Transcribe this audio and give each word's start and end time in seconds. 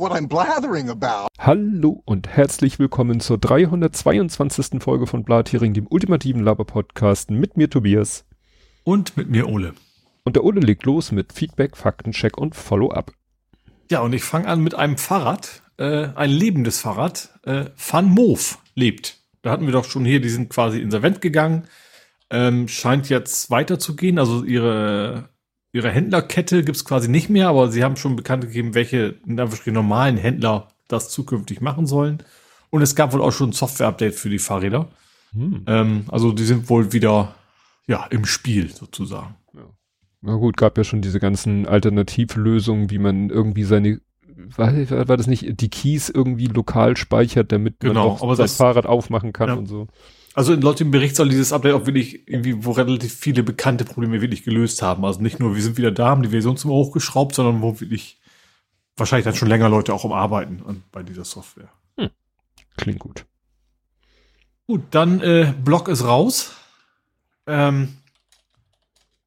what 0.00 0.12
I'm 0.12 0.28
blathering 0.28 0.88
about. 0.88 1.28
Hallo 1.38 2.02
und 2.06 2.26
herzlich 2.26 2.78
willkommen 2.78 3.20
zur 3.20 3.36
322. 3.36 4.82
Folge 4.82 5.06
von 5.06 5.24
Blathering, 5.24 5.74
dem 5.74 5.86
ultimativen 5.86 6.42
Laber-Podcast 6.42 7.30
mit 7.30 7.58
mir 7.58 7.68
Tobias. 7.68 8.24
Und 8.82 9.18
mit 9.18 9.28
mir 9.28 9.46
Ole. 9.46 9.74
Und 10.24 10.36
der 10.36 10.44
Ole 10.44 10.60
legt 10.60 10.86
los 10.86 11.12
mit 11.12 11.34
Feedback, 11.34 11.76
Faktencheck 11.76 12.38
und 12.38 12.56
Follow-up. 12.56 13.12
Ja, 13.90 14.00
und 14.00 14.14
ich 14.14 14.24
fange 14.24 14.48
an 14.48 14.62
mit 14.62 14.74
einem 14.74 14.96
Fahrrad, 14.96 15.62
äh, 15.76 16.08
ein 16.14 16.30
lebendes 16.30 16.80
Fahrrad. 16.80 17.38
Äh, 17.44 17.66
Van 17.76 18.06
Moof 18.06 18.58
lebt. 18.74 19.18
Da 19.42 19.50
hatten 19.50 19.66
wir 19.66 19.72
doch 19.72 19.84
schon 19.84 20.06
hier, 20.06 20.22
die 20.22 20.30
sind 20.30 20.48
quasi 20.48 20.80
insolvent 20.80 21.20
gegangen. 21.20 21.64
Ähm, 22.30 22.68
scheint 22.68 23.10
jetzt 23.10 23.50
weiterzugehen. 23.50 24.18
Also 24.18 24.44
ihre, 24.44 25.28
ihre 25.72 25.90
Händlerkette 25.90 26.64
gibt's 26.64 26.84
quasi 26.84 27.08
nicht 27.08 27.30
mehr, 27.30 27.48
aber 27.48 27.70
sie 27.70 27.84
haben 27.84 27.96
schon 27.96 28.16
bekannt 28.16 28.44
gegeben, 28.44 28.74
welche 28.74 29.16
normalen 29.66 30.16
Händler 30.16 30.68
das 30.88 31.10
zukünftig 31.10 31.60
machen 31.60 31.86
sollen. 31.86 32.22
Und 32.70 32.82
es 32.82 32.94
gab 32.94 33.12
wohl 33.12 33.22
auch 33.22 33.32
schon 33.32 33.50
ein 33.50 33.52
Software-Update 33.52 34.14
für 34.14 34.30
die 34.30 34.38
Fahrräder. 34.38 34.88
Hm. 35.32 35.64
Ähm, 35.66 36.04
also 36.08 36.32
die 36.32 36.44
sind 36.44 36.68
wohl 36.68 36.92
wieder 36.92 37.34
ja, 37.86 38.06
im 38.06 38.24
Spiel 38.24 38.72
sozusagen. 38.72 39.36
Ja. 39.54 39.68
Na 40.20 40.34
gut, 40.36 40.56
gab 40.56 40.78
ja 40.78 40.84
schon 40.84 41.02
diese 41.02 41.20
ganzen 41.20 41.66
Alternativlösungen, 41.66 42.90
wie 42.90 42.98
man 42.98 43.30
irgendwie 43.30 43.64
seine 43.64 44.00
war, 44.56 44.72
war 45.08 45.16
das 45.16 45.26
nicht, 45.26 45.60
die 45.60 45.68
Keys 45.68 46.08
irgendwie 46.08 46.46
lokal 46.46 46.96
speichert, 46.96 47.52
damit 47.52 47.80
genau, 47.80 48.14
man 48.14 48.22
aber 48.22 48.30
das, 48.30 48.52
das 48.52 48.56
Fahrrad 48.56 48.86
aufmachen 48.86 49.32
kann 49.32 49.48
ja. 49.48 49.54
und 49.54 49.66
so. 49.66 49.86
Also 50.40 50.54
laut 50.54 50.80
dem 50.80 50.90
Bericht 50.90 51.16
soll 51.16 51.28
dieses 51.28 51.52
Update 51.52 51.74
auch 51.74 51.84
wirklich 51.84 52.26
irgendwie, 52.26 52.64
wo 52.64 52.70
relativ 52.70 53.12
viele 53.12 53.42
bekannte 53.42 53.84
Probleme 53.84 54.22
wirklich 54.22 54.42
gelöst 54.42 54.80
haben. 54.80 55.04
Also 55.04 55.20
nicht 55.20 55.38
nur, 55.38 55.54
wir 55.54 55.62
sind 55.62 55.76
wieder 55.76 55.90
da, 55.90 56.06
haben 56.06 56.22
die 56.22 56.30
Version 56.30 56.56
zum 56.56 56.70
hochgeschraubt, 56.70 57.34
sondern 57.34 57.60
wo 57.60 57.78
wirklich 57.78 58.18
wahrscheinlich 58.96 59.26
dann 59.26 59.34
schon 59.34 59.48
länger 59.48 59.68
Leute 59.68 59.92
auch 59.92 60.10
Arbeiten 60.10 60.62
an, 60.66 60.82
bei 60.92 61.02
dieser 61.02 61.26
Software. 61.26 61.68
Hm. 61.98 62.08
Klingt 62.78 63.00
gut. 63.00 63.26
Gut, 64.66 64.80
dann 64.92 65.20
äh, 65.20 65.52
Block 65.62 65.88
ist 65.88 66.04
raus. 66.04 66.52
Ähm, 67.46 67.98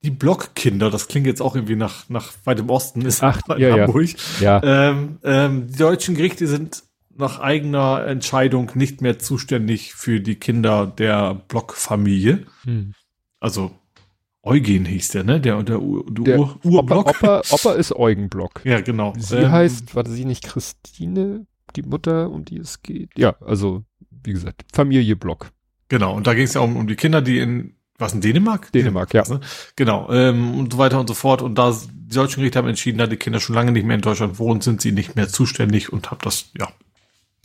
die 0.02 0.09
Blockkinder, 0.09 0.89
das 0.89 1.08
klingt 1.08 1.27
jetzt 1.27 1.44
auch 1.44 1.53
irgendwie 1.53 1.75
nach, 1.75 2.09
nach 2.09 2.33
weitem 2.44 2.72
Osten, 2.72 3.03
ist 3.03 3.22
Ach, 3.22 3.39
ja, 3.59 3.77
Hamburg. 3.77 4.16
Ja. 4.39 4.64
Ähm, 4.64 5.20
ähm, 5.23 5.67
die 5.67 5.77
deutschen 5.77 6.16
Gerichte 6.16 6.48
sind 6.48 6.81
nach 7.17 7.39
eigener 7.39 8.06
Entscheidung 8.06 8.72
nicht 8.75 9.02
mehr 9.02 9.19
zuständig 9.19 9.94
für 9.94 10.19
die 10.19 10.36
Kinder 10.36 10.88
der 10.88 11.36
Blockfamilie. 11.47 12.45
Hm. 12.64 12.94
Also 13.39 13.72
Eugen 14.42 14.86
hieß 14.86 15.09
der, 15.09 15.23
ne? 15.23 15.39
Der, 15.39 15.64
der, 15.64 15.81
Ur, 15.81 16.05
der 16.09 16.38
Ur, 16.38 16.59
Urblock. 16.64 17.09
Opa, 17.09 17.39
Opa, 17.39 17.42
Opa 17.50 17.72
ist 17.73 17.95
Eugen 17.95 18.30
Block. 18.30 18.61
Ja, 18.66 18.81
genau. 18.81 19.14
Sie 19.17 19.38
ähm, 19.38 19.52
heißt, 19.52 19.95
war 19.95 20.05
sie 20.05 20.25
nicht 20.25 20.44
Christine, 20.44 21.45
die 21.75 21.83
Mutter, 21.83 22.30
um 22.30 22.44
die 22.44 22.58
es 22.58 22.81
geht? 22.81 23.11
Ja, 23.17 23.36
also, 23.39 23.83
wie 24.23 24.33
gesagt, 24.33 24.66
Familie 24.73 25.16
Block. 25.16 25.52
Genau, 25.88 26.14
und 26.14 26.27
da 26.27 26.33
ging 26.33 26.44
es 26.44 26.55
ja 26.55 26.61
um, 26.61 26.75
um 26.75 26.88
die 26.88 26.95
Kinder, 26.95 27.22
die 27.22 27.39
in, 27.39 27.75
was 27.98 28.14
in 28.14 28.20
Dänemark? 28.20 28.72
Dänemark, 28.73 29.11
Dänemark 29.11 29.30
ja. 29.30 29.38
Ne? 29.38 29.42
Genau, 29.77 30.11
ähm, 30.11 30.55
und 30.59 30.73
so 30.73 30.77
weiter 30.77 31.00
und 31.00 31.08
so 31.08 31.14
fort. 31.14 31.42
Und 31.42 31.55
da 31.55 31.72
die 31.72 32.16
deutschen 32.16 32.42
Gerichte 32.42 32.59
haben 32.59 32.67
entschieden, 32.67 32.98
da 32.98 33.08
die 33.08 33.17
Kinder 33.17 33.39
schon 33.39 33.55
lange 33.55 33.72
nicht 33.72 33.86
mehr 33.86 33.95
in 33.95 34.02
Deutschland 34.02 34.39
wohnen, 34.39 34.59
sind 34.59 34.81
sie 34.81 34.92
nicht 34.92 35.16
mehr 35.16 35.30
zuständig 35.30 35.94
und 35.94 36.11
habe 36.11 36.22
das, 36.22 36.52
ja, 36.58 36.67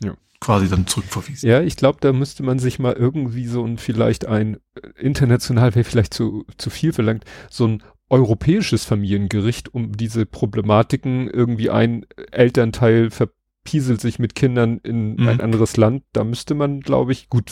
ja, 0.01 0.15
quasi 0.39 0.69
dann 0.69 0.87
zurückverwiesen. 0.87 1.49
Ja, 1.49 1.61
ich 1.61 1.75
glaube, 1.75 1.99
da 2.01 2.13
müsste 2.13 2.43
man 2.43 2.59
sich 2.59 2.79
mal 2.79 2.93
irgendwie 2.93 3.45
so 3.45 3.63
ein 3.65 3.77
vielleicht 3.77 4.25
ein 4.25 4.57
äh, 4.75 4.89
international 4.97 5.75
wäre 5.75 5.83
vielleicht 5.83 6.13
zu, 6.13 6.45
zu 6.57 6.69
viel 6.69 6.93
verlangt, 6.93 7.25
so 7.49 7.67
ein 7.67 7.83
europäisches 8.09 8.85
Familiengericht, 8.85 9.73
um 9.73 9.95
diese 9.95 10.25
Problematiken 10.25 11.29
irgendwie 11.29 11.69
ein 11.69 12.05
Elternteil 12.31 13.11
verpieselt 13.11 14.01
sich 14.01 14.17
mit 14.17 14.33
Kindern 14.35 14.79
in 14.79 15.15
mhm. 15.15 15.27
ein 15.27 15.41
anderes 15.41 15.77
Land. 15.77 16.03
Da 16.11 16.23
müsste 16.23 16.55
man, 16.55 16.79
glaube 16.79 17.11
ich, 17.11 17.29
gut, 17.29 17.51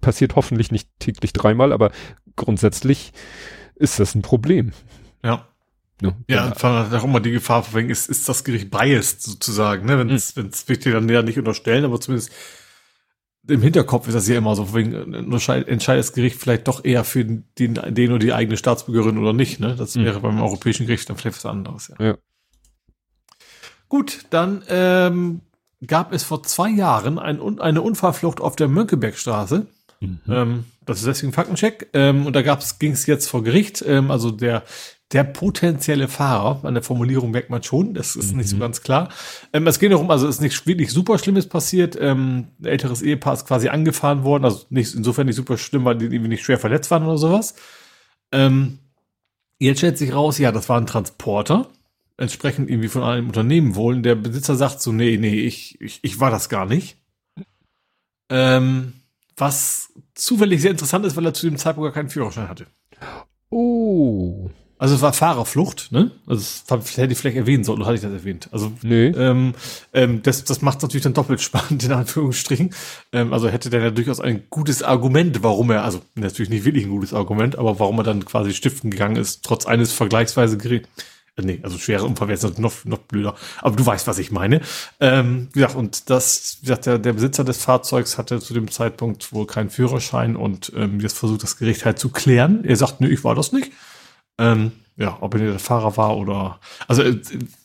passiert 0.00 0.36
hoffentlich 0.36 0.70
nicht 0.70 0.88
täglich 1.00 1.32
dreimal, 1.32 1.72
aber 1.72 1.90
grundsätzlich 2.36 3.12
ist 3.74 3.98
das 3.98 4.14
ein 4.14 4.22
Problem. 4.22 4.72
Ja. 5.24 5.48
Ne? 6.02 6.16
Ja, 6.28 6.46
und 6.46 6.60
ja. 6.60 6.98
auch 6.98 7.04
immer 7.04 7.20
die 7.20 7.30
Gefahr 7.30 7.62
verwendet 7.62 7.92
ist, 7.96 8.10
ist 8.10 8.28
das 8.28 8.42
Gericht 8.42 8.70
biased 8.70 9.22
sozusagen, 9.22 9.86
ne? 9.86 9.98
Wenn 9.98 10.10
es 10.10 10.34
hm. 10.34 10.44
wenn's 10.44 10.64
dann 10.66 11.08
ja 11.08 11.22
nicht 11.22 11.38
unterstellen, 11.38 11.84
aber 11.84 12.00
zumindest 12.00 12.32
im 13.48 13.62
Hinterkopf 13.62 14.08
ist 14.08 14.14
das 14.14 14.28
ja 14.28 14.36
immer 14.36 14.54
so, 14.56 14.74
wegen 14.74 15.14
entscheidet 15.14 15.68
das 15.68 16.12
Gericht 16.12 16.36
vielleicht 16.36 16.66
doch 16.66 16.84
eher 16.84 17.04
für 17.04 17.24
den, 17.24 17.44
den 17.56 18.10
oder 18.10 18.18
die 18.18 18.32
eigene 18.32 18.56
Staatsbürgerin 18.56 19.18
oder 19.18 19.32
nicht, 19.32 19.60
ne? 19.60 19.76
Das 19.76 19.94
hm. 19.94 20.04
wäre 20.04 20.18
mhm. 20.18 20.22
beim 20.22 20.42
Europäischen 20.42 20.86
Gericht 20.86 21.08
dann 21.08 21.16
vielleicht 21.16 21.36
was 21.36 21.46
anderes, 21.46 21.88
ja. 21.88 22.04
ja. 22.04 22.18
Gut, 23.88 24.24
dann 24.30 24.64
ähm, 24.68 25.42
gab 25.86 26.12
es 26.12 26.24
vor 26.24 26.42
zwei 26.42 26.70
Jahren 26.70 27.18
ein, 27.18 27.60
eine 27.60 27.82
Unfallflucht 27.82 28.40
auf 28.40 28.56
der 28.56 28.66
Mönckebergstraße. 28.66 29.66
Mhm. 30.00 30.20
Ähm, 30.28 30.64
das 30.84 30.98
ist 30.98 31.06
deswegen 31.06 31.32
Faktencheck. 31.32 31.90
Ähm, 31.92 32.26
und 32.26 32.34
da 32.34 32.42
ging 32.78 32.92
es 32.92 33.06
jetzt 33.06 33.28
vor 33.28 33.44
Gericht. 33.44 33.84
Ähm, 33.86 34.10
also 34.10 34.30
der 34.30 34.64
der 35.12 35.24
potenzielle 35.24 36.08
Fahrer. 36.08 36.64
An 36.64 36.74
der 36.74 36.82
Formulierung 36.82 37.30
merkt 37.30 37.50
man 37.50 37.62
schon, 37.62 37.94
das 37.94 38.16
ist 38.16 38.32
mhm. 38.32 38.38
nicht 38.38 38.48
so 38.48 38.56
mhm. 38.56 38.60
ganz 38.60 38.82
klar. 38.82 39.08
Ähm, 39.52 39.66
es 39.66 39.78
geht 39.78 39.92
darum, 39.92 40.10
also 40.10 40.26
es 40.26 40.36
ist 40.36 40.40
nicht 40.40 40.66
wirklich 40.66 40.90
super 40.90 41.18
Schlimmes 41.18 41.48
passiert. 41.48 41.96
Ähm, 42.00 42.48
ein 42.60 42.66
älteres 42.66 43.02
Ehepaar 43.02 43.34
ist 43.34 43.46
quasi 43.46 43.68
angefahren 43.68 44.24
worden, 44.24 44.44
also 44.44 44.64
nicht, 44.70 44.94
insofern 44.94 45.26
nicht 45.26 45.36
super 45.36 45.58
schlimm, 45.58 45.84
weil 45.84 45.98
die 45.98 46.06
irgendwie 46.06 46.28
nicht 46.28 46.44
schwer 46.44 46.58
verletzt 46.58 46.90
waren 46.90 47.04
oder 47.04 47.18
sowas. 47.18 47.54
Ähm, 48.32 48.78
jetzt 49.58 49.78
stellt 49.78 49.98
sich 49.98 50.14
raus, 50.14 50.38
ja, 50.38 50.52
das 50.52 50.68
war 50.68 50.80
ein 50.80 50.86
Transporter, 50.86 51.68
entsprechend 52.16 52.70
irgendwie 52.70 52.88
von 52.88 53.02
einem 53.02 53.26
Unternehmen 53.26 53.74
wohl. 53.74 53.96
Und 53.96 54.02
der 54.04 54.14
Besitzer 54.14 54.56
sagt 54.56 54.80
so, 54.80 54.92
nee, 54.92 55.18
nee, 55.18 55.40
ich, 55.40 55.80
ich, 55.80 56.00
ich 56.02 56.20
war 56.20 56.30
das 56.30 56.48
gar 56.48 56.66
nicht. 56.66 56.96
Ähm, 58.30 58.94
was 59.36 59.92
zufällig 60.14 60.62
sehr 60.62 60.70
interessant 60.70 61.04
ist, 61.04 61.16
weil 61.16 61.26
er 61.26 61.34
zu 61.34 61.46
dem 61.46 61.58
Zeitpunkt 61.58 61.88
gar 61.88 61.94
keinen 61.94 62.08
Führerschein 62.08 62.48
hatte. 62.48 62.66
Oh. 63.50 64.50
Also 64.82 64.96
es 64.96 65.00
war 65.00 65.12
Fahrerflucht, 65.12 65.92
ne? 65.92 66.10
Also 66.26 66.44
das 66.66 66.96
hätte 66.96 67.12
ich 67.12 67.18
vielleicht 67.18 67.36
erwähnen 67.36 67.62
sollen, 67.62 67.78
oder 67.78 67.86
hatte 67.86 67.94
ich 67.94 68.02
das 68.02 68.10
erwähnt? 68.10 68.48
Also 68.50 68.72
nee. 68.82 69.10
ähm, 69.10 69.54
ähm, 69.92 70.24
das, 70.24 70.42
das 70.42 70.60
macht 70.60 70.82
natürlich 70.82 71.04
dann 71.04 71.14
doppelt 71.14 71.40
spannend, 71.40 71.84
in 71.84 71.92
Anführungsstrichen. 71.92 72.74
Ähm, 73.12 73.32
also 73.32 73.48
hätte 73.48 73.70
der 73.70 73.80
ja 73.80 73.90
durchaus 73.92 74.18
ein 74.18 74.42
gutes 74.50 74.82
Argument, 74.82 75.44
warum 75.44 75.70
er, 75.70 75.84
also 75.84 76.00
natürlich 76.16 76.50
nicht 76.50 76.64
wirklich 76.64 76.84
ein 76.84 76.90
gutes 76.90 77.14
Argument, 77.14 77.56
aber 77.56 77.78
warum 77.78 77.96
er 77.98 78.02
dann 78.02 78.24
quasi 78.24 78.52
stiften 78.52 78.90
gegangen 78.90 79.14
ist, 79.14 79.44
trotz 79.44 79.66
eines 79.66 79.92
vergleichsweise 79.92 80.58
geringen 80.58 80.88
äh, 81.36 81.42
nee, 81.42 81.60
also 81.62 81.78
schwere 81.78 82.04
Unfall 82.04 82.26
wäre 82.26 82.40
jetzt 82.40 82.58
noch, 82.58 82.84
noch 82.84 82.98
blöder. 82.98 83.36
Aber 83.60 83.76
du 83.76 83.86
weißt, 83.86 84.08
was 84.08 84.18
ich 84.18 84.32
meine. 84.32 84.62
Ähm, 84.98 85.46
wie 85.52 85.60
gesagt, 85.60 85.76
und 85.76 86.10
das, 86.10 86.58
wie 86.60 86.66
gesagt, 86.66 86.86
der, 86.86 86.98
der 86.98 87.12
Besitzer 87.12 87.44
des 87.44 87.58
Fahrzeugs 87.58 88.18
hatte 88.18 88.40
zu 88.40 88.52
dem 88.52 88.68
Zeitpunkt 88.68 89.32
wohl 89.32 89.46
keinen 89.46 89.70
Führerschein 89.70 90.34
und 90.34 90.72
ähm, 90.74 90.98
jetzt 90.98 91.16
versucht 91.16 91.44
das 91.44 91.56
Gericht 91.56 91.84
halt 91.84 92.00
zu 92.00 92.08
klären. 92.08 92.64
Er 92.64 92.74
sagt, 92.74 93.00
nö, 93.00 93.06
ich 93.08 93.22
war 93.22 93.36
das 93.36 93.52
nicht. 93.52 93.70
Ähm, 94.38 94.72
ja, 94.96 95.18
ob 95.20 95.34
er 95.34 95.40
der 95.40 95.58
Fahrer 95.58 95.96
war 95.96 96.16
oder. 96.16 96.60
Also 96.88 97.02
äh, 97.02 97.20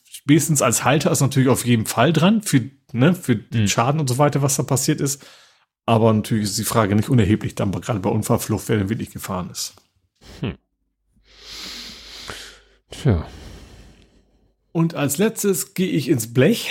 spätestens 0.10 0.62
als 0.62 0.84
Halter 0.84 1.12
ist 1.12 1.22
natürlich 1.22 1.50
auf 1.50 1.66
jeden 1.66 1.86
Fall 1.86 2.14
dran 2.14 2.42
für, 2.42 2.70
ne, 2.92 3.14
für 3.14 3.36
den 3.36 3.62
mhm. 3.64 3.68
Schaden 3.68 4.00
und 4.00 4.08
so 4.08 4.18
weiter, 4.18 4.42
was 4.42 4.56
da 4.56 4.64
passiert 4.64 5.02
ist. 5.02 5.26
Aber 5.86 6.12
natürlich 6.12 6.46
ist 6.46 6.58
die 6.58 6.66
Frage 6.66 6.96
nicht 6.96 7.10
unerheblich, 7.10 7.56
dann 7.56 7.72
gerade 7.72 8.00
bei 8.00 8.10
Unfallflucht, 8.10 8.68
wer 8.68 8.78
denn 8.78 8.90
wirklich 8.90 9.12
gefahren 9.12 9.50
ist. 9.50 9.76
Hm. 10.42 10.56
Tja. 12.92 13.26
Und 14.74 14.96
als 14.96 15.18
letztes 15.18 15.74
gehe 15.74 15.88
ich 15.90 16.10
ins 16.10 16.34
Blech, 16.34 16.70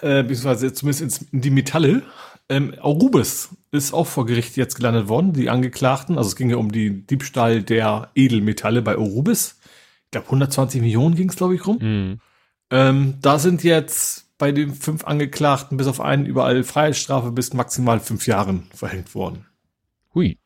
äh, 0.00 0.22
beziehungsweise 0.22 0.72
zumindest 0.72 1.02
ins, 1.02 1.22
in 1.32 1.40
die 1.40 1.50
Metalle. 1.50 2.02
Ähm, 2.48 2.74
Arubis 2.80 3.50
ist 3.72 3.94
auch 3.94 4.06
vor 4.06 4.26
Gericht 4.26 4.56
jetzt 4.56 4.76
gelandet 4.76 5.08
worden, 5.08 5.32
die 5.32 5.50
Angeklagten. 5.50 6.18
Also 6.18 6.28
es 6.28 6.36
ging 6.36 6.50
ja 6.50 6.56
um 6.56 6.70
die 6.70 7.06
Diebstahl 7.06 7.62
der 7.62 8.10
Edelmetalle 8.14 8.82
bei 8.82 8.98
Orubis. 8.98 9.58
Ich 10.04 10.10
glaube, 10.12 10.26
120 10.26 10.82
Millionen 10.82 11.14
ging 11.14 11.30
es, 11.30 11.36
glaube 11.36 11.54
ich, 11.54 11.66
rum. 11.66 11.78
Mhm. 11.80 12.20
Ähm, 12.70 13.14
da 13.22 13.38
sind 13.38 13.64
jetzt 13.64 14.36
bei 14.36 14.52
den 14.52 14.74
fünf 14.74 15.04
Angeklagten 15.04 15.78
bis 15.78 15.86
auf 15.86 16.00
einen 16.00 16.26
überall 16.26 16.64
Freiheitsstrafe 16.64 17.32
bis 17.32 17.54
maximal 17.54 17.98
fünf 17.98 18.26
Jahren 18.26 18.66
verhängt 18.74 19.14
worden. 19.14 19.46
Hui. 20.14 20.38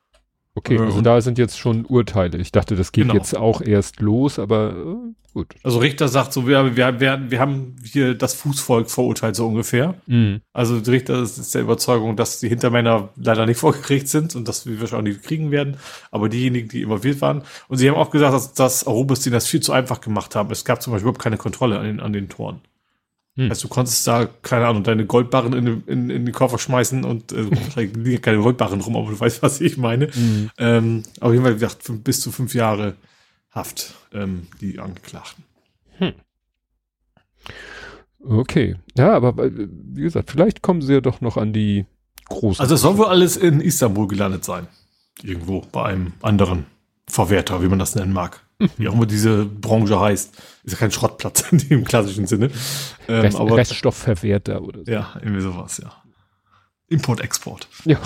Okay, 0.56 0.78
also 0.78 1.02
da 1.02 1.20
sind 1.20 1.36
jetzt 1.36 1.58
schon 1.58 1.84
Urteile. 1.84 2.38
Ich 2.38 2.50
dachte, 2.50 2.76
das 2.76 2.90
geht 2.90 3.04
genau. 3.04 3.14
jetzt 3.14 3.36
auch 3.36 3.60
erst 3.60 4.00
los, 4.00 4.38
aber 4.38 4.70
äh, 4.70 5.12
gut. 5.34 5.54
Also 5.62 5.80
Richter 5.80 6.08
sagt 6.08 6.32
so, 6.32 6.48
wir, 6.48 6.74
wir, 6.76 6.98
wir, 6.98 7.20
wir 7.28 7.40
haben 7.40 7.76
hier 7.84 8.14
das 8.14 8.32
Fußvolk 8.32 8.90
verurteilt, 8.90 9.36
so 9.36 9.46
ungefähr. 9.46 9.96
Mhm. 10.06 10.40
Also 10.54 10.78
Richter 10.78 11.20
ist 11.20 11.54
der 11.54 11.60
Überzeugung, 11.60 12.16
dass 12.16 12.40
die 12.40 12.48
Hintermänner 12.48 13.10
leider 13.16 13.44
nicht 13.44 13.58
vor 13.58 13.72
Gericht 13.72 14.08
sind 14.08 14.34
und 14.34 14.48
dass 14.48 14.64
wir 14.64 14.80
wahrscheinlich 14.80 15.18
nicht 15.18 15.26
kriegen 15.26 15.50
werden, 15.50 15.76
aber 16.10 16.30
diejenigen, 16.30 16.68
die 16.68 16.80
involviert 16.80 17.20
waren. 17.20 17.42
Und 17.68 17.76
sie 17.76 17.90
haben 17.90 17.96
auch 17.96 18.10
gesagt, 18.10 18.32
dass, 18.32 18.54
dass 18.54 18.86
Arubis 18.86 19.20
denen 19.20 19.34
das 19.34 19.46
viel 19.46 19.60
zu 19.60 19.72
einfach 19.72 20.00
gemacht 20.00 20.34
haben. 20.34 20.50
Es 20.50 20.64
gab 20.64 20.80
zum 20.80 20.94
Beispiel 20.94 21.04
überhaupt 21.04 21.22
keine 21.22 21.36
Kontrolle 21.36 21.78
an 21.78 21.84
den, 21.84 22.00
an 22.00 22.14
den 22.14 22.30
Toren. 22.30 22.62
Hm. 23.36 23.50
Also 23.50 23.68
du 23.68 23.74
konntest 23.74 24.06
da, 24.06 24.28
keine 24.42 24.66
Ahnung, 24.66 24.82
deine 24.82 25.06
Goldbarren 25.06 25.52
in, 25.52 25.82
in, 25.86 26.10
in 26.10 26.24
den 26.24 26.32
Koffer 26.32 26.58
schmeißen 26.58 27.04
und 27.04 27.32
äh, 27.32 27.42
liegen 27.76 28.22
keine 28.22 28.38
Goldbarren 28.38 28.80
rum, 28.80 28.96
aber 28.96 29.10
du 29.10 29.20
weißt, 29.20 29.42
was 29.42 29.60
ich 29.60 29.76
meine. 29.76 30.08
Hm. 30.08 30.50
Ähm, 30.58 31.02
auf 31.20 31.32
jeden 31.32 31.44
Fall, 31.44 31.54
wie 31.54 31.60
gesagt, 31.60 31.82
bis 32.04 32.20
zu 32.20 32.32
fünf 32.32 32.54
Jahre 32.54 32.94
Haft, 33.50 33.94
ähm, 34.12 34.48
die 34.60 34.78
Angeklagten. 34.78 35.44
Hm. 35.98 36.12
Okay. 38.22 38.76
Ja, 38.96 39.12
aber 39.12 39.44
äh, 39.44 39.50
wie 39.54 40.02
gesagt, 40.02 40.30
vielleicht 40.30 40.62
kommen 40.62 40.82
sie 40.82 40.94
ja 40.94 41.00
doch 41.00 41.20
noch 41.20 41.36
an 41.36 41.52
die 41.52 41.86
großen. 42.26 42.60
Also 42.60 42.74
es 42.74 42.82
soll 42.82 42.98
wohl 42.98 43.06
alles 43.06 43.36
in 43.36 43.60
Istanbul 43.60 44.08
gelandet 44.08 44.44
sein. 44.44 44.66
Irgendwo 45.22 45.62
bei 45.72 45.84
einem 45.84 46.12
anderen 46.20 46.66
Verwerter, 47.06 47.62
wie 47.62 47.68
man 47.68 47.78
das 47.78 47.94
nennen 47.94 48.12
mag. 48.12 48.45
Wie 48.76 48.88
auch 48.88 48.94
immer 48.94 49.06
diese 49.06 49.44
Branche 49.44 49.98
heißt. 50.00 50.34
Ist 50.64 50.72
ja 50.72 50.78
kein 50.78 50.90
Schrottplatz 50.90 51.40
in 51.52 51.58
dem 51.58 51.84
klassischen 51.84 52.26
Sinne. 52.26 52.50
Ähm, 53.08 53.20
Rest, 53.20 53.38
aber, 53.38 53.56
Reststoffverwerter 53.56 54.62
oder 54.62 54.84
so. 54.84 54.90
Ja, 54.90 55.14
irgendwie 55.20 55.42
sowas, 55.42 55.78
ja. 55.78 55.92
Import-Export. 56.88 57.68
Ja. 57.84 57.98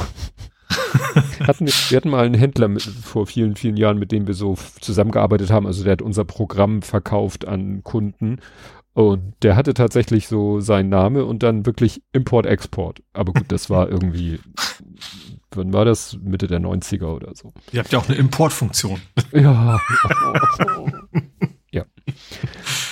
hatten 1.40 1.66
wir, 1.66 1.72
wir 1.88 1.96
hatten 1.96 2.10
mal 2.10 2.24
einen 2.24 2.34
Händler 2.34 2.68
mit, 2.68 2.82
vor 2.82 3.26
vielen, 3.26 3.56
vielen 3.56 3.76
Jahren, 3.76 3.98
mit 3.98 4.12
dem 4.12 4.26
wir 4.26 4.34
so 4.34 4.56
zusammengearbeitet 4.80 5.50
haben. 5.50 5.66
Also 5.66 5.84
der 5.84 5.92
hat 5.92 6.02
unser 6.02 6.24
Programm 6.24 6.82
verkauft 6.82 7.46
an 7.46 7.82
Kunden 7.82 8.38
und 8.92 9.34
der 9.42 9.56
hatte 9.56 9.74
tatsächlich 9.74 10.26
so 10.28 10.60
seinen 10.60 10.88
Name 10.88 11.24
und 11.24 11.42
dann 11.42 11.64
wirklich 11.64 12.02
Import-Export. 12.12 13.02
Aber 13.12 13.32
gut, 13.32 13.46
das 13.48 13.70
war 13.70 13.88
irgendwie, 13.88 14.40
wann 15.56 15.72
war 15.72 15.84
das? 15.84 16.18
Mitte 16.22 16.46
der 16.46 16.60
90er 16.60 17.06
oder 17.06 17.34
so. 17.34 17.52
Ihr 17.72 17.80
habt 17.80 17.92
ja 17.92 17.98
auch 17.98 18.08
eine 18.08 18.18
Importfunktion. 18.18 19.00
Ja. 19.32 19.78
ja. 21.70 21.84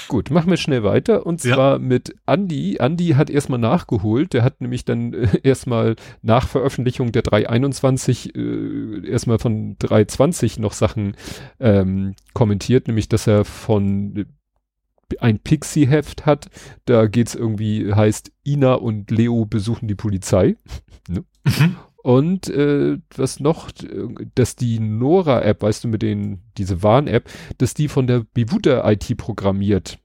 Gut, 0.06 0.30
machen 0.30 0.50
wir 0.50 0.56
schnell 0.56 0.84
weiter. 0.84 1.26
Und 1.26 1.40
zwar 1.40 1.74
ja. 1.74 1.78
mit 1.78 2.14
Andy. 2.26 2.76
Andy 2.80 3.08
hat 3.10 3.28
erstmal 3.28 3.58
nachgeholt. 3.58 4.32
Der 4.32 4.42
hat 4.42 4.60
nämlich 4.60 4.84
dann 4.84 5.12
äh, 5.12 5.40
erstmal 5.42 5.96
nach 6.22 6.48
Veröffentlichung 6.48 7.12
der 7.12 7.22
321 7.22 8.34
äh, 8.34 9.06
erstmal 9.06 9.38
von 9.38 9.76
320 9.78 10.58
noch 10.58 10.72
Sachen 10.72 11.16
ähm, 11.60 12.14
kommentiert, 12.34 12.86
nämlich 12.86 13.08
dass 13.08 13.26
er 13.26 13.44
von 13.44 14.26
ein 15.20 15.38
Pixie-Heft 15.38 16.26
hat. 16.26 16.48
Da 16.84 17.06
geht's 17.06 17.34
irgendwie, 17.34 17.92
heißt 17.92 18.32
Ina 18.46 18.74
und 18.74 19.10
Leo 19.10 19.44
besuchen 19.44 19.88
die 19.88 19.94
Polizei. 19.94 20.56
ne? 21.08 21.24
mhm. 21.44 21.76
Und 22.02 22.48
äh, 22.48 22.98
was 23.16 23.40
noch, 23.40 23.70
dass 24.34 24.56
die 24.56 24.78
Nora-App, 24.78 25.62
weißt 25.62 25.84
du, 25.84 25.88
mit 25.88 26.02
den, 26.02 26.42
diese 26.56 26.82
Warn-App, 26.82 27.28
dass 27.58 27.74
die 27.74 27.88
von 27.88 28.06
der 28.06 28.24
Bewuter-IT 28.34 29.16
programmiert 29.16 29.98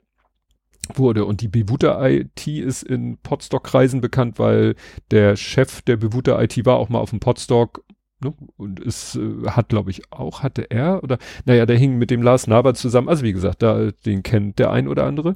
wurde. 0.95 1.25
Und 1.25 1.41
die 1.41 1.47
Bewuter-IT 1.47 2.47
ist 2.47 2.83
in 2.83 3.17
Podstock-Kreisen 3.19 4.01
bekannt, 4.01 4.39
weil 4.39 4.75
der 5.11 5.35
Chef 5.35 5.81
der 5.83 5.97
Bewuter-IT 5.97 6.65
war 6.65 6.77
auch 6.77 6.89
mal 6.89 6.99
auf 6.99 7.11
dem 7.11 7.19
Podstock 7.19 7.83
Ne? 8.23 8.33
Und 8.57 8.79
es 8.79 9.15
äh, 9.15 9.47
hat, 9.47 9.69
glaube 9.69 9.91
ich, 9.91 10.11
auch, 10.11 10.43
hatte 10.43 10.69
er 10.69 11.03
oder, 11.03 11.17
naja, 11.45 11.65
der 11.65 11.77
hing 11.77 11.97
mit 11.97 12.09
dem 12.09 12.21
Lars 12.21 12.47
Naber 12.47 12.73
zusammen. 12.73 13.09
Also 13.09 13.23
wie 13.23 13.33
gesagt, 13.33 13.61
da, 13.61 13.91
den 14.05 14.23
kennt 14.23 14.59
der 14.59 14.71
ein 14.71 14.87
oder 14.87 15.05
andere. 15.05 15.35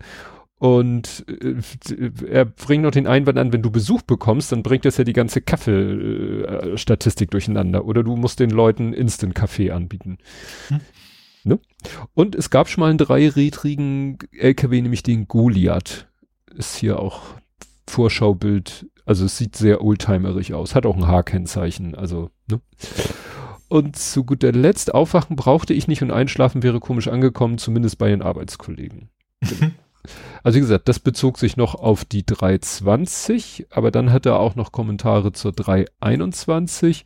Und 0.59 1.25
äh, 1.27 2.11
er 2.27 2.45
bringt 2.45 2.83
noch 2.83 2.91
den 2.91 3.07
Einwand 3.07 3.37
an, 3.37 3.53
wenn 3.53 3.61
du 3.61 3.69
Besuch 3.69 4.01
bekommst, 4.01 4.51
dann 4.51 4.63
bringt 4.63 4.85
das 4.85 4.97
ja 4.97 5.03
die 5.03 5.13
ganze 5.13 5.41
Kaffeestatistik 5.41 7.29
äh, 7.29 7.31
durcheinander. 7.31 7.85
Oder 7.85 8.03
du 8.03 8.15
musst 8.15 8.39
den 8.39 8.49
Leuten 8.49 8.93
Instant-Kaffee 8.93 9.71
anbieten. 9.71 10.17
Hm. 10.69 10.79
Ne? 11.43 11.59
Und 12.13 12.35
es 12.35 12.49
gab 12.49 12.69
schon 12.69 12.81
mal 12.81 12.89
einen 12.89 12.97
dreirädrigen 12.97 14.17
LKW, 14.31 14.81
nämlich 14.81 15.03
den 15.03 15.27
Goliath. 15.27 16.07
Ist 16.55 16.75
hier 16.75 16.99
auch 16.99 17.21
Vorschaubild 17.87 18.87
also 19.07 19.23
es 19.25 19.37
sieht 19.37 19.55
sehr 19.55 19.81
oldtimerig 19.81 20.53
aus, 20.53 20.75
hat 20.75 20.85
auch 20.85 20.97
ein 20.97 21.07
H-Kennzeichen, 21.07 21.95
also, 21.95 22.29
ne? 22.51 22.59
Und 23.69 23.95
zu 23.95 24.25
guter 24.25 24.51
Letzt, 24.51 24.93
aufwachen 24.93 25.37
brauchte 25.37 25.73
ich 25.73 25.87
nicht 25.87 26.01
und 26.01 26.11
einschlafen 26.11 26.61
wäre 26.61 26.81
komisch 26.81 27.07
angekommen, 27.07 27.57
zumindest 27.57 27.97
bei 27.97 28.09
den 28.09 28.21
Arbeitskollegen. 28.21 29.09
also 30.43 30.57
wie 30.57 30.61
gesagt, 30.61 30.87
das 30.87 30.99
bezog 30.99 31.37
sich 31.37 31.57
noch 31.57 31.75
auf 31.75 32.05
die 32.05 32.25
320, 32.25 33.67
aber 33.69 33.91
dann 33.91 34.11
hat 34.11 34.25
er 34.25 34.39
auch 34.39 34.55
noch 34.55 34.71
Kommentare 34.71 35.31
zur 35.31 35.51
321. 35.51 37.05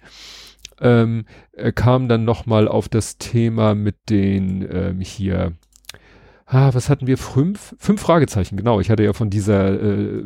Ähm, 0.80 1.26
er 1.52 1.72
kam 1.72 2.08
dann 2.08 2.26
nochmal 2.26 2.68
auf 2.68 2.90
das 2.90 3.18
Thema 3.18 3.76
mit 3.76 4.10
den 4.10 4.68
ähm, 4.72 5.00
hier, 5.00 5.54
ah, 6.46 6.74
was 6.74 6.90
hatten 6.90 7.08
wir? 7.08 7.18
Fünf, 7.18 7.76
fünf 7.78 8.02
Fragezeichen, 8.02 8.58
genau. 8.58 8.80
Ich 8.80 8.90
hatte 8.90 9.04
ja 9.04 9.14
von 9.14 9.30
dieser 9.30 9.80
äh, 9.82 10.24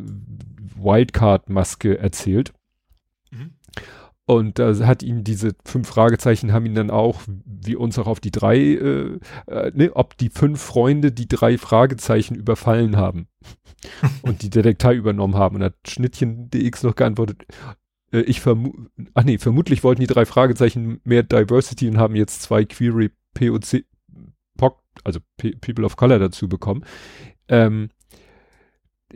Wildcard-Maske 0.76 1.98
erzählt. 1.98 2.52
Und 4.28 4.58
da 4.58 4.74
hat 4.86 5.04
ihn 5.04 5.22
diese 5.22 5.52
fünf 5.64 5.88
Fragezeichen 5.88 6.52
haben 6.52 6.66
ihn 6.66 6.74
dann 6.74 6.90
auch, 6.90 7.22
wie 7.26 7.76
uns 7.76 7.96
auch 7.96 8.08
auf 8.08 8.18
die 8.18 8.32
drei, 8.32 8.58
äh, 8.58 9.18
äh, 9.46 9.70
ne, 9.72 9.94
ob 9.94 10.16
die 10.16 10.30
fünf 10.30 10.60
Freunde 10.60 11.12
die 11.12 11.28
drei 11.28 11.56
Fragezeichen 11.58 12.34
überfallen 12.34 12.96
haben 12.96 13.28
und 14.22 14.42
die 14.42 14.50
Detektei 14.50 14.94
übernommen 14.94 15.36
haben. 15.36 15.56
Und 15.56 15.62
hat 15.62 15.74
Schnittchen.dx 15.86 16.82
noch 16.82 16.96
geantwortet, 16.96 17.46
äh, 18.12 18.20
ich 18.22 18.40
vermute, 18.40 18.90
ach 19.14 19.22
nee, 19.22 19.38
vermutlich 19.38 19.84
wollten 19.84 20.00
die 20.00 20.08
drei 20.08 20.26
Fragezeichen 20.26 21.00
mehr 21.04 21.22
Diversity 21.22 21.88
und 21.88 21.98
haben 21.98 22.16
jetzt 22.16 22.42
zwei 22.42 22.64
Query 22.64 23.12
POC, 23.34 23.84
POC, 24.56 24.82
also 25.04 25.20
P 25.36 25.52
People 25.52 25.84
of 25.84 25.96
Color 25.96 26.18
dazu 26.18 26.48
bekommen. 26.48 26.84
Ähm, 27.48 27.90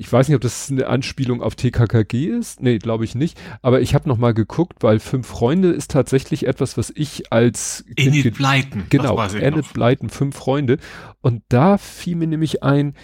ich 0.01 0.11
weiß 0.11 0.29
nicht, 0.29 0.35
ob 0.35 0.41
das 0.41 0.71
eine 0.71 0.87
Anspielung 0.87 1.43
auf 1.43 1.57
TKKG 1.57 2.29
ist. 2.29 2.63
Nee, 2.63 2.79
glaube 2.79 3.05
ich 3.05 3.15
nicht. 3.15 3.39
Aber 3.61 3.83
ich 3.83 3.95
habe 3.95 4.09
noch 4.09 4.17
mal 4.17 4.33
geguckt, 4.33 4.83
weil 4.83 4.99
Fünf 4.99 5.27
Freunde 5.27 5.73
ist 5.73 5.91
tatsächlich 5.91 6.47
etwas, 6.47 6.79
was 6.79 6.91
ich 6.97 7.31
als 7.31 7.85
Enid 7.97 8.35
Blyton. 8.35 8.85
Genau, 8.89 9.23
Enid 9.23 9.71
Blyton, 9.75 10.09
Fünf 10.09 10.37
Freunde. 10.37 10.79
Und 11.21 11.43
da 11.51 11.77
fiel 11.77 12.17
mir 12.17 12.29
nämlich 12.29 12.63
ein, 12.63 12.95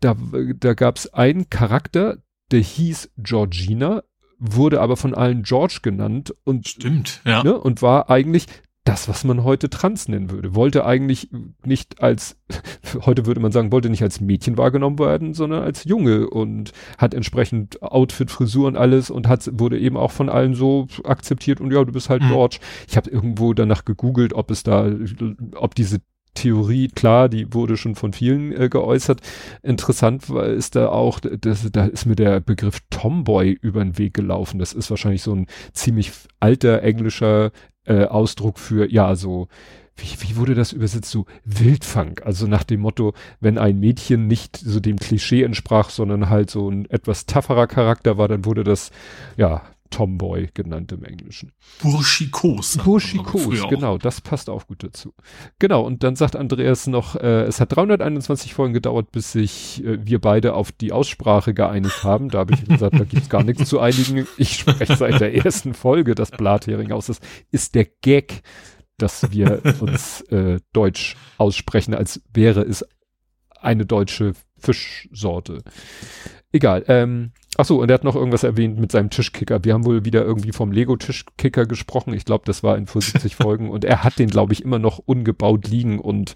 da, 0.00 0.16
da 0.56 0.74
gab 0.74 0.96
es 0.96 1.14
einen 1.14 1.48
Charakter, 1.50 2.18
der 2.50 2.60
hieß 2.60 3.12
Georgina, 3.18 4.02
wurde 4.40 4.80
aber 4.80 4.96
von 4.96 5.14
allen 5.14 5.44
George 5.44 5.78
genannt 5.82 6.34
und 6.42 6.66
stimmt, 6.66 7.20
ja. 7.24 7.44
Ne, 7.44 7.56
und 7.56 7.80
war 7.80 8.10
eigentlich 8.10 8.46
das, 8.84 9.08
was 9.08 9.22
man 9.22 9.44
heute 9.44 9.70
trans 9.70 10.08
nennen 10.08 10.30
würde. 10.30 10.54
Wollte 10.56 10.84
eigentlich 10.84 11.30
nicht 11.64 12.02
als, 12.02 12.36
heute 13.06 13.26
würde 13.26 13.40
man 13.40 13.52
sagen, 13.52 13.70
wollte 13.70 13.90
nicht 13.90 14.02
als 14.02 14.20
Mädchen 14.20 14.58
wahrgenommen 14.58 14.98
werden, 14.98 15.34
sondern 15.34 15.62
als 15.62 15.84
Junge 15.84 16.28
und 16.28 16.72
hat 16.98 17.14
entsprechend 17.14 17.80
Outfit, 17.82 18.30
Frisur 18.30 18.66
und 18.66 18.76
alles 18.76 19.10
und 19.10 19.28
hat, 19.28 19.48
wurde 19.52 19.78
eben 19.78 19.96
auch 19.96 20.10
von 20.10 20.28
allen 20.28 20.54
so 20.54 20.88
akzeptiert 21.04 21.60
und 21.60 21.72
ja, 21.72 21.84
du 21.84 21.92
bist 21.92 22.10
halt 22.10 22.22
mhm. 22.22 22.28
George. 22.28 22.58
Ich 22.88 22.96
habe 22.96 23.08
irgendwo 23.08 23.54
danach 23.54 23.84
gegoogelt, 23.84 24.32
ob 24.32 24.50
es 24.50 24.64
da, 24.64 24.90
ob 25.54 25.74
diese 25.76 26.00
Theorie, 26.34 26.88
klar, 26.88 27.28
die 27.28 27.52
wurde 27.52 27.76
schon 27.76 27.94
von 27.94 28.14
vielen 28.14 28.52
äh, 28.52 28.68
geäußert. 28.70 29.20
Interessant 29.62 30.30
ist 30.30 30.76
da 30.76 30.88
auch, 30.88 31.20
das, 31.20 31.70
da 31.70 31.84
ist 31.84 32.06
mir 32.06 32.16
der 32.16 32.40
Begriff 32.40 32.80
Tomboy 32.88 33.50
über 33.60 33.84
den 33.84 33.98
Weg 33.98 34.14
gelaufen. 34.14 34.58
Das 34.58 34.72
ist 34.72 34.88
wahrscheinlich 34.88 35.22
so 35.22 35.34
ein 35.34 35.46
ziemlich 35.74 36.10
alter 36.40 36.82
englischer 36.82 37.52
äh, 37.84 38.04
Ausdruck 38.04 38.58
für, 38.58 38.90
ja, 38.90 39.14
so, 39.14 39.48
wie, 39.96 40.06
wie 40.20 40.36
wurde 40.36 40.54
das 40.54 40.72
übersetzt? 40.72 41.10
So 41.10 41.26
Wildfang. 41.44 42.20
Also 42.24 42.46
nach 42.46 42.64
dem 42.64 42.80
Motto, 42.80 43.14
wenn 43.40 43.58
ein 43.58 43.78
Mädchen 43.78 44.26
nicht 44.26 44.56
so 44.56 44.80
dem 44.80 44.98
Klischee 44.98 45.42
entsprach, 45.42 45.90
sondern 45.90 46.30
halt 46.30 46.50
so 46.50 46.70
ein 46.70 46.88
etwas 46.90 47.26
tougherer 47.26 47.66
Charakter 47.66 48.18
war, 48.18 48.28
dann 48.28 48.44
wurde 48.44 48.64
das, 48.64 48.90
ja, 49.36 49.62
Tomboy 49.92 50.48
genannt 50.52 50.90
im 50.90 51.04
Englischen. 51.04 51.52
Burschikos. 51.80 52.78
Burschikos, 52.78 53.68
genau, 53.68 53.98
das 53.98 54.20
passt 54.20 54.50
auch 54.50 54.66
gut 54.66 54.82
dazu. 54.82 55.14
Genau, 55.60 55.82
und 55.82 56.02
dann 56.02 56.16
sagt 56.16 56.34
Andreas 56.34 56.88
noch, 56.88 57.14
äh, 57.14 57.42
es 57.42 57.60
hat 57.60 57.76
321 57.76 58.54
Folgen 58.54 58.74
gedauert, 58.74 59.12
bis 59.12 59.32
sich 59.32 59.84
äh, 59.84 60.04
wir 60.04 60.20
beide 60.20 60.54
auf 60.54 60.72
die 60.72 60.90
Aussprache 60.92 61.54
geeinigt 61.54 62.02
haben. 62.02 62.30
Da 62.30 62.38
habe 62.38 62.54
ich 62.54 62.64
gesagt, 62.64 62.98
da 62.98 63.04
gibt's 63.04 63.28
gar 63.28 63.44
nichts 63.44 63.68
zu 63.68 63.78
einigen. 63.78 64.26
Ich 64.36 64.54
spreche 64.54 64.96
seit 64.96 65.20
der 65.20 65.34
ersten 65.34 65.74
Folge 65.74 66.14
das 66.14 66.30
Blathering 66.30 66.90
aus. 66.90 67.06
Das 67.06 67.20
ist 67.50 67.74
der 67.74 67.84
Gag, 67.84 68.42
dass 68.96 69.30
wir 69.30 69.62
uns 69.80 70.22
äh, 70.22 70.58
Deutsch 70.72 71.16
aussprechen, 71.38 71.94
als 71.94 72.22
wäre 72.32 72.62
es 72.62 72.84
eine 73.60 73.86
deutsche 73.86 74.32
Fischsorte. 74.58 75.62
Egal. 76.52 76.84
Ähm, 76.86 77.32
ach 77.56 77.64
so, 77.64 77.80
und 77.80 77.90
er 77.90 77.94
hat 77.94 78.04
noch 78.04 78.14
irgendwas 78.14 78.44
erwähnt 78.44 78.78
mit 78.78 78.92
seinem 78.92 79.08
Tischkicker. 79.08 79.64
Wir 79.64 79.72
haben 79.72 79.86
wohl 79.86 80.04
wieder 80.04 80.22
irgendwie 80.22 80.52
vom 80.52 80.70
Lego-Tischkicker 80.70 81.64
gesprochen. 81.64 82.12
Ich 82.12 82.26
glaube, 82.26 82.44
das 82.44 82.62
war 82.62 82.76
in 82.76 82.86
vor 82.86 83.00
70 83.00 83.36
Folgen. 83.36 83.70
Und 83.70 83.84
er 83.84 84.04
hat 84.04 84.18
den, 84.18 84.28
glaube 84.28 84.52
ich, 84.52 84.62
immer 84.62 84.78
noch 84.78 84.98
ungebaut 84.98 85.66
liegen 85.66 85.98
und 85.98 86.34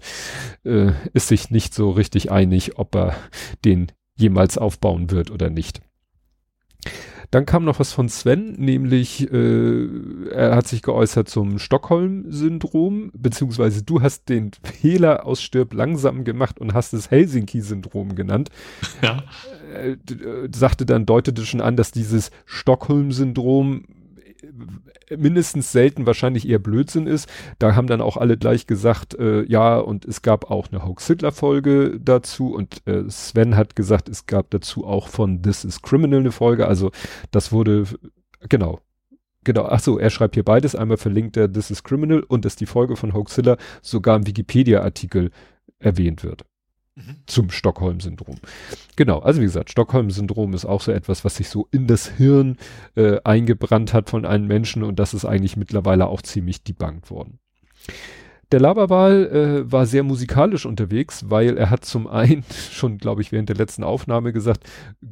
äh, 0.63 0.91
ist 1.13 1.27
sich 1.27 1.51
nicht 1.51 1.73
so 1.73 1.91
richtig 1.91 2.31
einig, 2.31 2.79
ob 2.79 2.95
er 2.95 3.15
den 3.63 3.91
jemals 4.15 4.57
aufbauen 4.57 5.11
wird 5.11 5.29
oder 5.29 5.51
nicht. 5.51 5.81
Dann 7.29 7.45
kam 7.45 7.65
noch 7.65 7.79
was 7.79 7.91
von 7.91 8.07
Sven, 8.07 8.53
nämlich 8.53 9.29
äh, 9.31 10.29
er 10.31 10.55
hat 10.55 10.67
sich 10.67 10.81
geäußert 10.81 11.27
zum 11.27 11.59
Stockholm-Syndrom, 11.59 13.11
beziehungsweise 13.13 13.83
du 13.83 14.01
hast 14.01 14.29
den 14.29 14.51
Fehler 14.63 15.25
aus 15.25 15.41
Stirb 15.41 15.73
langsam 15.73 16.23
gemacht 16.23 16.57
und 16.59 16.73
hast 16.73 16.93
es 16.93 17.11
Helsinki-Syndrom 17.11 18.15
genannt. 18.15 18.49
Ja. 19.01 19.23
Äh, 19.73 19.91
äh, 19.91 20.49
sagte 20.53 20.85
dann, 20.85 21.05
deutete 21.05 21.45
schon 21.45 21.61
an, 21.61 21.75
dass 21.75 21.91
dieses 21.91 22.31
Stockholm-Syndrom 22.45 23.85
mindestens 25.15 25.71
selten 25.71 26.05
wahrscheinlich 26.05 26.47
eher 26.47 26.59
Blödsinn 26.59 27.07
ist. 27.07 27.29
Da 27.59 27.75
haben 27.75 27.87
dann 27.87 28.01
auch 28.01 28.17
alle 28.17 28.37
gleich 28.37 28.67
gesagt, 28.67 29.17
äh, 29.17 29.43
ja, 29.43 29.77
und 29.77 30.05
es 30.05 30.21
gab 30.21 30.51
auch 30.51 30.67
eine 30.71 30.85
Hoax-Hitler-Folge 30.85 31.99
dazu 32.01 32.53
und 32.53 32.85
äh, 32.87 33.09
Sven 33.09 33.55
hat 33.55 33.75
gesagt, 33.75 34.09
es 34.09 34.25
gab 34.25 34.49
dazu 34.51 34.85
auch 34.85 35.07
von 35.07 35.41
This 35.41 35.63
is 35.63 35.81
Criminal 35.81 36.19
eine 36.19 36.31
Folge. 36.31 36.67
Also 36.67 36.91
das 37.31 37.51
wurde, 37.51 37.85
genau, 38.49 38.81
Genau, 39.43 39.63
ach 39.63 39.81
er 39.87 40.09
schreibt 40.09 40.35
hier 40.35 40.43
beides. 40.43 40.75
Einmal 40.75 40.97
verlinkt 40.97 41.37
er 41.37 41.49
This 41.49 41.71
is 41.71 41.81
Criminal 41.81 42.21
und 42.21 42.43
dass 42.43 42.57
die 42.57 42.65
Folge 42.65 42.97
von 42.97 43.13
Hoaxilla 43.13 43.55
sogar 43.81 44.17
im 44.17 44.27
Wikipedia-Artikel 44.27 45.31
erwähnt 45.79 46.25
wird. 46.25 46.43
Mhm. 46.97 47.15
Zum 47.27 47.51
Stockholm-Syndrom. 47.51 48.37
Genau, 48.95 49.19
also 49.19 49.39
wie 49.39 49.45
gesagt, 49.45 49.69
Stockholm-Syndrom 49.69 50.55
ist 50.55 50.65
auch 50.65 50.81
so 50.81 50.91
etwas, 50.91 51.23
was 51.23 51.35
sich 51.35 51.47
so 51.47 51.67
in 51.69 51.85
das 51.85 52.07
Hirn 52.07 52.57
äh, 52.95 53.19
eingebrannt 53.23 53.93
hat 53.93 54.09
von 54.09 54.25
einem 54.25 54.47
Menschen 54.47 54.81
und 54.81 54.97
das 54.97 55.13
ist 55.13 55.23
eigentlich 55.23 55.57
mittlerweile 55.57 56.07
auch 56.07 56.23
ziemlich 56.23 56.63
debunked 56.63 57.11
worden. 57.11 57.37
Der 58.51 58.61
Laberwahl 58.61 59.27
äh, 59.27 59.71
war 59.71 59.85
sehr 59.85 60.01
musikalisch 60.01 60.65
unterwegs, 60.65 61.29
weil 61.29 61.57
er 61.57 61.69
hat 61.69 61.85
zum 61.85 62.07
einen 62.07 62.43
schon, 62.71 62.97
glaube 62.97 63.21
ich, 63.21 63.31
während 63.31 63.49
der 63.49 63.57
letzten 63.57 63.83
Aufnahme 63.83 64.33
gesagt, 64.33 64.63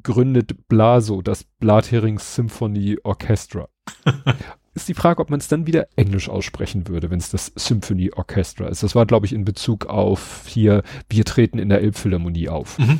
gründet 0.01 0.67
Blaso, 0.67 1.21
das 1.21 1.43
Blatherings 1.43 2.33
Symphony 2.33 2.97
Orchestra. 3.03 3.67
ist 4.75 4.89
die 4.89 4.93
Frage, 4.93 5.21
ob 5.21 5.29
man 5.29 5.39
es 5.39 5.47
dann 5.47 5.65
wieder 5.65 5.87
Englisch 5.95 6.29
aussprechen 6.29 6.87
würde, 6.87 7.09
wenn 7.09 7.19
es 7.19 7.29
das 7.29 7.51
Symphony 7.55 8.11
Orchestra 8.11 8.67
ist. 8.67 8.83
Das 8.83 8.93
war, 8.93 9.05
glaube 9.05 9.25
ich, 9.25 9.33
in 9.33 9.45
Bezug 9.45 9.85
auf 9.87 10.43
hier, 10.47 10.83
wir 11.09 11.25
treten 11.25 11.57
in 11.57 11.69
der 11.69 11.81
Elbphilharmonie 11.81 12.49
auf. 12.49 12.77
Mhm. 12.77 12.99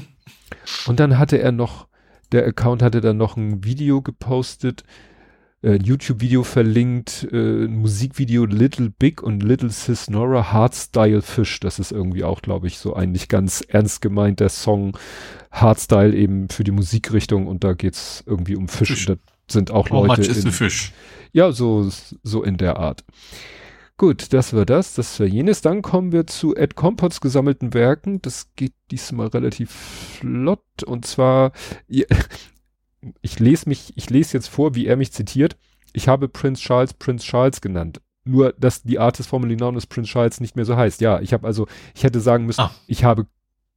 Und 0.88 1.00
dann 1.00 1.20
hatte 1.20 1.38
er 1.38 1.52
noch, 1.52 1.88
der 2.32 2.46
Account 2.46 2.82
hatte 2.82 3.02
dann 3.02 3.18
noch 3.18 3.36
ein 3.36 3.64
Video 3.64 4.02
gepostet, 4.02 4.84
äh, 5.64 5.76
YouTube-Video 5.76 6.44
verlinkt, 6.44 7.28
äh, 7.32 7.66
ein 7.66 7.78
Musikvideo 7.78 8.46
Little 8.46 8.90
Big 8.90 9.22
und 9.22 9.44
Little 9.44 9.70
Sis 9.70 10.10
Nora 10.10 10.54
Hardstyle 10.54 11.22
Fish. 11.22 11.60
Das 11.60 11.80
ist 11.80 11.92
irgendwie 11.92 12.24
auch, 12.24 12.42
glaube 12.42 12.68
ich, 12.68 12.78
so 12.78 12.94
ein 12.94 13.12
nicht 13.12 13.30
ganz 13.30 13.62
ernst 13.68 14.02
gemeinter 14.02 14.50
Song. 14.50 14.98
Hardstyle 15.52 16.16
eben 16.16 16.50
für 16.50 16.64
die 16.64 16.72
Musikrichtung 16.72 17.48
und 17.48 17.64
da 17.64 17.74
geht's 17.74 18.24
irgendwie 18.26 18.56
um 18.56 18.68
Fisch. 18.68 18.90
Fisch. 18.90 19.06
Da 19.08 19.16
sind 19.50 19.72
auch 19.72 19.90
How 19.90 20.08
Leute. 20.08 20.22
Much 20.22 20.46
in, 20.46 20.52
Fish? 20.52 20.94
Ja, 21.36 21.52
so, 21.52 21.90
so 22.24 22.44
in 22.44 22.56
der 22.56 22.78
Art. 22.78 23.04
Gut, 23.98 24.32
das 24.32 24.54
war 24.54 24.66
das, 24.66 24.94
das 24.94 25.20
war 25.20 25.28
jenes. 25.28 25.60
Dann 25.60 25.82
kommen 25.82 26.14
wir 26.14 26.28
zu 26.28 26.56
Ed 26.56 26.76
Compots 26.76 27.20
gesammelten 27.20 27.74
Werken. 27.74 28.22
Das 28.22 28.54
geht 28.56 28.72
diesmal 28.90 29.28
relativ 29.28 29.70
flott. 29.70 30.84
Und 30.86 31.06
zwar, 31.06 31.52
ich 31.90 33.40
lese 33.40 33.68
mich, 33.68 33.92
ich 33.98 34.10
lese 34.10 34.38
jetzt 34.38 34.48
vor, 34.48 34.76
wie 34.76 34.86
er 34.86 34.96
mich 34.96 35.12
zitiert. 35.12 35.58
Ich 35.92 36.08
habe 36.08 36.30
Prince 36.30 36.62
Charles 36.62 36.94
Prince 36.94 37.26
Charles 37.26 37.60
genannt. 37.60 38.00
Nur, 38.24 38.54
dass 38.54 38.84
die 38.84 39.00
Artist 39.00 39.28
formerly 39.28 39.58
known 39.58 39.76
as 39.76 39.88
Prince 39.88 40.10
Charles 40.10 40.40
nicht 40.40 40.56
mehr 40.56 40.64
so 40.64 40.78
heißt. 40.78 41.02
Ja, 41.02 41.20
ich 41.20 41.34
habe 41.34 41.46
also, 41.46 41.68
ich 41.94 42.06
hätte 42.06 42.22
sagen 42.22 42.46
müssen, 42.46 42.62
ah. 42.62 42.72
ich 42.88 43.04
habe 43.04 43.28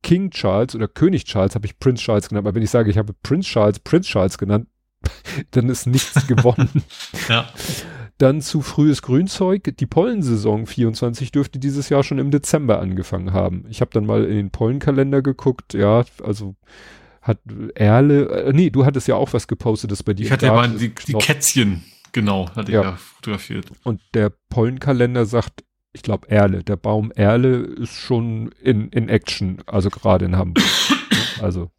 King 0.04 0.30
Charles 0.30 0.76
oder 0.76 0.86
König 0.86 1.24
Charles 1.24 1.56
habe 1.56 1.66
ich 1.66 1.80
Prince 1.80 2.04
Charles 2.04 2.28
genannt. 2.28 2.46
Aber 2.46 2.54
wenn 2.54 2.62
ich 2.62 2.70
sage, 2.70 2.88
ich 2.88 2.98
habe 2.98 3.14
Prince 3.24 3.48
Charles 3.48 3.80
Prince 3.80 4.08
Charles 4.08 4.38
genannt, 4.38 4.68
dann 5.52 5.68
ist 5.68 5.86
nichts 5.86 6.26
gewonnen. 6.26 6.82
ja. 7.28 7.48
Dann 8.18 8.40
zu 8.40 8.62
frühes 8.62 9.02
Grünzeug. 9.02 9.76
Die 9.78 9.86
Pollensaison 9.86 10.66
24 10.66 11.30
dürfte 11.30 11.58
dieses 11.58 11.88
Jahr 11.88 12.02
schon 12.02 12.18
im 12.18 12.30
Dezember 12.30 12.80
angefangen 12.80 13.32
haben. 13.32 13.64
Ich 13.68 13.80
habe 13.80 13.92
dann 13.92 14.06
mal 14.06 14.24
in 14.24 14.36
den 14.36 14.50
Pollenkalender 14.50 15.22
geguckt. 15.22 15.74
Ja, 15.74 16.04
also 16.24 16.56
hat 17.22 17.38
Erle, 17.74 18.28
äh, 18.28 18.52
nee, 18.52 18.70
du 18.70 18.84
hattest 18.84 19.06
ja 19.06 19.14
auch 19.14 19.32
was 19.32 19.46
gepostet, 19.46 19.92
das 19.92 20.02
bei 20.02 20.14
dir. 20.14 20.26
Ich 20.26 20.32
hatte 20.32 20.46
ja 20.46 20.54
mal 20.54 20.68
die, 20.68 20.92
die 20.94 21.12
Kätzchen, 21.12 21.84
genau, 22.12 22.48
hatte 22.56 22.72
ja. 22.72 22.80
ich 22.80 22.86
ja 22.86 22.96
fotografiert. 22.96 23.66
Und 23.84 24.00
der 24.14 24.32
Pollenkalender 24.48 25.26
sagt, 25.26 25.64
ich 25.92 26.02
glaube 26.02 26.30
Erle, 26.30 26.64
der 26.64 26.76
Baum 26.76 27.12
Erle 27.12 27.58
ist 27.58 27.92
schon 27.92 28.50
in, 28.62 28.88
in 28.88 29.08
Action, 29.08 29.62
also 29.66 29.90
gerade 29.90 30.24
in 30.24 30.36
Hamburg. 30.36 30.64
also 31.40 31.70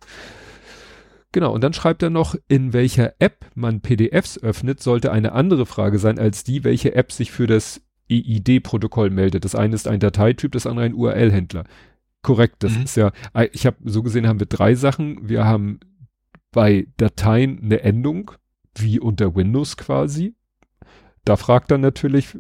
Genau, 1.32 1.54
und 1.54 1.64
dann 1.64 1.74
schreibt 1.74 2.02
er 2.02 2.10
noch, 2.10 2.36
in 2.48 2.74
welcher 2.74 3.14
App 3.20 3.46
man 3.54 3.82
PDFs 3.82 4.42
öffnet, 4.42 4.82
sollte 4.82 5.12
eine 5.12 5.34
andere 5.34 5.66
Frage 5.66 6.00
sein 6.00 6.18
als 6.18 6.44
die, 6.44 6.64
welche 6.64 6.96
App 6.96 7.12
sich 7.12 7.32
für 7.32 7.46
das 7.46 7.82
EID-Protokoll 8.10 9.12
meldet. 9.12 9.46
Das 9.46 9.54
eine 9.54 9.76
ist 9.76 9.88
ein 9.88 10.00
Dateityp, 10.00 10.52
das 10.52 10.66
andere 10.66 10.86
ein 10.86 10.96
URL-Händler. 10.96 11.66
Korrekt, 12.24 12.64
das 12.64 12.76
mhm. 12.76 12.84
ist 12.84 12.98
ja, 12.98 13.12
äh, 13.34 13.48
ich 13.54 13.66
habe 13.66 13.78
so 13.86 14.02
gesehen 14.02 14.28
haben 14.28 14.40
wir 14.40 14.48
drei 14.48 14.74
Sachen. 14.74 15.30
Wir 15.30 15.46
haben 15.46 15.80
bei 16.52 16.88
Dateien 16.98 17.60
eine 17.62 17.82
Endung, 17.82 18.32
wie 18.76 19.00
unter 19.00 19.36
Windows 19.36 19.78
quasi. 19.78 20.34
Da 21.26 21.38
fragt 21.38 21.70
er 21.70 21.78
natürlich, 21.78 22.36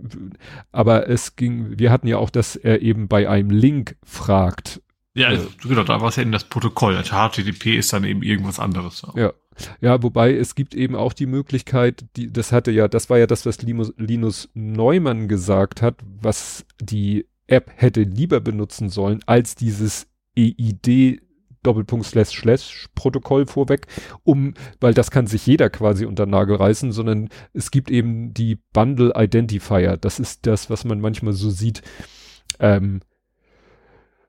aber 0.71 1.07
es 1.07 1.35
ging, 1.35 1.77
wir 1.77 1.91
hatten 1.91 2.07
ja 2.07 2.17
auch, 2.17 2.31
dass 2.31 2.55
er 2.55 2.81
eben 2.81 3.07
bei 3.07 3.29
einem 3.29 3.51
Link 3.51 3.97
fragt, 4.03 4.81
ja, 5.19 5.27
also, 5.27 5.49
genau, 5.61 5.83
da 5.83 6.01
war 6.01 6.09
es 6.09 6.15
ja 6.15 6.23
eben 6.23 6.31
das 6.31 6.45
Protokoll. 6.45 6.95
Also 6.95 7.15
HTTP 7.15 7.77
ist 7.77 7.93
dann 7.93 8.03
eben 8.03 8.23
irgendwas 8.23 8.59
anderes. 8.59 9.05
Ja. 9.15 9.33
Ja, 9.81 10.01
wobei 10.01 10.33
es 10.33 10.55
gibt 10.55 10.73
eben 10.73 10.95
auch 10.95 11.11
die 11.11 11.25
Möglichkeit, 11.25 12.05
die, 12.15 12.31
das 12.31 12.53
hatte 12.53 12.71
ja, 12.71 12.87
das 12.87 13.09
war 13.09 13.17
ja 13.17 13.27
das, 13.27 13.45
was 13.45 13.61
Linus, 13.61 13.93
Linus 13.97 14.49
Neumann 14.53 15.27
gesagt 15.27 15.81
hat, 15.81 15.95
was 16.21 16.65
die 16.79 17.27
App 17.45 17.69
hätte 17.75 18.03
lieber 18.03 18.39
benutzen 18.39 18.87
sollen, 18.87 19.19
als 19.25 19.55
dieses 19.55 20.07
EID 20.37 21.19
Doppelpunkt 21.63 22.05
slash 22.05 22.39
slash 22.39 22.87
Protokoll 22.95 23.45
vorweg, 23.45 23.87
um, 24.23 24.53
weil 24.79 24.93
das 24.93 25.11
kann 25.11 25.27
sich 25.27 25.45
jeder 25.45 25.69
quasi 25.69 26.05
unter 26.05 26.25
Nagel 26.25 26.55
reißen, 26.55 26.91
sondern 26.93 27.29
es 27.53 27.71
gibt 27.71 27.91
eben 27.91 28.33
die 28.33 28.59
Bundle 28.71 29.11
Identifier. 29.15 29.97
Das 29.97 30.19
ist 30.19 30.47
das, 30.47 30.69
was 30.69 30.85
man 30.85 31.01
manchmal 31.01 31.33
so 31.33 31.49
sieht. 31.49 31.81
Ähm, 32.59 33.01
äh, 33.01 33.08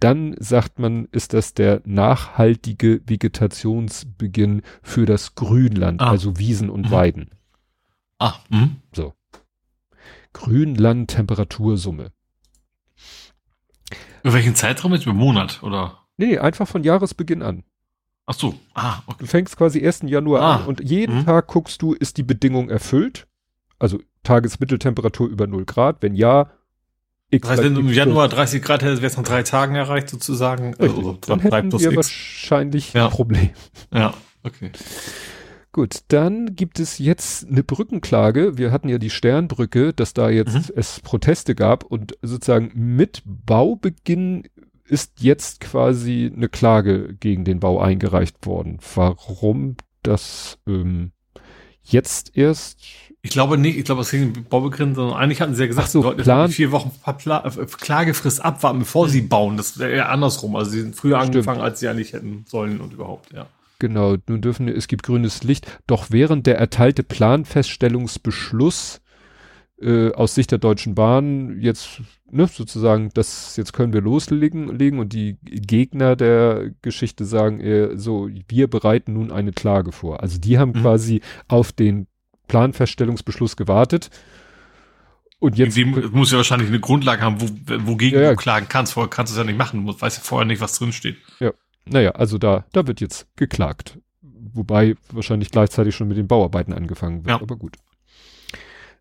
dann 0.00 0.36
sagt 0.38 0.78
man, 0.78 1.06
ist 1.10 1.32
das 1.32 1.54
der 1.54 1.80
nachhaltige 1.86 3.00
Vegetationsbeginn 3.06 4.62
für 4.82 5.06
das 5.06 5.34
Grünland, 5.34 6.02
ah. 6.02 6.10
also 6.10 6.38
Wiesen 6.38 6.68
und 6.68 6.86
mhm. 6.86 6.90
Weiden. 6.90 7.30
Ah, 8.18 8.34
hm. 8.50 8.76
So. 8.94 9.14
Grünland-Temperatursumme. 10.32 12.12
Über 14.22 14.34
welchen 14.34 14.54
Zeitraum 14.54 14.92
jetzt? 14.94 15.04
Über 15.06 15.14
Monat, 15.14 15.62
oder? 15.62 15.98
Nee, 16.16 16.38
einfach 16.38 16.66
von 16.66 16.82
Jahresbeginn 16.82 17.42
an. 17.42 17.62
Ach 18.26 18.34
so. 18.34 18.54
Ah, 18.74 19.00
Du 19.18 19.26
fängst 19.26 19.56
quasi 19.56 19.80
1. 19.86 20.08
Januar 20.08 20.42
Ah. 20.42 20.56
an 20.56 20.66
und 20.66 20.80
jeden 20.88 21.18
Mhm. 21.20 21.26
Tag 21.26 21.46
guckst 21.46 21.80
du, 21.82 21.92
ist 21.92 22.16
die 22.16 22.22
Bedingung 22.24 22.68
erfüllt? 22.70 23.26
Also 23.78 24.00
Tagesmitteltemperatur 24.24 25.28
über 25.28 25.46
0 25.46 25.64
Grad. 25.64 26.02
Wenn 26.02 26.14
ja, 26.14 26.50
X 27.30 27.42
Das 27.42 27.50
heißt, 27.58 27.62
wenn 27.64 27.74
du 27.74 27.80
im 27.80 27.92
Januar 27.92 28.28
30 28.28 28.62
Grad 28.62 28.82
hättest, 28.82 29.02
wäre 29.02 29.10
es 29.10 29.16
nach 29.16 29.24
drei 29.24 29.42
Tagen 29.42 29.74
erreicht, 29.76 30.08
sozusagen. 30.08 30.74
Richtig. 30.74 30.88
Also, 30.98 31.12
dann 31.26 31.40
drei 31.40 31.58
hätten 31.58 31.72
wir 31.72 31.88
X. 31.92 31.96
wahrscheinlich 31.96 32.92
Ja. 32.94 33.06
ein 33.06 33.10
Problem. 33.12 33.50
Ja, 33.92 34.14
okay. 34.42 34.72
Gut, 35.76 35.98
dann 36.08 36.54
gibt 36.56 36.80
es 36.80 36.96
jetzt 36.98 37.46
eine 37.46 37.62
Brückenklage. 37.62 38.56
Wir 38.56 38.72
hatten 38.72 38.88
ja 38.88 38.96
die 38.96 39.10
Sternbrücke, 39.10 39.92
dass 39.92 40.14
da 40.14 40.30
jetzt 40.30 40.54
Mhm. 40.54 40.74
es 40.74 41.00
Proteste 41.00 41.54
gab 41.54 41.84
und 41.84 42.16
sozusagen 42.22 42.72
mit 42.74 43.22
Baubeginn 43.26 44.44
ist 44.86 45.20
jetzt 45.20 45.60
quasi 45.60 46.32
eine 46.34 46.48
Klage 46.48 47.12
gegen 47.20 47.44
den 47.44 47.60
Bau 47.60 47.78
eingereicht 47.78 48.46
worden. 48.46 48.78
Warum 48.94 49.76
das 50.02 50.56
ähm, 50.66 51.12
jetzt 51.82 52.34
erst? 52.38 52.78
Ich 53.20 53.30
glaube 53.32 53.58
nicht, 53.58 53.76
ich 53.76 53.84
glaube, 53.84 54.00
es 54.00 54.10
ging 54.12 54.46
Baubegrenzen, 54.48 54.94
sondern 54.94 55.18
eigentlich 55.18 55.42
hatten 55.42 55.54
sie 55.54 55.60
ja 55.64 55.66
gesagt, 55.66 55.88
Ach 55.88 55.92
so, 55.92 56.10
jetzt 56.12 56.22
Plan- 56.22 56.50
vier 56.50 56.72
Wochen 56.72 56.90
Pla 57.18 57.44
äh, 57.44 57.66
Klagefrist 57.66 58.42
abwarten, 58.42 58.78
bevor 58.78 59.10
sie 59.10 59.20
bauen. 59.20 59.58
Das 59.58 59.78
wäre 59.78 59.90
eher 59.90 60.08
andersrum. 60.08 60.56
Also 60.56 60.70
sie 60.70 60.80
sind 60.80 60.96
früher 60.96 61.18
Stimmt. 61.18 61.34
angefangen, 61.36 61.60
als 61.60 61.80
sie 61.80 61.88
eigentlich 61.88 62.14
hätten 62.14 62.46
sollen 62.48 62.80
und 62.80 62.94
überhaupt, 62.94 63.30
ja. 63.34 63.46
Genau, 63.78 64.16
nun 64.28 64.40
dürfen, 64.40 64.68
es 64.68 64.88
gibt 64.88 65.02
grünes 65.02 65.42
Licht. 65.44 65.66
Doch 65.86 66.06
während 66.10 66.46
der 66.46 66.58
erteilte 66.58 67.02
Planfeststellungsbeschluss 67.02 69.00
äh, 69.80 70.12
aus 70.12 70.34
Sicht 70.34 70.50
der 70.50 70.58
Deutschen 70.58 70.94
Bahn 70.94 71.60
jetzt, 71.60 72.00
ne, 72.30 72.46
sozusagen, 72.46 73.10
das, 73.12 73.56
jetzt 73.56 73.72
können 73.74 73.92
wir 73.92 74.00
loslegen 74.00 74.74
legen 74.76 74.98
und 74.98 75.12
die 75.12 75.36
Gegner 75.42 76.16
der 76.16 76.70
Geschichte 76.80 77.24
sagen, 77.26 77.60
äh, 77.60 77.96
so, 77.98 78.28
wir 78.48 78.68
bereiten 78.68 79.12
nun 79.12 79.30
eine 79.30 79.52
Klage 79.52 79.92
vor. 79.92 80.22
Also 80.22 80.38
die 80.40 80.58
haben 80.58 80.70
Mhm. 80.70 80.80
quasi 80.82 81.20
auf 81.48 81.72
den 81.72 82.06
Planfeststellungsbeschluss 82.48 83.56
gewartet. 83.56 84.10
Und 85.38 85.58
jetzt, 85.58 85.74
Sie 85.74 85.84
muss 85.84 86.30
ja 86.32 86.38
wahrscheinlich 86.38 86.68
eine 86.68 86.80
Grundlage 86.80 87.20
haben, 87.20 87.40
wo, 87.42 87.46
wogegen 87.86 88.18
Ja, 88.18 88.24
ja. 88.26 88.30
du 88.30 88.36
klagen 88.36 88.66
kannst. 88.70 88.94
Vorher 88.94 89.10
kannst 89.10 89.32
du 89.32 89.34
es 89.34 89.38
ja 89.38 89.44
nicht 89.44 89.58
machen. 89.58 89.84
Du 89.86 90.00
weißt 90.00 90.16
ja 90.16 90.22
vorher 90.22 90.46
nicht, 90.46 90.62
was 90.62 90.78
drinsteht. 90.78 91.18
Naja, 91.88 92.12
also 92.12 92.38
da, 92.38 92.64
da 92.72 92.86
wird 92.86 93.00
jetzt 93.00 93.26
geklagt. 93.36 93.98
Wobei 94.22 94.94
wahrscheinlich 95.12 95.50
gleichzeitig 95.50 95.94
schon 95.94 96.08
mit 96.08 96.16
den 96.16 96.28
Bauarbeiten 96.28 96.72
angefangen 96.72 97.18
wird, 97.24 97.28
Ja. 97.28 97.42
aber 97.42 97.56
gut. 97.56 97.76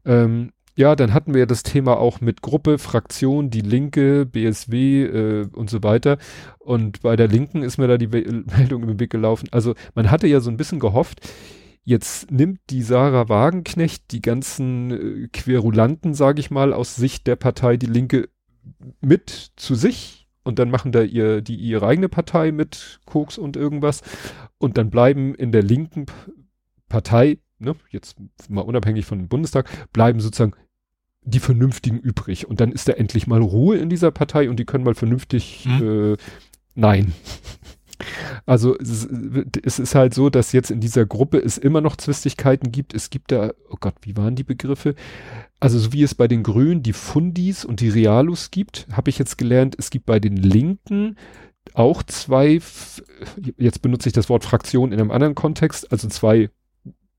Ähm, 0.06 0.52
ja, 0.78 0.96
dann 0.96 1.14
hatten 1.14 1.34
wir 1.34 1.40
ja 1.40 1.46
das 1.46 1.64
Thema 1.64 1.98
auch 1.98 2.20
mit 2.20 2.42
Gruppe, 2.42 2.78
Fraktion, 2.78 3.50
die 3.50 3.62
Linke, 3.62 4.26
BSW 4.26 5.04
äh, 5.06 5.48
und 5.54 5.70
so 5.70 5.84
weiter. 5.84 6.18
Und 6.60 7.02
bei 7.02 7.16
der 7.16 7.30
Linken 7.30 7.64
ist 7.64 7.78
mir 7.78 7.88
da 7.88 7.98
die 7.98 8.12
We 8.12 8.24
Meldung 8.58 8.84
im 8.84 9.00
Weg 9.00 9.10
gelaufen. 9.10 9.48
Also 9.52 9.74
man 9.94 10.12
hatte 10.12 10.28
ja 10.28 10.42
so 10.42 10.50
ein 10.50 10.58
bisschen 10.58 10.80
gehofft, 10.80 11.22
jetzt 11.86 12.30
nimmt 12.30 12.60
die 12.72 12.82
Sarah 12.82 13.30
Wagenknecht 13.30 14.12
die 14.12 14.22
ganzen 14.22 14.92
äh, 14.92 15.28
Querulanten, 15.30 16.14
sage 16.14 16.42
ich 16.42 16.52
mal, 16.52 16.74
aus 16.74 16.96
Sicht 16.96 17.26
der 17.28 17.38
Partei 17.38 17.78
Die 17.78 17.86
Linke 17.86 18.28
mit 19.00 19.52
zu 19.56 19.76
sich 19.76 20.25
und 20.46 20.60
dann 20.60 20.70
machen 20.70 20.92
da 20.92 21.02
ihr, 21.02 21.42
die 21.42 21.56
ihre 21.56 21.86
eigene 21.88 22.08
Partei 22.08 22.52
mit 22.52 23.00
Koks 23.06 23.38
und 23.38 23.58
irgendwas. 23.58 24.02
Und 24.58 24.78
dann 24.78 24.90
bleiben 24.90 25.36
in 25.36 25.52
der 25.52 25.64
linken 25.64 26.06
Partei, 26.88 27.40
ne, 27.60 27.76
jetzt 27.90 28.16
mal 28.48 28.62
unabhängig 28.62 29.06
von 29.06 29.18
dem 29.18 29.28
Bundestag, 29.28 29.68
bleiben 29.92 30.20
sozusagen 30.20 30.54
die 31.24 31.40
Vernünftigen 31.40 32.00
übrig. 32.00 32.48
Und 32.48 32.62
dann 32.62 32.72
ist 32.72 32.88
da 32.88 32.94
endlich 32.94 33.26
mal 33.26 33.42
Ruhe 33.42 33.78
in 33.78 33.90
dieser 33.90 34.12
Partei 34.12 34.50
und 34.50 34.58
die 34.58 34.66
können 34.66 34.84
mal 34.84 34.94
vernünftig, 34.94 35.66
äh, 35.66 36.16
nein. 36.76 37.14
Also 38.46 38.78
es, 38.78 39.08
es 39.64 39.80
ist 39.80 39.96
halt 39.96 40.14
so, 40.14 40.30
dass 40.30 40.52
jetzt 40.52 40.72
in 40.72 40.80
dieser 40.80 41.06
Gruppe 41.06 41.38
es 41.38 41.58
immer 41.58 41.82
noch 41.82 41.96
Zwistigkeiten 41.96 42.72
gibt. 42.72 42.94
Es 42.94 43.10
gibt 43.10 43.32
da, 43.32 43.54
oh 43.70 43.78
Gott, 43.80 43.96
wie 44.02 44.16
waren 44.18 44.36
die 44.36 44.44
Begriffe? 44.44 44.96
Also 45.60 45.80
so 45.80 45.94
wie 45.94 46.04
es 46.04 46.16
bei 46.16 46.28
den 46.28 46.44
Grünen 46.44 46.84
die 46.84 46.94
Fundis 46.94 47.66
und 47.66 47.80
die 47.80 47.90
Realos 47.90 48.52
gibt, 48.52 48.88
habe 48.92 49.10
ich 49.10 49.18
jetzt 49.18 49.38
gelernt, 49.38 49.76
es 49.80 49.90
gibt 49.90 50.06
bei 50.06 50.20
den 50.20 50.38
Linken 50.38 51.18
auch 51.74 52.04
zwei, 52.04 52.60
jetzt 53.58 53.82
benutze 53.82 54.10
ich 54.10 54.14
das 54.14 54.30
Wort 54.30 54.44
Fraktion 54.44 54.92
in 54.92 55.00
einem 55.00 55.12
anderen 55.12 55.36
Kontext, 55.36 55.92
also 55.92 56.08
zwei 56.10 56.50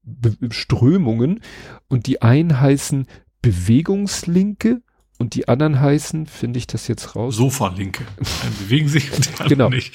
Be 0.09 0.37
Strömungen 0.51 1.41
und 1.89 2.07
die 2.07 2.23
einen 2.23 2.61
heißen 2.61 3.09
Bewegungslinke 3.43 4.83
und 5.19 5.35
die 5.35 5.49
anderen 5.49 5.81
heißen, 5.81 6.27
finde 6.27 6.59
ich 6.59 6.67
das 6.69 6.87
jetzt 6.87 7.17
raus? 7.17 7.35
Sofa-Linke. 7.37 8.05
Bewegen 8.61 8.89
sich 8.89 9.13
und 9.13 9.25
die 9.25 9.31
anderen 9.41 9.49
Genau. 9.49 9.69
nicht. 9.71 9.93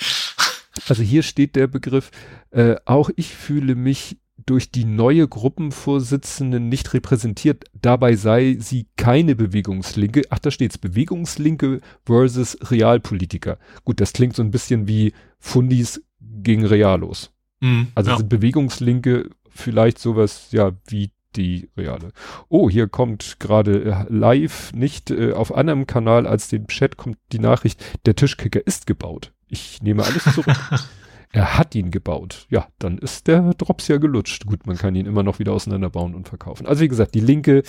Also 0.88 1.04
hier 1.04 1.24
steht 1.24 1.56
der 1.56 1.68
Begriff, 1.68 2.12
äh, 2.52 2.76
auch 2.86 3.10
ich 3.16 3.34
fühle 3.34 3.76
mich 3.76 4.18
durch 4.46 4.72
die 4.72 4.86
neue 4.86 5.28
Gruppenvorsitzende 5.28 6.60
nicht 6.60 6.94
repräsentiert. 6.94 7.66
Dabei 7.80 8.16
sei 8.16 8.58
sie 8.60 8.88
keine 8.98 9.36
Bewegungslinke. 9.36 10.24
Ach, 10.30 10.40
da 10.40 10.52
steht's. 10.52 10.78
Bewegungslinke 10.78 11.80
versus 12.06 12.58
Realpolitiker. 12.72 13.58
Gut, 13.84 14.02
das 14.02 14.14
klingt 14.14 14.36
so 14.36 14.42
ein 14.42 14.52
bisschen 14.52 14.88
wie 14.88 15.14
Fundis 15.40 16.02
gegen 16.20 16.66
Realos. 16.66 17.32
Mhm, 17.60 17.88
Also 17.96 18.12
ja. 18.12 18.18
sind 18.18 18.30
Bewegungslinke 18.30 19.30
vielleicht 19.50 20.00
sowas, 20.00 20.48
ja, 20.52 20.72
wie 20.88 21.12
die 21.36 21.70
Reale. 21.78 22.12
Oh, 22.50 22.70
hier 22.70 22.88
kommt 22.88 23.38
gerade 23.40 23.84
äh, 23.84 24.06
live, 24.14 24.74
nicht 24.74 25.12
äh, 25.12 25.34
auf 25.34 25.54
anderem 25.56 25.88
Kanal 25.88 26.28
als 26.28 26.50
dem 26.50 26.68
Chat, 26.68 26.98
kommt 26.98 27.18
die 27.32 27.40
Nachricht, 27.40 27.84
der 28.06 28.16
Tischkicker 28.16 28.66
ist 28.66 28.86
gebaut. 28.86 29.32
Ich 29.52 29.82
nehme 29.84 30.04
alles 30.04 30.24
zurück. 30.24 30.56
er 31.34 31.58
hat 31.58 31.76
ihn 31.76 31.92
gebaut. 31.92 32.46
Ja, 32.50 32.68
dann 32.80 32.98
ist 32.98 33.28
der 33.28 33.54
Drops 33.54 33.88
ja 33.90 33.98
gelutscht. 33.98 34.46
Gut, 34.46 34.66
man 34.66 34.78
kann 34.78 34.96
ihn 34.96 35.06
immer 35.06 35.24
noch 35.24 35.40
wieder 35.40 35.52
auseinanderbauen 35.52 36.16
und 36.16 36.28
verkaufen. 36.28 36.66
Also 36.66 36.82
wie 36.82 36.88
gesagt, 36.88 37.14
die 37.14 37.20
Linke 37.20 37.64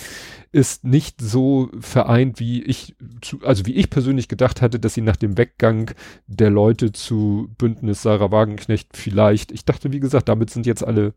ist 0.51 0.85
nicht 0.85 1.21
so 1.21 1.69
vereint, 1.79 2.39
wie 2.39 2.63
ich, 2.63 2.95
zu, 3.21 3.41
also 3.43 3.65
wie 3.65 3.75
ich 3.75 3.89
persönlich 3.89 4.29
gedacht 4.29 4.61
hatte, 4.61 4.79
dass 4.79 4.93
sie 4.93 5.01
nach 5.01 5.17
dem 5.17 5.37
Weggang 5.37 5.91
der 6.27 6.49
Leute 6.49 6.93
zu 6.93 7.49
Bündnis 7.57 8.01
Sarah 8.01 8.31
Wagenknecht 8.31 8.95
vielleicht, 8.95 9.51
ich 9.51 9.65
dachte, 9.65 9.91
wie 9.91 9.99
gesagt, 9.99 10.29
damit 10.29 10.49
sind 10.49 10.65
jetzt 10.65 10.85
alle 10.85 11.13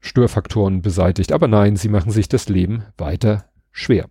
Störfaktoren 0.00 0.82
beseitigt. 0.82 1.32
Aber 1.32 1.48
nein, 1.48 1.76
sie 1.76 1.88
machen 1.88 2.12
sich 2.12 2.28
das 2.28 2.48
Leben 2.50 2.84
weiter 2.98 3.46
schwer. 3.72 4.08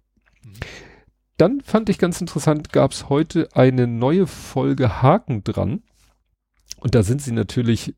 Dann 1.37 1.61
fand 1.61 1.89
ich 1.89 1.97
ganz 1.97 2.21
interessant, 2.21 2.71
gab 2.71 2.91
es 2.91 3.09
heute 3.09 3.49
eine 3.53 3.87
neue 3.87 4.27
Folge 4.27 5.01
Haken 5.01 5.43
dran. 5.43 5.83
Und 6.79 6.95
da 6.95 7.03
sind 7.03 7.21
sie 7.21 7.31
natürlich 7.31 7.95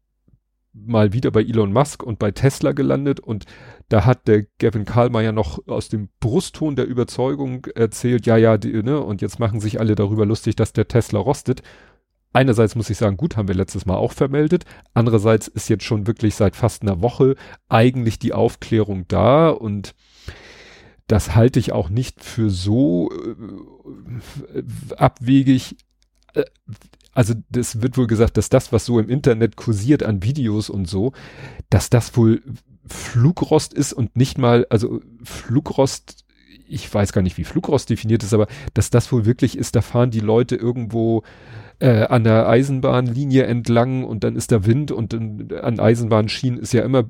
mal 0.76 1.13
wieder 1.13 1.32
bei 1.32 1.41
Elon 1.41 1.71
Musk 1.71 2.04
und 2.04 2.19
bei 2.19 2.32
Tesla 2.32 2.74
gelandet 2.74 3.19
und 3.19 3.45
da 3.88 4.06
hat 4.06 4.28
der 4.28 4.45
Gavin 4.60 4.84
Karlmeier 4.84 5.32
noch 5.32 5.65
aus 5.67 5.89
dem 5.89 6.10
Brustton 6.19 6.76
der 6.76 6.86
Überzeugung 6.86 7.65
erzählt, 7.76 8.26
ja, 8.26 8.36
ja, 8.36 8.58
die, 8.58 8.84
ne, 8.84 9.00
und 9.00 9.21
jetzt 9.21 9.39
machen 9.39 9.62
sich 9.62 9.80
alle 9.80 9.95
darüber 9.95 10.26
lustig, 10.26 10.56
dass 10.56 10.74
der 10.74 10.88
Tesla 10.88 11.19
rostet. 11.19 11.62
Einerseits 12.34 12.76
muss 12.76 12.89
ich 12.89 12.98
sagen, 12.98 13.15
gut, 13.15 13.38
haben 13.38 13.48
wir 13.48 13.56
letztes 13.56 13.86
Mal 13.86 13.95
auch 13.95 14.12
vermeldet. 14.12 14.65
Andererseits 14.93 15.48
ist 15.48 15.69
jetzt 15.69 15.86
schon 15.86 16.08
wirklich 16.08 16.36
seit 16.36 16.58
fast 16.58 16.82
einer 16.82 17.02
Woche 17.02 17.36
eigentlich 17.69 18.19
die 18.19 18.34
Aufklärung 18.34 19.08
da 19.08 19.50
und 19.50 19.95
das 21.07 21.35
halte 21.35 21.59
ich 21.59 21.71
auch 21.71 21.89
nicht 21.89 22.23
für 22.23 22.49
so 22.49 23.09
äh, 24.53 24.63
abwegig. 24.95 25.77
Äh, 26.33 26.45
also 27.13 27.33
das 27.49 27.81
wird 27.81 27.97
wohl 27.97 28.07
gesagt, 28.07 28.37
dass 28.37 28.49
das, 28.49 28.73
was 28.73 28.85
so 28.85 28.99
im 28.99 29.09
Internet 29.09 29.55
kursiert 29.55 30.03
an 30.03 30.23
Videos 30.23 30.69
und 30.69 30.87
so, 30.89 31.13
dass 31.69 31.89
das 31.89 32.17
wohl 32.17 32.41
Flugrost 32.85 33.73
ist 33.73 33.93
und 33.93 34.15
nicht 34.15 34.37
mal, 34.37 34.67
also 34.69 35.01
Flugrost, 35.23 36.25
ich 36.67 36.91
weiß 36.93 37.13
gar 37.13 37.21
nicht, 37.21 37.37
wie 37.37 37.43
Flugrost 37.43 37.89
definiert 37.89 38.23
ist, 38.23 38.33
aber 38.33 38.47
dass 38.73 38.89
das 38.89 39.11
wohl 39.11 39.25
wirklich 39.25 39.57
ist, 39.57 39.75
da 39.75 39.81
fahren 39.81 40.11
die 40.11 40.19
Leute 40.19 40.55
irgendwo 40.55 41.23
äh, 41.79 42.03
an 42.03 42.23
der 42.23 42.47
Eisenbahnlinie 42.47 43.43
entlang 43.43 44.03
und 44.03 44.23
dann 44.23 44.35
ist 44.35 44.51
da 44.51 44.65
Wind 44.65 44.91
und 44.91 45.13
dann 45.13 45.49
an 45.61 45.79
Eisenbahnschienen 45.79 46.59
ist 46.59 46.73
ja 46.73 46.83
immer 46.83 47.05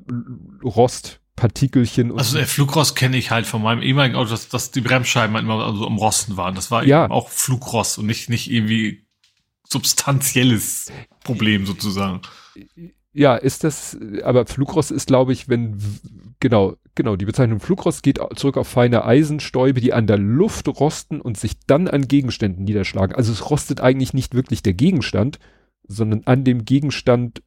Rost, 0.62 1.20
Partikelchen 1.36 2.10
und 2.10 2.18
Also 2.18 2.38
der 2.38 2.46
Flugrost 2.46 2.96
kenne 2.96 3.16
ich 3.16 3.30
halt 3.30 3.46
von 3.46 3.62
meinem 3.62 3.82
ehemaligen 3.82 4.16
Auto, 4.16 4.30
dass, 4.30 4.48
dass 4.48 4.70
die 4.70 4.80
Bremsscheiben 4.80 5.34
halt 5.36 5.44
immer 5.44 5.64
also 5.64 5.86
am 5.86 5.98
Rosten 5.98 6.36
waren. 6.36 6.54
Das 6.54 6.70
war 6.70 6.84
Ja. 6.84 7.04
eben 7.04 7.12
auch 7.12 7.28
Flugrost 7.28 7.98
und 7.98 8.06
nicht, 8.06 8.28
nicht 8.30 8.50
irgendwie 8.50 9.06
substanzielles 9.68 10.90
Problem 11.22 11.66
sozusagen. 11.66 12.22
Ja, 13.12 13.36
ist 13.36 13.64
das, 13.64 13.96
aber 14.24 14.46
Flugrost 14.46 14.90
ist, 14.90 15.06
glaube 15.06 15.32
ich, 15.32 15.48
wenn, 15.48 15.78
genau, 16.40 16.76
genau, 16.94 17.16
die 17.16 17.24
Bezeichnung 17.24 17.60
Flugrost 17.60 18.02
geht 18.02 18.18
zurück 18.36 18.56
auf 18.56 18.68
feine 18.68 19.04
Eisenstäube, 19.04 19.80
die 19.80 19.92
an 19.92 20.06
der 20.06 20.18
Luft 20.18 20.68
rosten 20.68 21.20
und 21.20 21.38
sich 21.38 21.58
dann 21.66 21.88
an 21.88 22.08
Gegenständen 22.08 22.64
niederschlagen. 22.64 23.14
Also 23.14 23.32
es 23.32 23.50
rostet 23.50 23.80
eigentlich 23.80 24.12
nicht 24.12 24.34
wirklich 24.34 24.62
der 24.62 24.74
Gegenstand, 24.74 25.38
sondern 25.88 26.22
an 26.24 26.44
dem 26.44 26.64
Gegenstand 26.64 27.42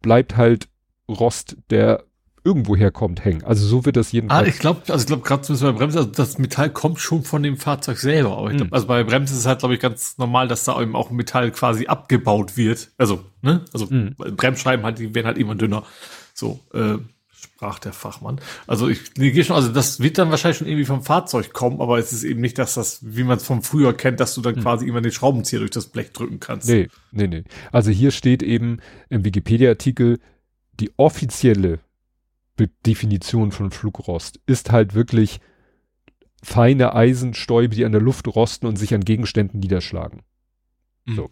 bleibt 0.00 0.36
halt 0.36 0.68
Rost, 1.08 1.56
der 1.70 2.04
irgendwoher 2.44 2.90
kommt, 2.90 3.24
hängen. 3.24 3.44
Also 3.44 3.66
so 3.66 3.84
wird 3.84 3.96
das 3.96 4.08
Ah, 4.08 4.12
jedenfalls. 4.12 4.48
ich 4.48 4.58
glaube, 4.58 4.80
also 4.88 5.02
ich 5.02 5.06
glaube 5.06 5.22
gerade 5.22 5.42
zumindest 5.42 5.64
bei 5.64 5.72
Bremse, 5.78 5.98
also 5.98 6.10
das 6.10 6.38
Metall 6.38 6.70
kommt 6.70 6.98
schon 7.00 7.22
von 7.24 7.42
dem 7.42 7.56
Fahrzeug 7.56 7.98
selber. 7.98 8.36
Aber 8.38 8.50
ich 8.50 8.56
glaub, 8.56 8.68
Hm. 8.68 8.74
also 8.74 8.86
bei 8.86 9.04
Bremse 9.04 9.32
ist 9.34 9.40
es 9.40 9.46
halt, 9.46 9.60
glaube 9.60 9.74
ich, 9.74 9.80
ganz 9.80 10.18
normal, 10.18 10.48
dass 10.48 10.64
da 10.64 10.80
eben 10.80 10.96
auch 10.96 11.10
Metall 11.10 11.50
quasi 11.50 11.86
abgebaut 11.86 12.56
wird. 12.56 12.90
Also, 12.98 13.24
ne? 13.42 13.64
Also 13.72 13.88
Hm. 13.90 14.14
Bremsscheiben 14.16 14.84
halt, 14.84 14.98
die 14.98 15.14
werden 15.14 15.26
halt 15.26 15.38
immer 15.38 15.54
dünner. 15.54 15.84
So, 16.34 16.60
äh, 16.72 16.96
sprach 17.32 17.78
der 17.78 17.92
Fachmann. 17.92 18.40
Also 18.66 18.88
ich 18.88 19.12
gehe 19.14 19.44
schon, 19.44 19.56
also 19.56 19.68
das 19.70 20.00
wird 20.00 20.16
dann 20.18 20.30
wahrscheinlich 20.30 20.58
schon 20.58 20.66
irgendwie 20.66 20.84
vom 20.86 21.02
Fahrzeug 21.02 21.52
kommen, 21.52 21.80
aber 21.80 21.98
es 21.98 22.12
ist 22.12 22.24
eben 22.24 22.40
nicht, 22.40 22.58
dass 22.58 22.74
das, 22.74 23.00
wie 23.02 23.22
man 23.24 23.36
es 23.36 23.44
von 23.44 23.62
früher 23.62 23.92
kennt, 23.94 24.18
dass 24.20 24.34
du 24.34 24.40
dann 24.40 24.56
quasi 24.60 24.86
immer 24.86 25.00
den 25.02 25.12
Schraubenzieher 25.12 25.58
durch 25.60 25.70
das 25.70 25.86
Blech 25.88 26.12
drücken 26.12 26.40
kannst. 26.40 26.68
Nee, 26.68 26.88
nee, 27.12 27.26
nee. 27.26 27.44
Also 27.72 27.90
hier 27.90 28.10
steht 28.12 28.42
eben 28.42 28.78
im 29.10 29.24
Wikipedia-Artikel, 29.24 30.18
die 30.80 30.90
offizielle 30.96 31.80
Definition 32.86 33.52
von 33.52 33.70
Flugrost 33.70 34.40
ist 34.46 34.70
halt 34.70 34.94
wirklich 34.94 35.40
feine 36.42 36.94
Eisenstäube, 36.94 37.74
die 37.74 37.84
an 37.84 37.92
der 37.92 38.00
Luft 38.00 38.26
rosten 38.28 38.66
und 38.66 38.76
sich 38.76 38.94
an 38.94 39.04
Gegenständen 39.04 39.60
niederschlagen. 39.60 40.22
Mhm. 41.06 41.16
So. 41.16 41.30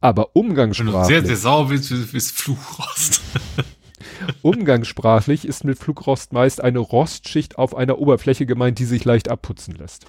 Aber 0.00 0.34
umgangssprachlich, 0.34 1.06
sehr, 1.06 1.24
sehr 1.24 1.36
sauer 1.36 1.70
ist- 1.72 2.32
Fluchrost. 2.32 3.20
umgangssprachlich 4.42 5.46
ist 5.46 5.64
mit 5.64 5.78
Flugrost 5.78 6.32
meist 6.32 6.60
eine 6.60 6.80
Rostschicht 6.80 7.56
auf 7.58 7.76
einer 7.76 7.98
Oberfläche 7.98 8.46
gemeint, 8.46 8.78
die 8.78 8.84
sich 8.84 9.04
leicht 9.04 9.28
abputzen 9.28 9.74
lässt. 9.74 10.06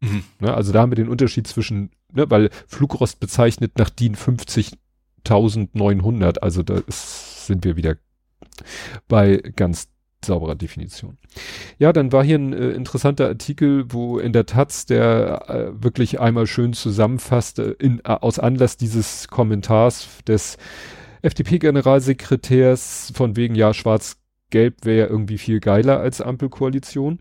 Mhm. 0.00 0.24
Ne, 0.40 0.52
also 0.54 0.72
da 0.72 0.80
haben 0.80 0.90
wir 0.92 0.96
den 0.96 1.08
Unterschied 1.08 1.46
zwischen, 1.48 1.90
ne, 2.12 2.30
weil 2.30 2.50
Flugrost 2.68 3.18
bezeichnet 3.18 3.78
nach 3.78 3.90
DIN 3.90 4.14
50900, 4.14 6.42
also 6.42 6.62
da 6.62 6.78
ist, 6.86 7.46
sind 7.46 7.64
wir 7.64 7.76
wieder 7.76 7.96
bei 9.08 9.36
ganz 9.56 9.88
sauberer 10.24 10.54
Definition. 10.54 11.18
Ja, 11.78 11.92
dann 11.92 12.12
war 12.12 12.24
hier 12.24 12.38
ein 12.38 12.52
äh, 12.52 12.70
interessanter 12.70 13.28
Artikel, 13.28 13.92
wo 13.92 14.18
in 14.18 14.32
der 14.32 14.46
Taz 14.46 14.86
der 14.86 15.48
äh, 15.48 15.82
wirklich 15.82 16.20
einmal 16.20 16.46
schön 16.46 16.72
zusammenfasste, 16.72 17.76
äh, 17.80 17.98
aus 18.04 18.38
Anlass 18.38 18.76
dieses 18.76 19.28
Kommentars 19.28 20.08
des 20.26 20.58
FDP-Generalsekretärs 21.22 23.12
von 23.14 23.36
wegen, 23.36 23.54
ja, 23.54 23.72
schwarz-gelb 23.72 24.84
wäre 24.84 25.08
irgendwie 25.08 25.38
viel 25.38 25.60
geiler 25.60 25.98
als 26.00 26.20
Ampelkoalition. 26.20 27.20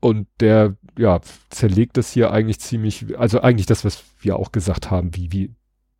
Und 0.00 0.26
der, 0.40 0.76
ja, 0.98 1.20
zerlegt 1.50 1.96
das 1.96 2.12
hier 2.12 2.32
eigentlich 2.32 2.58
ziemlich, 2.58 3.18
also 3.18 3.40
eigentlich 3.40 3.66
das, 3.66 3.84
was 3.84 4.02
wir 4.20 4.36
auch 4.36 4.50
gesagt 4.50 4.90
haben, 4.90 5.14
wie, 5.14 5.30
wie, 5.32 5.50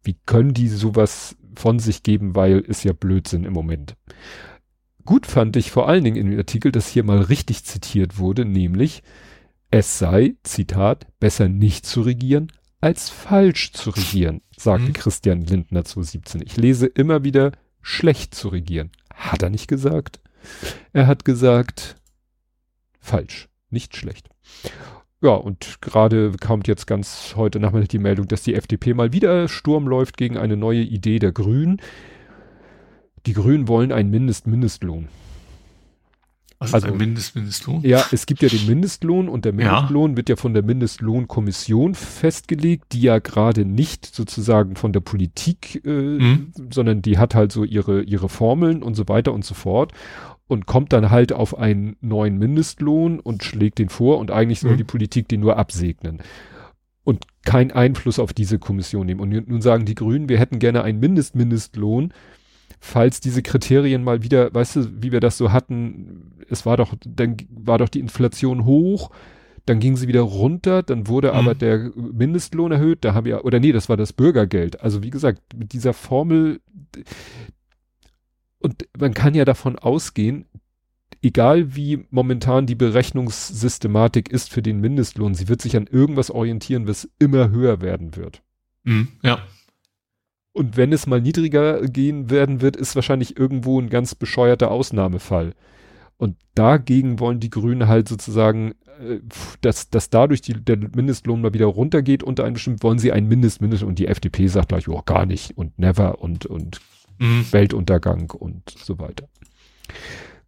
wie 0.03 0.17
können 0.27 0.55
die 0.55 0.69
sowas 0.69 1.37
von 1.55 1.79
sich 1.79 2.03
geben, 2.03 2.35
weil 2.35 2.59
ist 2.59 2.83
ja 2.83 2.93
Blödsinn 2.93 3.45
im 3.45 3.53
Moment. 3.53 3.95
Gut 5.05 5.27
fand 5.27 5.57
ich 5.57 5.71
vor 5.71 5.89
allen 5.89 6.05
Dingen 6.05 6.17
in 6.17 6.31
dem 6.31 6.39
Artikel, 6.39 6.73
dass 6.73 6.89
hier 6.89 7.05
mal 7.05 7.21
richtig 7.21 7.65
zitiert 7.65 8.19
wurde, 8.19 8.45
nämlich 8.45 9.03
es 9.71 9.99
sei, 9.99 10.35
Zitat, 10.43 11.07
besser 11.19 11.49
nicht 11.49 11.87
zu 11.87 12.03
regieren, 12.03 12.53
als 12.81 13.09
falsch 13.09 13.73
zu 13.73 13.91
regieren, 13.91 14.43
sagte 14.57 14.89
Mhm. 14.89 14.93
Christian 14.93 15.41
Lindner 15.43 15.85
2017. 15.85 16.43
Ich 16.45 16.57
lese 16.57 16.87
immer 16.87 17.25
wieder, 17.25 17.53
schlecht 17.81 18.35
zu 18.35 18.49
regieren. 18.49 18.91
Hat 19.15 19.43
er 19.43 19.51
nicht 19.51 19.69
gesagt. 19.69 20.21
Er 20.93 21.07
hat 21.07 21.25
gesagt, 21.25 21.97
falsch, 23.01 23.49
nicht 23.71 23.97
schlecht. 23.97 24.29
Ja, 25.23 25.31
und 25.31 25.81
gerade 25.81 26.33
kommt 26.41 26.67
jetzt 26.67 26.87
ganz 26.87 27.35
heute 27.37 27.61
Nachmittag 27.61 27.91
die 27.91 27.99
Meldung, 27.99 28.27
dass 28.27 28.43
die 28.43 28.55
FDP 28.55 28.93
mal 28.93 29.13
wieder 29.13 29.47
Sturm 29.49 29.87
läuft 29.87 30.17
gegen 30.17 30.37
eine 30.37 30.57
neue 30.57 30.83
Idee 30.83 31.21
der 31.21 31.31
Grünen. 31.33 31.81
Die 33.27 33.33
Grünen 33.35 33.69
wollen 33.69 33.93
einen 33.93 34.11
Mindest-Mindestlohn. 34.11 35.09
Was 36.59 36.75
Also- 36.75 36.87
ist 36.87 36.93
ein 36.93 36.99
Mindest, 36.99 37.35
Mindestlohn? 37.35 37.81
Ja, 37.83 38.05
es 38.13 38.25
gibt 38.25 38.41
ja 38.43 38.49
den 38.49 38.65
Mindestlohn 38.67 39.29
und 39.29 39.45
der 39.45 39.53
Ja. 39.55 39.73
Mindestlohn 39.73 40.17
wird 40.17 40.29
ja 40.29 40.37
von 40.37 40.55
der 40.55 40.63
Mindestlohnkommission 40.63 41.97
festgelegt, 41.97 42.85
die 42.93 43.01
ja 43.03 43.19
gerade 43.19 43.65
nicht 43.65 44.07
sozusagen 44.07 44.77
von 44.77 44.93
der 44.93 45.01
Politik, 45.01 45.85
äh, 45.85 45.89
Mhm. 45.91 46.53
sondern 46.71 47.03
die 47.03 47.19
hat 47.19 47.35
halt 47.35 47.51
so 47.51 47.65
ihre, 47.65 48.03
ihre 48.03 48.29
Formeln 48.29 48.83
und 48.85 48.95
so 48.95 49.09
weiter 49.09 49.33
und 49.33 49.45
so 49.45 49.55
fort 49.55 49.91
und 50.47 50.67
kommt 50.67 50.93
dann 50.93 51.11
halt 51.11 51.33
auf 51.33 51.59
einen 51.59 51.97
neuen 52.01 52.39
Mindestlohn 52.39 53.19
und 53.19 53.43
schlägt 53.43 53.79
den 53.81 53.89
vor 53.89 54.19
und 54.19 54.31
eigentlich 54.31 54.61
soll 54.61 54.75
Mhm. 54.75 54.79
die 54.79 54.85
Politik 54.85 55.27
den 55.27 55.41
nur 55.41 55.57
absegnen 55.57 56.19
und 57.03 57.25
keinen 57.45 57.73
Einfluss 57.73 58.21
auf 58.21 58.33
diese 58.33 58.61
Kommission 58.61 59.07
nehmen. 59.07 59.19
Und 59.21 59.31
nun 59.49 59.63
sagen 59.63 59.85
die 59.85 59.97
Grünen, 59.97 60.29
wir 60.29 60.39
hätten 60.39 60.61
gerne 60.61 60.85
einen 60.85 61.01
Mindest-Mindestlohn, 61.01 62.13
falls 62.85 63.21
diese 63.21 63.43
Kriterien 63.43 64.03
mal 64.03 64.25
wieder, 64.25 64.53
weißt 64.53 64.75
du, 64.75 65.03
wie 65.03 65.13
wir 65.13 65.21
das 65.21 65.39
so 65.39 65.53
hatten, 65.53 66.33
es 66.49 66.67
war 66.67 66.77
doch, 66.77 66.95
dann 67.07 67.37
war 67.49 67.79
doch 67.79 67.89
die 67.89 68.01
Inflation 68.01 68.65
hoch, 68.65 69.13
dann 69.67 69.79
ging 69.79 69.97
sie 69.97 70.09
wieder 70.09 70.23
runter, 70.23 70.83
dann 70.83 71.07
wurde 71.07 71.29
Mhm. 71.29 71.35
aber 71.35 71.55
der 71.55 71.93
Mindestlohn 71.95 72.73
erhöht, 72.73 73.05
da 73.05 73.15
haben 73.15 73.25
wir, 73.25 73.45
oder 73.45 73.61
nee, 73.61 73.71
das 73.71 73.89
war 73.89 73.97
das 73.97 74.13
Bürgergeld. 74.13 74.81
Also 74.83 75.05
wie 75.05 75.11
gesagt, 75.11 75.41
mit 75.57 75.73
dieser 75.73 75.93
Formel, 75.93 76.61
und 78.59 78.89
man 78.99 79.15
kann 79.15 79.37
ja 79.37 79.45
davon 79.45 79.79
ausgehen, 79.79 80.47
egal 81.23 81.77
wie 81.77 82.05
momentan 82.11 82.67
die 82.67 82.75
Berechnungssystematik 82.75 84.29
ist 84.29 84.51
für 84.51 84.61
den 84.61 84.81
Mindestlohn, 84.81 85.35
sie 85.35 85.47
wird 85.47 85.63
sich 85.63 85.77
an 85.77 85.87
irgendwas 85.87 86.33
orientieren, 86.33 86.89
was 86.89 87.09
immer 87.21 87.51
höher 87.51 87.81
werden 87.81 88.17
wird. 88.17 88.43
Mhm. 88.83 89.07
Ja. 89.23 89.39
Und 90.53 90.77
wenn 90.77 90.93
es 90.93 91.07
mal 91.07 91.21
niedriger 91.21 91.81
gehen 91.83 92.31
werden 92.31 92.61
wird, 92.61 92.77
ist 92.77 92.95
wahrscheinlich 92.95 93.39
irgendwo 93.39 93.81
ein 93.81 93.89
ganz 93.89 94.15
bescheuerter 94.15 94.71
Ausnahmefall. 94.71 95.55
Und 96.19 96.37
dagegen 96.55 97.19
wollen 97.21 97.41
die 97.41 97.51
Grünen 97.51 97.89
halt 97.89 98.07
sozusagen, 98.09 98.73
äh, 99.01 99.21
dass, 99.61 99.89
dass 99.91 100.11
dadurch 100.11 100.43
die, 100.43 100.53
der 100.53 100.77
Mindestlohn 100.77 101.41
mal 101.41 101.55
wieder 101.55 101.67
runtergeht 101.67 102.23
unter 102.23 102.45
einem 102.45 102.55
bestimmten, 102.55 102.83
wollen 102.83 102.99
sie 102.99 103.13
einen 103.13 103.29
Mindest, 103.29 103.61
Mindest 103.61 103.83
und 103.83 103.99
die 103.99 104.07
FDP 104.07 104.47
sagt 104.47 104.69
gleich, 104.69 104.89
oh, 104.89 105.03
gar 105.05 105.27
nicht 105.27 105.57
und 105.57 105.79
never 105.79 106.21
und, 106.21 106.47
und 106.47 106.81
Mhm. 107.23 107.47
Weltuntergang 107.53 108.31
und 108.31 108.63
so 108.71 108.99
weiter. 108.99 109.29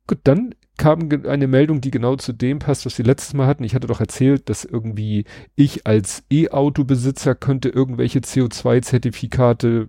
Gut, 0.07 0.19
dann 0.25 0.55
kam 0.77 1.09
eine 1.27 1.47
Meldung, 1.47 1.81
die 1.81 1.93
genau 1.93 2.17
zu 2.17 2.33
dem 2.33 2.59
passt, 2.59 2.85
was 2.85 2.99
wir 2.99 3.05
letztes 3.05 3.33
Mal 3.33 3.47
hatten. 3.47 3.62
Ich 3.62 3.75
hatte 3.77 3.87
doch 3.87 4.01
erzählt, 4.01 4.49
dass 4.49 4.64
irgendwie 4.64 5.25
ich 5.55 5.87
als 5.87 6.25
E-Auto-Besitzer 6.31 7.37
könnte 7.37 7.69
irgendwelche 7.69 8.19
CO2-Zertifikate 8.19 9.88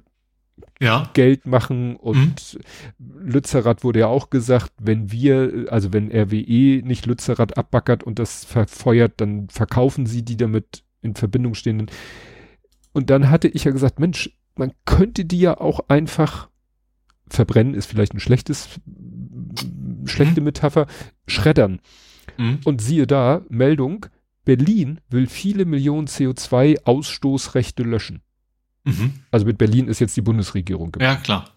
Ja. 0.82 1.10
Geld 1.14 1.46
machen 1.46 1.96
und 1.96 2.60
Lützerath 3.00 3.84
wurde 3.84 4.00
ja 4.00 4.08
auch 4.08 4.30
gesagt, 4.30 4.74
wenn 4.82 5.12
wir, 5.12 5.68
also 5.70 5.94
wenn 5.94 6.12
RWE 6.12 6.82
nicht 6.86 7.06
Lützerath 7.06 7.58
abbackert 7.58 8.04
und 8.04 8.20
das 8.20 8.44
verfeuert, 8.44 9.14
dann 9.22 9.48
verkaufen 9.50 10.06
sie 10.06 10.24
die 10.24 10.36
damit 10.36 10.84
in 11.02 11.16
Verbindung 11.16 11.54
stehenden. 11.54 11.90
Und 12.92 13.10
dann 13.10 13.30
hatte 13.30 13.48
ich 13.48 13.64
ja 13.64 13.72
gesagt, 13.72 14.00
Mensch, 14.00 14.32
man 14.56 14.74
könnte 14.86 15.24
die 15.26 15.40
ja 15.40 15.60
auch 15.60 15.82
einfach 15.88 16.50
verbrennen, 17.28 17.74
ist 17.74 17.88
vielleicht 17.88 18.14
ein 18.14 18.20
schlechtes, 18.20 18.80
schlechte 20.06 20.42
Metapher, 20.42 20.88
schreddern. 21.28 21.80
Mhm. 22.38 22.60
Und 22.66 22.82
siehe 22.82 23.08
da, 23.08 23.44
Meldung, 23.50 24.08
Berlin 24.44 25.00
will 25.10 25.28
viele 25.28 25.66
Millionen 25.66 26.08
CO2-Ausstoßrechte 26.08 27.84
löschen. 27.84 28.22
Mhm. 28.86 29.14
Also 29.32 29.46
mit 29.46 29.58
Berlin 29.58 29.88
ist 29.88 30.00
jetzt 30.00 30.16
die 30.16 30.22
Bundesregierung 30.22 30.92
gemeint. 30.92 31.18
Ja, 31.18 31.22
klar. 31.22 31.50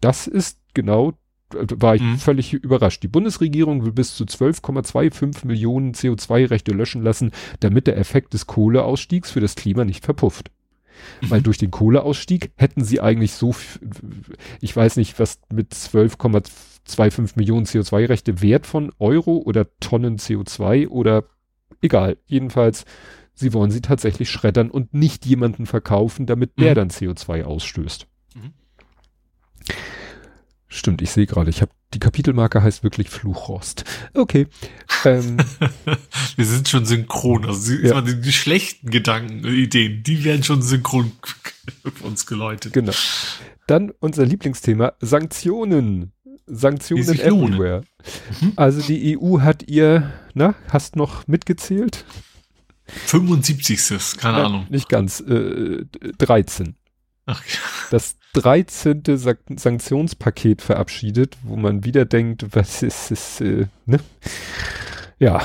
Das 0.00 0.26
ist 0.26 0.58
genau, 0.74 1.10
äh, 1.54 1.64
war 1.76 1.94
ich 1.94 2.02
Mhm. 2.02 2.18
völlig 2.18 2.52
überrascht. 2.54 3.04
Die 3.04 3.08
Bundesregierung 3.08 3.84
will 3.84 3.92
bis 3.92 4.16
zu 4.16 4.24
12,25 4.24 5.44
Millionen 5.46 5.94
CO2-Rechte 5.94 6.72
löschen 6.72 7.02
lassen, 7.02 7.30
damit 7.60 7.86
der 7.86 7.96
Effekt 7.98 8.34
des 8.34 8.48
Kohleausstiegs 8.48 9.30
für 9.30 9.38
das 9.38 9.54
Klima 9.54 9.84
nicht 9.84 10.04
verpufft. 10.04 10.50
Weil 11.20 11.38
Mhm. 11.38 11.44
durch 11.44 11.58
den 11.58 11.70
Kohleausstieg 11.70 12.50
hätten 12.56 12.82
sie 12.82 13.00
eigentlich 13.00 13.34
so, 13.34 13.54
ich 14.60 14.74
weiß 14.74 14.96
nicht, 14.96 15.20
was 15.20 15.38
mit 15.52 15.72
12,25 15.72 17.36
Millionen 17.36 17.66
CO2-Rechte 17.66 18.42
Wert 18.42 18.66
von 18.66 18.90
Euro 18.98 19.36
oder 19.36 19.66
Tonnen 19.78 20.18
CO2 20.18 20.88
oder 20.88 21.22
egal. 21.80 22.16
Jedenfalls, 22.26 22.86
sie 23.34 23.52
wollen 23.52 23.70
sie 23.70 23.80
tatsächlich 23.80 24.30
schreddern 24.30 24.70
und 24.70 24.94
nicht 24.94 25.26
jemanden 25.26 25.66
verkaufen, 25.66 26.26
damit 26.26 26.58
der 26.58 26.72
Mhm. 26.72 26.74
dann 26.76 26.90
CO2 26.90 27.44
ausstößt. 27.44 28.06
Mhm. 28.34 28.52
Stimmt, 30.68 31.02
ich 31.02 31.10
sehe 31.10 31.26
gerade, 31.26 31.50
ich 31.50 31.60
habe 31.60 31.70
die 31.92 31.98
Kapitelmarke 31.98 32.62
heißt 32.62 32.82
wirklich 32.82 33.10
Fluchrost. 33.10 33.84
Okay. 34.14 34.46
ähm, 35.04 35.36
Wir 36.36 36.46
sind 36.46 36.66
schon 36.66 36.86
synchron. 36.86 37.44
Also 37.44 37.60
sie, 37.60 37.86
Ja. 37.86 38.00
die, 38.00 38.32
schlechten 38.32 38.88
Gedanken, 38.90 39.44
äh, 39.44 39.50
Ideen, 39.50 40.02
die 40.02 40.24
werden 40.24 40.42
schon 40.42 40.62
synchron 40.62 41.12
für 41.94 42.04
uns 42.06 42.24
geläutet. 42.24 42.72
genau. 42.72 42.92
Dann 43.66 43.92
unser 44.00 44.24
Lieblingsthema, 44.24 44.94
Sanktionen. 45.00 46.12
Sanktionen 46.46 47.20
everywhere. 47.20 47.82
Mhm. 48.40 48.52
Also 48.56 48.80
die 48.80 49.16
EU 49.18 49.40
hat 49.40 49.68
ihr, 49.68 50.10
na, 50.34 50.54
hast 50.68 50.96
noch 50.96 51.26
mitgezählt? 51.28 52.04
75. 53.06 54.18
Keine 54.18 54.38
Ja, 54.38 54.46
Ahnung. 54.46 54.66
Nicht 54.70 54.88
ganz, 54.88 55.20
äh, 55.20 55.84
13. 56.18 56.76
Ach. 57.26 57.42
das 57.90 58.16
13. 58.34 59.02
San 59.16 59.36
Sanktionspaket 59.54 60.62
verabschiedet, 60.62 61.36
wo 61.42 61.56
man 61.56 61.84
wieder 61.84 62.04
denkt, 62.04 62.46
was 62.50 62.82
ist 62.82 63.10
es, 63.10 63.40
äh, 63.40 63.66
ne? 63.86 64.00
Ja, 65.18 65.40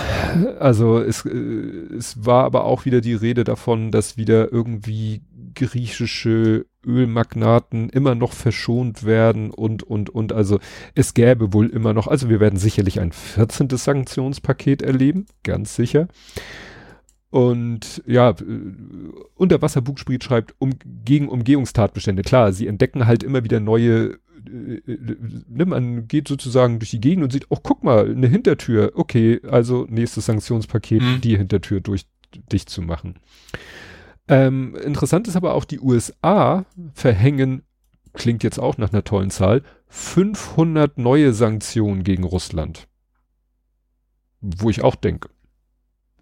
also 0.59 0.99
es, 0.99 1.23
äh, 1.25 1.29
es 1.29 2.25
war 2.25 2.45
aber 2.45 2.63
auch 2.63 2.85
wieder 2.85 2.99
die 2.99 3.13
Rede 3.13 3.43
davon, 3.43 3.91
dass 3.91 4.17
wieder 4.17 4.51
irgendwie 4.51 5.21
griechische 5.53 6.65
Ölmagnaten 6.85 7.89
immer 7.89 8.15
noch 8.15 8.33
verschont 8.33 9.03
werden 9.05 9.51
und, 9.51 9.83
und, 9.83 10.09
und. 10.09 10.33
Also 10.33 10.59
es 10.95 11.13
gäbe 11.13 11.53
wohl 11.53 11.67
immer 11.69 11.93
noch, 11.93 12.07
also 12.07 12.29
wir 12.29 12.39
werden 12.39 12.57
sicherlich 12.57 12.99
ein 12.99 13.11
14. 13.11 13.69
Sanktionspaket 13.69 14.81
erleben, 14.81 15.25
ganz 15.43 15.75
sicher. 15.75 16.07
Und 17.37 18.01
ja, 18.07 18.31
äh, 18.31 18.35
Unterwasserbugspiel 19.35 20.19
schreibt, 20.19 20.55
um, 20.57 20.71
gegen 21.05 21.29
Umgehungstatbestände. 21.29 22.23
Klar, 22.23 22.51
sie 22.51 22.65
entdecken 22.65 23.05
halt 23.05 23.21
immer 23.21 23.43
wieder 23.43 23.59
neue 23.59 24.17
äh, 24.47 24.77
äh, 24.91 25.17
ne, 25.47 25.65
man 25.67 26.07
geht 26.07 26.27
sozusagen 26.27 26.79
durch 26.79 26.89
die 26.89 26.99
Gegend 26.99 27.23
und 27.23 27.31
sieht, 27.31 27.45
oh, 27.49 27.59
guck 27.61 27.83
mal, 27.83 28.09
eine 28.09 28.25
Hintertür. 28.25 28.93
Okay, 28.95 29.39
also 29.47 29.85
nächstes 29.87 30.25
Sanktionspaket, 30.25 31.03
mhm. 31.03 31.21
die 31.21 31.37
Hintertür 31.37 31.79
durch 31.79 32.07
dicht 32.51 32.71
zu 32.71 32.81
machen. 32.81 33.19
Ähm, 34.27 34.75
interessant 34.75 35.27
ist 35.27 35.35
aber 35.35 35.53
auch, 35.53 35.63
die 35.63 35.79
USA 35.79 36.65
verhängen, 36.95 37.61
klingt 38.13 38.41
jetzt 38.41 38.57
auch 38.57 38.79
nach 38.79 38.91
einer 38.91 39.03
tollen 39.03 39.29
Zahl, 39.29 39.61
500 39.89 40.97
neue 40.97 41.33
Sanktionen 41.33 42.03
gegen 42.03 42.23
Russland. 42.23 42.87
Wo 44.41 44.71
ich 44.71 44.81
auch 44.81 44.95
denke, 44.95 45.29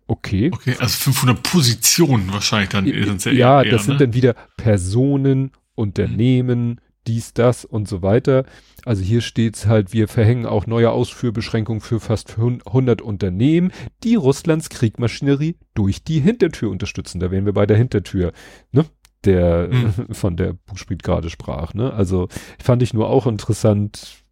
okay. 0.07 0.51
Okay, 0.53 0.75
also 0.79 0.97
500 1.11 1.43
Positionen 1.43 2.31
wahrscheinlich 2.31 2.69
dann. 2.69 2.85
Ja, 2.85 3.31
ja 3.31 3.63
eher, 3.63 3.71
das 3.71 3.81
ne? 3.83 3.93
sind 3.93 4.01
dann 4.01 4.13
wieder 4.13 4.35
Personen, 4.57 5.51
Unternehmen, 5.75 6.67
mhm 6.67 6.79
dies, 7.07 7.33
das 7.33 7.65
und 7.65 7.87
so 7.87 8.01
weiter. 8.01 8.45
Also 8.83 9.03
hier 9.03 9.21
steht's 9.21 9.65
halt, 9.65 9.93
wir 9.93 10.07
verhängen 10.07 10.45
auch 10.45 10.67
neue 10.67 10.91
Ausführbeschränkungen 10.91 11.81
für 11.81 11.99
fast 11.99 12.37
100 12.37 13.01
Unternehmen, 13.01 13.71
die 14.03 14.15
Russlands 14.15 14.69
Kriegmaschinerie 14.69 15.55
durch 15.73 16.03
die 16.03 16.19
Hintertür 16.19 16.69
unterstützen. 16.69 17.19
Da 17.19 17.31
wären 17.31 17.45
wir 17.45 17.53
bei 17.53 17.65
der 17.65 17.77
Hintertür, 17.77 18.31
ne? 18.71 18.85
Der, 19.23 19.69
mhm. 19.71 19.93
von 20.13 20.37
der 20.37 20.53
Buchspriet 20.53 21.01
gerade 21.01 21.29
sprach, 21.29 21.73
ne? 21.73 21.93
Also 21.93 22.27
fand 22.61 22.83
ich 22.83 22.93
nur 22.93 23.09
auch 23.09 23.25
interessant. 23.27 24.23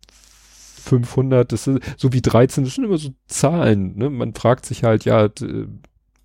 500, 0.84 1.52
das 1.52 1.67
ist, 1.67 1.80
so 1.98 2.13
wie 2.13 2.22
13, 2.22 2.63
das 2.63 2.76
sind 2.76 2.84
immer 2.84 2.98
so 2.98 3.10
Zahlen, 3.28 3.98
ne? 3.98 4.10
Man 4.10 4.34
fragt 4.34 4.65
sich 4.65 4.84
halt, 4.84 5.06
ja, 5.06 5.30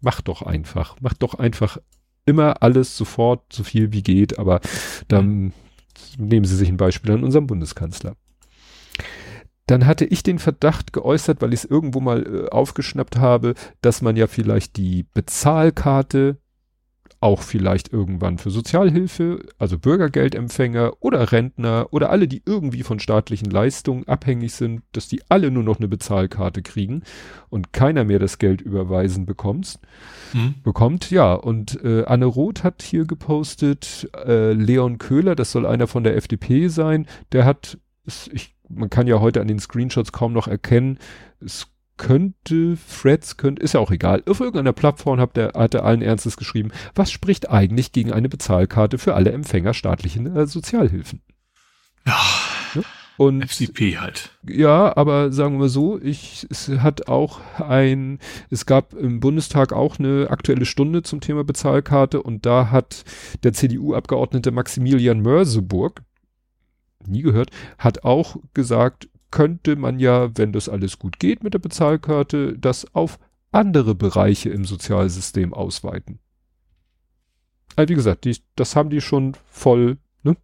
mach 0.01 0.21
doch 0.21 0.43
einfach, 0.43 0.97
mach 1.01 1.15
doch 1.15 1.35
einfach 1.35 1.79
immer 2.27 2.63
alles 2.63 2.97
sofort, 2.97 3.53
so 3.53 3.63
viel 3.63 3.93
wie 3.93 4.03
geht, 4.03 4.39
aber 4.39 4.61
dann 5.09 5.53
nehmen 6.19 6.45
Sie 6.45 6.57
sich 6.57 6.69
ein 6.69 6.77
Beispiel 6.77 7.13
an 7.13 7.25
unserem 7.25 7.47
Bundeskanzler. 7.47 8.17
Dann 9.67 9.87
hatte 9.87 10.05
ich 10.05 10.23
den 10.23 10.39
Verdacht 10.39 10.93
geäußert, 10.93 11.43
weil 11.43 11.53
ich 11.53 11.65
es 11.65 11.71
irgendwo 11.71 12.01
mal 12.01 12.27
äh, 12.27 12.49
aufgeschnappt 12.49 13.17
habe, 13.19 13.55
dass 13.81 14.03
man 14.03 14.17
ja 14.17 14.27
vielleicht 14.27 14.77
die 14.77 15.07
Bezahlkarte 15.15 16.39
auch 17.21 17.43
vielleicht 17.43 17.93
irgendwann 17.93 18.39
für 18.39 18.51
Sozialhilfe, 18.51 19.41
also 19.59 19.79
Bürgergeldempfänger 19.79 20.93
oder 21.01 21.33
Rentner 21.33 21.89
oder 21.91 22.11
alle, 22.11 22.29
die 22.29 22.43
irgendwie 22.47 22.85
von 22.85 23.01
staatlichen 23.01 23.51
Leistungen 23.51 24.07
abhängig 24.07 24.53
sind, 24.53 24.83
dass 24.93 25.09
die 25.09 25.23
alle 25.29 25.51
nur 25.51 25.65
noch 25.65 25.79
eine 25.79 25.89
Bezahlkarte 25.89 26.63
kriegen 26.63 27.03
und 27.49 27.73
keiner 27.73 28.05
mehr 28.05 28.21
das 28.21 28.39
Geld 28.39 28.61
überweisen 28.61 29.27
bekommt. 29.27 29.81
Mhm. 30.33 30.55
Bekommt, 30.63 31.11
ja. 31.11 31.35
Und 31.35 31.83
äh, 31.83 32.05
Anne 32.05 32.27
Roth 32.27 32.63
hat 32.63 32.83
hier 32.83 33.05
gepostet, 33.05 34.09
äh, 34.25 34.53
Leon 34.53 34.99
Köhler, 34.99 35.35
das 35.35 35.51
soll 35.51 35.67
einer 35.67 35.89
von 35.89 36.05
der 36.05 36.17
FDP 36.17 36.69
sein, 36.69 37.07
der 37.33 37.45
hat, 37.45 37.79
ich, 38.07 38.55
man 38.69 38.91
kann 38.91 39.09
ja 39.09 39.21
heute 39.21 39.41
an 39.41 39.49
den 39.49 39.59
Screenshots 39.59 40.13
kaum 40.13 40.33
noch 40.33 40.47
erkennen, 40.47 40.99
es 41.41 41.67
könnte, 41.99 42.77
Freds 42.77 43.37
könnte, 43.37 43.63
ist 43.63 43.75
ja 43.75 43.81
auch 43.81 43.91
egal. 43.91 44.23
Auf 44.27 44.41
irgendeiner 44.41 44.73
Plattform 44.73 45.21
hat, 45.21 45.37
der, 45.37 45.53
hat 45.55 45.75
er 45.75 45.85
allen 45.85 46.03
Ernstes 46.03 46.37
geschrieben, 46.37 46.71
was 46.95 47.11
spricht 47.11 47.51
eigentlich 47.51 47.93
gegen 47.93 48.13
eine 48.13 48.29
Bezahlkarte 48.29 48.99
für 48.99 49.15
alle 49.15 49.33
Empfänger 49.33 49.75
staatlichen 49.75 50.35
äh, 50.35 50.47
Sozialhilfen? 50.47 51.21
Ja. 52.07 52.19
ja? 52.75 52.83
Und 53.19 53.43
FDP 53.43 53.99
halt. 53.99 54.31
Ja, 54.49 54.97
aber 54.97 55.33
sagen 55.33 55.61
wir 55.61 55.69
so, 55.69 56.01
ich, 56.01 56.47
es 56.51 56.69
hat 56.69 57.09
auch 57.09 57.41
ein, 57.59 58.21
es 58.49 58.65
gab 58.65 58.95
im 58.95 59.19
Bundestag 59.19 59.73
auch 59.73 59.99
eine 59.99 60.31
aktuelle 60.31 60.65
Stunde 60.65 61.03
zum 61.03 61.21
Thema 61.21 61.43
Bezahlkarte 61.43 62.23
und 62.23 62.47
da 62.47 62.71
hat 62.71 63.05
der 63.43 63.53
CDU-Abgeordnete 63.53 64.53
Maximilian 64.53 65.21
Mörseburg, 65.21 66.03
nie 67.05 67.23
gehört, 67.23 67.51
hat 67.77 68.05
auch 68.05 68.37
gesagt, 68.55 69.09
könnte 69.31 69.77
man 69.77 69.99
ja, 69.99 70.37
wenn 70.37 70.53
das 70.53 70.69
alles 70.69 70.99
gut 70.99 71.19
geht 71.19 71.43
mit 71.43 71.55
der 71.55 71.59
Bezahlkarte, 71.59 72.59
das 72.59 72.95
auf 72.95 73.19
andere 73.53 73.95
Bereiche 73.95 74.51
im 74.51 74.65
Sozialsystem 74.65 75.55
ausweiten. 75.55 76.19
Also 77.77 77.91
wie 77.91 77.95
gesagt, 77.95 78.25
die, 78.25 78.37
das 78.57 78.77
haben 78.77 78.91
die 78.91 79.01
schon 79.01 79.37
voll, 79.51 79.99
ne? 80.23 80.37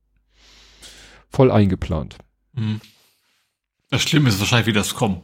Voll 1.28 1.50
eingeplant. 1.50 2.16
Mhm. 2.52 2.80
Das 3.90 4.02
Schlimme 4.02 4.28
ist 4.28 4.38
wahrscheinlich, 4.40 4.66
wie 4.66 4.72
das 4.72 4.94
kommt. 4.94 5.22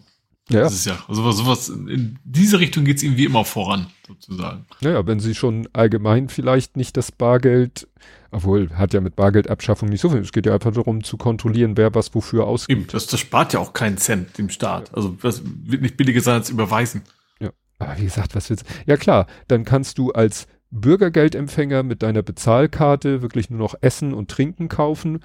Ja. 0.50 0.60
Das 0.60 0.74
ist 0.74 0.86
ja, 0.86 0.98
also 1.08 1.30
sowas, 1.30 1.68
in 1.68 2.18
diese 2.24 2.58
Richtung 2.58 2.84
geht 2.84 2.96
es 2.96 3.02
irgendwie 3.02 3.24
immer 3.24 3.44
voran, 3.44 3.86
sozusagen. 4.06 4.66
Naja, 4.80 5.06
wenn 5.06 5.20
sie 5.20 5.34
schon 5.34 5.68
allgemein 5.72 6.28
vielleicht 6.28 6.76
nicht 6.76 6.96
das 6.96 7.12
Bargeld, 7.12 7.88
obwohl 8.32 8.70
hat 8.70 8.92
ja 8.92 9.00
mit 9.00 9.16
Bargeldabschaffung 9.16 9.88
nicht 9.88 10.00
so 10.00 10.10
viel, 10.10 10.20
es 10.20 10.32
geht 10.32 10.46
ja 10.46 10.54
einfach 10.54 10.72
darum 10.72 11.04
zu 11.04 11.16
kontrollieren, 11.16 11.76
wer 11.76 11.94
was 11.94 12.14
wofür 12.14 12.46
ausgibt. 12.46 12.80
Eben, 12.80 12.90
das, 12.90 13.06
das 13.06 13.20
spart 13.20 13.52
ja 13.52 13.60
auch 13.60 13.72
keinen 13.72 13.96
Cent 13.96 14.36
dem 14.38 14.48
Staat. 14.48 14.88
Ja. 14.88 14.94
Also 14.94 15.16
das 15.22 15.42
wird 15.44 15.82
nicht 15.82 15.96
billiger 15.96 16.20
sein 16.20 16.34
als 16.34 16.50
überweisen. 16.50 17.02
Ja, 17.40 17.50
aber 17.78 17.96
wie 17.98 18.04
gesagt, 18.04 18.34
was 18.34 18.50
willst 18.50 18.64
Ja 18.86 18.96
klar, 18.96 19.26
dann 19.46 19.64
kannst 19.64 19.98
du 19.98 20.10
als 20.10 20.48
Bürgergeldempfänger 20.70 21.82
mit 21.82 22.02
deiner 22.02 22.22
Bezahlkarte 22.22 23.22
wirklich 23.22 23.50
nur 23.50 23.58
noch 23.58 23.74
Essen 23.80 24.14
und 24.14 24.30
Trinken 24.30 24.68
kaufen, 24.68 25.20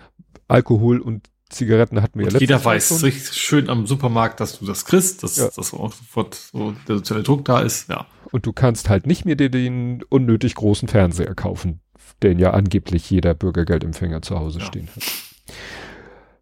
Alkohol 0.47 0.99
und 0.99 1.29
Zigaretten 1.55 2.01
hatten 2.01 2.19
wir 2.19 2.27
und 2.27 2.33
ja 2.33 2.39
Jeder 2.39 2.63
weiß 2.63 3.03
richtig 3.03 3.33
schön 3.33 3.69
am 3.69 3.87
Supermarkt, 3.87 4.39
dass 4.39 4.59
du 4.59 4.65
das 4.65 4.85
kriegst, 4.85 5.23
dass, 5.23 5.37
ja. 5.37 5.49
dass 5.55 5.73
auch 5.73 5.93
sofort 5.93 6.35
so 6.35 6.75
der 6.87 6.97
soziale 6.97 7.23
Druck 7.23 7.45
da 7.45 7.61
ist, 7.61 7.89
ja. 7.89 8.05
Und 8.31 8.45
du 8.45 8.53
kannst 8.53 8.89
halt 8.89 9.07
nicht 9.07 9.25
mehr 9.25 9.35
dir 9.35 9.49
den 9.49 10.03
unnötig 10.09 10.55
großen 10.55 10.87
Fernseher 10.87 11.33
kaufen, 11.35 11.79
den 12.21 12.39
ja 12.39 12.51
angeblich 12.51 13.09
jeder 13.09 13.33
Bürgergeldempfänger 13.33 14.21
zu 14.21 14.37
Hause 14.37 14.59
ja. 14.59 14.65
stehen 14.65 14.89
hat. 14.95 15.03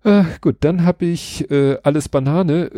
Äh, 0.03 0.25
gut, 0.41 0.57
dann 0.61 0.83
habe 0.83 1.05
ich 1.05 1.49
äh, 1.49 1.77
alles 1.83 2.09
Banane. 2.09 2.71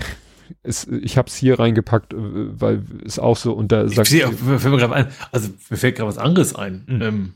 es, 0.62 0.86
ich 0.86 1.18
habe 1.18 1.28
es 1.28 1.36
hier 1.36 1.58
reingepackt, 1.58 2.12
äh, 2.12 2.16
weil 2.16 2.84
es 3.04 3.18
auch 3.18 3.36
so 3.36 3.52
unter. 3.54 3.86
Ich 3.86 3.96
sehe, 4.08 4.28
fällt 4.28 4.64
mir 4.64 4.76
gerade 4.78 4.94
ein, 4.94 5.08
also 5.32 5.48
mir 5.68 5.76
fällt 5.76 5.96
gerade 5.96 6.08
was 6.08 6.18
anderes 6.18 6.54
ein. 6.54 6.84
Mhm. 6.86 7.02
Ähm, 7.02 7.32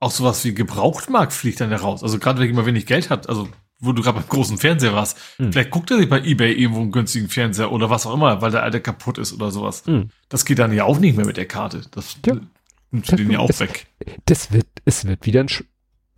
auch 0.00 0.10
sowas 0.10 0.44
wie 0.44 0.52
Gebrauchtmarkt 0.54 1.32
fliegt 1.32 1.60
dann 1.60 1.70
heraus. 1.70 2.02
Also 2.02 2.18
gerade 2.18 2.40
wenn 2.40 2.48
jemand 2.48 2.66
wenig 2.66 2.86
Geld 2.86 3.08
hat, 3.08 3.28
also 3.28 3.48
wo 3.78 3.92
du 3.92 4.02
gerade 4.02 4.18
beim 4.18 4.28
großen 4.28 4.58
Fernseher 4.58 4.94
warst, 4.94 5.18
mhm. 5.38 5.52
vielleicht 5.52 5.70
guckt 5.70 5.90
er 5.90 5.98
sich 5.98 6.08
bei 6.08 6.20
eBay 6.20 6.52
irgendwo 6.52 6.80
einen 6.80 6.92
günstigen 6.92 7.28
Fernseher 7.28 7.72
oder 7.72 7.90
was 7.90 8.06
auch 8.06 8.14
immer, 8.14 8.40
weil 8.40 8.50
der 8.50 8.62
alte 8.62 8.80
kaputt 8.80 9.18
ist 9.18 9.32
oder 9.32 9.50
sowas. 9.50 9.86
Mhm. 9.86 10.10
Das 10.28 10.44
geht 10.44 10.58
dann 10.58 10.72
ja 10.72 10.84
auch 10.84 10.98
nicht 10.98 11.16
mehr 11.16 11.26
mit 11.26 11.36
der 11.36 11.46
Karte. 11.46 11.82
Das 11.90 12.16
ja. 12.24 12.36
nimmt 12.90 13.18
den 13.18 13.30
ja 13.30 13.40
auch 13.40 13.50
es, 13.50 13.60
weg. 13.60 13.86
Das 14.24 14.52
wird, 14.52 14.66
es 14.84 15.04
wird 15.04 15.26
wieder 15.26 15.40
ein 15.40 15.48
Sch 15.48 15.64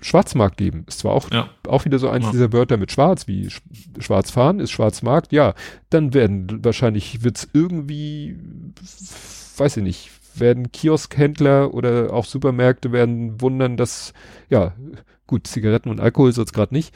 Schwarzmarkt 0.01 0.59
geben. 0.59 0.85
Ist 0.87 1.01
zwar 1.01 1.13
auch, 1.13 1.29
ja. 1.33 1.49
auch 1.67 1.85
wieder 1.85 1.99
so 1.99 2.09
eins 2.09 2.27
ja. 2.27 2.31
dieser 2.31 2.53
Wörter 2.53 2.77
mit 2.77 2.93
Schwarz, 2.93 3.27
wie 3.27 3.51
Sch 3.51 3.63
Schwarz 3.99 4.31
fahren 4.31 4.61
ist 4.61 4.71
Schwarzmarkt, 4.71 5.33
ja. 5.33 5.55
Dann 5.91 6.15
werden 6.15 6.65
wahrscheinlich 6.65 7.25
wird's 7.25 7.49
irgendwie, 7.53 8.39
weiß 9.57 9.79
ich 9.79 9.83
nicht, 9.83 10.11
werden 10.37 10.71
Kioskhändler 10.71 11.75
oder 11.75 12.13
auch 12.13 12.25
Supermärkte 12.25 12.93
werden 12.93 13.41
wundern, 13.41 13.77
dass, 13.77 14.13
ja, 14.49 14.73
gut, 15.27 15.49
Zigaretten 15.49 15.91
und 15.91 15.99
Alkohol 15.99 16.33
soll 16.33 16.45
es 16.45 16.53
gerade 16.53 16.75
nicht. 16.75 16.95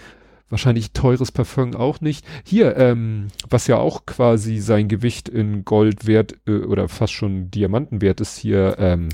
Wahrscheinlich 0.52 0.92
teures 0.92 1.32
Parfum 1.32 1.74
auch 1.74 2.02
nicht. 2.02 2.26
Hier, 2.44 2.76
ähm, 2.76 3.28
was 3.48 3.68
ja 3.68 3.78
auch 3.78 4.04
quasi 4.04 4.58
sein 4.58 4.86
Gewicht 4.86 5.30
in 5.30 5.64
Gold 5.64 6.06
wert 6.06 6.34
äh, 6.46 6.58
oder 6.58 6.90
fast 6.90 7.14
schon 7.14 7.50
Diamanten 7.50 8.02
wert 8.02 8.20
ist, 8.20 8.36
hier, 8.36 8.76
ähm, 8.78 9.08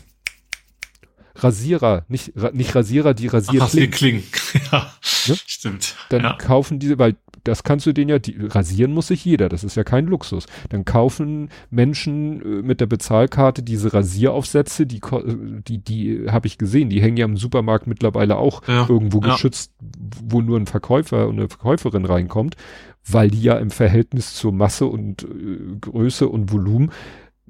Rasierer, 1.37 2.05
nicht, 2.09 2.33
ra, 2.35 2.51
nicht 2.53 2.75
Rasierer, 2.75 3.15
die 3.15 3.29
Rasierklingen. 3.29 3.63
Rasierklingen, 3.63 4.25
ja, 4.73 4.93
ne? 5.29 5.37
stimmt. 5.47 5.95
Dann 6.09 6.25
ja. 6.25 6.33
kaufen 6.33 6.81
diese, 6.81 6.99
weil 6.99 7.15
das 7.49 7.63
kannst 7.63 7.87
du 7.87 7.93
den 7.93 8.09
ja, 8.09 8.19
die, 8.19 8.37
rasieren 8.39 8.93
muss 8.93 9.09
sich 9.09 9.25
jeder, 9.25 9.49
das 9.49 9.65
ist 9.65 9.77
ja 9.77 9.85
kein 9.85 10.07
Luxus. 10.07 10.47
Dann 10.69 10.85
kaufen 10.85 11.49
Menschen 11.71 12.43
äh, 12.43 12.63
mit 12.63 12.81
der 12.81 12.87
Bezahlkarte 12.87 13.63
diese 13.63 13.93
Rasieraufsätze, 13.93 14.87
die, 14.87 14.99
äh, 14.99 15.63
die, 15.67 15.79
die 15.79 16.27
habe 16.29 16.47
ich 16.47 16.59
gesehen, 16.59 16.91
die 16.91 17.01
hängen 17.01 17.17
ja 17.17 17.25
im 17.25 17.37
Supermarkt 17.37 17.87
mittlerweile 17.87 18.37
auch 18.37 18.67
ja, 18.69 18.87
irgendwo 18.89 19.21
ja. 19.21 19.33
geschützt, 19.33 19.73
wo 20.25 20.43
nur 20.43 20.59
ein 20.59 20.67
Verkäufer 20.67 21.27
und 21.29 21.39
eine 21.39 21.49
Verkäuferin 21.49 22.05
reinkommt, 22.05 22.57
weil 23.07 23.31
die 23.31 23.43
ja 23.43 23.57
im 23.59 23.71
Verhältnis 23.71 24.35
zur 24.35 24.53
Masse 24.53 24.87
und 24.87 25.23
äh, 25.23 25.77
Größe 25.81 26.29
und 26.29 26.53
Volumen 26.53 26.91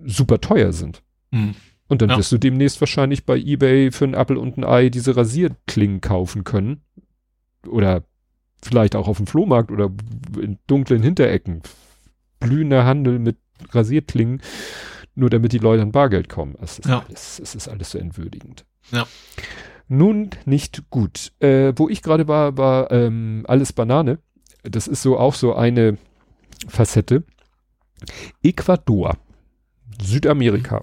super 0.04 0.40
teuer 0.40 0.72
sind. 0.72 1.02
Mhm. 1.32 1.54
Und 1.88 2.02
dann 2.02 2.10
ja. 2.10 2.18
wirst 2.18 2.30
du 2.30 2.38
demnächst 2.38 2.80
wahrscheinlich 2.80 3.24
bei 3.24 3.36
Ebay 3.38 3.90
für 3.90 4.04
einen 4.04 4.14
Apfel 4.14 4.36
und 4.36 4.58
ein 4.58 4.64
Ei 4.64 4.90
diese 4.90 5.16
Rasierklingen 5.16 6.00
kaufen 6.00 6.44
können. 6.44 6.82
Oder 7.66 8.04
vielleicht 8.62 8.96
auch 8.96 9.08
auf 9.08 9.18
dem 9.18 9.26
Flohmarkt 9.26 9.70
oder 9.70 9.90
in 10.40 10.58
dunklen 10.66 11.02
Hinterecken. 11.02 11.62
Blühender 12.40 12.84
Handel 12.84 13.18
mit 13.18 13.36
Rasierklingen, 13.70 14.42
nur 15.14 15.30
damit 15.30 15.52
die 15.52 15.58
Leute 15.58 15.82
an 15.82 15.92
Bargeld 15.92 16.28
kommen. 16.28 16.54
Es 16.60 16.78
ist, 16.78 16.88
ja. 16.88 17.04
alles, 17.06 17.40
es 17.40 17.54
ist 17.54 17.68
alles 17.68 17.90
so 17.90 17.98
entwürdigend. 17.98 18.64
Ja. 18.92 19.06
Nun 19.88 20.30
nicht 20.44 20.90
gut. 20.90 21.32
Äh, 21.40 21.72
wo 21.76 21.88
ich 21.88 22.02
gerade 22.02 22.28
war, 22.28 22.56
war 22.56 22.90
ähm, 22.92 23.44
alles 23.48 23.72
Banane. 23.72 24.18
Das 24.62 24.86
ist 24.86 25.02
so 25.02 25.18
auch 25.18 25.34
so 25.34 25.54
eine 25.54 25.98
Facette. 26.68 27.24
Ecuador, 28.42 29.16
Südamerika. 30.00 30.82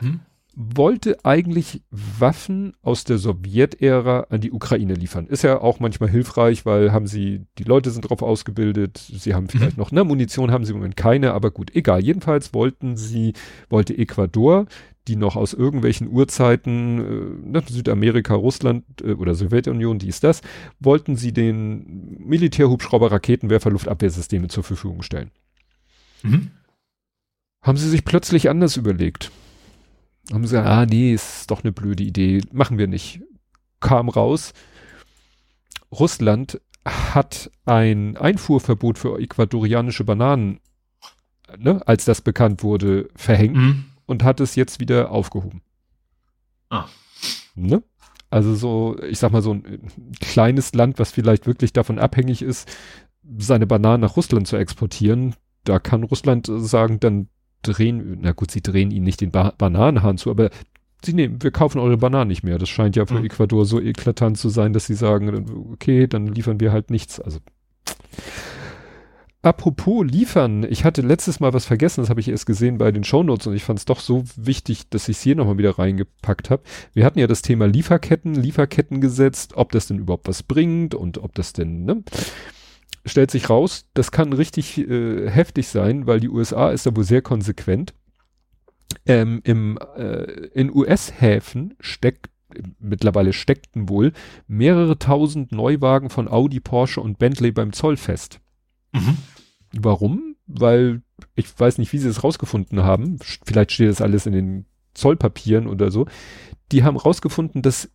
Hm? 0.00 0.20
Wollte 0.62 1.24
eigentlich 1.24 1.82
Waffen 1.90 2.74
aus 2.82 3.04
der 3.04 3.16
Sowjetära 3.16 4.26
an 4.28 4.42
die 4.42 4.52
Ukraine 4.52 4.92
liefern. 4.94 5.26
Ist 5.26 5.42
ja 5.42 5.60
auch 5.60 5.80
manchmal 5.80 6.10
hilfreich, 6.10 6.66
weil 6.66 6.92
haben 6.92 7.06
sie, 7.06 7.46
die 7.58 7.64
Leute 7.64 7.90
sind 7.90 8.02
drauf 8.02 8.20
ausgebildet, 8.20 8.98
sie 8.98 9.34
haben 9.34 9.48
vielleicht 9.48 9.76
mhm. 9.76 9.82
noch, 9.82 9.90
ne, 9.90 10.04
Munition 10.04 10.50
haben 10.50 10.64
sie 10.64 10.72
im 10.72 10.78
Moment 10.78 10.96
keine, 10.96 11.32
aber 11.32 11.50
gut, 11.50 11.74
egal. 11.74 12.04
Jedenfalls 12.04 12.52
wollten 12.52 12.96
sie, 12.96 13.32
wollte 13.70 13.96
Ecuador, 13.96 14.66
die 15.08 15.16
noch 15.16 15.34
aus 15.34 15.54
irgendwelchen 15.54 16.08
Urzeiten, 16.08 16.98
äh, 16.98 17.48
ne, 17.48 17.62
Südamerika, 17.66 18.34
Russland 18.34 18.84
äh, 19.02 19.12
oder 19.12 19.34
Sowjetunion, 19.34 19.98
dies, 19.98 20.20
das, 20.20 20.42
wollten 20.78 21.16
sie 21.16 21.32
den 21.32 22.18
Militärhubschrauber, 22.18 23.10
Raketenwerfer, 23.10 23.70
Luftabwehrsysteme 23.70 24.48
zur 24.48 24.64
Verfügung 24.64 25.00
stellen. 25.00 25.30
Mhm. 26.22 26.50
Haben 27.62 27.78
sie 27.78 27.88
sich 27.88 28.04
plötzlich 28.04 28.50
anders 28.50 28.76
überlegt 28.76 29.30
haben 30.32 30.44
sie 30.44 30.54
gesagt, 30.54 30.68
ah 30.68 30.86
nee, 30.86 31.12
ist 31.12 31.50
doch 31.50 31.64
eine 31.64 31.72
blöde 31.72 32.02
Idee, 32.02 32.42
machen 32.52 32.78
wir 32.78 32.86
nicht. 32.86 33.20
Kam 33.80 34.08
raus, 34.08 34.52
Russland 35.92 36.60
hat 36.84 37.50
ein 37.64 38.16
Einfuhrverbot 38.16 38.98
für 38.98 39.18
ecuadorianische 39.18 40.04
Bananen, 40.04 40.60
ne, 41.58 41.86
als 41.86 42.04
das 42.04 42.20
bekannt 42.20 42.62
wurde, 42.62 43.08
verhängt 43.16 43.56
mhm. 43.56 43.84
und 44.06 44.22
hat 44.22 44.40
es 44.40 44.54
jetzt 44.54 44.80
wieder 44.80 45.10
aufgehoben. 45.10 45.62
Ah. 46.68 46.86
Ne? 47.54 47.82
Also 48.30 48.54
so, 48.54 48.96
ich 49.02 49.18
sag 49.18 49.32
mal, 49.32 49.42
so 49.42 49.54
ein 49.54 49.80
kleines 50.20 50.72
Land, 50.72 50.98
was 50.98 51.10
vielleicht 51.10 51.46
wirklich 51.46 51.72
davon 51.72 51.98
abhängig 51.98 52.42
ist, 52.42 52.70
seine 53.38 53.66
Bananen 53.66 54.02
nach 54.02 54.16
Russland 54.16 54.46
zu 54.46 54.56
exportieren, 54.56 55.34
da 55.64 55.78
kann 55.78 56.04
Russland 56.04 56.48
sagen, 56.48 57.00
dann 57.00 57.28
drehen, 57.62 58.18
na 58.22 58.32
gut, 58.32 58.50
sie 58.50 58.62
drehen 58.62 58.90
ihnen 58.90 59.04
nicht 59.04 59.20
den 59.20 59.30
ba 59.30 59.52
Bananenhahn 59.56 60.18
zu, 60.18 60.30
aber 60.30 60.50
sie 61.04 61.14
nehmen, 61.14 61.42
wir 61.42 61.50
kaufen 61.50 61.78
eure 61.78 61.96
Bananen 61.96 62.28
nicht 62.28 62.42
mehr. 62.42 62.58
Das 62.58 62.68
scheint 62.68 62.96
ja 62.96 63.06
für 63.06 63.18
mhm. 63.18 63.26
Ecuador 63.26 63.64
so 63.64 63.80
eklatant 63.80 64.38
zu 64.38 64.48
sein, 64.48 64.72
dass 64.72 64.86
sie 64.86 64.94
sagen, 64.94 65.72
okay, 65.72 66.06
dann 66.06 66.26
liefern 66.26 66.60
wir 66.60 66.72
halt 66.72 66.90
nichts. 66.90 67.20
Also 67.20 67.40
Apropos 69.42 70.04
liefern, 70.04 70.66
ich 70.68 70.84
hatte 70.84 71.00
letztes 71.00 71.40
Mal 71.40 71.54
was 71.54 71.64
vergessen, 71.64 72.02
das 72.02 72.10
habe 72.10 72.20
ich 72.20 72.28
erst 72.28 72.44
gesehen 72.44 72.76
bei 72.76 72.92
den 72.92 73.04
Shownotes 73.04 73.46
und 73.46 73.54
ich 73.54 73.64
fand 73.64 73.78
es 73.78 73.86
doch 73.86 74.00
so 74.00 74.22
wichtig, 74.36 74.90
dass 74.90 75.08
ich 75.08 75.16
es 75.16 75.22
hier 75.22 75.34
nochmal 75.34 75.56
wieder 75.56 75.78
reingepackt 75.78 76.50
habe. 76.50 76.62
Wir 76.92 77.06
hatten 77.06 77.18
ja 77.18 77.26
das 77.26 77.40
Thema 77.40 77.66
Lieferketten, 77.66 78.34
Lieferketten 78.34 79.00
gesetzt, 79.00 79.54
ob 79.56 79.72
das 79.72 79.86
denn 79.86 79.98
überhaupt 79.98 80.28
was 80.28 80.42
bringt 80.42 80.94
und 80.94 81.16
ob 81.16 81.34
das 81.34 81.54
denn, 81.54 81.84
ne? 81.84 82.02
Stellt 83.04 83.30
sich 83.30 83.48
raus, 83.48 83.86
das 83.94 84.10
kann 84.10 84.32
richtig 84.32 84.78
äh, 84.78 85.30
heftig 85.30 85.68
sein, 85.68 86.06
weil 86.06 86.20
die 86.20 86.28
USA 86.28 86.70
ist 86.70 86.86
da 86.86 86.94
wohl 86.94 87.04
sehr 87.04 87.22
konsequent. 87.22 87.94
Ähm, 89.06 89.40
im, 89.44 89.78
äh, 89.96 90.24
in 90.52 90.74
US-Häfen 90.74 91.74
steckt, 91.80 92.28
mittlerweile 92.78 93.32
steckten 93.32 93.88
wohl 93.88 94.12
mehrere 94.48 94.98
tausend 94.98 95.52
Neuwagen 95.52 96.10
von 96.10 96.28
Audi, 96.28 96.60
Porsche 96.60 97.00
und 97.00 97.18
Bentley 97.18 97.52
beim 97.52 97.72
Zoll 97.72 97.96
fest. 97.96 98.40
Mhm. 98.92 99.16
Warum? 99.72 100.36
Weil 100.46 101.02
ich 101.36 101.46
weiß 101.58 101.78
nicht, 101.78 101.92
wie 101.92 101.98
sie 101.98 102.08
es 102.08 102.24
rausgefunden 102.24 102.82
haben. 102.82 103.18
Vielleicht 103.44 103.72
steht 103.72 103.88
das 103.88 104.00
alles 104.00 104.26
in 104.26 104.32
den 104.32 104.66
Zollpapieren 104.94 105.68
oder 105.68 105.90
so. 105.90 106.06
Die 106.72 106.82
haben 106.82 106.96
rausgefunden, 106.96 107.62
dass 107.62 107.90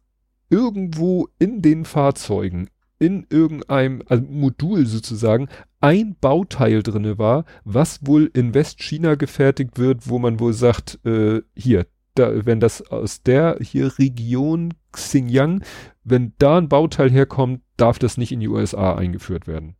irgendwo 0.50 1.28
in 1.40 1.62
den 1.62 1.86
Fahrzeugen 1.86 2.70
in 3.06 3.28
irgendeinem 3.30 4.02
also 4.08 4.24
Modul 4.28 4.86
sozusagen 4.88 5.48
ein 5.80 6.16
Bauteil 6.20 6.82
drinne 6.82 7.20
war, 7.20 7.46
was 7.64 8.00
wohl 8.06 8.32
in 8.34 8.54
Westchina 8.54 9.16
gefertigt 9.16 9.78
wird, 9.78 10.10
wo 10.10 10.18
man 10.18 10.40
wohl 10.40 10.54
sagt, 10.54 11.00
äh, 11.06 11.42
hier, 11.56 11.86
da, 12.16 12.46
wenn 12.46 12.60
das 12.60 12.82
aus 12.82 13.22
der 13.22 13.58
hier 13.62 14.00
Region 14.00 14.74
Xinjiang, 14.92 15.64
wenn 16.04 16.34
da 16.40 16.58
ein 16.58 16.70
Bauteil 16.70 17.12
herkommt, 17.12 17.62
darf 17.78 18.00
das 18.00 18.18
nicht 18.18 18.32
in 18.32 18.40
die 18.40 18.48
USA 18.48 18.96
eingeführt 18.96 19.48
werden. 19.48 19.76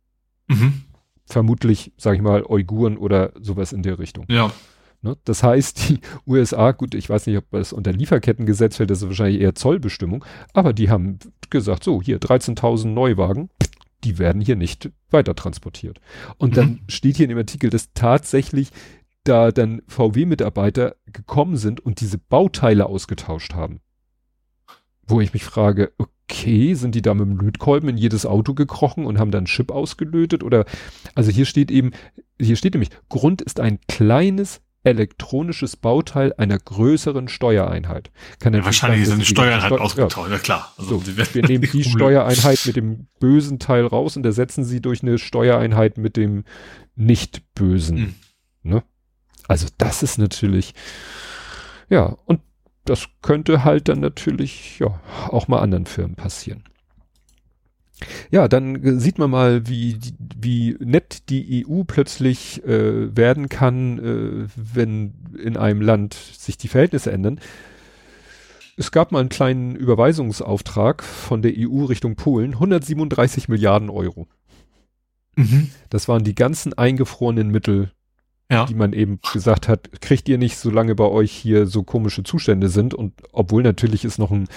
Mhm. 0.46 0.82
Vermutlich, 1.24 1.92
sag 1.96 2.14
ich 2.14 2.22
mal, 2.22 2.44
Uiguren 2.44 2.96
oder 2.98 3.32
sowas 3.40 3.72
in 3.72 3.82
der 3.82 3.98
Richtung. 3.98 4.26
Ja. 4.28 4.52
Ne? 5.02 5.16
Das 5.24 5.42
heißt, 5.42 5.88
die 5.88 6.00
USA, 6.26 6.72
gut, 6.72 6.94
ich 6.94 7.08
weiß 7.08 7.26
nicht, 7.26 7.38
ob 7.38 7.50
das 7.50 7.72
unter 7.72 7.92
Lieferkettengesetz 7.92 8.76
fällt, 8.76 8.90
das 8.90 9.02
ist 9.02 9.08
wahrscheinlich 9.08 9.40
eher 9.40 9.54
Zollbestimmung, 9.54 10.24
aber 10.52 10.72
die 10.72 10.90
haben 10.90 11.18
gesagt, 11.50 11.84
so, 11.84 12.02
hier 12.02 12.18
13.000 12.18 12.88
Neuwagen, 12.88 13.50
die 14.04 14.18
werden 14.18 14.40
hier 14.40 14.56
nicht 14.56 14.90
weiter 15.10 15.34
transportiert. 15.34 16.00
Und 16.38 16.52
mhm. 16.52 16.54
dann 16.54 16.80
steht 16.88 17.16
hier 17.16 17.24
in 17.24 17.30
dem 17.30 17.38
Artikel, 17.38 17.70
dass 17.70 17.92
tatsächlich 17.92 18.70
da 19.24 19.50
dann 19.50 19.82
VW-Mitarbeiter 19.88 20.96
gekommen 21.06 21.56
sind 21.56 21.80
und 21.80 22.00
diese 22.00 22.18
Bauteile 22.18 22.86
ausgetauscht 22.86 23.54
haben. 23.54 23.80
Wo 25.06 25.20
ich 25.20 25.32
mich 25.32 25.44
frage, 25.44 25.92
okay, 25.98 26.74
sind 26.74 26.94
die 26.94 27.02
da 27.02 27.14
mit 27.14 27.28
dem 27.28 27.38
Lötkolben 27.38 27.88
in 27.88 27.96
jedes 27.96 28.26
Auto 28.26 28.54
gekrochen 28.54 29.06
und 29.06 29.18
haben 29.18 29.30
dann 29.30 29.46
Chip 29.46 29.70
ausgelötet 29.70 30.42
oder, 30.42 30.64
also 31.14 31.30
hier 31.30 31.44
steht 31.44 31.70
eben, 31.70 31.92
hier 32.40 32.56
steht 32.56 32.74
nämlich, 32.74 32.90
Grund 33.08 33.42
ist 33.42 33.60
ein 33.60 33.78
kleines 33.88 34.60
elektronisches 34.86 35.76
Bauteil 35.76 36.32
einer 36.38 36.58
größeren 36.58 37.26
Steuereinheit. 37.26 38.12
Kann 38.38 38.54
ja, 38.54 38.64
wahrscheinlich 38.64 39.02
ist 39.02 39.10
eine 39.10 39.24
Steuereinheit 39.24 39.72
Steu 39.72 39.78
ausgetauscht, 39.78 40.28
ja. 40.28 40.36
ja 40.36 40.38
klar. 40.38 40.72
Also 40.78 41.00
so, 41.00 41.06
wir 41.34 41.42
nehmen 41.42 41.68
die 41.72 41.82
Steuereinheit 41.82 42.64
mit 42.66 42.76
dem 42.76 43.08
bösen 43.18 43.58
Teil 43.58 43.84
raus 43.84 44.16
und 44.16 44.24
ersetzen 44.24 44.64
sie 44.64 44.80
durch 44.80 45.02
eine 45.02 45.18
Steuereinheit 45.18 45.98
mit 45.98 46.16
dem 46.16 46.44
nicht 46.94 47.42
bösen. 47.54 47.98
Mhm. 47.98 48.14
Ne? 48.62 48.84
Also 49.48 49.66
das 49.76 50.04
ist 50.04 50.18
natürlich, 50.18 50.72
ja, 51.88 52.16
und 52.24 52.40
das 52.84 53.08
könnte 53.22 53.64
halt 53.64 53.88
dann 53.88 53.98
natürlich, 53.98 54.78
ja, 54.78 55.00
auch 55.28 55.48
mal 55.48 55.58
anderen 55.58 55.86
Firmen 55.86 56.14
passieren. 56.14 56.62
Ja, 58.30 58.46
dann 58.48 59.00
sieht 59.00 59.18
man 59.18 59.30
mal, 59.30 59.66
wie, 59.68 59.98
wie 60.18 60.76
nett 60.80 61.30
die 61.30 61.66
EU 61.66 61.84
plötzlich 61.84 62.62
äh, 62.64 63.16
werden 63.16 63.48
kann, 63.48 63.98
äh, 63.98 64.48
wenn 64.54 65.14
in 65.42 65.56
einem 65.56 65.80
Land 65.80 66.14
sich 66.14 66.58
die 66.58 66.68
Verhältnisse 66.68 67.10
ändern. 67.10 67.40
Es 68.76 68.92
gab 68.92 69.12
mal 69.12 69.20
einen 69.20 69.30
kleinen 69.30 69.74
Überweisungsauftrag 69.74 71.02
von 71.02 71.40
der 71.40 71.52
EU 71.56 71.84
Richtung 71.84 72.16
Polen, 72.16 72.52
137 72.52 73.48
Milliarden 73.48 73.88
Euro. 73.88 74.26
Mhm. 75.36 75.70
Das 75.88 76.08
waren 76.08 76.24
die 76.24 76.34
ganzen 76.34 76.74
eingefrorenen 76.74 77.50
Mittel, 77.50 77.92
ja. 78.50 78.66
die 78.66 78.74
man 78.74 78.92
eben 78.92 79.20
gesagt 79.32 79.68
hat, 79.68 80.02
kriegt 80.02 80.28
ihr 80.28 80.36
nicht, 80.36 80.58
solange 80.58 80.94
bei 80.94 81.04
euch 81.04 81.32
hier 81.32 81.66
so 81.66 81.84
komische 81.84 82.22
Zustände 82.22 82.68
sind. 82.68 82.92
Und 82.92 83.14
obwohl 83.32 83.62
natürlich 83.62 84.04
ist 84.04 84.18
noch 84.18 84.30
ein 84.30 84.48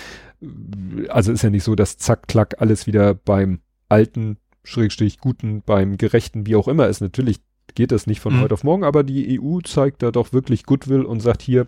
also 1.09 1.31
ist 1.31 1.43
ja 1.43 1.49
nicht 1.49 1.63
so, 1.63 1.75
dass 1.75 1.97
zack, 1.97 2.27
klack 2.27 2.61
alles 2.61 2.87
wieder 2.87 3.13
beim 3.13 3.59
alten, 3.89 4.37
schrägstrich 4.63 5.19
guten, 5.19 5.61
beim 5.65 5.97
gerechten, 5.97 6.45
wie 6.45 6.55
auch 6.55 6.67
immer 6.67 6.87
ist. 6.87 7.01
Natürlich 7.01 7.39
geht 7.75 7.91
das 7.91 8.07
nicht 8.07 8.19
von 8.19 8.35
mhm. 8.35 8.41
heute 8.41 8.53
auf 8.53 8.63
morgen, 8.63 8.83
aber 8.83 9.03
die 9.03 9.39
EU 9.39 9.59
zeigt 9.61 10.01
da 10.01 10.11
doch 10.11 10.33
wirklich 10.33 10.63
Goodwill 10.63 11.03
und 11.03 11.19
sagt 11.19 11.41
hier, 11.41 11.65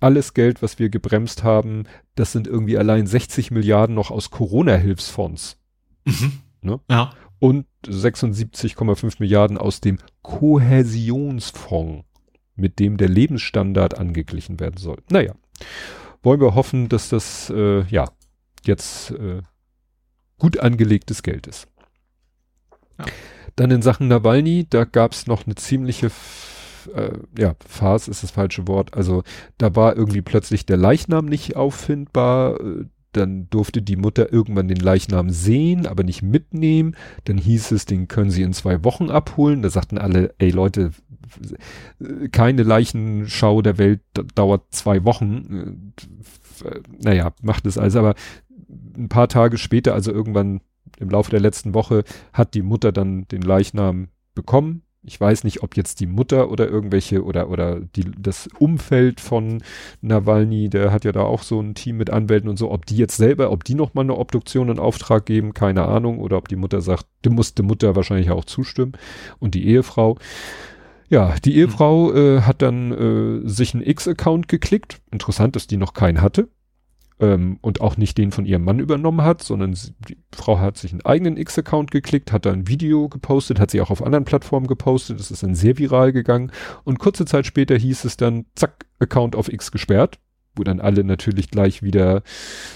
alles 0.00 0.34
Geld, 0.34 0.62
was 0.62 0.78
wir 0.78 0.90
gebremst 0.90 1.44
haben, 1.44 1.84
das 2.14 2.32
sind 2.32 2.46
irgendwie 2.46 2.78
allein 2.78 3.06
60 3.06 3.50
Milliarden 3.50 3.94
noch 3.94 4.10
aus 4.10 4.30
Corona-Hilfsfonds. 4.30 5.58
Mhm. 6.04 6.32
Ne? 6.62 6.80
Ja. 6.90 7.10
Und 7.38 7.66
76,5 7.86 9.16
Milliarden 9.20 9.58
aus 9.58 9.80
dem 9.80 9.98
Kohäsionsfonds, 10.22 12.04
mit 12.56 12.80
dem 12.80 12.96
der 12.96 13.08
Lebensstandard 13.08 13.96
angeglichen 13.96 14.58
werden 14.58 14.76
soll. 14.76 14.98
Naja 15.10 15.34
wollen 16.22 16.40
wir 16.40 16.54
hoffen, 16.54 16.88
dass 16.88 17.08
das 17.08 17.50
äh, 17.50 17.82
ja 17.84 18.06
jetzt 18.64 19.10
äh, 19.12 19.42
gut 20.38 20.58
angelegtes 20.58 21.22
Geld 21.22 21.46
ist. 21.46 21.68
Ja. 22.98 23.06
Dann 23.56 23.70
in 23.70 23.82
Sachen 23.82 24.08
Nawalny, 24.08 24.66
da 24.68 24.84
gab 24.84 25.12
es 25.12 25.26
noch 25.26 25.46
eine 25.46 25.56
ziemliche 25.56 26.10
äh, 26.94 27.18
ja, 27.36 27.54
Farce 27.66 28.08
ist 28.08 28.22
das 28.22 28.30
falsche 28.30 28.68
Wort. 28.68 28.94
Also 28.96 29.22
da 29.58 29.74
war 29.74 29.96
irgendwie 29.96 30.22
plötzlich 30.22 30.66
der 30.66 30.76
Leichnam 30.76 31.26
nicht 31.26 31.56
auffindbar. 31.56 32.60
Dann 33.18 33.50
durfte 33.50 33.82
die 33.82 33.96
Mutter 33.96 34.32
irgendwann 34.32 34.68
den 34.68 34.78
Leichnam 34.78 35.30
sehen, 35.30 35.86
aber 35.86 36.04
nicht 36.04 36.22
mitnehmen. 36.22 36.96
Dann 37.24 37.38
hieß 37.38 37.72
es, 37.72 37.84
den 37.84 38.08
können 38.08 38.30
sie 38.30 38.42
in 38.42 38.52
zwei 38.52 38.84
Wochen 38.84 39.10
abholen. 39.10 39.62
Da 39.62 39.70
sagten 39.70 39.98
alle, 39.98 40.34
ey 40.38 40.50
Leute, 40.50 40.92
keine 42.32 42.62
Leichenschau 42.62 43.62
der 43.62 43.78
Welt 43.78 44.00
dauert 44.34 44.62
zwei 44.70 45.04
Wochen. 45.04 45.92
Äh, 46.64 46.80
naja, 46.98 47.32
macht 47.42 47.66
es 47.66 47.78
also, 47.78 47.98
aber 47.98 48.14
ein 48.96 49.08
paar 49.08 49.28
Tage 49.28 49.58
später, 49.58 49.94
also 49.94 50.12
irgendwann 50.12 50.60
im 50.98 51.10
Laufe 51.10 51.30
der 51.30 51.40
letzten 51.40 51.74
Woche, 51.74 52.04
hat 52.32 52.54
die 52.54 52.62
Mutter 52.62 52.92
dann 52.92 53.28
den 53.28 53.42
Leichnam 53.42 54.08
bekommen. 54.34 54.82
Ich 55.02 55.20
weiß 55.20 55.44
nicht, 55.44 55.62
ob 55.62 55.76
jetzt 55.76 56.00
die 56.00 56.06
Mutter 56.06 56.50
oder 56.50 56.68
irgendwelche 56.68 57.24
oder 57.24 57.48
oder 57.50 57.80
die 57.80 58.04
das 58.18 58.48
Umfeld 58.58 59.20
von 59.20 59.62
Nawalny, 60.00 60.68
der 60.68 60.92
hat 60.92 61.04
ja 61.04 61.12
da 61.12 61.22
auch 61.22 61.42
so 61.42 61.60
ein 61.60 61.74
Team 61.74 61.96
mit 61.96 62.10
Anwälten 62.10 62.48
und 62.50 62.58
so, 62.58 62.70
ob 62.70 62.84
die 62.84 62.96
jetzt 62.96 63.16
selber, 63.16 63.52
ob 63.52 63.64
die 63.64 63.74
noch 63.74 63.94
mal 63.94 64.02
eine 64.02 64.16
Obduktion 64.16 64.68
in 64.68 64.78
Auftrag 64.78 65.24
geben, 65.24 65.54
keine 65.54 65.84
Ahnung, 65.86 66.18
oder 66.18 66.36
ob 66.36 66.48
die 66.48 66.56
Mutter 66.56 66.80
sagt, 66.80 67.06
die 67.24 67.30
musste 67.30 67.62
Mutter 67.62 67.94
wahrscheinlich 67.96 68.30
auch 68.30 68.44
zustimmen 68.44 68.92
und 69.38 69.54
die 69.54 69.66
Ehefrau. 69.68 70.18
Ja, 71.08 71.36
die 71.44 71.56
Ehefrau 71.56 72.12
äh, 72.12 72.42
hat 72.42 72.60
dann 72.60 72.92
äh, 73.44 73.48
sich 73.48 73.74
einen 73.74 73.86
X-Account 73.86 74.48
geklickt. 74.48 75.00
Interessant, 75.10 75.56
dass 75.56 75.66
die 75.66 75.78
noch 75.78 75.94
keinen 75.94 76.20
hatte 76.20 76.48
ähm, 77.20 77.58
und 77.60 77.80
auch 77.80 77.96
nicht 77.96 78.18
den 78.18 78.32
von 78.32 78.46
ihrem 78.46 78.64
Mann 78.64 78.78
übernommen 78.78 79.22
hat, 79.22 79.42
sondern 79.42 79.74
sie, 79.74 79.94
die 80.08 80.18
Frau 80.32 80.58
hat 80.58 80.76
sich 80.76 80.92
einen 80.92 81.04
eigenen 81.04 81.36
X-Account 81.36 81.90
geklickt, 81.90 82.32
hat 82.32 82.46
da 82.46 82.52
ein 82.52 82.68
Video 82.68 83.08
gepostet, 83.08 83.60
hat 83.60 83.70
sie 83.70 83.80
auch 83.80 83.90
auf 83.90 84.02
anderen 84.02 84.24
Plattformen 84.24 84.66
gepostet, 84.66 85.18
das 85.18 85.30
ist 85.30 85.42
dann 85.42 85.54
sehr 85.54 85.78
viral 85.78 86.12
gegangen 86.12 86.52
und 86.84 86.98
kurze 86.98 87.24
Zeit 87.24 87.46
später 87.46 87.76
hieß 87.76 88.04
es 88.04 88.16
dann, 88.16 88.46
zack, 88.54 88.86
Account 89.00 89.36
auf 89.36 89.52
X 89.52 89.70
gesperrt, 89.70 90.18
wo 90.56 90.64
dann 90.64 90.80
alle 90.80 91.04
natürlich 91.04 91.50
gleich 91.50 91.82
wieder 91.82 92.22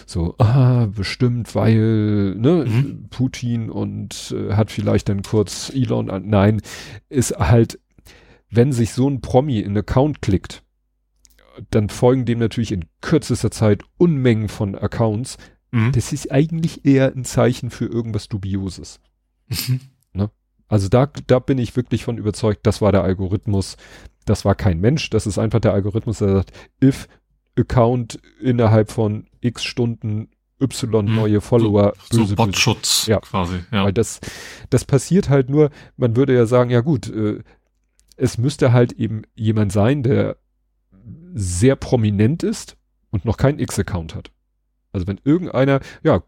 so, 0.07 0.37
ah, 0.39 0.87
bestimmt, 0.87 1.55
weil, 1.55 2.35
ne, 2.37 2.65
mhm. 2.67 3.09
Putin 3.11 3.71
und 3.71 4.35
äh, 4.37 4.55
hat 4.55 4.71
vielleicht 4.71 5.09
dann 5.09 5.23
kurz 5.23 5.71
Elon 5.75 6.11
an, 6.11 6.29
nein, 6.29 6.63
ist 7.09 7.37
halt, 7.39 7.81
wenn 8.51 8.73
sich 8.73 8.93
so 8.93 9.09
ein 9.09 9.21
Promi 9.21 9.61
in 9.61 9.77
Account 9.77 10.23
klickt, 10.23 10.63
dann 11.71 11.89
folgen 11.89 12.25
dem 12.25 12.39
natürlich 12.39 12.73
in 12.73 12.87
kürzester 13.01 13.51
Zeit 13.51 13.83
Unmengen 13.99 14.49
von 14.49 14.75
Accounts. 14.75 15.37
Mhm. 15.71 15.93
Das 15.93 16.13
ist 16.13 16.31
eigentlich 16.31 16.85
eher 16.85 17.13
ein 17.15 17.25
Zeichen 17.25 17.71
für 17.71 17.87
irgendwas 17.87 18.29
Dubioses. 18.29 19.01
Mhm. 19.49 19.81
Ne? 20.13 20.31
Also 20.69 20.89
da, 20.89 21.11
da 21.27 21.39
bin 21.39 21.59
ich 21.59 21.77
wirklich 21.77 22.05
von 22.05 22.19
überzeugt, 22.19 22.67
das 22.67 22.81
war 22.81 22.93
der 22.93 23.03
Algorithmus. 23.03 23.77
Das 24.25 24.45
war 24.45 24.55
kein 24.55 24.81
Mensch, 24.81 25.11
das 25.11 25.27
ist 25.27 25.39
einfach 25.39 25.61
der 25.61 25.73
Algorithmus, 25.73 26.19
der 26.19 26.33
sagt, 26.33 26.53
if 26.83 27.09
Account 27.59 28.21
innerhalb 28.41 28.91
von 28.91 29.27
x 29.41 29.65
Stunden 29.65 30.29
Y 30.61 31.05
mhm. 31.05 31.15
neue 31.15 31.41
Follower. 31.41 31.93
So, 32.11 32.19
böse, 32.19 32.31
so 32.31 32.37
Botschutz 32.37 33.07
ja. 33.07 33.19
quasi. 33.21 33.61
Ja. 33.73 33.85
Weil 33.85 33.93
das, 33.93 34.21
das 34.71 34.85
passiert 34.85 35.29
halt 35.29 35.51
nur, 35.51 35.71
man 35.97 36.17
würde 36.17 36.35
ja 36.35 36.47
sagen, 36.47 36.71
ja 36.71 36.81
gut, 36.81 37.09
äh, 37.11 37.41
es 38.17 38.39
müsste 38.39 38.73
halt 38.73 38.93
eben 38.93 39.23
jemand 39.35 39.73
sein, 39.73 40.03
der 40.03 40.37
sehr 41.35 41.77
prominent 41.77 42.43
ist 42.43 42.77
und 43.11 43.25
noch 43.25 43.37
keinen 43.37 43.59
X-Account 43.59 44.15
hat. 44.15 44.31
Also 44.93 45.07
wenn 45.07 45.21
irgendeiner, 45.25 45.81
ja, 46.03 46.23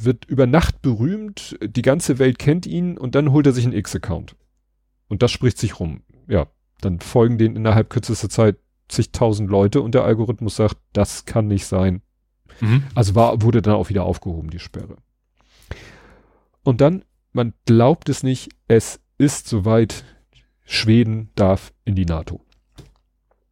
wird 0.00 0.24
über 0.26 0.46
Nacht 0.46 0.82
berühmt, 0.82 1.56
die 1.62 1.82
ganze 1.82 2.18
Welt 2.18 2.38
kennt 2.38 2.66
ihn 2.66 2.98
und 2.98 3.14
dann 3.14 3.32
holt 3.32 3.46
er 3.46 3.52
sich 3.52 3.64
einen 3.64 3.74
X-Account. 3.74 4.36
Und 5.08 5.22
das 5.22 5.32
spricht 5.32 5.58
sich 5.58 5.80
rum. 5.80 6.02
Ja, 6.28 6.46
dann 6.80 7.00
folgen 7.00 7.38
denen 7.38 7.56
innerhalb 7.56 7.90
kürzester 7.90 8.28
Zeit 8.28 8.56
zigtausend 8.88 9.50
Leute 9.50 9.80
und 9.80 9.94
der 9.94 10.04
Algorithmus 10.04 10.56
sagt, 10.56 10.76
das 10.92 11.24
kann 11.24 11.46
nicht 11.46 11.66
sein. 11.66 12.02
Mhm. 12.60 12.84
Also 12.94 13.14
war, 13.14 13.42
wurde 13.42 13.62
dann 13.62 13.74
auch 13.74 13.88
wieder 13.88 14.04
aufgehoben, 14.04 14.50
die 14.50 14.58
Sperre. 14.58 14.96
Und 16.62 16.80
dann, 16.80 17.04
man 17.32 17.54
glaubt 17.66 18.08
es 18.08 18.22
nicht, 18.22 18.50
es 18.68 19.00
ist 19.16 19.48
soweit, 19.48 20.04
Schweden 20.64 21.30
darf 21.34 21.72
in 21.86 21.94
die 21.94 22.04
NATO 22.04 22.42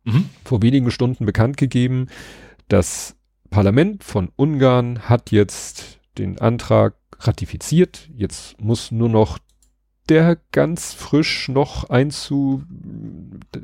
mhm. 0.06 0.30
vor 0.44 0.62
wenigen 0.62 0.90
Stunden 0.90 1.26
bekannt 1.26 1.56
gegeben. 1.56 2.06
Das 2.68 3.16
Parlament 3.50 4.02
von 4.02 4.30
Ungarn 4.36 5.08
hat 5.08 5.30
jetzt 5.30 5.98
den 6.18 6.38
Antrag 6.38 6.94
ratifiziert. 7.20 8.08
Jetzt 8.14 8.60
muss 8.60 8.90
nur 8.90 9.08
noch 9.08 9.38
der 10.08 10.38
ganz 10.52 10.92
frisch 10.92 11.48
noch 11.48 11.90
einzu, 11.90 12.62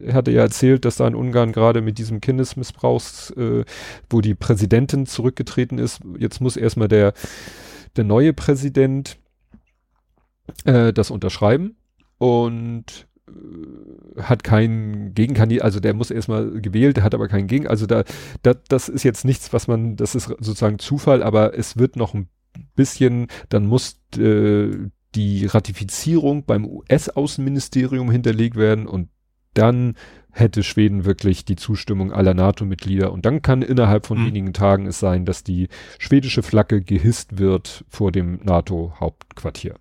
er 0.04 0.14
hatte 0.14 0.32
ja 0.32 0.40
erzählt, 0.42 0.84
dass 0.84 0.96
da 0.96 1.06
in 1.06 1.14
Ungarn 1.14 1.52
gerade 1.52 1.80
mit 1.82 1.98
diesem 1.98 2.20
Kindesmissbrauchs, 2.20 3.30
äh, 3.30 3.64
wo 4.10 4.20
die 4.20 4.34
Präsidentin 4.34 5.06
zurückgetreten 5.06 5.78
ist, 5.78 6.00
jetzt 6.18 6.40
muss 6.40 6.56
erstmal 6.56 6.88
der, 6.88 7.14
der 7.96 8.04
neue 8.04 8.32
Präsident 8.32 9.18
äh, 10.64 10.92
das 10.92 11.12
unterschreiben 11.12 11.76
und 12.18 13.06
hat 14.20 14.44
keinen 14.44 15.14
Gegenkandidat, 15.14 15.64
also 15.64 15.80
der 15.80 15.94
muss 15.94 16.10
erstmal 16.10 16.60
gewählt, 16.60 16.96
der 16.96 17.04
hat 17.04 17.14
aber 17.14 17.28
keinen 17.28 17.46
Gegen, 17.46 17.66
also 17.66 17.86
da, 17.86 18.04
da, 18.42 18.54
das 18.68 18.88
ist 18.88 19.02
jetzt 19.02 19.24
nichts, 19.24 19.52
was 19.52 19.68
man, 19.68 19.96
das 19.96 20.14
ist 20.14 20.24
sozusagen 20.24 20.78
Zufall, 20.78 21.22
aber 21.22 21.56
es 21.56 21.76
wird 21.76 21.96
noch 21.96 22.14
ein 22.14 22.28
bisschen, 22.74 23.28
dann 23.48 23.66
muss 23.66 24.00
äh, 24.18 24.70
die 25.14 25.46
Ratifizierung 25.46 26.44
beim 26.44 26.66
US-Außenministerium 26.66 28.10
hinterlegt 28.10 28.56
werden 28.56 28.86
und 28.86 29.08
dann 29.54 29.94
hätte 30.30 30.62
Schweden 30.62 31.04
wirklich 31.04 31.44
die 31.44 31.56
Zustimmung 31.56 32.12
aller 32.12 32.32
NATO-Mitglieder 32.32 33.12
und 33.12 33.26
dann 33.26 33.42
kann 33.42 33.60
innerhalb 33.60 34.06
von 34.06 34.18
mhm. 34.20 34.26
wenigen 34.26 34.52
Tagen 34.54 34.86
es 34.86 34.98
sein, 34.98 35.26
dass 35.26 35.44
die 35.44 35.68
schwedische 35.98 36.42
Flagge 36.42 36.80
gehisst 36.80 37.38
wird 37.38 37.84
vor 37.88 38.12
dem 38.12 38.40
NATO-Hauptquartier. 38.42 39.76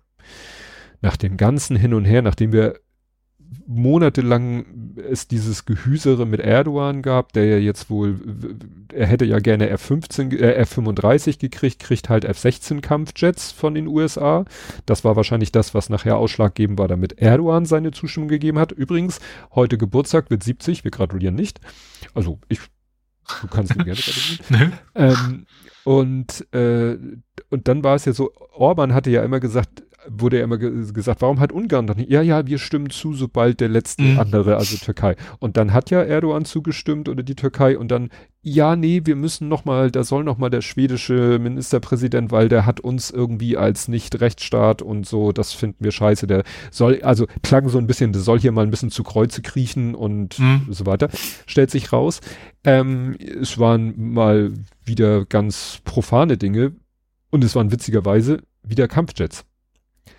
Nach 1.00 1.16
dem 1.16 1.38
ganzen 1.38 1.76
Hin 1.76 1.94
und 1.94 2.04
Her, 2.04 2.20
nachdem 2.20 2.52
wir 2.52 2.74
monatelang 3.66 4.94
es 4.96 5.28
dieses 5.28 5.64
Gehüsere 5.64 6.26
mit 6.26 6.40
Erdogan 6.40 7.02
gab, 7.02 7.32
der 7.32 7.46
ja 7.46 7.56
jetzt 7.58 7.90
wohl, 7.90 8.20
er 8.92 9.06
hätte 9.06 9.24
ja 9.24 9.38
gerne 9.38 9.68
F-15, 9.70 10.36
äh, 10.38 10.54
F-35 10.54 11.38
gekriegt, 11.38 11.80
kriegt 11.80 12.08
halt 12.08 12.24
F-16 12.24 12.80
Kampfjets 12.80 13.52
von 13.52 13.74
den 13.74 13.86
USA. 13.86 14.44
Das 14.86 15.04
war 15.04 15.16
wahrscheinlich 15.16 15.52
das, 15.52 15.74
was 15.74 15.90
nachher 15.90 16.16
ausschlaggebend 16.16 16.78
war, 16.78 16.88
damit 16.88 17.18
Erdogan 17.18 17.64
seine 17.64 17.90
Zustimmung 17.90 18.28
gegeben 18.28 18.58
hat. 18.58 18.72
Übrigens, 18.72 19.20
heute 19.54 19.78
Geburtstag 19.78 20.30
wird 20.30 20.42
70, 20.42 20.84
wir 20.84 20.90
gratulieren 20.90 21.34
nicht. 21.34 21.60
Also 22.14 22.38
ich, 22.48 22.60
du 23.40 23.48
kannst 23.48 23.76
mir 23.76 23.84
gerne 23.84 24.00
gratulieren. 24.48 24.72
ähm, 24.94 25.46
und, 25.84 26.46
äh, 26.54 26.96
und 27.50 27.68
dann 27.68 27.82
war 27.82 27.96
es 27.96 28.04
ja 28.04 28.12
so, 28.12 28.32
Orban 28.52 28.94
hatte 28.94 29.10
ja 29.10 29.24
immer 29.24 29.40
gesagt, 29.40 29.82
wurde 30.08 30.38
ja 30.38 30.44
immer 30.44 30.58
ge 30.58 30.72
gesagt, 30.92 31.22
warum 31.22 31.40
hat 31.40 31.52
Ungarn 31.52 31.86
doch 31.86 31.96
nicht? 31.96 32.10
Ja, 32.10 32.22
ja, 32.22 32.46
wir 32.46 32.58
stimmen 32.58 32.90
zu, 32.90 33.14
sobald 33.14 33.60
der 33.60 33.68
letzte 33.68 34.02
mhm. 34.02 34.18
andere, 34.18 34.56
also 34.56 34.76
Türkei. 34.76 35.16
Und 35.38 35.56
dann 35.56 35.72
hat 35.72 35.90
ja 35.90 36.02
Erdogan 36.02 36.44
zugestimmt 36.44 37.08
oder 37.08 37.22
die 37.22 37.34
Türkei 37.34 37.78
und 37.78 37.90
dann, 37.90 38.10
ja, 38.42 38.74
nee, 38.74 39.02
wir 39.04 39.16
müssen 39.16 39.48
noch 39.48 39.64
mal, 39.64 39.90
da 39.90 40.02
soll 40.02 40.24
noch 40.24 40.38
mal 40.38 40.50
der 40.50 40.60
schwedische 40.60 41.38
Ministerpräsident, 41.40 42.32
weil 42.32 42.48
der 42.48 42.66
hat 42.66 42.80
uns 42.80 43.10
irgendwie 43.10 43.56
als 43.56 43.88
Nicht-Rechtsstaat 43.88 44.82
und 44.82 45.06
so, 45.06 45.32
das 45.32 45.52
finden 45.52 45.84
wir 45.84 45.92
scheiße. 45.92 46.26
Der 46.26 46.42
soll, 46.70 47.00
also 47.02 47.26
klang 47.42 47.68
so 47.68 47.78
ein 47.78 47.86
bisschen, 47.86 48.12
der 48.12 48.22
soll 48.22 48.40
hier 48.40 48.52
mal 48.52 48.64
ein 48.64 48.70
bisschen 48.70 48.90
zu 48.90 49.04
Kreuze 49.04 49.42
kriechen 49.42 49.94
und 49.94 50.38
mhm. 50.38 50.66
so 50.70 50.86
weiter. 50.86 51.08
Stellt 51.46 51.70
sich 51.70 51.92
raus. 51.92 52.20
Ähm, 52.64 53.16
es 53.18 53.58
waren 53.58 54.12
mal 54.12 54.52
wieder 54.84 55.24
ganz 55.26 55.80
profane 55.84 56.36
Dinge 56.36 56.72
und 57.30 57.44
es 57.44 57.54
waren 57.54 57.70
witzigerweise 57.70 58.38
wieder 58.62 58.88
Kampfjets 58.88 59.44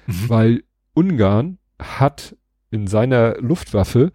mhm. 0.08 0.30
weil 0.30 0.64
Ungarn 0.94 1.58
hat 1.80 2.36
in 2.72 2.88
seiner 2.88 3.38
Luftwaffe 3.40 4.12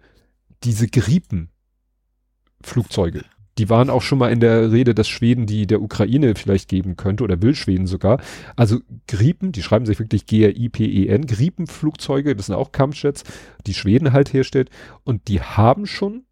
diese 0.63 0.87
Gripen-Flugzeuge. 0.87 3.23
Die 3.57 3.69
waren 3.69 3.89
auch 3.89 4.01
schon 4.01 4.19
mal 4.19 4.31
in 4.31 4.39
der 4.39 4.71
Rede, 4.71 4.95
dass 4.95 5.09
Schweden 5.09 5.45
die 5.45 5.67
der 5.67 5.81
Ukraine 5.81 6.33
vielleicht 6.35 6.69
geben 6.69 6.95
könnte 6.95 7.25
oder 7.25 7.41
will 7.41 7.55
Schweden 7.55 7.87
sogar. 7.87 8.21
Also 8.55 8.79
Gripen, 9.07 9.51
die 9.51 9.63
schreiben 9.63 9.85
sich 9.85 9.99
wirklich 9.99 10.25
G-R-I-P-E-N, 10.25 11.25
Gripen-Flugzeuge, 11.25 12.37
das 12.37 12.45
sind 12.45 12.55
auch 12.55 12.71
Kampfjets, 12.71 13.25
die 13.67 13.73
Schweden 13.73 14.13
halt 14.13 14.31
herstellt. 14.31 14.69
Und 15.03 15.27
die 15.27 15.41
haben 15.41 15.87
schon 15.87 16.23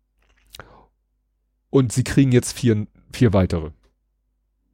und 1.69 1.91
sie 1.91 2.05
kriegen 2.05 2.31
jetzt 2.31 2.53
vier, 2.53 2.87
vier 3.11 3.33
weitere. 3.33 3.71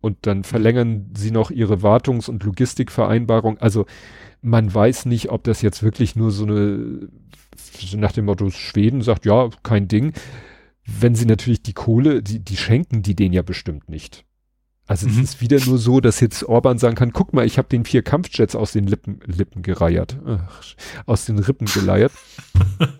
Und 0.03 0.17
dann 0.23 0.43
verlängern 0.43 1.11
sie 1.15 1.31
noch 1.31 1.49
ihre 1.49 1.81
Wartungs- 1.81 2.29
und 2.29 2.43
Logistikvereinbarung. 2.43 3.57
Also 3.59 3.85
man 4.41 4.73
weiß 4.73 5.05
nicht, 5.05 5.29
ob 5.29 5.45
das 5.45 5.61
jetzt 5.61 5.81
wirklich 5.81 6.17
nur 6.17 6.29
so 6.29 6.43
eine, 6.43 7.07
nach 7.95 8.11
dem 8.11 8.25
Motto 8.25 8.49
Schweden 8.49 9.01
sagt, 9.01 9.25
ja, 9.25 9.49
kein 9.63 9.87
Ding. 9.87 10.11
Wenn 10.85 11.15
sie 11.15 11.25
natürlich 11.25 11.63
die 11.63 11.71
Kohle, 11.71 12.21
die, 12.21 12.39
die 12.39 12.57
schenken 12.57 13.01
die 13.01 13.15
denen 13.15 13.31
ja 13.31 13.43
bestimmt 13.43 13.87
nicht. 13.87 14.25
Also 14.85 15.07
mhm. 15.07 15.13
es 15.13 15.35
ist 15.35 15.41
wieder 15.41 15.59
nur 15.65 15.77
so, 15.77 16.01
dass 16.01 16.19
jetzt 16.19 16.43
Orban 16.43 16.77
sagen 16.77 16.95
kann, 16.95 17.13
guck 17.13 17.33
mal, 17.33 17.45
ich 17.45 17.57
habe 17.57 17.69
den 17.69 17.85
vier 17.85 18.01
Kampfjets 18.01 18.55
aus 18.55 18.73
den 18.73 18.85
Lippen, 18.85 19.21
Lippen 19.25 19.61
gereiert. 19.61 20.17
Ach, 20.25 20.61
aus 21.05 21.25
den 21.25 21.39
Rippen 21.39 21.67
geleiert. 21.67 22.11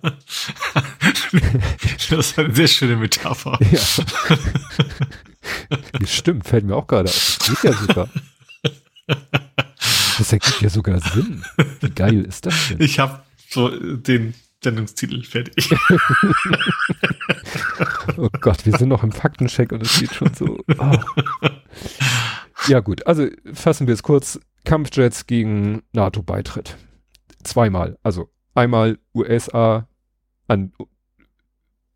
das 2.10 2.12
ist 2.12 2.40
eine 2.40 2.56
sehr 2.56 2.68
schöne 2.68 2.96
Metapher. 2.96 3.60
Ja. 3.72 3.82
Stimmt, 6.06 6.48
fällt 6.48 6.66
mir 6.66 6.76
auch 6.76 6.88
gerade 6.88 7.10
auf. 7.10 7.38
Das 7.40 7.62
geht 7.62 7.72
ja 7.72 7.78
sogar. 7.78 8.10
Das 10.18 10.32
ergibt 10.32 10.62
ja 10.62 10.70
sogar 10.70 11.02
Sinn. 11.02 11.44
Wie 11.82 11.90
geil 11.90 12.24
ist 12.24 12.46
das 12.46 12.70
denn? 12.70 12.80
Ich 12.82 13.00
habe 13.00 13.22
so 13.50 13.70
den 13.70 14.34
Sendungstitel 14.64 15.24
fertig. 15.24 15.70
oh 18.18 18.30
Gott, 18.41 18.66
wir 18.66 18.78
sind 18.78 18.89
noch 18.89 19.03
im 19.03 19.11
Faktencheck 19.11 19.72
und 19.72 19.84
es 19.84 19.99
geht 19.99 20.14
schon 20.14 20.34
so. 20.34 20.57
Oh. 20.78 20.97
Ja 22.68 22.80
gut, 22.80 23.05
also 23.07 23.28
fassen 23.53 23.88
wir 23.88 23.93
es 23.93 24.03
kurz. 24.03 24.39
Kampfjets 24.66 25.28
gegen 25.28 25.84
NATO-Beitritt. 25.91 26.78
Zweimal. 27.43 27.97
Also 28.01 28.32
einmal 28.55 28.97
USA 29.14 29.89
an 30.47 30.72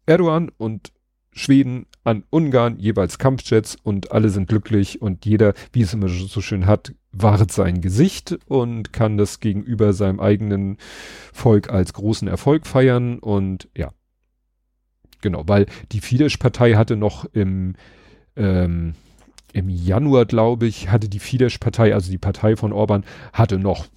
Erdogan 0.06 0.50
und 0.58 0.92
Schweden 1.32 1.86
an 2.04 2.24
Ungarn 2.30 2.80
jeweils 2.80 3.20
Kampfjets 3.20 3.78
und 3.82 4.12
alle 4.12 4.30
sind 4.30 4.50
glücklich 4.50 5.02
und 5.02 5.26
jeder, 5.26 5.54
wie 5.72 5.82
es 5.82 5.94
immer 5.94 6.10
so 6.10 6.42
schön 6.42 6.66
hat, 6.66 6.94
wahrt 7.12 7.52
sein 7.52 7.82
Gesicht 7.82 8.38
und 8.48 8.94
kann 8.94 9.18
das 9.18 9.40
gegenüber 9.40 9.94
seinem 9.94 10.20
eigenen 10.20 10.78
Volk 11.34 11.70
als 11.70 11.94
großen 11.94 12.28
Erfolg 12.28 12.68
feiern 12.68 13.20
und 13.20 13.70
ja. 13.76 13.92
Genau, 15.22 15.44
weil 15.48 15.66
die 15.92 16.00
Fidesz-Partei 16.00 16.74
hatte 16.74 16.96
noch 16.96 17.26
im, 17.26 17.76
ähm, 18.36 18.94
im 19.52 19.70
Januar, 19.70 20.26
glaube 20.26 20.68
ich, 20.68 20.92
hatte 20.92 21.10
die 21.10 21.20
Fidesz-Partei, 21.20 21.94
also 21.94 22.12
die 22.12 22.20
Partei 22.20 22.56
von 22.56 22.72
Orban, 22.72 23.04
hatte 23.34 23.58
noch 23.58 23.88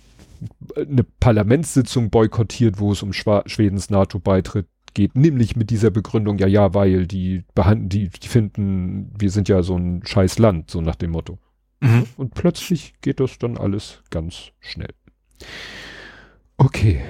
eine 0.75 1.05
Parlamentssitzung 1.05 2.09
boykottiert, 2.09 2.79
wo 2.79 2.93
es 2.93 3.03
um 3.03 3.13
Schwa 3.13 3.43
Schwedens 3.47 3.91
NATO-Beitritt 3.91 4.67
geht, 4.95 5.15
nämlich 5.17 5.57
mit 5.57 5.71
dieser 5.71 5.91
Begründung, 5.91 6.39
ja, 6.39 6.47
ja, 6.47 6.75
weil 6.75 7.07
die 7.07 7.45
behandeln, 7.55 7.89
die, 7.89 8.09
die 8.09 8.29
finden, 8.29 9.13
wir 9.19 9.31
sind 9.31 9.49
ja 9.49 9.63
so 9.63 9.77
ein 9.77 10.03
scheiß 10.05 10.39
Land, 10.39 10.71
so 10.71 10.81
nach 10.81 10.97
dem 10.97 11.11
Motto. 11.11 11.39
Mhm. 11.81 12.07
Und 12.17 12.35
plötzlich 12.35 12.95
geht 13.01 13.21
das 13.21 13.39
dann 13.39 13.57
alles 13.57 14.03
ganz 14.11 14.53
schnell. 14.61 14.95
Okay. 16.57 17.03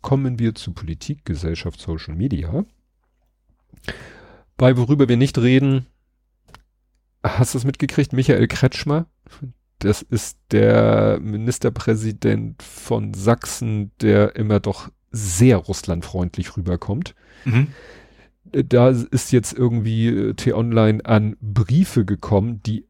Kommen 0.00 0.38
wir 0.38 0.54
zu 0.54 0.72
Politik, 0.72 1.24
Gesellschaft, 1.24 1.80
Social 1.80 2.14
Media. 2.14 2.64
Bei 4.56 4.76
worüber 4.76 5.08
wir 5.08 5.16
nicht 5.16 5.38
reden, 5.38 5.86
hast 7.22 7.54
du 7.54 7.58
es 7.58 7.64
mitgekriegt, 7.64 8.12
Michael 8.12 8.46
Kretschmer, 8.46 9.06
das 9.78 10.02
ist 10.02 10.38
der 10.50 11.20
Ministerpräsident 11.20 12.62
von 12.62 13.14
Sachsen, 13.14 13.92
der 14.00 14.36
immer 14.36 14.60
doch 14.60 14.90
sehr 15.10 15.56
russlandfreundlich 15.56 16.56
rüberkommt. 16.56 17.14
Mhm. 17.44 17.68
Da 18.44 18.88
ist 18.90 19.30
jetzt 19.30 19.52
irgendwie 19.52 20.08
äh, 20.08 20.34
T-Online 20.34 21.04
an 21.04 21.36
Briefe 21.40 22.04
gekommen, 22.04 22.62
die 22.64 22.87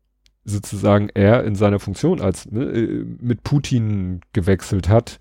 sozusagen 0.48 1.08
er 1.10 1.44
in 1.44 1.54
seiner 1.54 1.78
Funktion 1.78 2.20
als 2.20 2.50
ne, 2.50 2.64
äh, 2.64 3.04
mit 3.20 3.42
Putin 3.42 4.20
gewechselt 4.32 4.88
hat. 4.88 5.18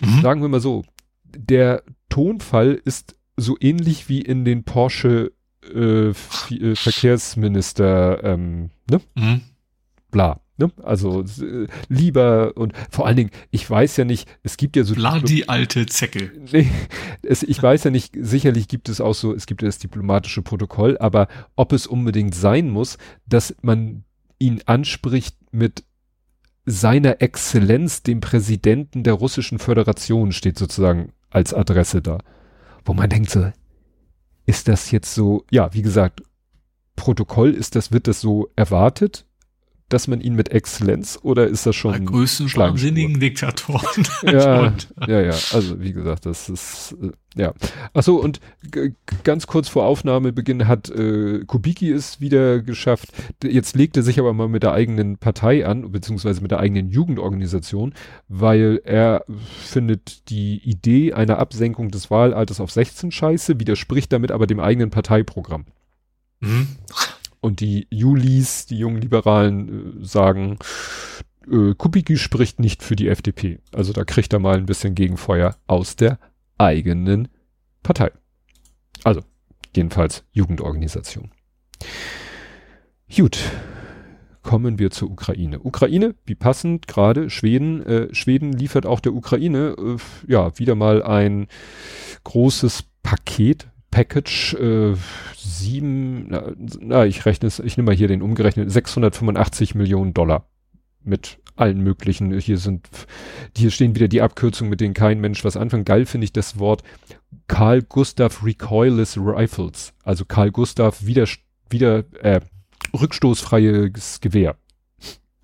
Mhm. 0.00 0.22
Sagen 0.22 0.42
wir 0.42 0.48
mal 0.48 0.60
so, 0.60 0.84
der 1.24 1.82
Tonfall 2.08 2.80
ist 2.84 3.16
so 3.36 3.56
ähnlich 3.60 4.08
wie 4.08 4.20
in 4.20 4.44
den 4.44 4.64
Porsche 4.64 5.32
äh, 5.72 6.08
äh 6.08 6.14
Verkehrsminister, 6.14 8.24
ähm, 8.24 8.70
ne? 8.90 9.00
Mhm. 9.14 9.40
Bla. 10.10 10.40
Ne? 10.60 10.70
Also 10.82 11.22
äh, 11.22 11.66
lieber 11.88 12.54
und 12.56 12.74
vor 12.90 13.06
allen 13.06 13.16
Dingen, 13.16 13.30
ich 13.50 13.68
weiß 13.68 13.96
ja 13.96 14.04
nicht, 14.04 14.28
es 14.42 14.58
gibt 14.58 14.76
ja 14.76 14.84
so. 14.84 14.94
Bla 14.94 15.18
die 15.18 15.48
alte 15.48 15.86
Zecke. 15.86 16.30
Nee, 16.52 16.70
es, 17.22 17.42
ich 17.42 17.62
weiß 17.62 17.84
ja 17.84 17.90
nicht, 17.90 18.14
sicherlich 18.20 18.68
gibt 18.68 18.90
es 18.90 19.00
auch 19.00 19.14
so, 19.14 19.34
es 19.34 19.46
gibt 19.46 19.62
ja 19.62 19.68
das 19.68 19.78
diplomatische 19.78 20.42
Protokoll, 20.42 20.98
aber 20.98 21.28
ob 21.56 21.72
es 21.72 21.86
unbedingt 21.86 22.34
sein 22.34 22.68
muss, 22.68 22.98
dass 23.24 23.56
man 23.62 24.04
ihn 24.38 24.60
anspricht 24.66 25.36
mit 25.50 25.82
seiner 26.66 27.22
Exzellenz, 27.22 28.02
dem 28.02 28.20
Präsidenten 28.20 29.02
der 29.02 29.14
russischen 29.14 29.58
Föderation, 29.58 30.32
steht 30.32 30.58
sozusagen 30.58 31.12
als 31.30 31.54
Adresse 31.54 32.02
da. 32.02 32.18
Wo 32.84 32.92
man 32.92 33.08
denkt 33.08 33.30
so, 33.30 33.50
ist 34.44 34.68
das 34.68 34.90
jetzt 34.90 35.14
so, 35.14 35.46
ja, 35.50 35.72
wie 35.72 35.82
gesagt, 35.82 36.22
Protokoll 36.96 37.54
ist 37.54 37.76
das, 37.76 37.92
wird 37.92 38.08
das 38.08 38.20
so 38.20 38.50
erwartet? 38.56 39.24
Dass 39.90 40.08
man 40.08 40.20
ihn 40.20 40.34
mit 40.34 40.50
Exzellenz 40.50 41.18
oder 41.22 41.46
ist 41.46 41.66
das 41.66 41.76
schon 41.76 41.92
Bei 41.92 41.98
größten 41.98 42.46
wahnsinnigen 42.56 43.20
Diktatoren. 43.20 44.06
ja, 44.22 44.72
ja, 45.06 45.20
ja, 45.20 45.34
also 45.52 45.80
wie 45.80 45.92
gesagt, 45.92 46.24
das 46.24 46.48
ist 46.48 46.96
äh, 47.02 47.10
ja. 47.36 47.52
Achso, 47.92 48.16
und 48.16 48.40
ganz 49.22 49.46
kurz 49.46 49.68
vor 49.68 49.84
Aufnahmebeginn 49.84 50.66
hat 50.66 50.90
äh, 50.90 51.44
Kubicki 51.44 51.90
es 51.90 52.20
wieder 52.20 52.60
geschafft. 52.60 53.10
Jetzt 53.44 53.76
legt 53.76 53.96
er 53.96 54.02
sich 54.02 54.18
aber 54.18 54.32
mal 54.32 54.48
mit 54.48 54.62
der 54.62 54.72
eigenen 54.72 55.16
Partei 55.16 55.64
an, 55.64 55.92
beziehungsweise 55.92 56.40
mit 56.40 56.50
der 56.50 56.58
eigenen 56.58 56.90
Jugendorganisation, 56.90 57.94
weil 58.28 58.80
er 58.84 59.24
findet 59.62 60.28
die 60.30 60.58
Idee 60.58 61.12
einer 61.12 61.38
Absenkung 61.38 61.90
des 61.90 62.10
Wahlalters 62.10 62.60
auf 62.60 62.72
16 62.72 63.12
scheiße, 63.12 63.60
widerspricht 63.60 64.12
damit 64.12 64.32
aber 64.32 64.46
dem 64.46 64.58
eigenen 64.58 64.90
Parteiprogramm. 64.90 65.66
Mhm. 66.40 66.68
Und 67.40 67.60
die 67.60 67.86
Julis, 67.90 68.66
die 68.66 68.78
jungen 68.78 69.00
Liberalen, 69.00 70.02
äh, 70.02 70.04
sagen, 70.04 70.58
äh, 71.50 71.74
Kubicki 71.74 72.16
spricht 72.16 72.60
nicht 72.60 72.82
für 72.82 72.96
die 72.96 73.08
FDP. 73.08 73.60
Also 73.72 73.92
da 73.92 74.04
kriegt 74.04 74.32
er 74.32 74.38
mal 74.38 74.56
ein 74.56 74.66
bisschen 74.66 74.94
Gegenfeuer 74.94 75.56
aus 75.66 75.96
der 75.96 76.18
eigenen 76.58 77.28
Partei. 77.82 78.10
Also, 79.04 79.22
jedenfalls 79.74 80.24
Jugendorganisation. 80.32 81.30
Gut, 83.14 83.38
kommen 84.42 84.78
wir 84.78 84.90
zur 84.90 85.10
Ukraine. 85.10 85.60
Ukraine, 85.60 86.14
wie 86.26 86.34
passend, 86.34 86.86
gerade 86.86 87.30
Schweden. 87.30 87.84
Äh, 87.84 88.14
Schweden 88.14 88.52
liefert 88.52 88.86
auch 88.86 89.00
der 89.00 89.14
Ukraine 89.14 89.74
äh, 89.78 89.96
ja 90.30 90.58
wieder 90.58 90.74
mal 90.74 91.02
ein 91.02 91.48
großes 92.24 92.84
Paket, 93.02 93.68
Package 93.90 94.54
äh, 94.54 94.94
sieben, 95.36 96.28
na, 96.28 96.52
na, 96.80 97.06
ich 97.06 97.24
rechne 97.26 97.48
es, 97.48 97.58
ich 97.58 97.76
nehme 97.76 97.86
mal 97.90 97.96
hier 97.96 98.08
den 98.08 98.22
umgerechnet, 98.22 98.70
685 98.70 99.74
Millionen 99.74 100.14
Dollar 100.14 100.46
mit 101.02 101.38
allen 101.56 101.80
möglichen, 101.82 102.38
hier 102.38 102.58
sind, 102.58 102.88
hier 103.56 103.70
stehen 103.70 103.94
wieder 103.94 104.08
die 104.08 104.22
Abkürzungen, 104.22 104.70
mit 104.70 104.80
denen 104.80 104.94
kein 104.94 105.20
Mensch 105.20 105.44
was 105.44 105.56
anfängt. 105.56 105.86
Geil 105.86 106.06
finde 106.06 106.24
ich 106.24 106.32
das 106.32 106.58
Wort 106.58 106.82
Carl 107.48 107.82
Gustav 107.82 108.44
Recoilless 108.44 109.16
Rifles, 109.18 109.92
also 110.04 110.24
Carl 110.24 110.50
Gustav 110.50 111.04
wieder, 111.04 111.26
wieder, 111.68 112.04
äh, 112.22 112.40
rückstoßfreies 112.98 114.20
Gewehr. 114.20 114.56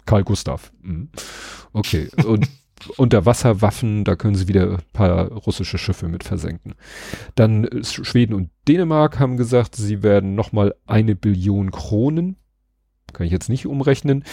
Carl 0.07 0.24
Gustav. 0.24 0.72
Mhm. 0.82 1.09
Okay. 1.72 2.09
Und 2.24 2.49
Unterwasserwaffen, 2.97 4.05
da 4.05 4.16
können 4.16 4.35
sie 4.35 4.49
wieder 4.49 4.72
ein 4.72 4.83
paar 4.93 5.29
russische 5.33 5.79
Schiffe 5.79 6.09
mit 6.09 6.24
versenken. 6.24 6.74
Dann 7.35 7.68
Schweden 7.83 8.35
und 8.35 8.51
Dänemark 8.68 9.18
haben 9.18 9.37
gesagt, 9.37 9.77
sie 9.77 10.03
werden 10.03 10.35
nochmal 10.35 10.74
eine 10.87 11.16
Billion 11.16 11.70
Kronen, 11.70 12.37
kann 13.12 13.27
ich 13.27 13.33
jetzt 13.33 13.49
nicht 13.49 13.66
umrechnen, 13.66 14.24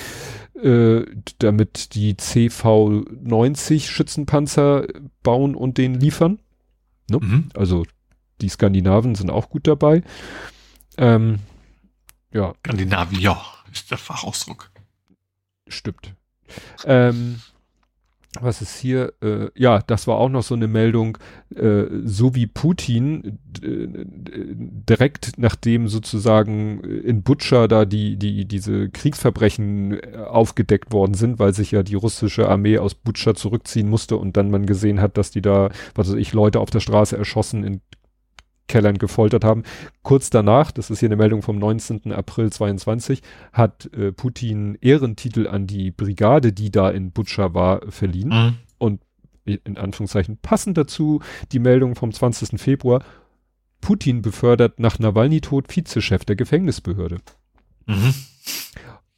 äh, 0.62 1.04
damit 1.40 1.96
die 1.96 2.16
CV-90 2.16 3.88
Schützenpanzer 3.88 4.88
bauen 5.24 5.56
und 5.56 5.78
den 5.78 5.96
liefern. 5.96 6.40
Ne? 7.10 7.20
Mhm. 7.22 7.50
Also 7.54 7.86
die 8.42 8.50
Skandinaven 8.50 9.16
sind 9.16 9.30
auch 9.30 9.50
gut 9.50 9.68
dabei. 9.68 10.04
Ähm, 10.98 11.40
ja. 12.34 12.54
Skandinavier 12.60 13.38
ist 13.72 13.90
der 13.90 13.98
Fachausdruck. 13.98 14.70
Stimmt. 15.68 16.14
Ähm, 16.86 17.40
was 18.42 18.62
ist 18.62 18.78
hier? 18.78 19.14
Äh, 19.22 19.50
ja, 19.56 19.80
das 19.80 20.08
war 20.08 20.18
auch 20.18 20.30
noch 20.30 20.44
so 20.44 20.56
eine 20.56 20.68
Meldung, 20.68 21.18
äh, 21.56 21.84
so 22.04 22.36
wie 22.36 22.48
Putin 22.48 23.40
äh, 23.64 23.88
direkt 24.06 25.38
nachdem 25.38 25.88
sozusagen 25.88 26.80
in 26.82 27.24
Butscha 27.24 27.68
da 27.68 27.86
die, 27.86 28.18
die, 28.18 28.46
diese 28.46 28.90
Kriegsverbrechen 28.90 30.00
äh, 30.00 30.18
aufgedeckt 30.18 30.92
worden 30.92 31.14
sind, 31.14 31.40
weil 31.40 31.54
sich 31.54 31.72
ja 31.72 31.84
die 31.84 31.96
russische 31.96 32.50
Armee 32.50 32.78
aus 32.80 32.96
Butscha 32.96 33.36
zurückziehen 33.36 33.90
musste 33.90 34.18
und 34.18 34.36
dann 34.38 34.50
man 34.50 34.66
gesehen 34.66 35.00
hat, 35.02 35.18
dass 35.18 35.32
die 35.32 35.42
da, 35.42 35.70
was 35.96 36.10
weiß 36.10 36.16
ich, 36.18 36.34
Leute 36.34 36.60
auf 36.60 36.70
der 36.70 36.80
Straße 36.80 37.18
erschossen 37.18 37.64
in 37.64 37.82
Kellern 38.68 38.98
gefoltert 38.98 39.44
haben. 39.44 39.64
Kurz 40.02 40.30
danach, 40.30 40.72
das 40.72 40.90
ist 40.90 41.00
hier 41.00 41.10
eine 41.10 41.16
Meldung 41.16 41.42
vom 41.42 41.58
19. 41.58 42.12
April 42.12 42.52
22, 42.52 43.22
hat 43.52 43.90
äh, 43.94 44.12
Putin 44.12 44.78
Ehrentitel 44.82 45.48
an 45.48 45.68
die 45.68 45.92
Brigade, 45.92 46.54
die 46.54 46.72
da 46.72 46.90
in 46.90 47.12
Butscha 47.12 47.54
war, 47.54 47.82
verliehen. 47.90 48.30
Mhm. 48.30 48.58
Und 48.78 49.02
in 49.46 49.78
Anführungszeichen 49.78 50.38
passend 50.42 50.78
dazu 50.78 51.22
die 51.52 51.60
Meldung 51.60 51.96
vom 51.96 52.12
20. 52.12 52.60
Februar. 52.60 53.04
Putin 53.82 54.22
befördert 54.22 54.80
nach 54.80 55.00
Nawalny-Tod 55.00 55.68
Vizechef 55.68 56.24
der 56.24 56.38
Gefängnisbehörde. 56.38 57.18
Mhm. 57.86 58.14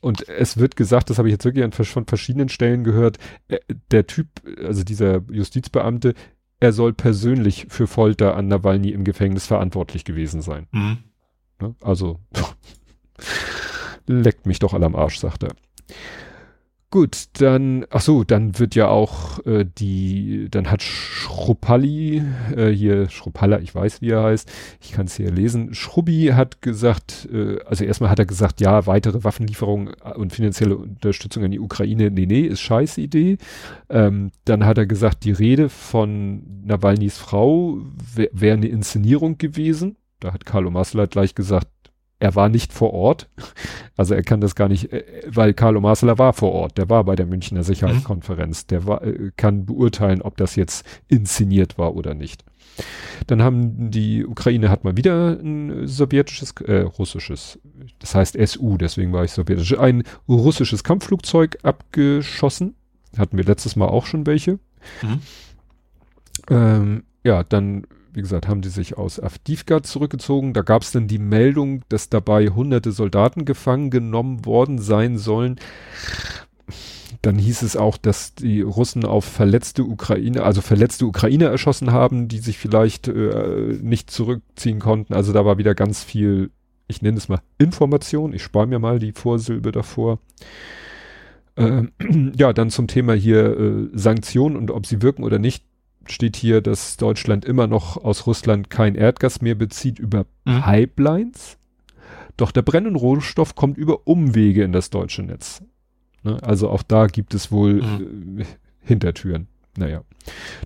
Und 0.06 0.28
es 0.30 0.58
wird 0.58 0.76
gesagt, 0.76 1.10
das 1.10 1.18
habe 1.18 1.28
ich 1.28 1.34
jetzt 1.34 1.46
wirklich 1.46 1.64
an, 1.64 1.72
von 1.72 2.06
verschiedenen 2.06 2.50
Stellen 2.50 2.84
gehört, 2.84 3.18
äh, 3.48 3.58
der 3.90 4.06
Typ, 4.06 4.28
also 4.64 4.84
dieser 4.84 5.22
Justizbeamte, 5.32 6.14
er 6.66 6.74
soll 6.74 6.94
persönlich 6.94 7.68
für 7.70 7.86
Folter 7.86 8.36
an 8.36 8.48
Nawalny 8.48 8.90
im 8.90 9.04
Gefängnis 9.04 9.46
verantwortlich 9.46 10.04
gewesen 10.04 10.42
sein. 10.42 10.66
Mhm. 10.72 10.98
Ne? 11.62 11.76
Also 11.80 12.20
leckt 14.08 14.48
mich 14.48 14.58
doch 14.58 14.74
alle 14.74 14.88
am 14.88 14.96
Arsch, 14.96 15.20
sagt 15.20 15.44
er. 15.44 15.54
Gut, 16.96 17.26
dann, 17.42 17.86
ach 17.90 18.00
so, 18.00 18.24
dann 18.24 18.58
wird 18.58 18.74
ja 18.74 18.88
auch 18.88 19.46
äh, 19.46 19.66
die, 19.66 20.48
dann 20.50 20.72
hat 20.72 20.82
Schruppalli, 20.82 22.24
äh, 22.56 22.70
hier 22.70 23.10
Schruppalla, 23.10 23.60
ich 23.60 23.76
weiß, 23.76 24.02
wie 24.02 24.12
er 24.12 24.24
heißt, 24.24 24.50
ich 24.80 24.94
kann 24.94 25.08
es 25.08 25.18
hier 25.18 25.30
lesen. 25.30 25.74
Schrubbi 25.74 26.28
hat 26.34 26.62
gesagt, 26.62 27.28
äh, 27.34 27.58
also 27.66 27.84
erstmal 27.84 28.10
hat 28.10 28.20
er 28.20 28.26
gesagt, 28.26 28.62
ja, 28.62 28.88
weitere 28.88 29.26
Waffenlieferungen 29.26 29.94
und 30.16 30.32
finanzielle 30.32 30.78
Unterstützung 30.78 31.44
an 31.44 31.52
die 31.52 31.60
Ukraine, 31.60 32.12
nee, 32.12 32.28
nee, 32.28 32.44
ist 32.44 32.62
scheiß 32.62 32.98
Idee. 32.98 33.40
Ähm, 33.90 34.32
dann 34.46 34.66
hat 34.66 34.78
er 34.78 34.86
gesagt, 34.86 35.26
die 35.26 35.34
Rede 35.34 35.68
von 35.68 36.64
Nawalnys 36.64 37.18
Frau 37.18 37.78
wäre 38.14 38.30
wär 38.32 38.54
eine 38.54 38.68
Inszenierung 38.68 39.38
gewesen. 39.38 39.98
Da 40.22 40.32
hat 40.32 40.46
Carlo 40.46 40.72
Masleit 40.72 41.12
gleich 41.12 41.36
gesagt, 41.36 41.68
er 42.20 42.36
war 42.36 42.50
nicht 42.50 42.74
vor 42.74 42.94
Ort. 42.94 43.30
Also 43.98 44.14
er 44.14 44.24
kann 44.24 44.42
das 44.42 44.56
gar 44.56 44.68
nicht, 44.68 44.92
äh, 44.92 45.04
weil 45.28 45.54
Carlo 45.54 45.80
Marsala 45.80 46.18
war 46.18 46.34
vor 46.34 46.52
Ort. 46.52 46.78
Der 46.78 46.90
war 46.90 47.04
bei 47.06 47.16
der 47.16 47.26
Münchner 47.26 47.64
Sicherheitskonferenz. 47.64 48.68
Der 48.68 48.86
war, 48.86 49.02
äh, 49.04 49.32
kann 49.38 49.66
beurteilen, 49.66 50.22
ob 50.22 50.36
das 50.36 50.56
jetzt 50.56 50.86
inszeniert 51.08 51.78
war 51.78 51.96
oder 51.96 52.14
nicht. 52.14 52.44
Dann 53.28 53.42
haben 53.42 53.92
die 53.92 54.26
Ukraine 54.26 54.70
hat 54.70 54.84
mal 54.84 54.98
wieder 54.98 55.40
ein 55.40 55.88
sowjetisches, 55.88 56.52
äh, 56.66 56.82
russisches, 56.82 57.60
das 58.00 58.16
heißt 58.16 58.36
SU, 58.48 58.78
deswegen 58.78 59.14
war 59.14 59.24
ich 59.24 59.32
sowjetisch, 59.32 59.78
ein 59.78 60.04
russisches 60.28 60.84
Kampfflugzeug 60.84 61.58
abgeschossen. 61.64 62.76
Hatten 63.18 63.38
wir 63.38 63.46
letztes 63.46 63.78
Mal 63.78 63.88
auch 63.88 64.06
schon 64.06 64.26
welche. 64.26 64.60
Mhm. 65.02 65.20
Ähm, 66.50 67.04
ja, 67.24 67.44
dann 67.44 67.88
wie 68.16 68.22
gesagt, 68.22 68.48
haben 68.48 68.62
die 68.62 68.70
sich 68.70 68.98
aus 68.98 69.20
Avdivka 69.20 69.84
zurückgezogen. 69.84 70.54
Da 70.54 70.62
gab 70.62 70.82
es 70.82 70.92
dann 70.92 71.08
die 71.08 71.20
Meldung, 71.20 71.82
dass 71.90 72.10
dabei 72.10 72.48
hunderte 72.48 72.92
Soldaten 72.92 73.46
gefangen 73.46 73.90
genommen 73.90 74.46
worden 74.46 74.80
sein 74.80 75.18
sollen. 75.18 75.58
Dann 77.22 77.38
hieß 77.38 77.64
es 77.64 77.76
auch, 77.76 77.98
dass 77.98 78.36
die 78.36 78.62
Russen 78.62 79.04
auf 79.04 79.26
verletzte 79.26 79.84
Ukraine, 79.84 80.44
also 80.44 80.62
verletzte 80.62 81.06
Ukraine 81.06 81.46
erschossen 81.46 81.92
haben, 81.92 82.28
die 82.28 82.40
sich 82.40 82.58
vielleicht 82.58 83.08
äh, 83.08 83.78
nicht 83.82 84.12
zurückziehen 84.12 84.80
konnten. 84.80 85.14
Also 85.14 85.34
da 85.34 85.46
war 85.46 85.58
wieder 85.58 85.76
ganz 85.76 86.04
viel, 86.04 86.52
ich 86.88 87.02
nenne 87.02 87.18
es 87.18 87.28
mal 87.28 87.42
Information. 87.58 88.34
Ich 88.34 88.44
spare 88.44 88.68
mir 88.68 88.80
mal 88.80 89.00
die 89.00 89.12
Vorsilbe 89.12 89.72
davor. 89.72 90.20
Ähm, 91.58 91.92
ja, 92.38 92.54
dann 92.54 92.70
zum 92.70 92.88
Thema 92.88 93.14
hier 93.14 93.58
äh, 93.58 93.90
Sanktionen 93.94 94.56
und 94.56 94.72
ob 94.72 94.86
sie 94.86 95.02
wirken 95.02 95.24
oder 95.24 95.40
nicht 95.40 95.66
steht 96.08 96.36
hier, 96.36 96.62
dass 96.62 96.98
Deutschland 96.98 97.46
immer 97.46 97.68
noch 97.68 97.98
aus 97.98 98.28
Russland 98.28 98.70
kein 98.70 98.96
Erdgas 98.96 99.42
mehr 99.42 99.56
bezieht 99.56 100.00
über 100.00 100.26
mhm. 100.46 100.62
Pipelines. 100.62 101.58
Doch 102.38 102.52
der 102.52 102.62
brennende 102.62 103.00
Rohstoff 103.00 103.56
kommt 103.56 103.78
über 103.78 104.08
Umwege 104.08 104.64
in 104.64 104.72
das 104.72 104.90
deutsche 104.90 105.24
Netz. 105.24 105.64
Ne? 106.24 106.42
Also 106.44 106.70
auch 106.70 106.84
da 106.84 107.08
gibt 107.08 107.34
es 107.34 107.52
wohl 107.52 107.82
mhm. 107.82 108.40
äh, 108.40 108.46
Hintertüren. 108.82 109.48
Naja. 109.78 110.04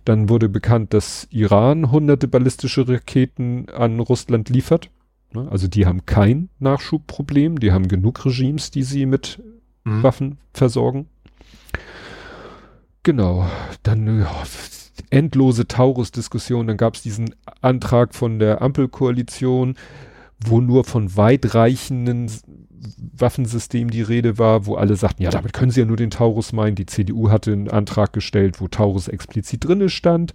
Dann 0.06 0.30
wurde 0.30 0.50
bekannt, 0.50 0.94
dass 0.94 1.28
Iran 1.32 1.92
hunderte 1.92 2.28
ballistische 2.28 2.88
Raketen 2.88 3.68
an 3.70 4.00
Russland 4.00 4.50
liefert. 4.50 4.90
Ne? 5.34 5.48
Also 5.50 5.68
die 5.68 5.86
haben 5.86 6.06
kein 6.06 6.50
Nachschubproblem. 6.60 7.60
Die 7.60 7.72
haben 7.72 7.88
genug 7.88 8.26
Regimes, 8.26 8.72
die 8.72 8.84
sie 8.84 9.06
mit 9.06 9.42
mhm. 9.84 10.04
Waffen 10.04 10.38
versorgen. 10.54 11.08
Genau. 13.04 13.50
Dann 13.84 14.20
ja, 14.20 14.44
endlose 15.10 15.68
Taurus-Diskussion. 15.68 16.68
Dann 16.68 16.78
gab 16.78 16.96
es 16.96 17.02
diesen 17.02 17.36
Antrag 17.62 18.16
von 18.16 18.40
der 18.40 18.62
Ampelkoalition, 18.62 19.76
wo 20.40 20.62
nur 20.62 20.84
von 20.84 21.16
weitreichenden 21.18 22.32
Waffensystemen 23.18 23.92
die 23.92 24.02
Rede 24.02 24.38
war, 24.38 24.66
wo 24.66 24.76
alle 24.76 24.96
sagten, 24.96 25.24
ja, 25.24 25.32
damit 25.32 25.54
können 25.54 25.72
sie 25.72 25.82
ja 25.82 25.86
nur 25.86 25.98
den 25.98 26.12
Taurus 26.12 26.54
meinen. 26.54 26.76
Die 26.76 26.86
CDU 26.86 27.30
hatte 27.30 27.52
einen 27.52 27.70
Antrag 27.70 28.14
gestellt, 28.14 28.62
wo 28.62 28.68
Taurus 28.68 29.08
explizit 29.08 29.66
drinne 29.66 29.90
stand. 29.90 30.34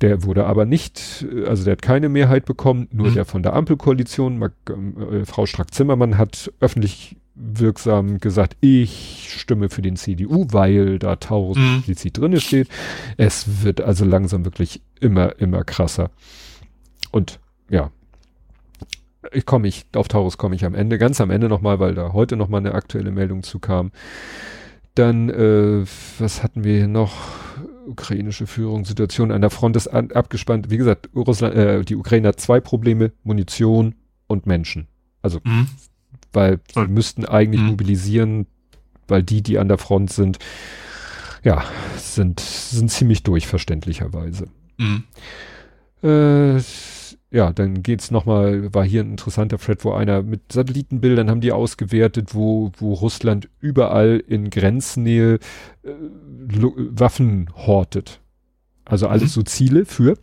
Der 0.00 0.22
wurde 0.22 0.46
aber 0.46 0.64
nicht, 0.64 1.26
also 1.46 1.64
der 1.64 1.72
hat 1.72 1.82
keine 1.82 2.08
Mehrheit 2.08 2.44
bekommen, 2.44 2.88
nur 2.92 3.08
mhm. 3.08 3.14
der 3.14 3.24
von 3.24 3.42
der 3.42 3.54
Ampelkoalition. 3.54 4.40
Äh, 4.40 5.24
Frau 5.24 5.44
Strack-Zimmermann 5.44 6.16
hat 6.16 6.52
öffentlich 6.60 7.16
wirksam 7.38 8.18
gesagt, 8.18 8.56
ich 8.60 9.28
stimme 9.38 9.68
für 9.68 9.82
den 9.82 9.96
CDU, 9.96 10.46
weil 10.50 10.98
da 10.98 11.16
Taurus 11.16 11.56
mhm. 11.56 11.76
explizit 11.78 12.18
drin 12.18 12.40
steht. 12.40 12.68
Es 13.16 13.62
wird 13.62 13.80
also 13.80 14.04
langsam 14.04 14.44
wirklich 14.44 14.82
immer, 15.00 15.38
immer 15.38 15.64
krasser. 15.64 16.10
Und 17.12 17.38
ja, 17.70 17.90
ich 19.32 19.46
komme 19.46 19.68
ich, 19.68 19.86
auf 19.94 20.08
Taurus 20.08 20.36
komme 20.36 20.56
ich 20.56 20.64
am 20.64 20.74
Ende, 20.74 20.98
ganz 20.98 21.20
am 21.20 21.30
Ende 21.30 21.48
nochmal, 21.48 21.78
weil 21.80 21.94
da 21.94 22.12
heute 22.12 22.36
nochmal 22.36 22.60
eine 22.60 22.74
aktuelle 22.74 23.12
Meldung 23.12 23.42
zu 23.42 23.58
kam. 23.58 23.92
Dann, 24.94 25.28
äh, 25.28 25.84
was 26.18 26.42
hatten 26.42 26.64
wir 26.64 26.76
hier 26.76 26.88
noch? 26.88 27.14
Ukrainische 27.86 28.46
Führungssituation 28.46 29.32
an 29.32 29.40
der 29.40 29.48
Front 29.48 29.74
ist 29.76 29.88
an, 29.88 30.10
abgespannt. 30.12 30.70
Wie 30.70 30.76
gesagt, 30.76 31.08
Russland, 31.14 31.54
äh, 31.54 31.84
die 31.84 31.96
Ukraine 31.96 32.28
hat 32.28 32.40
zwei 32.40 32.60
Probleme, 32.60 33.12
Munition 33.22 33.94
und 34.26 34.46
Menschen. 34.46 34.88
Also 35.22 35.40
mhm 35.44 35.68
weil 36.32 36.60
sie 36.72 36.86
müssten 36.86 37.24
eigentlich 37.24 37.60
mhm. 37.60 37.68
mobilisieren, 37.68 38.46
weil 39.06 39.22
die, 39.22 39.42
die 39.42 39.58
an 39.58 39.68
der 39.68 39.78
Front 39.78 40.12
sind, 40.12 40.38
ja, 41.42 41.64
sind, 41.96 42.40
sind 42.40 42.90
ziemlich 42.90 43.22
durch, 43.22 43.46
verständlicherweise. 43.46 44.48
Mhm. 44.76 45.04
Äh, 46.02 46.60
ja, 47.30 47.52
dann 47.52 47.82
geht's 47.82 48.10
nochmal, 48.10 48.72
war 48.72 48.84
hier 48.84 49.02
ein 49.02 49.10
interessanter 49.10 49.58
Thread, 49.58 49.84
wo 49.84 49.92
einer 49.92 50.22
mit 50.22 50.52
Satellitenbildern 50.52 51.30
haben 51.30 51.42
die 51.42 51.52
ausgewertet, 51.52 52.34
wo, 52.34 52.72
wo 52.78 52.94
Russland 52.94 53.48
überall 53.60 54.22
in 54.26 54.48
Grenznähe 54.48 55.34
äh, 55.82 55.90
Waffen 56.50 57.50
hortet. 57.54 58.20
Also 58.86 59.08
alles 59.08 59.24
mhm. 59.24 59.40
so 59.40 59.42
Ziele 59.42 59.84
für 59.84 60.16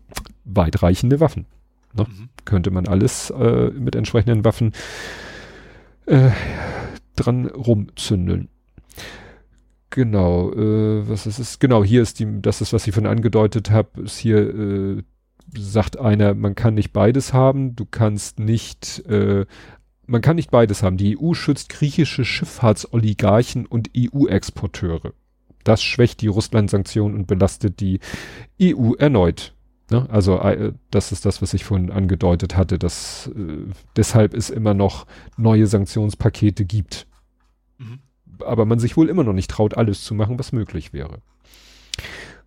weitreichende 0.45 1.19
Waffen. 1.19 1.45
Ne? 1.93 2.07
Mhm. 2.09 2.29
Könnte 2.43 2.71
man 2.71 2.87
alles 2.87 3.29
äh, 3.29 3.69
mit 3.69 3.95
entsprechenden 3.95 4.43
Waffen 4.43 4.73
äh, 6.05 6.31
dran 7.15 7.47
rumzündeln. 7.47 8.49
Genau, 9.89 10.51
äh, 10.51 11.07
was 11.07 11.25
ist 11.25 11.39
es? 11.39 11.59
Genau, 11.59 11.83
hier 11.83 12.01
ist 12.01 12.19
die, 12.19 12.41
das 12.41 12.61
ist, 12.61 12.73
was 12.73 12.85
ich 12.85 12.93
von 12.93 13.05
angedeutet 13.05 13.71
habe, 13.71 14.01
ist 14.01 14.17
hier, 14.17 14.37
äh, 14.37 15.03
sagt 15.57 15.97
einer, 15.99 16.33
man 16.33 16.55
kann 16.55 16.73
nicht 16.73 16.91
beides 16.91 17.33
haben, 17.33 17.75
du 17.75 17.85
kannst 17.85 18.39
nicht, 18.39 19.05
äh, 19.07 19.45
man 20.05 20.21
kann 20.21 20.35
nicht 20.35 20.51
beides 20.51 20.83
haben. 20.83 20.97
Die 20.97 21.17
EU 21.17 21.33
schützt 21.33 21.69
griechische 21.69 22.25
Schifffahrtsoligarchen 22.25 23.65
und 23.65 23.91
EU-Exporteure. 23.95 25.13
Das 25.63 25.81
schwächt 25.81 26.21
die 26.21 26.27
Russland-Sanktionen 26.27 27.15
und 27.15 27.27
belastet 27.27 27.79
die 27.79 27.99
EU 28.61 28.93
erneut. 28.93 29.54
Ne? 29.91 30.07
Also 30.09 30.39
äh, 30.39 30.73
das 30.89 31.11
ist 31.11 31.25
das, 31.25 31.41
was 31.41 31.53
ich 31.53 31.63
vorhin 31.63 31.91
angedeutet 31.91 32.57
hatte, 32.57 32.79
dass 32.79 33.31
äh, 33.35 33.71
deshalb 33.95 34.33
es 34.33 34.49
immer 34.49 34.73
noch 34.73 35.05
neue 35.37 35.67
Sanktionspakete 35.67 36.65
gibt. 36.65 37.07
Mhm. 37.77 37.99
Aber 38.43 38.65
man 38.65 38.79
sich 38.79 38.97
wohl 38.97 39.09
immer 39.09 39.23
noch 39.23 39.33
nicht 39.33 39.51
traut, 39.51 39.77
alles 39.77 40.03
zu 40.03 40.15
machen, 40.15 40.39
was 40.39 40.51
möglich 40.51 40.91
wäre. 40.91 41.19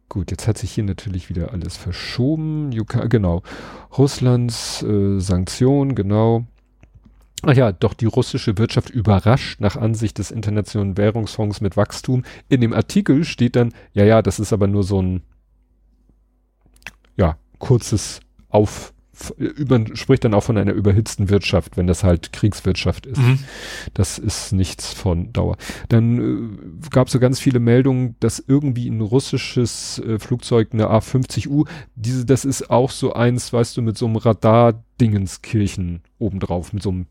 Gut, 0.08 0.30
jetzt 0.30 0.48
hat 0.48 0.58
sich 0.58 0.72
hier 0.72 0.84
natürlich 0.84 1.28
wieder 1.28 1.52
alles 1.52 1.76
verschoben. 1.76 2.70
UK, 2.72 3.10
genau. 3.10 3.42
Russlands 3.96 4.82
äh, 4.82 5.20
Sanktionen, 5.20 5.94
genau. 5.94 6.46
Ach 7.42 7.54
ja, 7.54 7.70
doch 7.70 7.94
die 7.94 8.06
russische 8.06 8.58
Wirtschaft 8.58 8.90
überrascht 8.90 9.60
nach 9.60 9.76
Ansicht 9.76 10.18
des 10.18 10.32
Internationalen 10.32 10.96
Währungsfonds 10.96 11.60
mit 11.60 11.76
Wachstum. 11.76 12.24
In 12.48 12.60
dem 12.60 12.72
Artikel 12.72 13.24
steht 13.24 13.54
dann, 13.54 13.72
ja, 13.92 14.04
ja, 14.04 14.22
das 14.22 14.40
ist 14.40 14.52
aber 14.52 14.66
nur 14.66 14.82
so 14.82 15.00
ein 15.00 15.22
ja, 17.18 17.36
kurzes 17.58 18.20
Auf, 18.48 18.94
über, 19.36 19.84
spricht 19.94 20.24
dann 20.24 20.32
auch 20.32 20.44
von 20.44 20.56
einer 20.56 20.72
überhitzten 20.72 21.28
Wirtschaft, 21.28 21.76
wenn 21.76 21.86
das 21.86 22.04
halt 22.04 22.32
Kriegswirtschaft 22.32 23.04
ist. 23.04 23.18
Mhm. 23.18 23.40
Das 23.92 24.18
ist 24.18 24.52
nichts 24.52 24.92
von 24.92 25.32
Dauer. 25.32 25.56
Dann 25.88 26.60
äh, 26.80 26.88
gab 26.90 27.08
es 27.08 27.12
so 27.12 27.18
ganz 27.18 27.40
viele 27.40 27.58
Meldungen, 27.58 28.14
dass 28.20 28.42
irgendwie 28.46 28.88
ein 28.88 29.00
russisches 29.00 29.98
äh, 29.98 30.18
Flugzeug, 30.18 30.68
eine 30.72 30.86
A50U, 30.86 31.68
diese, 31.96 32.24
das 32.24 32.44
ist 32.44 32.70
auch 32.70 32.90
so 32.90 33.12
eins, 33.12 33.52
weißt 33.52 33.76
du, 33.76 33.82
mit 33.82 33.98
so 33.98 34.06
einem 34.06 34.16
Radar-Dingenskirchen 34.16 36.02
obendrauf, 36.18 36.72
mit 36.72 36.82
so 36.82 36.90
einem 36.90 37.06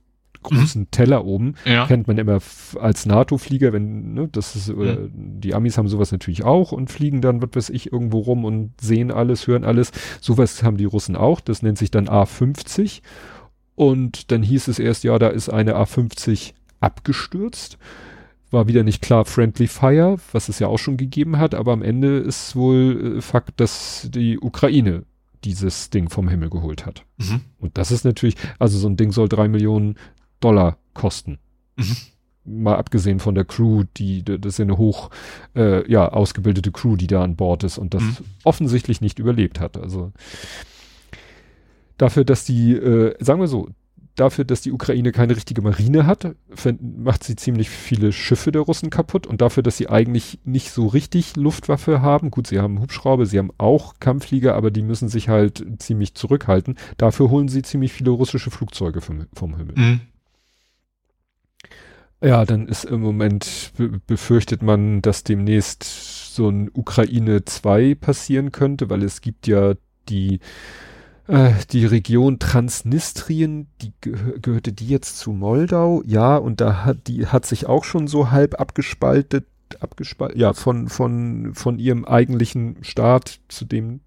großen 0.47 0.81
mhm. 0.81 0.91
Teller 0.91 1.25
oben. 1.25 1.55
Ja. 1.65 1.85
Kennt 1.85 2.07
man 2.07 2.17
immer 2.17 2.39
als 2.79 3.05
NATO-Flieger, 3.05 3.73
wenn, 3.73 4.13
ne, 4.13 4.29
das 4.31 4.55
ist, 4.55 4.69
oder 4.69 4.99
mhm. 4.99 5.39
die 5.41 5.53
Amis 5.53 5.77
haben 5.77 5.87
sowas 5.87 6.11
natürlich 6.11 6.43
auch 6.43 6.71
und 6.71 6.91
fliegen 6.91 7.21
dann, 7.21 7.41
was 7.41 7.49
weiß 7.53 7.69
ich, 7.69 7.91
irgendwo 7.91 8.19
rum 8.19 8.45
und 8.45 8.71
sehen 8.81 9.11
alles, 9.11 9.47
hören 9.47 9.63
alles. 9.63 9.91
Sowas 10.21 10.63
haben 10.63 10.77
die 10.77 10.85
Russen 10.85 11.15
auch, 11.15 11.39
das 11.39 11.61
nennt 11.61 11.77
sich 11.77 11.91
dann 11.91 12.07
A50. 12.07 13.01
Und 13.75 14.31
dann 14.31 14.41
hieß 14.41 14.69
es 14.69 14.79
erst, 14.79 15.03
ja, 15.03 15.19
da 15.19 15.27
ist 15.27 15.49
eine 15.49 15.75
A50 15.75 16.53
abgestürzt. 16.79 17.77
War 18.49 18.67
wieder 18.67 18.83
nicht 18.83 19.01
klar 19.01 19.25
Friendly 19.25 19.67
Fire, 19.67 20.17
was 20.31 20.49
es 20.49 20.59
ja 20.59 20.67
auch 20.67 20.79
schon 20.79 20.97
gegeben 20.97 21.37
hat, 21.37 21.53
aber 21.53 21.73
am 21.73 21.83
Ende 21.83 22.17
ist 22.17 22.55
wohl 22.55 23.17
äh, 23.17 23.21
Fakt, 23.21 23.59
dass 23.59 24.09
die 24.11 24.39
Ukraine 24.39 25.03
dieses 25.43 25.89
Ding 25.89 26.09
vom 26.09 26.29
Himmel 26.29 26.49
geholt 26.49 26.85
hat. 26.85 27.03
Mhm. 27.17 27.41
Und 27.59 27.77
das 27.77 27.91
ist 27.91 28.03
natürlich, 28.03 28.35
also 28.57 28.77
so 28.77 28.87
ein 28.87 28.97
Ding 28.97 29.11
soll 29.11 29.29
drei 29.29 29.47
Millionen 29.47 29.95
Dollar 30.39 30.77
kosten. 30.93 31.39
Mhm. 31.75 31.95
Mal 32.45 32.75
abgesehen 32.75 33.19
von 33.19 33.35
der 33.35 33.45
Crew, 33.45 33.83
die, 33.97 34.23
das 34.23 34.53
ist 34.53 34.59
ja 34.59 34.63
eine 34.63 34.77
hoch, 34.77 35.09
äh, 35.55 35.89
ja, 35.91 36.07
ausgebildete 36.07 36.71
Crew, 36.71 36.95
die 36.95 37.07
da 37.07 37.23
an 37.23 37.35
Bord 37.35 37.63
ist 37.63 37.77
und 37.77 37.93
das 37.93 38.03
mhm. 38.03 38.17
offensichtlich 38.43 39.01
nicht 39.01 39.19
überlebt 39.19 39.59
hat. 39.59 39.77
Also 39.77 40.13
dafür, 41.97 42.23
dass 42.23 42.45
die, 42.45 42.73
äh, 42.73 43.15
sagen 43.19 43.41
wir 43.41 43.47
so, 43.47 43.69
dafür, 44.17 44.45
dass 44.45 44.61
die 44.61 44.71
Ukraine 44.71 45.11
keine 45.11 45.35
richtige 45.35 45.61
Marine 45.61 46.05
hat, 46.05 46.35
macht 46.81 47.23
sie 47.23 47.35
ziemlich 47.35 47.69
viele 47.69 48.11
Schiffe 48.11 48.51
der 48.51 48.63
Russen 48.63 48.89
kaputt 48.89 49.27
und 49.27 49.41
dafür, 49.41 49.63
dass 49.63 49.77
sie 49.77 49.89
eigentlich 49.89 50.39
nicht 50.43 50.71
so 50.71 50.87
richtig 50.87 51.35
Luftwaffe 51.35 52.01
haben, 52.01 52.31
gut, 52.31 52.47
sie 52.47 52.59
haben 52.59 52.79
Hubschrauber, 52.81 53.25
sie 53.25 53.37
haben 53.37 53.51
auch 53.57 53.95
Kampfflieger, 53.99 54.55
aber 54.55 54.71
die 54.71 54.81
müssen 54.81 55.07
sich 55.07 55.29
halt 55.29 55.65
ziemlich 55.79 56.15
zurückhalten. 56.15 56.77
Dafür 56.97 57.29
holen 57.29 57.47
sie 57.47 57.61
ziemlich 57.61 57.93
viele 57.93 58.11
russische 58.11 58.51
Flugzeuge 58.51 59.01
vom, 59.01 59.27
vom 59.33 59.55
Himmel. 59.55 59.75
Mhm. 59.77 60.01
Ja, 62.21 62.45
dann 62.45 62.67
ist 62.67 62.85
im 62.85 63.01
Moment 63.01 63.73
befürchtet 64.07 64.63
man, 64.63 65.01
dass 65.03 65.23
demnächst 65.23 65.83
so 66.33 66.49
ein 66.49 66.69
Ukraine 66.73 67.45
2 67.45 67.93
passieren 67.95 68.51
könnte, 68.51 68.89
weil 68.89 69.03
es 69.03 69.21
gibt 69.21 69.45
ja 69.45 69.75
die 70.09 70.39
äh, 71.27 71.51
die 71.71 71.85
Region 71.85 72.39
Transnistrien, 72.39 73.67
die 73.81 73.93
geh 74.01 74.13
gehörte 74.41 74.73
die 74.73 74.87
jetzt 74.87 75.19
zu 75.19 75.31
Moldau? 75.31 76.01
Ja, 76.05 76.37
und 76.37 76.59
da 76.61 76.85
hat 76.85 77.07
die 77.07 77.27
hat 77.27 77.45
sich 77.45 77.67
auch 77.67 77.83
schon 77.83 78.07
so 78.07 78.31
halb 78.31 78.59
abgespaltet, 78.59 79.45
abgespaltet, 79.79 80.37
ja, 80.37 80.53
von 80.53 80.89
von 80.89 81.53
von 81.53 81.77
ihrem 81.77 82.05
eigentlichen 82.05 82.77
Staat, 82.83 83.41
zu 83.47 83.65
dem 83.65 83.99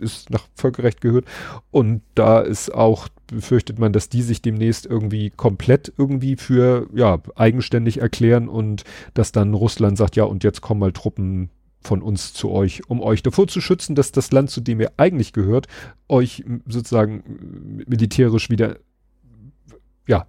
es 0.00 0.30
nach 0.30 0.46
Völkerrecht 0.54 1.00
gehört. 1.00 1.26
Und 1.70 2.02
da 2.14 2.40
ist 2.40 2.72
auch 2.72 3.08
befürchtet 3.28 3.78
man, 3.78 3.92
dass 3.92 4.08
die 4.08 4.22
sich 4.22 4.42
demnächst 4.42 4.86
irgendwie 4.86 5.30
komplett 5.30 5.92
irgendwie 5.96 6.36
für 6.36 6.88
ja 6.94 7.20
eigenständig 7.36 8.00
erklären 8.00 8.48
und 8.48 8.84
dass 9.14 9.32
dann 9.32 9.54
Russland 9.54 9.96
sagt, 9.96 10.16
ja 10.16 10.24
und 10.24 10.44
jetzt 10.44 10.60
kommen 10.60 10.80
mal 10.80 10.92
Truppen 10.92 11.50
von 11.80 12.02
uns 12.02 12.32
zu 12.32 12.50
euch, 12.50 12.88
um 12.88 13.00
euch 13.00 13.22
davor 13.22 13.46
zu 13.46 13.60
schützen, 13.60 13.94
dass 13.94 14.12
das 14.12 14.32
Land, 14.32 14.50
zu 14.50 14.60
dem 14.60 14.80
ihr 14.80 14.92
eigentlich 14.96 15.32
gehört, 15.32 15.68
euch 16.08 16.44
sozusagen 16.66 17.84
militärisch 17.86 18.50
wieder, 18.50 18.78
ja, 20.06 20.26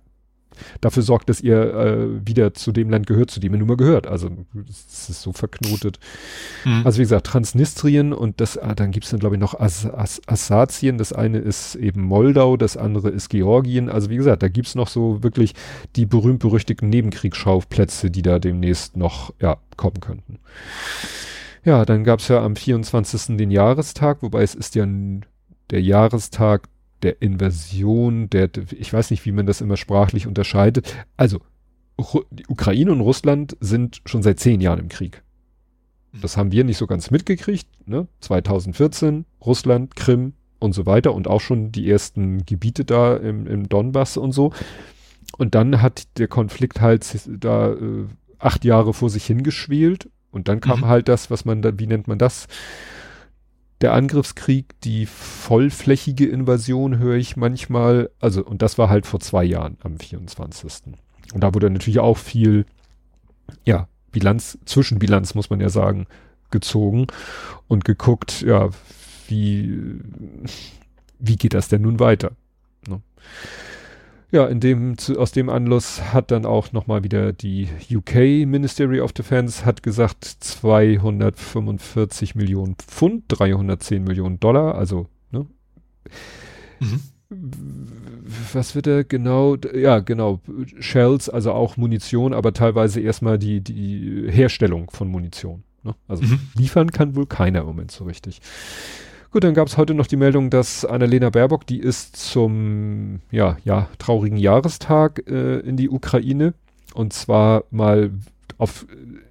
dafür 0.81 1.03
sorgt, 1.03 1.29
dass 1.29 1.41
ihr 1.41 1.73
äh, 1.73 2.27
wieder 2.27 2.53
zu 2.53 2.71
dem 2.71 2.89
Land 2.89 3.07
gehört, 3.07 3.31
zu 3.31 3.39
dem 3.39 3.53
ihr 3.53 3.59
nun 3.59 3.67
mal 3.67 3.77
gehört. 3.77 4.07
Also 4.07 4.29
es 4.69 5.09
ist 5.09 5.21
so 5.21 5.31
verknotet. 5.31 5.99
Mhm. 6.65 6.81
Also 6.85 6.97
wie 6.97 7.03
gesagt, 7.03 7.27
Transnistrien 7.27 8.13
und 8.13 8.41
das, 8.41 8.57
ah, 8.57 8.75
dann 8.75 8.91
gibt 8.91 9.05
es 9.05 9.11
dann 9.11 9.19
glaube 9.19 9.35
ich 9.35 9.41
noch 9.41 9.59
As 9.59 9.85
As 9.85 10.21
Assatien. 10.27 10.97
Das 10.97 11.13
eine 11.13 11.39
ist 11.39 11.75
eben 11.75 12.01
Moldau, 12.01 12.57
das 12.57 12.77
andere 12.77 13.09
ist 13.09 13.29
Georgien. 13.29 13.89
Also 13.89 14.09
wie 14.09 14.17
gesagt, 14.17 14.43
da 14.43 14.47
gibt 14.47 14.67
es 14.67 14.75
noch 14.75 14.87
so 14.87 15.23
wirklich 15.23 15.53
die 15.95 16.05
berühmt-berüchtigten 16.05 16.89
Nebenkriegsschauplätze, 16.89 18.11
die 18.11 18.21
da 18.21 18.39
demnächst 18.39 18.97
noch 18.97 19.33
ja, 19.39 19.57
kommen 19.77 19.99
könnten. 19.99 20.39
Ja, 21.65 21.85
dann 21.85 22.03
gab 22.03 22.19
es 22.19 22.27
ja 22.29 22.41
am 22.43 22.55
24. 22.55 23.37
den 23.37 23.51
Jahrestag, 23.51 24.21
wobei 24.21 24.43
es 24.43 24.55
ist 24.55 24.75
ja 24.75 24.87
der 25.69 25.81
Jahrestag 25.81 26.67
der 27.03 27.21
Invasion, 27.21 28.29
der, 28.29 28.49
ich 28.71 28.91
weiß 28.91 29.11
nicht, 29.11 29.25
wie 29.25 29.31
man 29.31 29.45
das 29.45 29.61
immer 29.61 29.77
sprachlich 29.77 30.27
unterscheidet. 30.27 30.93
Also, 31.17 31.39
die 32.31 32.45
Ukraine 32.47 32.91
und 32.91 33.01
Russland 33.01 33.57
sind 33.59 34.01
schon 34.05 34.23
seit 34.23 34.39
zehn 34.39 34.61
Jahren 34.61 34.79
im 34.79 34.89
Krieg. 34.89 35.21
Mhm. 36.11 36.21
Das 36.21 36.37
haben 36.37 36.51
wir 36.51 36.63
nicht 36.63 36.77
so 36.77 36.87
ganz 36.87 37.11
mitgekriegt. 37.11 37.67
Ne? 37.85 38.07
2014, 38.21 39.25
Russland, 39.45 39.95
Krim 39.95 40.33
und 40.59 40.73
so 40.73 40.85
weiter 40.85 41.13
und 41.13 41.27
auch 41.27 41.41
schon 41.41 41.71
die 41.71 41.89
ersten 41.89 42.45
Gebiete 42.45 42.85
da 42.85 43.15
im, 43.15 43.47
im 43.47 43.69
Donbass 43.69 44.17
und 44.17 44.31
so. 44.31 44.53
Und 45.37 45.55
dann 45.55 45.81
hat 45.81 46.17
der 46.17 46.27
Konflikt 46.27 46.81
halt 46.81 47.05
da 47.27 47.73
äh, 47.73 48.05
acht 48.39 48.65
Jahre 48.65 48.93
vor 48.93 49.09
sich 49.09 49.25
hingeschwelt 49.25 50.09
und 50.31 50.47
dann 50.47 50.59
kam 50.61 50.81
mhm. 50.81 50.85
halt 50.85 51.07
das, 51.07 51.31
was 51.31 51.45
man 51.45 51.61
da, 51.61 51.77
wie 51.77 51.87
nennt 51.87 52.07
man 52.07 52.17
das? 52.17 52.47
Der 53.81 53.93
Angriffskrieg, 53.93 54.79
die 54.81 55.05
vollflächige 55.05 56.27
Invasion 56.27 56.97
höre 56.97 57.15
ich 57.15 57.37
manchmal, 57.37 58.09
also, 58.19 58.43
und 58.43 58.61
das 58.61 58.77
war 58.77 58.89
halt 58.89 59.05
vor 59.05 59.21
zwei 59.21 59.43
Jahren 59.43 59.77
am 59.81 59.97
24. 59.97 60.95
Und 61.33 61.43
da 61.43 61.53
wurde 61.53 61.69
natürlich 61.69 61.99
auch 61.99 62.17
viel, 62.17 62.65
ja, 63.65 63.87
Bilanz, 64.11 64.57
Zwischenbilanz 64.65 65.33
muss 65.35 65.49
man 65.49 65.61
ja 65.61 65.69
sagen, 65.69 66.07
gezogen 66.51 67.07
und 67.67 67.85
geguckt, 67.85 68.41
ja, 68.41 68.69
wie, 69.27 69.99
wie 71.19 71.35
geht 71.35 71.53
das 71.53 71.67
denn 71.67 71.83
nun 71.83 71.99
weiter? 71.99 72.31
Ne? 72.87 73.01
Ja, 74.31 74.45
in 74.45 74.59
dem, 74.59 74.95
aus 75.17 75.31
dem 75.31 75.49
Anlass 75.49 76.13
hat 76.13 76.29
dann 76.29 76.45
auch 76.45 76.71
nochmal 76.71 77.03
wieder 77.03 77.33
die 77.33 77.67
UK 77.91 78.45
Ministry 78.47 79.01
of 79.01 79.11
Defense 79.11 79.65
hat 79.65 79.81
gesagt 79.81 80.23
245 80.23 82.35
Millionen 82.35 82.75
Pfund, 82.75 83.23
310 83.29 84.03
Millionen 84.03 84.39
Dollar, 84.39 84.75
also, 84.75 85.07
ne? 85.31 85.47
Mhm. 86.79 86.99
Was 88.53 88.73
wird 88.73 88.87
er 88.87 89.03
genau? 89.03 89.55
Ja, 89.73 89.99
genau. 89.99 90.41
Shells, 90.79 91.29
also 91.29 91.51
auch 91.51 91.77
Munition, 91.77 92.33
aber 92.33 92.53
teilweise 92.53 93.01
erstmal 93.01 93.37
die, 93.37 93.61
die 93.61 94.25
Herstellung 94.29 94.89
von 94.89 95.09
Munition. 95.09 95.63
Ne? 95.83 95.93
Also 96.07 96.23
mhm. 96.23 96.39
liefern 96.55 96.91
kann 96.91 97.15
wohl 97.15 97.27
keiner 97.27 97.61
im 97.61 97.67
Moment 97.67 97.91
so 97.91 98.05
richtig. 98.05 98.41
Gut, 99.31 99.43
dann 99.43 99.53
gab 99.53 99.67
es 99.67 99.77
heute 99.77 99.93
noch 99.93 100.07
die 100.07 100.15
Meldung, 100.15 100.49
dass 100.49 100.85
Annalena 100.85 101.29
Baerbock, 101.29 101.67
die 101.67 101.79
ist 101.79 102.15
zum 102.15 103.21
ja, 103.29 103.57
ja, 103.63 103.87
traurigen 103.99 104.37
Jahrestag 104.37 105.23
äh, 105.29 105.59
in 105.59 105.77
die 105.77 105.89
Ukraine. 105.89 106.55
Und 106.95 107.13
zwar 107.13 107.65
mal 107.69 108.09
auf 108.57 108.87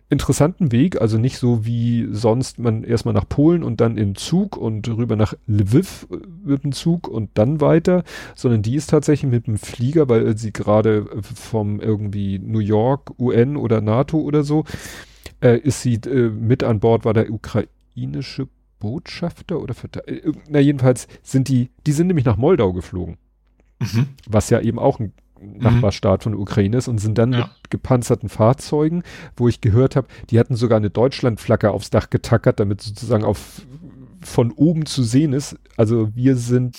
interessanten 0.09 0.71
Weg, 0.71 1.01
also 1.01 1.19
nicht 1.19 1.39
so 1.39 1.67
wie 1.67 2.07
sonst 2.13 2.61
man 2.61 2.85
erstmal 2.85 3.13
nach 3.13 3.29
Polen 3.29 3.65
und 3.65 3.81
dann 3.81 3.99
in 3.99 4.15
Zug 4.15 4.57
und 4.57 4.89
rüber 4.89 5.17
nach 5.17 5.35
Lviv 5.49 6.07
äh, 6.13 6.19
mit 6.45 6.63
dem 6.63 6.71
Zug 6.71 7.09
und 7.09 7.31
dann 7.35 7.61
weiter, 7.61 8.05
sondern 8.37 8.63
die 8.63 8.77
ist 8.77 8.91
tatsächlich 8.91 9.29
mit 9.29 9.49
dem 9.49 9.59
Flieger, 9.59 10.09
weil 10.09 10.39
sie 10.39 10.53
gerade 10.53 11.07
vom 11.23 11.81
irgendwie 11.81 12.39
New 12.39 12.61
York, 12.61 13.19
UN 13.19 13.57
oder 13.57 13.81
NATO 13.81 14.19
oder 14.19 14.45
so, 14.45 14.65
äh, 15.43 15.59
ist 15.59 15.83
sie 15.83 15.95
äh, 15.95 16.31
mit 16.31 16.63
an 16.63 16.79
Bord, 16.79 17.05
war 17.05 17.15
der 17.15 17.33
ukrainische 17.33 18.47
Botschafter 18.79 19.61
oder 19.61 19.75
äh, 20.07 20.33
na 20.49 20.61
jedenfalls 20.61 21.09
sind 21.23 21.49
die, 21.49 21.71
die 21.87 21.93
sind 21.93 22.07
nämlich 22.09 22.27
nach 22.27 22.37
Moldau 22.37 22.73
geflogen. 22.73 23.19
Mhm. 23.81 24.09
Was 24.27 24.51
ja 24.51 24.61
eben 24.61 24.79
auch 24.79 24.99
ein 24.99 25.13
Nachbarstaat 25.41 26.25
von 26.25 26.33
der 26.33 26.41
Ukraine 26.41 26.77
ist 26.77 26.89
und 26.89 26.99
sind 26.99 27.17
dann 27.17 27.33
ja. 27.33 27.39
mit 27.39 27.71
gepanzerten 27.71 28.29
Fahrzeugen, 28.29 29.03
wo 29.37 29.49
ich 29.49 29.61
gehört 29.61 29.97
habe, 29.97 30.09
die 30.31 30.39
hatten 30.39 30.57
sogar 30.57 30.79
eine 30.79 30.91
Deutschlandflagge 30.91 31.71
aufs 31.71 31.91
Dach 31.91 32.11
getackert, 32.11 32.61
damit 32.61 32.81
sozusagen 32.81 33.25
auf 33.25 33.63
von 34.21 34.51
oben 34.51 34.85
zu 34.85 35.05
sehen 35.05 35.33
ist. 35.33 35.57
Also 35.77 36.11
wir 36.15 36.37
sind, 36.37 36.77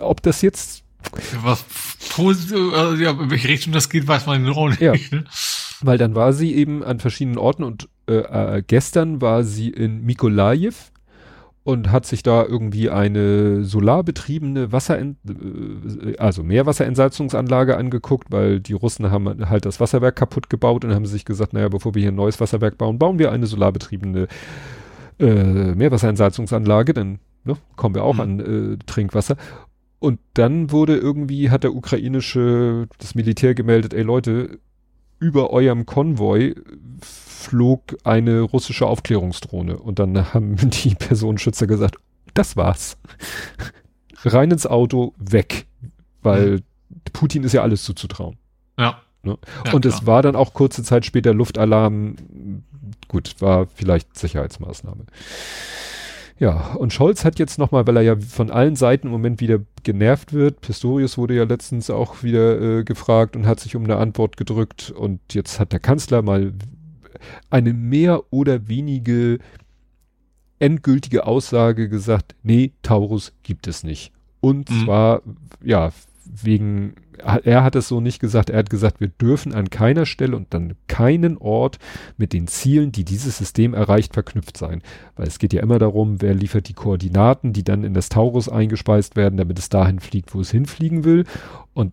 ob 0.00 0.22
das 0.22 0.40
jetzt 0.40 0.84
was 1.42 1.64
also 2.18 2.94
ja, 2.96 3.10
in 3.12 3.30
welche 3.30 3.48
Richtung 3.48 3.72
das 3.72 3.88
geht, 3.88 4.06
weiß 4.06 4.26
man 4.26 4.46
auch 4.48 4.68
nicht. 4.68 4.80
Ja. 4.80 4.92
Ne? 5.10 5.24
Weil 5.80 5.98
dann 5.98 6.14
war 6.14 6.32
sie 6.32 6.54
eben 6.54 6.82
an 6.82 7.00
verschiedenen 7.00 7.38
Orten 7.38 7.64
und 7.64 7.88
äh, 8.06 8.16
äh, 8.58 8.62
gestern 8.66 9.20
war 9.20 9.44
sie 9.44 9.70
in 9.70 10.04
Mikolajew 10.04 10.74
und 11.62 11.92
hat 11.92 12.06
sich 12.06 12.22
da 12.22 12.44
irgendwie 12.44 12.88
eine 12.88 13.64
solarbetriebene 13.64 14.72
Wasser, 14.72 14.98
äh, 14.98 15.14
also 16.18 16.42
Meerwasserentsalzungsanlage 16.42 17.76
angeguckt, 17.76 18.30
weil 18.30 18.60
die 18.60 18.72
Russen 18.72 19.10
haben 19.10 19.48
halt 19.48 19.66
das 19.66 19.80
Wasserwerk 19.80 20.16
kaputt 20.16 20.48
gebaut 20.48 20.84
und 20.84 20.94
haben 20.94 21.06
sich 21.06 21.24
gesagt, 21.24 21.52
naja, 21.52 21.68
bevor 21.68 21.94
wir 21.94 22.02
hier 22.02 22.12
ein 22.12 22.16
neues 22.16 22.40
Wasserwerk 22.40 22.78
bauen, 22.78 22.98
bauen 22.98 23.18
wir 23.18 23.30
eine 23.30 23.46
solarbetriebene 23.46 24.26
äh, 25.18 25.74
Meerwasserentsalzungsanlage, 25.74 26.94
dann 26.94 27.18
ne, 27.44 27.56
kommen 27.76 27.94
wir 27.94 28.04
auch 28.04 28.14
mhm. 28.14 28.20
an 28.20 28.40
äh, 28.40 28.78
Trinkwasser. 28.86 29.36
Und 29.98 30.18
dann 30.32 30.70
wurde 30.70 30.96
irgendwie, 30.96 31.50
hat 31.50 31.62
der 31.62 31.74
ukrainische, 31.74 32.88
das 32.98 33.14
Militär 33.14 33.54
gemeldet, 33.54 33.92
ey 33.92 34.02
Leute, 34.02 34.60
über 35.20 35.50
eurem 35.50 35.86
Konvoi 35.86 36.54
flog 37.00 37.96
eine 38.04 38.40
russische 38.40 38.86
Aufklärungsdrohne 38.86 39.78
und 39.78 39.98
dann 39.98 40.34
haben 40.34 40.56
die 40.70 40.94
Personenschützer 40.94 41.66
gesagt, 41.66 41.96
das 42.34 42.56
war's. 42.56 42.98
Rein 44.24 44.50
ins 44.50 44.66
Auto, 44.66 45.14
weg. 45.18 45.66
Weil 46.22 46.56
mhm. 46.56 46.62
Putin 47.12 47.44
ist 47.44 47.52
ja 47.52 47.62
alles 47.62 47.84
zuzutrauen. 47.84 48.36
Ja. 48.78 49.00
Ne? 49.22 49.38
ja 49.64 49.72
und 49.72 49.82
klar. 49.82 49.94
es 49.94 50.06
war 50.06 50.22
dann 50.22 50.36
auch 50.36 50.54
kurze 50.54 50.82
Zeit 50.82 51.06
später 51.06 51.32
Luftalarm. 51.32 52.16
Gut, 53.08 53.36
war 53.40 53.66
vielleicht 53.66 54.16
Sicherheitsmaßnahme. 54.16 55.04
Ja, 56.40 56.72
und 56.72 56.94
Scholz 56.94 57.26
hat 57.26 57.38
jetzt 57.38 57.58
nochmal, 57.58 57.86
weil 57.86 57.98
er 57.98 58.02
ja 58.02 58.16
von 58.18 58.50
allen 58.50 58.74
Seiten 58.74 59.08
im 59.08 59.12
Moment 59.12 59.42
wieder 59.42 59.60
genervt 59.82 60.32
wird, 60.32 60.62
Pistorius 60.62 61.18
wurde 61.18 61.34
ja 61.34 61.44
letztens 61.44 61.90
auch 61.90 62.22
wieder 62.22 62.78
äh, 62.78 62.82
gefragt 62.82 63.36
und 63.36 63.46
hat 63.46 63.60
sich 63.60 63.76
um 63.76 63.84
eine 63.84 63.96
Antwort 63.96 64.38
gedrückt 64.38 64.90
und 64.90 65.20
jetzt 65.34 65.60
hat 65.60 65.72
der 65.72 65.80
Kanzler 65.80 66.22
mal 66.22 66.54
eine 67.50 67.74
mehr 67.74 68.32
oder 68.32 68.68
wenige 68.68 69.38
endgültige 70.58 71.26
Aussage 71.26 71.90
gesagt, 71.90 72.34
nee, 72.42 72.72
Taurus 72.82 73.34
gibt 73.42 73.66
es 73.66 73.84
nicht. 73.84 74.10
Und 74.40 74.70
mhm. 74.70 74.84
zwar, 74.84 75.22
ja, 75.62 75.92
wegen, 76.24 76.94
er 77.24 77.64
hat 77.64 77.76
es 77.76 77.88
so 77.88 78.00
nicht 78.00 78.20
gesagt, 78.20 78.50
er 78.50 78.58
hat 78.58 78.70
gesagt, 78.70 79.00
wir 79.00 79.08
dürfen 79.08 79.54
an 79.54 79.70
keiner 79.70 80.06
Stelle 80.06 80.36
und 80.36 80.52
dann 80.52 80.74
keinen 80.88 81.36
Ort 81.38 81.78
mit 82.16 82.32
den 82.32 82.46
Zielen, 82.46 82.92
die 82.92 83.04
dieses 83.04 83.38
System 83.38 83.74
erreicht, 83.74 84.14
verknüpft 84.14 84.56
sein. 84.56 84.82
Weil 85.16 85.26
es 85.26 85.38
geht 85.38 85.52
ja 85.52 85.62
immer 85.62 85.78
darum, 85.78 86.20
wer 86.20 86.34
liefert 86.34 86.68
die 86.68 86.74
Koordinaten, 86.74 87.52
die 87.52 87.64
dann 87.64 87.84
in 87.84 87.94
das 87.94 88.08
Taurus 88.08 88.48
eingespeist 88.48 89.16
werden, 89.16 89.36
damit 89.36 89.58
es 89.58 89.68
dahin 89.68 90.00
fliegt, 90.00 90.34
wo 90.34 90.40
es 90.40 90.50
hinfliegen 90.50 91.04
will. 91.04 91.24
Und 91.74 91.92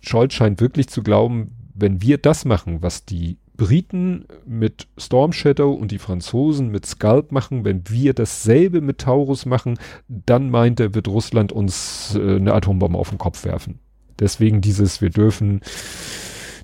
Scholz 0.00 0.34
scheint 0.34 0.60
wirklich 0.60 0.88
zu 0.88 1.02
glauben, 1.02 1.52
wenn 1.74 2.02
wir 2.02 2.18
das 2.18 2.44
machen, 2.44 2.82
was 2.82 3.04
die 3.04 3.38
Briten 3.56 4.24
mit 4.46 4.88
Storm 4.96 5.32
Shadow 5.32 5.72
und 5.72 5.92
die 5.92 5.98
Franzosen 5.98 6.70
mit 6.70 6.86
Scalp 6.86 7.32
machen, 7.32 7.64
wenn 7.64 7.88
wir 7.88 8.14
dasselbe 8.14 8.80
mit 8.80 8.98
Taurus 8.98 9.46
machen, 9.46 9.78
dann 10.08 10.50
meint 10.50 10.80
er, 10.80 10.94
wird 10.94 11.08
Russland 11.08 11.52
uns 11.52 12.16
äh, 12.16 12.36
eine 12.36 12.54
Atombombe 12.54 12.98
auf 12.98 13.10
den 13.10 13.18
Kopf 13.18 13.44
werfen. 13.44 13.78
Deswegen 14.18 14.60
dieses, 14.60 15.00
wir 15.00 15.10
dürfen 15.10 15.60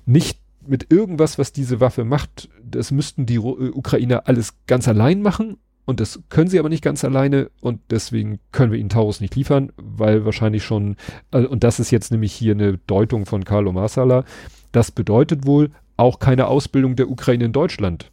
nicht 0.05 0.39
mit 0.65 0.91
irgendwas, 0.91 1.39
was 1.39 1.51
diese 1.51 1.79
Waffe 1.79 2.03
macht, 2.03 2.49
das 2.63 2.91
müssten 2.91 3.25
die 3.25 3.35
äh, 3.35 3.39
Ukrainer 3.39 4.27
alles 4.27 4.53
ganz 4.67 4.87
allein 4.87 5.21
machen 5.21 5.57
und 5.85 5.99
das 5.99 6.21
können 6.29 6.49
sie 6.49 6.59
aber 6.59 6.69
nicht 6.69 6.83
ganz 6.83 7.03
alleine 7.03 7.49
und 7.61 7.81
deswegen 7.89 8.39
können 8.51 8.71
wir 8.71 8.79
ihnen 8.79 8.89
Taurus 8.89 9.21
nicht 9.21 9.35
liefern, 9.35 9.71
weil 9.77 10.25
wahrscheinlich 10.25 10.63
schon, 10.63 10.97
äh, 11.31 11.45
und 11.45 11.63
das 11.63 11.79
ist 11.79 11.91
jetzt 11.91 12.11
nämlich 12.11 12.33
hier 12.33 12.53
eine 12.53 12.77
Deutung 12.77 13.25
von 13.25 13.43
Carlo 13.43 13.71
Marsala, 13.71 14.23
das 14.71 14.91
bedeutet 14.91 15.47
wohl, 15.47 15.71
auch 15.97 16.19
keine 16.19 16.47
Ausbildung 16.47 16.95
der 16.95 17.09
Ukraine 17.09 17.45
in 17.45 17.53
Deutschland. 17.53 18.11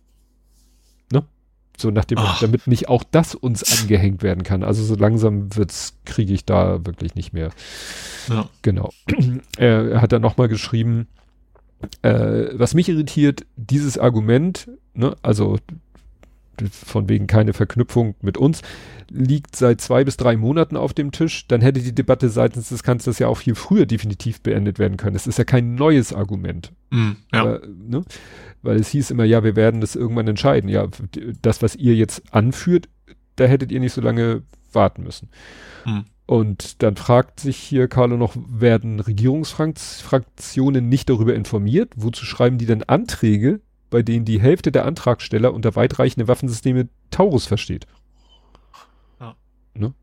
So 1.76 1.90
nach 1.90 2.04
dem, 2.04 2.18
Ach. 2.18 2.40
damit 2.40 2.66
nicht 2.66 2.88
auch 2.88 3.04
das 3.04 3.34
uns 3.34 3.80
angehängt 3.80 4.22
werden 4.22 4.42
kann. 4.42 4.62
Also 4.62 4.82
so 4.82 4.94
langsam 4.94 5.54
wird's, 5.56 5.98
kriege 6.04 6.32
ich 6.32 6.44
da 6.44 6.84
wirklich 6.86 7.14
nicht 7.14 7.32
mehr. 7.32 7.50
Ja. 8.28 8.48
Genau. 8.62 8.90
er, 9.56 9.84
er 9.90 10.00
hat 10.00 10.12
dann 10.12 10.22
nochmal 10.22 10.48
geschrieben, 10.48 11.06
äh, 12.02 12.46
was 12.52 12.74
mich 12.74 12.88
irritiert, 12.88 13.44
dieses 13.56 13.98
Argument, 13.98 14.68
ne, 14.94 15.16
also 15.22 15.58
von 16.70 17.08
wegen 17.08 17.26
keine 17.26 17.52
Verknüpfung 17.52 18.14
mit 18.20 18.36
uns, 18.38 18.62
liegt 19.10 19.56
seit 19.56 19.80
zwei 19.80 20.04
bis 20.04 20.16
drei 20.16 20.36
Monaten 20.36 20.76
auf 20.76 20.94
dem 20.94 21.12
Tisch, 21.12 21.46
dann 21.48 21.60
hätte 21.60 21.80
die 21.80 21.94
Debatte 21.94 22.28
seitens 22.28 22.68
des 22.68 22.82
Kanzlers 22.82 23.18
ja 23.18 23.28
auch 23.28 23.38
viel 23.38 23.54
früher 23.54 23.86
definitiv 23.86 24.40
beendet 24.40 24.78
werden 24.78 24.96
können. 24.96 25.16
Es 25.16 25.26
ist 25.26 25.38
ja 25.38 25.44
kein 25.44 25.74
neues 25.74 26.12
Argument. 26.12 26.72
Mm, 26.90 27.12
ja. 27.32 27.54
äh, 27.54 27.60
ne? 27.66 28.04
Weil 28.62 28.76
es 28.76 28.88
hieß 28.88 29.10
immer, 29.10 29.24
ja, 29.24 29.44
wir 29.44 29.56
werden 29.56 29.80
das 29.80 29.96
irgendwann 29.96 30.28
entscheiden. 30.28 30.68
Ja, 30.68 30.88
das, 31.42 31.62
was 31.62 31.76
ihr 31.76 31.94
jetzt 31.94 32.22
anführt, 32.34 32.88
da 33.36 33.44
hättet 33.44 33.70
ihr 33.70 33.80
nicht 33.80 33.92
so 33.92 34.00
lange 34.00 34.42
warten 34.72 35.04
müssen. 35.04 35.28
Mm. 35.84 36.00
Und 36.26 36.82
dann 36.82 36.96
fragt 36.96 37.38
sich 37.38 37.56
hier 37.56 37.86
Carlo 37.86 38.16
noch, 38.16 38.34
werden 38.48 38.98
Regierungsfraktionen 38.98 40.88
nicht 40.88 41.08
darüber 41.08 41.34
informiert? 41.34 41.92
Wozu 41.94 42.24
schreiben 42.24 42.58
die 42.58 42.66
denn 42.66 42.82
Anträge, 42.82 43.60
bei 43.90 44.02
denen 44.02 44.24
die 44.24 44.40
Hälfte 44.40 44.72
der 44.72 44.84
Antragsteller 44.84 45.52
unter 45.54 45.76
weitreichende 45.76 46.28
Waffensysteme 46.28 46.88
Taurus 47.10 47.46
versteht? 47.46 47.86
Ne? 49.74 49.94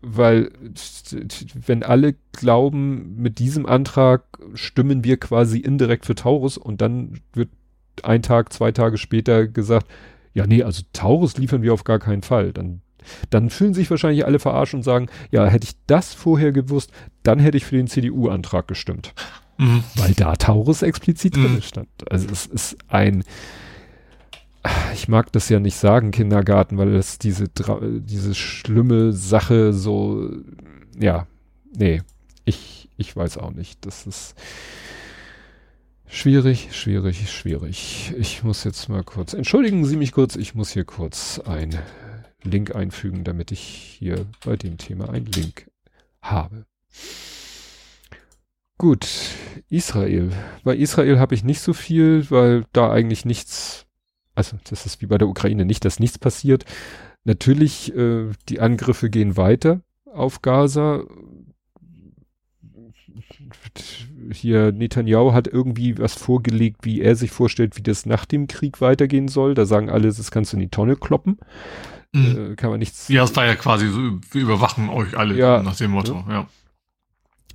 Weil, 0.00 0.50
wenn 1.54 1.82
alle 1.82 2.14
glauben, 2.32 3.16
mit 3.16 3.38
diesem 3.38 3.66
Antrag 3.66 4.24
stimmen 4.54 5.02
wir 5.02 5.18
quasi 5.18 5.58
indirekt 5.58 6.06
für 6.06 6.14
Taurus 6.14 6.58
und 6.58 6.80
dann 6.80 7.20
wird 7.32 7.48
ein 8.02 8.22
Tag, 8.22 8.52
zwei 8.52 8.72
Tage 8.72 8.98
später 8.98 9.46
gesagt, 9.46 9.86
ja, 10.34 10.46
nee, 10.46 10.62
also 10.62 10.82
Taurus 10.92 11.38
liefern 11.38 11.62
wir 11.62 11.72
auf 11.72 11.84
gar 11.84 12.00
keinen 12.00 12.22
Fall. 12.22 12.52
Dann, 12.52 12.82
dann 13.30 13.50
fühlen 13.50 13.72
sich 13.72 13.90
wahrscheinlich 13.90 14.26
alle 14.26 14.40
verarscht 14.40 14.74
und 14.74 14.82
sagen, 14.82 15.08
ja, 15.30 15.46
hätte 15.46 15.68
ich 15.68 15.76
das 15.86 16.12
vorher 16.12 16.52
gewusst, 16.52 16.92
dann 17.22 17.38
hätte 17.38 17.56
ich 17.56 17.64
für 17.64 17.76
den 17.76 17.86
CDU-Antrag 17.86 18.68
gestimmt. 18.68 19.14
Mhm. 19.58 19.84
Weil 19.96 20.14
da 20.14 20.34
Taurus 20.36 20.82
explizit 20.82 21.36
mhm. 21.36 21.42
drin 21.42 21.62
stand. 21.62 21.88
Also 22.10 22.28
es 22.30 22.46
ist 22.46 22.76
ein, 22.88 23.24
ich 24.94 25.08
mag 25.08 25.30
das 25.32 25.48
ja 25.48 25.60
nicht 25.60 25.76
sagen, 25.76 26.10
Kindergarten, 26.10 26.78
weil 26.78 26.92
das 26.92 27.18
diese, 27.18 27.46
diese 27.48 28.34
schlimme 28.34 29.12
Sache 29.12 29.72
so, 29.72 30.30
ja, 30.98 31.26
nee, 31.76 32.02
ich, 32.44 32.88
ich 32.96 33.14
weiß 33.14 33.38
auch 33.38 33.52
nicht. 33.52 33.84
Das 33.86 34.06
ist 34.06 34.34
schwierig, 36.06 36.68
schwierig, 36.72 37.30
schwierig. 37.30 38.14
Ich 38.18 38.42
muss 38.42 38.64
jetzt 38.64 38.88
mal 38.88 39.02
kurz, 39.02 39.34
entschuldigen 39.34 39.84
Sie 39.84 39.96
mich 39.96 40.12
kurz, 40.12 40.36
ich 40.36 40.54
muss 40.54 40.70
hier 40.70 40.84
kurz 40.84 41.40
ein 41.40 41.78
Link 42.42 42.74
einfügen, 42.74 43.24
damit 43.24 43.52
ich 43.52 43.60
hier 43.98 44.26
bei 44.44 44.56
dem 44.56 44.78
Thema 44.78 45.08
einen 45.10 45.26
Link 45.26 45.70
habe. 46.20 46.66
Gut, 48.78 49.06
Israel. 49.68 50.30
Bei 50.64 50.76
Israel 50.76 51.18
habe 51.18 51.34
ich 51.34 51.44
nicht 51.44 51.60
so 51.60 51.72
viel, 51.72 52.30
weil 52.30 52.64
da 52.72 52.90
eigentlich 52.90 53.24
nichts 53.24 53.84
also 54.34 54.56
das 54.68 54.86
ist 54.86 55.00
wie 55.00 55.06
bei 55.06 55.18
der 55.18 55.28
Ukraine 55.28 55.64
nicht, 55.64 55.84
dass 55.84 56.00
nichts 56.00 56.18
passiert. 56.18 56.64
Natürlich, 57.24 57.94
äh, 57.94 58.30
die 58.48 58.60
Angriffe 58.60 59.10
gehen 59.10 59.36
weiter 59.36 59.80
auf 60.12 60.42
Gaza. 60.42 61.04
Hier 64.30 64.72
Netanyahu 64.72 65.32
hat 65.32 65.46
irgendwie 65.46 65.98
was 65.98 66.14
vorgelegt, 66.14 66.78
wie 66.82 67.00
er 67.00 67.14
sich 67.14 67.30
vorstellt, 67.30 67.76
wie 67.76 67.82
das 67.82 68.06
nach 68.06 68.24
dem 68.24 68.46
Krieg 68.46 68.80
weitergehen 68.80 69.28
soll. 69.28 69.54
Da 69.54 69.66
sagen 69.66 69.90
alle, 69.90 70.08
das 70.08 70.30
kannst 70.30 70.52
du 70.52 70.56
in 70.56 70.62
die 70.62 70.68
Tonne 70.68 70.96
kloppen. 70.96 71.38
Mhm. 72.12 72.52
Äh, 72.52 72.56
kann 72.56 72.70
man 72.70 72.78
nichts. 72.78 73.08
Ja, 73.08 73.24
es 73.24 73.34
war 73.36 73.46
ja 73.46 73.54
quasi 73.54 73.88
so, 73.88 73.98
wir 73.98 74.42
überwachen 74.42 74.88
euch 74.88 75.16
alle 75.16 75.36
ja, 75.36 75.62
nach 75.62 75.76
dem 75.76 75.92
Motto, 75.92 76.24
ja. 76.28 76.32
ja. 76.32 76.48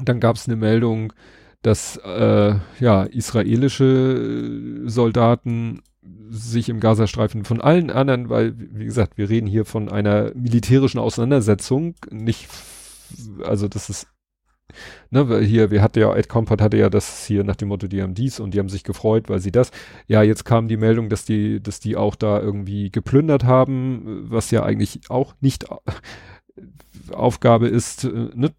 Dann 0.02 0.20
gab 0.20 0.36
es 0.36 0.48
eine 0.48 0.56
Meldung, 0.56 1.14
dass 1.62 1.98
äh, 1.98 2.56
ja 2.80 3.04
israelische 3.04 4.82
Soldaten 4.86 5.82
sich 6.30 6.70
im 6.70 6.80
Gazastreifen 6.80 7.44
von 7.44 7.62
allen 7.62 7.90
anderen, 7.90 8.30
weil, 8.30 8.54
wie 8.58 8.86
gesagt, 8.86 9.18
wir 9.18 9.30
reden 9.30 9.48
hier 9.48 9.66
von 9.66 9.90
einer 9.90 10.32
militärischen 10.36 11.00
Auseinandersetzung, 11.00 11.96
nicht, 12.12 12.48
also 13.44 13.68
das 13.68 13.90
ist, 13.90 14.08
ne, 15.10 15.28
weil 15.28 15.44
hier, 15.44 15.72
wir 15.72 15.82
hatten 15.82 16.00
ja, 16.00 16.16
Ed 16.16 16.30
Comport 16.30 16.62
hatte 16.62 16.78
ja 16.78 16.90
das 16.90 17.26
hier 17.26 17.44
nach 17.44 17.56
dem 17.56 17.70
Motto, 17.70 17.88
die 17.88 18.02
haben 18.02 18.14
dies 18.14 18.40
und 18.40 18.54
die 18.54 18.60
haben 18.60 18.70
sich 18.70 18.84
gefreut, 18.84 19.30
weil 19.30 19.40
sie 19.40 19.52
das, 19.52 19.72
ja, 20.08 20.22
jetzt 20.22 20.46
kam 20.46 20.68
die 20.68 20.78
Meldung, 20.78 21.10
dass 21.10 21.26
die, 21.26 21.62
dass 21.62 21.80
die 21.80 21.98
auch 21.98 22.16
da 22.16 22.40
irgendwie 22.40 22.92
geplündert 22.92 23.44
haben, 23.44 24.26
was 24.30 24.52
ja 24.52 24.64
eigentlich 24.64 25.10
auch 25.10 25.34
nicht 25.42 25.66
Aufgabe 27.12 27.68
ist, 27.68 28.06
äh, 28.06 28.30
ne, 28.36 28.52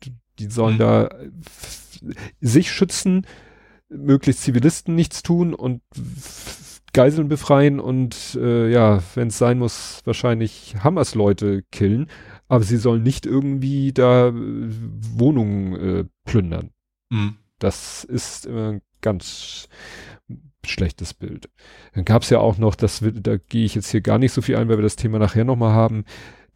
die 0.47 0.51
sollen 0.51 0.75
mhm. 0.75 0.79
da 0.79 1.09
sich 2.41 2.71
schützen, 2.73 3.27
möglichst 3.89 4.43
Zivilisten 4.43 4.95
nichts 4.95 5.23
tun 5.23 5.55
und 5.55 5.83
Geiseln 6.93 7.29
befreien 7.29 7.79
und 7.79 8.37
äh, 8.41 8.69
ja, 8.71 9.03
wenn 9.15 9.29
es 9.29 9.39
sein 9.39 9.59
muss, 9.59 10.01
wahrscheinlich 10.05 10.75
Hamas-Leute 10.83 11.63
killen, 11.71 12.09
aber 12.49 12.65
sie 12.65 12.79
sollen 12.79 13.03
nicht 13.03 13.27
irgendwie 13.27 13.93
da 13.93 14.29
äh, 14.29 14.33
Wohnungen 14.35 15.75
äh, 15.75 16.05
plündern. 16.25 16.71
Mhm. 17.11 17.37
Das 17.61 18.03
ist 18.03 18.47
immer 18.47 18.73
ein 18.73 18.83
ganz 19.01 19.69
schlechtes 20.67 21.15
Bild. 21.15 21.49
Dann 21.95 22.05
gab 22.05 22.23
es 22.23 22.31
ja 22.31 22.39
auch 22.39 22.59
noch, 22.59 22.75
das 22.75 23.03
da 23.03 23.37
gehe 23.37 23.65
ich 23.65 23.75
jetzt 23.75 23.91
hier 23.91 24.01
gar 24.01 24.19
nicht 24.19 24.33
so 24.33 24.43
viel 24.43 24.57
ein, 24.57 24.69
weil 24.69 24.79
wir 24.79 24.83
das 24.83 24.97
Thema 24.97 25.19
nachher 25.19 25.45
nochmal 25.45 25.73
haben, 25.73 26.05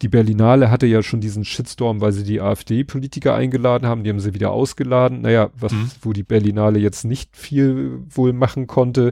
die 0.01 0.09
Berlinale 0.09 0.69
hatte 0.71 0.85
ja 0.85 1.01
schon 1.01 1.21
diesen 1.21 1.45
Shitstorm, 1.45 2.01
weil 2.01 2.11
sie 2.11 2.23
die 2.23 2.41
AfD-Politiker 2.41 3.33
eingeladen 3.33 3.87
haben. 3.87 4.03
Die 4.03 4.09
haben 4.09 4.19
sie 4.19 4.33
wieder 4.33 4.51
ausgeladen. 4.51 5.21
Naja, 5.21 5.49
was, 5.57 5.71
mhm. 5.71 5.91
wo 6.01 6.13
die 6.13 6.23
Berlinale 6.23 6.79
jetzt 6.79 7.05
nicht 7.05 7.35
viel 7.35 7.99
wohl 8.09 8.33
machen 8.33 8.67
konnte, 8.67 9.11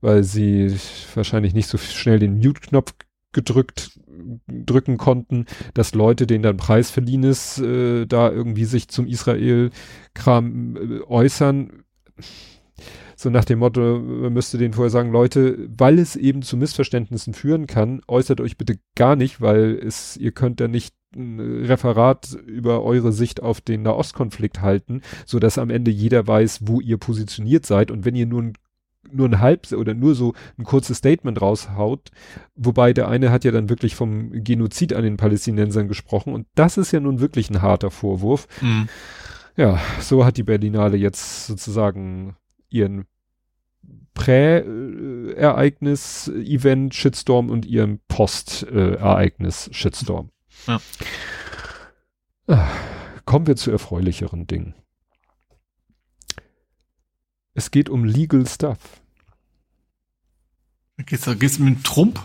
weil 0.00 0.22
sie 0.22 0.74
wahrscheinlich 1.14 1.54
nicht 1.54 1.68
so 1.68 1.78
schnell 1.78 2.18
den 2.18 2.38
Mute-Knopf 2.38 2.94
gedrückt 3.32 3.98
drücken 4.46 4.98
konnten, 4.98 5.46
dass 5.74 5.94
Leute, 5.94 6.26
denen 6.26 6.42
dann 6.42 6.56
Preis 6.56 6.90
verliehen 6.90 7.24
ist, 7.24 7.58
äh, 7.58 8.06
da 8.06 8.30
irgendwie 8.30 8.64
sich 8.64 8.88
zum 8.88 9.06
Israel-Kram 9.06 10.76
äh, 10.76 11.00
äußern 11.08 11.82
so 13.22 13.30
nach 13.30 13.44
dem 13.44 13.60
Motto, 13.60 14.00
man 14.00 14.32
müsste 14.32 14.58
denen 14.58 14.74
vorher 14.74 14.90
sagen, 14.90 15.12
Leute, 15.12 15.68
weil 15.68 15.98
es 15.98 16.16
eben 16.16 16.42
zu 16.42 16.56
Missverständnissen 16.56 17.34
führen 17.34 17.68
kann, 17.68 18.00
äußert 18.08 18.40
euch 18.40 18.58
bitte 18.58 18.78
gar 18.96 19.14
nicht, 19.14 19.40
weil 19.40 19.78
es, 19.78 20.16
ihr 20.16 20.32
könnt 20.32 20.60
ja 20.60 20.66
nicht 20.66 20.94
ein 21.14 21.38
Referat 21.40 22.36
über 22.46 22.82
eure 22.82 23.12
Sicht 23.12 23.42
auf 23.42 23.60
den 23.60 23.82
Nahostkonflikt 23.82 24.60
halten, 24.60 25.02
so 25.24 25.38
dass 25.38 25.58
am 25.58 25.70
Ende 25.70 25.90
jeder 25.90 26.26
weiß, 26.26 26.60
wo 26.62 26.80
ihr 26.80 26.98
positioniert 26.98 27.64
seid. 27.64 27.90
Und 27.90 28.04
wenn 28.04 28.16
ihr 28.16 28.26
nur 28.26 28.42
ein 28.42 28.52
nur 29.10 29.28
ein 29.28 29.40
halb 29.40 29.70
oder 29.72 29.94
nur 29.94 30.14
so 30.14 30.32
ein 30.56 30.64
kurzes 30.64 30.98
Statement 30.98 31.40
raushaut, 31.40 32.10
wobei 32.54 32.92
der 32.92 33.08
eine 33.08 33.30
hat 33.30 33.44
ja 33.44 33.50
dann 33.50 33.68
wirklich 33.68 33.96
vom 33.96 34.30
Genozid 34.30 34.94
an 34.94 35.02
den 35.02 35.16
Palästinensern 35.16 35.88
gesprochen 35.88 36.32
und 36.32 36.46
das 36.54 36.78
ist 36.78 36.92
ja 36.92 37.00
nun 37.00 37.18
wirklich 37.18 37.50
ein 37.50 37.62
harter 37.62 37.90
Vorwurf. 37.90 38.46
Mhm. 38.60 38.88
Ja, 39.56 39.80
so 40.00 40.24
hat 40.24 40.36
die 40.36 40.44
Berlinale 40.44 40.96
jetzt 40.96 41.48
sozusagen 41.48 42.36
ihren 42.70 43.04
Prä-Ereignis, 44.14 46.28
Event, 46.28 46.94
Shitstorm 46.94 47.50
und 47.50 47.66
ihrem 47.66 48.00
Post-Ereignis, 48.08 49.68
Shitstorm. 49.72 50.30
Ja. 50.68 50.80
Ah, 52.46 52.68
kommen 53.24 53.48
wir 53.48 53.56
zu 53.56 53.72
erfreulicheren 53.72 54.46
Dingen. 54.46 54.76
Es 57.54 57.70
geht 57.70 57.88
um 57.88 58.04
Legal 58.04 58.46
Stuff. 58.46 58.78
Geht's, 60.98 61.28
geht's 61.38 61.58
mit 61.58 61.84
Trump? 61.84 62.20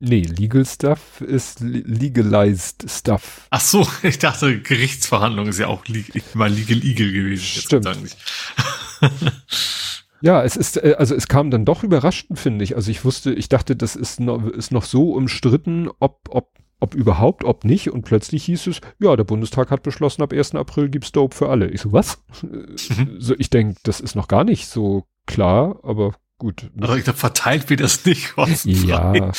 Nee, 0.00 0.22
Legal 0.22 0.64
Stuff 0.64 1.20
ist 1.20 1.60
legalized 1.60 2.88
Stuff. 2.88 3.48
Ach 3.50 3.60
so, 3.60 3.86
ich 4.02 4.18
dachte, 4.18 4.60
Gerichtsverhandlung 4.60 5.48
ist 5.48 5.58
ja 5.58 5.66
auch 5.66 5.84
mal 6.34 6.50
Legal 6.50 6.84
Eagle 6.84 7.12
gewesen. 7.12 7.44
Stimmt. 7.44 7.86
ja, 10.20 10.42
es 10.42 10.56
ist, 10.56 10.76
äh, 10.76 10.94
also 10.98 11.14
es 11.14 11.28
kam 11.28 11.50
dann 11.50 11.64
doch 11.64 11.82
überraschend, 11.82 12.38
finde 12.38 12.64
ich. 12.64 12.76
Also 12.76 12.90
ich 12.90 13.04
wusste, 13.04 13.32
ich 13.32 13.48
dachte, 13.48 13.76
das 13.76 13.96
ist 13.96 14.20
noch, 14.20 14.46
ist 14.46 14.72
noch 14.72 14.84
so 14.84 15.12
umstritten, 15.12 15.88
ob, 16.00 16.28
ob, 16.30 16.58
ob 16.80 16.94
überhaupt, 16.94 17.44
ob 17.44 17.64
nicht. 17.64 17.90
Und 17.90 18.02
plötzlich 18.02 18.44
hieß 18.44 18.66
es, 18.68 18.80
ja, 18.98 19.14
der 19.16 19.24
Bundestag 19.24 19.70
hat 19.70 19.82
beschlossen, 19.82 20.22
ab 20.22 20.32
1. 20.32 20.54
April 20.54 20.88
gibt's 20.88 21.12
Dope 21.12 21.36
für 21.36 21.48
alle. 21.48 21.68
Ich 21.68 21.82
so, 21.82 21.92
was? 21.92 22.22
Mhm. 22.42 23.16
so, 23.18 23.34
ich 23.38 23.50
denke, 23.50 23.78
das 23.84 24.00
ist 24.00 24.14
noch 24.14 24.28
gar 24.28 24.44
nicht 24.44 24.66
so 24.66 25.04
klar, 25.26 25.78
aber 25.82 26.14
gut. 26.38 26.70
Also 26.80 26.94
ich 26.94 27.04
glaube, 27.04 27.18
verteilt 27.18 27.68
wird 27.70 27.80
das 27.80 28.04
nicht 28.04 28.34
kostenfrei. 28.34 29.18
Ja. 29.18 29.32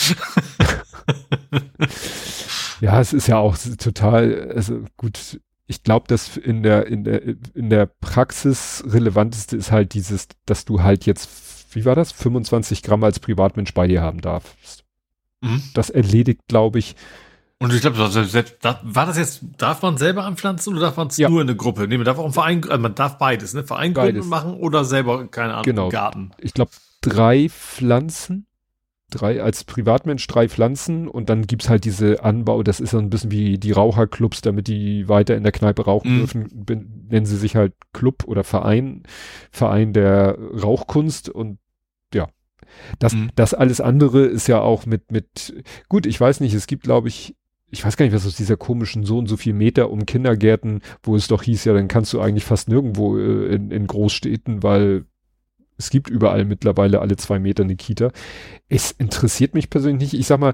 ja, 2.82 3.01
es 3.01 3.13
ist 3.13 3.27
ja 3.27 3.38
auch 3.38 3.57
total, 3.57 4.51
also 4.53 4.84
gut, 4.97 5.39
ich 5.70 5.84
glaube, 5.84 6.07
dass 6.07 6.36
in 6.36 6.63
der, 6.63 6.88
in 6.88 7.03
der, 7.03 7.22
in 7.53 7.70
der 7.70 7.86
Praxis 7.86 8.84
relevanteste 8.88 9.55
ist 9.55 9.72
halt 9.72 9.93
dieses, 9.93 10.28
dass 10.47 10.65
du 10.65 10.82
halt 10.82 11.05
jetzt, 11.05 11.30
wie 11.76 11.86
war 11.86 11.93
das, 11.93 12.11
25 12.11 12.82
Gramm 12.82 13.03
als 13.03 13.20
Privatmensch 13.20 13.76
bei 13.76 13.88
dir 13.88 14.01
haben 14.01 14.20
darfst. 14.20 14.84
Mhm. 15.41 15.61
Das 15.76 15.91
erledigt, 15.91 16.41
glaube 16.47 16.80
ich, 16.80 16.95
und 17.61 17.74
ich 17.74 17.82
glaube, 17.82 17.97
war 17.99 19.05
das 19.05 19.17
jetzt, 19.17 19.41
darf 19.57 19.82
man 19.82 19.97
selber 19.97 20.24
anpflanzen 20.24 20.74
oder 20.74 20.84
darf 20.84 20.95
man 20.95 21.07
es 21.07 21.17
ja. 21.17 21.30
nur 21.30 21.41
in 21.41 21.47
der 21.47 21.57
Gruppe? 21.57 21.89
Nee, 21.89 21.97
man 21.97 22.05
darf 22.05 22.17
auch 22.17 22.24
einen 22.24 22.34
Verein, 22.34 22.63
also 22.63 22.82
man 22.82 22.95
darf 22.95 23.17
beides, 23.17 23.53
ne? 23.53 23.65
Verein 23.65 23.93
gründen 23.93 24.30
machen 24.30 24.53
oder 24.53 24.86
selber, 24.86 25.28
keine 25.28 25.53
Ahnung, 25.53 25.63
genau. 25.65 25.89
Garten. 25.89 26.32
Ich 26.38 26.53
glaube, 26.53 26.72
drei 27.01 27.49
Pflanzen, 27.49 28.47
drei, 29.10 29.41
als 29.41 29.64
Privatmensch 29.64 30.26
drei 30.28 30.47
Pflanzen 30.47 31.07
und 31.07 31.30
dann 31.30 31.47
gibt's 31.47 31.70
halt 31.70 31.86
diese 31.86 32.24
Anbau, 32.24 32.64
das 32.64 32.80
ist 32.80 32.91
so 32.91 32.99
ein 32.99 33.10
bisschen 33.10 33.32
wie 33.32 33.57
die 33.57 33.72
Raucherclubs, 33.72 34.41
damit 34.41 34.68
die 34.68 35.07
weiter 35.10 35.36
in 35.36 35.43
der 35.43 35.51
Kneipe 35.51 35.86
rauchen 35.86 36.14
mhm. 36.14 36.18
dürfen, 36.20 37.07
nennen 37.10 37.26
sie 37.26 37.38
sich 37.38 37.55
halt 37.55 37.74
Club 37.93 38.24
oder 38.26 38.43
Verein, 38.43 39.03
Verein 39.51 39.93
der 39.93 40.38
Rauchkunst 40.38 41.30
und 41.30 41.60
ja. 42.14 42.30
Das, 42.99 43.14
mhm. 43.16 43.32
das 43.36 43.53
alles 43.53 43.82
andere 43.82 44.26
ist 44.26 44.47
ja 44.47 44.62
auch 44.62 44.86
mit, 44.86 45.12
mit, 45.12 45.53
gut, 45.89 46.05
ich 46.05 46.20
weiß 46.20 46.39
nicht, 46.39 46.53
es 46.53 46.68
gibt, 46.68 46.84
glaube 46.84 47.07
ich, 47.07 47.36
ich 47.72 47.84
weiß 47.86 47.97
gar 47.97 48.05
nicht, 48.05 48.16
was 48.16 48.26
aus 48.26 48.36
dieser 48.36 48.57
komischen 48.57 49.03
so 49.03 49.18
und 49.18 49.28
so 49.28 49.38
viel 49.38 49.53
Meter 49.53 49.89
um 49.91 50.05
Kindergärten, 50.05 50.82
wo 51.03 51.16
es 51.16 51.28
doch 51.28 51.43
hieß, 51.43 51.66
ja, 51.66 51.74
dann 51.74 51.88
kannst 51.88 52.14
du 52.14 52.22
eigentlich 52.22 52.45
fast 52.45 52.68
nirgendwo 52.68 53.18
äh, 53.18 53.53
in, 53.53 53.72
in 53.72 53.88
Großstädten, 53.88 54.64
weil 54.64 55.05
es 55.80 55.89
gibt 55.89 56.09
überall 56.09 56.43
mittlerweile 56.43 56.99
alle 56.99 57.15
zwei 57.15 57.39
Meter 57.39 57.63
eine 57.63 57.77
Kita. 57.77 58.11
Es 58.67 58.91
interessiert 58.91 59.53
mich 59.53 59.69
persönlich 59.69 60.11
nicht. 60.11 60.19
Ich 60.19 60.27
sag 60.27 60.39
mal, 60.39 60.53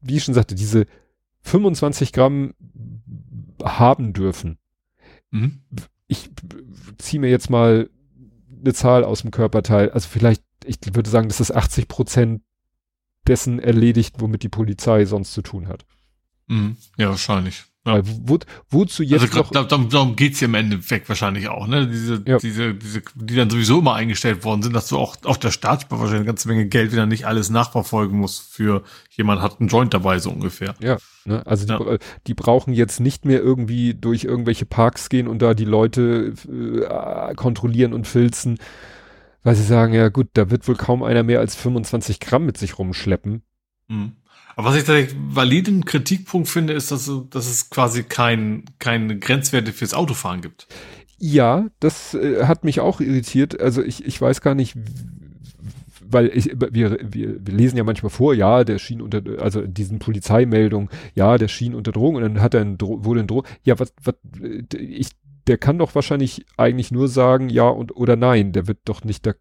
wie 0.00 0.16
ich 0.16 0.24
schon 0.24 0.34
sagte, 0.34 0.56
diese 0.56 0.86
25 1.42 2.12
Gramm 2.12 2.54
haben 3.62 4.12
dürfen. 4.12 4.58
Mhm. 5.30 5.62
Ich 6.08 6.30
ziehe 6.98 7.20
mir 7.20 7.30
jetzt 7.30 7.48
mal 7.48 7.88
eine 8.60 8.74
Zahl 8.74 9.04
aus 9.04 9.22
dem 9.22 9.30
Körperteil. 9.30 9.90
Also 9.90 10.08
vielleicht, 10.08 10.42
ich 10.64 10.78
würde 10.92 11.08
sagen, 11.08 11.28
dass 11.28 11.38
das 11.38 11.52
80 11.52 11.86
Prozent 11.86 12.42
dessen 13.28 13.60
erledigt, 13.60 14.16
womit 14.18 14.42
die 14.42 14.48
Polizei 14.48 15.04
sonst 15.04 15.32
zu 15.32 15.42
tun 15.42 15.68
hat. 15.68 15.86
Mhm. 16.48 16.76
Ja, 16.96 17.10
wahrscheinlich. 17.10 17.66
Ja. 17.86 18.02
Wo, 18.04 18.38
wozu 18.68 19.02
jetzt 19.02 19.22
also, 19.22 19.38
noch? 19.38 19.50
Darum, 19.50 19.88
darum 19.88 20.14
geht's 20.14 20.40
ja 20.40 20.48
im 20.48 20.54
Endeffekt 20.54 21.08
wahrscheinlich 21.08 21.48
auch, 21.48 21.66
ne? 21.66 21.86
Diese, 21.88 22.22
ja. 22.26 22.36
diese, 22.36 22.74
diese, 22.74 23.02
die 23.14 23.34
dann 23.34 23.48
sowieso 23.48 23.78
immer 23.78 23.94
eingestellt 23.94 24.44
worden 24.44 24.62
sind, 24.62 24.74
dass 24.74 24.88
du 24.88 24.98
auch, 24.98 25.16
auch 25.24 25.38
der 25.38 25.50
Staat 25.50 25.90
wahrscheinlich 25.90 26.16
eine 26.16 26.24
ganze 26.26 26.48
Menge 26.48 26.66
Geld 26.66 26.92
wieder 26.92 27.06
nicht 27.06 27.24
alles 27.26 27.48
nachverfolgen 27.48 28.18
muss 28.18 28.38
für 28.38 28.82
jemand 29.10 29.40
hat 29.40 29.60
einen 29.60 29.70
Joint 29.70 29.94
dabei, 29.94 30.18
so 30.18 30.30
ungefähr. 30.30 30.74
Ja, 30.80 30.98
ne? 31.24 31.46
Also 31.46 31.64
die, 31.64 31.72
ja. 31.72 31.98
die 32.26 32.34
brauchen 32.34 32.74
jetzt 32.74 33.00
nicht 33.00 33.24
mehr 33.24 33.40
irgendwie 33.40 33.94
durch 33.94 34.24
irgendwelche 34.24 34.66
Parks 34.66 35.08
gehen 35.08 35.26
und 35.26 35.40
da 35.40 35.54
die 35.54 35.64
Leute 35.64 36.34
äh, 36.48 37.34
kontrollieren 37.34 37.94
und 37.94 38.06
filzen, 38.06 38.58
weil 39.42 39.54
sie 39.54 39.64
sagen, 39.64 39.94
ja 39.94 40.10
gut, 40.10 40.28
da 40.34 40.50
wird 40.50 40.68
wohl 40.68 40.76
kaum 40.76 41.02
einer 41.02 41.22
mehr 41.22 41.40
als 41.40 41.56
25 41.56 42.20
Gramm 42.20 42.44
mit 42.44 42.58
sich 42.58 42.78
rumschleppen. 42.78 43.42
Mhm. 43.88 44.12
Aber 44.56 44.68
was 44.68 44.76
ich 44.76 44.84
tatsächlich 44.84 45.16
validen 45.18 45.84
Kritikpunkt 45.84 46.48
finde, 46.48 46.72
ist, 46.72 46.90
dass, 46.90 47.10
dass 47.30 47.46
es 47.48 47.70
quasi 47.70 48.02
kein, 48.02 48.64
keine 48.78 49.18
Grenzwerte 49.18 49.72
fürs 49.72 49.94
Autofahren 49.94 50.40
gibt. 50.40 50.66
Ja, 51.18 51.66
das 51.80 52.14
äh, 52.14 52.44
hat 52.44 52.64
mich 52.64 52.80
auch 52.80 53.00
irritiert. 53.00 53.60
Also 53.60 53.82
ich, 53.82 54.04
ich 54.04 54.20
weiß 54.20 54.40
gar 54.40 54.54
nicht, 54.54 54.76
weil 56.10 56.26
ich, 56.34 56.50
wir, 56.58 56.98
wir, 57.00 57.36
wir 57.40 57.54
lesen 57.54 57.76
ja 57.76 57.84
manchmal 57.84 58.10
vor, 58.10 58.34
ja, 58.34 58.64
der 58.64 58.78
schien 58.78 59.00
unter, 59.00 59.22
also 59.40 59.62
diesen 59.66 59.98
Polizeimeldungen, 59.98 60.88
ja, 61.14 61.38
der 61.38 61.48
schien 61.48 61.74
unter 61.74 61.92
Drohung 61.92 62.16
und 62.16 62.22
dann 62.22 62.40
hat 62.40 62.54
er 62.54 62.62
ein 62.62 62.78
Dro 62.78 63.04
wurde 63.04 63.20
ein 63.20 63.26
Drohung. 63.26 63.46
Ja, 63.62 63.78
was, 63.78 63.92
was, 64.02 64.14
ich, 64.76 65.10
der 65.46 65.58
kann 65.58 65.78
doch 65.78 65.94
wahrscheinlich 65.94 66.46
eigentlich 66.56 66.90
nur 66.90 67.08
sagen, 67.08 67.48
ja 67.48 67.68
und 67.68 67.96
oder 67.96 68.16
nein. 68.16 68.52
Der 68.52 68.66
wird 68.66 68.78
doch 68.84 69.04
nicht, 69.04 69.26
da 69.26 69.34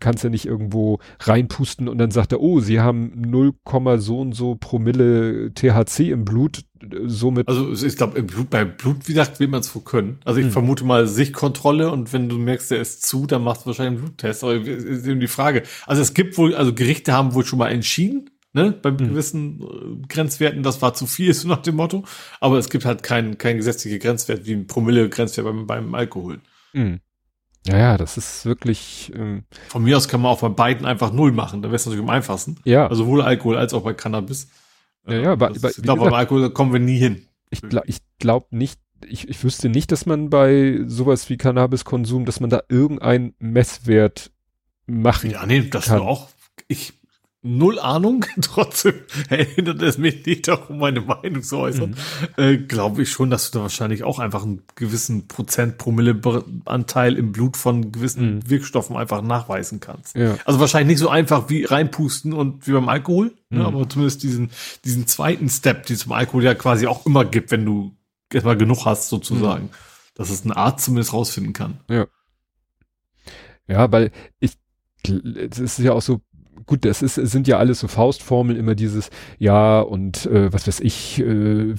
kannst 0.00 0.24
ja 0.24 0.30
nicht 0.30 0.46
irgendwo 0.46 0.98
reinpusten 1.20 1.88
und 1.88 1.98
dann 1.98 2.10
sagt 2.10 2.32
er, 2.32 2.40
oh, 2.40 2.60
sie 2.60 2.80
haben 2.80 3.12
0, 3.16 3.52
so 3.98 4.20
und 4.20 4.32
so 4.32 4.56
Promille 4.56 5.52
THC 5.54 6.10
im 6.10 6.24
Blut, 6.24 6.64
somit. 7.04 7.48
Also 7.48 7.72
ich 7.86 7.96
glaube, 7.96 8.18
im 8.18 8.26
Blut, 8.26 8.50
bei 8.50 8.64
Blut, 8.64 9.08
wie 9.08 9.12
gesagt, 9.12 9.40
will 9.40 9.48
man 9.48 9.60
es 9.60 9.74
wohl 9.74 9.82
können. 9.82 10.18
Also 10.24 10.40
ich 10.40 10.46
hm. 10.46 10.52
vermute 10.52 10.84
mal 10.84 11.06
Sichtkontrolle 11.06 11.90
und 11.90 12.12
wenn 12.12 12.28
du 12.28 12.38
merkst, 12.38 12.70
der 12.70 12.80
ist 12.80 13.06
zu, 13.06 13.26
dann 13.26 13.42
machst 13.42 13.62
du 13.62 13.66
wahrscheinlich 13.66 14.00
einen 14.00 14.08
Bluttest. 14.08 14.44
Aber 14.44 14.54
ist 14.54 15.06
eben 15.06 15.20
die 15.20 15.28
Frage. 15.28 15.62
Also 15.86 16.02
es 16.02 16.14
gibt 16.14 16.36
wohl, 16.38 16.54
also 16.54 16.74
Gerichte 16.74 17.12
haben 17.12 17.34
wohl 17.34 17.44
schon 17.44 17.58
mal 17.58 17.70
entschieden, 17.70 18.30
ne, 18.52 18.72
bei 18.72 18.90
hm. 18.90 18.96
gewissen 18.96 19.62
äh, 19.62 20.06
Grenzwerten, 20.08 20.62
das 20.62 20.82
war 20.82 20.94
zu 20.94 21.06
viel, 21.06 21.32
so 21.34 21.48
nach 21.48 21.62
dem 21.62 21.76
Motto. 21.76 22.04
Aber 22.40 22.58
es 22.58 22.70
gibt 22.70 22.84
halt 22.84 23.02
keinen 23.02 23.38
kein 23.38 23.56
gesetzliche 23.56 23.98
Grenzwert 23.98 24.46
wie 24.46 24.52
ein 24.52 24.66
Promille-Grenzwert 24.66 25.44
beim, 25.44 25.66
beim 25.66 25.94
Alkohol. 25.94 26.40
Hm. 26.72 27.00
Ja, 27.66 27.78
ja, 27.78 27.96
das 27.96 28.16
ist 28.16 28.44
wirklich. 28.44 29.12
Ähm, 29.14 29.44
Von 29.68 29.84
mir 29.84 29.96
aus 29.96 30.08
kann 30.08 30.20
man 30.20 30.32
auch 30.32 30.40
bei 30.40 30.48
beiden 30.48 30.84
einfach 30.84 31.12
null 31.12 31.32
machen. 31.32 31.62
Da 31.62 31.68
wäre 31.68 31.76
es 31.76 31.86
natürlich 31.86 32.02
am 32.02 32.10
einfachsten. 32.10 32.56
Ja. 32.64 32.88
Also 32.88 33.04
sowohl 33.04 33.22
Alkohol 33.22 33.56
als 33.56 33.72
auch 33.72 33.82
bei 33.82 33.94
Cannabis. 33.94 34.48
Ja, 35.06 35.14
ja, 35.14 35.32
aber, 35.32 35.50
das, 35.50 35.78
ich 35.78 35.82
glaube, 35.82 36.04
beim 36.04 36.14
Alkohol 36.14 36.50
kommen 36.50 36.72
wir 36.72 36.80
nie 36.80 36.98
hin. 36.98 37.26
Ich 37.50 37.60
glaube 37.60 37.86
ich 37.88 37.98
glaub 38.18 38.52
nicht, 38.52 38.80
ich, 39.06 39.28
ich 39.28 39.42
wüsste 39.42 39.68
nicht, 39.68 39.92
dass 39.92 40.06
man 40.06 40.30
bei 40.30 40.80
sowas 40.86 41.28
wie 41.28 41.36
Cannabiskonsum, 41.36 42.24
dass 42.24 42.40
man 42.40 42.50
da 42.50 42.62
irgendeinen 42.68 43.34
Messwert 43.38 44.30
machen 44.86 45.30
Ja, 45.30 45.44
nee, 45.46 45.62
das 45.62 45.86
kann. 45.86 46.00
auch. 46.00 46.28
Ich 46.68 46.94
null 47.42 47.78
Ahnung, 47.78 48.24
trotzdem 48.40 48.94
erinnert 49.28 49.82
es 49.82 49.98
mich 49.98 50.24
nicht 50.24 50.48
darum, 50.48 50.78
meine 50.78 51.00
Meinung 51.00 51.42
zu 51.42 51.58
äußern, 51.58 51.90
mhm. 51.90 52.42
äh, 52.42 52.56
glaube 52.56 53.02
ich 53.02 53.10
schon, 53.10 53.30
dass 53.30 53.50
du 53.50 53.58
da 53.58 53.62
wahrscheinlich 53.62 54.04
auch 54.04 54.18
einfach 54.18 54.44
einen 54.44 54.62
gewissen 54.76 55.26
Prozent 55.26 55.76
Promille-Anteil 55.78 57.16
im 57.16 57.32
Blut 57.32 57.56
von 57.56 57.90
gewissen 57.92 58.36
mhm. 58.36 58.50
Wirkstoffen 58.50 58.96
einfach 58.96 59.22
nachweisen 59.22 59.80
kannst. 59.80 60.16
Ja. 60.16 60.36
Also 60.44 60.60
wahrscheinlich 60.60 60.94
nicht 60.94 61.00
so 61.00 61.08
einfach 61.08 61.48
wie 61.50 61.64
reinpusten 61.64 62.32
und 62.32 62.66
wie 62.66 62.72
beim 62.72 62.88
Alkohol, 62.88 63.26
ne, 63.26 63.34
mhm. 63.50 63.58
ne, 63.58 63.66
aber 63.66 63.88
zumindest 63.88 64.22
diesen, 64.22 64.50
diesen 64.84 65.06
zweiten 65.06 65.48
Step, 65.48 65.86
die 65.86 65.94
es 65.94 66.04
beim 66.04 66.18
Alkohol 66.18 66.44
ja 66.44 66.54
quasi 66.54 66.86
auch 66.86 67.04
immer 67.06 67.24
gibt, 67.24 67.50
wenn 67.50 67.64
du 67.64 67.96
erstmal 68.32 68.56
genug 68.56 68.86
hast, 68.86 69.08
sozusagen, 69.08 69.64
mhm. 69.64 69.70
dass 70.14 70.30
es 70.30 70.44
eine 70.44 70.56
Art 70.56 70.80
zumindest 70.80 71.12
rausfinden 71.12 71.52
kann. 71.52 71.80
Ja. 71.90 72.06
Ja, 73.68 73.90
weil 73.90 74.10
ich, 74.38 74.58
es 75.04 75.58
ist 75.58 75.78
ja 75.78 75.92
auch 75.92 76.02
so, 76.02 76.20
gut, 76.66 76.84
das 76.84 77.02
ist, 77.02 77.14
sind 77.14 77.48
ja 77.48 77.58
alles 77.58 77.80
so 77.80 77.88
Faustformeln, 77.88 78.58
immer 78.58 78.74
dieses, 78.74 79.10
ja, 79.38 79.80
und 79.80 80.26
äh, 80.26 80.52
was 80.52 80.66
weiß 80.66 80.80
ich, 80.80 81.20
äh, 81.20 81.74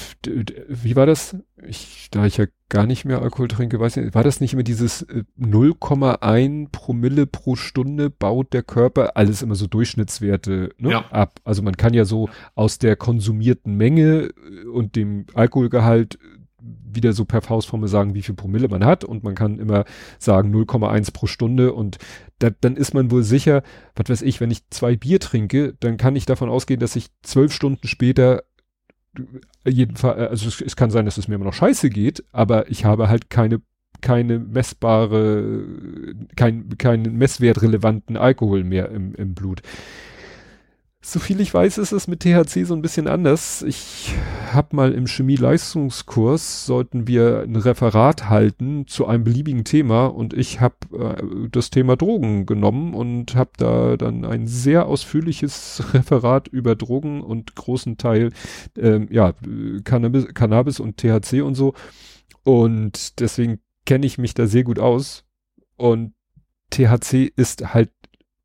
wie 0.67 0.95
war 0.95 1.05
das? 1.05 1.35
Ich, 1.65 2.09
da 2.11 2.25
ich 2.25 2.37
ja 2.37 2.45
gar 2.69 2.85
nicht 2.85 3.05
mehr 3.05 3.21
Alkohol 3.21 3.47
trinke, 3.47 3.79
weiß 3.79 3.97
nicht, 3.97 4.15
war 4.15 4.23
das 4.23 4.41
nicht 4.41 4.53
immer 4.53 4.63
dieses 4.63 5.03
äh, 5.03 5.23
0,1 5.39 6.69
Promille 6.71 7.27
pro 7.27 7.55
Stunde 7.55 8.09
baut 8.09 8.51
der 8.53 8.63
Körper, 8.63 9.15
alles 9.15 9.41
immer 9.41 9.55
so 9.55 9.67
Durchschnittswerte 9.67 10.71
ne, 10.77 10.91
ja. 10.91 11.05
ab. 11.11 11.39
Also 11.43 11.61
man 11.61 11.77
kann 11.77 11.93
ja 11.93 12.05
so 12.05 12.29
aus 12.55 12.79
der 12.79 12.95
konsumierten 12.95 13.75
Menge 13.75 14.31
äh, 14.33 14.65
und 14.67 14.95
dem 14.95 15.25
Alkoholgehalt 15.33 16.17
wieder 16.63 17.13
so 17.13 17.25
per 17.25 17.41
Faustformel 17.41 17.89
sagen, 17.89 18.13
wie 18.13 18.21
viel 18.21 18.35
Promille 18.35 18.67
man 18.67 18.85
hat 18.85 19.03
und 19.03 19.23
man 19.23 19.35
kann 19.35 19.59
immer 19.59 19.85
sagen 20.19 20.53
0,1 20.53 21.11
pro 21.11 21.27
Stunde 21.27 21.73
und 21.73 21.97
da, 22.39 22.49
dann 22.49 22.75
ist 22.75 22.93
man 22.93 23.11
wohl 23.11 23.23
sicher, 23.23 23.63
was 23.95 24.09
weiß 24.09 24.21
ich, 24.21 24.39
wenn 24.39 24.51
ich 24.51 24.69
zwei 24.69 24.95
Bier 24.95 25.19
trinke, 25.19 25.75
dann 25.79 25.97
kann 25.97 26.15
ich 26.15 26.25
davon 26.25 26.49
ausgehen, 26.49 26.79
dass 26.79 26.95
ich 26.95 27.07
zwölf 27.21 27.53
Stunden 27.53 27.87
später 27.87 28.43
jedenfalls, 29.67 30.17
also 30.17 30.47
es, 30.47 30.61
es, 30.61 30.75
kann 30.75 30.89
sein, 30.89 31.05
dass 31.05 31.17
es 31.17 31.27
mir 31.27 31.35
immer 31.35 31.45
noch 31.45 31.53
scheiße 31.53 31.89
geht, 31.89 32.23
aber 32.31 32.69
ich 32.69 32.85
habe 32.85 33.09
halt 33.09 33.29
keine 33.29 33.61
keine 34.01 34.37
messbare, 34.37 35.65
kein, 36.35 36.77
keinen 36.77 37.17
messwertrelevanten 37.17 38.17
Alkohol 38.17 38.63
mehr 38.65 38.89
im, 38.89 39.15
im 39.15 39.33
Blut. 39.33 39.61
Soviel 41.05 41.41
ich 41.41 41.53
weiß, 41.53 41.79
ist 41.79 41.91
es 41.91 42.07
mit 42.07 42.21
THC 42.21 42.63
so 42.63 42.73
ein 42.73 42.81
bisschen 42.81 43.09
anders. 43.09 43.61
Ich 43.61 44.15
habe 44.53 44.73
mal 44.73 44.93
im 44.93 45.05
Chemie-Leistungskurs, 45.05 46.65
sollten 46.65 47.07
wir 47.07 47.41
ein 47.41 47.57
Referat 47.57 48.29
halten 48.29 48.87
zu 48.87 49.05
einem 49.05 49.25
beliebigen 49.25 49.65
Thema 49.65 50.05
und 50.05 50.33
ich 50.33 50.61
habe 50.61 50.75
äh, 50.97 51.49
das 51.51 51.71
Thema 51.71 51.97
Drogen 51.97 52.45
genommen 52.45 52.93
und 52.93 53.35
habe 53.35 53.51
da 53.57 53.97
dann 53.97 54.23
ein 54.23 54.47
sehr 54.47 54.85
ausführliches 54.85 55.83
Referat 55.93 56.47
über 56.47 56.75
Drogen 56.75 57.21
und 57.21 57.53
großen 57.53 57.97
Teil, 57.97 58.31
ähm, 58.77 59.09
ja, 59.11 59.33
Cannabis, 59.83 60.33
Cannabis 60.33 60.79
und 60.79 60.95
THC 60.95 61.41
und 61.41 61.55
so. 61.55 61.73
Und 62.43 63.19
deswegen 63.19 63.59
kenne 63.85 64.05
ich 64.05 64.17
mich 64.17 64.35
da 64.35 64.47
sehr 64.47 64.63
gut 64.63 64.79
aus. 64.79 65.25
Und 65.75 66.13
THC 66.69 67.33
ist 67.35 67.73
halt 67.73 67.91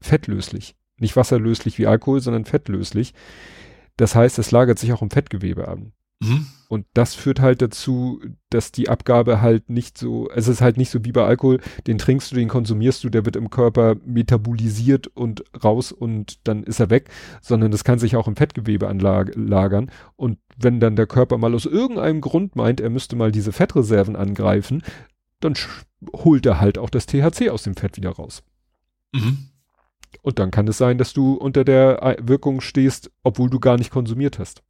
fettlöslich 0.01 0.75
nicht 1.01 1.17
wasserlöslich 1.17 1.79
wie 1.79 1.87
Alkohol, 1.87 2.21
sondern 2.21 2.45
fettlöslich. 2.45 3.15
Das 3.97 4.15
heißt, 4.15 4.39
es 4.39 4.51
lagert 4.51 4.79
sich 4.79 4.93
auch 4.93 5.03
im 5.03 5.11
Fettgewebe 5.11 5.69
an. 5.69 5.93
Mhm. 6.21 6.47
Und 6.69 6.87
das 6.93 7.15
führt 7.15 7.41
halt 7.41 7.63
dazu, 7.63 8.21
dass 8.51 8.73
die 8.73 8.89
Abgabe 8.89 9.41
halt 9.41 9.71
nicht 9.71 9.97
so, 9.97 10.29
es 10.31 10.49
ist 10.49 10.61
halt 10.61 10.77
nicht 10.77 10.91
so 10.91 11.05
wie 11.05 11.13
bei 11.13 11.25
Alkohol, 11.25 11.61
den 11.87 11.97
trinkst 11.97 12.31
du, 12.31 12.37
den 12.37 12.49
konsumierst 12.49 13.03
du, 13.05 13.09
der 13.09 13.25
wird 13.25 13.37
im 13.37 13.51
Körper 13.51 13.97
metabolisiert 14.05 15.07
und 15.07 15.45
raus 15.65 15.93
und 15.93 16.47
dann 16.47 16.65
ist 16.65 16.81
er 16.81 16.91
weg, 16.91 17.09
sondern 17.41 17.71
das 17.71 17.85
kann 17.85 17.99
sich 17.99 18.17
auch 18.17 18.29
im 18.29 18.37
Fettgewebe 18.37 18.89
anlagern. 18.89 19.91
Und 20.17 20.39
wenn 20.59 20.81
dann 20.81 20.97
der 20.97 21.07
Körper 21.07 21.39
mal 21.39 21.55
aus 21.55 21.65
irgendeinem 21.65 22.21
Grund 22.21 22.57
meint, 22.57 22.81
er 22.81 22.91
müsste 22.91 23.17
mal 23.17 23.33
diese 23.33 23.53
Fettreserven 23.53 24.17
angreifen, 24.17 24.83
dann 25.41 25.55
holt 26.13 26.45
er 26.45 26.61
halt 26.61 26.79
auch 26.79 26.91
das 26.91 27.07
THC 27.07 27.49
aus 27.51 27.63
dem 27.63 27.77
Fett 27.77 27.97
wieder 27.97 28.11
raus. 28.11 28.43
Mhm. 29.13 29.49
Und 30.23 30.39
dann 30.39 30.51
kann 30.51 30.69
es 30.69 30.79
sein, 30.79 30.99
dass 30.99 31.13
du 31.13 31.35
unter 31.35 31.65
der 31.65 32.17
Wirkung 32.21 32.61
stehst, 32.61 33.11
obwohl 33.23 33.51
du 33.51 33.61
gar 33.61 33.77
nicht 33.77 33.91
konsumiert 33.91 34.39
hast. 34.39 34.63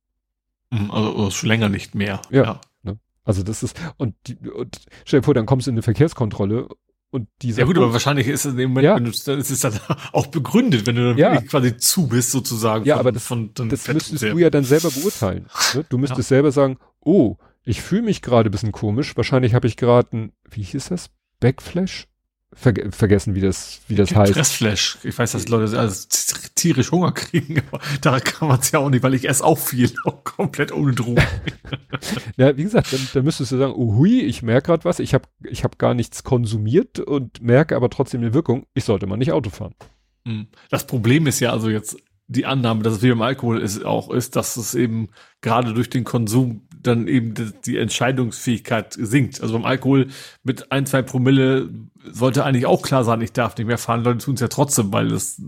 Mhm, 0.70 0.90
also 0.90 1.30
schon 1.30 1.48
länger 1.48 1.68
nicht 1.68 1.94
mehr. 1.94 2.20
Ja. 2.30 2.44
ja. 2.44 2.60
Ne? 2.82 2.98
Also 3.24 3.42
das 3.42 3.62
ist, 3.62 3.78
und, 3.96 4.14
die, 4.26 4.36
und 4.48 4.80
stell 5.04 5.20
dir 5.20 5.24
vor, 5.24 5.34
dann 5.34 5.46
kommst 5.46 5.66
du 5.66 5.70
in 5.70 5.74
eine 5.74 5.82
Verkehrskontrolle 5.82 6.68
und 7.10 7.28
diese. 7.40 7.60
Ja 7.60 7.66
gut, 7.66 7.78
aber 7.78 7.92
wahrscheinlich 7.92 8.26
ist 8.26 8.44
es 8.44 8.52
in 8.52 8.58
dem 8.58 8.70
Moment, 8.70 8.84
ja. 8.84 8.96
wenn 8.96 9.04
du, 9.04 9.10
dann 9.10 9.38
ist 9.38 9.50
es 9.50 9.60
dann 9.60 9.72
auch 10.12 10.26
begründet, 10.26 10.86
wenn 10.86 10.96
du 10.96 11.08
dann 11.08 11.18
ja. 11.18 11.40
quasi 11.40 11.76
zu 11.76 12.08
bist 12.08 12.30
sozusagen. 12.30 12.84
Ja, 12.84 12.96
von, 12.96 13.00
aber 13.00 13.12
das, 13.12 13.26
von, 13.26 13.50
das 13.54 13.88
müsstest 13.88 14.22
du 14.22 14.38
ja 14.38 14.50
dann 14.50 14.64
selber 14.64 14.90
beurteilen. 14.90 15.46
Ne? 15.74 15.84
Du 15.88 15.98
müsstest 15.98 16.28
selber 16.28 16.52
sagen, 16.52 16.78
oh, 17.00 17.36
ich 17.64 17.80
fühle 17.80 18.02
mich 18.02 18.22
gerade 18.22 18.50
ein 18.50 18.52
bisschen 18.52 18.72
komisch. 18.72 19.16
Wahrscheinlich 19.16 19.54
habe 19.54 19.66
ich 19.66 19.76
gerade 19.76 20.16
ein, 20.16 20.32
wie 20.50 20.62
hieß 20.62 20.88
das? 20.88 21.10
Backflash? 21.40 22.08
Ver 22.52 22.74
vergessen, 22.90 23.34
wie 23.34 23.40
das, 23.40 23.80
wie 23.88 23.94
das 23.94 24.14
heißt. 24.14 24.32
Fressflash. 24.32 24.98
Ich 25.02 25.18
weiß, 25.18 25.32
dass 25.32 25.48
Leute 25.48 25.78
also 25.78 26.08
tierisch 26.54 26.90
Hunger 26.90 27.12
kriegen, 27.12 27.62
aber 27.70 27.80
da 28.00 28.20
kann 28.20 28.48
man 28.48 28.60
es 28.60 28.70
ja 28.70 28.78
auch 28.78 28.90
nicht, 28.90 29.02
weil 29.02 29.14
ich 29.14 29.28
esse 29.28 29.44
auch 29.44 29.58
viel, 29.58 29.92
auch 30.04 30.24
komplett 30.24 30.72
ohne 30.72 30.92
Drogen. 30.92 31.22
ja, 32.36 32.56
wie 32.56 32.62
gesagt, 32.62 32.92
dann, 32.92 33.06
dann 33.12 33.24
müsstest 33.24 33.52
du 33.52 33.58
sagen, 33.58 33.74
oh 33.76 33.94
hui, 33.94 34.20
ich 34.20 34.42
merke 34.42 34.68
gerade 34.68 34.84
was, 34.84 34.98
ich 34.98 35.14
habe 35.14 35.28
ich 35.44 35.64
hab 35.64 35.78
gar 35.78 35.94
nichts 35.94 36.24
konsumiert 36.24 37.00
und 37.00 37.42
merke 37.42 37.76
aber 37.76 37.90
trotzdem 37.90 38.22
eine 38.22 38.34
Wirkung, 38.34 38.66
ich 38.74 38.84
sollte 38.84 39.06
mal 39.06 39.16
nicht 39.16 39.32
Auto 39.32 39.50
fahren. 39.50 39.74
Hm. 40.26 40.48
Das 40.70 40.86
Problem 40.86 41.26
ist 41.26 41.40
ja 41.40 41.52
also 41.52 41.68
jetzt 41.68 41.96
die 42.28 42.44
Annahme, 42.44 42.82
dass 42.82 42.94
es 42.94 43.02
wie 43.02 43.08
beim 43.08 43.22
Alkohol 43.22 43.60
ist, 43.60 43.84
auch 43.84 44.10
ist, 44.10 44.36
dass 44.36 44.56
es 44.56 44.74
eben 44.74 45.08
gerade 45.40 45.72
durch 45.72 45.88
den 45.88 46.04
Konsum 46.04 46.67
dann 46.82 47.08
eben 47.08 47.34
die, 47.64 47.76
Entscheidungsfähigkeit 47.76 48.96
sinkt. 48.98 49.40
Also 49.40 49.54
beim 49.54 49.64
Alkohol 49.64 50.08
mit 50.42 50.72
ein, 50.72 50.86
zwei 50.86 51.02
Promille 51.02 51.68
sollte 52.04 52.44
eigentlich 52.44 52.66
auch 52.66 52.82
klar 52.82 53.04
sein, 53.04 53.20
ich 53.20 53.32
darf 53.32 53.56
nicht 53.56 53.66
mehr 53.66 53.78
fahren. 53.78 54.04
Leute 54.04 54.24
tun 54.24 54.34
es 54.34 54.40
ja 54.40 54.48
trotzdem, 54.48 54.92
weil 54.92 55.12
es, 55.12 55.42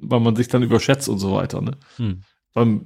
weil 0.00 0.20
man 0.20 0.36
sich 0.36 0.48
dann 0.48 0.62
überschätzt 0.62 1.08
und 1.08 1.18
so 1.18 1.34
weiter. 1.34 1.60
Ne? 1.60 1.76
Hm. 1.96 2.22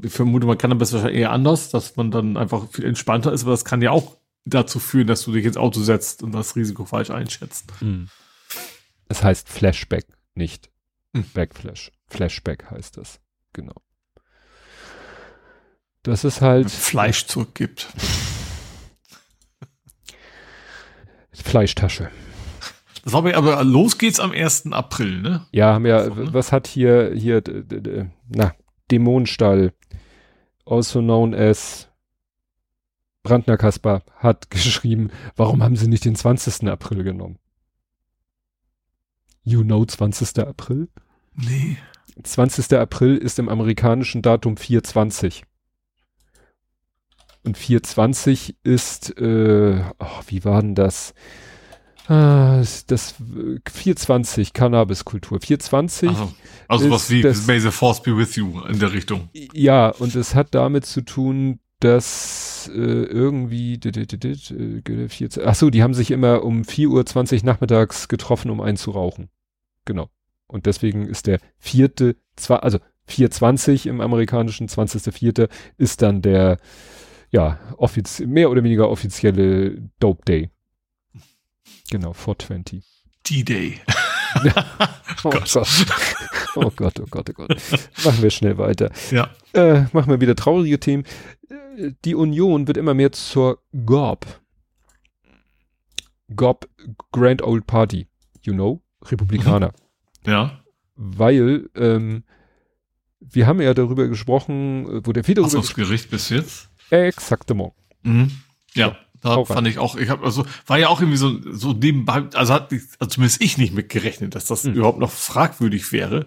Ich 0.02 0.12
vermute, 0.12 0.46
man 0.46 0.58
kann 0.58 0.70
dann 0.70 0.78
besser 0.78 1.10
eher 1.10 1.32
anders, 1.32 1.70
dass 1.70 1.96
man 1.96 2.10
dann 2.10 2.36
einfach 2.36 2.68
viel 2.70 2.84
entspannter 2.84 3.32
ist, 3.32 3.42
aber 3.42 3.50
das 3.50 3.64
kann 3.64 3.82
ja 3.82 3.90
auch 3.90 4.16
dazu 4.44 4.78
führen, 4.78 5.08
dass 5.08 5.24
du 5.24 5.32
dich 5.32 5.44
ins 5.44 5.56
Auto 5.56 5.80
setzt 5.80 6.22
und 6.22 6.32
das 6.32 6.54
Risiko 6.54 6.84
falsch 6.84 7.10
einschätzt. 7.10 7.72
Hm. 7.80 8.08
Es 9.08 9.22
heißt 9.22 9.48
Flashback, 9.48 10.06
nicht 10.34 10.70
hm. 11.14 11.24
Backflash. 11.34 11.90
Flashback 12.08 12.70
heißt 12.70 12.96
das. 12.96 13.20
Genau. 13.52 13.74
Das 16.06 16.22
ist 16.22 16.40
halt. 16.40 16.70
Fleisch 16.70 17.26
zurückgibt. 17.26 17.88
Fleischtasche. 21.32 22.10
Das 23.02 23.12
war 23.12 23.24
aber, 23.34 23.64
los 23.64 23.98
geht's 23.98 24.20
am 24.20 24.30
1. 24.30 24.72
April, 24.72 25.20
ne? 25.20 25.46
Ja, 25.50 25.74
haben 25.74 25.84
ja, 25.84 26.04
so, 26.04 26.14
ne? 26.14 26.32
was 26.32 26.52
hat 26.52 26.68
hier, 26.68 27.12
hier, 27.12 27.42
na, 28.28 28.54
Dämonenstall, 28.90 29.72
also 30.64 31.00
known 31.00 31.34
as 31.34 31.88
Brandner 33.24 33.56
Kaspar, 33.56 34.02
hat 34.14 34.48
geschrieben, 34.50 35.10
warum 35.34 35.60
haben 35.60 35.74
sie 35.74 35.88
nicht 35.88 36.04
den 36.04 36.14
20. 36.14 36.68
April 36.68 37.02
genommen? 37.02 37.40
You 39.42 39.64
know 39.64 39.84
20. 39.84 40.38
April? 40.38 40.88
Nee. 41.34 41.78
20. 42.22 42.78
April 42.78 43.16
ist 43.16 43.40
im 43.40 43.48
amerikanischen 43.48 44.22
Datum 44.22 44.56
420. 44.56 45.44
Und 47.46 47.56
420 47.56 48.56
ist, 48.64 49.16
äh, 49.18 49.80
oh, 50.00 50.20
wie 50.26 50.44
war 50.44 50.60
denn 50.60 50.74
das? 50.74 51.14
Ah, 52.08 52.62
das 52.88 53.14
420 53.72 54.52
Cannabiskultur. 54.52 55.40
420. 55.40 56.08
Also, 56.08 56.34
also 56.66 56.90
was 56.90 57.10
wie 57.10 57.22
das, 57.22 57.46
May 57.46 57.60
the 57.60 57.70
Force 57.70 58.02
be 58.02 58.16
with 58.16 58.34
you 58.34 58.60
in 58.68 58.80
der 58.80 58.92
Richtung. 58.92 59.28
Ja, 59.32 59.90
und 59.90 60.16
es 60.16 60.34
hat 60.34 60.54
damit 60.56 60.86
zu 60.86 61.02
tun, 61.02 61.60
dass 61.78 62.68
äh, 62.74 62.78
irgendwie 62.78 63.74
äh, 63.74 65.28
ach 65.44 65.54
so, 65.54 65.70
die 65.70 65.82
haben 65.82 65.94
sich 65.94 66.10
immer 66.10 66.42
um 66.42 66.62
4.20 66.62 67.38
Uhr 67.38 67.44
nachmittags 67.44 68.08
getroffen, 68.08 68.50
um 68.50 68.60
einzurauchen. 68.60 69.28
Genau. 69.84 70.10
Und 70.48 70.66
deswegen 70.66 71.06
ist 71.06 71.26
der 71.26 71.38
vierte, 71.58 72.16
also 72.48 72.78
420 73.06 73.86
im 73.86 74.00
amerikanischen, 74.00 74.68
20.04. 74.68 75.48
ist 75.76 76.02
dann 76.02 76.22
der 76.22 76.58
ja, 77.30 77.58
mehr 78.26 78.50
oder 78.50 78.62
weniger 78.62 78.88
offizielle 78.88 79.90
Dope 79.98 80.24
Day. 80.24 80.50
Genau, 81.90 82.12
420. 82.12 82.84
D-Day. 83.28 83.80
oh, 85.24 85.30
Gott. 85.30 85.56
oh 86.56 86.70
Gott, 86.74 87.00
oh 87.00 87.06
Gott, 87.10 87.30
oh 87.30 87.32
Gott. 87.32 87.56
Machen 88.04 88.22
wir 88.22 88.30
schnell 88.30 88.58
weiter. 88.58 88.90
Ja. 89.10 89.30
Äh, 89.52 89.84
machen 89.92 90.10
wir 90.10 90.20
wieder 90.20 90.36
traurige 90.36 90.78
Themen. 90.78 91.04
Äh, 91.48 91.92
die 92.04 92.14
Union 92.14 92.66
wird 92.66 92.76
immer 92.76 92.94
mehr 92.94 93.12
zur 93.12 93.62
GOP. 93.84 94.26
GOP, 96.34 96.68
Grand 97.12 97.42
Old 97.42 97.66
Party. 97.66 98.06
You 98.42 98.52
know? 98.52 98.82
Republikaner. 99.04 99.72
Ja. 100.24 100.60
Weil, 100.96 101.68
ähm, 101.74 102.24
wir 103.20 103.46
haben 103.46 103.60
ja 103.60 103.74
darüber 103.74 104.08
gesprochen, 104.08 104.86
äh, 104.86 105.06
wo 105.06 105.12
der 105.12 105.24
viel 105.24 105.34
darüber. 105.34 105.62
Ach, 105.64 105.74
Gericht 105.74 106.10
bis 106.10 106.30
jetzt? 106.30 106.70
Exaktement. 106.90 107.72
Mhm. 108.02 108.30
Ja, 108.74 108.96
da 109.22 109.44
fand 109.44 109.50
rein. 109.50 109.66
ich 109.66 109.78
auch, 109.78 109.96
ich 109.96 110.08
habe 110.08 110.24
also 110.24 110.46
war 110.66 110.78
ja 110.78 110.88
auch 110.88 111.00
irgendwie 111.00 111.18
so 111.18 111.40
so 111.52 111.72
nebenbei, 111.72 112.24
also 112.34 112.54
hat 112.54 112.72
also 112.72 113.06
zumindest 113.08 113.42
ich 113.42 113.58
nicht 113.58 113.74
mitgerechnet, 113.74 114.34
dass 114.34 114.46
das 114.46 114.64
mhm. 114.64 114.74
überhaupt 114.74 114.98
noch 114.98 115.10
fragwürdig 115.10 115.92
wäre, 115.92 116.26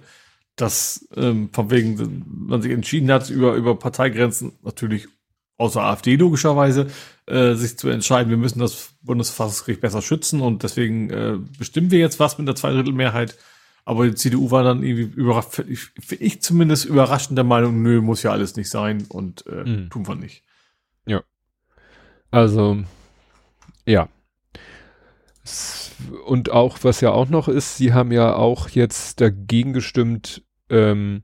dass 0.55 1.07
ähm, 1.15 1.49
von 1.53 1.71
wegen 1.71 2.25
man 2.27 2.61
sich 2.61 2.71
entschieden 2.71 3.11
hat 3.11 3.29
über 3.29 3.53
über 3.53 3.77
Parteigrenzen 3.77 4.53
natürlich 4.63 5.07
außer 5.57 5.81
AfD 5.81 6.15
logischerweise 6.15 6.87
äh, 7.27 7.53
sich 7.53 7.77
zu 7.77 7.89
entscheiden, 7.89 8.29
wir 8.29 8.37
müssen 8.37 8.59
das 8.59 8.93
Bundesverfassungsgericht 9.01 9.81
besser 9.81 10.01
schützen 10.01 10.41
und 10.41 10.63
deswegen 10.63 11.09
äh, 11.09 11.37
bestimmen 11.57 11.91
wir 11.91 11.99
jetzt 11.99 12.19
was 12.19 12.37
mit 12.37 12.47
der 12.47 12.55
Zweidrittelmehrheit. 12.55 13.37
Aber 13.85 14.07
die 14.07 14.15
CDU 14.15 14.51
war 14.51 14.63
dann 14.63 14.83
irgendwie 14.83 15.19
überrascht, 15.19 15.63
ich, 15.67 15.89
ich 16.19 16.41
zumindest 16.41 16.85
überraschend 16.85 17.37
der 17.37 17.43
Meinung, 17.43 17.81
nö, 17.81 18.01
muss 18.01 18.23
ja 18.23 18.31
alles 18.31 18.55
nicht 18.55 18.69
sein 18.69 19.05
und 19.09 19.45
äh, 19.47 19.63
mhm. 19.63 19.89
tun 19.89 20.07
wir 20.07 20.15
nicht. 20.15 20.43
Ja. 21.05 21.23
Also, 22.31 22.83
ja. 23.85 24.09
Und 26.25 26.51
auch, 26.51 26.77
was 26.83 27.01
ja 27.01 27.11
auch 27.11 27.29
noch 27.29 27.47
ist, 27.47 27.77
sie 27.77 27.93
haben 27.93 28.11
ja 28.11 28.35
auch 28.35 28.69
jetzt 28.69 29.19
dagegen 29.19 29.73
gestimmt, 29.73 30.43
ähm, 30.69 31.23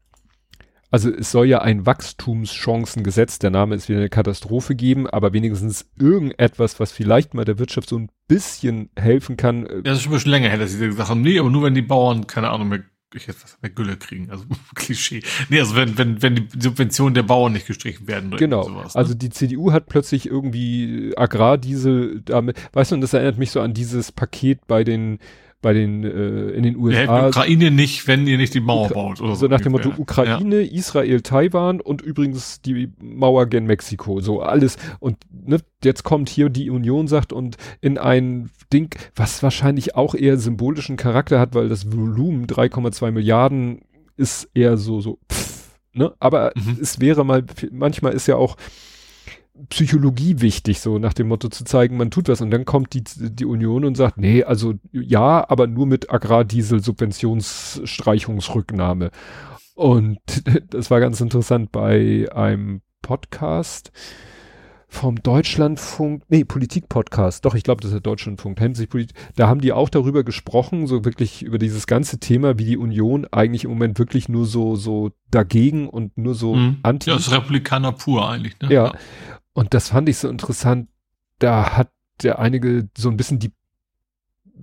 also 0.95 1.09
es 1.09 1.31
soll 1.31 1.47
ja 1.47 1.59
ein 1.59 1.85
Wachstumschancengesetz, 1.85 3.37
der 3.39 3.49
Name 3.49 3.75
ist 3.75 3.89
wieder 3.89 3.99
eine 3.99 4.09
Katastrophe 4.09 4.75
geben, 4.75 5.07
aber 5.07 5.33
wenigstens 5.33 5.91
irgendetwas, 5.99 6.79
was 6.79 6.91
vielleicht 6.93 7.33
mal 7.33 7.43
der 7.43 7.59
Wirtschaft 7.59 7.89
so 7.89 7.97
ein 7.97 8.09
bisschen 8.27 8.89
helfen 8.95 9.35
kann. 9.35 9.67
Ja, 9.69 9.81
das 9.81 9.97
ist 9.97 10.03
schon 10.03 10.13
ein 10.13 10.15
bisschen 10.15 10.31
länger 10.31 10.49
her, 10.49 10.57
dass 10.57 10.71
sie 10.71 10.87
gesagt 10.87 11.09
haben, 11.09 11.21
nee, 11.21 11.37
aber 11.37 11.49
nur 11.49 11.63
wenn 11.63 11.75
die 11.75 11.81
Bauern, 11.81 12.27
keine 12.27 12.49
Ahnung, 12.49 12.69
mehr 12.69 12.83
ich 13.13 13.27
hätte 13.27 13.43
was 13.43 13.57
mit 13.61 13.75
Gülle 13.75 13.97
kriegen, 13.97 14.29
also 14.29 14.45
Klischee. 14.75 15.21
Nee, 15.49 15.59
also 15.59 15.75
wenn, 15.75 15.97
wenn, 15.97 16.21
wenn 16.21 16.35
die 16.35 16.47
Subventionen 16.59 17.13
der 17.13 17.23
Bauern 17.23 17.53
nicht 17.53 17.67
gestrichen 17.67 18.07
werden. 18.07 18.29
Oder 18.29 18.37
genau. 18.37 18.63
Sowas, 18.63 18.93
ne? 18.93 18.99
Also 18.99 19.13
die 19.13 19.29
CDU 19.29 19.71
hat 19.71 19.87
plötzlich 19.87 20.25
irgendwie 20.27 21.13
Agrardiesel 21.15 22.21
damit, 22.21 22.57
weißt 22.73 22.91
du, 22.91 22.95
und 22.95 23.01
das 23.01 23.13
erinnert 23.13 23.37
mich 23.37 23.51
so 23.51 23.61
an 23.61 23.73
dieses 23.73 24.11
Paket 24.11 24.67
bei 24.67 24.83
den 24.83 25.19
bei 25.65 25.73
den 25.73 26.03
äh, 26.03 26.49
in 26.51 26.61
den 26.61 26.75
USA. 26.75 27.01
Ja, 27.01 27.27
Ukraine 27.29 27.71
nicht, 27.71 28.07
wenn 28.07 28.27
ihr 28.27 28.37
nicht 28.37 28.53
die 28.53 28.59
Mauer 28.59 28.85
Ukra 28.85 28.93
baut. 28.93 29.19
Oder 29.19 29.29
so, 29.29 29.35
so 29.35 29.47
nach 29.47 29.61
dem 29.61 29.71
Motto 29.71 29.91
Ukraine, 29.97 30.61
ja. 30.61 30.71
Israel, 30.71 31.21
Taiwan 31.21 31.81
und 31.81 32.03
übrigens 32.03 32.61
die 32.61 32.89
Mauer 33.01 33.47
gen 33.47 33.65
Mexiko. 33.65 34.19
So 34.19 34.43
alles. 34.43 34.77
Und 34.99 35.17
ne, 35.31 35.57
jetzt 35.83 36.03
kommt 36.03 36.29
hier 36.29 36.49
die 36.49 36.69
Union 36.69 37.07
sagt 37.07 37.33
und 37.33 37.57
in 37.81 37.97
ein 37.97 38.51
Ding, 38.71 38.95
was 39.15 39.41
wahrscheinlich 39.41 39.95
auch 39.95 40.13
eher 40.13 40.37
symbolischen 40.37 40.97
Charakter 40.97 41.39
hat, 41.39 41.55
weil 41.55 41.67
das 41.67 41.91
Volumen 41.91 42.45
3,2 42.45 43.09
Milliarden 43.09 43.81
ist 44.17 44.47
eher 44.53 44.77
so 44.77 45.01
so. 45.01 45.17
Pff, 45.33 45.79
ne? 45.93 46.13
Aber 46.19 46.51
mhm. 46.53 46.77
es 46.79 47.01
wäre 47.01 47.25
mal 47.25 47.43
manchmal 47.71 48.13
ist 48.13 48.27
ja 48.27 48.35
auch 48.35 48.55
Psychologie 49.69 50.41
wichtig, 50.41 50.81
so 50.81 50.99
nach 50.99 51.13
dem 51.13 51.29
Motto 51.29 51.47
zu 51.47 51.63
zeigen, 51.63 51.95
man 51.97 52.11
tut 52.11 52.27
was 52.27 52.41
und 52.41 52.51
dann 52.51 52.65
kommt 52.65 52.93
die, 52.93 53.03
die 53.03 53.45
Union 53.45 53.85
und 53.85 53.95
sagt, 53.95 54.17
nee, 54.17 54.43
also 54.43 54.73
ja, 54.91 55.49
aber 55.49 55.67
nur 55.67 55.87
mit 55.87 56.11
Agrardiesel-Subventionsstreichungsrücknahme. 56.11 59.11
Und 59.75 60.19
das 60.69 60.91
war 60.91 60.99
ganz 60.99 61.21
interessant 61.21 61.71
bei 61.71 62.27
einem 62.33 62.81
Podcast 63.01 63.93
vom 64.87 65.21
Deutschlandfunk, 65.21 66.23
nee, 66.29 66.43
Politik-Podcast, 66.43 67.45
doch, 67.45 67.55
ich 67.55 67.63
glaube, 67.63 67.81
das 67.81 67.89
ist 67.89 67.95
der 67.95 68.01
Deutschlandfunk, 68.01 68.59
da 69.35 69.47
haben 69.47 69.61
die 69.61 69.73
auch 69.73 69.89
darüber 69.89 70.23
gesprochen, 70.23 70.87
so 70.87 71.05
wirklich 71.05 71.41
über 71.41 71.57
dieses 71.57 71.87
ganze 71.87 72.19
Thema, 72.19 72.59
wie 72.59 72.65
die 72.65 72.77
Union 72.77 73.25
eigentlich 73.31 73.63
im 73.63 73.71
Moment 73.71 73.99
wirklich 73.99 74.29
nur 74.29 74.45
so, 74.45 74.75
so 74.75 75.11
dagegen 75.31 75.89
und 75.89 76.17
nur 76.17 76.35
so 76.35 76.55
mhm. 76.55 76.77
anti. 76.83 77.09
Ja, 77.09 77.15
das 77.15 77.27
ist 77.27 77.33
Republikaner 77.33 77.91
pur 77.91 78.29
eigentlich, 78.29 78.59
ne? 78.59 78.71
Ja. 78.71 78.93
Und 79.53 79.73
das 79.73 79.89
fand 79.89 80.09
ich 80.09 80.17
so 80.17 80.29
interessant. 80.29 80.89
Da 81.39 81.77
hat 81.77 81.91
der 82.23 82.39
einige 82.39 82.89
so 82.97 83.09
ein 83.09 83.17
bisschen 83.17 83.39
die, 83.39 83.51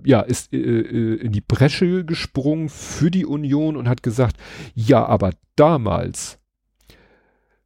ja, 0.05 0.21
ist 0.21 0.53
äh, 0.53 0.57
äh 0.57 1.15
in 1.15 1.31
die 1.31 1.41
Bresche 1.41 2.05
gesprungen 2.05 2.69
für 2.69 3.11
die 3.11 3.25
Union 3.25 3.75
und 3.75 3.89
hat 3.89 4.03
gesagt, 4.03 4.37
ja, 4.73 5.05
aber 5.05 5.31
damals, 5.55 6.39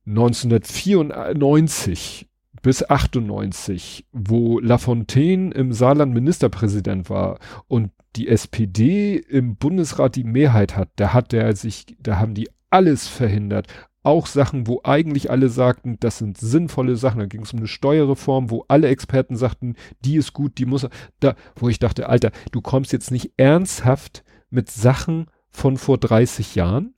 1994 0.05 2.26
bis 2.67 2.83
98, 2.83 4.05
wo 4.11 4.59
Lafontaine 4.59 5.53
im 5.53 5.71
Saarland 5.71 6.13
Ministerpräsident 6.13 7.09
war 7.09 7.39
und 7.69 7.91
die 8.17 8.27
SPD 8.27 9.15
im 9.15 9.55
Bundesrat 9.55 10.17
die 10.17 10.25
Mehrheit 10.25 10.75
hat, 10.75 10.89
da 10.97 11.13
hat 11.13 11.31
der 11.31 11.55
sich, 11.55 11.85
da 12.01 12.19
haben 12.19 12.33
die 12.33 12.49
alles 12.69 13.07
verhindert 13.07 13.67
auch 14.03 14.27
Sachen, 14.27 14.67
wo 14.67 14.81
eigentlich 14.83 15.31
alle 15.31 15.47
sagten, 15.47 15.97
das 16.01 16.17
sind 16.17 16.37
sinnvolle 16.37 16.97
Sachen. 16.97 17.19
Da 17.19 17.25
ging 17.25 17.43
es 17.43 17.53
um 17.53 17.59
eine 17.59 17.67
Steuerreform, 17.67 18.49
wo 18.49 18.65
alle 18.67 18.89
Experten 18.89 19.37
sagten, 19.37 19.75
die 20.03 20.17
ist 20.17 20.33
gut, 20.33 20.57
die 20.57 20.65
muss, 20.65 20.89
da, 21.21 21.35
wo 21.55 21.69
ich 21.69 21.79
dachte, 21.79 22.09
Alter, 22.09 22.31
du 22.51 22.59
kommst 22.59 22.91
jetzt 22.91 23.11
nicht 23.11 23.31
ernsthaft 23.37 24.25
mit 24.49 24.69
Sachen 24.69 25.27
von 25.49 25.77
vor 25.77 25.97
30 25.97 26.55
Jahren. 26.55 26.95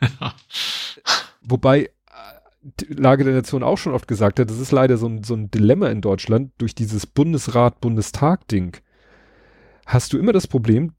Wobei 1.42 1.90
Lage 2.88 3.24
der 3.24 3.34
Nation 3.34 3.62
auch 3.62 3.78
schon 3.78 3.92
oft 3.92 4.06
gesagt 4.06 4.38
hat, 4.38 4.48
das 4.48 4.58
ist 4.58 4.72
leider 4.72 4.96
so 4.96 5.06
ein, 5.06 5.24
so 5.24 5.34
ein 5.34 5.50
Dilemma 5.50 5.88
in 5.88 6.00
Deutschland 6.00 6.52
durch 6.58 6.74
dieses 6.74 7.06
Bundesrat-Bundestag-Ding. 7.06 8.76
Hast 9.86 10.12
du 10.12 10.18
immer 10.18 10.32
das 10.32 10.46
Problem, 10.46 10.92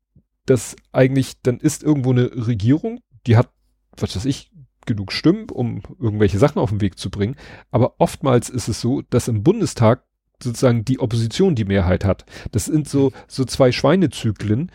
dass 0.45 0.75
eigentlich, 0.91 1.41
dann 1.41 1.59
ist 1.59 1.83
irgendwo 1.83 2.11
eine 2.11 2.31
Regierung, 2.47 2.99
die 3.27 3.37
hat, 3.37 3.49
was 3.95 4.15
weiß 4.15 4.25
ich, 4.25 4.51
genug 4.85 5.13
Stimmen, 5.13 5.49
um 5.49 5.81
irgendwelche 5.99 6.37
Sachen 6.37 6.59
auf 6.59 6.69
den 6.69 6.81
Weg 6.81 6.99
zu 6.99 7.09
bringen. 7.09 7.37
Aber 7.71 7.95
oftmals 7.99 8.49
ist 8.49 8.67
es 8.67 8.81
so, 8.81 9.01
dass 9.09 9.29
im 9.29 9.43
Bundestag 9.43 10.03
sozusagen 10.41 10.83
die 10.83 10.99
Opposition 10.99 11.55
die 11.55 11.63
Mehrheit 11.63 12.03
hat. 12.03 12.25
Das 12.51 12.65
sind 12.65 12.89
so, 12.89 13.13
so 13.27 13.45
zwei 13.45 13.71
Schweinezyklen, 13.71 14.67
äh, 14.67 14.71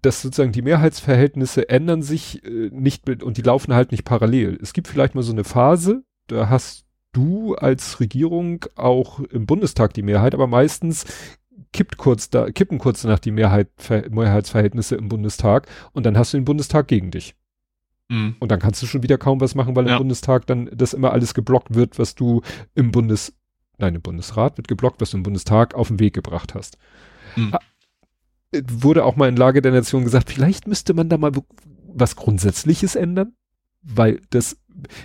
dass 0.00 0.22
sozusagen 0.22 0.52
die 0.52 0.62
Mehrheitsverhältnisse 0.62 1.68
ändern 1.68 2.02
sich 2.02 2.44
äh, 2.44 2.70
nicht 2.72 3.06
mit, 3.06 3.22
und 3.22 3.36
die 3.36 3.42
laufen 3.42 3.74
halt 3.74 3.92
nicht 3.92 4.04
parallel. 4.04 4.58
Es 4.62 4.72
gibt 4.72 4.88
vielleicht 4.88 5.14
mal 5.14 5.22
so 5.22 5.32
eine 5.32 5.44
Phase, 5.44 6.04
da 6.26 6.48
hast 6.48 6.86
du 7.12 7.54
als 7.54 8.00
Regierung 8.00 8.64
auch 8.76 9.20
im 9.20 9.46
Bundestag 9.46 9.92
die 9.94 10.02
Mehrheit, 10.02 10.34
aber 10.34 10.46
meistens 10.46 11.04
kippt 11.72 11.96
kurz 11.96 12.30
da, 12.30 12.50
kippen 12.50 12.78
kurz 12.78 13.02
danach 13.02 13.18
die 13.18 13.30
Mehrheit, 13.32 13.68
Mehrheitsverhältnisse 14.10 14.96
im 14.96 15.08
Bundestag 15.08 15.68
und 15.92 16.06
dann 16.06 16.16
hast 16.16 16.32
du 16.32 16.38
den 16.38 16.44
Bundestag 16.44 16.88
gegen 16.88 17.10
dich. 17.10 17.34
Mhm. 18.08 18.36
Und 18.38 18.50
dann 18.50 18.60
kannst 18.60 18.82
du 18.82 18.86
schon 18.86 19.02
wieder 19.02 19.18
kaum 19.18 19.40
was 19.40 19.54
machen, 19.54 19.76
weil 19.76 19.86
ja. 19.86 19.92
im 19.92 19.98
Bundestag 19.98 20.46
dann 20.46 20.70
das 20.72 20.94
immer 20.94 21.12
alles 21.12 21.34
geblockt 21.34 21.74
wird, 21.74 21.98
was 21.98 22.14
du 22.14 22.42
im 22.74 22.90
Bundes, 22.90 23.34
nein, 23.78 23.94
im 23.94 24.02
Bundesrat 24.02 24.56
wird 24.56 24.68
geblockt, 24.68 25.00
was 25.00 25.10
du 25.10 25.18
im 25.18 25.22
Bundestag 25.22 25.74
auf 25.74 25.88
den 25.88 26.00
Weg 26.00 26.14
gebracht 26.14 26.54
hast. 26.54 26.78
Mhm. 27.36 27.54
Wurde 28.68 29.04
auch 29.04 29.16
mal 29.16 29.28
in 29.28 29.36
Lage 29.36 29.62
der 29.62 29.72
Nation 29.72 30.04
gesagt, 30.04 30.30
vielleicht 30.30 30.66
müsste 30.66 30.94
man 30.94 31.08
da 31.08 31.18
mal 31.18 31.32
was 31.86 32.16
Grundsätzliches 32.16 32.96
ändern, 32.96 33.34
weil 33.82 34.20
das, 34.30 34.56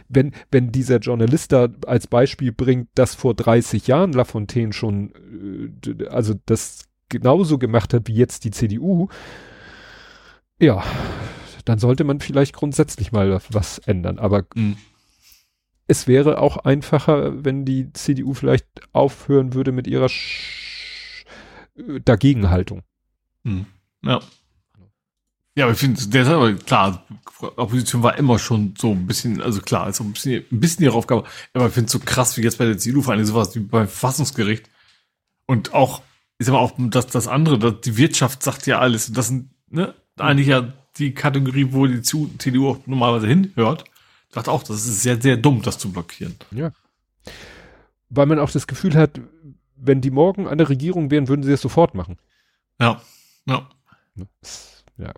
wenn, 0.08 0.34
wenn 0.52 0.72
dieser 0.72 0.98
Journalist 0.98 1.52
da 1.52 1.70
als 1.86 2.08
Beispiel 2.08 2.52
bringt, 2.52 2.90
dass 2.96 3.16
vor 3.16 3.34
30 3.34 3.88
Jahren 3.88 4.14
Lafontaine 4.14 4.74
schon, 4.74 5.14
äh, 5.86 6.08
also 6.08 6.34
das 6.46 6.86
genauso 7.10 7.58
gemacht 7.58 7.94
hat 7.94 8.08
wie 8.08 8.16
jetzt 8.16 8.44
die 8.44 8.52
CDU, 8.52 9.08
ja, 10.60 10.84
dann 11.66 11.80
sollte 11.80 12.04
man 12.04 12.20
vielleicht 12.20 12.56
grundsätzlich 12.56 13.12
mal 13.12 13.40
was 13.50 13.80
ändern. 13.80 14.20
Aber 14.20 14.46
mhm. 14.56 14.78
es 15.88 16.08
wäre 16.08 16.40
auch 16.40 16.58
einfacher, 16.58 17.44
wenn 17.44 17.66
die 17.66 17.92
CDU 17.94 18.34
vielleicht 18.34 18.68
aufhören 18.92 19.54
würde 19.54 19.72
mit 19.72 19.88
ihrer 19.88 20.10
Sch 20.10 21.26
Dagegenhaltung. 22.04 22.82
Mhm. 23.50 23.66
Ja. 24.04 24.20
Ja, 25.56 25.66
aber 25.66 25.74
ich 25.74 25.80
finde, 25.80 26.08
der 26.08 26.22
ist 26.22 26.30
aber 26.30 26.54
klar, 26.54 27.06
Opposition 27.42 28.04
war 28.04 28.18
immer 28.18 28.40
schon 28.40 28.76
so 28.78 28.92
ein 28.92 29.08
bisschen, 29.08 29.42
also 29.42 29.60
klar, 29.62 29.84
also 29.84 30.04
ein 30.04 30.14
bisschen, 30.14 30.46
ein 30.52 30.60
bisschen 30.60 30.86
ihre 30.86 30.96
Aufgabe, 30.96 31.26
aber 31.54 31.68
ich 31.68 31.74
finde 31.74 31.88
es 31.88 31.92
so 31.92 32.00
krass, 32.00 32.38
wie 32.38 32.42
jetzt 32.42 32.58
bei 32.58 32.66
der 32.66 32.78
CDU 32.78 33.02
vor 33.02 33.14
allem 33.14 33.26
sowas 33.26 33.56
wie 33.56 33.60
beim 33.60 33.88
Verfassungsgericht 33.88 34.70
und 35.48 35.74
auch, 35.74 36.02
ich 36.38 36.46
sag 36.46 36.54
mal, 36.54 36.60
auch 36.60 36.74
das, 36.78 37.08
das 37.08 37.28
andere, 37.28 37.60
das, 37.60 37.82
die 37.82 37.98
Wirtschaft 37.98 38.44
sagt 38.44 38.68
ja 38.68 38.80
alles, 38.80 39.12
das 39.12 39.28
sind, 39.28 39.50
ne, 39.70 39.94
eigentlich 40.18 40.48
ja 40.48 40.72
die 40.98 41.14
Kategorie, 41.14 41.68
wo 41.72 41.88
die 41.88 42.02
CDU 42.02 42.70
auch 42.70 42.80
normalerweise 42.86 43.28
hinhört, 43.28 43.86
sagt 44.30 44.48
auch, 44.48 44.64
das 44.64 44.86
ist 44.86 45.02
sehr, 45.02 45.22
sehr 45.22 45.38
dumm, 45.38 45.62
das 45.62 45.78
zu 45.78 45.92
blockieren. 45.92 46.36
Ja. 46.52 46.72
Weil 48.10 48.26
man 48.26 48.40
auch 48.40 48.52
das 48.52 48.68
Gefühl 48.68 48.96
hat, 48.96 49.20
wenn 49.76 50.02
die 50.02 50.12
morgen 50.12 50.48
an 50.48 50.58
der 50.58 50.70
Regierung 50.70 51.12
wären, 51.12 51.28
würden 51.28 51.44
sie 51.44 51.52
das 51.52 51.62
sofort 51.62 51.96
machen. 51.96 52.18
Ja, 52.80 53.02
ja. 53.50 53.70
Ja. 54.98 55.14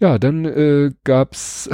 Ja, 0.00 0.18
dann 0.18 0.44
äh, 0.44 0.90
gab's, 1.04 1.70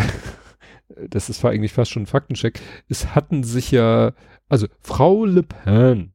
das 1.09 1.31
ist 1.31 1.45
eigentlich 1.45 1.73
fast 1.73 1.91
schon 1.91 2.03
ein 2.03 2.07
Faktencheck, 2.07 2.61
es 2.89 3.15
hatten 3.15 3.43
sich 3.43 3.71
ja, 3.71 4.13
also 4.49 4.67
Frau 4.81 5.25
Le 5.25 5.43
Pen, 5.43 6.13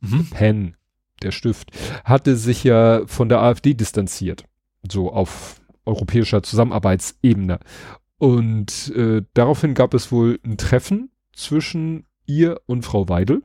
mhm. 0.00 0.18
Le 0.18 0.24
Pen, 0.30 0.76
der 1.22 1.30
Stift, 1.30 1.70
hatte 2.04 2.36
sich 2.36 2.64
ja 2.64 3.06
von 3.06 3.28
der 3.28 3.40
AfD 3.40 3.74
distanziert. 3.74 4.44
So 4.90 5.12
auf 5.12 5.60
europäischer 5.86 6.42
Zusammenarbeitsebene. 6.42 7.60
Und 8.18 8.92
äh, 8.96 9.22
daraufhin 9.34 9.74
gab 9.74 9.94
es 9.94 10.10
wohl 10.12 10.38
ein 10.44 10.56
Treffen 10.56 11.10
zwischen 11.32 12.06
ihr 12.26 12.60
und 12.66 12.82
Frau 12.82 13.08
Weidel. 13.08 13.42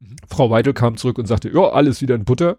Mhm. 0.00 0.16
Frau 0.28 0.50
Weidel 0.50 0.74
kam 0.74 0.96
zurück 0.96 1.18
und 1.18 1.26
sagte, 1.26 1.50
ja, 1.50 1.70
alles 1.70 2.00
wieder 2.00 2.14
in 2.14 2.24
Butter, 2.24 2.58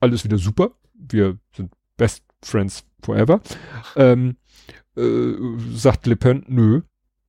alles 0.00 0.24
wieder 0.24 0.38
super, 0.38 0.72
wir 1.08 1.38
sind 1.54 1.72
best 1.96 2.24
friends 2.42 2.84
forever. 3.02 3.40
Ähm, 3.96 4.36
äh, 4.96 5.32
sagt 5.74 6.06
Le 6.06 6.16
Pen, 6.16 6.44
nö, 6.48 6.82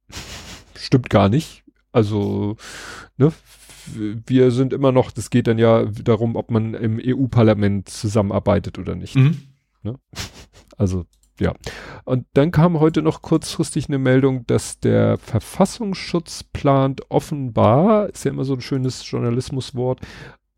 stimmt 0.75 1.09
gar 1.09 1.29
nicht. 1.29 1.63
Also, 1.91 2.57
ne, 3.17 3.31
wir 3.85 4.51
sind 4.51 4.73
immer 4.73 4.91
noch, 4.91 5.11
das 5.11 5.29
geht 5.29 5.47
dann 5.47 5.57
ja 5.57 5.85
darum, 5.85 6.35
ob 6.35 6.51
man 6.51 6.73
im 6.73 6.99
EU-Parlament 7.03 7.89
zusammenarbeitet 7.89 8.79
oder 8.79 8.95
nicht. 8.95 9.15
Mhm. 9.15 9.37
Ne? 9.83 9.99
Also 10.75 11.05
ja. 11.39 11.53
Und 12.03 12.25
dann 12.33 12.51
kam 12.51 12.79
heute 12.79 13.01
noch 13.01 13.21
kurzfristig 13.21 13.87
eine 13.87 13.97
Meldung, 13.97 14.45
dass 14.47 14.79
der 14.79 15.17
Verfassungsschutz 15.17 16.43
plant 16.43 17.01
offenbar, 17.09 18.09
ist 18.09 18.25
ja 18.25 18.31
immer 18.31 18.43
so 18.43 18.53
ein 18.53 18.61
schönes 18.61 19.09
Journalismuswort, 19.09 19.99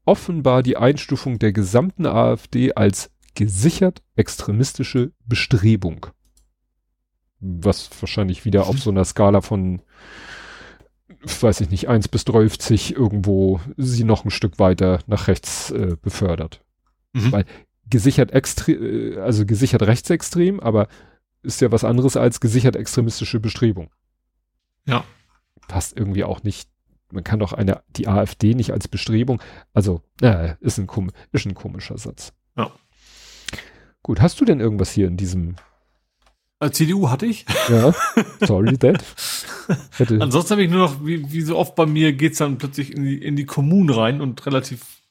offenbar 0.05 0.63
die 0.63 0.77
Einstufung 0.77 1.39
der 1.39 1.51
gesamten 1.51 2.05
AfD 2.05 2.73
als 2.73 3.11
gesichert 3.33 4.01
extremistische 4.15 5.11
Bestrebung. 5.25 6.07
Was 7.39 7.89
wahrscheinlich 8.01 8.45
wieder 8.45 8.67
auf 8.67 8.79
so 8.79 8.89
einer 8.89 9.03
Skala 9.03 9.41
von, 9.41 9.81
weiß 11.41 11.61
ich 11.61 11.69
nicht, 11.69 11.89
1 11.89 12.07
bis 12.07 12.23
30 12.25 12.95
irgendwo 12.95 13.59
sie 13.77 14.03
noch 14.03 14.25
ein 14.25 14.31
Stück 14.31 14.57
weiter 14.57 14.99
nach 15.07 15.27
rechts 15.27 15.71
äh, 15.71 15.97
befördert. 16.01 16.63
Mhm. 17.13 17.31
Weil 17.31 17.45
gesichert 17.87 18.31
extre 18.31 19.21
also 19.21 19.45
gesichert 19.45 19.83
rechtsextrem, 19.83 20.59
aber 20.59 20.87
ist 21.43 21.61
ja 21.61 21.71
was 21.71 21.83
anderes 21.83 22.17
als 22.17 22.39
gesichert 22.39 22.75
extremistische 22.75 23.39
Bestrebung. 23.39 23.91
Ja. 24.85 25.03
Passt 25.67 25.97
irgendwie 25.97 26.23
auch 26.23 26.43
nicht. 26.43 26.69
Man 27.11 27.23
kann 27.23 27.39
doch 27.39 27.53
eine, 27.53 27.81
die 27.89 28.07
AfD 28.07 28.53
nicht 28.55 28.71
als 28.71 28.87
Bestrebung, 28.87 29.41
also, 29.73 30.01
äh, 30.21 30.55
ist 30.59 30.79
ein, 30.79 30.87
ist 31.31 31.45
ein 31.45 31.53
komischer 31.53 31.97
Satz. 31.97 32.33
Ja. 32.57 32.71
Gut, 34.01 34.21
hast 34.21 34.39
du 34.39 34.45
denn 34.45 34.59
irgendwas 34.59 34.91
hier 34.91 35.07
in 35.07 35.17
diesem 35.17 35.55
äh, 36.59 36.71
CDU 36.71 37.09
hatte 37.09 37.25
ich. 37.25 37.45
Ja, 37.69 37.93
sorry. 38.41 38.77
Hätte. 39.97 40.21
Ansonsten 40.21 40.51
habe 40.51 40.63
ich 40.63 40.69
nur 40.69 40.79
noch, 40.79 41.05
wie, 41.05 41.31
wie 41.31 41.41
so 41.41 41.57
oft 41.57 41.75
bei 41.75 41.85
mir, 41.85 42.13
geht's 42.13 42.37
dann 42.37 42.57
plötzlich 42.57 42.93
in 42.93 43.03
die, 43.03 43.17
in 43.17 43.35
die 43.35 43.45
Kommunen 43.45 43.89
rein 43.89 44.21
und 44.21 44.45
relativ 44.45 45.01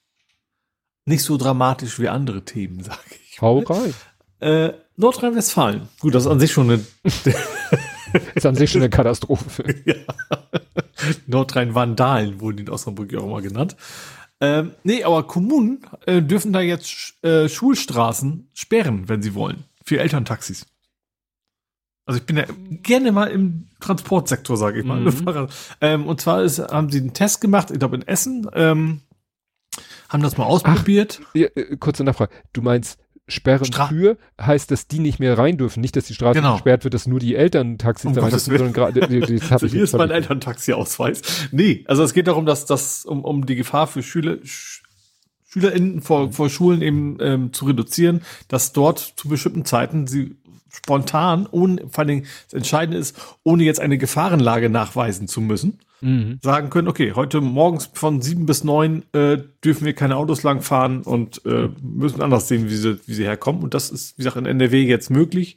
nicht 1.05 1.23
so 1.23 1.37
dramatisch 1.37 1.99
wie 1.99 2.09
andere 2.09 2.45
Themen, 2.45 2.81
sage 2.85 2.99
ich. 3.11 3.41
Hau 3.41 3.61
rein. 3.61 3.95
Äh, 4.41 4.73
Nordrhein-Westfalen. 4.97 5.89
Gut, 6.01 6.15
das 6.15 6.25
ist 6.25 6.31
an 6.31 6.41
sich 6.41 6.53
schon 6.53 6.71
eine. 6.71 6.85
ist 8.35 8.47
an 8.47 8.55
sich 8.55 8.71
schon 8.71 8.83
eine 8.83 8.91
Katastrophe. 8.91 9.65
ja. 9.85 9.95
Nordrhein-Vandalen 11.27 12.41
wurden 12.41 12.59
in 12.59 12.71
Osnabrück 12.71 13.13
ja 13.13 13.21
auch 13.21 13.25
immer 13.25 13.43
genannt. 13.43 13.77
Ähm, 14.41 14.73
nee, 14.83 15.05
aber 15.05 15.27
Kommunen 15.27 15.87
äh, 16.07 16.21
dürfen 16.23 16.53
da 16.53 16.61
jetzt 16.61 17.15
äh, 17.25 17.49
Schulstraßen 17.49 18.51
sperren, 18.53 19.09
wenn 19.09 19.23
sie 19.23 19.35
wollen. 19.35 19.65
Für 19.85 20.01
Elterntaxis. 20.01 20.67
Also 22.07 22.21
ich 22.21 22.27
bin 22.27 22.37
ja 22.37 22.45
gerne 22.83 23.13
mal 23.13 23.31
im 23.31 23.69
Transportsektor, 23.81 24.57
sage 24.57 24.81
ich 24.81 24.85
mal. 24.85 25.01
Mhm. 25.01 25.49
Ähm, 25.81 26.07
und 26.07 26.21
zwar 26.21 26.43
ist, 26.43 26.59
haben 26.59 26.91
sie 26.91 27.01
einen 27.01 27.15
Test 27.15 27.41
gemacht, 27.41 27.71
ich 27.71 27.79
glaube 27.79 27.97
in 27.97 28.07
Essen, 28.07 28.49
ähm, 28.55 29.01
haben 30.09 30.23
das 30.23 30.37
mal 30.37 30.45
ausprobiert. 30.45 31.21
Ach, 31.23 31.35
ja, 31.35 31.49
äh, 31.55 31.77
kurze 31.77 32.05
Nachfrage. 32.05 32.33
Du 32.53 32.63
meinst 32.63 32.99
Sperren 33.27 33.65
Stra 33.65 33.87
für 33.87 34.19
heißt, 34.41 34.71
dass 34.71 34.87
die 34.87 34.99
nicht 34.99 35.19
mehr 35.19 35.39
rein 35.39 35.57
dürfen, 35.57 35.81
nicht, 35.81 35.97
dass 35.97 36.05
die 36.05 36.15
Straße 36.15 36.41
genau. 36.41 36.55
gesperrt 36.55 36.85
wird, 36.85 36.93
dass 36.93 37.07
nur 37.07 37.21
die 37.21 37.35
Elterntaxis 37.35 38.05
um 38.05 38.15
da 38.15 38.21
rein 38.21 38.31
dürfen, 38.31 38.59
sondern 38.59 38.73
gerade 38.75 39.03
also 39.51 39.67
hier 39.67 39.85
ist 39.85 39.97
mein 39.97 40.11
Elterntaxi-Ausweis. 40.11 41.23
Nee, 41.51 41.85
also 41.89 42.03
es 42.03 42.13
geht 42.13 42.27
darum, 42.27 42.45
dass 42.45 42.67
das 42.67 43.07
um, 43.07 43.25
um 43.25 43.47
die 43.47 43.57
Gefahr 43.57 43.87
für 43.87 44.03
Schüler 44.03 44.39
Sch 44.45 44.83
SchülerInnen 45.55 46.03
vor, 46.03 46.33
vor 46.33 46.51
Schulen 46.51 46.83
eben 46.83 47.17
ähm, 47.21 47.53
zu 47.53 47.67
reduzieren, 47.67 48.23
dass 48.49 48.73
dort 48.73 48.99
zu 48.99 49.29
bestimmten 49.29 49.65
Zeiten 49.65 50.09
sie 50.09 50.37
spontan, 50.69 51.47
ohne, 51.51 51.83
vor 51.89 52.01
allen 52.01 52.09
Dingen, 52.09 52.27
das 52.47 52.55
Entscheidende 52.55 52.99
ist, 52.99 53.17
ohne 53.45 53.63
jetzt 53.63 53.79
eine 53.79 53.97
Gefahrenlage 53.97 54.69
nachweisen 54.69 55.29
zu 55.29 55.41
müssen, 55.41 55.79
mhm. 56.05 56.39
sagen 56.43 56.71
können, 56.71 56.89
okay, 56.89 57.13
heute 57.13 57.41
morgens 57.41 57.91
von 57.93 58.21
sieben 58.21 58.47
bis 58.47 58.63
neun 58.63 59.03
äh, 59.13 59.39
dürfen 59.65 59.85
wir 59.85 59.95
keine 59.95 60.17
Autos 60.17 60.43
langfahren 60.43 61.03
und 61.03 61.45
äh, 61.47 61.69
müssen 61.83 62.23
anders 62.23 62.49
sehen, 62.49 62.69
wie 62.69 62.77
sie, 62.77 63.01
wie 63.07 63.15
sie 63.15 63.25
herkommen. 63.25 63.63
Und 63.63 63.75
das 63.75 63.91
ist, 63.91 64.17
wie 64.19 64.23
gesagt, 64.23 64.37
in 64.37 64.47
NRW 64.47 64.85
jetzt 64.85 65.11
möglich. 65.11 65.57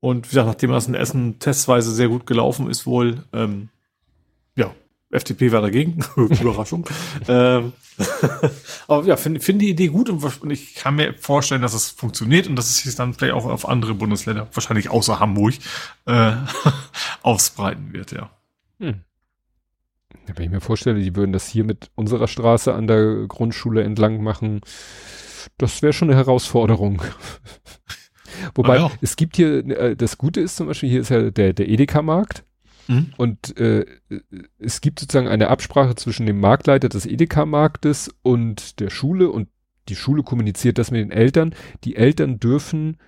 Und 0.00 0.26
wie 0.26 0.30
gesagt, 0.30 0.48
nachdem 0.48 0.70
das 0.70 0.88
in 0.88 0.94
Essen 0.94 1.38
testweise 1.38 1.92
sehr 1.92 2.08
gut 2.08 2.26
gelaufen 2.26 2.70
ist, 2.70 2.86
wohl, 2.86 3.24
ähm, 3.32 3.68
ja, 4.54 4.74
FDP 5.10 5.52
war 5.52 5.62
dagegen. 5.62 6.04
Überraschung. 6.16 6.86
ähm, 7.28 7.72
aber 8.88 9.04
ja, 9.06 9.16
finde 9.16 9.40
find 9.40 9.60
die 9.62 9.70
Idee 9.70 9.88
gut 9.88 10.08
und 10.08 10.50
ich 10.50 10.74
kann 10.74 10.96
mir 10.96 11.14
vorstellen, 11.14 11.62
dass 11.62 11.74
es 11.74 11.90
funktioniert 11.90 12.46
und 12.46 12.56
dass 12.56 12.66
es 12.66 12.78
sich 12.78 12.94
dann 12.94 13.14
vielleicht 13.14 13.34
auch 13.34 13.46
auf 13.46 13.68
andere 13.68 13.94
Bundesländer, 13.94 14.48
wahrscheinlich 14.52 14.90
außer 14.90 15.18
Hamburg, 15.18 15.54
äh, 16.06 16.32
ausbreiten 17.22 17.92
wird, 17.92 18.12
ja. 18.12 18.30
Hm. 18.78 19.02
Wenn 20.36 20.44
ich 20.44 20.50
mir 20.50 20.60
vorstelle, 20.60 21.00
die 21.00 21.16
würden 21.16 21.32
das 21.32 21.48
hier 21.48 21.64
mit 21.64 21.90
unserer 21.94 22.28
Straße 22.28 22.72
an 22.74 22.86
der 22.86 23.26
Grundschule 23.26 23.82
entlang 23.82 24.22
machen, 24.22 24.60
das 25.56 25.82
wäre 25.82 25.92
schon 25.92 26.10
eine 26.10 26.16
Herausforderung. 26.16 27.02
Wobei, 28.54 28.76
ja. 28.76 28.90
es 29.00 29.16
gibt 29.16 29.36
hier, 29.36 29.66
äh, 29.66 29.96
das 29.96 30.18
Gute 30.18 30.40
ist 30.40 30.56
zum 30.56 30.66
Beispiel, 30.66 30.90
hier 30.90 31.00
ist 31.00 31.10
ja 31.10 31.30
der, 31.30 31.52
der 31.52 31.68
Edeka-Markt. 31.68 32.44
Mhm. 32.86 33.12
Und 33.16 33.56
äh, 33.58 33.84
es 34.58 34.80
gibt 34.80 35.00
sozusagen 35.00 35.28
eine 35.28 35.48
Absprache 35.48 35.94
zwischen 35.94 36.26
dem 36.26 36.40
Marktleiter 36.40 36.88
des 36.88 37.06
Edeka-Marktes 37.06 38.14
und 38.22 38.80
der 38.80 38.90
Schule 38.90 39.30
und 39.30 39.48
die 39.88 39.96
Schule 39.96 40.22
kommuniziert 40.22 40.78
das 40.78 40.90
mit 40.90 41.00
den 41.00 41.10
Eltern. 41.10 41.54
Die 41.84 41.96
Eltern 41.96 42.38
dürfen 42.38 42.98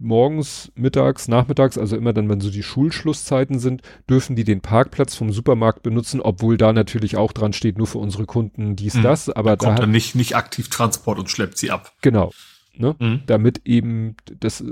morgens, 0.00 0.70
mittags, 0.74 1.28
nachmittags, 1.28 1.78
also 1.78 1.96
immer 1.96 2.12
dann, 2.12 2.28
wenn 2.28 2.40
so 2.40 2.50
die 2.50 2.62
Schulschlusszeiten 2.62 3.58
sind, 3.58 3.82
dürfen 4.08 4.36
die 4.36 4.44
den 4.44 4.60
Parkplatz 4.60 5.14
vom 5.14 5.32
Supermarkt 5.32 5.82
benutzen, 5.82 6.20
obwohl 6.20 6.56
da 6.56 6.72
natürlich 6.72 7.16
auch 7.16 7.32
dran 7.32 7.52
steht, 7.52 7.78
nur 7.78 7.86
für 7.86 7.98
unsere 7.98 8.26
Kunden 8.26 8.76
dies, 8.76 8.94
mhm. 8.94 9.02
das. 9.02 9.30
Aber 9.30 9.56
da 9.56 9.66
kommt 9.66 9.78
da 9.78 9.82
dann 9.82 9.90
nicht, 9.90 10.14
nicht 10.14 10.36
aktiv 10.36 10.68
Transport 10.68 11.18
und 11.18 11.30
schleppt 11.30 11.58
sie 11.58 11.70
ab. 11.70 11.92
Genau. 12.02 12.32
Ne? 12.76 12.94
Mhm. 12.98 13.22
Damit 13.26 13.62
eben, 13.64 14.16
das 14.40 14.62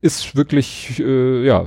ist 0.00 0.36
wirklich, 0.36 1.00
äh, 1.00 1.44
ja, 1.44 1.66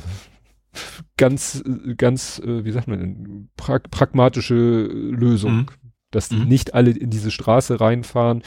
ganz, 1.18 1.64
ganz, 1.97 2.39
äh, 2.39 2.64
wie 2.64 2.72
sagt 2.72 2.88
man 2.88 2.99
denn, 2.99 3.49
pra 3.57 3.80
pragmatische 3.80 4.55
Lösung. 4.55 5.55
Mhm. 5.55 5.65
Dass 6.09 6.30
die 6.30 6.38
mhm. 6.38 6.47
nicht 6.47 6.73
alle 6.73 6.91
in 6.91 7.09
diese 7.09 7.31
Straße 7.31 7.81
reinfahren 7.81 8.41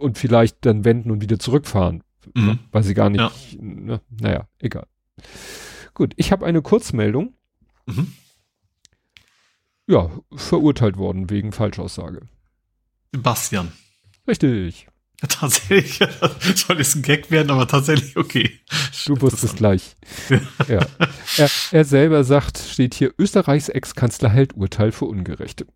und 0.00 0.18
vielleicht 0.18 0.66
dann 0.66 0.84
wenden 0.84 1.12
und 1.12 1.22
wieder 1.22 1.38
zurückfahren. 1.38 2.02
Mhm. 2.34 2.46
Ne? 2.46 2.58
Weil 2.72 2.82
sie 2.82 2.94
gar 2.94 3.10
nicht, 3.10 3.20
ja. 3.20 3.32
ne? 3.60 4.00
naja, 4.08 4.48
egal. 4.58 4.86
Gut, 5.94 6.12
ich 6.16 6.32
habe 6.32 6.46
eine 6.46 6.62
Kurzmeldung. 6.62 7.34
Mhm. 7.86 8.12
Ja, 9.86 10.10
verurteilt 10.34 10.96
worden 10.98 11.30
wegen 11.30 11.52
Falschaussage. 11.52 12.20
Sebastian. 13.12 13.72
Richtig. 14.26 14.86
Tatsächlich, 15.28 15.98
soll 16.54 16.80
es 16.80 16.94
ein 16.94 17.02
Gag 17.02 17.32
werden, 17.32 17.50
aber 17.50 17.66
tatsächlich 17.66 18.16
okay. 18.16 18.60
Du 19.04 19.20
wusstest 19.20 19.56
gleich. 19.56 19.96
ja. 20.68 20.86
Er, 21.36 21.50
er, 21.72 21.84
selber 21.84 22.22
sagt, 22.22 22.58
steht 22.58 22.94
hier, 22.94 23.12
Österreichs 23.18 23.68
Ex-Kanzler 23.68 24.28
hält 24.28 24.54
Urteil 24.54 24.92
für 24.92 25.06
Ungerechte. 25.06 25.66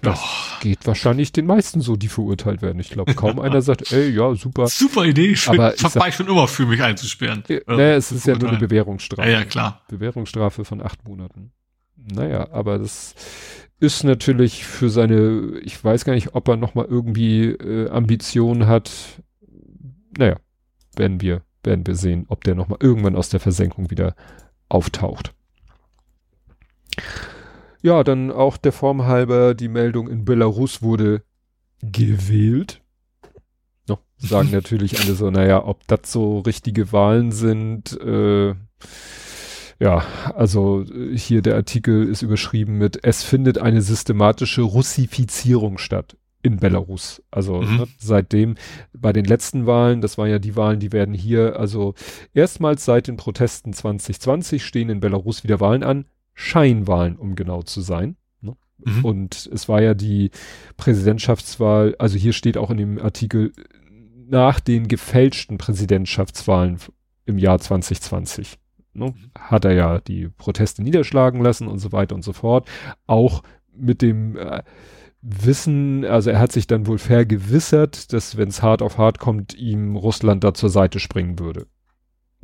Das 0.00 0.20
oh. 0.20 0.60
geht 0.60 0.86
wahrscheinlich 0.86 1.32
den 1.32 1.46
meisten 1.46 1.80
so, 1.80 1.96
die 1.96 2.08
verurteilt 2.08 2.62
werden. 2.62 2.80
Ich 2.80 2.90
glaube, 2.90 3.14
kaum 3.14 3.38
einer 3.38 3.62
sagt, 3.62 3.92
ey, 3.92 4.10
ja, 4.10 4.34
super. 4.34 4.66
Super 4.66 5.04
Idee. 5.04 5.32
Ich 5.32 5.48
aber 5.48 5.74
ich 5.74 5.82
war 5.94 6.12
schon 6.12 6.26
immer 6.26 6.48
für 6.48 6.66
mich 6.66 6.82
einzusperren. 6.82 7.44
Äh, 7.48 7.60
naja, 7.66 7.94
es 7.96 8.10
ist 8.10 8.26
ja 8.26 8.36
nur 8.36 8.48
eine 8.48 8.58
Bewährungsstrafe. 8.58 9.28
Ja, 9.28 9.40
ja, 9.40 9.44
klar. 9.44 9.82
Bewährungsstrafe 9.88 10.64
von 10.64 10.82
acht 10.82 11.06
Monaten. 11.06 11.52
Naja, 11.96 12.50
aber 12.50 12.78
das 12.78 13.14
ist 13.78 14.04
natürlich 14.04 14.64
für 14.64 14.90
seine, 14.90 15.58
ich 15.62 15.82
weiß 15.82 16.04
gar 16.04 16.14
nicht, 16.14 16.34
ob 16.34 16.48
er 16.48 16.56
nochmal 16.56 16.86
irgendwie 16.88 17.46
äh, 17.46 17.90
Ambitionen 17.90 18.66
hat. 18.66 18.90
Naja, 20.16 20.36
werden 20.96 21.20
wir, 21.20 21.42
werden 21.62 21.86
wir 21.86 21.94
sehen, 21.94 22.26
ob 22.28 22.44
der 22.44 22.54
nochmal 22.54 22.78
irgendwann 22.80 23.16
aus 23.16 23.28
der 23.28 23.40
Versenkung 23.40 23.90
wieder 23.90 24.14
auftaucht. 24.68 25.34
Ja, 27.82 28.04
dann 28.04 28.30
auch 28.30 28.56
der 28.56 28.72
Form 28.72 29.04
halber 29.04 29.54
die 29.54 29.68
Meldung 29.68 30.08
in 30.08 30.24
Belarus 30.24 30.82
wurde 30.82 31.22
gewählt. 31.82 32.80
No, 33.88 33.98
sagen 34.16 34.50
natürlich 34.52 35.00
alle 35.00 35.14
so, 35.14 35.30
naja, 35.30 35.64
ob 35.64 35.86
das 35.88 36.12
so 36.12 36.38
richtige 36.40 36.92
Wahlen 36.92 37.32
sind, 37.32 38.00
äh, 38.00 38.54
ja, 39.80 40.06
also 40.34 40.82
äh, 40.82 41.16
hier 41.18 41.42
der 41.42 41.56
Artikel 41.56 42.08
ist 42.08 42.22
überschrieben 42.22 42.78
mit, 42.78 43.04
es 43.04 43.24
findet 43.24 43.58
eine 43.58 43.82
systematische 43.82 44.62
Russifizierung 44.62 45.78
statt 45.78 46.16
in 46.42 46.58
Belarus. 46.58 47.20
Also 47.32 47.62
mhm. 47.62 47.76
ne, 47.76 47.86
seitdem 47.98 48.54
bei 48.92 49.12
den 49.12 49.24
letzten 49.24 49.66
Wahlen, 49.66 50.00
das 50.00 50.18
waren 50.18 50.30
ja 50.30 50.38
die 50.38 50.54
Wahlen, 50.54 50.78
die 50.78 50.92
werden 50.92 51.14
hier, 51.14 51.58
also 51.58 51.94
erstmals 52.32 52.84
seit 52.84 53.08
den 53.08 53.16
Protesten 53.16 53.72
2020 53.72 54.64
stehen 54.64 54.88
in 54.88 55.00
Belarus 55.00 55.42
wieder 55.42 55.58
Wahlen 55.58 55.82
an, 55.82 56.04
Scheinwahlen, 56.34 57.16
um 57.16 57.34
genau 57.34 57.62
zu 57.62 57.80
sein. 57.80 58.16
Ne? 58.40 58.56
Mhm. 58.84 59.04
Und 59.04 59.50
es 59.52 59.68
war 59.68 59.82
ja 59.82 59.94
die 59.94 60.30
Präsidentschaftswahl, 60.76 61.94
also 61.98 62.16
hier 62.18 62.32
steht 62.32 62.56
auch 62.56 62.70
in 62.70 62.78
dem 62.78 62.98
Artikel, 62.98 63.52
nach 64.28 64.60
den 64.60 64.88
gefälschten 64.88 65.58
Präsidentschaftswahlen 65.58 66.78
im 67.26 67.38
Jahr 67.38 67.58
2020 67.58 68.58
ne, 68.94 69.14
hat 69.38 69.64
er 69.64 69.72
ja 69.72 70.00
die 70.00 70.28
Proteste 70.28 70.82
niederschlagen 70.82 71.42
lassen 71.42 71.68
und 71.68 71.78
so 71.78 71.92
weiter 71.92 72.14
und 72.14 72.22
so 72.22 72.32
fort. 72.32 72.68
Auch 73.06 73.42
mit 73.74 74.02
dem 74.02 74.36
äh, 74.36 74.62
Wissen, 75.22 76.04
also 76.04 76.30
er 76.30 76.40
hat 76.40 76.52
sich 76.52 76.66
dann 76.66 76.86
wohl 76.86 76.98
vergewissert, 76.98 78.12
dass 78.12 78.36
wenn 78.36 78.48
es 78.48 78.62
hart 78.62 78.82
auf 78.82 78.98
hart 78.98 79.18
kommt, 79.18 79.54
ihm 79.54 79.96
Russland 79.96 80.42
da 80.44 80.52
zur 80.52 80.68
Seite 80.68 80.98
springen 80.98 81.38
würde. 81.38 81.66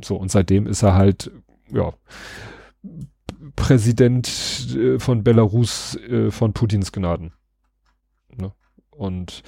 So, 0.01 0.15
und 0.15 0.31
seitdem 0.31 0.65
ist 0.65 0.81
er 0.81 0.95
halt, 0.95 1.29
ja, 1.71 1.93
Präsident 3.59 4.27
äh, 4.75 4.99
von 4.99 5.23
Belarus 5.23 5.95
äh, 5.97 6.31
von 6.31 6.53
Putins 6.53 6.91
Gnaden. 6.91 7.33
Ne? 8.35 8.53
Und 8.89 9.43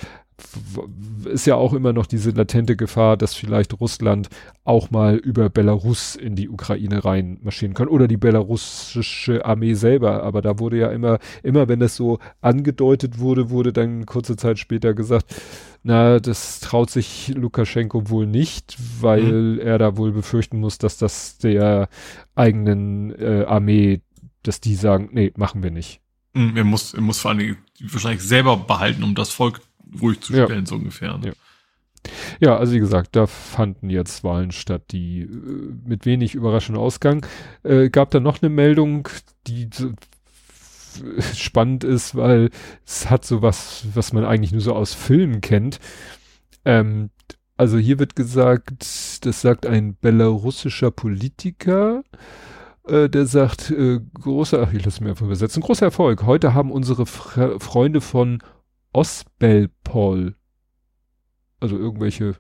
ist 1.26 1.46
ja 1.46 1.56
auch 1.56 1.74
immer 1.74 1.94
noch 1.94 2.06
diese 2.06 2.32
latente 2.32 2.76
Gefahr, 2.76 3.16
dass 3.16 3.36
vielleicht 3.36 3.80
Russland 3.80 4.28
auch 4.64 4.92
mal 4.92 5.16
über 5.16 5.50
Belarus 5.50 6.16
in 6.16 6.36
die 6.36 6.50
Ukraine 6.50 7.06
reinmarschieren 7.06 7.74
kann 7.74 7.88
oder 7.88 8.08
die 8.08 8.18
belarussische 8.18 9.46
Armee 9.46 9.76
selber. 9.76 10.24
Aber 10.24 10.42
da 10.42 10.60
wurde 10.60 10.78
ja 10.78 10.90
immer, 10.90 11.20
immer 11.44 11.68
wenn 11.68 11.80
das 11.80 11.96
so 11.96 12.20
angedeutet 12.42 13.20
wurde, 13.20 13.50
wurde 13.50 13.72
dann 13.72 14.06
kurze 14.06 14.36
Zeit 14.36 14.60
später 14.60 14.94
gesagt, 14.94 15.36
na, 15.84 16.20
das 16.20 16.60
traut 16.60 16.90
sich 16.92 17.30
Lukaschenko 17.36 18.10
wohl 18.10 18.28
nicht, 18.28 18.78
weil 19.00 19.24
mhm. 19.24 19.60
er 19.60 19.78
da 19.78 19.98
wohl 19.98 20.12
befürchten 20.12 20.60
muss, 20.60 20.78
dass 20.78 20.98
das 20.98 21.38
der 21.40 21.90
eigenen 22.36 23.12
äh, 23.20 23.46
Armee, 23.48 24.02
dass 24.44 24.62
die 24.62 24.76
sagen, 24.76 25.10
nee, 25.12 25.32
machen 25.36 25.64
wir 25.64 25.72
nicht. 25.72 26.02
Mhm, 26.34 26.56
er 26.56 26.64
muss, 26.64 26.94
er 26.94 27.02
muss 27.02 27.20
vor 27.20 27.32
allen 27.32 27.40
Dingen 27.40 27.58
wahrscheinlich 27.80 28.22
selber 28.22 28.58
behalten, 28.58 29.04
um 29.04 29.16
das 29.16 29.32
Volk 29.32 29.62
ruhig 30.02 30.22
zu 30.22 30.34
stellen, 30.34 30.62
ja. 30.62 30.66
so 30.66 30.76
ungefähr. 30.76 31.18
Ne? 31.18 31.28
Ja. 31.28 31.34
Ja, 32.40 32.58
also 32.58 32.74
wie 32.74 32.80
gesagt, 32.80 33.16
da 33.16 33.28
fanden 33.28 33.90
jetzt 33.90 34.24
Wahlen 34.24 34.52
statt, 34.52 34.86
die 34.92 35.22
äh, 35.22 35.28
mit 35.86 36.06
wenig 36.06 36.34
überraschendem 36.34 36.82
Ausgang. 36.82 37.26
Äh, 37.64 37.90
gab 37.90 38.12
da 38.12 38.20
noch 38.20 38.42
eine 38.42 38.50
Meldung, 38.50 39.08
die 39.48 39.70
spannend 41.36 41.84
ist, 41.84 42.16
weil 42.16 42.50
es 42.86 43.10
hat 43.10 43.26
so 43.26 43.42
was, 43.42 43.86
was 43.94 44.14
man 44.14 44.26
eigentlich 44.26 44.52
nur 44.52 44.62
so 44.62 44.74
aus 44.74 44.94
Filmen 44.94 45.42
kennt. 45.42 45.80
Ähm, 46.66 47.10
also 47.58 47.78
hier 47.78 48.00
wird 48.00 48.16
gesagt, 48.16 49.26
das 49.26 49.42
sagt 49.42 49.66
ein 49.68 49.96
belarussischer 50.00 50.90
Politiker, 50.90 52.04
äh, 52.88 53.08
der 53.08 53.26
sagt, 53.26 53.70
äh, 53.70 54.00
großer, 54.16 54.64
ach, 54.64 54.74
ich 54.74 54.84
lasse 54.84 55.04
mir 55.04 55.12
einfach 55.12 55.26
übersetzen, 55.26 55.62
großer 55.62 55.86
Erfolg. 55.86 56.24
Heute 56.26 56.54
haben 56.54 56.72
unsere 56.72 57.06
Fre 57.06 57.60
Freunde 57.60 58.02
von 58.02 58.42
Osbelpol, 58.94 60.36
also 61.60 61.78
irgendwelche, 61.78 62.36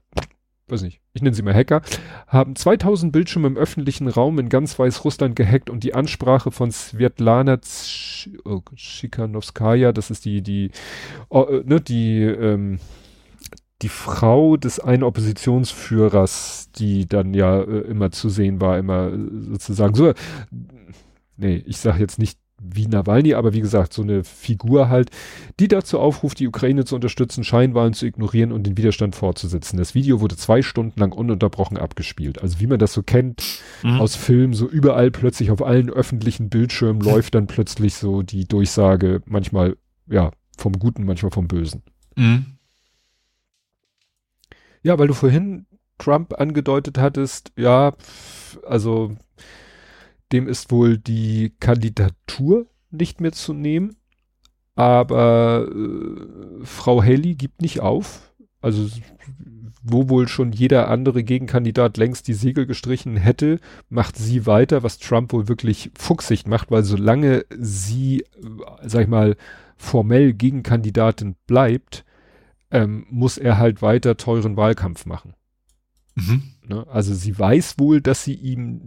weiß 0.71 0.81
nicht, 0.83 1.01
ich 1.13 1.21
nenne 1.21 1.35
sie 1.35 1.41
mal 1.41 1.53
Hacker, 1.53 1.81
haben 2.27 2.55
2000 2.55 3.11
Bildschirme 3.11 3.47
im 3.47 3.57
öffentlichen 3.57 4.07
Raum 4.07 4.39
in 4.39 4.49
ganz 4.49 4.79
Weißrussland 4.79 5.35
gehackt 5.35 5.69
und 5.69 5.83
die 5.83 5.93
Ansprache 5.93 6.51
von 6.51 6.71
Svetlana 6.71 7.59
oh, 8.45 8.61
das 9.91 10.09
ist 10.09 10.25
die, 10.25 10.41
die, 10.41 10.71
oh, 11.29 11.61
ne, 11.65 11.81
die, 11.81 12.21
ähm, 12.21 12.79
die 13.81 13.89
Frau 13.89 14.57
des 14.57 14.79
einen 14.79 15.03
Oppositionsführers, 15.03 16.69
die 16.75 17.07
dann 17.07 17.33
ja 17.33 17.61
äh, 17.61 17.81
immer 17.81 18.11
zu 18.11 18.29
sehen 18.29 18.61
war, 18.61 18.77
immer 18.77 19.11
äh, 19.11 19.17
sozusagen. 19.49 19.95
So, 19.95 20.13
nee, 21.37 21.63
ich 21.65 21.77
sage 21.77 21.99
jetzt 21.99 22.19
nicht 22.19 22.40
wie 22.63 22.87
Nawalny, 22.87 23.33
aber 23.33 23.53
wie 23.53 23.61
gesagt, 23.61 23.93
so 23.93 24.01
eine 24.01 24.23
Figur 24.23 24.89
halt, 24.89 25.09
die 25.59 25.67
dazu 25.67 25.99
aufruft, 25.99 26.39
die 26.39 26.47
Ukraine 26.47 26.85
zu 26.85 26.95
unterstützen, 26.95 27.43
Scheinwahlen 27.43 27.93
zu 27.93 28.05
ignorieren 28.05 28.51
und 28.51 28.63
den 28.63 28.77
Widerstand 28.77 29.15
fortzusetzen. 29.15 29.77
Das 29.77 29.95
Video 29.95 30.21
wurde 30.21 30.37
zwei 30.37 30.61
Stunden 30.61 30.99
lang 30.99 31.11
ununterbrochen 31.11 31.77
abgespielt. 31.77 32.41
Also 32.41 32.59
wie 32.59 32.67
man 32.67 32.79
das 32.79 32.93
so 32.93 33.03
kennt 33.03 33.43
mhm. 33.83 33.99
aus 33.99 34.15
Filmen, 34.15 34.53
so 34.53 34.67
überall 34.67 35.11
plötzlich 35.11 35.51
auf 35.51 35.63
allen 35.63 35.89
öffentlichen 35.89 36.49
Bildschirmen 36.49 37.01
läuft 37.01 37.35
dann 37.35 37.47
plötzlich 37.47 37.95
so 37.95 38.21
die 38.21 38.47
Durchsage, 38.47 39.21
manchmal 39.25 39.77
ja 40.07 40.31
vom 40.57 40.73
Guten, 40.73 41.05
manchmal 41.05 41.31
vom 41.31 41.47
Bösen. 41.47 41.81
Mhm. 42.15 42.45
Ja, 44.83 44.97
weil 44.97 45.07
du 45.07 45.13
vorhin 45.13 45.65
Trump 45.97 46.39
angedeutet 46.39 46.97
hattest, 46.97 47.51
ja, 47.55 47.93
also 48.67 49.15
dem 50.31 50.47
ist 50.47 50.71
wohl 50.71 50.97
die 50.97 51.53
Kandidatur 51.59 52.67
nicht 52.89 53.21
mehr 53.21 53.31
zu 53.31 53.53
nehmen. 53.53 53.95
Aber 54.75 55.69
äh, 55.69 56.65
Frau 56.65 57.03
Haley 57.03 57.35
gibt 57.35 57.61
nicht 57.61 57.81
auf. 57.81 58.33
Also 58.61 58.87
wo 59.83 60.09
wohl 60.09 60.27
schon 60.27 60.51
jeder 60.51 60.89
andere 60.89 61.23
Gegenkandidat 61.23 61.97
längst 61.97 62.27
die 62.27 62.33
Segel 62.33 62.65
gestrichen 62.65 63.17
hätte, 63.17 63.59
macht 63.89 64.15
sie 64.15 64.45
weiter, 64.45 64.83
was 64.83 64.99
Trump 64.99 65.33
wohl 65.33 65.47
wirklich 65.47 65.91
fuchsig 65.97 66.47
macht, 66.47 66.69
weil 66.71 66.83
solange 66.83 67.45
sie, 67.57 68.23
sag 68.83 69.03
ich 69.03 69.07
mal, 69.07 69.35
formell 69.77 70.33
Gegenkandidatin 70.33 71.35
bleibt, 71.47 72.05
ähm, 72.69 73.05
muss 73.09 73.37
er 73.37 73.57
halt 73.57 73.81
weiter 73.81 74.17
teuren 74.17 74.55
Wahlkampf 74.55 75.05
machen. 75.05 75.33
Mhm. 76.15 76.43
Ne? 76.67 76.85
Also 76.87 77.13
sie 77.13 77.37
weiß 77.37 77.79
wohl, 77.79 78.01
dass 78.01 78.23
sie 78.23 78.35
ihm, 78.35 78.81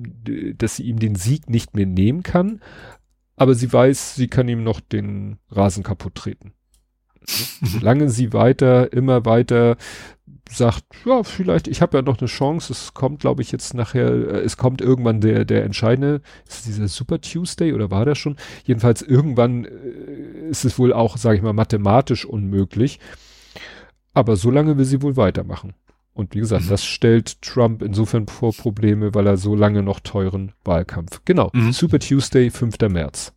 dass 0.56 0.76
sie 0.76 0.84
ihm 0.84 0.98
den 0.98 1.14
Sieg 1.14 1.50
nicht 1.50 1.74
mehr 1.74 1.86
nehmen 1.86 2.22
kann, 2.22 2.60
aber 3.36 3.54
sie 3.54 3.72
weiß, 3.72 4.14
sie 4.14 4.28
kann 4.28 4.48
ihm 4.48 4.62
noch 4.62 4.80
den 4.80 5.38
Rasen 5.50 5.82
kaputt 5.82 6.14
treten. 6.14 6.52
Solange 7.62 8.10
sie 8.10 8.32
weiter, 8.32 8.92
immer 8.92 9.24
weiter 9.24 9.76
sagt, 10.50 10.84
ja, 11.04 11.22
vielleicht, 11.22 11.68
ich 11.68 11.80
habe 11.80 11.96
ja 11.96 12.02
noch 12.02 12.18
eine 12.18 12.28
Chance, 12.28 12.72
es 12.72 12.94
kommt, 12.94 13.20
glaube 13.20 13.42
ich, 13.42 13.50
jetzt 13.50 13.74
nachher, 13.74 14.10
äh, 14.10 14.40
es 14.40 14.56
kommt 14.56 14.80
irgendwann 14.80 15.20
der, 15.20 15.44
der 15.44 15.64
entscheidende, 15.64 16.20
ist 16.46 16.66
dieser 16.66 16.86
Super 16.88 17.20
Tuesday 17.20 17.72
oder 17.72 17.90
war 17.90 18.04
das 18.04 18.18
schon? 18.18 18.36
Jedenfalls 18.64 19.02
irgendwann 19.02 19.64
äh, 19.64 20.48
ist 20.50 20.64
es 20.64 20.78
wohl 20.78 20.92
auch, 20.92 21.16
sage 21.16 21.36
ich 21.36 21.42
mal, 21.42 21.54
mathematisch 21.54 22.24
unmöglich. 22.24 23.00
Aber 24.12 24.36
so 24.36 24.50
lange 24.50 24.78
will 24.78 24.84
sie 24.84 25.02
wohl 25.02 25.16
weitermachen. 25.16 25.74
Und 26.14 26.34
wie 26.34 26.38
gesagt, 26.38 26.64
mhm. 26.66 26.68
das 26.68 26.84
stellt 26.84 27.42
Trump 27.42 27.82
insofern 27.82 28.28
vor 28.28 28.52
Probleme, 28.52 29.14
weil 29.14 29.26
er 29.26 29.36
so 29.36 29.54
lange 29.54 29.82
noch 29.82 30.00
teuren 30.00 30.52
Wahlkampf. 30.64 31.20
Genau. 31.24 31.50
Mhm. 31.52 31.72
Super 31.72 31.98
Tuesday, 31.98 32.50
5. 32.50 32.78
März. 32.88 33.32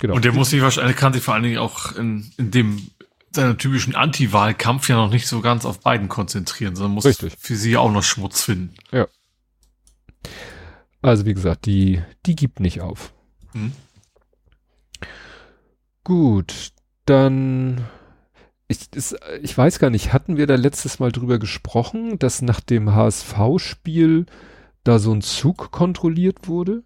Genau. 0.00 0.14
Und 0.14 0.24
der 0.24 0.32
muss 0.32 0.50
sich 0.50 0.60
wahrscheinlich, 0.60 0.96
kann 0.96 1.12
sich 1.12 1.22
vor 1.22 1.34
allen 1.34 1.44
Dingen 1.44 1.58
auch 1.58 1.96
in, 1.96 2.30
in 2.36 2.50
dem 2.50 2.90
seiner 3.36 3.56
typischen 3.56 3.94
Anti-Wahlkampf 3.94 4.88
ja 4.88 4.96
noch 4.96 5.10
nicht 5.10 5.28
so 5.28 5.40
ganz 5.40 5.64
auf 5.64 5.80
beiden 5.80 6.08
konzentrieren, 6.08 6.74
sondern 6.74 6.94
muss 6.94 7.04
Richtig. 7.04 7.34
für 7.38 7.54
sie 7.54 7.76
auch 7.76 7.92
noch 7.92 8.02
Schmutz 8.02 8.42
finden. 8.42 8.74
Ja. 8.90 9.06
Also 11.02 11.26
wie 11.26 11.34
gesagt, 11.34 11.66
die, 11.66 12.02
die 12.26 12.34
gibt 12.34 12.58
nicht 12.58 12.80
auf. 12.80 13.12
Mhm. 13.52 13.72
Gut, 16.02 16.72
dann 17.04 17.84
ich, 18.68 18.92
ist, 18.94 19.16
ich 19.42 19.56
weiß 19.56 19.78
gar 19.78 19.90
nicht, 19.90 20.12
hatten 20.12 20.36
wir 20.36 20.46
da 20.46 20.56
letztes 20.56 20.98
Mal 20.98 21.12
drüber 21.12 21.38
gesprochen, 21.38 22.18
dass 22.18 22.42
nach 22.42 22.60
dem 22.60 22.94
HSV-Spiel 22.94 24.26
da 24.84 24.98
so 24.98 25.12
ein 25.12 25.22
Zug 25.22 25.70
kontrolliert 25.70 26.48
wurde? 26.48 26.82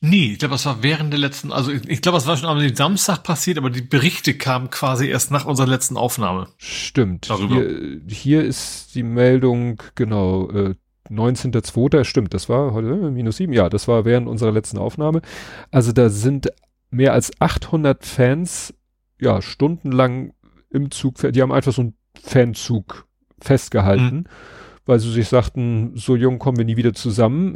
Nee, 0.00 0.32
ich 0.32 0.38
glaube, 0.38 0.52
das 0.52 0.66
war 0.66 0.82
während 0.82 1.12
der 1.14 1.20
letzten, 1.20 1.50
also 1.50 1.72
ich, 1.72 1.88
ich 1.88 2.02
glaube, 2.02 2.16
das 2.16 2.26
war 2.26 2.36
schon 2.36 2.48
am 2.48 2.74
Samstag 2.74 3.22
passiert, 3.22 3.56
aber 3.56 3.70
die 3.70 3.80
Berichte 3.80 4.34
kamen 4.34 4.68
quasi 4.68 5.06
erst 5.06 5.30
nach 5.30 5.46
unserer 5.46 5.66
letzten 5.66 5.96
Aufnahme. 5.96 6.48
Stimmt. 6.58 7.30
Darüber. 7.30 7.54
Hier, 7.54 8.00
hier 8.06 8.44
ist 8.44 8.94
die 8.94 9.02
Meldung, 9.02 9.82
genau, 9.94 10.50
äh, 10.50 10.74
19.02. 11.10 12.04
Stimmt, 12.04 12.34
das 12.34 12.50
war 12.50 12.74
heute 12.74 12.88
äh, 12.88 13.10
minus 13.10 13.38
sieben. 13.38 13.54
Ja, 13.54 13.70
das 13.70 13.88
war 13.88 14.04
während 14.04 14.28
unserer 14.28 14.52
letzten 14.52 14.76
Aufnahme. 14.76 15.22
Also 15.70 15.92
da 15.92 16.10
sind 16.10 16.52
mehr 16.90 17.14
als 17.14 17.32
800 17.40 18.04
Fans 18.04 18.74
ja 19.18 19.40
stundenlang 19.40 20.34
im 20.74 20.90
Zug, 20.90 21.16
die 21.32 21.40
haben 21.40 21.52
einfach 21.52 21.72
so 21.72 21.82
einen 21.82 21.94
Fanzug 22.20 23.06
festgehalten, 23.40 24.16
mhm. 24.16 24.24
weil 24.86 24.98
sie 24.98 25.10
sich 25.10 25.28
sagten, 25.28 25.92
so 25.94 26.16
jung 26.16 26.38
kommen 26.38 26.58
wir 26.58 26.64
nie 26.64 26.76
wieder 26.76 26.94
zusammen. 26.94 27.54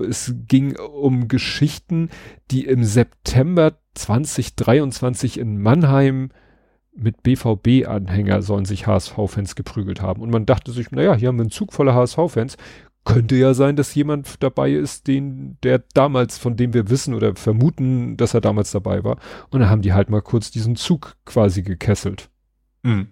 Äh, 0.00 0.04
es 0.04 0.34
ging 0.48 0.76
um 0.78 1.28
Geschichten, 1.28 2.08
die 2.50 2.64
im 2.64 2.84
September 2.84 3.78
2023 3.94 5.38
in 5.38 5.60
Mannheim 5.60 6.30
mit 6.94 7.22
BVB-Anhänger 7.22 8.42
sollen 8.42 8.66
sich 8.66 8.86
HSV-Fans 8.86 9.54
geprügelt 9.54 10.02
haben. 10.02 10.20
Und 10.22 10.30
man 10.30 10.46
dachte 10.46 10.72
sich, 10.72 10.90
naja, 10.90 11.14
hier 11.14 11.28
haben 11.28 11.36
wir 11.36 11.42
einen 11.42 11.50
Zug 11.50 11.72
voller 11.72 11.94
HSV-Fans. 11.94 12.56
Könnte 13.04 13.34
ja 13.34 13.52
sein, 13.52 13.74
dass 13.74 13.94
jemand 13.94 14.42
dabei 14.42 14.72
ist, 14.72 15.08
den, 15.08 15.58
der 15.64 15.82
damals, 15.94 16.38
von 16.38 16.56
dem 16.56 16.72
wir 16.72 16.88
wissen 16.88 17.14
oder 17.14 17.34
vermuten, 17.34 18.16
dass 18.16 18.34
er 18.34 18.40
damals 18.40 18.70
dabei 18.70 19.02
war. 19.02 19.18
Und 19.50 19.60
dann 19.60 19.70
haben 19.70 19.82
die 19.82 19.92
halt 19.92 20.08
mal 20.08 20.22
kurz 20.22 20.52
diesen 20.52 20.76
Zug 20.76 21.16
quasi 21.24 21.62
gekesselt. 21.62 22.30
Mhm. 22.82 23.08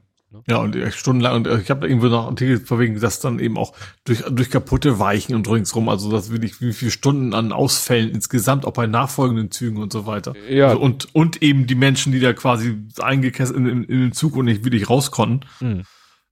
Ja, 0.48 0.58
und 0.58 0.76
stundenlang, 0.92 1.34
und 1.34 1.60
ich 1.60 1.70
habe 1.70 1.88
irgendwo 1.88 2.06
noch 2.06 2.26
Artikel 2.26 2.60
verwegen, 2.60 3.00
dass 3.00 3.18
dann 3.18 3.40
eben 3.40 3.58
auch 3.58 3.72
durch, 4.04 4.22
durch 4.30 4.48
kaputte 4.48 5.00
Weichen 5.00 5.34
und 5.34 5.50
ringsrum, 5.50 5.88
also 5.88 6.08
das 6.10 6.30
wirklich 6.30 6.60
wie 6.60 6.72
viele 6.72 6.92
Stunden 6.92 7.34
an 7.34 7.50
Ausfällen 7.50 8.10
insgesamt, 8.10 8.64
auch 8.64 8.72
bei 8.72 8.86
nachfolgenden 8.86 9.50
Zügen 9.50 9.78
und 9.78 9.92
so 9.92 10.06
weiter. 10.06 10.34
Ja. 10.48 10.68
Also 10.68 10.80
und, 10.80 11.14
und 11.16 11.42
eben 11.42 11.66
die 11.66 11.74
Menschen, 11.74 12.12
die 12.12 12.20
da 12.20 12.32
quasi 12.32 12.78
eingekesselt 13.00 13.58
in, 13.58 13.66
in, 13.66 13.84
in 13.84 14.00
den 14.00 14.12
Zug 14.12 14.36
und 14.36 14.44
nicht 14.44 14.64
wirklich 14.64 14.88
raus 14.88 15.10
konnten. 15.10 15.46
Mhm. 15.58 15.82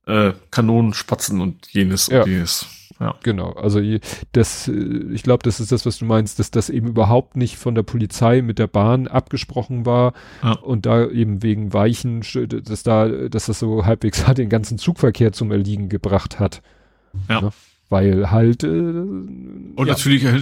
Äh, 0.07 0.33
Kanonen, 0.53 0.95
Spatzen 0.95 1.41
und 1.41 1.67
jenes 1.73 2.07
ja. 2.07 2.23
und 2.23 2.31
jenes. 2.31 2.67
Ja. 3.01 3.15
Genau, 3.23 3.53
also 3.53 3.81
das, 4.33 4.69
äh, 4.69 4.73
ich 5.13 5.23
glaube, 5.23 5.43
das 5.45 5.61
ist 5.61 5.71
das, 5.71 5.87
was 5.87 5.99
du 5.99 6.05
meinst, 6.05 6.39
dass 6.39 6.51
das 6.51 6.69
eben 6.69 6.89
überhaupt 6.89 7.37
nicht 7.37 7.57
von 7.57 7.75
der 7.75 7.85
Polizei 7.85 8.43
mit 8.43 8.59
der 8.59 8.67
Bahn 8.67 9.07
abgesprochen 9.07 9.87
war 9.87 10.15
ja. 10.43 10.53
und 10.53 10.87
da 10.87 11.07
eben 11.07 11.43
wegen 11.43 11.73
Weichen, 11.73 12.23
dass 12.65 12.83
da, 12.83 13.09
dass 13.09 13.47
das 13.47 13.61
so 13.61 13.85
halbwegs 13.85 14.27
halt 14.27 14.39
den 14.39 14.49
ganzen 14.49 14.79
Zugverkehr 14.79 15.33
zum 15.33 15.53
Erliegen 15.53 15.89
gebracht 15.89 16.41
hat. 16.41 16.61
Ja. 17.29 17.41
Ne? 17.41 17.51
Weil 17.89 18.31
halt. 18.31 18.65
Äh, 18.65 18.67
und 18.67 19.77
ja. 19.79 19.85
natürlich 19.85 20.25
äh, 20.25 20.41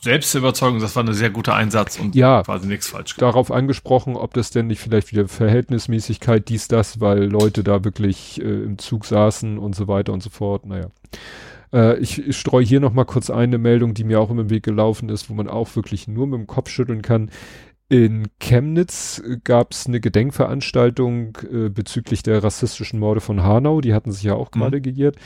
Selbstüberzeugung, 0.00 0.78
das 0.78 0.94
war 0.94 1.02
ein 1.02 1.12
sehr 1.14 1.30
guter 1.30 1.54
Einsatz 1.54 1.98
und 1.98 2.14
ja, 2.14 2.42
quasi 2.42 2.68
nichts 2.68 2.88
falsch. 2.88 3.16
Darauf 3.16 3.50
angesprochen, 3.50 4.16
ob 4.16 4.34
das 4.34 4.50
denn 4.50 4.66
nicht 4.68 4.80
vielleicht 4.80 5.10
wieder 5.10 5.26
Verhältnismäßigkeit, 5.26 6.48
dies, 6.48 6.68
das, 6.68 7.00
weil 7.00 7.24
Leute 7.24 7.64
da 7.64 7.84
wirklich 7.84 8.40
äh, 8.40 8.44
im 8.44 8.78
Zug 8.78 9.06
saßen 9.06 9.58
und 9.58 9.74
so 9.74 9.88
weiter 9.88 10.12
und 10.12 10.22
so 10.22 10.30
fort. 10.30 10.66
Naja. 10.66 10.90
Äh, 11.72 11.98
ich, 11.98 12.26
ich 12.26 12.36
streue 12.36 12.64
hier 12.64 12.80
noch 12.80 12.92
mal 12.92 13.04
kurz 13.04 13.30
eine 13.30 13.58
Meldung, 13.58 13.94
die 13.94 14.04
mir 14.04 14.20
auch 14.20 14.30
im 14.30 14.50
Weg 14.50 14.62
gelaufen 14.62 15.08
ist, 15.08 15.30
wo 15.30 15.34
man 15.34 15.48
auch 15.48 15.74
wirklich 15.76 16.08
nur 16.08 16.26
mit 16.26 16.38
dem 16.38 16.46
Kopf 16.46 16.70
schütteln 16.70 17.02
kann. 17.02 17.30
In 17.88 18.28
Chemnitz 18.40 19.22
gab 19.44 19.72
es 19.72 19.86
eine 19.86 20.00
Gedenkveranstaltung 20.00 21.38
äh, 21.50 21.68
bezüglich 21.68 22.22
der 22.22 22.42
rassistischen 22.42 22.98
Morde 22.98 23.20
von 23.20 23.42
Hanau. 23.42 23.80
Die 23.80 23.94
hatten 23.94 24.10
sich 24.10 24.24
ja 24.24 24.34
auch 24.34 24.50
gerade 24.50 24.78
mhm. 24.78 24.82
gegiert. 24.82 25.16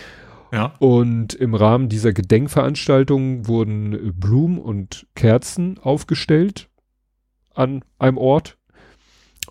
Ja. 0.52 0.74
Und 0.78 1.32
im 1.34 1.54
Rahmen 1.54 1.88
dieser 1.88 2.12
Gedenkveranstaltung 2.12 3.46
wurden 3.46 4.12
Blumen 4.14 4.58
und 4.58 5.06
Kerzen 5.14 5.78
aufgestellt 5.78 6.68
an 7.54 7.82
einem 7.98 8.18
Ort. 8.18 8.58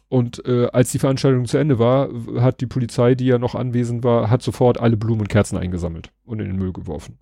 Und 0.10 0.44
äh, 0.46 0.68
als 0.74 0.92
die 0.92 1.00
Veranstaltung 1.00 1.46
zu 1.46 1.58
Ende 1.58 1.78
war, 1.78 2.10
hat 2.42 2.62
die 2.62 2.66
Polizei, 2.66 3.14
die 3.14 3.28
ja 3.28 3.38
noch 3.38 3.54
anwesend 3.54 4.04
war, 4.04 4.30
hat 4.30 4.42
sofort 4.42 4.80
alle 4.80 4.98
Blumen 4.98 5.22
und 5.22 5.30
Kerzen 5.30 5.58
eingesammelt 5.58 6.12
und 6.26 6.40
in 6.40 6.48
den 6.48 6.58
Müll 6.58 6.74
geworfen. 6.74 7.20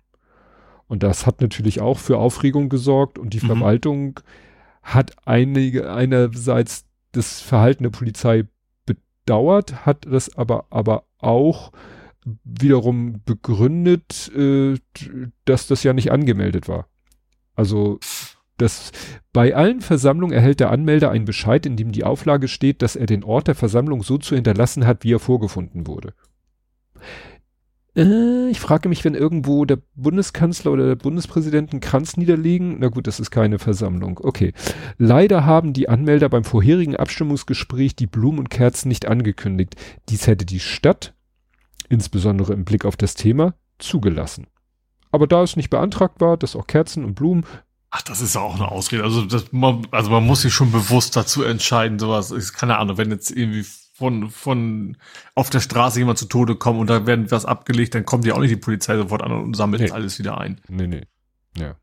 Und 0.86 1.02
das 1.02 1.26
hat 1.26 1.42
natürlich 1.42 1.82
auch 1.82 1.98
für 1.98 2.16
Aufregung 2.16 2.70
gesorgt 2.70 3.18
und 3.18 3.34
die 3.34 3.40
mhm. 3.40 3.46
Verwaltung 3.46 4.20
hat 4.82 5.14
einige, 5.26 5.92
einerseits 5.92 6.86
das 7.12 7.42
Verhalten 7.42 7.82
der 7.82 7.90
Polizei 7.90 8.44
bedauert, 8.86 9.84
hat 9.84 10.06
das 10.10 10.34
aber, 10.34 10.64
aber 10.70 11.04
auch 11.18 11.72
wiederum 12.44 13.20
begründet, 13.24 14.32
äh, 14.34 14.76
dass 15.44 15.66
das 15.66 15.82
ja 15.82 15.92
nicht 15.92 16.10
angemeldet 16.10 16.68
war. 16.68 16.88
Also 17.54 17.98
das, 18.58 18.92
bei 19.32 19.54
allen 19.54 19.80
Versammlungen 19.80 20.34
erhält 20.34 20.60
der 20.60 20.70
Anmelder 20.70 21.10
einen 21.10 21.24
Bescheid, 21.24 21.64
in 21.66 21.76
dem 21.76 21.92
die 21.92 22.04
Auflage 22.04 22.48
steht, 22.48 22.82
dass 22.82 22.96
er 22.96 23.06
den 23.06 23.24
Ort 23.24 23.48
der 23.48 23.54
Versammlung 23.54 24.02
so 24.02 24.18
zu 24.18 24.34
hinterlassen 24.34 24.86
hat, 24.86 25.04
wie 25.04 25.14
er 25.14 25.18
vorgefunden 25.18 25.86
wurde. 25.86 26.12
Äh, 27.96 28.48
ich 28.50 28.60
frage 28.60 28.88
mich, 28.88 29.04
wenn 29.04 29.14
irgendwo 29.14 29.64
der 29.64 29.78
Bundeskanzler 29.94 30.72
oder 30.72 30.86
der 30.86 30.96
Bundespräsident 30.96 31.72
einen 31.72 31.80
Kranz 31.80 32.16
niederlegen, 32.16 32.76
na 32.80 32.88
gut, 32.88 33.06
das 33.06 33.20
ist 33.20 33.30
keine 33.30 33.58
Versammlung. 33.58 34.20
Okay. 34.22 34.52
Leider 34.98 35.46
haben 35.46 35.72
die 35.72 35.88
Anmelder 35.88 36.28
beim 36.28 36.44
vorherigen 36.44 36.96
Abstimmungsgespräch 36.96 37.96
die 37.96 38.06
Blumen 38.06 38.40
und 38.40 38.50
Kerzen 38.50 38.88
nicht 38.88 39.06
angekündigt. 39.06 39.76
Dies 40.08 40.26
hätte 40.26 40.44
die 40.44 40.60
Stadt 40.60 41.14
insbesondere 41.88 42.52
im 42.52 42.64
Blick 42.64 42.84
auf 42.84 42.96
das 42.96 43.14
Thema, 43.14 43.54
zugelassen. 43.78 44.46
Aber 45.10 45.26
da 45.26 45.42
es 45.42 45.56
nicht 45.56 45.70
beantragt 45.70 46.20
war, 46.20 46.36
dass 46.36 46.56
auch 46.56 46.66
Kerzen 46.66 47.04
und 47.04 47.14
Blumen 47.14 47.44
Ach, 47.90 48.02
das 48.02 48.20
ist 48.20 48.36
auch 48.36 48.54
eine 48.54 48.70
Ausrede. 48.70 49.02
Also, 49.02 49.24
das, 49.24 49.52
man, 49.52 49.86
also 49.90 50.10
man 50.10 50.26
muss 50.26 50.42
sich 50.42 50.52
schon 50.52 50.70
bewusst 50.72 51.16
dazu 51.16 51.42
entscheiden, 51.42 51.98
sowas. 51.98 52.30
ist 52.30 52.52
keine 52.52 52.78
Ahnung, 52.78 52.98
wenn 52.98 53.10
jetzt 53.10 53.30
irgendwie 53.30 53.64
von, 53.98 54.30
von 54.30 54.96
auf 55.34 55.50
der 55.50 55.60
Straße 55.60 55.98
jemand 55.98 56.18
zu 56.18 56.26
Tode 56.26 56.54
kommt 56.54 56.78
und 56.78 56.88
da 56.88 57.06
werden 57.06 57.30
was 57.30 57.46
abgelegt, 57.46 57.94
dann 57.94 58.04
kommt 58.04 58.24
ja 58.24 58.34
auch 58.34 58.40
nicht 58.40 58.52
die 58.52 58.56
Polizei 58.56 58.96
sofort 58.96 59.22
an 59.22 59.32
und 59.32 59.54
sammelt 59.54 59.82
nee. 59.82 59.90
alles 59.90 60.18
wieder 60.18 60.38
ein. 60.38 60.60
Nee, 60.68 60.86
nee. 60.86 61.02
Ja. 61.56 61.76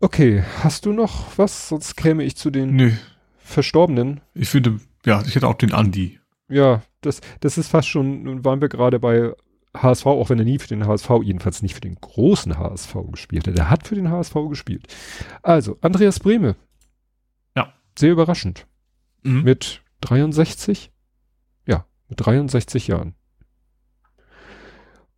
Okay, 0.00 0.42
hast 0.62 0.86
du 0.86 0.92
noch 0.92 1.38
was? 1.38 1.68
Sonst 1.68 1.96
käme 1.96 2.24
ich 2.24 2.36
zu 2.36 2.50
den 2.50 2.74
Nö. 2.74 2.92
Verstorbenen. 3.38 4.22
Ich 4.34 4.48
finde, 4.48 4.80
ja, 5.04 5.22
ich 5.22 5.34
hätte 5.36 5.46
auch 5.46 5.54
den 5.54 5.72
Andi. 5.72 6.18
Ja, 6.48 6.82
das, 7.00 7.20
das 7.40 7.56
ist 7.56 7.68
fast 7.68 7.88
schon, 7.88 8.24
nun 8.24 8.44
waren 8.44 8.60
wir 8.60 8.68
gerade 8.68 8.98
bei 8.98 9.32
HSV, 9.82 10.06
auch 10.06 10.30
wenn 10.30 10.38
er 10.38 10.44
nie 10.44 10.58
für 10.58 10.68
den 10.68 10.86
HSV, 10.86 11.10
jedenfalls 11.22 11.62
nicht 11.62 11.74
für 11.74 11.80
den 11.80 11.96
großen 11.96 12.58
HSV 12.58 12.94
gespielt 13.10 13.46
hat. 13.46 13.58
Er 13.58 13.70
hat 13.70 13.86
für 13.86 13.94
den 13.94 14.10
HSV 14.10 14.34
gespielt. 14.48 14.86
Also, 15.42 15.78
Andreas 15.80 16.20
Brehme. 16.20 16.56
Ja. 17.56 17.72
Sehr 17.98 18.12
überraschend. 18.12 18.66
Mhm. 19.22 19.42
Mit 19.42 19.82
63? 20.02 20.92
Ja, 21.66 21.86
mit 22.08 22.24
63 22.24 22.88
Jahren. 22.88 23.14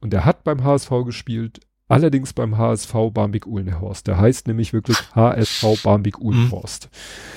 Und 0.00 0.14
er 0.14 0.24
hat 0.24 0.44
beim 0.44 0.62
HSV 0.62 0.90
gespielt, 1.04 1.60
allerdings 1.88 2.32
beim 2.32 2.56
HSV 2.56 2.92
Barmbek-Uhlenhorst. 3.12 4.06
Der 4.06 4.18
heißt 4.18 4.46
nämlich 4.46 4.72
wirklich 4.72 4.98
HSV 5.14 5.82
Barmbek-Uhlenhorst. 5.82 6.88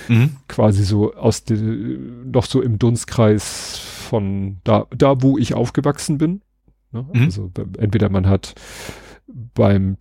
Mhm. 0.07 0.15
mhm. 0.15 0.35
Quasi 0.48 0.84
so 0.84 1.14
aus 1.14 1.43
dem, 1.43 2.31
noch 2.31 2.45
so 2.45 2.61
im 2.61 2.77
Dunstkreis 2.77 3.77
von 3.77 4.60
da, 4.64 4.88
da 4.95 5.22
wo 5.22 5.38
ich 5.38 5.53
aufgewachsen 5.53 6.18
bin. 6.18 6.41
Ne? 6.92 7.08
Mhm. 7.14 7.24
Also 7.24 7.52
entweder 7.78 8.10
man 8.10 8.28
hat 8.28 8.56
beim 9.28 9.98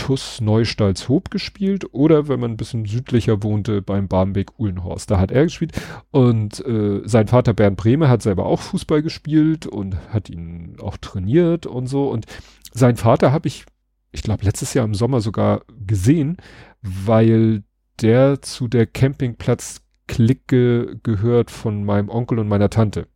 TUS 0.00 0.40
Neustalshoop 0.40 1.30
gespielt 1.30 1.92
oder 1.92 2.26
wenn 2.26 2.40
man 2.40 2.52
ein 2.52 2.56
bisschen 2.56 2.86
südlicher 2.86 3.42
wohnte, 3.42 3.82
beim 3.82 4.08
Barmbek 4.08 4.58
Uhlenhorst. 4.58 5.10
Da 5.10 5.20
hat 5.20 5.30
er 5.30 5.44
gespielt 5.44 5.72
und 6.10 6.64
äh, 6.64 7.02
sein 7.04 7.28
Vater 7.28 7.52
Bernd 7.52 7.76
Brehme 7.76 8.08
hat 8.08 8.22
selber 8.22 8.46
auch 8.46 8.60
Fußball 8.60 9.02
gespielt 9.02 9.66
und 9.66 9.96
hat 10.08 10.30
ihn 10.30 10.78
auch 10.80 10.96
trainiert 10.96 11.66
und 11.66 11.86
so 11.86 12.08
und 12.08 12.24
sein 12.72 12.96
Vater 12.96 13.30
habe 13.30 13.48
ich, 13.48 13.66
ich 14.10 14.22
glaube 14.22 14.44
letztes 14.44 14.72
Jahr 14.72 14.86
im 14.86 14.94
Sommer 14.94 15.20
sogar 15.20 15.64
gesehen, 15.86 16.38
weil 16.80 17.62
der 18.00 18.40
zu 18.40 18.68
der 18.68 18.86
Campingplatz-Clique 18.86 20.98
gehört 21.02 21.50
von 21.50 21.84
meinem 21.84 22.08
Onkel 22.08 22.38
und 22.38 22.48
meiner 22.48 22.70
Tante, 22.70 23.06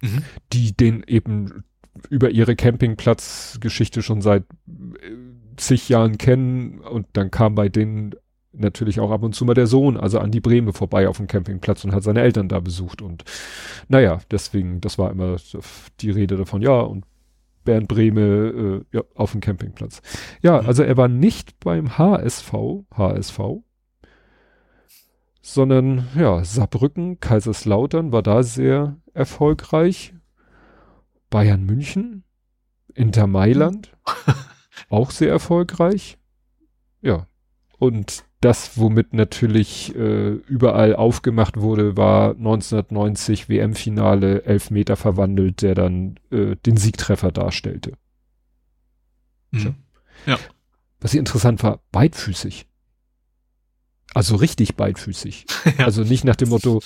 mhm. 0.00 0.22
die 0.52 0.76
den 0.76 1.02
eben 1.02 1.64
über 2.10 2.30
ihre 2.30 2.56
Campingplatz-Geschichte 2.56 4.02
schon 4.02 4.20
seit 4.20 4.44
äh, 4.68 5.10
zig 5.56 5.88
Jahren 5.88 6.18
kennen 6.18 6.80
und 6.80 7.06
dann 7.14 7.30
kam 7.30 7.54
bei 7.54 7.68
denen 7.68 8.14
natürlich 8.52 9.00
auch 9.00 9.10
ab 9.10 9.22
und 9.22 9.34
zu 9.34 9.44
mal 9.44 9.54
der 9.54 9.66
Sohn, 9.66 9.96
also 9.96 10.18
an 10.18 10.30
die 10.30 10.40
Breme 10.40 10.72
vorbei 10.72 11.08
auf 11.08 11.18
dem 11.18 11.26
Campingplatz 11.26 11.84
und 11.84 11.94
hat 11.94 12.02
seine 12.02 12.22
Eltern 12.22 12.48
da 12.48 12.60
besucht 12.60 13.02
und 13.02 13.24
naja, 13.88 14.20
deswegen, 14.30 14.80
das 14.80 14.98
war 14.98 15.10
immer 15.10 15.36
die 16.00 16.10
Rede 16.10 16.36
davon, 16.36 16.62
ja, 16.62 16.80
und 16.80 17.04
Bernd 17.64 17.88
Breme 17.88 18.84
äh, 18.92 18.96
ja, 18.96 19.02
auf 19.14 19.32
dem 19.32 19.42
Campingplatz. 19.42 20.00
Ja, 20.40 20.62
mhm. 20.62 20.68
also 20.68 20.82
er 20.82 20.96
war 20.96 21.08
nicht 21.08 21.60
beim 21.60 21.98
HSV, 21.98 22.52
HSV, 22.94 23.40
sondern 25.42 26.08
ja, 26.16 26.42
Saarbrücken, 26.42 27.20
Kaiserslautern 27.20 28.10
war 28.12 28.22
da 28.22 28.42
sehr 28.42 28.96
erfolgreich. 29.12 30.14
Bayern 31.30 31.64
München, 31.64 32.24
Inter 32.94 33.26
Mailand, 33.26 33.96
auch 34.88 35.10
sehr 35.10 35.30
erfolgreich. 35.30 36.18
Ja. 37.02 37.26
Und 37.78 38.24
das, 38.40 38.78
womit 38.78 39.12
natürlich 39.12 39.94
äh, 39.94 40.30
überall 40.30 40.94
aufgemacht 40.94 41.58
wurde, 41.58 41.96
war 41.96 42.30
1990 42.30 43.48
WM-Finale 43.48 44.44
Elfmeter 44.44 44.96
verwandelt, 44.96 45.62
der 45.62 45.74
dann 45.74 46.18
äh, 46.30 46.56
den 46.56 46.76
Siegtreffer 46.76 47.32
darstellte. 47.32 47.92
Mhm. 49.50 49.74
Ja. 50.26 50.38
Was 51.00 51.12
hier 51.12 51.20
interessant 51.20 51.62
war, 51.62 51.80
beidfüßig. 51.92 52.66
Also 54.14 54.36
richtig 54.36 54.76
beidfüßig. 54.76 55.46
ja. 55.78 55.84
Also 55.84 56.02
nicht 56.02 56.24
nach 56.24 56.36
dem 56.36 56.50
Motto, 56.50 56.80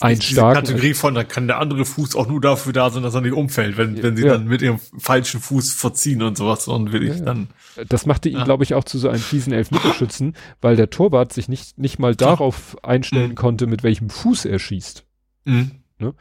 ein 0.00 0.20
starken. 0.20 0.64
Kategorie 0.64 0.94
von, 0.94 1.14
da 1.14 1.24
kann 1.24 1.46
der 1.46 1.58
andere 1.58 1.84
Fuß 1.84 2.16
auch 2.16 2.26
nur 2.26 2.40
dafür 2.40 2.72
da 2.72 2.90
sein, 2.90 3.02
dass 3.02 3.14
er 3.14 3.20
nicht 3.20 3.34
umfällt, 3.34 3.76
wenn, 3.76 4.02
wenn 4.02 4.16
sie 4.16 4.24
ja. 4.24 4.32
dann 4.32 4.46
mit 4.46 4.62
ihrem 4.62 4.78
falschen 4.98 5.40
Fuß 5.40 5.74
verziehen 5.74 6.22
und 6.22 6.36
sowas, 6.36 6.64
dann 6.64 6.92
will 6.92 7.02
ich 7.02 7.18
ja. 7.18 7.24
dann. 7.24 7.48
Das 7.88 8.06
machte 8.06 8.28
ihn, 8.28 8.38
ja. 8.38 8.44
glaube 8.44 8.64
ich, 8.64 8.74
auch 8.74 8.84
zu 8.84 8.98
so 8.98 9.08
einem 9.08 9.20
fiesen 9.20 9.52
Elfmeterschützen, 9.52 10.34
weil 10.60 10.76
der 10.76 10.90
Torwart 10.90 11.32
sich 11.32 11.48
nicht, 11.48 11.78
nicht 11.78 11.98
mal 11.98 12.16
darauf 12.16 12.82
einstellen 12.82 13.30
mhm. 13.30 13.36
konnte, 13.36 13.66
mit 13.66 13.82
welchem 13.82 14.10
Fuß 14.10 14.46
er 14.46 14.58
schießt. 14.58 15.04
Mhm. 15.44 15.70
Ne? 15.98 16.14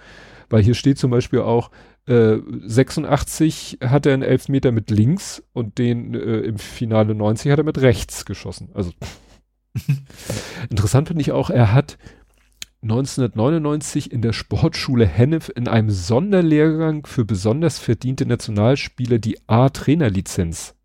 Weil 0.49 0.64
hier 0.64 0.76
steht 0.76 0.97
zum 0.97 1.11
Beispiel 1.11 1.39
auch, 1.39 1.72
äh, 2.07 2.38
86 2.65 3.80
hat 3.81 4.06
er 4.06 4.14
einen 4.14 4.23
Elfmeter 4.23 4.72
mit 4.72 4.89
links 4.89 5.43
und 5.53 5.77
den 5.77 6.15
äh, 6.15 6.39
im 6.39 6.57
Finale 6.57 7.14
90 7.14 7.51
hat 7.51 7.60
er 7.60 7.64
mit 7.64 7.80
rechts 7.80 8.26
geschossen. 8.26 8.69
Also 8.73 8.91
interessant 10.69 11.07
finde 11.07 11.22
ich 11.22 11.31
auch, 11.31 11.49
er 11.49 11.72
hat 11.72 11.97
1999 12.81 14.11
in 14.11 14.22
der 14.22 14.31
Sportschule 14.31 15.06
Hennef 15.06 15.51
in 15.53 15.68
einem 15.68 15.89
Sonderlehrgang 15.89 17.06
für 17.06 17.26
besonders 17.26 17.77
verdiente 17.77 18.26
Nationalspieler 18.26 19.19
die 19.19 19.38
A-Trainerlizenz 19.47 20.76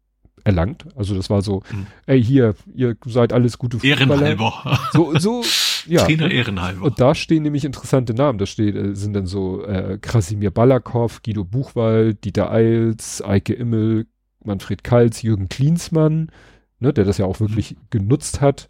erlangt. 0.42 0.86
Also 0.96 1.14
das 1.14 1.30
war 1.30 1.42
so, 1.42 1.62
mhm. 1.70 1.86
ey 2.06 2.22
hier, 2.22 2.54
ihr 2.74 2.96
seid 3.06 3.32
alles 3.32 3.58
gute 3.58 3.78
Fußballer. 3.78 4.26
Ehrenhalber. 4.26 4.78
So, 4.92 5.18
so, 5.18 5.42
ja. 5.86 6.04
Trainer 6.04 6.30
ehrenhalber. 6.30 6.84
Und 6.84 7.00
da 7.00 7.14
stehen 7.14 7.42
nämlich 7.42 7.64
interessante 7.64 8.12
Namen. 8.12 8.38
Da 8.38 8.46
steht, 8.46 8.74
äh, 8.74 8.94
sind 8.94 9.14
dann 9.14 9.26
so 9.26 9.64
äh, 9.64 9.98
Krasimir 10.00 10.50
Balakow, 10.50 11.22
Guido 11.22 11.44
Buchwald, 11.44 12.24
Dieter 12.24 12.50
Eils, 12.50 13.22
Eike 13.22 13.54
Immel, 13.54 14.06
Manfred 14.44 14.84
Kals, 14.84 15.22
Jürgen 15.22 15.48
Klinsmann, 15.48 16.30
ne, 16.78 16.92
der 16.92 17.04
das 17.04 17.18
ja 17.18 17.24
auch 17.24 17.40
wirklich 17.40 17.72
mhm. 17.72 17.78
genutzt 17.90 18.40
hat. 18.40 18.68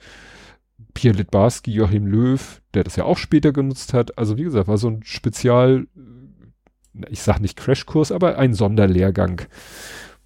Pierre 0.95 1.17
Litbarski, 1.17 1.73
Joachim 1.73 2.07
Löw, 2.07 2.63
der 2.73 2.85
das 2.85 2.97
ja 2.97 3.05
auch 3.05 3.19
später 3.19 3.53
genutzt 3.53 3.93
hat. 3.93 4.17
Also 4.17 4.37
wie 4.37 4.45
gesagt, 4.45 4.69
war 4.69 4.79
so 4.79 4.89
ein 4.89 5.03
Spezial, 5.05 5.87
ich 7.09 7.23
sag 7.23 7.41
nicht 7.41 7.57
Crashkurs, 7.57 8.13
aber 8.13 8.39
ein 8.39 8.55
Sonderlehrgang, 8.55 9.43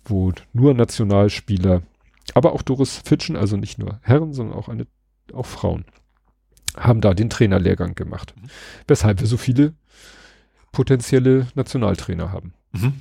wo 0.05 0.32
nur 0.53 0.74
Nationalspieler 0.74 1.82
Aber 2.35 2.53
auch 2.53 2.62
Doris 2.62 2.99
Fitschen, 2.99 3.36
also 3.36 3.57
nicht 3.57 3.78
nur 3.78 3.99
Herren, 4.03 4.35
sondern 4.35 4.57
auch 4.57 4.69
eine, 4.69 4.86
auch 5.32 5.47
Frauen, 5.47 5.86
haben 6.77 7.01
da 7.01 7.15
den 7.15 7.31
Trainerlehrgang 7.31 7.95
gemacht. 7.95 8.35
Mhm. 8.36 8.49
Weshalb 8.86 9.20
wir 9.20 9.27
so 9.27 9.39
viele 9.39 9.73
potenzielle 10.73 11.49
Nationaltrainer 11.55 12.31
haben. 12.31 12.53
Mhm. 12.73 12.93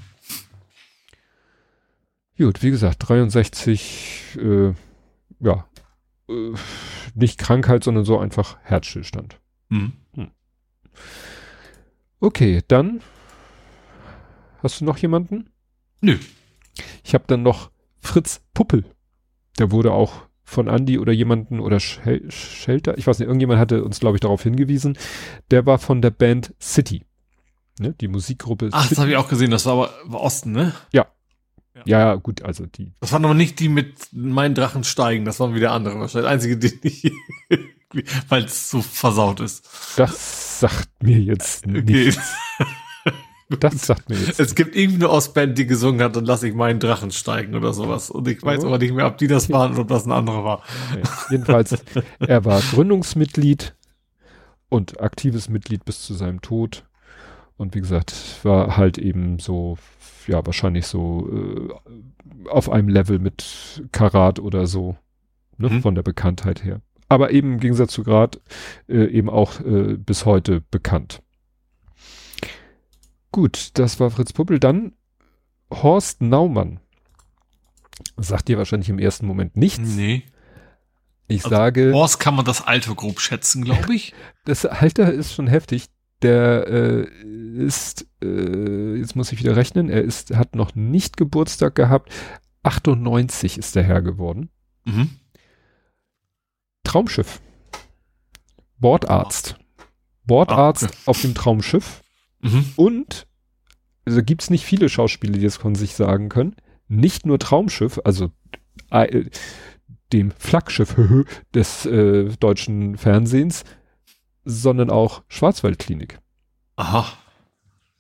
Gut, 2.38 2.64
wie 2.64 2.72
gesagt, 2.72 2.98
63, 3.07 4.38
äh, 4.38 4.73
ja, 5.39 5.66
äh, 6.30 6.54
nicht 7.16 7.38
Krankheit, 7.40 7.84
sondern 7.84 8.06
so 8.06 8.20
einfach 8.20 8.58
Herzstillstand. 8.64 9.40
Mhm. 9.70 9.94
Okay, 12.20 12.62
dann 12.68 13.02
hast 14.64 14.82
du 14.82 14.86
noch 14.86 14.98
jemanden? 14.98 15.49
Nö. 16.02 16.18
Ich 17.04 17.14
habe 17.14 17.26
dann 17.28 17.44
noch 17.44 17.72
Fritz 17.99 18.41
Puppel. 18.54 18.86
Der 19.60 19.72
wurde 19.72 19.91
auch 19.91 20.28
von 20.44 20.68
Andy 20.68 20.98
oder 20.98 21.12
jemanden 21.12 21.60
oder 21.60 21.80
Schel 21.80 22.32
Shelter, 22.32 22.98
ich 22.98 23.06
weiß 23.06 23.20
nicht, 23.20 23.28
irgendjemand 23.28 23.60
hatte 23.60 23.84
uns, 23.84 23.99
glaube 23.99 24.16
ich, 24.16 24.22
darauf 24.22 24.44
hingewiesen. 24.44 24.98
Der 25.52 25.66
war 25.66 25.78
von 25.78 26.02
der 26.02 26.10
Band 26.10 26.56
City. 26.60 27.04
Ne? 27.80 27.94
Die 27.99 28.08
Musikgruppe 28.08 28.70
Ach, 28.72 28.80
das 28.80 28.90
City. 28.90 29.02
habe 29.02 29.12
ich 29.12 29.18
auch 29.18 29.28
gesehen, 29.28 29.52
das 29.52 29.66
war 29.66 29.74
aber 29.74 29.91
war 30.06 30.22
Osten, 30.22 30.54
ne? 30.54 30.74
Ja, 30.94 31.08
ja, 31.86 32.16
gut, 32.16 32.41
also 32.41 32.66
die. 32.66 32.91
Das 32.99 33.12
waren 33.12 33.26
aber 33.26 33.34
nicht 33.34 33.60
die 33.60 33.70
mit 33.70 33.95
meinen 34.12 34.56
Drachen 34.56 34.84
steigen, 34.84 35.26
das 35.26 35.40
waren 35.40 35.56
wieder 35.56 35.72
andere 35.72 35.99
wahrscheinlich. 35.99 36.30
Einzige, 36.32 36.58
die 36.58 36.80
nicht, 36.84 37.12
weil 38.30 38.45
es 38.45 38.70
so 38.70 38.82
versaut 38.82 39.40
ist. 39.40 39.68
Das 39.98 40.60
sagt 40.60 40.90
mir 41.04 41.20
jetzt 41.20 41.66
Okay. 41.66 41.82
nichts. 41.82 42.34
Das 43.62 43.88
sagt 43.88 44.10
mir 44.10 44.18
jetzt. 44.18 44.41
Es 44.41 44.56
gibt 44.56 44.76
irgendeine 44.76 45.10
Ostband, 45.10 45.58
die 45.58 45.66
gesungen 45.66 46.02
hat, 46.02 46.18
dann 46.18 46.26
lasse 46.26 46.49
ich 46.49 46.54
meinen 46.54 46.82
Drachen 46.82 47.12
steigen 47.12 47.56
oder 47.56 47.72
sowas. 47.74 48.10
Und 48.10 48.28
ich 48.28 48.44
weiß 48.44 48.62
Oh. 48.66 48.68
aber 48.68 48.78
nicht 48.78 48.94
mehr, 48.94 49.08
ob 49.08 49.18
die 49.18 49.28
das 49.28 49.49
waren 49.49 49.72
oder 49.72 49.84
ob 49.84 49.88
das 49.88 50.06
ein 50.06 50.12
anderer 50.12 50.44
war. 50.44 50.64
Nee. 50.94 51.02
Jedenfalls, 51.30 51.74
er 52.20 52.44
war 52.44 52.60
Gründungsmitglied 52.60 53.74
und 54.68 54.99
aktives 54.99 55.48
Mitglied 55.48 55.86
bis 55.86 56.02
zu 56.02 56.14
seinem 56.14 56.41
Tod. 56.41 56.84
Und 57.56 57.74
wie 57.74 57.80
gesagt, 57.80 58.14
war 58.44 58.76
halt 58.76 58.98
eben 58.98 59.40
so, 59.40 59.78
ja, 60.28 60.45
wahrscheinlich 60.45 60.86
so 60.88 61.30
äh, 61.32 62.49
auf 62.49 62.70
einem 62.70 62.90
Level 62.90 63.20
mit 63.20 63.84
Karat 63.91 64.40
oder 64.40 64.68
so, 64.68 64.95
ne, 65.58 65.70
Mhm. 65.70 65.82
von 65.82 65.95
der 65.95 66.04
Bekanntheit 66.04 66.64
her. 66.64 66.82
Aber 67.10 67.32
eben 67.32 67.54
im 67.54 67.60
Gegensatz 67.60 67.94
zu 67.94 68.04
Grad 68.04 68.41
äh, 68.90 69.06
eben 69.06 69.30
auch 69.30 69.60
äh, 69.62 69.95
bis 69.98 70.26
heute 70.26 70.62
bekannt. 70.62 71.22
Gut, 73.32 73.72
das 73.76 73.99
war 73.99 74.10
Fritz 74.12 74.34
Puppel. 74.34 74.60
Dann 74.60 74.94
Horst 75.72 76.22
Naumann. 76.22 76.80
Sagt 78.16 78.48
dir 78.48 78.58
wahrscheinlich 78.58 78.90
im 78.90 78.99
ersten 78.99 79.26
Moment 79.26 79.56
nichts. 79.58 79.95
Nee. 79.95 80.24
Ich 81.28 81.44
Also, 81.44 81.56
sage, 81.56 81.91
Horst 81.94 82.20
kann 82.20 82.36
man 82.36 82.45
das 82.45 82.66
Alter 82.66 82.95
grob 82.95 83.20
schätzen, 83.20 83.64
glaube 83.64 83.94
ich. 83.94 84.14
das 84.45 84.66
Alter 84.66 85.12
ist 85.12 85.34
schon 85.34 85.48
heftig. 85.48 85.88
Der 86.23 86.68
äh, 86.68 87.07
ist, 87.57 88.07
äh, 88.23 88.95
jetzt 88.95 89.15
muss 89.15 89.31
ich 89.31 89.39
wieder 89.39 89.56
rechnen, 89.56 89.89
er 89.89 90.02
ist, 90.02 90.35
hat 90.35 90.56
noch 90.56 90.73
nicht 90.76 91.18
Geburtstag 91.18 91.76
gehabt. 91.76 92.11
98 92.64 93.57
ist 93.57 93.76
der 93.76 93.84
Herr 93.84 94.02
geworden. 94.02 94.49
Mhm. 94.85 95.10
Traumschiff. 96.84 97.41
Bordarzt. 98.80 99.57
Bordarzt 100.26 100.84
Ah, 100.84 100.88
okay. 100.88 100.98
auf 101.06 101.22
dem 101.22 101.35
Traumschiff. 101.35 102.02
Mhm. 102.41 102.65
Und, 102.76 103.27
also 104.06 104.22
gibt's 104.23 104.49
nicht 104.49 104.65
viele 104.65 104.89
Schauspieler, 104.89 105.34
die 105.34 105.44
das 105.44 105.57
von 105.57 105.76
sich 105.76 105.95
sagen 105.95 106.30
können. 106.30 106.56
Nicht 106.88 107.26
nur 107.26 107.39
Traumschiff, 107.39 107.99
also 108.03 108.31
äh, 108.91 109.26
dem 110.14 110.31
Flaggschiff 110.31 110.95
des 111.53 111.85
äh, 111.85 112.26
deutschen 112.39 112.98
Fernsehens, 112.98 113.64
sondern 114.48 114.90
auch 114.90 115.24
Schwarzwaldklinik. 115.28 116.19
Aha. 116.78 117.06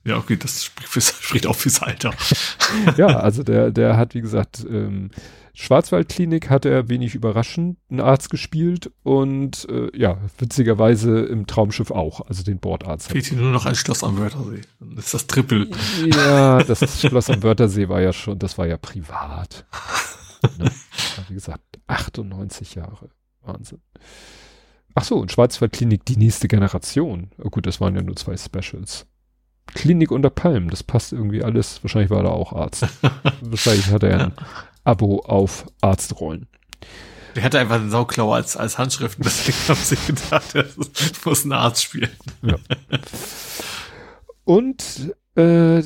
Ja, 0.05 0.17
okay, 0.17 0.37
das 0.37 0.63
spricht, 0.63 1.47
auch 1.47 1.55
fürs 1.55 1.81
Alter. 1.81 2.13
ja, 2.97 3.07
also 3.07 3.43
der, 3.43 3.71
der 3.71 3.97
hat, 3.97 4.15
wie 4.15 4.21
gesagt, 4.21 4.65
ähm, 4.69 5.11
Schwarzwaldklinik 5.53 6.49
hat 6.49 6.65
er 6.65 6.87
wenig 6.87 7.15
überraschend 7.15 7.77
einen 7.89 7.99
Arzt 7.99 8.29
gespielt 8.29 8.91
und 9.03 9.67
äh, 9.69 9.89
ja, 9.97 10.19
witzigerweise 10.37 11.21
im 11.25 11.47
Traumschiff 11.47 11.91
auch, 11.91 12.21
also 12.21 12.43
den 12.43 12.59
Bordarzt. 12.59 13.11
Fehlt 13.11 13.25
hier 13.25 13.37
nur 13.37 13.51
noch 13.51 13.65
ein 13.65 13.75
Schloss 13.75 14.03
am 14.03 14.17
Wörthersee. 14.17 14.61
Dann 14.79 14.97
ist 14.97 15.13
das 15.13 15.27
Triple. 15.27 15.67
Ja, 16.05 16.63
das 16.63 17.01
Schloss 17.01 17.29
am 17.29 17.43
Wörthersee 17.43 17.89
war 17.89 17.99
ja 17.99 18.13
schon, 18.13 18.39
das 18.39 18.57
war 18.57 18.67
ja 18.67 18.77
privat. 18.77 19.65
Ne? 20.57 20.71
Wie 21.27 21.33
gesagt, 21.33 21.63
98 21.87 22.75
Jahre. 22.75 23.09
Wahnsinn. 23.41 23.81
Ach 24.99 25.03
so, 25.03 25.17
und 25.17 25.31
Schwarzwaldklinik, 25.31 26.05
die 26.05 26.17
nächste 26.17 26.47
Generation. 26.47 27.29
Oh 27.37 27.51
gut, 27.51 27.67
das 27.67 27.79
waren 27.79 27.95
ja 27.95 28.01
nur 28.01 28.15
zwei 28.15 28.35
Specials. 28.35 29.05
Klinik 29.67 30.09
unter 30.09 30.31
Palmen, 30.31 30.69
das 30.71 30.81
passt 30.81 31.13
irgendwie 31.13 31.43
alles. 31.43 31.83
Wahrscheinlich 31.83 32.09
war 32.09 32.23
er 32.23 32.31
auch 32.31 32.51
Arzt. 32.51 32.87
Wahrscheinlich 33.41 33.91
hat 33.91 34.01
er 34.01 34.19
ein 34.19 34.33
Abo 34.85 35.19
auf 35.19 35.67
Arztrollen. 35.81 36.47
Der 37.35 37.43
hatte 37.43 37.59
einfach 37.59 37.75
einen 37.75 37.91
Sauklaue 37.91 38.33
als, 38.33 38.57
als 38.57 38.79
Handschrift. 38.79 39.19
und 39.19 39.25
Deswegen 39.25 39.57
haben 39.67 39.79
sie 39.83 39.97
gedacht, 40.07 40.55
das 40.55 41.23
muss 41.23 41.45
ein 41.45 41.51
Arzt 41.51 41.83
spielen. 41.83 42.09
Und 44.45 45.13
äh, 45.35 45.83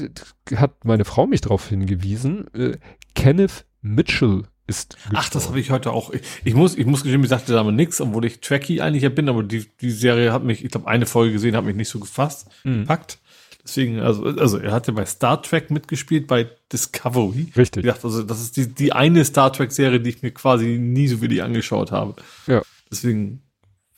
hat 0.55 0.85
meine 0.85 1.03
Frau 1.03 1.27
mich 1.27 1.41
darauf 1.41 1.67
hingewiesen, 1.67 2.47
äh, 2.53 2.77
Kenneth 3.13 3.65
Mitchell 3.81 4.43
ist 4.71 4.97
Ach, 5.13 5.29
das 5.29 5.47
habe 5.47 5.59
ich 5.59 5.69
heute 5.71 5.91
auch. 5.91 6.11
Ich, 6.11 6.21
ich 6.43 6.53
muss, 6.55 6.75
ich 6.75 6.85
muss 6.85 7.03
gestehen, 7.03 7.21
mir 7.21 7.27
sagte 7.27 7.53
damit 7.53 7.75
nichts, 7.75 8.01
obwohl 8.01 8.25
ich 8.25 8.39
Tracky 8.41 8.81
eigentlich 8.81 9.03
ja 9.03 9.09
bin, 9.09 9.29
aber 9.29 9.43
die, 9.43 9.65
die 9.81 9.91
Serie 9.91 10.33
hat 10.33 10.43
mich, 10.43 10.63
ich 10.65 10.71
glaube, 10.71 10.87
eine 10.87 11.05
Folge 11.05 11.33
gesehen, 11.33 11.55
hat 11.55 11.65
mich 11.65 11.75
nicht 11.75 11.89
so 11.89 11.99
gefasst, 11.99 12.47
Mhm. 12.63 12.81
gepackt. 12.81 13.19
Deswegen, 13.63 13.99
also, 13.99 14.23
also 14.25 14.57
er 14.57 14.71
hatte 14.71 14.91
bei 14.91 15.05
Star 15.05 15.39
Trek 15.43 15.69
mitgespielt, 15.69 16.25
bei 16.25 16.49
Discovery. 16.73 17.47
Ich 17.49 17.57
Richtig. 17.57 17.85
dachte, 17.85 18.05
also, 18.05 18.23
das 18.23 18.41
ist 18.41 18.57
die, 18.57 18.67
die 18.73 18.91
eine 18.91 19.23
Star 19.23 19.53
Trek-Serie, 19.53 19.99
die 19.99 20.09
ich 20.09 20.23
mir 20.23 20.31
quasi 20.31 20.79
nie 20.79 21.07
so 21.07 21.21
wirklich 21.21 21.43
angeschaut 21.43 21.91
habe. 21.91 22.15
Ja. 22.47 22.63
Deswegen 22.91 23.43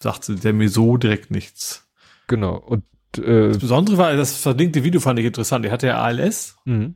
sagte 0.01 0.35
der 0.35 0.51
mir 0.51 0.67
so 0.69 0.97
direkt 0.97 1.31
nichts. 1.31 1.87
Genau. 2.27 2.57
Und 2.57 2.83
äh, 3.17 3.49
Das 3.49 3.59
Besondere 3.59 3.97
war, 3.97 4.13
das 4.17 4.35
verlinkte 4.35 4.83
Video 4.83 4.99
fand 4.99 5.17
ich 5.19 5.25
interessant. 5.25 5.65
Er 5.65 5.71
hatte 5.71 5.87
ja 5.87 6.01
ALS 6.01 6.57
mh. 6.65 6.89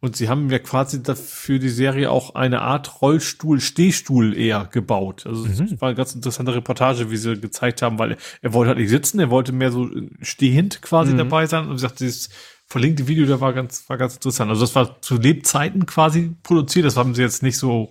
Und 0.00 0.16
sie 0.16 0.28
haben 0.28 0.50
ja 0.50 0.58
quasi 0.58 1.02
dafür 1.02 1.58
die 1.58 1.68
Serie 1.68 2.10
auch 2.10 2.34
eine 2.34 2.62
Art 2.62 3.02
Rollstuhl, 3.02 3.60
Stehstuhl 3.60 4.36
eher 4.36 4.66
gebaut. 4.72 5.26
Also 5.26 5.46
es 5.46 5.58
Mhm. 5.60 5.80
war 5.80 5.88
eine 5.88 5.96
ganz 5.96 6.14
interessante 6.14 6.54
Reportage, 6.54 7.10
wie 7.10 7.16
sie 7.16 7.36
gezeigt 7.38 7.82
haben, 7.82 7.98
weil 7.98 8.16
er 8.40 8.52
wollte 8.54 8.70
halt 8.70 8.78
nicht 8.78 8.88
sitzen, 8.90 9.20
er 9.20 9.30
wollte 9.30 9.52
mehr 9.52 9.70
so 9.70 9.88
stehend 10.22 10.80
quasi 10.82 11.12
Mhm. 11.12 11.18
dabei 11.18 11.46
sein 11.46 11.64
und 11.64 11.70
wie 11.70 11.74
gesagt, 11.74 12.00
dieses 12.00 12.30
verlinkte 12.66 13.08
Video, 13.08 13.26
da 13.26 13.40
war 13.40 13.52
ganz, 13.52 13.88
war 13.88 13.98
ganz 13.98 14.14
interessant. 14.14 14.48
Also 14.50 14.62
das 14.62 14.74
war 14.74 15.02
zu 15.02 15.16
Lebzeiten 15.18 15.86
quasi 15.86 16.34
produziert, 16.42 16.86
das 16.86 16.96
haben 16.96 17.14
sie 17.14 17.22
jetzt 17.22 17.42
nicht 17.42 17.58
so 17.58 17.90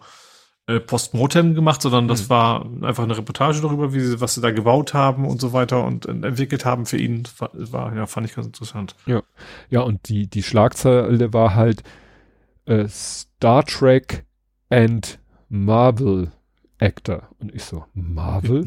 äh, 0.70 0.80
postmortem 0.80 1.56
gemacht, 1.56 1.82
sondern 1.82 2.08
das 2.08 2.26
Mhm. 2.26 2.30
war 2.30 2.66
einfach 2.84 3.04
eine 3.04 3.18
Reportage 3.18 3.60
darüber, 3.62 3.91
wie 3.94 4.00
sie, 4.02 4.22
was 4.22 4.36
sie 4.36 4.41
da 4.41 4.52
gebaut 4.52 4.94
haben 4.94 5.26
und 5.26 5.41
so 5.41 5.52
weiter 5.52 5.84
und 5.84 6.06
entwickelt 6.06 6.64
haben 6.64 6.86
für 6.86 6.98
ihn. 6.98 7.24
War, 7.40 7.50
war 7.54 7.96
ja, 7.96 8.06
fand 8.06 8.28
ich 8.28 8.36
ganz 8.36 8.46
interessant. 8.48 8.96
Ja, 9.70 9.82
und 9.82 10.08
die, 10.10 10.28
die 10.28 10.44
Schlagzeile 10.44 11.34
war 11.34 11.56
halt 11.56 11.82
äh, 12.66 12.88
Star 12.88 13.66
Trek 13.66 14.26
and 14.70 15.20
Marvel 15.50 16.32
Actor. 16.78 17.30
Und 17.40 17.54
ich 17.54 17.64
so, 17.64 17.86
Marvel? 17.96 18.64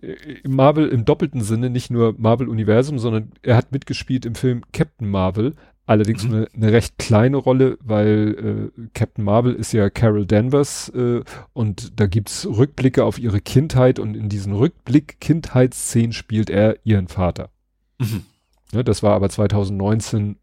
Äh, 0.00 0.16
Marvel 0.48 0.88
im 0.88 1.04
doppelten 1.04 1.42
Sinne, 1.42 1.68
nicht 1.70 1.90
nur 1.90 2.14
Marvel-Universum, 2.16 2.98
sondern 2.98 3.32
er 3.42 3.56
hat 3.56 3.72
mitgespielt 3.72 4.24
im 4.24 4.34
Film 4.34 4.62
Captain 4.72 5.08
Marvel. 5.08 5.54
Allerdings 5.92 6.24
Mhm. 6.24 6.32
eine, 6.34 6.46
eine 6.54 6.72
recht 6.72 6.96
kleine 6.98 7.36
Rolle, 7.36 7.76
weil 7.82 8.70
äh, 8.76 8.88
Captain 8.94 9.24
Marvel 9.24 9.54
ist 9.54 9.72
ja 9.72 9.90
Carol 9.90 10.24
Danvers 10.26 10.88
äh, 10.94 11.20
und 11.52 12.00
da 12.00 12.06
gibt's 12.06 12.46
Rückblicke 12.46 13.04
auf 13.04 13.18
ihre 13.18 13.40
Kindheit 13.42 13.98
und 13.98 14.16
in 14.16 14.28
diesen 14.30 14.54
Rückblick-Kindheitsszenen 14.54 16.12
spielt 16.12 16.48
er 16.50 16.76
ihren 16.84 17.08
Vater. 17.08 17.50
Mhm. 17.98 18.22
Ne, 18.72 18.84
das 18.84 19.02
war 19.02 19.12
aber 19.14 19.28
2019, 19.28 20.36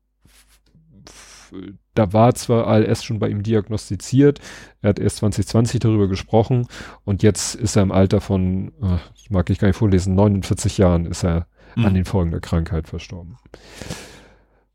f- 1.07 1.51
da 1.95 2.13
war 2.13 2.35
zwar 2.35 2.67
ALS 2.67 3.03
schon 3.03 3.17
bei 3.17 3.27
ihm 3.29 3.41
diagnostiziert, 3.41 4.39
er 4.83 4.89
hat 4.89 4.99
erst 4.99 5.17
2020 5.17 5.79
darüber 5.79 6.07
gesprochen 6.07 6.67
und 7.05 7.23
jetzt 7.23 7.55
ist 7.55 7.75
er 7.75 7.81
im 7.83 7.91
Alter 7.91 8.21
von, 8.21 8.67
äh, 8.83 8.97
das 9.15 9.29
mag 9.31 9.49
ich 9.49 9.57
gar 9.57 9.67
nicht 9.67 9.77
vorlesen, 9.77 10.13
49 10.13 10.77
Jahren 10.77 11.05
ist 11.07 11.23
er 11.23 11.47
Mhm. 11.75 11.85
an 11.85 11.93
den 11.93 12.05
Folgen 12.05 12.31
der 12.31 12.39
Krankheit 12.39 12.87
verstorben. 12.87 13.37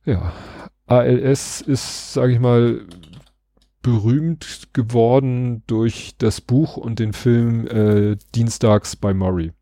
Ja, 0.04 0.32
ALS 0.86 1.60
ist, 1.62 2.12
sage 2.12 2.32
ich 2.32 2.40
mal, 2.40 2.86
berühmt 3.82 4.68
geworden 4.72 5.62
durch 5.66 6.14
das 6.18 6.40
Buch 6.40 6.76
und 6.76 6.98
den 6.98 7.12
Film 7.12 7.66
äh, 7.66 8.16
Dienstags 8.34 8.96
bei 8.96 9.14
Murray. 9.14 9.52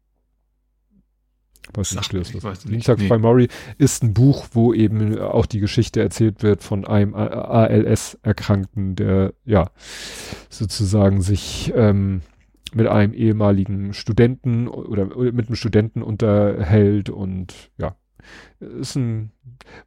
Weiß 1.74 1.94
nicht, 1.94 2.12
ich 2.12 2.43
weiß 2.44 2.64
nicht. 2.64 2.74
Dienstag 2.74 2.98
Nee. 2.98 3.09
bei 3.09 3.19
Maury 3.19 3.48
ist 3.78 4.02
ein 4.02 4.12
Buch, 4.12 4.48
wo 4.52 4.74
eben 4.74 5.19
auch 5.19 5.47
die 5.47 5.60
Geschichte 5.60 6.02
erzählt 6.02 6.43
wird 6.43 6.62
von 6.62 6.85
einem 6.85 7.14
ALS-Erkrankten, 7.14 8.94
der 8.94 9.32
ja 9.44 9.70
sozusagen 10.51 11.23
sich 11.23 11.73
ähm, 11.74 12.20
mit 12.74 12.89
einem 12.89 13.14
ehemaligen 13.14 13.94
Studenten 13.94 14.69
oder, 14.69 15.16
oder 15.16 15.32
mit 15.32 15.47
einem 15.47 15.56
Studenten 15.56 16.02
unterhält 16.02 17.09
und 17.09 17.70
ja, 17.78 17.97
ist 18.61 18.97
ein 18.97 19.31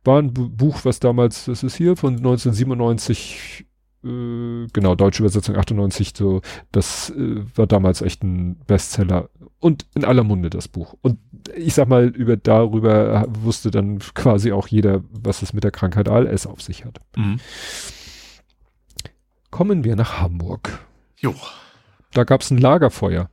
war 0.03 0.19
ein 0.21 0.33
Bu- 0.33 0.49
Buch, 0.49 0.79
was 0.83 0.99
damals, 0.99 1.45
das 1.45 1.63
ist 1.63 1.75
hier 1.75 1.95
von 1.95 2.15
1997 2.17 3.65
äh, 4.03 4.67
genau, 4.71 4.95
deutsche 4.95 5.23
Übersetzung 5.23 5.55
98, 5.55 6.13
so, 6.15 6.41
das 6.71 7.09
äh, 7.11 7.43
war 7.55 7.65
damals 7.67 8.01
echt 8.01 8.23
ein 8.23 8.55
Bestseller 8.67 9.29
und 9.59 9.85
in 9.95 10.05
aller 10.05 10.23
Munde 10.23 10.49
das 10.51 10.67
Buch. 10.67 10.95
Und 11.01 11.17
ich 11.55 11.73
sag 11.73 11.87
mal, 11.87 12.05
über 12.07 12.37
darüber 12.37 13.25
wusste 13.29 13.71
dann 13.71 13.99
quasi 14.13 14.51
auch 14.51 14.67
jeder, 14.67 15.03
was 15.11 15.41
es 15.41 15.53
mit 15.53 15.63
der 15.63 15.71
Krankheit 15.71 16.07
ALS 16.09 16.45
auf 16.45 16.61
sich 16.61 16.85
hat. 16.85 16.99
Mhm. 17.17 17.39
Kommen 19.51 19.83
wir 19.83 19.95
nach 19.95 20.19
Hamburg. 20.21 20.85
Jo. 21.17 21.33
Da 22.13 22.23
gab 22.25 22.41
es 22.41 22.51
ein 22.51 22.57
Lagerfeuer. 22.57 23.29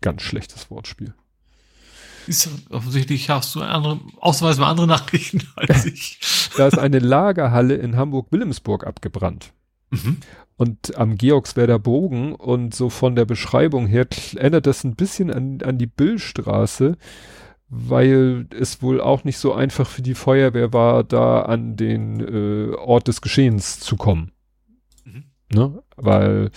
Ganz 0.00 0.22
schlechtes 0.22 0.70
Wortspiel. 0.70 1.14
Ist, 2.30 2.48
offensichtlich 2.70 3.28
hast 3.28 3.56
du 3.56 3.60
andere, 3.60 3.98
ausnahmsweise 4.20 4.64
andere 4.64 4.86
Nachrichten 4.86 5.42
als 5.56 5.84
ich. 5.84 6.20
Da 6.56 6.68
ist 6.68 6.78
eine 6.78 7.00
Lagerhalle 7.00 7.74
in 7.74 7.96
Hamburg-Wilhelmsburg 7.96 8.86
abgebrannt. 8.86 9.52
Mhm. 9.90 10.18
Und 10.56 10.96
am 10.96 11.16
Georgswerder 11.16 11.80
Bogen 11.80 12.36
und 12.36 12.72
so 12.72 12.88
von 12.88 13.16
der 13.16 13.24
Beschreibung 13.24 13.88
her 13.88 14.06
erinnert 14.36 14.66
das 14.66 14.84
ein 14.84 14.94
bisschen 14.94 15.32
an, 15.32 15.58
an 15.64 15.76
die 15.76 15.88
Billstraße, 15.88 16.96
weil 17.68 18.46
es 18.56 18.80
wohl 18.80 19.00
auch 19.00 19.24
nicht 19.24 19.38
so 19.38 19.52
einfach 19.52 19.88
für 19.88 20.02
die 20.02 20.14
Feuerwehr 20.14 20.72
war, 20.72 21.02
da 21.02 21.42
an 21.42 21.74
den 21.74 22.20
äh, 22.20 22.76
Ort 22.76 23.08
des 23.08 23.22
Geschehens 23.22 23.80
zu 23.80 23.96
kommen. 23.96 24.30
Ne? 25.52 25.82
Weil, 25.96 26.50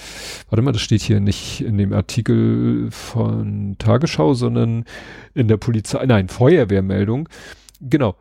warte 0.49 0.61
mal, 0.61 0.71
das 0.71 0.81
steht 0.81 1.01
hier 1.01 1.19
nicht 1.19 1.61
in 1.61 1.77
dem 1.77 1.93
Artikel 1.93 2.89
von 2.91 3.75
Tagesschau, 3.79 4.35
sondern 4.35 4.85
in 5.33 5.47
der 5.47 5.57
Polizei, 5.57 6.05
nein, 6.05 6.29
Feuerwehrmeldung. 6.29 7.27
Genau. 7.81 8.15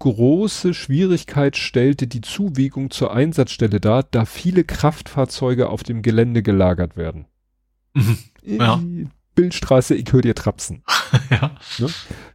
Große 0.00 0.74
Schwierigkeit 0.74 1.56
stellte 1.56 2.06
die 2.06 2.20
Zuwegung 2.20 2.90
zur 2.90 3.12
Einsatzstelle 3.12 3.80
dar, 3.80 4.02
da 4.02 4.24
viele 4.24 4.64
Kraftfahrzeuge 4.64 5.70
auf 5.70 5.82
dem 5.82 6.02
Gelände 6.02 6.42
gelagert 6.42 6.96
werden. 6.96 7.26
Mhm. 7.94 8.18
Ja. 8.42 8.82
Bildstraße, 9.34 9.94
ich 9.94 10.12
höre 10.12 10.22
dir 10.22 10.34
trapsen. 10.34 10.82
ja. 11.30 11.50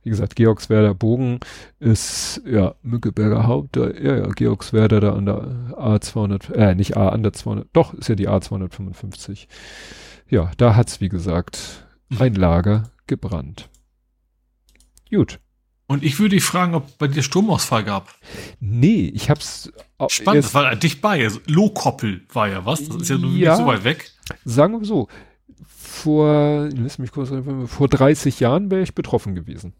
Wie 0.04 0.10
gesagt, 0.10 0.36
Georgswerder 0.36 0.94
Bogen 0.94 1.40
ist, 1.80 2.42
ja, 2.46 2.76
Mückeberger 2.82 3.48
Haupt, 3.48 3.76
da, 3.78 3.90
ja, 3.92 4.18
ja, 4.18 4.28
Georgswerder 4.28 5.00
da 5.00 5.14
an 5.14 5.26
der 5.26 5.38
A200, 5.78 6.52
äh, 6.54 6.76
nicht 6.76 6.98
A, 6.98 7.10
an 7.10 7.24
der 7.24 7.34
200, 7.34 7.68
doch, 7.74 7.94
ist 7.94 8.10
ja 8.10 8.16
die 8.16 8.30
A255. 8.30 9.48
Ja, 10.30 10.52
da 10.58 10.76
hat's, 10.76 11.02
wie 11.02 11.10
gesagt, 11.10 11.86
Mhm. 12.10 12.22
ein 12.22 12.36
Lager 12.36 12.84
gebrannt. 13.08 13.70
Gut. 15.10 15.40
Und 15.88 16.04
ich 16.04 16.18
würde 16.20 16.36
dich 16.36 16.44
fragen, 16.44 16.76
ob 16.76 16.98
bei 16.98 17.08
dir 17.08 17.22
Stromausfall 17.22 17.84
gab. 17.84 18.16
Nee, 18.60 19.12
ich 19.14 19.30
hab's 19.30 19.72
Spannend, 20.08 20.44
das 20.46 20.54
war 20.54 20.76
dicht 20.76 21.02
bei. 21.02 21.24
Also 21.24 21.40
Lohkoppel 21.46 22.22
war 22.34 22.48
ja 22.48 22.66
was. 22.66 22.88
Das 22.88 22.96
ist 23.04 23.10
ja, 23.10 23.18
Ja. 23.18 23.52
nicht 23.52 23.58
so 23.58 23.66
weit 23.68 23.84
weg. 23.84 24.12
sagen 24.46 24.80
wir 24.80 24.86
so, 24.86 25.08
vor, 25.94 26.70
lass 26.76 26.98
mich 26.98 27.12
kurz, 27.12 27.32
vor 27.68 27.88
30 27.88 28.40
Jahren 28.40 28.72
wäre 28.72 28.82
ich 28.82 28.96
betroffen 28.96 29.36
gewesen. 29.36 29.74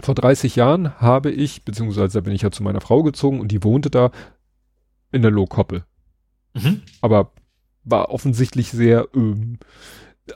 Vor 0.00 0.14
30 0.14 0.56
Jahren 0.56 1.00
habe 1.00 1.30
ich, 1.30 1.64
beziehungsweise 1.64 2.18
da 2.18 2.20
bin 2.20 2.34
ich 2.34 2.42
ja 2.42 2.50
zu 2.50 2.62
meiner 2.62 2.80
Frau 2.80 3.02
gezogen 3.02 3.40
und 3.40 3.50
die 3.50 3.64
wohnte 3.64 3.90
da 3.90 4.10
in 5.10 5.22
der 5.22 5.30
Lohkoppel. 5.30 5.84
Mhm. 6.54 6.82
Aber 7.00 7.32
war 7.84 8.10
offensichtlich 8.10 8.70
sehr, 8.70 9.08
ähm, 9.14 9.58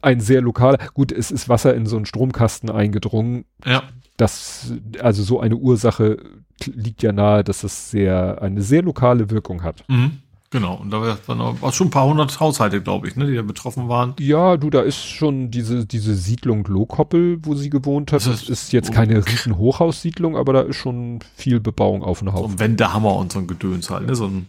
ein 0.03 0.21
sehr 0.21 0.41
lokaler, 0.41 0.79
gut, 0.95 1.13
es 1.13 1.31
ist 1.31 1.49
Wasser 1.49 1.75
in 1.75 1.87
so 1.87 1.97
einen 1.97 2.07
Stromkasten 2.07 2.71
eingedrungen. 2.71 3.45
Ja. 3.65 3.85
Das, 4.17 4.73
also 5.01 5.23
so 5.23 5.41
eine 5.41 5.57
Ursache 5.57 6.19
liegt 6.65 7.03
ja 7.03 7.13
nahe, 7.13 7.45
dass 7.45 7.65
es 7.65 7.91
sehr, 7.91 8.43
eine 8.43 8.63
sehr 8.63 8.83
lokale 8.83 9.31
Wirkung 9.31 9.63
hat. 9.63 9.85
Mhm. 9.89 10.23
Genau. 10.51 10.77
Und 10.77 10.91
da 10.91 11.03
waren 11.27 11.41
auch 11.41 11.73
schon 11.75 11.89
ein 11.89 11.91
paar 11.91 12.07
hundert 12.07 12.41
Haushalte, 12.41 12.81
glaube 12.83 13.07
ich, 13.07 13.17
ne, 13.17 13.27
die 13.27 13.35
da 13.35 13.43
betroffen 13.43 13.89
waren. 13.89 14.15
Ja, 14.19 14.57
du, 14.57 14.71
da 14.71 14.81
ist 14.81 15.05
schon 15.05 15.51
diese, 15.51 15.85
diese 15.85 16.15
Siedlung 16.15 16.65
Lohkoppel, 16.65 17.39
wo 17.45 17.55
sie 17.55 17.69
gewohnt 17.69 18.13
hat. 18.13 18.25
Das 18.25 18.43
ist- 18.43 18.49
ist 18.49 18.73
jetzt 18.73 18.91
keine 18.93 19.27
riesen 19.27 19.59
Hochhaussiedlung, 19.59 20.37
aber 20.39 20.55
da 20.55 20.61
ist 20.63 20.77
schon 20.77 21.19
viel 21.35 21.61
Bebauung 21.61 22.03
auf 22.03 22.21
dem 22.21 22.29
So 22.29 22.33
Haufen. 22.35 22.53
ein 22.55 22.59
Wendehammer 22.61 23.15
und 23.17 23.31
so 23.33 23.41
ein 23.41 23.47
Gedöns 23.47 23.91
halt, 23.91 24.07
ne? 24.07 24.15
So 24.17 24.27
ein 24.27 24.49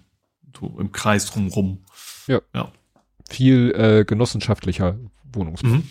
so 0.58 0.74
im 0.80 0.92
Kreis 0.94 1.26
drumrum. 1.26 1.80
Viel 3.30 3.72
äh, 3.76 4.06
genossenschaftlicher 4.06 4.98
Wohnungsbau. 5.34 5.68
Mhm. 5.70 5.84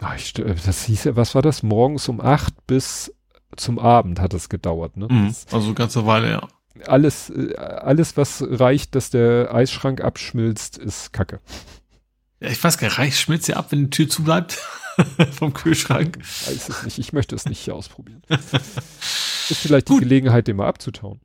Ah, 0.00 0.14
ich, 0.16 0.24
st- 0.24 0.44
das 0.66 0.84
hieß 0.84 1.04
ja, 1.04 1.16
was 1.16 1.34
war 1.34 1.42
das? 1.42 1.62
Morgens 1.62 2.08
um 2.08 2.20
acht 2.20 2.66
bis 2.66 3.14
zum 3.56 3.78
Abend 3.78 4.18
hat 4.20 4.34
es 4.34 4.48
gedauert, 4.48 4.96
ne? 4.96 5.06
Mhm. 5.10 5.34
Also 5.52 5.66
eine 5.66 5.74
ganze 5.74 6.04
Weile, 6.06 6.30
ja. 6.30 6.48
Alles, 6.86 7.30
äh, 7.30 7.54
alles, 7.56 8.16
was 8.16 8.44
reicht, 8.46 8.94
dass 8.94 9.10
der 9.10 9.54
Eisschrank 9.54 10.00
abschmilzt, 10.00 10.78
ist 10.78 11.12
Kacke. 11.12 11.40
ja. 12.40 12.48
Ich 12.48 12.62
weiß 12.62 12.78
gar 12.78 12.88
nicht, 12.88 12.98
reicht 12.98 13.18
schmilzt 13.18 13.48
ja 13.48 13.56
ab, 13.56 13.66
wenn 13.70 13.84
die 13.84 13.90
Tür 13.90 14.08
zu 14.08 14.24
bleibt 14.24 14.52
vom 15.32 15.52
Kühlschrank. 15.52 16.18
Weiß 16.18 16.68
es 16.68 16.82
nicht. 16.84 16.98
Ich 16.98 17.12
möchte 17.12 17.34
es 17.34 17.44
nicht 17.46 17.70
ausprobieren. 17.70 18.22
ist 18.28 19.60
vielleicht 19.60 19.88
die 19.88 19.92
Gut. 19.92 20.02
Gelegenheit, 20.02 20.46
den 20.46 20.56
mal 20.56 20.68
abzutauen. 20.68 21.20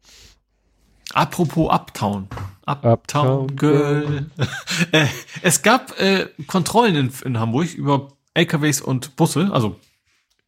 Apropos 1.14 1.72
Uptown. 1.72 2.28
Uptown 2.66 2.92
Uptown 2.92 3.56
Girl. 3.56 4.26
äh, 4.92 5.08
es 5.42 5.62
gab 5.62 5.98
äh, 6.00 6.28
Kontrollen 6.48 6.96
in, 6.96 7.12
in 7.24 7.40
Hamburg 7.40 7.74
über 7.74 8.10
LKWs 8.34 8.82
und 8.82 9.16
Busse, 9.16 9.50
also 9.52 9.80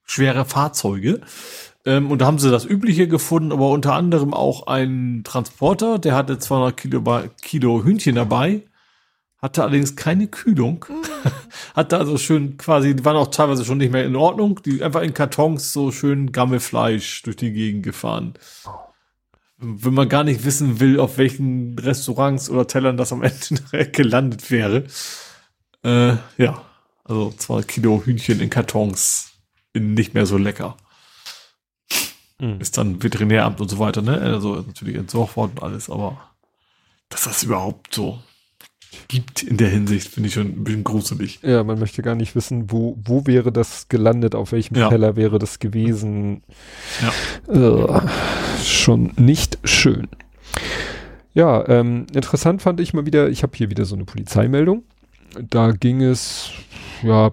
schwere 0.06 0.46
Fahrzeuge. 0.46 1.22
Ähm, 1.90 2.12
und 2.12 2.22
da 2.22 2.28
haben 2.28 2.38
sie 2.38 2.52
das 2.52 2.66
Übliche 2.66 3.08
gefunden, 3.08 3.52
aber 3.52 3.72
unter 3.72 3.96
anderem 3.96 4.32
auch 4.32 4.68
einen 4.68 5.24
Transporter, 5.24 5.98
der 5.98 6.14
hatte 6.14 6.38
200 6.38 6.78
Kilo, 6.78 7.24
Kilo 7.42 7.84
Hühnchen 7.84 8.14
dabei, 8.14 8.62
hatte 9.40 9.64
allerdings 9.64 9.96
keine 9.96 10.28
Kühlung. 10.28 10.86
hatte 11.76 11.98
also 11.98 12.20
schön 12.20 12.58
quasi, 12.58 12.96
die 12.96 13.06
waren 13.06 13.18
auch 13.18 13.32
teilweise 13.32 13.66
schon 13.66 13.80
nicht 13.80 13.92
mehr 13.92 14.06
in 14.06 14.16
Ordnung, 14.16 14.62
die 14.64 14.84
einfach 14.84 15.02
in 15.02 15.16
Kartons 15.16 15.74
so 15.74 15.92
schön 15.92 16.32
Gammelfleisch 16.32 17.24
durch 17.24 17.38
die 17.38 17.54
Gegend 17.54 17.82
gefahren. 17.82 18.36
Wenn 19.58 19.96
man 19.96 20.10
gar 20.10 20.24
nicht 20.24 20.46
wissen 20.46 20.80
will, 20.80 21.00
auf 21.00 21.18
welchen 21.18 21.80
Restaurants 21.80 22.52
oder 22.52 22.68
Tellern 22.68 22.98
das 22.98 23.12
am 23.12 23.24
Ende 23.24 23.88
gelandet 23.92 24.52
wäre. 24.52 24.84
Äh, 25.84 26.18
ja, 26.38 26.62
also 27.04 27.34
200 27.36 27.68
Kilo 27.68 28.04
Hühnchen 28.06 28.42
in 28.42 28.52
Kartons 28.52 29.32
in 29.74 29.96
nicht 29.96 30.14
mehr 30.14 30.28
so 30.28 30.38
lecker. 30.38 30.78
Mhm. 32.40 32.60
Ist 32.60 32.78
dann 32.78 33.04
Veterinäramt 33.04 33.60
und 33.62 33.70
so 33.70 33.80
weiter, 33.80 34.02
ne? 34.02 34.20
Also 34.20 34.56
natürlich 34.56 34.96
entsorgt 34.96 35.36
worden 35.36 35.52
und 35.56 35.64
alles, 35.64 35.90
aber 35.90 36.18
dass 37.10 37.24
das 37.24 37.44
überhaupt 37.44 37.94
so 37.94 38.20
gibt 39.08 39.44
in 39.44 39.58
der 39.58 39.70
Hinsicht, 39.70 40.08
finde 40.08 40.28
ich 40.28 40.34
schon 40.34 40.48
ein 40.48 40.64
bisschen 40.64 40.84
gruselig. 40.84 41.40
Ja, 41.44 41.64
man 41.64 41.80
möchte 41.80 42.02
gar 42.02 42.16
nicht 42.16 42.36
wissen, 42.36 42.72
wo, 42.72 42.98
wo 43.04 43.26
wäre 43.28 43.52
das 43.52 43.88
gelandet, 43.88 44.36
auf 44.36 44.52
welchem 44.52 44.76
Ja. 44.76 44.90
Teller 44.90 45.16
wäre 45.16 45.38
das 45.40 45.60
gewesen. 45.60 46.44
Ja. 47.48 47.54
Äh, 47.54 48.02
schon 48.64 49.12
nicht 49.18 49.60
schön. 49.64 50.08
Ja, 51.34 51.68
ähm, 51.68 52.08
interessant 52.14 52.62
fand 52.62 52.80
ich 52.80 52.94
mal 52.94 53.06
wieder, 53.06 53.30
ich 53.30 53.44
habe 53.44 53.56
hier 53.56 53.70
wieder 53.70 53.86
so 53.86 53.96
eine 53.96 54.06
Polizeimeldung. 54.06 54.84
Da 55.40 55.72
ging 55.72 56.02
es, 56.02 56.50
ja, 57.04 57.32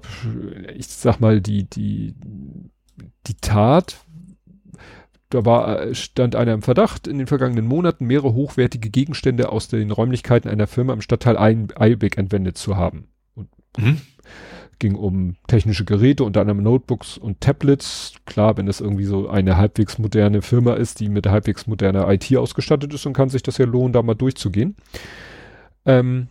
ich 0.77 0.87
sag 0.89 1.21
mal, 1.21 1.41
die, 1.41 1.65
die, 1.65 2.15
die 3.27 3.35
Tat, 3.41 3.97
da 5.31 5.45
war, 5.45 5.81
äh, 5.83 5.95
stand 5.95 6.37
einer 6.37 6.53
im 6.53 6.63
Verdacht, 6.63 7.07
in 7.07 7.19
den 7.19 7.27
vergangenen 7.27 7.67
Monaten 7.67 8.07
mehrere 8.07 8.35
hochwertige 8.35 8.91
Gegenstände 8.91 9.51
aus 9.51 9.69
den 9.69 9.91
Räumlichkeiten 9.91 10.49
einer 10.49 10.67
Firma 10.67 10.93
im 10.93 11.01
Stadtteil 11.01 11.37
Eilbeck 11.37 12.17
entwendet 12.19 12.57
zu 12.57 12.77
haben 12.77 13.09
Mhm. 13.79 14.01
ging 14.79 14.95
um 14.95 15.37
technische 15.47 15.85
Geräte, 15.87 16.25
unter 16.25 16.43
anderem 16.43 16.63
Notebooks 16.63 17.17
und 17.17 17.41
Tablets. 17.41 18.15
Klar, 18.27 18.59
wenn 18.59 18.69
es 18.69 18.81
irgendwie 18.81 19.05
so 19.05 19.29
eine 19.29 19.57
halbwegs 19.57 19.99
moderne 19.99 20.43
Firma 20.43 20.75
ist, 20.75 21.01
die 21.01 21.09
mit 21.09 21.27
halbwegs 21.27 21.67
moderner 21.67 22.11
IT 22.11 22.37
ausgestattet 22.37 22.93
ist, 22.93 23.07
dann 23.07 23.15
kann 23.15 23.31
sich 23.31 23.43
das 23.43 23.57
ja 23.57 23.65
lohnen, 23.65 23.95
da 23.95 24.03
mal 24.03 24.15
durchzugehen. 24.15 24.77
Ähm, 25.87 26.29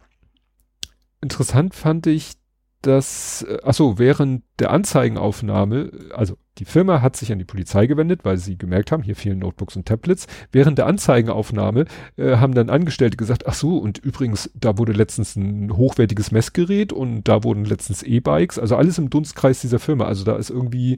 interessant 1.21 1.73
fand 1.73 2.05
ich, 2.05 2.33
dass, 2.81 3.41
äh, 3.49 3.57
achso, 3.63 3.97
während 3.97 4.43
der 4.59 4.69
Anzeigenaufnahme, 4.69 5.91
also 6.13 6.37
Die 6.57 6.65
Firma 6.65 7.01
hat 7.01 7.15
sich 7.15 7.31
an 7.31 7.39
die 7.39 7.45
Polizei 7.45 7.85
gewendet, 7.85 8.21
weil 8.23 8.37
sie 8.37 8.57
gemerkt 8.57 8.91
haben, 8.91 9.03
hier 9.03 9.15
fehlen 9.15 9.39
Notebooks 9.39 9.75
und 9.75 9.85
Tablets. 9.85 10.27
Während 10.51 10.77
der 10.77 10.87
Anzeigenaufnahme 10.87 11.85
äh, 12.17 12.37
haben 12.37 12.53
dann 12.53 12.69
Angestellte 12.69 13.17
gesagt, 13.17 13.45
ach 13.47 13.53
so, 13.53 13.77
und 13.77 13.97
übrigens, 13.97 14.49
da 14.55 14.77
wurde 14.77 14.93
letztens 14.93 15.35
ein 15.35 15.75
hochwertiges 15.75 16.31
Messgerät 16.31 16.93
und 16.93 17.23
da 17.23 17.43
wurden 17.43 17.65
letztens 17.65 18.03
E-Bikes, 18.03 18.57
also 18.57 18.75
alles 18.75 18.97
im 18.97 19.09
Dunstkreis 19.09 19.61
dieser 19.61 19.79
Firma. 19.79 20.05
Also 20.05 20.23
da 20.23 20.35
ist 20.37 20.49
irgendwie 20.49 20.97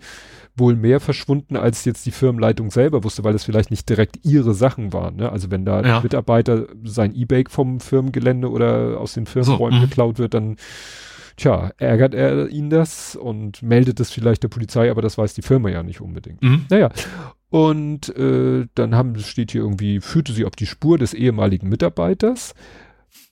wohl 0.55 0.75
mehr 0.75 0.99
verschwunden, 0.99 1.55
als 1.55 1.85
jetzt 1.85 2.05
die 2.05 2.11
Firmenleitung 2.11 2.71
selber 2.71 3.03
wusste, 3.03 3.23
weil 3.23 3.35
es 3.35 3.43
vielleicht 3.43 3.71
nicht 3.71 3.87
direkt 3.89 4.19
ihre 4.23 4.53
Sachen 4.53 4.93
waren. 4.93 5.15
Ne? 5.17 5.31
Also 5.31 5.51
wenn 5.51 5.65
da 5.65 5.81
ja. 5.81 6.01
Mitarbeiter 6.01 6.67
sein 6.83 7.15
E-Bike 7.15 7.51
vom 7.51 7.79
Firmengelände 7.79 8.49
oder 8.49 8.99
aus 8.99 9.13
den 9.13 9.25
Firmenräumen 9.25 9.81
so, 9.81 9.87
geklaut 9.87 10.19
wird, 10.19 10.33
dann 10.33 10.57
tja, 11.37 11.71
ärgert 11.77 12.13
er 12.13 12.49
ihn 12.49 12.69
das 12.69 13.15
und 13.15 13.61
meldet 13.61 13.99
es 13.99 14.11
vielleicht 14.11 14.43
der 14.43 14.49
Polizei, 14.49 14.91
aber 14.91 15.01
das 15.01 15.17
weiß 15.17 15.33
die 15.33 15.41
Firma 15.41 15.69
ja 15.69 15.83
nicht 15.83 16.01
unbedingt. 16.01 16.43
Mhm. 16.43 16.65
Naja, 16.69 16.89
und 17.49 18.13
äh, 18.17 18.67
dann 18.75 18.95
haben, 18.95 19.17
steht 19.19 19.51
hier 19.51 19.61
irgendwie, 19.61 20.01
führte 20.01 20.33
sie 20.33 20.45
auf 20.45 20.55
die 20.55 20.65
Spur 20.65 20.97
des 20.97 21.13
ehemaligen 21.13 21.69
Mitarbeiters. 21.69 22.53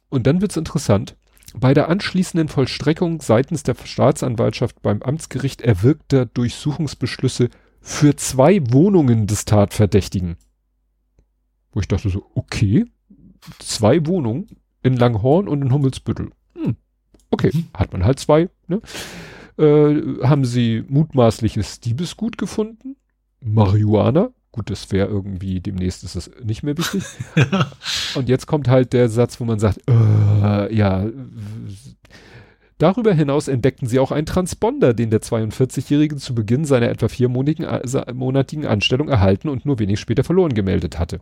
Und 0.09 0.27
dann 0.27 0.39
wird's 0.41 0.55
interessant. 0.55 1.17
Bei 1.53 1.73
der 1.73 1.89
anschließenden 1.89 2.47
Vollstreckung 2.47 3.21
seitens 3.21 3.63
der 3.63 3.75
Staatsanwaltschaft 3.81 4.81
beim 4.81 5.01
Amtsgericht 5.01 5.61
erwirkter 5.61 6.25
Durchsuchungsbeschlüsse 6.25 7.49
für 7.81 8.15
zwei 8.15 8.61
Wohnungen 8.71 9.27
des 9.27 9.45
Tatverdächtigen. 9.45 10.37
Wo 11.71 11.79
ich 11.81 11.87
dachte 11.87 12.09
so, 12.09 12.25
okay, 12.35 12.85
zwei 13.59 14.05
Wohnungen 14.05 14.47
in 14.81 14.95
Langhorn 14.95 15.47
und 15.47 15.61
in 15.61 15.71
Hummelsbüttel. 15.71 16.31
Hm, 16.55 16.75
okay, 17.35 17.51
mhm. 17.53 17.67
hat 17.73 17.93
man 17.93 18.03
halt 18.03 18.19
zwei. 18.19 18.49
Ne? 18.67 18.81
Äh, 19.57 20.25
haben 20.25 20.45
sie 20.45 20.83
mutmaßliches 20.87 21.79
Diebesgut 21.79 22.37
gefunden? 22.37 22.95
Marihuana? 23.41 24.31
Gut, 24.51 24.69
das 24.69 24.91
wäre 24.91 25.07
irgendwie, 25.07 25.59
demnächst 25.59 26.03
ist 26.03 26.15
das 26.15 26.31
nicht 26.43 26.63
mehr 26.63 26.77
wichtig. 26.77 27.03
und 28.15 28.29
jetzt 28.29 28.47
kommt 28.47 28.69
halt 28.69 28.93
der 28.93 29.09
Satz, 29.09 29.39
wo 29.39 29.45
man 29.45 29.59
sagt, 29.59 29.81
äh, 29.89 30.73
ja, 30.73 31.05
Darüber 32.77 33.13
hinaus 33.13 33.47
entdeckten 33.47 33.87
sie 33.87 33.99
auch 33.99 34.11
einen 34.11 34.25
Transponder, 34.25 34.93
den 34.93 35.09
der 35.09 35.21
42-Jährige 35.21 36.17
zu 36.17 36.35
Beginn 36.35 36.65
seiner 36.65 36.89
etwa 36.89 37.07
viermonatigen 37.07 38.65
Anstellung 38.65 39.07
erhalten 39.07 39.47
und 39.47 39.65
nur 39.65 39.79
wenig 39.79 39.99
später 39.99 40.25
verloren 40.25 40.53
gemeldet 40.53 40.99
hatte. 40.99 41.21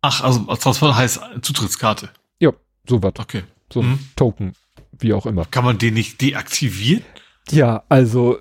Ach, 0.00 0.22
also 0.22 0.40
Transponder 0.56 0.96
heißt 0.96 1.20
Zutrittskarte. 1.42 2.10
Ja, 2.40 2.50
so 2.88 3.00
was. 3.02 3.12
Okay. 3.16 3.44
So 3.74 3.80
ein 3.80 3.88
mhm. 3.88 3.98
Token, 4.14 4.52
wie 5.00 5.12
auch 5.12 5.26
immer. 5.26 5.44
Kann 5.46 5.64
man 5.64 5.78
den 5.78 5.94
nicht 5.94 6.20
deaktivieren? 6.20 7.02
Ja, 7.50 7.82
also 7.88 8.38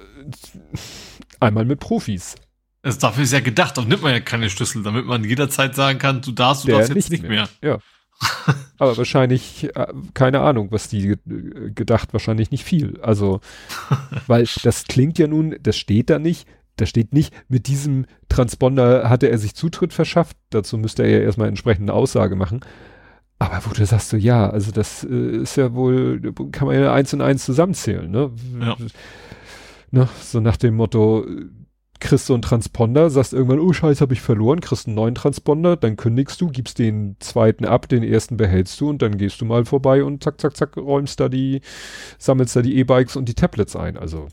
einmal 1.40 1.66
mit 1.66 1.80
Profis. 1.80 2.36
Also 2.84 3.00
dafür 3.00 3.24
ist 3.24 3.34
ja 3.34 3.40
gedacht, 3.40 3.80
auch 3.80 3.86
nimmt 3.86 4.04
man 4.04 4.12
ja 4.12 4.20
keine 4.20 4.52
Schlüssel, 4.52 4.84
damit 4.84 5.08
man 5.08 5.24
jederzeit 5.24 5.74
sagen 5.74 5.98
kann, 5.98 6.22
du 6.22 6.32
darfst, 6.34 6.66
du 6.66 6.68
Der 6.68 6.78
darfst 6.78 6.94
jetzt 6.94 7.10
nicht 7.10 7.24
mehr. 7.24 7.50
mehr. 7.62 7.80
Ja. 7.80 7.80
Aber 8.78 8.96
wahrscheinlich, 8.96 9.76
äh, 9.76 9.88
keine 10.14 10.42
Ahnung, 10.42 10.72
was 10.72 10.88
die 10.88 11.16
gedacht, 11.26 12.14
wahrscheinlich 12.14 12.52
nicht 12.52 12.64
viel. 12.64 13.02
Also, 13.02 13.42
weil 14.28 14.48
das 14.62 14.84
klingt 14.84 15.18
ja 15.18 15.26
nun, 15.26 15.56
das 15.64 15.78
steht 15.78 16.12
da 16.12 16.20
nicht, 16.20 16.48
da 16.76 16.86
steht 16.86 17.12
nicht, 17.12 17.34
mit 17.50 17.66
diesem 17.66 18.06
Transponder 18.30 19.10
hatte 19.10 19.30
er 19.30 19.40
sich 19.40 19.56
Zutritt 19.56 19.94
verschafft. 19.94 20.38
Dazu 20.52 20.78
müsste 20.78 21.02
er 21.02 21.10
ja 21.10 21.20
erstmal 21.22 21.48
entsprechende 21.48 21.92
Aussage 21.92 22.36
machen. 22.36 22.62
Aber 23.40 23.60
wo 23.66 23.74
du 23.74 23.86
sagst 23.86 24.10
so, 24.10 24.18
ja, 24.18 24.50
also 24.50 24.72
das 24.72 25.04
äh, 25.04 25.38
ist 25.42 25.58
ja 25.58 25.74
wohl, 25.74 26.22
kann 26.52 26.68
man 26.68 26.80
ja 26.80 26.94
eins 26.94 27.14
und 27.14 27.22
eins 27.22 27.46
zusammenzählen, 27.46 28.10
ne? 28.10 28.32
Ja. 28.60 28.78
ne? 29.92 30.10
So 30.22 30.40
nach 30.40 30.58
dem 30.58 30.76
Motto, 30.76 31.26
kriegst 32.04 32.30
du 32.30 32.34
einen 32.34 32.42
Transponder, 32.42 33.10
sagst 33.10 33.34
irgendwann, 33.34 33.60
oh 33.60 33.74
scheiße, 33.74 34.02
habe 34.02 34.14
ich 34.14 34.22
verloren, 34.22 34.60
kriegst 34.60 34.88
einen 34.88 34.96
neuen 34.96 35.16
Transponder, 35.16 35.78
dann 35.78 35.96
kündigst 35.96 36.40
du, 36.42 36.50
gibst 36.50 36.78
den 36.78 37.16
zweiten 37.20 37.66
ab, 37.66 37.88
den 37.88 38.04
ersten 38.04 38.38
behältst 38.38 38.80
du 38.82 38.90
und 38.90 39.02
dann 39.02 39.18
gehst 39.18 39.42
du 39.42 39.46
mal 39.46 39.66
vorbei 39.66 40.04
und 40.04 40.24
zack, 40.24 40.40
zack, 40.40 40.56
zack, 40.56 40.78
räumst 40.78 41.20
da 41.20 41.30
die, 41.30 41.62
sammelst 42.18 42.56
da 42.56 42.62
die 42.62 42.78
E-Bikes 42.78 43.16
und 43.16 43.30
die 43.30 43.34
Tablets 43.34 43.76
ein. 43.76 43.98
Also, 43.98 44.28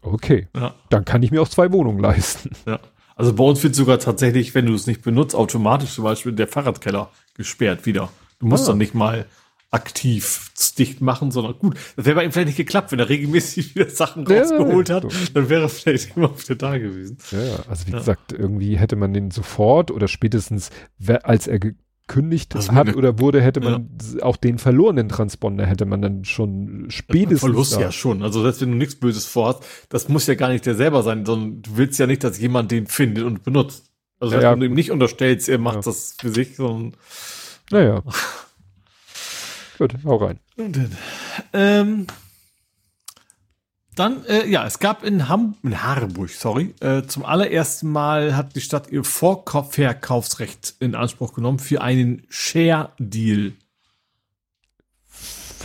okay. 0.00 0.48
Ja. 0.56 0.74
Dann 0.88 1.04
kann 1.04 1.22
ich 1.22 1.30
mir 1.30 1.42
auch 1.42 1.48
zwei 1.48 1.70
Wohnungen 1.70 2.00
leisten. 2.00 2.50
Ja. 2.66 2.80
Also 3.16 3.34
bei 3.34 3.44
uns 3.44 3.62
wird 3.62 3.74
sogar 3.74 3.98
tatsächlich, 3.98 4.54
wenn 4.54 4.66
du 4.66 4.74
es 4.74 4.86
nicht 4.86 5.02
benutzt, 5.02 5.36
automatisch 5.36 5.94
zum 5.94 6.04
Beispiel 6.04 6.32
der 6.32 6.48
Fahrradkeller 6.48 7.10
gesperrt 7.34 7.86
wieder. 7.86 8.10
Du 8.38 8.46
musst 8.46 8.64
ah. 8.64 8.68
dann 8.68 8.78
nicht 8.78 8.94
mal 8.94 9.26
aktiv 9.74 10.52
dicht 10.78 11.00
machen, 11.00 11.32
sondern 11.32 11.58
gut, 11.58 11.76
das 11.96 12.06
wäre 12.06 12.14
bei 12.14 12.24
ihm 12.24 12.30
vielleicht 12.30 12.46
nicht 12.46 12.56
geklappt, 12.56 12.92
wenn 12.92 13.00
er 13.00 13.08
regelmäßig 13.08 13.74
wieder 13.74 13.90
Sachen 13.90 14.24
ja, 14.26 14.40
rausgeholt 14.40 14.88
hat, 14.88 15.04
dann 15.34 15.48
wäre 15.48 15.62
er 15.62 15.68
vielleicht 15.68 16.16
immer 16.16 16.30
wieder 16.38 16.54
da 16.54 16.78
gewesen. 16.78 17.18
Ja, 17.32 17.64
also 17.68 17.86
wie 17.88 17.92
ja. 17.92 17.98
gesagt, 17.98 18.32
irgendwie 18.32 18.78
hätte 18.78 18.94
man 18.94 19.12
den 19.12 19.32
sofort 19.32 19.90
oder 19.90 20.06
spätestens, 20.06 20.70
als 21.24 21.48
er 21.48 21.58
gekündigt 21.58 22.54
das 22.54 22.70
hat 22.70 22.94
oder 22.94 23.18
wurde, 23.18 23.42
hätte 23.42 23.60
man 23.60 23.90
ja. 24.14 24.22
auch 24.22 24.36
den 24.36 24.58
verlorenen 24.58 25.08
Transponder 25.08 25.66
hätte 25.66 25.86
man 25.86 26.02
dann 26.02 26.24
schon 26.24 26.86
spätestens. 26.88 27.40
Verlust 27.40 27.74
da. 27.74 27.80
ja 27.80 27.92
schon. 27.92 28.22
Also 28.22 28.42
selbst 28.42 28.60
wenn 28.60 28.70
du 28.70 28.76
nichts 28.76 28.94
Böses 28.94 29.26
vorhast, 29.26 29.64
das 29.88 30.08
muss 30.08 30.26
ja 30.26 30.34
gar 30.34 30.50
nicht 30.50 30.66
der 30.66 30.76
selber 30.76 31.02
sein, 31.02 31.26
sondern 31.26 31.62
du 31.62 31.76
willst 31.76 31.98
ja 31.98 32.06
nicht, 32.06 32.22
dass 32.22 32.38
jemand 32.38 32.70
den 32.70 32.86
findet 32.86 33.24
und 33.24 33.42
benutzt. 33.42 33.90
Also 34.20 34.36
ja, 34.36 34.52
wenn 34.52 34.60
du 34.60 34.66
ihm 34.66 34.74
nicht 34.74 34.90
unterstellst, 34.90 35.48
er 35.48 35.58
macht 35.58 35.86
das 35.86 36.16
für 36.18 36.30
sich, 36.30 36.56
sondern. 36.56 36.96
Naja. 37.70 38.02
Gut, 39.78 39.94
hau 40.04 40.16
rein. 40.16 40.38
Ähm, 41.52 42.06
dann, 43.96 44.24
äh, 44.26 44.46
ja, 44.48 44.66
es 44.66 44.80
gab 44.80 45.04
in, 45.04 45.28
Ham 45.28 45.56
in 45.62 45.82
Harburg, 45.82 46.30
sorry, 46.30 46.74
äh, 46.80 47.02
zum 47.02 47.24
allerersten 47.24 47.90
Mal 47.90 48.36
hat 48.36 48.56
die 48.56 48.60
Stadt 48.60 48.90
ihr 48.90 49.04
Vorverkaufsrecht 49.04 50.74
in 50.80 50.94
Anspruch 50.94 51.32
genommen 51.32 51.60
für 51.60 51.80
einen 51.80 52.24
Share-Deal. 52.28 53.52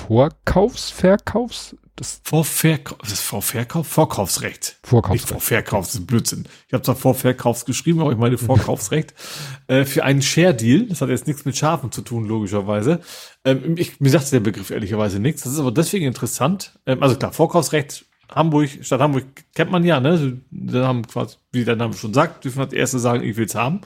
Vorkaufsverkaufs? 0.08 1.76
Das 1.96 2.22
Vorverkauf, 2.24 2.98
das 3.00 3.12
ist 3.12 3.22
Vorverkauf? 3.22 3.86
Vorkaufsrecht. 3.86 4.80
Vorkaufsrecht. 4.84 5.24
Nicht 5.24 5.30
Vorverkauf, 5.30 5.86
das 5.86 5.96
ist 5.96 6.08
Blödsinn. 6.08 6.46
Ich 6.68 6.74
habe 6.74 6.82
zwar 6.82 6.96
Vorverkaufs 6.96 7.66
geschrieben, 7.66 8.00
aber 8.00 8.14
ich 8.14 8.18
meine 8.18 8.38
Vorkaufsrecht. 8.38 9.14
äh, 9.68 9.84
für 9.84 10.06
einen 10.06 10.22
Share-Deal, 10.22 10.86
das 10.86 11.02
hat 11.02 11.10
jetzt 11.10 11.28
nichts 11.28 11.44
mit 11.44 11.58
Schafen 11.58 11.92
zu 11.92 12.02
tun, 12.02 12.26
logischerweise. 12.26 13.02
Ähm, 13.44 13.76
ich, 13.78 14.00
mir 14.00 14.10
sagt 14.10 14.32
der 14.32 14.40
Begriff 14.40 14.70
ehrlicherweise 14.70 15.20
nichts. 15.20 15.42
Das 15.44 15.52
ist 15.52 15.60
aber 15.60 15.74
deswegen 15.74 16.06
interessant. 16.06 16.80
Ähm, 16.86 17.04
also 17.04 17.18
klar, 17.18 17.34
Vorkaufsrecht, 17.34 18.06
Hamburg, 18.34 18.70
Stadt 18.82 19.02
Hamburg 19.02 19.26
kennt 19.54 19.72
man 19.72 19.84
ja, 19.84 20.00
ne? 20.00 20.42
Da 20.52 20.88
haben 20.88 21.06
quasi, 21.06 21.36
wie 21.52 21.66
der 21.66 21.76
Name 21.76 21.96
schon 21.96 22.14
sagt, 22.14 22.46
dürfen 22.46 22.60
das 22.60 22.72
erste 22.72 23.00
sagen, 23.00 23.24
ich 23.24 23.36
will's 23.36 23.56
haben. 23.56 23.82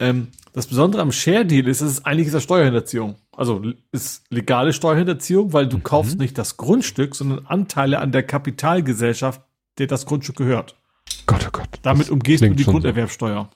Ähm, 0.00 0.28
das 0.52 0.66
Besondere 0.66 1.02
am 1.02 1.12
Share-Deal 1.12 1.68
ist, 1.68 1.80
es 1.80 1.92
ist 1.92 2.06
eigentlich 2.06 2.28
ist 2.28 2.42
Steuerhinterziehung. 2.42 3.16
Also 3.36 3.62
ist 3.92 4.24
legale 4.30 4.72
Steuerhinterziehung, 4.72 5.52
weil 5.52 5.68
du 5.68 5.78
mhm. 5.78 5.82
kaufst 5.82 6.18
nicht 6.18 6.38
das 6.38 6.56
Grundstück, 6.56 7.14
sondern 7.14 7.46
Anteile 7.46 8.00
an 8.00 8.12
der 8.12 8.22
Kapitalgesellschaft, 8.22 9.40
der 9.78 9.86
das 9.86 10.06
Grundstück 10.06 10.36
gehört. 10.36 10.76
Gott, 11.26 11.44
oh 11.46 11.50
Gott. 11.52 11.68
Damit 11.82 12.10
umgehst 12.10 12.42
du 12.42 12.50
die 12.50 12.64
Grunderwerbsteuer. 12.64 13.50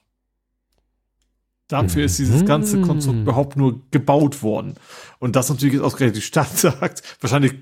Dafür 1.68 2.04
ist 2.04 2.18
dieses 2.18 2.44
ganze 2.44 2.82
Konstrukt 2.82 3.16
mhm. 3.16 3.22
überhaupt 3.22 3.56
nur 3.56 3.80
gebaut 3.90 4.42
worden. 4.42 4.74
Und 5.18 5.36
das 5.36 5.48
natürlich 5.48 5.74
jetzt 5.74 5.82
ausgerechnet 5.82 6.16
die 6.16 6.22
Stadt 6.22 6.50
sagt, 6.56 7.02
wahrscheinlich 7.20 7.54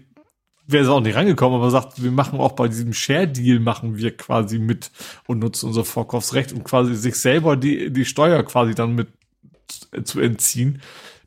wäre 0.66 0.84
es 0.84 0.88
auch 0.90 1.00
nicht 1.00 1.16
reingekommen, 1.16 1.58
aber 1.58 1.70
sagt, 1.70 2.02
wir 2.02 2.12
machen 2.12 2.38
auch 2.38 2.52
bei 2.52 2.68
diesem 2.68 2.92
Share-Deal 2.92 3.60
machen 3.60 3.96
wir 3.96 4.16
quasi 4.16 4.58
mit 4.58 4.90
und 5.26 5.40
nutzen 5.40 5.66
unser 5.66 5.84
Vorkaufsrecht 5.84 6.52
und 6.52 6.64
quasi 6.64 6.94
sich 6.94 7.16
selber 7.16 7.56
die, 7.56 7.90
die 7.90 8.04
Steuer 8.04 8.42
quasi 8.42 8.74
dann 8.74 8.94
mit 8.94 9.08
zu 10.04 10.20
entziehen 10.20 10.80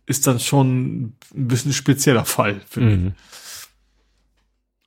ist 0.06 0.28
dann 0.28 0.40
schon 0.40 1.02
ein 1.02 1.18
bisschen 1.32 1.74
spezieller 1.74 2.26
Fall, 2.26 2.62
finde 2.70 2.98
mhm. 2.98 3.08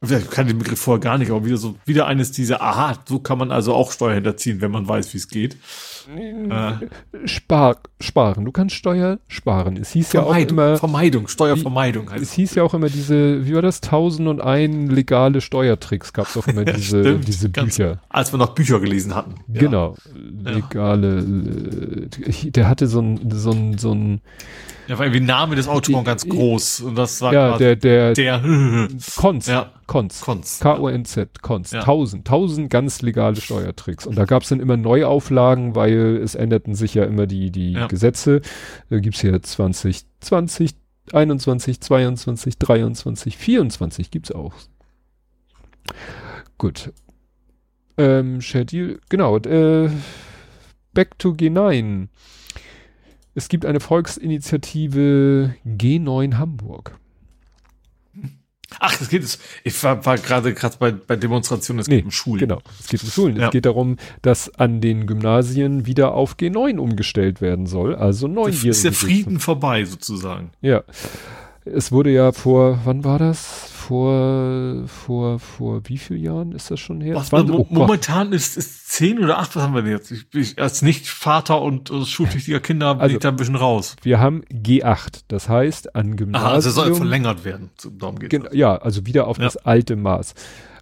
ich. 0.03 0.11
Ich 0.11 0.31
kann 0.31 0.47
den 0.47 0.59
Begriff 0.59 0.79
vorher 0.79 1.01
gar 1.01 1.19
nicht, 1.19 1.31
aber 1.31 1.45
wieder 1.45 1.57
so, 1.57 1.77
wieder 1.85 2.07
eines 2.07 2.31
dieser, 2.31 2.61
aha, 2.61 3.03
so 3.09 3.19
kann 3.19 3.39
man 3.39 3.51
also 3.51 3.75
auch 3.75 3.93
Steuer 3.93 4.15
hinterziehen, 4.15 4.61
wenn 4.61 4.71
man 4.71 4.87
weiß, 4.87 5.13
wie 5.15 5.19
es 5.19 5.29
geht. 5.29 5.57
Äh, 6.09 7.27
Spar, 7.27 7.79
sparen. 8.01 8.45
Du 8.45 8.53
kannst 8.53 8.75
Steuer 8.75 9.19
sparen. 9.29 9.77
Es 9.77 9.93
hieß 9.93 10.11
Vermeidung, 10.11 10.59
ja 10.59 10.65
auch 10.65 10.71
immer. 10.71 10.79
Vermeidung, 10.79 11.29
Steuervermeidung 11.29 12.11
heißt 12.11 12.23
es. 12.23 12.33
hieß 12.33 12.55
ja 12.57 12.63
auch 12.63 12.75
immer 12.75 12.89
diese, 12.89 13.47
wie 13.47 13.55
war 13.55 13.63
das? 13.63 13.81
Tausend 13.81 14.29
und 14.29 14.41
ein 14.41 14.89
legale 14.89 15.41
Steuertricks 15.41 16.13
gab 16.13 16.29
es 16.29 16.37
auch 16.37 16.47
immer 16.47 16.65
diese, 16.65 17.03
ja, 17.03 17.15
diese 17.15 17.49
Bücher. 17.49 18.01
Als 18.09 18.33
wir 18.33 18.39
noch 18.39 18.55
Bücher 18.55 18.81
gelesen 18.81 19.15
hatten. 19.15 19.35
Ja. 19.49 19.61
Genau. 19.61 19.97
Legale, 20.15 21.25
ja. 22.27 22.51
der 22.51 22.69
hatte 22.69 22.87
so 22.87 23.01
ein, 23.01 23.31
so 23.31 23.51
ein, 23.51 23.79
so 23.79 23.93
ein, 23.93 24.21
ja, 24.89 24.99
war 24.99 25.07
irgendwie 25.07 25.25
Name 25.25 25.57
des 25.57 25.69
Autors 25.69 26.05
ganz 26.05 26.29
groß. 26.29 26.81
Und 26.81 26.95
das 26.97 27.21
war 27.21 27.33
ja, 27.33 27.59
der, 27.59 27.77
der, 27.77 28.13
der 28.13 28.41
Konz. 29.17 29.47
Ja. 29.47 29.73
Konz. 29.87 30.21
Konz. 30.21 30.61
K-O-N-Z. 30.61 31.43
Konz. 31.43 31.73
Ja. 31.73 31.83
Tausend. 31.83 32.27
Tausend 32.27 32.71
ganz 32.71 33.03
legale 33.03 33.37
Steuertricks. 33.37 34.07
Und 34.07 34.17
da 34.17 34.25
gab 34.25 34.43
es 34.43 34.49
dann 34.49 34.61
immer 34.61 34.77
Neuauflagen, 34.77 35.75
weil 35.75 36.17
es 36.17 36.35
änderten 36.35 36.75
sich 36.75 36.95
ja 36.95 37.05
immer 37.05 37.27
die, 37.27 37.51
die 37.51 37.73
ja. 37.73 37.87
Gesetze. 37.87 38.43
Da 38.91 38.99
gibt's 38.99 39.21
hier 39.21 39.41
20, 39.41 40.03
20, 40.21 40.75
21, 41.13 41.81
22, 41.81 42.59
23, 42.59 43.37
24 43.37 44.11
gibt's 44.11 44.33
auch. 44.33 44.55
Gut. 46.59 46.93
Ähm, 47.99 48.41
Schedule, 48.41 48.99
genau, 49.09 49.39
äh, 49.39 49.91
Back 50.93 51.19
to 51.19 51.31
G9. 51.31 52.09
Es 53.37 53.51
gibt 53.51 53.67
eine 53.67 53.81
Volksinitiative 53.81 55.55
G9 55.67 56.39
Hamburg. 56.39 56.99
Ach, 58.81 58.99
es 58.99 59.11
geht 59.11 59.23
es. 59.23 59.39
Ich 59.63 59.85
war, 59.85 60.07
war 60.07 60.17
gerade 60.17 60.55
gerade 60.55 60.77
bei, 60.79 60.91
bei 60.91 61.17
Demonstrationen, 61.17 61.81
es 61.81 61.87
Nee, 61.87 61.97
geht 61.97 62.05
um 62.07 62.11
Schulen. 62.11 62.41
Genau, 62.41 62.63
es 62.81 62.89
geht 62.89 63.05
um 63.05 63.11
Schulen. 63.11 63.37
Ja. 63.37 63.47
Es 63.47 63.53
geht 63.53 63.67
darum, 63.67 63.99
dass 64.23 64.49
an 64.55 64.81
den 64.81 65.07
Gymnasien 65.07 65.85
wieder 65.85 66.15
auf 66.15 66.37
G9 66.37 66.79
umgestellt 66.79 67.43
werden 67.43 67.67
soll. 67.67 67.95
Also 67.95 68.27
neunjährige. 68.27 68.71
Ist 68.71 68.85
der 68.85 68.95
Frieden 68.95 69.39
vorbei, 69.39 69.85
sozusagen. 69.85 70.51
Ja. 70.63 70.83
Es 71.67 71.93
wurde 71.93 72.11
ja 72.11 72.33
vor, 72.33 72.81
wann 72.85 73.05
war 73.05 73.19
das? 73.19 73.71
Vor, 73.87 74.89
vor, 74.89 75.39
vor 75.39 75.81
wie 75.85 75.97
vielen 75.97 76.21
Jahren 76.21 76.51
ist 76.53 76.71
das 76.73 76.81
schon 76.81 77.01
her? 77.01 77.15
Was, 77.15 77.29
20 77.29 77.51
mo 77.55 77.61
oh 77.61 77.65
Gott. 77.65 77.73
momentan 77.73 78.33
ist, 78.33 78.57
ist 78.57 78.89
zehn 78.91 79.23
oder 79.23 79.39
acht, 79.39 79.55
was 79.55 79.63
haben 79.63 79.75
wir 79.75 79.83
denn 79.83 79.93
jetzt? 79.93 80.11
Ich, 80.11 80.27
ich, 80.35 80.61
als 80.61 80.83
Nicht-Vater 80.83 81.63
und 81.63 81.91
äh, 81.91 82.05
schulpflichtiger 82.05 82.59
Kinder 82.59 82.95
bin 82.95 83.03
Also- 83.03 83.15
ich 83.17 83.21
da 83.21 83.29
ein 83.29 83.37
bisschen 83.37 83.55
raus. 83.55 83.95
Wir 84.03 84.19
haben 84.19 84.43
G8. 84.53 85.23
Das 85.29 85.49
heißt, 85.49 85.95
an 85.95 86.17
Gymnasien. 86.17 86.47
Aha, 86.47 86.55
also 86.55 86.69
es 86.71 86.75
soll 86.75 86.95
verlängert 86.97 87.45
werden. 87.45 87.71
So, 87.79 87.91
Darum 87.91 88.19
geht's. 88.19 88.31
Gen 88.31 88.49
ja, 88.53 88.77
also 88.77 89.07
wieder 89.07 89.29
auf 89.29 89.39
Ja. 89.39 89.45
das 89.45 89.57
alte 89.57 89.95
Maß. 89.95 90.35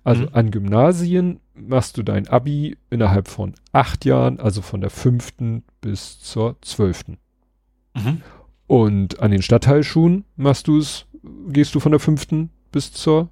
Also 0.03 0.23
Mhm. 0.23 0.29
an 0.33 0.51
Gymnasien 0.51 1.41
machst 1.55 1.99
du 1.99 2.03
dein 2.03 2.27
Abi 2.29 2.77
innerhalb 2.89 3.29
von 3.29 3.55
acht 3.73 4.07
Jahren, 4.07 4.41
also 4.41 4.63
von 4.63 4.81
der 4.81 4.91
fünften 4.91 5.63
bis 5.83 6.21
zur 6.21 6.57
zwölften. 6.63 7.19
Mhm. 7.95 8.23
Und 8.67 9.21
an 9.21 9.31
den 9.31 9.43
Stadtteilschulen 9.43 10.25
machst 10.37 10.69
du 10.69 10.79
es, 10.79 11.05
gehst 11.49 11.75
du 11.75 11.81
von 11.81 11.93
der 11.93 12.01
fünften 12.01 12.49
bis 12.75 12.93
zur 12.93 13.31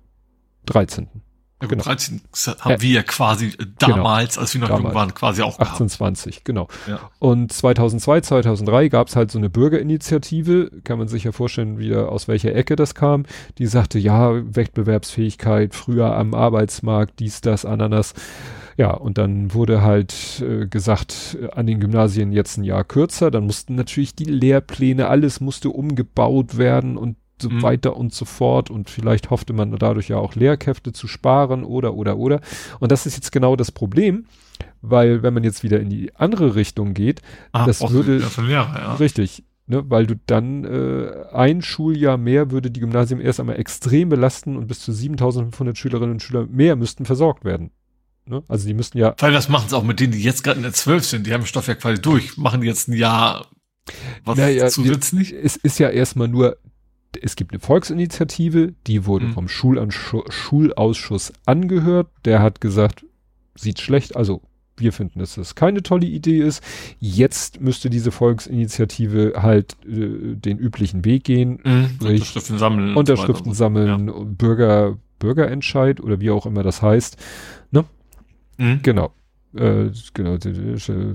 dreizehnten. 0.65 1.23
Ja, 1.61 1.69
gut, 1.69 1.79
Genau. 1.79 1.85
13 1.85 2.21
haben 2.61 2.83
wir 2.83 2.91
ja 2.91 3.03
quasi 3.03 3.47
äh, 3.47 3.67
damals, 3.79 4.37
als 4.37 4.53
wir 4.55 4.61
noch 4.61 4.69
Damals. 4.69 4.85
jung 4.85 4.95
waren, 4.95 5.15
quasi 5.15 5.43
auch 5.43 5.59
gehabt. 5.59 5.75
18, 5.75 5.89
20, 5.89 6.45
genau. 6.45 6.67
Ja. 6.89 7.11
Und 7.21 7.53
2002, 7.53 8.21
2003 8.23 8.89
gab 8.89 9.07
es 9.07 9.15
halt 9.15 9.31
so 9.31 9.39
eine 9.39 9.49
Bürgerinitiative, 9.49 10.71
kann 10.83 10.99
man 10.99 11.07
sich 11.07 11.23
ja 11.23 11.31
vorstellen, 11.31 11.79
wieder 11.79 12.11
aus 12.11 12.27
welcher 12.27 12.53
Ecke 12.55 12.75
das 12.75 12.97
kam, 12.97 13.27
die 13.59 13.67
sagte, 13.67 14.01
ja, 14.01 14.33
Wettbewerbsfähigkeit, 14.57 15.75
früher 15.75 16.17
am 16.17 16.35
Arbeitsmarkt, 16.35 17.21
dies, 17.21 17.41
das, 17.41 17.65
Ananas. 17.65 18.15
Ja, 18.77 18.91
und 18.91 19.19
dann 19.19 19.55
wurde 19.55 19.83
halt 19.83 20.43
äh, 20.45 20.67
gesagt, 20.67 21.37
äh, 21.41 21.51
an 21.51 21.67
den 21.67 21.79
Gymnasien 21.79 22.33
jetzt 22.33 22.57
ein 22.57 22.65
Jahr 22.65 22.83
kürzer, 22.83 23.31
dann 23.31 23.45
mussten 23.45 23.77
natürlich 23.77 24.17
die 24.17 24.25
Lehrpläne, 24.25 25.09
alles 25.09 25.41
musste 25.41 25.69
umgebaut 25.71 26.59
werden 26.59 26.97
und 26.97 27.17
so 27.43 27.51
Mhm. 27.51 27.63
weiter 27.63 27.97
und 27.97 28.15
so 28.15 28.25
fort 28.25 28.71
und 28.71 28.89
vielleicht 28.91 29.31
hoffte 29.31 29.53
man 29.53 29.77
dadurch 29.79 30.09
ja 30.09 30.17
auch 30.17 30.35
Lehrkräfte 30.35 30.93
zu 30.93 31.07
sparen 31.09 31.65
oder, 31.65 31.95
oder, 31.95 32.17
oder. 32.17 32.41
Und 32.81 32.91
das 32.93 33.05
ist 33.07 33.17
jetzt 33.17 33.33
genau 33.33 33.57
das 33.57 33.71
Problem, 33.73 34.25
weil 34.81 35.23
wenn 35.23 35.35
man 35.35 35.45
jetzt 35.45 35.63
wieder 35.63 35.81
in 35.81 35.91
die 35.91 36.15
andere 36.15 36.55
Richtung 36.55 36.95
geht, 36.95 37.21
Ah, 37.53 37.67
das 37.67 37.81
würde- 37.91 38.19
Lehrer, 38.19 38.79
ja. 38.81 38.95
Richtig. 38.95 39.45
Ne, 39.69 39.85
weil 39.89 40.07
du 40.09 40.17
dann 40.27 40.65
äh, 40.65 41.09
ein 41.33 41.63
Schuljahr 41.63 42.17
mehr 42.17 42.51
würde 42.51 42.71
die 42.73 42.81
Gymnasien 42.81 43.21
erst 43.21 43.39
einmal 43.39 43.61
extrem 43.61 44.09
belasten 44.09 44.57
und 44.57 44.67
bis 44.67 44.81
zu 44.81 44.93
7500 44.93 45.79
Schülerinnen 45.79 46.15
und 46.15 46.21
Schüler 46.23 46.47
mehr 46.51 46.75
müssten 46.75 47.05
versorgt 47.07 47.45
werden. 47.45 47.71
Ne? 48.27 48.43
Also 48.49 48.67
die 48.67 48.75
müssten 48.75 48.99
ja, 48.99 49.15
Weil 49.19 49.33
was 49.35 49.49
machen 49.49 49.69
sie 49.69 49.77
auch 49.77 49.85
mit 49.85 50.01
denen, 50.01 50.13
die 50.13 50.23
jetzt 50.23 50.43
gerade 50.43 50.57
in 50.57 50.65
der 50.65 50.73
12 50.73 51.05
sind? 51.05 51.27
Die 51.29 51.33
haben 51.33 51.47
Stoff 51.47 51.69
ja 51.69 51.77
quasi 51.77 52.03
durch. 52.03 52.37
Machen 52.37 52.63
jetzt 52.65 52.89
ein 52.89 52.95
Jahr 52.97 53.47
was 54.25 54.37
Naja, 54.37 54.69
zusätzlich? 54.69 55.33
es 55.33 55.57
ist 55.57 55.79
ja 55.79 55.89
erstmal 55.91 56.27
nur, 56.29 56.57
es 57.21 57.37
gibt 57.37 57.53
eine 57.53 57.61
Volksinitiative, 57.61 58.75
die 58.87 59.07
wurde 59.07 59.27
Mhm. 59.27 59.33
vom 59.33 59.49
Schulansch- 59.49 60.15
Schulausschuss 60.31 61.33
angehört, 61.47 62.09
der 62.25 62.41
hat 62.41 62.61
gesagt, 62.61 63.05
sieht 63.55 63.81
schlecht, 63.81 64.17
also 64.17 64.43
wir 64.79 64.93
finden, 64.93 65.19
dass 65.19 65.35
das 65.35 65.55
keine 65.55 65.83
tolle 65.83 66.07
Idee 66.07 66.39
ist. 66.39 66.63
Jetzt 66.99 67.61
müsste 67.61 67.91
diese 67.91 68.11
Volksinitiative 68.11 69.35
halt 69.37 69.77
äh, 69.87 70.35
den 70.35 70.59
üblichen 70.59 71.05
Weg 71.05 71.25
gehen, 71.25 71.61
Mhm. 71.63 71.91
Unterschriften 72.01 72.59
sammeln. 72.59 72.97
Unterschriften 72.97 73.49
und 73.49 73.55
so. 73.55 73.59
sammeln, 73.59 74.37
Bürger, 74.37 74.97
Bürgerentscheid 75.19 76.01
oder 76.01 76.21
wie 76.21 76.31
auch 76.31 76.47
immer 76.47 76.63
das 76.63 76.83
heißt. 76.83 77.17
Ja. 77.73 77.85
Mhm. 78.59 78.81
Genau. 78.83 79.13
Äh, 79.55 79.91
genau, 80.15 80.39
die, 80.39 80.55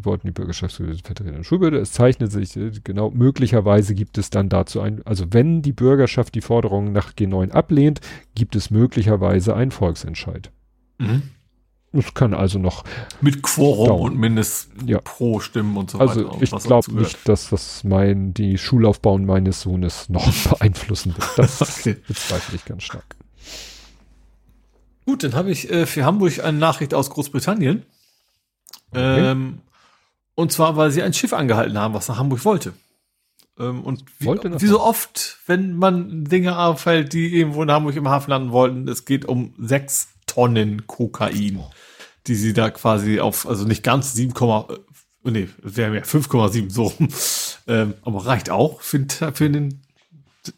wollten 0.06 0.28
die 0.28 0.32
Bürgerschaftsvertreter 0.32 1.44
Schulbehörde. 1.44 1.80
Es 1.80 1.92
zeichnet 1.92 2.32
sich, 2.32 2.56
äh, 2.56 2.72
genau, 2.84 3.10
möglicherweise 3.10 3.96
gibt 3.96 4.18
es 4.20 4.30
dann 4.30 4.48
dazu 4.50 4.80
ein, 4.80 5.02
also 5.06 5.26
wenn 5.32 5.64
die 5.64 5.74
Bürgerschaft 5.74 6.36
die 6.36 6.42
Forderungen 6.42 6.92
nach 6.92 7.14
G9 7.14 7.52
ablehnt, 7.52 8.00
gibt 8.36 8.56
es 8.56 8.70
möglicherweise 8.70 9.56
einen 9.56 9.72
Volksentscheid. 9.72 10.52
Mhm. 11.00 11.24
Es 11.94 12.14
kann 12.14 12.36
also 12.36 12.60
noch, 12.60 12.84
Mit 13.22 13.42
Quorum 13.42 13.88
Dauern. 13.88 14.12
und 14.12 14.20
Mindest 14.20 14.70
Ja. 14.86 15.00
pro 15.00 15.40
Stimmen 15.40 15.76
und 15.78 15.90
so 15.90 15.98
also 15.98 16.20
weiter. 16.26 16.34
und 16.36 16.44
ich 16.44 16.52
glaube 16.52 16.94
nicht, 16.94 17.28
dass 17.28 17.50
das 17.50 17.84
mein, 17.86 18.36
die 18.36 18.60
Schullaufbahn 18.60 19.26
meines 19.26 19.62
Sohnes 19.62 20.10
noch 20.10 20.32
beeinflussen 20.50 21.16
wird. 21.18 21.30
Das 21.38 21.62
Okay. 21.80 21.96
bezweifle 22.08 22.56
ich 22.58 22.66
ganz 22.66 22.84
stark. 22.84 23.16
Gut, 25.06 25.24
dann 25.24 25.34
habe 25.34 25.50
ich 25.50 25.72
äh, 25.72 25.86
für 25.88 26.04
Hamburg 26.06 26.44
eine 26.44 26.58
Nachricht 26.60 26.94
aus 26.94 27.10
Großbritannien. 27.10 27.84
Ähm, 28.94 29.60
und 30.36 30.52
zwar, 30.52 30.76
weil 30.78 30.92
sie 30.92 31.02
ein 31.04 31.14
Schiff 31.14 31.34
angehalten 31.34 31.78
haben, 31.78 31.94
was 31.94 32.08
nach 32.08 32.18
Hamburg 32.18 32.46
wollte. 32.46 32.74
Ähm, 33.60 33.84
und 33.84 34.04
wie, 34.20 34.26
wie 34.62 34.68
so 34.68 34.82
oft, 34.82 35.40
wenn 35.48 35.76
man 35.78 36.26
Dinge 36.26 36.58
auffällt, 36.60 37.14
die 37.14 37.36
irgendwo 37.36 37.64
in 37.64 37.72
Hamburg 37.72 37.96
im 37.96 38.08
Hafen 38.08 38.30
landen 38.32 38.52
wollten, 38.52 38.88
es 38.88 39.06
geht 39.06 39.26
um 39.26 39.54
sechs 39.58 40.10
Tonnen 40.28 40.86
Kokain, 40.88 41.60
die 42.28 42.36
sie 42.36 42.54
da 42.54 42.70
quasi 42.70 43.20
auf, 43.20 43.48
also 43.48 43.66
nicht 43.66 43.84
ganz 43.84 44.14
7, 44.14 44.34
äh, 44.36 44.78
nee, 45.32 45.50
wäre 45.62 45.92
mehr 45.92 46.06
5,7 46.06 46.70
so 46.72 46.84
rum. 46.84 47.10
Ähm, 47.70 47.96
aber 48.04 48.26
reicht 48.26 48.50
auch 48.50 48.80
für, 48.80 49.00
den- 49.00 49.34
für 49.36 49.50
den 49.50 49.82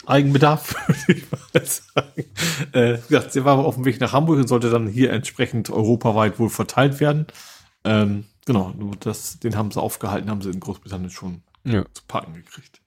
Eigenbedarf, 0.06 0.76
würde 1.08 1.20
ich 1.20 1.24
mal 1.32 1.66
sagen. 1.66 2.26
Äh, 2.72 3.00
wie 3.00 3.08
gesagt, 3.16 3.34
sie 3.34 3.44
war 3.46 3.58
auf 3.58 3.74
dem 3.74 3.86
Weg 3.86 4.00
nach 4.00 4.14
Hamburg 4.14 4.38
und 4.38 4.48
sollte 4.48 4.70
dann 4.70 4.86
hier 4.88 5.12
entsprechend 5.12 5.72
europaweit 5.72 6.38
wohl 6.38 6.52
verteilt 6.52 7.00
werden. 7.00 7.26
Ähm, 7.84 8.26
genau, 8.46 8.72
nur 8.78 8.96
das, 8.98 9.40
den 9.40 9.56
haben 9.56 9.72
sie 9.72 9.82
aufgehalten, 9.82 10.30
haben 10.30 10.42
sie 10.42 10.50
in 10.50 10.60
Großbritannien 10.60 11.10
schon 11.10 11.42
Ja. 11.64 11.86
zu 11.94 12.04
packen 12.08 12.34
gekriegt. 12.34 12.82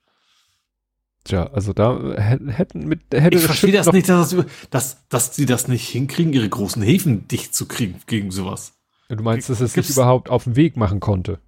Tja, 1.25 1.47
also 1.53 1.71
da 1.71 1.97
äh, 2.15 2.21
hätten 2.51 2.85
mit 2.87 3.01
hätte 3.13 3.35
Ich 3.37 3.43
das 3.43 3.45
verstehe 3.45 3.71
das 3.71 3.85
noch- 3.85 3.93
nicht, 3.93 4.09
dass, 4.09 4.31
das, 4.31 4.45
dass, 4.69 5.07
dass 5.07 5.35
sie 5.35 5.45
das 5.45 5.67
nicht 5.69 5.87
hinkriegen, 5.87 6.33
ihre 6.33 6.49
großen 6.49 6.81
Häfen 6.81 7.27
dicht 7.29 7.55
zu 7.55 7.65
kriegen 7.65 8.01
gegen 8.07 8.29
sowas. 8.31 8.73
Du 9.09 9.23
meinst, 9.23 9.49
dass 9.49 9.61
es 9.61 9.73
Gibt's- 9.73 9.87
sich 9.89 9.95
überhaupt 9.97 10.29
auf 10.29 10.43
den 10.43 10.55
Weg 10.57 10.75
machen 10.75 10.99
konnte? 10.99 11.39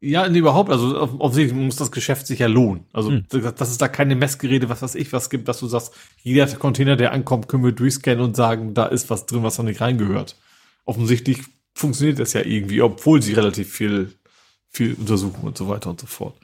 Ja, 0.00 0.28
nee, 0.28 0.38
überhaupt. 0.38 0.70
Also 0.70 1.00
offensichtlich 1.00 1.58
muss 1.58 1.76
das 1.76 1.90
Geschäft 1.90 2.26
sich 2.26 2.38
ja 2.40 2.46
lohnen. 2.46 2.84
Also 2.92 3.10
Hm. 3.10 3.24
dass 3.30 3.70
es 3.70 3.78
da 3.78 3.88
keine 3.88 4.14
Messgeräte, 4.14 4.68
was 4.68 4.82
weiß 4.82 4.94
ich, 4.96 5.12
was 5.12 5.30
gibt, 5.30 5.48
dass 5.48 5.58
du 5.60 5.66
sagst, 5.66 5.94
jeder 6.22 6.46
Container, 6.46 6.94
der 6.96 7.12
ankommt, 7.12 7.48
können 7.48 7.64
wir 7.64 7.72
durchscannen 7.72 8.22
und 8.22 8.36
sagen, 8.36 8.74
da 8.74 8.84
ist 8.86 9.08
was 9.10 9.24
drin, 9.26 9.42
was 9.42 9.56
da 9.56 9.62
nicht 9.62 9.80
reingehört. 9.80 10.36
Offensichtlich 10.84 11.40
funktioniert 11.74 12.18
das 12.18 12.32
ja 12.32 12.42
irgendwie, 12.42 12.82
obwohl 12.82 13.20
sie 13.22 13.32
relativ 13.34 13.72
viel, 13.72 14.14
viel 14.70 14.94
untersuchen 14.94 15.42
und 15.42 15.58
so 15.58 15.68
weiter 15.68 15.90
und 15.90 16.00
so 16.00 16.06
fort. 16.06 16.36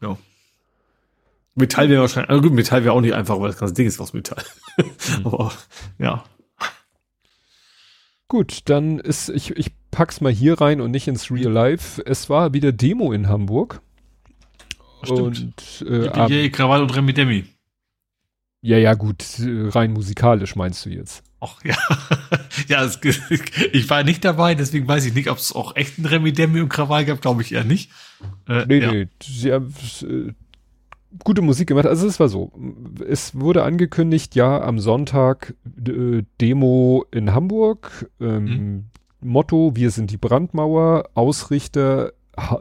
Ja. 0.00 0.18
Metall 1.54 1.88
wäre 1.88 2.00
wahrscheinlich, 2.00 2.30
also 2.30 2.42
gut, 2.42 2.52
Metall 2.52 2.84
wäre 2.84 2.94
auch 2.94 3.00
nicht 3.00 3.14
einfach, 3.14 3.38
weil 3.38 3.48
das 3.48 3.58
ganze 3.58 3.74
Ding 3.74 3.86
ist 3.86 4.00
aus 4.00 4.12
Metall. 4.12 4.42
Aber 5.24 5.52
ja. 5.98 6.24
Gut, 8.26 8.62
dann 8.64 8.98
ist, 8.98 9.28
ich, 9.28 9.50
ich 9.56 9.70
pack's 9.90 10.20
mal 10.20 10.32
hier 10.32 10.60
rein 10.60 10.80
und 10.80 10.90
nicht 10.90 11.06
ins 11.06 11.30
Real 11.30 11.52
Life. 11.52 12.02
Es 12.04 12.28
war 12.28 12.52
wieder 12.52 12.72
Demo 12.72 13.12
in 13.12 13.28
Hamburg. 13.28 13.80
Stimmt. 15.04 15.84
Und 15.86 15.86
äh, 15.88 16.48
Krawall 16.48 16.82
und 16.82 16.96
Remi 16.96 17.12
Demi. 17.12 17.44
ja, 18.62 18.78
ja, 18.78 18.94
gut, 18.94 19.38
äh, 19.38 19.68
rein 19.68 19.92
musikalisch 19.92 20.56
meinst 20.56 20.84
du 20.86 20.90
jetzt. 20.90 21.22
Ach 21.44 21.62
ja. 21.64 21.76
ja, 22.68 22.84
es, 22.84 22.98
ich 23.72 23.90
war 23.90 24.02
nicht 24.02 24.24
dabei, 24.24 24.54
deswegen 24.54 24.88
weiß 24.88 25.04
ich 25.04 25.14
nicht, 25.14 25.28
ob 25.28 25.38
es 25.38 25.52
auch 25.52 25.76
echten 25.76 26.06
Remi 26.06 26.32
Demi 26.32 26.60
und 26.60 26.68
Krawall 26.68 27.04
gab, 27.04 27.20
glaube 27.20 27.42
ich 27.42 27.52
eher 27.52 27.64
nicht. 27.64 27.90
Äh, 28.48 28.64
Nee, 28.66 28.78
ja. 28.78 28.92
nee, 28.92 29.08
sie 29.22 29.52
haben 29.52 29.74
äh, 30.02 30.32
gute 31.22 31.42
Musik 31.42 31.68
gemacht. 31.68 31.86
Also 31.86 32.06
es 32.06 32.18
war 32.18 32.28
so, 32.28 32.52
es 33.06 33.38
wurde 33.38 33.62
angekündigt, 33.62 34.34
ja, 34.34 34.62
am 34.62 34.78
Sonntag 34.78 35.54
äh, 35.86 36.22
Demo 36.40 37.04
in 37.10 37.34
Hamburg. 37.34 38.08
Ähm, 38.20 38.86
Motto, 39.20 39.72
wir 39.74 39.90
sind 39.90 40.10
die 40.10 40.16
Brandmauer, 40.16 41.10
Ausrichter, 41.14 42.12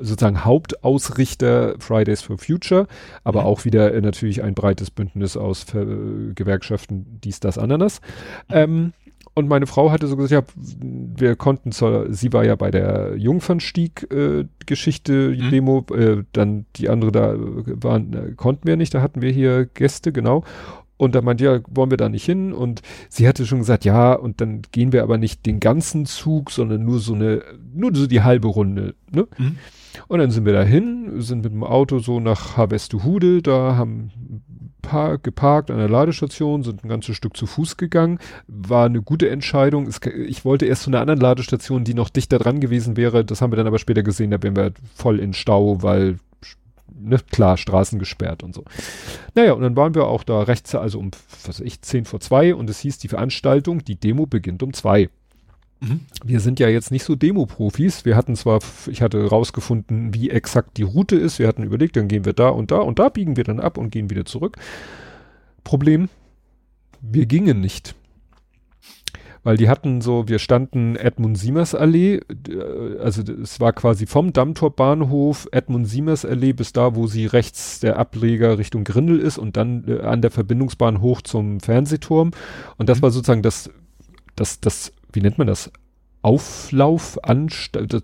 sozusagen 0.01 0.43
Hauptausrichter 0.45 1.75
Fridays 1.79 2.21
for 2.21 2.37
Future, 2.37 2.87
aber 3.23 3.41
Mhm. 3.41 3.47
auch 3.47 3.65
wieder 3.65 3.93
äh, 3.93 4.01
natürlich 4.01 4.43
ein 4.43 4.53
breites 4.53 4.91
Bündnis 4.91 5.35
aus 5.37 5.65
äh, 5.73 5.85
Gewerkschaften, 6.35 7.19
dies, 7.23 7.39
das, 7.39 7.57
Ananas. 7.57 8.01
Ähm, 8.49 8.93
und 9.35 9.47
meine 9.47 9.65
Frau 9.65 9.89
hatte 9.91 10.05
so 10.05 10.15
gesagt, 10.15 10.31
ja, 10.31 10.43
wir 11.17 11.35
konnten 11.35 11.71
zur, 11.71 12.13
sie 12.13 12.31
war 12.33 12.45
ja 12.45 12.55
bei 12.55 12.69
der 12.69 13.15
Jungfernstieg-Geschichte, 13.17 15.35
Mhm. 15.37 15.49
Demo, 15.49 15.85
äh, 15.95 16.23
dann 16.33 16.65
die 16.75 16.89
andere 16.89 17.11
da 17.11 17.33
äh, 17.33 17.37
waren, 17.83 18.13
äh, 18.13 18.31
konnten 18.35 18.67
wir 18.67 18.77
nicht, 18.77 18.93
da 18.93 19.01
hatten 19.01 19.21
wir 19.21 19.31
hier 19.31 19.65
Gäste, 19.65 20.11
genau. 20.11 20.43
Und 21.03 21.15
da 21.15 21.21
meinte, 21.21 21.43
ja, 21.43 21.59
wollen 21.69 21.89
wir 21.89 21.97
da 21.97 22.09
nicht 22.09 22.25
hin? 22.25 22.53
Und 22.53 22.81
sie 23.09 23.27
hatte 23.27 23.45
schon 23.45 23.59
gesagt, 23.59 23.83
ja, 23.83 24.13
und 24.13 24.39
dann 24.39 24.61
gehen 24.71 24.93
wir 24.93 25.03
aber 25.03 25.17
nicht 25.17 25.45
den 25.45 25.59
ganzen 25.59 26.05
Zug, 26.05 26.49
sondern 26.49 26.83
nur 26.85 26.99
so 26.99 27.13
eine, 27.13 27.41
nur 27.73 27.93
so 27.93 28.07
die 28.07 28.21
halbe 28.21 28.47
Runde. 28.47 28.95
Ne? 29.11 29.27
Mhm. 29.37 29.57
Und 30.07 30.19
dann 30.19 30.31
sind 30.31 30.45
wir 30.45 30.53
da 30.53 30.63
hin, 30.63 31.21
sind 31.21 31.43
mit 31.43 31.51
dem 31.51 31.63
Auto 31.63 31.99
so 31.99 32.19
nach 32.19 32.57
Harvestehude, 32.57 33.41
da 33.41 33.75
haben 33.75 34.11
geparkt 35.21 35.71
an 35.71 35.77
der 35.77 35.89
Ladestation, 35.89 36.63
sind 36.63 36.83
ein 36.83 36.89
ganzes 36.89 37.15
Stück 37.15 37.37
zu 37.37 37.45
Fuß 37.45 37.77
gegangen. 37.77 38.19
War 38.47 38.85
eine 38.85 39.01
gute 39.01 39.29
Entscheidung. 39.29 39.87
Es, 39.87 39.99
ich 40.27 40.43
wollte 40.43 40.65
erst 40.65 40.83
zu 40.83 40.89
einer 40.89 40.99
anderen 40.99 41.21
Ladestation, 41.21 41.83
die 41.83 41.93
noch 41.93 42.09
dichter 42.09 42.37
dran 42.37 42.59
gewesen 42.59 42.97
wäre. 42.97 43.23
Das 43.23 43.41
haben 43.41 43.51
wir 43.51 43.57
dann 43.57 43.67
aber 43.67 43.79
später 43.79 44.03
gesehen, 44.03 44.31
da 44.31 44.43
wären 44.43 44.57
wir 44.57 44.73
voll 44.93 45.19
in 45.19 45.33
Stau, 45.33 45.81
weil 45.81 46.17
ne, 47.03 47.19
klar, 47.31 47.57
Straßen 47.57 47.99
gesperrt 47.99 48.43
und 48.43 48.55
so. 48.55 48.63
Naja, 49.35 49.53
und 49.53 49.61
dann 49.61 49.75
waren 49.75 49.95
wir 49.95 50.07
auch 50.07 50.23
da 50.23 50.41
rechts, 50.41 50.73
also 50.75 50.99
um, 50.99 51.11
was 51.29 51.47
weiß 51.47 51.59
ich, 51.61 51.81
10 51.81 52.05
vor 52.05 52.19
2 52.19 52.55
und 52.55 52.69
es 52.69 52.79
hieß, 52.79 52.97
die 52.99 53.07
Veranstaltung, 53.07 53.83
die 53.83 53.95
Demo 53.95 54.25
beginnt 54.25 54.63
um 54.63 54.73
2. 54.73 55.09
Mhm. 55.83 56.01
Wir 56.23 56.39
sind 56.39 56.59
ja 56.59 56.69
jetzt 56.69 56.91
nicht 56.91 57.03
so 57.03 57.15
Demo-Profis. 57.15 58.05
Wir 58.05 58.15
hatten 58.15 58.35
zwar, 58.35 58.59
ich 58.87 59.01
hatte 59.01 59.25
rausgefunden, 59.25 60.13
wie 60.13 60.29
exakt 60.29 60.77
die 60.77 60.83
Route 60.83 61.15
ist. 61.15 61.39
Wir 61.39 61.47
hatten 61.47 61.63
überlegt, 61.63 61.95
dann 61.97 62.07
gehen 62.07 62.25
wir 62.25 62.33
da 62.33 62.49
und 62.49 62.71
da 62.71 62.77
und 62.77 62.99
da 62.99 63.09
biegen 63.09 63.35
wir 63.35 63.43
dann 63.43 63.59
ab 63.59 63.77
und 63.77 63.89
gehen 63.89 64.09
wieder 64.09 64.25
zurück. 64.25 64.57
Problem, 65.63 66.09
wir 67.01 67.25
gingen 67.25 67.59
nicht 67.59 67.95
weil 69.43 69.57
die 69.57 69.69
hatten 69.69 70.01
so, 70.01 70.27
wir 70.27 70.39
standen 70.39 70.95
Edmund 70.95 71.37
Siemers 71.37 71.75
Allee, 71.75 72.21
äh, 72.49 72.99
also 72.99 73.21
es 73.21 73.59
war 73.59 73.73
quasi 73.73 74.05
vom 74.05 74.33
Dammtor 74.33 74.75
Bahnhof 74.75 75.47
Edmund 75.51 75.87
Siemers 75.87 76.25
Allee 76.25 76.53
bis 76.53 76.73
da, 76.73 76.95
wo 76.95 77.07
sie 77.07 77.25
rechts 77.25 77.79
der 77.79 77.97
Ableger 77.97 78.57
Richtung 78.57 78.83
Grindel 78.83 79.19
ist 79.19 79.37
und 79.37 79.57
dann 79.57 79.85
äh, 79.87 80.01
an 80.01 80.21
der 80.21 80.31
Verbindungsbahn 80.31 81.01
hoch 81.01 81.21
zum 81.21 81.59
Fernsehturm. 81.59 82.31
Und 82.77 82.89
das 82.89 82.99
mhm. 82.99 83.03
war 83.03 83.11
sozusagen 83.11 83.41
das, 83.41 83.69
das, 84.35 84.59
das, 84.59 84.93
wie 85.11 85.21
nennt 85.21 85.37
man 85.37 85.47
das? 85.47 85.71
Auflauf, 86.21 87.19
Anstalt, 87.23 88.01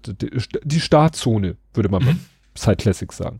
die 0.64 0.80
Startzone, 0.82 1.56
würde 1.74 1.90
man 1.90 2.04
mhm. 2.04 2.06
bei 2.06 2.16
Side 2.56 2.76
Classics 2.76 3.16
sagen. 3.16 3.38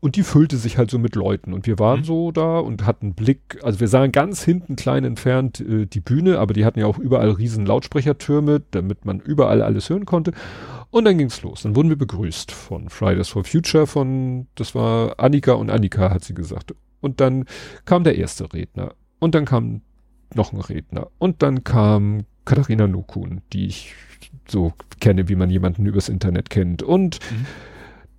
Und 0.00 0.14
die 0.14 0.22
füllte 0.22 0.56
sich 0.58 0.78
halt 0.78 0.90
so 0.90 0.98
mit 0.98 1.16
Leuten. 1.16 1.52
Und 1.52 1.66
wir 1.66 1.78
waren 1.78 2.00
mhm. 2.00 2.04
so 2.04 2.30
da 2.30 2.58
und 2.58 2.86
hatten 2.86 3.14
Blick, 3.14 3.58
also 3.62 3.80
wir 3.80 3.88
sahen 3.88 4.12
ganz 4.12 4.44
hinten 4.44 4.76
klein 4.76 5.04
entfernt 5.04 5.60
äh, 5.60 5.86
die 5.86 6.00
Bühne, 6.00 6.38
aber 6.38 6.54
die 6.54 6.64
hatten 6.64 6.78
ja 6.78 6.86
auch 6.86 6.98
überall 6.98 7.30
riesen 7.30 7.66
Lautsprechertürme, 7.66 8.62
damit 8.70 9.04
man 9.04 9.18
überall 9.18 9.60
alles 9.60 9.90
hören 9.90 10.06
konnte. 10.06 10.32
Und 10.90 11.04
dann 11.04 11.18
ging's 11.18 11.42
los. 11.42 11.62
Dann 11.62 11.74
wurden 11.74 11.88
wir 11.88 11.98
begrüßt 11.98 12.52
von 12.52 12.88
Fridays 12.88 13.28
for 13.28 13.42
Future, 13.44 13.86
von, 13.86 14.46
das 14.54 14.74
war 14.74 15.18
Annika 15.18 15.52
und 15.52 15.68
Annika, 15.68 16.10
hat 16.10 16.22
sie 16.22 16.34
gesagt. 16.34 16.74
Und 17.00 17.20
dann 17.20 17.44
kam 17.84 18.04
der 18.04 18.16
erste 18.16 18.52
Redner. 18.52 18.94
Und 19.18 19.34
dann 19.34 19.46
kam 19.46 19.82
noch 20.32 20.52
ein 20.52 20.60
Redner. 20.60 21.08
Und 21.18 21.42
dann 21.42 21.64
kam 21.64 22.24
Katharina 22.44 22.86
Nukun, 22.86 23.40
die 23.52 23.66
ich 23.66 23.94
so 24.46 24.72
kenne, 25.00 25.28
wie 25.28 25.36
man 25.36 25.50
jemanden 25.50 25.86
übers 25.86 26.08
Internet 26.08 26.50
kennt. 26.50 26.84
Und 26.84 27.18
mhm 27.30 27.46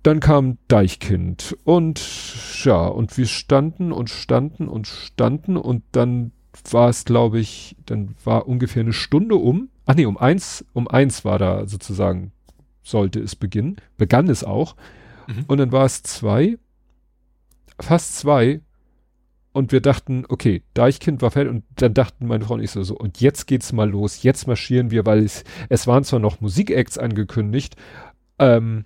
dann 0.02 0.20
kam 0.20 0.58
Deichkind 0.68 1.56
und 1.64 2.00
ja, 2.64 2.86
und 2.86 3.16
wir 3.18 3.26
standen 3.26 3.92
und 3.92 4.08
standen 4.08 4.68
und 4.68 4.86
standen 4.86 5.56
und 5.56 5.82
dann 5.92 6.32
war 6.70 6.88
es, 6.88 7.04
glaube 7.04 7.38
ich, 7.38 7.76
dann 7.86 8.14
war 8.24 8.48
ungefähr 8.48 8.82
eine 8.82 8.92
Stunde 8.92 9.36
um. 9.36 9.68
Ach 9.86 9.94
nee, 9.94 10.06
um 10.06 10.16
eins, 10.16 10.64
um 10.72 10.88
eins 10.88 11.24
war 11.24 11.38
da 11.38 11.66
sozusagen, 11.66 12.32
sollte 12.82 13.20
es 13.20 13.36
beginnen. 13.36 13.76
Begann 13.96 14.28
es 14.28 14.44
auch. 14.44 14.76
Mhm. 15.26 15.44
Und 15.46 15.58
dann 15.58 15.72
war 15.72 15.84
es 15.84 16.02
zwei, 16.02 16.58
fast 17.78 18.16
zwei. 18.18 18.60
Und 19.52 19.72
wir 19.72 19.80
dachten, 19.80 20.24
okay, 20.28 20.62
Deichkind 20.74 21.22
war 21.22 21.30
fertig. 21.30 21.52
Und 21.52 21.64
dann 21.76 21.94
dachten 21.94 22.26
meine 22.26 22.44
Frau 22.44 22.54
und 22.54 22.62
ich 22.62 22.70
so, 22.70 22.82
so 22.82 22.96
und 22.96 23.20
jetzt 23.20 23.46
geht's 23.46 23.72
mal 23.72 23.88
los. 23.88 24.22
Jetzt 24.22 24.46
marschieren 24.46 24.90
wir, 24.90 25.06
weil 25.06 25.24
es, 25.24 25.44
es 25.68 25.86
waren 25.86 26.04
zwar 26.04 26.20
noch 26.20 26.40
Musikacts 26.40 26.98
angekündigt, 26.98 27.76
ähm, 28.38 28.84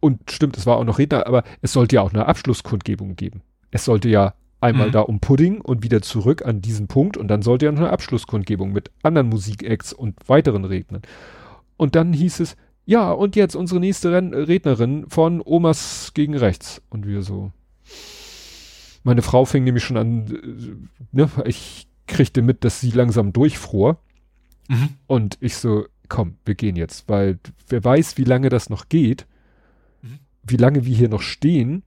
und 0.00 0.30
stimmt, 0.30 0.56
es 0.56 0.66
war 0.66 0.78
auch 0.78 0.84
noch 0.84 0.98
Redner, 0.98 1.26
aber 1.26 1.44
es 1.60 1.72
sollte 1.72 1.96
ja 1.96 2.02
auch 2.02 2.12
eine 2.12 2.26
Abschlusskundgebung 2.26 3.16
geben. 3.16 3.42
Es 3.70 3.84
sollte 3.84 4.08
ja 4.08 4.34
einmal 4.60 4.88
mhm. 4.88 4.92
da 4.92 5.00
um 5.00 5.20
Pudding 5.20 5.60
und 5.60 5.82
wieder 5.82 6.02
zurück 6.02 6.44
an 6.44 6.60
diesen 6.60 6.88
Punkt 6.88 7.16
und 7.16 7.28
dann 7.28 7.42
sollte 7.42 7.66
ja 7.66 7.72
noch 7.72 7.80
eine 7.80 7.90
Abschlusskundgebung 7.90 8.72
mit 8.72 8.90
anderen 9.02 9.28
Musikacts 9.28 9.92
und 9.92 10.16
weiteren 10.28 10.64
Rednern. 10.64 11.02
Und 11.76 11.94
dann 11.94 12.12
hieß 12.12 12.40
es, 12.40 12.56
ja, 12.84 13.12
und 13.12 13.36
jetzt 13.36 13.54
unsere 13.54 13.80
nächste 13.80 14.12
Ren 14.12 14.34
Rednerin 14.34 15.06
von 15.08 15.40
Omas 15.44 16.12
gegen 16.14 16.36
rechts. 16.36 16.82
Und 16.90 17.06
wir 17.06 17.22
so. 17.22 17.52
Meine 19.02 19.22
Frau 19.22 19.44
fing 19.44 19.64
nämlich 19.64 19.84
schon 19.84 19.96
an, 19.96 20.26
äh, 20.26 20.76
ne, 21.12 21.30
ich 21.44 21.86
kriegte 22.06 22.42
mit, 22.42 22.64
dass 22.64 22.80
sie 22.80 22.90
langsam 22.90 23.32
durchfror. 23.32 23.98
Mhm. 24.68 24.88
Und 25.06 25.38
ich 25.40 25.56
so, 25.56 25.86
komm, 26.08 26.34
wir 26.44 26.54
gehen 26.54 26.76
jetzt, 26.76 27.08
weil 27.08 27.38
wer 27.68 27.82
weiß, 27.82 28.18
wie 28.18 28.24
lange 28.24 28.48
das 28.48 28.70
noch 28.70 28.88
geht 28.88 29.26
wie 30.42 30.56
lange 30.56 30.84
wir 30.84 30.94
hier 30.94 31.08
noch 31.08 31.22
stehen 31.22 31.82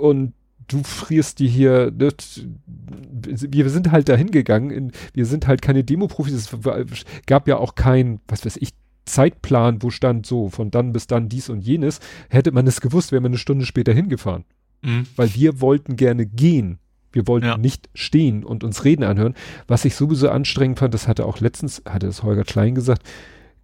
und 0.00 0.34
du 0.68 0.82
frierst 0.82 1.38
die 1.38 1.48
hier, 1.48 1.90
das, 1.90 2.42
wir 2.66 3.68
sind 3.70 3.90
halt 3.92 4.08
dahin 4.08 4.30
gegangen, 4.30 4.92
wir 5.12 5.26
sind 5.26 5.46
halt 5.46 5.62
keine 5.62 5.84
Demo-Profis, 5.84 6.34
es 6.34 7.04
gab 7.26 7.48
ja 7.48 7.58
auch 7.58 7.74
kein, 7.74 8.20
was 8.28 8.44
weiß 8.46 8.56
ich, 8.58 8.70
Zeitplan, 9.04 9.82
wo 9.82 9.90
stand 9.90 10.26
so, 10.26 10.48
von 10.48 10.70
dann 10.70 10.92
bis 10.92 11.06
dann 11.06 11.28
dies 11.28 11.48
und 11.48 11.60
jenes. 11.60 12.00
Hätte 12.28 12.52
man 12.52 12.66
es 12.66 12.80
gewusst, 12.80 13.12
wäre 13.12 13.20
man 13.20 13.32
eine 13.32 13.38
Stunde 13.38 13.66
später 13.66 13.92
hingefahren. 13.92 14.44
Mhm. 14.82 15.06
Weil 15.16 15.34
wir 15.34 15.60
wollten 15.60 15.96
gerne 15.96 16.26
gehen. 16.26 16.78
Wir 17.10 17.26
wollten 17.26 17.46
ja. 17.46 17.56
nicht 17.56 17.90
stehen 17.94 18.44
und 18.44 18.64
uns 18.64 18.84
Reden 18.84 19.04
anhören. 19.04 19.34
Was 19.66 19.84
ich 19.84 19.94
sowieso 19.96 20.30
anstrengend 20.30 20.78
fand, 20.78 20.94
das 20.94 21.08
hatte 21.08 21.26
auch 21.26 21.40
letztens, 21.40 21.82
hatte 21.86 22.06
es 22.06 22.22
Holger 22.22 22.44
Klein 22.44 22.74
gesagt, 22.74 23.02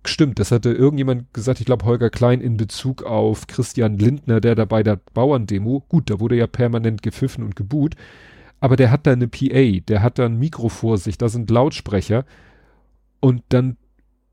Stimmt, 0.04 0.38
das 0.38 0.52
hatte 0.52 0.72
irgendjemand 0.72 1.32
gesagt, 1.34 1.60
ich 1.60 1.66
glaube 1.66 1.84
Holger 1.84 2.08
Klein 2.08 2.40
in 2.40 2.56
Bezug 2.56 3.02
auf 3.02 3.46
Christian 3.46 3.98
Lindner, 3.98 4.40
der 4.40 4.54
da 4.54 4.64
bei 4.64 4.82
der 4.82 5.00
Bauerndemo, 5.12 5.84
gut, 5.88 6.08
da 6.08 6.20
wurde 6.20 6.36
ja 6.36 6.46
permanent 6.46 7.02
gepfiffen 7.02 7.44
und 7.44 7.56
gebuht, 7.56 7.94
aber 8.60 8.76
der 8.76 8.90
hat 8.90 9.06
da 9.06 9.12
eine 9.12 9.28
PA, 9.28 9.80
der 9.86 10.02
hat 10.02 10.18
da 10.18 10.26
ein 10.26 10.38
Mikro 10.38 10.68
vor 10.68 10.98
sich, 10.98 11.18
da 11.18 11.28
sind 11.28 11.50
Lautsprecher 11.50 12.24
und 13.20 13.42
dann 13.50 13.76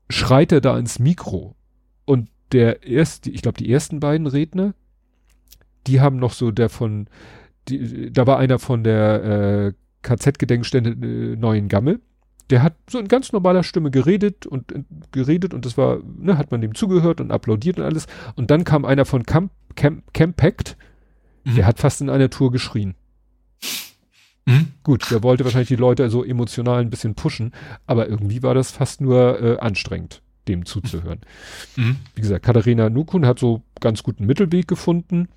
schreit 0.08 0.52
er 0.52 0.60
da 0.60 0.78
ins 0.78 0.98
Mikro. 0.98 1.56
Und 2.04 2.28
der 2.52 2.84
erste, 2.84 3.30
ich 3.30 3.42
glaube 3.42 3.58
die 3.58 3.70
ersten 3.70 4.00
beiden 4.00 4.26
Redner, 4.26 4.74
die 5.86 6.00
haben 6.00 6.16
noch 6.16 6.32
so 6.32 6.50
der 6.50 6.68
von, 6.68 7.08
die, 7.68 8.12
da 8.12 8.26
war 8.26 8.38
einer 8.38 8.58
von 8.58 8.84
der 8.84 9.24
äh, 9.24 9.72
KZ-Gedenkstätte 10.02 10.90
äh, 10.90 11.36
Neuen 11.36 11.68
Gammel, 11.68 12.00
der 12.50 12.62
hat 12.62 12.74
so 12.88 12.98
in 12.98 13.08
ganz 13.08 13.32
normaler 13.32 13.62
Stimme 13.62 13.90
geredet 13.90 14.46
und 14.46 14.72
äh, 14.72 14.84
geredet 15.12 15.54
und 15.54 15.64
das 15.64 15.76
war, 15.76 15.98
ne, 16.18 16.38
hat 16.38 16.50
man 16.50 16.60
dem 16.60 16.74
zugehört 16.74 17.20
und 17.20 17.30
applaudiert 17.30 17.78
und 17.78 17.84
alles. 17.84 18.06
Und 18.34 18.50
dann 18.50 18.64
kam 18.64 18.84
einer 18.84 19.04
von 19.04 19.24
Camp, 19.24 19.50
Camp, 19.74 20.02
Campact, 20.14 20.76
mhm. 21.44 21.56
der 21.56 21.66
hat 21.66 21.78
fast 21.78 22.00
in 22.00 22.10
einer 22.10 22.30
Tour 22.30 22.52
geschrien. 22.52 22.94
Mhm. 24.46 24.68
Gut, 24.84 25.10
der 25.10 25.22
wollte 25.22 25.44
wahrscheinlich 25.44 25.68
die 25.68 25.76
Leute 25.76 26.08
so 26.08 26.24
emotional 26.24 26.80
ein 26.80 26.90
bisschen 26.90 27.14
pushen, 27.14 27.52
aber 27.86 28.08
irgendwie 28.08 28.42
war 28.42 28.54
das 28.54 28.70
fast 28.70 29.00
nur 29.00 29.40
äh, 29.42 29.58
anstrengend, 29.58 30.22
dem 30.46 30.64
zuzuhören. 30.64 31.20
Mhm. 31.74 31.96
Wie 32.14 32.20
gesagt, 32.20 32.44
Katharina 32.44 32.88
Nukun 32.88 33.26
hat 33.26 33.40
so 33.40 33.62
ganz 33.80 34.04
guten 34.04 34.24
Mittelweg 34.24 34.68
gefunden. 34.68 35.28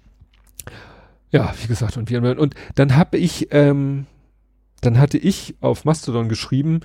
Ja, 1.32 1.54
wie 1.62 1.68
gesagt, 1.68 1.98
und 1.98 2.10
wir 2.10 2.40
und 2.40 2.56
dann 2.76 2.96
habe 2.96 3.18
ich 3.18 3.48
ähm, 3.52 4.06
dann 4.82 5.00
hatte 5.00 5.18
ich 5.18 5.56
auf 5.62 5.86
Mastodon 5.86 6.30
geschrieben, 6.30 6.82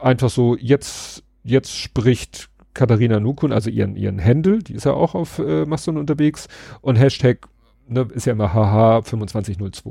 einfach 0.00 0.30
so, 0.30 0.56
jetzt, 0.56 1.22
jetzt 1.44 1.76
spricht 1.76 2.50
Katharina 2.74 3.20
Nukun, 3.20 3.52
also 3.52 3.70
ihren, 3.70 3.96
ihren 3.96 4.22
Handle, 4.22 4.58
die 4.60 4.74
ist 4.74 4.84
ja 4.84 4.92
auch 4.92 5.14
auf 5.14 5.38
äh, 5.38 5.64
Mastodon 5.66 6.00
unterwegs 6.00 6.48
und 6.80 6.96
Hashtag, 6.96 7.48
ne, 7.88 8.08
ist 8.14 8.26
ja 8.26 8.32
immer 8.32 8.54
haha 8.54 9.02
2502. 9.02 9.90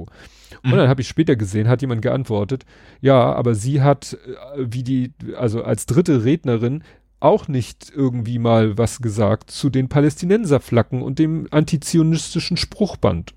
Mhm. 0.64 0.72
Und 0.72 0.78
dann 0.78 0.90
habe 0.90 1.02
ich 1.02 1.08
später 1.08 1.36
gesehen, 1.36 1.68
hat 1.68 1.82
jemand 1.82 2.02
geantwortet, 2.02 2.66
ja, 3.02 3.34
aber 3.34 3.56
sie 3.56 3.82
hat, 3.82 4.18
äh, 4.26 4.58
wie 4.58 4.84
die, 4.84 5.14
also 5.38 5.64
als 5.64 5.86
dritte 5.86 6.24
Rednerin, 6.24 6.84
auch 7.20 7.50
nicht 7.50 7.92
irgendwie 7.94 8.40
mal 8.40 8.78
was 8.78 9.02
gesagt 9.02 9.52
zu 9.52 9.70
den 9.70 9.90
Palästinenserflaggen 9.90 11.02
und 11.02 11.20
dem 11.20 11.48
antizionistischen 11.52 12.56
Spruchband. 12.56 13.34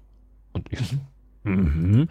Und 0.53 0.71
ich 0.71 0.79
so, 0.79 0.97
mhm. 1.45 2.09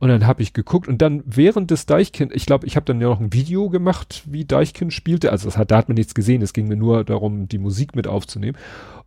Und 0.00 0.08
dann 0.08 0.26
habe 0.26 0.42
ich 0.42 0.52
geguckt 0.52 0.86
und 0.86 1.02
dann 1.02 1.22
während 1.26 1.72
des 1.72 1.86
Deichkind, 1.86 2.32
ich 2.32 2.46
glaube, 2.46 2.66
ich 2.66 2.76
habe 2.76 2.86
dann 2.86 3.00
ja 3.00 3.08
noch 3.08 3.18
ein 3.20 3.32
Video 3.32 3.68
gemacht, 3.68 4.22
wie 4.26 4.44
Deichkind 4.44 4.92
spielte. 4.92 5.32
Also 5.32 5.46
das 5.46 5.58
hat, 5.58 5.72
da 5.72 5.76
hat 5.76 5.88
man 5.88 5.96
nichts 5.96 6.14
gesehen, 6.14 6.40
es 6.40 6.52
ging 6.52 6.68
mir 6.68 6.76
nur 6.76 7.04
darum, 7.04 7.48
die 7.48 7.58
Musik 7.58 7.96
mit 7.96 8.06
aufzunehmen. 8.06 8.56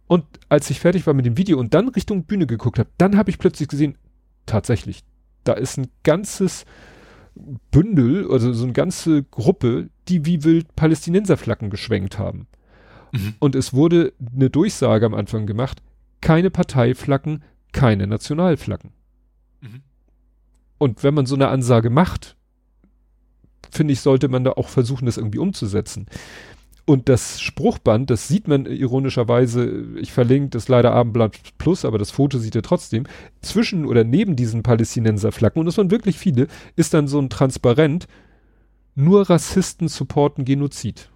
Und 0.07 0.25
als 0.49 0.69
ich 0.69 0.81
fertig 0.81 1.07
war 1.07 1.13
mit 1.13 1.25
dem 1.25 1.37
Video 1.37 1.57
und 1.57 1.73
dann 1.73 1.87
Richtung 1.87 2.25
Bühne 2.25 2.45
geguckt 2.45 2.77
habe, 2.77 2.89
dann 2.97 3.15
habe 3.15 3.29
ich 3.29 3.39
plötzlich 3.39 3.69
gesehen, 3.69 3.97
tatsächlich, 4.45 5.03
da 5.45 5.53
ist 5.53 5.77
ein 5.77 5.87
ganzes 6.03 6.65
Bündel, 7.71 8.29
also 8.29 8.51
so 8.51 8.65
eine 8.65 8.73
ganze 8.73 9.23
Gruppe, 9.23 9.89
die 10.09 10.25
wie 10.25 10.43
wild 10.43 10.75
Palästinenserflaggen 10.75 11.69
geschwenkt 11.69 12.19
haben. 12.19 12.47
Mhm. 13.13 13.35
Und 13.39 13.55
es 13.55 13.73
wurde 13.73 14.11
eine 14.35 14.49
Durchsage 14.49 15.05
am 15.05 15.13
Anfang 15.13 15.45
gemacht, 15.45 15.81
keine 16.19 16.49
Parteiflaggen, 16.49 17.43
keine 17.71 18.07
Nationalflaggen. 18.07 18.91
Mhm. 19.61 19.81
Und 20.77 21.03
wenn 21.03 21.13
man 21.13 21.25
so 21.25 21.35
eine 21.35 21.47
Ansage 21.47 21.89
macht, 21.89 22.35
finde 23.71 23.93
ich, 23.93 24.01
sollte 24.01 24.27
man 24.27 24.43
da 24.43 24.51
auch 24.51 24.67
versuchen, 24.67 25.05
das 25.05 25.17
irgendwie 25.17 25.39
umzusetzen. 25.39 26.07
Und 26.85 27.07
das 27.07 27.39
Spruchband, 27.39 28.09
das 28.09 28.27
sieht 28.27 28.47
man 28.47 28.65
ironischerweise, 28.65 29.85
ich 29.97 30.11
verlinke 30.11 30.49
das 30.49 30.67
leider 30.67 30.91
Abendblatt 30.93 31.37
Plus, 31.57 31.85
aber 31.85 31.97
das 31.97 32.11
Foto 32.11 32.39
sieht 32.39 32.55
er 32.55 32.63
trotzdem, 32.63 33.05
zwischen 33.41 33.85
oder 33.85 34.03
neben 34.03 34.35
diesen 34.35 34.63
Palästinenserflaggen, 34.63 35.59
und 35.59 35.67
das 35.67 35.77
waren 35.77 35.91
wirklich 35.91 36.17
viele, 36.17 36.47
ist 36.75 36.93
dann 36.93 37.07
so 37.07 37.19
ein 37.19 37.29
Transparent, 37.29 38.07
nur 38.95 39.29
Rassisten 39.29 39.87
supporten 39.87 40.43
Genozid. 40.43 41.09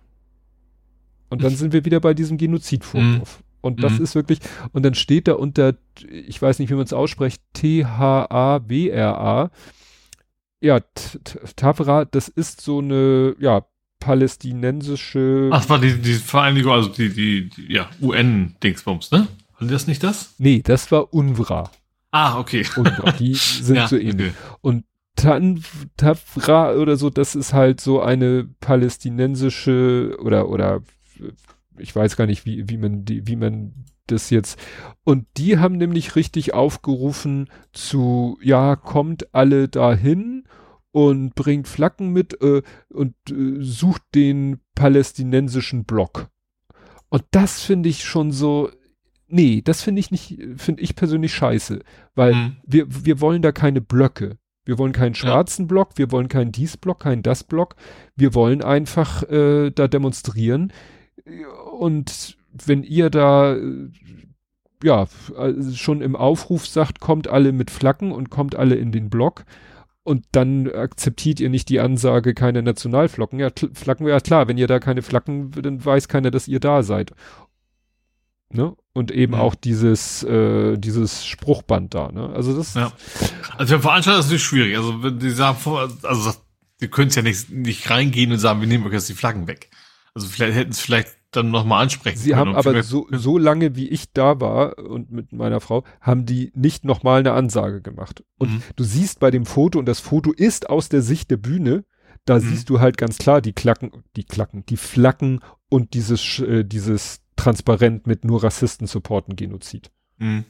Und 1.30 1.44
dann 1.44 1.56
sind 1.56 1.74
wir 1.74 1.84
wieder 1.84 2.00
bei 2.00 2.14
diesem 2.14 2.38
Genozidvorwurf. 2.38 3.44
Und 3.66 3.84
das 3.84 3.94
mhm. 3.94 4.04
ist 4.04 4.14
wirklich, 4.14 4.40
und 4.74 4.84
dann 4.84 4.94
steht 4.94 5.28
da 5.28 5.34
unter, 5.34 5.74
ich 6.08 6.40
weiß 6.40 6.60
nicht, 6.60 6.70
wie 6.70 6.76
man 6.76 6.84
es 6.84 6.94
ausspricht, 6.94 7.42
T-H-A-W-R-A. 7.54 9.50
Ja, 10.62 10.80
Tafra, 11.56 12.06
das 12.06 12.28
ist 12.28 12.62
so 12.62 12.78
eine, 12.78 13.36
ja, 13.40 13.66
palästinensische. 14.00 15.50
Ach, 15.52 15.68
war 15.68 15.80
die, 15.80 15.98
die 15.98 16.14
Vereinigung, 16.14 16.74
also 16.74 16.90
die, 16.90 17.10
die, 17.10 17.50
die 17.50 17.74
ja, 17.74 17.90
UN-Dingsbums, 18.02 19.10
ne? 19.10 19.28
War 19.58 19.68
das 19.68 19.88
nicht 19.88 20.04
das? 20.04 20.36
Nee, 20.38 20.62
das 20.64 20.92
war 20.92 21.12
UNWRA. 21.12 21.72
Ah, 22.12 22.38
okay. 22.38 22.68
UNWRA, 22.76 23.14
die 23.14 23.34
sind 23.34 23.78
ja, 23.78 23.88
so 23.88 23.98
ähnlich. 23.98 24.34
Okay. 24.34 24.58
Und 24.62 24.86
Tan 25.16 25.64
Tafra 25.98 26.74
oder 26.74 26.98
so, 26.98 27.10
das 27.10 27.34
ist 27.34 27.54
halt 27.54 27.82
so 27.82 28.00
eine 28.02 28.48
palästinensische 28.60 30.18
oder, 30.22 30.50
oder 30.50 30.84
ich 31.78 31.96
weiß 31.96 32.16
gar 32.16 32.26
nicht, 32.26 32.46
wie, 32.46 32.70
wie 32.70 32.78
man 32.78 33.06
die, 33.06 33.28
wie 33.28 33.36
man 33.36 33.86
das 34.08 34.30
jetzt. 34.30 34.60
Und 35.04 35.26
die 35.38 35.58
haben 35.58 35.78
nämlich 35.78 36.16
richtig 36.16 36.54
aufgerufen 36.54 37.50
zu, 37.74 38.38
ja, 38.42 38.76
kommt 38.76 39.34
alle 39.34 39.68
dahin 39.68 40.44
und 40.92 41.36
bringt 41.36 41.68
Flaggen 41.68 42.10
mit 42.10 42.42
äh, 42.42 42.62
und 42.90 43.16
äh, 43.30 43.58
sucht 43.60 44.04
den 44.14 44.60
palästinensischen 44.76 45.86
Block. 45.86 46.30
Und 47.10 47.24
das 47.32 47.62
finde 47.62 47.90
ich 47.90 48.04
schon 48.04 48.32
so, 48.32 48.70
nee, 49.28 49.62
das 49.62 49.82
finde 49.82 50.00
ich 50.00 50.12
nicht, 50.12 50.40
finde 50.58 50.82
ich 50.82 50.96
persönlich 50.96 51.34
scheiße, 51.34 51.80
weil 52.14 52.34
mhm. 52.34 52.58
wir, 52.66 53.06
wir 53.06 53.22
wollen 53.22 53.42
da 53.42 53.52
keine 53.52 53.82
Blöcke. 53.82 54.38
Wir 54.66 54.80
wollen 54.80 54.94
keinen 54.94 55.14
schwarzen 55.14 55.66
ja. 55.66 55.68
Block, 55.68 55.92
wir 55.96 56.12
wollen 56.12 56.28
keinen 56.28 56.52
dies 56.52 56.76
Block, 56.76 57.02
keinen 57.02 57.22
das 57.22 57.44
Block. 57.44 57.76
Wir 58.16 58.34
wollen 58.34 58.64
einfach 58.64 59.22
äh, 59.24 59.70
da 59.70 59.88
demonstrieren. 59.88 60.74
Und 61.76 62.38
wenn 62.52 62.84
ihr 62.84 63.10
da 63.10 63.58
ja 64.84 65.08
schon 65.74 66.02
im 66.02 66.16
Aufruf 66.16 66.68
sagt, 66.68 67.00
kommt 67.00 67.28
alle 67.28 67.52
mit 67.52 67.72
Flaggen 67.72 68.12
und 68.12 68.30
kommt 68.30 68.56
alle 68.56 68.76
in 68.76 68.92
den 68.92 69.10
Block 69.10 69.46
und 70.04 70.26
dann 70.32 70.72
akzeptiert 70.72 71.40
ihr 71.40 71.50
nicht 71.50 71.68
die 71.68 71.80
Ansage, 71.80 72.36
keine 72.36 72.62
Nationalflocken. 72.62 73.40
Ja, 73.40 73.50
Flaggen, 73.74 74.08
ja 74.08 74.20
klar, 74.20 74.48
wenn 74.48 74.58
ihr 74.58 74.68
da 74.68 74.80
keine 74.80 75.02
Flaggen, 75.02 75.52
dann 75.52 75.84
weiß 75.84 76.08
keiner, 76.08 76.30
dass 76.30 76.48
ihr 76.48 76.60
da 76.60 76.84
seid. 76.84 77.12
Ne? 78.50 78.76
Und 78.94 79.12
eben 79.12 79.34
ja. 79.34 79.40
auch 79.40 79.56
dieses, 79.56 80.22
äh, 80.24 80.78
dieses 80.78 81.26
Spruchband 81.26 81.96
da, 81.96 82.12
ne? 82.12 82.30
Also 82.30 82.56
das. 82.56 82.76
Ja. 82.76 82.92
Also 83.58 83.76
für 83.76 83.82
Veranstalter 83.82 84.20
ist 84.20 84.32
es 84.32 84.42
schwierig. 84.42 84.78
Also 84.78 85.02
wenn 85.02 85.18
die 85.18 85.32
sagen, 85.32 85.58
also 86.04 86.32
die 86.80 86.88
können 86.88 87.08
es 87.08 87.16
ja 87.16 87.24
nicht, 87.24 87.50
nicht 87.50 87.90
reingehen 87.90 88.32
und 88.32 88.38
sagen, 88.38 88.62
wir 88.62 88.68
nehmen 88.68 88.86
euch 88.86 88.94
jetzt 88.94 89.10
die 89.10 89.14
Flaggen 89.14 89.48
weg. 89.48 89.72
Also 90.14 90.28
vielleicht 90.28 90.56
hätten 90.56 90.72
es 90.72 90.80
vielleicht 90.80 91.10
dann 91.36 91.52
nochmal 91.52 91.84
ansprechen 91.84 92.18
Sie 92.18 92.36
haben 92.36 92.56
aber 92.56 92.84
so, 92.84 93.08
so 93.12 93.38
lange, 93.38 93.76
wie 93.76 93.88
ich 93.88 94.12
da 94.14 94.40
war 94.40 94.78
und 94.78 95.12
mit 95.12 95.34
meiner 95.34 95.60
Frau, 95.60 95.84
haben 96.02 96.26
die 96.26 96.52
nicht 96.56 96.86
nochmal 96.86 97.20
eine 97.20 97.34
Ansage 97.34 97.82
gemacht. 97.82 98.24
Und 98.38 98.52
mhm. 98.52 98.64
du 98.76 98.84
siehst 98.84 99.20
bei 99.20 99.32
dem 99.32 99.46
Foto, 99.46 99.80
und 99.80 99.86
das 99.86 100.00
Foto 100.00 100.32
ist 100.32 100.70
aus 100.70 100.90
der 100.90 101.02
Sicht 101.02 101.32
der 101.32 101.38
Bühne, 101.38 101.86
da 102.26 102.36
mhm. 102.36 102.42
siehst 102.42 102.70
du 102.70 102.80
halt 102.80 102.98
ganz 102.98 103.18
klar 103.18 103.42
die 103.42 103.54
Klacken, 103.54 103.92
die 104.16 104.24
Klacken, 104.24 104.66
die 104.66 104.78
Flacken 104.78 105.40
und 105.70 105.94
dieses, 105.94 106.40
äh, 106.40 106.64
dieses 106.64 107.22
Transparent 107.36 108.08
mit 108.08 108.26
nur 108.26 108.44
Rassisten 108.44 108.88
supporten 108.88 109.36
Genozid. 109.36 109.92
Mhm. 110.18 110.46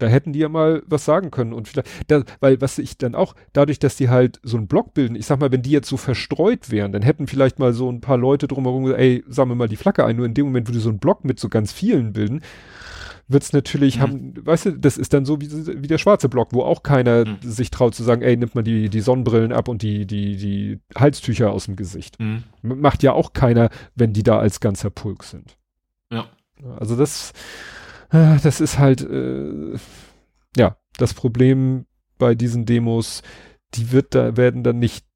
Da 0.00 0.08
hätten 0.08 0.32
die 0.32 0.40
ja 0.40 0.48
mal 0.48 0.82
was 0.86 1.04
sagen 1.04 1.30
können 1.30 1.52
und 1.52 1.68
vielleicht, 1.68 1.88
da, 2.08 2.22
weil 2.40 2.60
was 2.60 2.78
ich 2.78 2.98
dann 2.98 3.14
auch, 3.14 3.34
dadurch, 3.52 3.78
dass 3.78 3.96
die 3.96 4.08
halt 4.08 4.40
so 4.42 4.56
einen 4.56 4.66
Block 4.66 4.94
bilden, 4.94 5.14
ich 5.14 5.26
sag 5.26 5.40
mal, 5.40 5.52
wenn 5.52 5.62
die 5.62 5.70
jetzt 5.70 5.88
so 5.88 5.96
verstreut 5.96 6.70
wären, 6.70 6.92
dann 6.92 7.02
hätten 7.02 7.26
vielleicht 7.26 7.58
mal 7.58 7.72
so 7.72 7.90
ein 7.90 8.00
paar 8.00 8.16
Leute 8.16 8.48
drumherum 8.48 8.84
gesagt, 8.84 9.00
ey, 9.00 9.24
sammeln 9.28 9.58
mal 9.58 9.68
die 9.68 9.76
Flagge 9.76 10.04
ein. 10.04 10.16
Nur 10.16 10.26
in 10.26 10.34
dem 10.34 10.46
Moment, 10.46 10.68
wo 10.68 10.72
die 10.72 10.80
so 10.80 10.88
einen 10.88 10.98
Block 10.98 11.24
mit 11.24 11.38
so 11.38 11.48
ganz 11.48 11.72
vielen 11.72 12.12
bilden, 12.12 12.40
wird's 13.28 13.52
natürlich 13.52 13.96
mhm. 13.96 14.00
haben, 14.00 14.46
weißt 14.46 14.66
du, 14.66 14.72
das 14.72 14.98
ist 14.98 15.14
dann 15.14 15.24
so 15.24 15.40
wie, 15.40 15.50
wie 15.82 15.86
der 15.86 15.98
schwarze 15.98 16.28
Block, 16.28 16.48
wo 16.52 16.62
auch 16.62 16.82
keiner 16.82 17.26
mhm. 17.26 17.38
sich 17.42 17.70
traut 17.70 17.94
zu 17.94 18.02
sagen, 18.02 18.22
ey, 18.22 18.36
nimmt 18.36 18.54
mal 18.54 18.62
die, 18.62 18.88
die 18.88 19.00
Sonnenbrillen 19.00 19.52
ab 19.52 19.68
und 19.68 19.82
die, 19.82 20.06
die, 20.06 20.36
die 20.36 20.80
Halstücher 20.96 21.52
aus 21.52 21.66
dem 21.66 21.76
Gesicht. 21.76 22.18
Mhm. 22.18 22.42
Macht 22.62 23.02
ja 23.02 23.12
auch 23.12 23.32
keiner, 23.32 23.70
wenn 23.94 24.12
die 24.12 24.22
da 24.22 24.38
als 24.38 24.60
ganzer 24.60 24.90
Pulk 24.90 25.24
sind. 25.24 25.56
Ja. 26.10 26.26
Also 26.78 26.96
das, 26.96 27.32
das 28.10 28.60
ist 28.60 28.78
halt, 28.78 29.02
äh, 29.02 29.76
ja, 30.56 30.76
das 30.96 31.14
Problem 31.14 31.86
bei 32.18 32.34
diesen 32.34 32.66
Demos, 32.66 33.22
die 33.74 33.92
wird 33.92 34.14
da, 34.14 34.36
werden 34.36 34.62
dann 34.62 34.78
nicht 34.78 35.06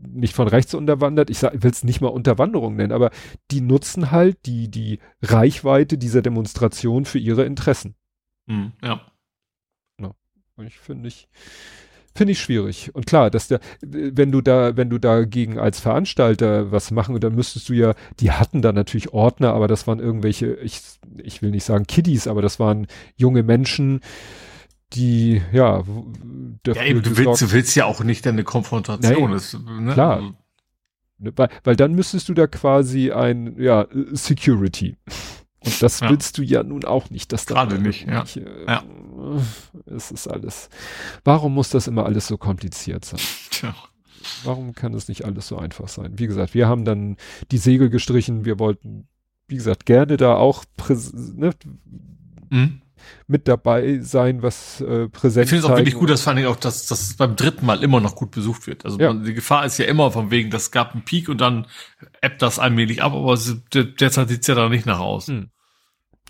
nicht 0.00 0.34
von 0.34 0.48
rechts 0.48 0.74
unterwandert, 0.74 1.30
ich 1.30 1.42
will 1.42 1.70
es 1.70 1.84
nicht 1.84 2.00
mal 2.00 2.08
Unterwanderung 2.08 2.76
nennen, 2.76 2.92
aber 2.92 3.10
die 3.50 3.60
nutzen 3.60 4.10
halt 4.10 4.46
die, 4.46 4.70
die 4.70 5.00
Reichweite 5.22 5.98
dieser 5.98 6.22
Demonstration 6.22 7.04
für 7.04 7.18
ihre 7.18 7.44
Interessen. 7.44 7.94
Mhm, 8.46 8.72
ja. 8.82 9.00
ja. 10.00 10.14
Ich 10.64 10.78
finde 10.78 11.08
ich, 11.08 11.28
Finde 12.18 12.32
ich 12.32 12.40
schwierig. 12.40 12.92
Und 12.96 13.06
klar, 13.06 13.30
dass 13.30 13.46
der, 13.46 13.60
wenn 13.80 14.32
du 14.32 14.40
da, 14.40 14.76
wenn 14.76 14.90
du 14.90 14.98
dagegen 14.98 15.56
als 15.56 15.78
Veranstalter 15.78 16.72
was 16.72 16.90
machen, 16.90 17.20
dann 17.20 17.36
müsstest 17.36 17.68
du 17.68 17.74
ja, 17.74 17.94
die 18.18 18.32
hatten 18.32 18.60
da 18.60 18.72
natürlich 18.72 19.12
Ordner, 19.12 19.52
aber 19.52 19.68
das 19.68 19.86
waren 19.86 20.00
irgendwelche, 20.00 20.54
ich, 20.54 20.80
ich 21.18 21.42
will 21.42 21.52
nicht 21.52 21.62
sagen 21.62 21.86
Kiddies, 21.86 22.26
aber 22.26 22.42
das 22.42 22.58
waren 22.58 22.88
junge 23.14 23.44
Menschen, 23.44 24.00
die, 24.94 25.40
ja, 25.52 25.84
ja 26.66 26.82
eben, 26.82 27.02
du 27.04 27.16
willst, 27.16 27.40
du 27.40 27.52
willst 27.52 27.76
ja 27.76 27.84
auch 27.84 28.02
nicht 28.02 28.26
eine 28.26 28.42
Konfrontation. 28.42 29.30
Nein, 29.30 29.36
ist, 29.36 29.56
ne? 29.56 29.92
Klar. 29.92 30.16
Also 30.16 30.34
ne, 31.18 31.32
weil, 31.36 31.50
weil 31.62 31.76
dann 31.76 31.94
müsstest 31.94 32.28
du 32.28 32.34
da 32.34 32.48
quasi 32.48 33.12
ein, 33.12 33.54
ja, 33.60 33.86
Security. 34.10 34.96
Und 35.64 35.82
das 35.82 36.00
ja. 36.00 36.10
willst 36.10 36.38
du 36.38 36.42
ja 36.42 36.62
nun 36.62 36.84
auch 36.84 37.10
nicht. 37.10 37.32
Dass 37.32 37.46
Gerade 37.46 37.78
nicht, 37.78 38.06
ja. 38.06 38.24
Äh, 38.36 38.66
ja. 38.66 38.84
Es 39.86 40.10
ist 40.10 40.28
alles. 40.28 40.68
Warum 41.24 41.54
muss 41.54 41.70
das 41.70 41.88
immer 41.88 42.06
alles 42.06 42.26
so 42.26 42.36
kompliziert 42.36 43.04
sein? 43.04 43.20
Tja. 43.50 43.74
Warum 44.44 44.74
kann 44.74 44.94
es 44.94 45.08
nicht 45.08 45.24
alles 45.24 45.48
so 45.48 45.56
einfach 45.56 45.88
sein? 45.88 46.18
Wie 46.18 46.26
gesagt, 46.26 46.54
wir 46.54 46.68
haben 46.68 46.84
dann 46.84 47.16
die 47.50 47.58
Segel 47.58 47.90
gestrichen. 47.90 48.44
Wir 48.44 48.58
wollten, 48.58 49.08
wie 49.46 49.56
gesagt, 49.56 49.86
gerne 49.86 50.16
da 50.16 50.36
auch 50.36 50.64
ne, 51.34 51.52
mhm. 52.50 52.82
Mit 53.26 53.48
dabei 53.48 53.98
sein, 54.00 54.42
was 54.42 54.80
äh, 54.80 55.08
präsent 55.08 55.44
Ich 55.44 55.50
finde 55.50 55.64
es 55.66 55.70
auch 55.70 55.76
wirklich 55.76 55.94
gut, 55.94 56.10
dass 56.10 56.22
vor 56.22 56.32
allem 56.32 56.46
auch, 56.46 56.56
dass 56.56 56.86
das 56.86 57.14
beim 57.14 57.36
dritten 57.36 57.66
Mal 57.66 57.82
immer 57.82 58.00
noch 58.00 58.14
gut 58.14 58.30
besucht 58.30 58.66
wird. 58.66 58.84
Also 58.84 58.98
ja. 58.98 59.12
man, 59.12 59.24
die 59.24 59.34
Gefahr 59.34 59.64
ist 59.64 59.78
ja 59.78 59.86
immer 59.86 60.10
von 60.10 60.30
wegen, 60.30 60.50
das 60.50 60.70
gab 60.70 60.92
einen 60.92 61.04
Peak 61.04 61.28
und 61.28 61.40
dann 61.40 61.66
ebbt 62.20 62.42
das 62.42 62.58
allmählich 62.58 63.02
ab, 63.02 63.12
aber 63.14 63.38
derzeit 63.74 64.28
sieht 64.28 64.42
es 64.42 64.46
ja 64.46 64.54
da 64.54 64.68
nicht 64.68 64.86
nach 64.86 65.00
aus. 65.00 65.28
Mhm. 65.28 65.50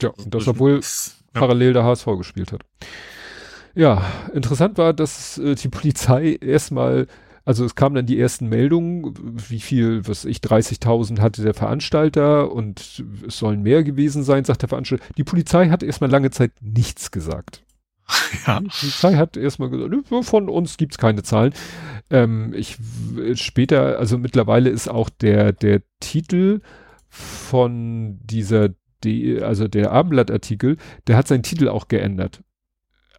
Ja, 0.03 0.11
und 0.11 0.35
das, 0.35 0.47
obwohl 0.47 0.81
ja. 0.81 1.41
parallel 1.41 1.73
der 1.73 1.85
HSV 1.85 2.07
gespielt 2.19 2.53
hat. 2.53 2.63
Ja, 3.75 4.05
interessant 4.33 4.79
war, 4.79 4.93
dass 4.93 5.39
äh, 5.39 5.55
die 5.55 5.69
Polizei 5.69 6.39
erstmal, 6.41 7.07
also 7.49 7.65
es 7.65 7.75
kamen 7.75 7.95
dann 7.95 8.05
die 8.05 8.21
ersten 8.21 8.51
Meldungen, 8.51 9.15
wie 9.49 9.61
viel, 9.61 10.07
was 10.07 10.27
ich, 10.27 10.41
30.000 10.41 11.21
hatte 11.21 11.41
der 11.41 11.55
Veranstalter 11.55 12.53
und 12.53 13.03
es 13.27 13.39
sollen 13.39 13.63
mehr 13.63 13.83
gewesen 13.85 14.23
sein, 14.23 14.45
sagt 14.45 14.61
der 14.61 14.69
Veranstalter. 14.69 15.03
Die 15.17 15.25
Polizei 15.25 15.71
hat 15.71 15.83
erstmal 15.83 16.11
lange 16.11 16.31
Zeit 16.31 16.53
nichts 16.61 17.11
gesagt. 17.11 17.65
Ja. 18.47 18.61
Die 18.61 18.69
Polizei 18.69 19.15
hat 19.15 19.39
erstmal 19.39 19.71
gesagt, 19.71 20.27
von 20.27 20.51
uns 20.51 20.77
gibt's 20.77 20.99
keine 20.99 21.23
Zahlen. 21.23 21.55
Ähm, 22.11 22.53
ich 22.55 22.77
später, 23.35 23.99
also 23.99 24.19
mittlerweile 24.19 24.69
ist 24.69 24.89
auch 24.89 25.09
der, 25.09 25.53
der 25.53 25.81
Titel 26.01 26.61
von 27.09 28.19
dieser 28.25 28.71
die, 29.05 29.41
also 29.41 29.69
der 29.69 29.93
Abendblattartikel, 29.93 30.77
der 31.07 31.17
hat 31.17 31.29
seinen 31.29 31.43
Titel 31.43 31.69
auch 31.69 31.89
geändert. 31.89 32.43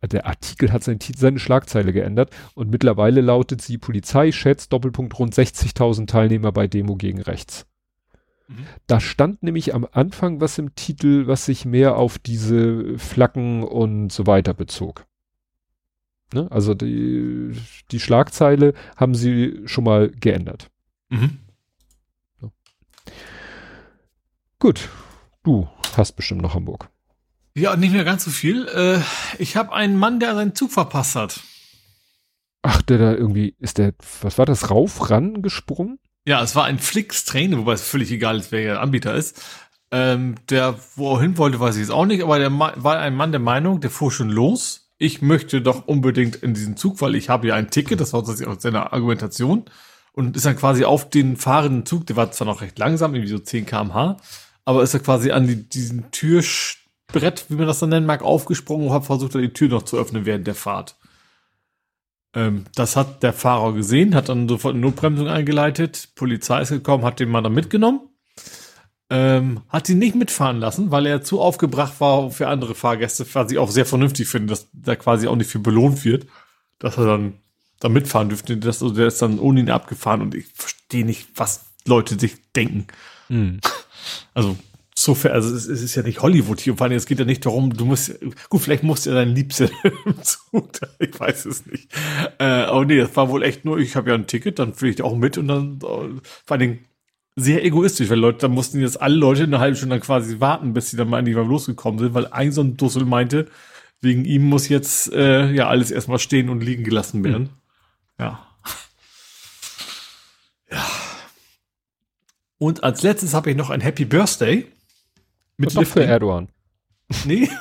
Der 0.01 0.25
Artikel 0.25 0.71
hat 0.71 0.83
seinen 0.83 0.99
seine 1.15 1.39
Schlagzeile 1.39 1.91
geändert 1.91 2.31
und 2.55 2.69
mittlerweile 2.69 3.21
lautet 3.21 3.61
sie 3.61 3.77
Polizei 3.77 4.31
schätzt 4.31 4.71
Doppelpunkt 4.71 5.17
rund 5.19 5.33
60.000 5.33 6.07
Teilnehmer 6.07 6.51
bei 6.51 6.67
Demo 6.67 6.95
gegen 6.95 7.21
rechts. 7.21 7.65
Mhm. 8.47 8.65
Da 8.87 8.99
stand 8.99 9.43
nämlich 9.43 9.73
am 9.73 9.87
Anfang 9.91 10.39
was 10.39 10.57
im 10.57 10.73
Titel, 10.75 11.27
was 11.27 11.45
sich 11.45 11.65
mehr 11.65 11.97
auf 11.97 12.17
diese 12.17 12.97
Flaggen 12.97 13.63
und 13.63 14.11
so 14.11 14.25
weiter 14.25 14.53
bezog. 14.53 15.05
Ne? 16.33 16.47
Also 16.49 16.73
die, 16.73 17.55
die 17.91 17.99
Schlagzeile 17.99 18.73
haben 18.95 19.15
sie 19.15 19.61
schon 19.65 19.83
mal 19.83 20.09
geändert. 20.09 20.69
Mhm. 21.09 21.39
So. 22.39 22.51
Gut, 24.59 24.89
Du 25.43 25.67
hast 25.95 26.13
bestimmt 26.13 26.41
noch 26.41 26.53
Hamburg. 26.53 26.89
Ja, 27.59 27.75
nicht 27.75 27.91
mehr 27.91 28.05
ganz 28.05 28.23
so 28.23 28.31
viel. 28.31 28.67
Äh, 28.69 29.01
ich 29.37 29.57
habe 29.57 29.73
einen 29.73 29.97
Mann, 29.97 30.21
der 30.21 30.33
seinen 30.33 30.55
Zug 30.55 30.71
verpasst 30.71 31.15
hat. 31.15 31.41
Ach, 32.61 32.81
der 32.81 32.97
da 32.97 33.13
irgendwie, 33.13 33.53
ist 33.59 33.77
der, 33.77 33.93
was 34.21 34.37
war 34.37 34.45
das, 34.45 34.69
rauf, 34.69 35.09
ran 35.09 35.41
gesprungen? 35.41 35.99
Ja, 36.25 36.41
es 36.41 36.55
war 36.55 36.63
ein 36.63 36.79
Flix-Train, 36.79 37.57
wobei 37.57 37.73
es 37.73 37.81
völlig 37.81 38.11
egal 38.11 38.37
ist, 38.37 38.53
wer 38.53 38.61
der 38.61 38.81
Anbieter 38.81 39.13
ist. 39.13 39.43
Ähm, 39.91 40.35
der, 40.49 40.79
wo 40.95 41.15
er 41.15 41.21
hin 41.21 41.37
wollte, 41.37 41.59
weiß 41.59 41.75
ich 41.75 41.81
jetzt 41.81 41.91
auch 41.91 42.05
nicht, 42.05 42.23
aber 42.23 42.39
der 42.39 42.57
war 42.57 42.99
ein 42.99 43.15
Mann 43.15 43.31
der 43.31 43.41
Meinung, 43.41 43.81
der 43.81 43.89
fuhr 43.89 44.11
schon 44.11 44.29
los. 44.29 44.93
Ich 44.97 45.21
möchte 45.21 45.61
doch 45.61 45.85
unbedingt 45.85 46.37
in 46.37 46.53
diesen 46.53 46.77
Zug, 46.77 47.01
weil 47.01 47.15
ich 47.15 47.27
habe 47.27 47.47
ja 47.47 47.55
ein 47.55 47.71
Ticket, 47.71 47.99
das 47.99 48.13
war 48.13 48.21
tatsächlich 48.21 48.47
auch 48.47 48.61
seine 48.61 48.93
Argumentation. 48.93 49.65
Und 50.13 50.37
ist 50.37 50.45
dann 50.45 50.55
quasi 50.55 50.85
auf 50.85 51.09
den 51.09 51.35
fahrenden 51.35 51.85
Zug, 51.85 52.05
der 52.05 52.15
war 52.15 52.31
zwar 52.31 52.47
noch 52.47 52.61
recht 52.61 52.79
langsam, 52.79 53.15
irgendwie 53.15 53.31
so 53.31 53.39
10 53.39 53.65
kmh, 53.65 54.17
aber 54.63 54.83
ist 54.83 54.93
er 54.93 54.99
quasi 55.01 55.31
an 55.31 55.47
die, 55.47 55.67
diesen 55.67 56.11
Türbrett, 57.11 57.45
wie 57.49 57.55
man 57.55 57.67
das 57.67 57.79
dann 57.79 57.89
nennen 57.89 58.05
mag, 58.05 58.21
aufgesprungen 58.21 58.87
und 58.87 58.93
hat 58.93 59.05
versucht, 59.05 59.33
die 59.35 59.53
Tür 59.53 59.69
noch 59.69 59.83
zu 59.83 59.97
öffnen 59.97 60.25
während 60.25 60.47
der 60.47 60.55
Fahrt. 60.55 60.95
Ähm, 62.33 62.65
das 62.75 62.95
hat 62.95 63.23
der 63.23 63.33
Fahrer 63.33 63.73
gesehen, 63.73 64.15
hat 64.15 64.29
dann 64.29 64.47
sofort 64.47 64.73
eine 64.73 64.81
Notbremsung 64.81 65.27
eingeleitet. 65.27 66.09
Polizei 66.15 66.61
ist 66.61 66.69
gekommen, 66.69 67.03
hat 67.03 67.19
den 67.19 67.29
Mann 67.29 67.43
dann 67.43 67.53
mitgenommen. 67.53 68.01
Ähm, 69.11 69.61
hat 69.69 69.89
ihn 69.89 69.97
nicht 69.97 70.13
mitfahren 70.13 70.59
lassen, 70.59 70.91
weil 70.91 71.07
er 71.07 71.23
zu 71.23 71.41
aufgebracht 71.41 71.99
war 71.99 72.29
für 72.29 72.47
andere 72.47 72.75
Fahrgäste, 72.75 73.25
was 73.33 73.51
ich 73.51 73.57
auch 73.57 73.71
sehr 73.71 73.87
vernünftig 73.87 74.27
finde, 74.27 74.51
dass 74.51 74.67
da 74.71 74.95
quasi 74.95 75.27
auch 75.27 75.35
nicht 75.35 75.49
viel 75.49 75.61
belohnt 75.61 76.05
wird, 76.05 76.27
dass 76.77 76.97
er 76.97 77.05
dann 77.05 77.39
da 77.79 77.89
mitfahren 77.89 78.29
dürfte. 78.29 78.57
Das, 78.57 78.83
also 78.83 78.93
der 78.93 79.07
ist 79.07 79.19
dann 79.21 79.39
ohne 79.39 79.61
ihn 79.61 79.71
abgefahren 79.71 80.21
und 80.21 80.35
ich 80.35 80.45
verstehe 80.53 81.05
nicht, 81.05 81.29
was 81.33 81.65
Leute 81.87 82.19
sich 82.19 82.51
denken. 82.51 82.85
Mhm. 83.29 83.61
Also 84.35 84.57
sofern, 85.03 85.31
also 85.31 85.55
es, 85.55 85.67
es, 85.67 85.81
ist 85.81 85.95
ja 85.95 86.03
nicht 86.03 86.21
Hollywood 86.21 86.59
hier. 86.59 86.73
Und 86.73 86.77
vor 86.77 86.87
allem, 86.87 86.97
es 86.97 87.05
geht 87.05 87.19
ja 87.19 87.25
nicht 87.25 87.45
darum, 87.45 87.71
du 87.71 87.85
musst, 87.85 88.19
gut, 88.49 88.61
vielleicht 88.61 88.83
musst 88.83 89.05
du 89.05 89.11
ja 89.11 89.15
dein 89.15 89.29
Liebste 89.29 89.71
im 90.05 90.21
Zug, 90.21 90.69
ich 90.99 91.17
weiß 91.19 91.45
es 91.45 91.65
nicht. 91.65 91.89
Äh, 92.39 92.43
aber 92.43 92.85
nee, 92.85 92.97
das 92.97 93.15
war 93.15 93.29
wohl 93.29 93.43
echt 93.43 93.65
nur, 93.65 93.77
ich 93.77 93.95
habe 93.95 94.09
ja 94.09 94.15
ein 94.15 94.27
Ticket, 94.27 94.59
dann 94.59 94.73
fliege 94.73 94.95
ich 94.95 95.01
auch 95.01 95.15
mit 95.15 95.37
und 95.37 95.47
dann, 95.47 95.75
äh, 95.77 95.79
vor 95.79 96.21
allen 96.49 96.59
Dingen 96.59 96.79
sehr 97.35 97.63
egoistisch, 97.63 98.09
weil 98.09 98.19
Leute, 98.19 98.39
da 98.39 98.47
mussten 98.49 98.81
jetzt 98.81 99.01
alle 99.01 99.15
Leute 99.15 99.43
eine 99.43 99.59
halbe 99.59 99.77
Stunde 99.77 99.99
quasi 99.99 100.39
warten, 100.39 100.73
bis 100.73 100.89
sie 100.89 100.97
dann 100.97 101.09
mal 101.09 101.19
endlich 101.19 101.37
mal 101.37 101.47
losgekommen 101.47 101.99
sind, 101.99 102.13
weil 102.13 102.27
ein 102.27 102.51
so 102.51 102.61
ein 102.61 102.75
Dussel 102.75 103.05
meinte, 103.05 103.47
wegen 104.01 104.25
ihm 104.25 104.43
muss 104.43 104.67
jetzt, 104.67 105.13
äh, 105.13 105.49
ja, 105.51 105.67
alles 105.67 105.91
erstmal 105.91 106.19
stehen 106.19 106.49
und 106.49 106.61
liegen 106.61 106.83
gelassen 106.83 107.23
werden. 107.23 107.43
Hm. 107.43 107.49
Ja. 108.19 108.45
Ja. 110.71 110.85
Und 112.57 112.83
als 112.83 113.01
letztes 113.01 113.33
habe 113.33 113.49
ich 113.49 113.55
noch 113.55 113.69
ein 113.69 113.81
Happy 113.81 114.05
Birthday. 114.05 114.67
Mit 115.59 115.75
Was 115.75 115.89
für 115.89 116.03
Erdogan. 116.03 116.49
Nee. 117.25 117.49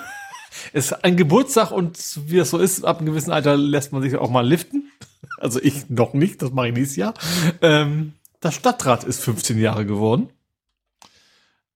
Es 0.73 0.87
ist 0.87 1.05
ein 1.05 1.17
Geburtstag 1.17 1.71
und 1.71 1.97
wie 2.27 2.39
es 2.39 2.51
so 2.51 2.59
ist, 2.59 2.85
ab 2.85 2.99
einem 2.99 3.07
gewissen 3.07 3.31
Alter 3.31 3.57
lässt 3.57 3.93
man 3.93 4.03
sich 4.03 4.17
auch 4.17 4.31
mal 4.31 4.47
liften. 4.47 4.91
Also 5.41 5.61
ich 5.63 5.89
noch 5.89 6.15
nicht, 6.15 6.43
das 6.43 6.51
mache 6.51 6.69
ich 6.69 6.75
nächstes 6.75 6.97
Jahr. 6.97 7.15
Ähm, 7.63 8.15
das 8.41 8.57
Stadtrat 8.57 9.05
ist 9.05 9.23
15 9.23 9.57
Jahre 9.59 9.87
geworden. 9.87 10.31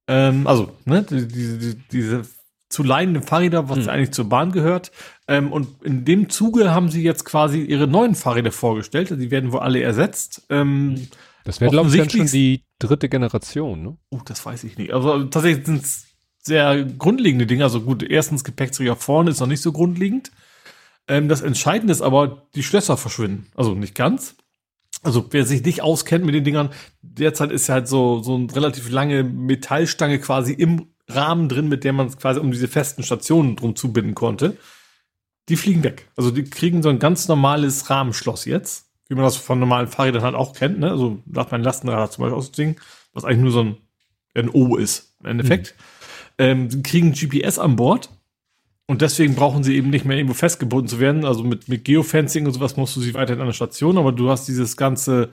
Ähm, 0.08 0.48
also, 0.48 0.72
ne, 0.84 1.04
die, 1.04 1.28
die, 1.28 1.74
diese 1.92 2.22
zu 2.68 2.82
leihenden 2.82 3.22
Fahrräder, 3.22 3.68
was 3.68 3.78
hm. 3.78 3.88
eigentlich 3.88 4.10
zur 4.12 4.28
Bahn 4.28 4.50
gehört. 4.50 4.90
Ähm, 5.28 5.52
und 5.52 5.82
in 5.84 6.04
dem 6.04 6.28
Zuge 6.28 6.72
haben 6.72 6.88
sie 6.88 7.04
jetzt 7.04 7.24
quasi 7.24 7.60
ihre 7.60 7.86
neuen 7.86 8.16
Fahrräder 8.16 8.50
vorgestellt. 8.50 9.10
Die 9.10 9.30
werden 9.30 9.52
wohl 9.52 9.60
alle 9.60 9.80
ersetzt. 9.80 10.42
Ähm, 10.50 11.06
das 11.44 11.60
wäre, 11.60 11.70
glaube 11.70 11.94
ich, 11.94 12.10
schon 12.10 12.26
die 12.26 12.64
dritte 12.80 13.08
Generation, 13.08 13.82
ne? 13.82 13.96
Oh, 14.10 14.20
das 14.24 14.44
weiß 14.44 14.64
ich 14.64 14.76
nicht. 14.76 14.92
Also 14.92 15.24
tatsächlich 15.24 15.66
sind 15.66 15.84
es 15.84 16.11
sehr 16.42 16.84
grundlegende 16.84 17.46
Dinge. 17.46 17.64
Also 17.64 17.80
gut, 17.80 18.02
erstens 18.02 18.44
Gepäckträger 18.44 18.96
vorne 18.96 19.30
ist 19.30 19.40
noch 19.40 19.46
nicht 19.46 19.62
so 19.62 19.72
grundlegend. 19.72 20.32
Ähm, 21.08 21.28
das 21.28 21.40
Entscheidende 21.40 21.92
ist 21.92 22.02
aber, 22.02 22.48
die 22.54 22.62
Schlösser 22.62 22.96
verschwinden. 22.96 23.46
Also 23.54 23.74
nicht 23.74 23.94
ganz. 23.94 24.34
Also 25.02 25.26
wer 25.30 25.46
sich 25.46 25.64
nicht 25.64 25.82
auskennt 25.82 26.24
mit 26.24 26.34
den 26.34 26.44
Dingern, 26.44 26.70
derzeit 27.00 27.50
ist 27.50 27.68
ja 27.68 27.74
halt 27.74 27.88
so, 27.88 28.22
so 28.22 28.34
eine 28.34 28.54
relativ 28.54 28.90
lange 28.90 29.24
Metallstange 29.24 30.18
quasi 30.18 30.52
im 30.52 30.92
Rahmen 31.08 31.48
drin, 31.48 31.68
mit 31.68 31.84
der 31.84 31.92
man 31.92 32.10
quasi 32.16 32.38
um 32.38 32.52
diese 32.52 32.68
festen 32.68 33.02
Stationen 33.02 33.56
drum 33.56 33.74
zubinden 33.74 34.14
konnte. 34.14 34.56
Die 35.48 35.56
fliegen 35.56 35.82
weg. 35.82 36.08
Also 36.16 36.30
die 36.30 36.44
kriegen 36.44 36.82
so 36.82 36.88
ein 36.88 37.00
ganz 37.00 37.26
normales 37.26 37.90
Rahmenschloss 37.90 38.44
jetzt, 38.44 38.90
wie 39.08 39.14
man 39.14 39.24
das 39.24 39.36
von 39.36 39.58
normalen 39.58 39.88
Fahrrädern 39.88 40.22
halt 40.22 40.36
auch 40.36 40.54
kennt. 40.54 40.78
Ne? 40.78 40.90
Also 40.90 41.20
sagt 41.32 41.50
mein 41.50 41.64
Lastenrad 41.64 42.12
zum 42.12 42.22
Beispiel 42.22 42.38
aus 42.38 42.52
Ding, 42.52 42.80
was 43.12 43.24
eigentlich 43.24 43.42
nur 43.42 43.52
so 43.52 43.60
ein, 43.62 43.76
ein 44.34 44.50
O 44.50 44.76
ist 44.76 45.16
im 45.20 45.26
Endeffekt. 45.26 45.74
Mhm 45.76 45.91
ähm, 46.38 46.82
kriegen 46.82 47.12
GPS 47.12 47.58
an 47.58 47.76
Bord. 47.76 48.10
Und 48.86 49.00
deswegen 49.00 49.34
brauchen 49.34 49.62
sie 49.62 49.76
eben 49.76 49.90
nicht 49.90 50.04
mehr 50.04 50.16
irgendwo 50.16 50.34
festgebunden 50.34 50.88
zu 50.88 51.00
werden. 51.00 51.24
Also 51.24 51.44
mit, 51.44 51.68
mit 51.68 51.84
Geofencing 51.84 52.46
und 52.46 52.52
sowas 52.52 52.76
musst 52.76 52.96
du 52.96 53.00
sie 53.00 53.14
weiterhin 53.14 53.40
an 53.40 53.46
der 53.46 53.54
Station, 53.54 53.96
aber 53.96 54.12
du 54.12 54.28
hast 54.28 54.48
dieses 54.48 54.76
ganze, 54.76 55.30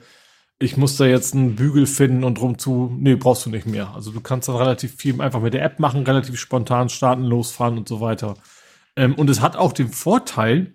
ich 0.58 0.76
muss 0.76 0.96
da 0.96 1.04
jetzt 1.04 1.34
einen 1.34 1.56
Bügel 1.56 1.86
finden 1.86 2.24
und 2.24 2.40
rum 2.40 2.58
zu, 2.58 2.96
nee, 2.98 3.16
brauchst 3.16 3.44
du 3.46 3.50
nicht 3.50 3.66
mehr. 3.66 3.92
Also 3.94 4.12
du 4.12 4.20
kannst 4.20 4.48
dann 4.48 4.56
relativ 4.56 4.94
viel 4.94 5.20
einfach 5.20 5.40
mit 5.40 5.54
der 5.54 5.64
App 5.64 5.78
machen, 5.78 6.04
relativ 6.04 6.38
spontan 6.38 6.88
starten, 6.88 7.24
losfahren 7.24 7.76
und 7.76 7.88
so 7.88 8.00
weiter. 8.00 8.34
Ähm, 8.96 9.14
und 9.16 9.28
es 9.28 9.40
hat 9.40 9.56
auch 9.56 9.72
den 9.72 9.88
Vorteil, 9.88 10.74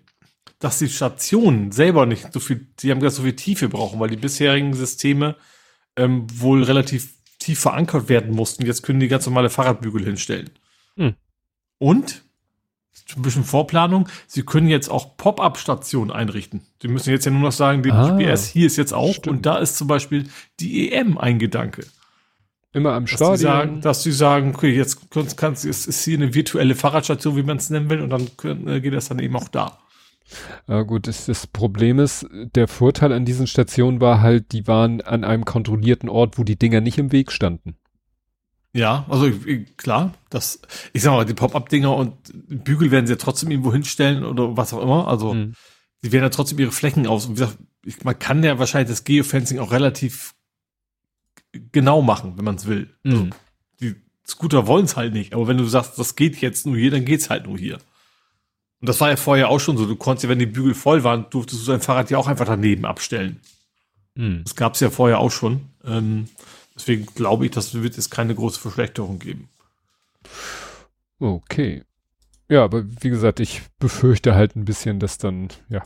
dass 0.58 0.78
die 0.78 0.88
Stationen 0.88 1.72
selber 1.72 2.06
nicht 2.06 2.32
so 2.32 2.40
viel, 2.40 2.66
die 2.78 2.90
haben 2.90 3.00
gar 3.00 3.10
so 3.10 3.22
viel 3.22 3.36
Tiefe 3.36 3.68
brauchen, 3.68 4.00
weil 4.00 4.10
die 4.10 4.16
bisherigen 4.16 4.74
Systeme 4.74 5.36
ähm, 5.96 6.26
wohl 6.32 6.62
relativ 6.62 7.15
tief 7.46 7.60
verankert 7.60 8.08
werden 8.08 8.34
mussten. 8.34 8.66
Jetzt 8.66 8.82
können 8.82 8.98
die 8.98 9.08
ganz 9.08 9.24
normale 9.26 9.50
Fahrradbügel 9.50 10.04
hinstellen. 10.04 10.50
Hm. 10.96 11.14
Und 11.78 12.24
ein 13.16 13.22
bisschen 13.22 13.44
Vorplanung. 13.44 14.08
Sie 14.26 14.42
können 14.42 14.66
jetzt 14.66 14.88
auch 14.88 15.16
Pop-up-Stationen 15.16 16.10
einrichten. 16.10 16.62
Sie 16.82 16.88
müssen 16.88 17.10
jetzt 17.10 17.24
ja 17.24 17.30
nur 17.30 17.40
noch 17.40 17.52
sagen, 17.52 17.84
die 17.84 17.92
ah, 17.92 18.16
GPS 18.16 18.46
hier 18.46 18.66
ist 18.66 18.76
jetzt 18.76 18.92
auch 18.92 19.14
stimmt. 19.14 19.28
und 19.28 19.46
da 19.46 19.58
ist 19.58 19.76
zum 19.76 19.86
Beispiel 19.86 20.28
die 20.58 20.92
EM 20.92 21.16
ein 21.16 21.38
Gedanke. 21.38 21.86
Immer 22.72 22.94
am 22.94 23.06
Stadion. 23.06 23.30
Dass 23.30 23.38
sie 23.38 23.44
sagen, 23.44 23.80
dass 23.80 24.02
sie 24.02 24.12
sagen 24.12 24.54
okay, 24.56 24.74
jetzt 24.74 25.36
kannst, 25.36 25.64
es 25.64 25.86
ist 25.86 26.04
hier 26.04 26.18
eine 26.18 26.34
virtuelle 26.34 26.74
Fahrradstation, 26.74 27.36
wie 27.36 27.44
man 27.44 27.58
es 27.58 27.70
nennen 27.70 27.88
will, 27.88 28.00
und 28.00 28.10
dann 28.10 28.36
können, 28.36 28.66
äh, 28.66 28.80
geht 28.80 28.92
das 28.92 29.08
dann 29.08 29.20
eben 29.20 29.36
auch 29.36 29.48
da. 29.48 29.78
Ja, 30.66 30.82
gut, 30.82 31.06
das, 31.06 31.26
das 31.26 31.46
Problem 31.46 31.98
ist, 31.98 32.26
der 32.32 32.68
Vorteil 32.68 33.12
an 33.12 33.24
diesen 33.24 33.46
Stationen 33.46 34.00
war 34.00 34.20
halt, 34.20 34.52
die 34.52 34.66
waren 34.66 35.00
an 35.00 35.24
einem 35.24 35.44
kontrollierten 35.44 36.08
Ort, 36.08 36.38
wo 36.38 36.44
die 36.44 36.58
Dinger 36.58 36.80
nicht 36.80 36.98
im 36.98 37.12
Weg 37.12 37.30
standen. 37.30 37.76
Ja, 38.76 39.06
also 39.08 39.30
klar, 39.78 40.12
das, 40.28 40.60
ich 40.92 41.00
sag 41.00 41.12
mal, 41.12 41.24
die 41.24 41.32
Pop-Up-Dinger 41.32 41.96
und 41.96 42.12
Bügel 42.46 42.90
werden 42.90 43.06
sie 43.06 43.14
ja 43.14 43.18
trotzdem 43.18 43.50
irgendwo 43.50 43.72
hinstellen 43.72 44.22
oder 44.22 44.56
was 44.56 44.74
auch 44.74 44.82
immer. 44.82 45.08
Also, 45.08 45.32
mhm. 45.32 45.54
die 46.04 46.12
werden 46.12 46.24
ja 46.24 46.28
trotzdem 46.28 46.58
ihre 46.58 46.72
Flächen 46.72 47.06
aus. 47.06 47.24
Und 47.24 47.32
wie 47.32 47.40
gesagt, 47.40 47.58
ich, 47.86 48.04
man 48.04 48.18
kann 48.18 48.44
ja 48.44 48.58
wahrscheinlich 48.58 48.90
das 48.90 49.04
Geofencing 49.04 49.60
auch 49.60 49.72
relativ 49.72 50.34
genau 51.72 52.02
machen, 52.02 52.34
wenn 52.36 52.44
man 52.44 52.56
es 52.56 52.66
will. 52.66 52.94
Mhm. 53.02 53.12
Also, 53.12 53.30
die 53.80 53.94
Scooter 54.26 54.66
wollen 54.66 54.84
es 54.84 54.96
halt 54.96 55.14
nicht. 55.14 55.32
Aber 55.32 55.48
wenn 55.48 55.56
du 55.56 55.64
sagst, 55.64 55.98
das 55.98 56.14
geht 56.14 56.36
jetzt 56.42 56.66
nur 56.66 56.76
hier, 56.76 56.90
dann 56.90 57.06
geht's 57.06 57.30
halt 57.30 57.46
nur 57.46 57.56
hier. 57.56 57.78
Und 58.80 58.88
das 58.88 59.00
war 59.00 59.08
ja 59.10 59.16
vorher 59.16 59.48
auch 59.48 59.58
schon 59.58 59.76
so. 59.76 59.86
Du 59.86 59.96
konntest 59.96 60.24
ja, 60.24 60.28
wenn 60.30 60.38
die 60.38 60.46
Bügel 60.46 60.74
voll 60.74 61.02
waren, 61.04 61.26
durftest 61.30 61.66
du 61.66 61.72
dein 61.72 61.80
Fahrrad 61.80 62.10
ja 62.10 62.18
auch 62.18 62.28
einfach 62.28 62.46
daneben 62.46 62.84
abstellen. 62.84 63.40
Hm. 64.16 64.42
Das 64.44 64.54
gab 64.54 64.74
es 64.74 64.80
ja 64.80 64.90
vorher 64.90 65.18
auch 65.18 65.30
schon. 65.30 65.70
Ähm, 65.84 66.28
deswegen 66.74 67.06
glaube 67.06 67.46
ich, 67.46 67.52
das 67.52 67.74
wird 67.74 67.96
es 67.96 68.10
keine 68.10 68.34
große 68.34 68.60
Verschlechterung 68.60 69.18
geben. 69.18 69.48
Okay. 71.18 71.84
Ja, 72.48 72.64
aber 72.64 72.84
wie 73.00 73.10
gesagt, 73.10 73.40
ich 73.40 73.62
befürchte 73.78 74.34
halt 74.34 74.56
ein 74.56 74.64
bisschen, 74.64 75.00
dass 75.00 75.18
dann, 75.18 75.48
ja, 75.68 75.82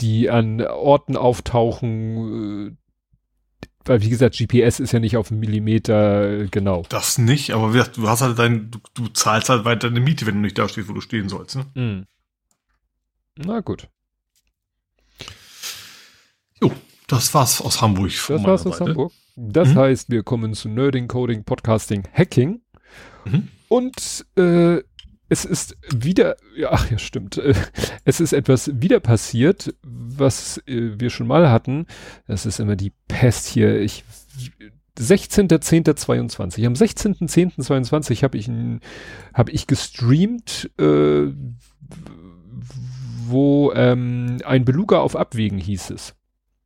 die 0.00 0.30
an 0.30 0.60
Orten 0.60 1.16
auftauchen, 1.16 2.68
äh, 2.68 2.83
weil 3.84 4.02
wie 4.02 4.08
gesagt, 4.08 4.36
GPS 4.36 4.80
ist 4.80 4.92
ja 4.92 5.00
nicht 5.00 5.16
auf 5.16 5.30
einen 5.30 5.40
Millimeter 5.40 6.40
äh, 6.40 6.48
genau. 6.48 6.84
Das 6.88 7.18
nicht, 7.18 7.52
aber 7.52 7.72
wie 7.72 7.78
gesagt, 7.78 7.96
du 7.96 8.08
hast 8.08 8.22
halt 8.22 8.38
dein, 8.38 8.70
du, 8.70 8.78
du 8.94 9.08
zahlst 9.08 9.48
halt 9.48 9.64
weiter 9.64 9.88
deine 9.88 10.00
Miete, 10.00 10.26
wenn 10.26 10.36
du 10.36 10.40
nicht 10.40 10.58
da 10.58 10.68
stehst, 10.68 10.88
wo 10.88 10.92
du 10.92 11.00
stehen 11.00 11.28
sollst. 11.28 11.56
Ne? 11.56 11.64
Mm. 11.74 12.06
Na 13.36 13.60
gut. 13.60 13.88
Jo, 16.62 16.70
das 17.08 17.34
war's 17.34 17.60
aus 17.60 17.82
Hamburg. 17.82 18.12
Das 18.28 18.44
war's 18.44 18.66
aus 18.66 18.80
Hamburg. 18.80 19.12
Das 19.36 19.70
mhm. 19.70 19.78
heißt, 19.78 20.10
wir 20.10 20.22
kommen 20.22 20.54
zu 20.54 20.68
Nerding, 20.68 21.08
Coding, 21.08 21.44
Podcasting, 21.44 22.04
Hacking. 22.12 22.62
Mhm. 23.24 23.48
Und 23.68 24.24
äh, 24.36 24.82
es 25.28 25.44
ist 25.44 25.76
wieder, 25.94 26.36
ach 26.68 26.90
ja, 26.90 26.98
stimmt, 26.98 27.40
es 28.04 28.20
ist 28.20 28.32
etwas 28.32 28.70
wieder 28.80 29.00
passiert, 29.00 29.74
was 29.82 30.58
äh, 30.66 30.98
wir 30.98 31.10
schon 31.10 31.26
mal 31.26 31.50
hatten. 31.50 31.86
Das 32.26 32.46
ist 32.46 32.60
immer 32.60 32.76
die 32.76 32.92
Pest 33.08 33.46
hier. 33.46 33.80
Ich, 33.80 34.04
16.10.22. 34.98 36.66
Am 36.66 36.74
16.10.22 36.74 38.22
habe 38.22 38.38
ich, 38.38 38.50
hab 39.32 39.48
ich 39.48 39.66
gestreamt, 39.66 40.70
äh, 40.78 41.32
wo 43.26 43.72
ähm, 43.72 44.38
ein 44.44 44.64
Beluga 44.64 45.00
auf 45.00 45.16
Abwägen 45.16 45.58
hieß 45.58 45.90
es. 45.90 46.14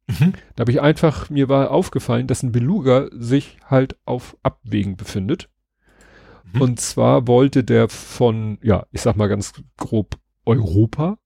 Mhm. 0.09 0.33
Da 0.57 0.63
habe 0.63 0.73
ich 0.73 0.81
einfach, 0.81 1.31
mir 1.31 1.49
war 1.49 1.71
aufgefallen, 1.71 2.27
dass 2.27 2.43
ein 2.43 2.53
Beluga 2.53 3.09
sich 3.13 3.59
halt 3.65 3.97
auf 4.05 4.37
Abwägen 4.43 4.97
befindet. 4.97 5.49
Mhm. 6.53 6.61
Und 6.61 6.81
zwar 6.81 7.27
wollte 7.27 7.65
der 7.65 7.89
von, 7.89 8.59
ja, 8.63 8.87
ich 8.93 9.01
sag 9.01 9.17
mal 9.17 9.29
ganz 9.29 9.53
grob 9.77 10.19
Europa 10.45 11.19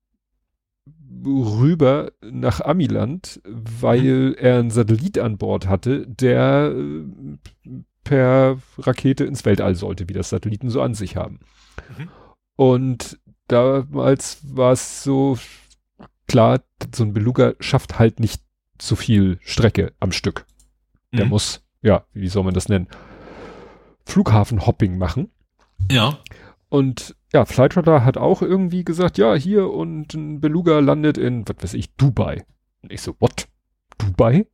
rüber 1.24 2.12
nach 2.20 2.60
Amiland, 2.60 3.40
weil 3.44 4.30
mhm. 4.30 4.34
er 4.38 4.58
einen 4.58 4.70
Satellit 4.70 5.18
an 5.18 5.38
Bord 5.38 5.68
hatte, 5.68 6.06
der 6.06 6.74
äh, 6.74 7.82
per 8.04 8.58
Rakete 8.78 9.24
ins 9.24 9.44
Weltall 9.44 9.74
sollte, 9.74 10.08
wie 10.08 10.14
das 10.14 10.30
Satelliten 10.30 10.70
so 10.70 10.82
an 10.82 10.94
sich 10.94 11.16
haben. 11.16 11.40
Mhm. 11.96 12.08
Und 12.56 13.20
damals 13.46 14.40
war 14.42 14.72
es 14.72 15.04
so 15.04 15.38
klar, 16.26 16.60
so 16.94 17.04
ein 17.04 17.12
Beluga 17.12 17.54
schafft 17.60 17.98
halt 17.98 18.18
nicht 18.18 18.42
zu 18.78 18.96
viel 18.96 19.38
Strecke 19.42 19.92
am 20.00 20.12
Stück. 20.12 20.46
Der 21.12 21.26
mhm. 21.26 21.30
muss, 21.30 21.62
ja, 21.82 22.04
wie 22.12 22.28
soll 22.28 22.42
man 22.42 22.54
das 22.54 22.68
nennen? 22.68 22.88
Flughafenhopping 24.04 24.98
machen. 24.98 25.30
Ja. 25.90 26.18
Und 26.68 27.16
ja, 27.32 27.44
Flightradar 27.44 28.04
hat 28.04 28.16
auch 28.16 28.42
irgendwie 28.42 28.84
gesagt, 28.84 29.18
ja, 29.18 29.34
hier 29.34 29.70
und 29.70 30.14
ein 30.14 30.40
Beluga 30.40 30.78
landet 30.78 31.18
in, 31.18 31.46
was 31.48 31.56
weiß 31.62 31.74
ich, 31.74 31.94
Dubai. 31.96 32.44
Und 32.82 32.92
ich 32.92 33.02
so, 33.02 33.14
what? 33.20 33.46
Dubai? 33.98 34.46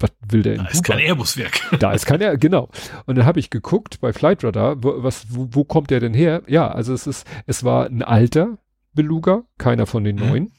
Was 0.00 0.10
will 0.28 0.42
der 0.42 0.52
in 0.52 0.58
da 0.58 0.64
Dubai? 0.64 0.72
Ist 0.72 0.84
kein 0.84 0.98
Airbus-Werk. 0.98 1.60
Da 1.78 1.92
ist 1.92 2.06
kein 2.06 2.20
Airbus, 2.20 2.40
genau. 2.40 2.68
Und 3.06 3.16
dann 3.16 3.26
habe 3.26 3.40
ich 3.40 3.50
geguckt 3.50 4.00
bei 4.00 4.12
Flightradar, 4.12 4.82
wo, 4.82 5.02
was, 5.02 5.26
wo, 5.30 5.48
wo 5.50 5.64
kommt 5.64 5.90
der 5.90 6.00
denn 6.00 6.14
her? 6.14 6.42
Ja, 6.46 6.68
also 6.68 6.92
es 6.92 7.06
ist, 7.06 7.26
es 7.46 7.64
war 7.64 7.86
ein 7.86 8.02
alter 8.02 8.58
Beluga, 8.94 9.42
keiner 9.58 9.86
von 9.86 10.04
den 10.04 10.16
mhm. 10.16 10.28
neuen. 10.28 10.52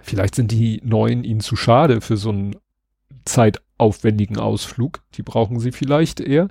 Vielleicht 0.00 0.34
sind 0.34 0.50
die 0.52 0.80
neuen 0.84 1.24
ihnen 1.24 1.40
zu 1.40 1.56
schade 1.56 2.00
für 2.00 2.16
so 2.16 2.30
einen 2.30 2.56
zeitaufwendigen 3.24 4.38
Ausflug. 4.38 5.00
Die 5.14 5.22
brauchen 5.22 5.60
sie 5.60 5.72
vielleicht 5.72 6.20
eher. 6.20 6.48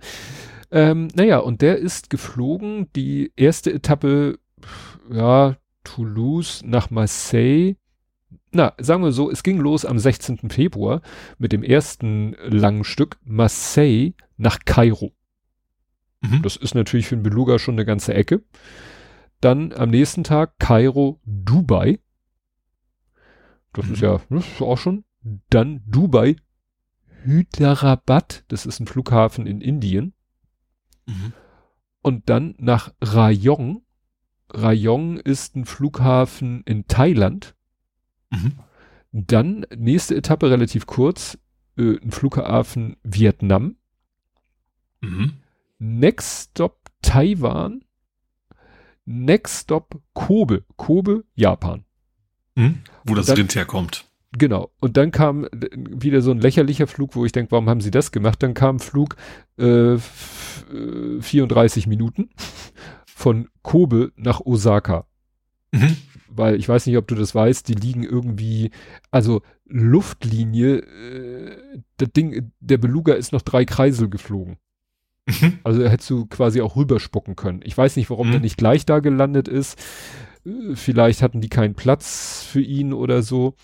Ähm, 0.71 1.07
naja, 1.15 1.39
und 1.39 1.61
der 1.61 1.77
ist 1.77 2.09
geflogen, 2.09 2.91
die 2.95 3.31
erste 3.35 3.71
Etappe, 3.71 4.39
ja, 5.09 5.57
Toulouse 5.83 6.61
nach 6.65 6.89
Marseille. 6.89 7.75
Na, 8.51 8.73
sagen 8.77 9.03
wir 9.03 9.11
so, 9.11 9.31
es 9.31 9.43
ging 9.43 9.59
los 9.59 9.85
am 9.85 9.99
16. 9.99 10.49
Februar 10.49 11.01
mit 11.37 11.51
dem 11.51 11.63
ersten 11.63 12.35
langen 12.45 12.83
Stück 12.83 13.17
Marseille 13.23 14.13
nach 14.35 14.59
Kairo. 14.65 15.13
Mhm. 16.21 16.41
Das 16.41 16.55
ist 16.55 16.75
natürlich 16.75 17.07
für 17.07 17.15
einen 17.15 17.23
Beluga 17.23 17.59
schon 17.59 17.75
eine 17.75 17.85
ganze 17.85 18.13
Ecke. 18.13 18.43
Dann 19.39 19.71
am 19.73 19.89
nächsten 19.89 20.23
Tag 20.23 20.59
Kairo, 20.59 21.19
Dubai. 21.25 21.99
Das 23.73 23.85
mhm. 23.85 23.93
ist 23.93 24.01
ja 24.01 24.19
ist 24.29 24.61
auch 24.61 24.77
schon. 24.77 25.05
Dann 25.49 25.81
Dubai, 25.85 26.37
Hyderabad. 27.23 28.43
Das 28.47 28.65
ist 28.65 28.79
ein 28.79 28.87
Flughafen 28.87 29.45
in 29.45 29.61
Indien. 29.61 30.13
Mhm. 31.07 31.33
Und 32.01 32.29
dann 32.29 32.55
nach 32.57 32.93
Rayong. 33.01 33.81
Rayong 34.49 35.17
ist 35.17 35.55
ein 35.55 35.65
Flughafen 35.65 36.63
in 36.63 36.87
Thailand. 36.87 37.55
Mhm. 38.29 38.59
Dann 39.11 39.65
nächste 39.75 40.15
Etappe 40.15 40.49
relativ 40.49 40.85
kurz, 40.85 41.37
äh, 41.77 41.97
ein 42.01 42.11
Flughafen 42.11 42.97
Vietnam. 43.03 43.77
Mhm. 45.01 45.33
Next 45.79 46.51
Stop 46.51 46.89
Taiwan. 47.01 47.83
Next 49.05 49.63
Stop 49.63 50.01
Kobe. 50.13 50.65
Kobe, 50.75 51.25
Japan. 51.35 51.85
Mhm. 52.55 52.81
Wo 53.05 53.15
das 53.15 53.27
dann, 53.27 53.37
Rind 53.37 53.55
herkommt. 53.55 54.06
Genau. 54.37 54.71
Und 54.79 54.97
dann 54.97 55.11
kam 55.11 55.47
wieder 55.51 56.21
so 56.21 56.31
ein 56.31 56.39
lächerlicher 56.39 56.87
Flug, 56.87 57.15
wo 57.15 57.25
ich 57.25 57.31
denke, 57.31 57.51
warum 57.51 57.69
haben 57.69 57.81
sie 57.81 57.91
das 57.91 58.11
gemacht? 58.11 58.43
Dann 58.43 58.53
kam 58.53 58.79
Flug 58.79 59.15
äh, 59.57 59.97
34 59.97 61.87
Minuten 61.87 62.29
von 63.05 63.49
Kobe 63.63 64.11
nach 64.15 64.41
Osaka. 64.41 65.07
Mhm. 65.71 65.97
Weil 66.29 66.55
ich 66.55 66.69
weiß 66.69 66.85
nicht, 66.85 66.97
ob 66.97 67.07
du 67.07 67.15
das 67.15 67.33
weißt, 67.33 67.67
die 67.67 67.73
liegen 67.73 68.03
irgendwie, 68.03 68.71
also 69.11 69.41
Luftlinie, 69.65 70.79
äh, 70.79 71.57
das 71.97 72.11
Ding, 72.11 72.51
der 72.59 72.77
Beluga 72.77 73.13
ist 73.13 73.31
noch 73.31 73.41
drei 73.41 73.65
Kreisel 73.65 74.09
geflogen. 74.09 74.57
Mhm. 75.25 75.59
Also 75.63 75.83
hättest 75.83 76.09
du 76.09 76.25
quasi 76.27 76.61
auch 76.61 76.75
rüberspucken 76.75 77.35
können. 77.35 77.61
Ich 77.63 77.77
weiß 77.77 77.95
nicht, 77.95 78.09
warum 78.09 78.27
mhm. 78.27 78.31
der 78.33 78.41
nicht 78.41 78.57
gleich 78.57 78.85
da 78.85 78.99
gelandet 78.99 79.47
ist. 79.47 79.79
Äh, 80.45 80.75
vielleicht 80.75 81.21
hatten 81.21 81.41
die 81.41 81.49
keinen 81.49 81.75
Platz 81.75 82.43
für 82.47 82.61
ihn 82.61 82.93
oder 82.93 83.23
so. 83.23 83.55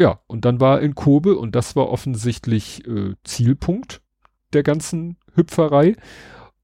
Ja, 0.00 0.18
und 0.26 0.46
dann 0.46 0.60
war 0.60 0.80
in 0.80 0.94
Kobe 0.94 1.36
und 1.36 1.54
das 1.54 1.76
war 1.76 1.90
offensichtlich 1.90 2.86
äh, 2.88 3.16
Zielpunkt 3.22 4.00
der 4.54 4.62
ganzen 4.62 5.18
Hüpferei. 5.34 5.94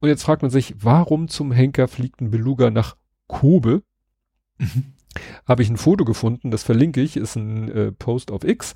Und 0.00 0.08
jetzt 0.08 0.22
fragt 0.22 0.40
man 0.40 0.50
sich, 0.50 0.74
warum 0.78 1.28
zum 1.28 1.52
Henker 1.52 1.86
fliegt 1.86 2.22
ein 2.22 2.30
Beluga 2.30 2.70
nach 2.70 2.96
Kobe? 3.26 3.82
Mhm. 4.56 4.94
Habe 5.46 5.62
ich 5.62 5.68
ein 5.68 5.76
Foto 5.76 6.06
gefunden, 6.06 6.50
das 6.50 6.62
verlinke 6.62 7.02
ich, 7.02 7.18
ist 7.18 7.36
ein 7.36 7.70
äh, 7.70 7.92
Post 7.92 8.30
auf 8.30 8.42
X. 8.42 8.74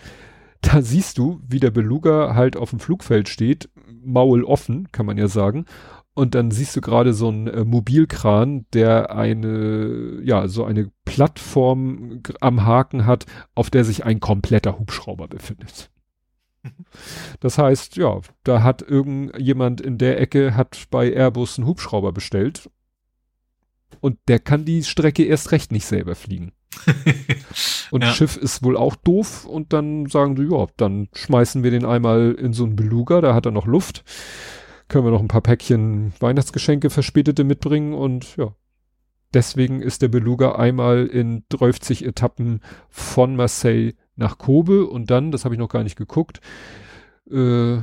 Da 0.61 0.83
siehst 0.83 1.17
du, 1.17 1.41
wie 1.49 1.61
der 1.61 1.71
Beluga 1.71 2.35
halt 2.35 2.59
auf 2.59 2.69
dem 2.69 2.81
Flugfeld 2.81 3.31
steht, 3.31 3.71
Maul 4.03 4.45
offen, 4.45 4.93
kann 4.93 5.07
man 5.07 5.17
ja 5.17 5.29
sagen. 5.29 5.65
Und 6.15 6.35
dann 6.35 6.51
siehst 6.51 6.75
du 6.77 6.81
gerade 6.81 7.15
so 7.15 7.29
einen 7.29 7.47
äh, 7.47 7.65
Mobilkran, 7.65 8.67
der 8.73 9.15
eine, 9.15 10.21
ja, 10.23 10.49
so 10.49 10.65
eine 10.65 10.91
Plattform 11.05 12.23
am 12.41 12.65
Haken 12.65 13.07
hat, 13.07 13.27
auf 13.55 13.71
der 13.71 13.85
sich 13.85 14.05
ein 14.05 14.21
kompletter 14.21 14.79
Hubschrauber 14.79 15.29
befindet. 15.29 15.91
Das 17.41 17.57
heißt, 17.57 17.97
ja, 17.97 18.21
da 18.45 18.63
hat 18.63 18.83
irgendjemand 18.83 19.81
in 19.81 19.97
der 19.97 20.21
Ecke 20.21 20.57
hat 20.57 20.89
bei 20.91 21.11
Airbus 21.11 21.57
einen 21.57 21.67
Hubschrauber 21.67 22.13
bestellt 22.13 22.69
und 24.01 24.19
der 24.29 24.41
kann 24.41 24.67
die 24.67 24.85
Strecke 24.85 25.25
erst 25.25 25.53
recht 25.53 25.73
nicht 25.73 25.87
selber 25.87 26.15
fliegen. 26.15 26.53
und 27.91 28.05
ja. 28.05 28.13
Schiff 28.13 28.37
ist 28.37 28.63
wohl 28.63 28.77
auch 28.77 28.95
doof 28.95 29.47
und 29.47 29.73
dann 29.73 30.05
sagen 30.05 30.37
sie, 30.37 30.55
ja, 30.55 30.67
dann 30.77 31.09
schmeißen 31.15 31.63
wir 31.63 31.71
den 31.71 31.87
einmal 31.87 32.33
in 32.33 32.53
so 32.53 32.65
einen 32.65 32.77
Beluga, 32.77 33.23
da 33.23 33.35
hat 33.35 33.47
er 33.47 33.53
noch 33.53 33.67
Luft 33.67 34.05
können 34.91 35.07
wir 35.07 35.11
noch 35.11 35.21
ein 35.21 35.29
paar 35.29 35.41
Päckchen 35.41 36.13
Weihnachtsgeschenke 36.21 36.91
verspätete 36.91 37.45
mitbringen 37.45 37.95
und 37.95 38.37
ja. 38.37 38.55
Deswegen 39.33 39.81
ist 39.81 40.03
der 40.03 40.09
Beluga 40.09 40.57
einmal 40.57 41.07
in 41.07 41.45
30 41.51 42.05
Etappen 42.05 42.61
von 42.89 43.37
Marseille 43.37 43.95
nach 44.17 44.39
Kobe 44.39 44.87
und 44.87 45.11
dann, 45.11 45.31
das 45.31 45.45
habe 45.45 45.55
ich 45.55 45.59
noch 45.61 45.69
gar 45.69 45.85
nicht 45.85 45.95
geguckt, 45.95 46.41
äh, 47.31 47.77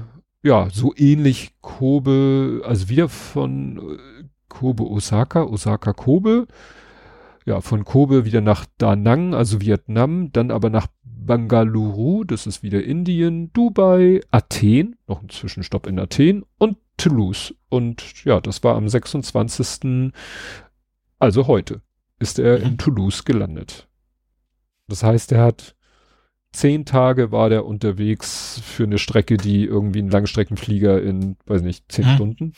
ja, 0.43 0.69
so 0.69 0.93
ähnlich 0.97 1.53
Kobe, 1.61 2.61
also 2.65 2.89
wieder 2.89 3.07
von 3.07 3.77
äh, 3.77 4.23
Kobe 4.49 4.83
Osaka, 4.83 5.43
Osaka 5.43 5.93
Kobe, 5.93 6.47
ja, 7.45 7.61
von 7.61 7.85
Kobe 7.85 8.25
wieder 8.25 8.41
nach 8.41 8.65
Da 8.77 8.97
Nang, 8.97 9.33
also 9.33 9.61
Vietnam, 9.61 10.33
dann 10.33 10.51
aber 10.51 10.69
nach 10.69 10.87
Bangalore, 11.03 12.25
das 12.25 12.45
ist 12.45 12.61
wieder 12.61 12.83
Indien, 12.83 13.53
Dubai, 13.53 14.19
Athen, 14.31 14.97
noch 15.07 15.21
ein 15.21 15.29
Zwischenstopp 15.29 15.87
in 15.87 15.97
Athen 15.97 16.43
und 16.57 16.77
Toulouse. 16.97 17.53
Und 17.69 18.23
ja, 18.25 18.41
das 18.41 18.63
war 18.63 18.75
am 18.75 18.89
26. 18.89 20.11
Also 21.19 21.47
heute 21.47 21.81
ist 22.19 22.39
er 22.39 22.59
mhm. 22.59 22.65
in 22.65 22.77
Toulouse 22.77 23.25
gelandet. 23.25 23.87
Das 24.87 25.03
heißt, 25.03 25.31
er 25.31 25.43
hat 25.43 25.75
zehn 26.51 26.85
Tage 26.85 27.31
war 27.31 27.49
der 27.49 27.65
unterwegs 27.65 28.61
für 28.63 28.83
eine 28.83 28.97
Strecke, 28.97 29.37
die 29.37 29.63
irgendwie 29.63 30.01
ein 30.01 30.09
Langstreckenflieger 30.09 31.01
in, 31.01 31.37
weiß 31.45 31.61
nicht, 31.61 31.91
zehn 31.91 32.07
mhm. 32.07 32.15
Stunden. 32.15 32.53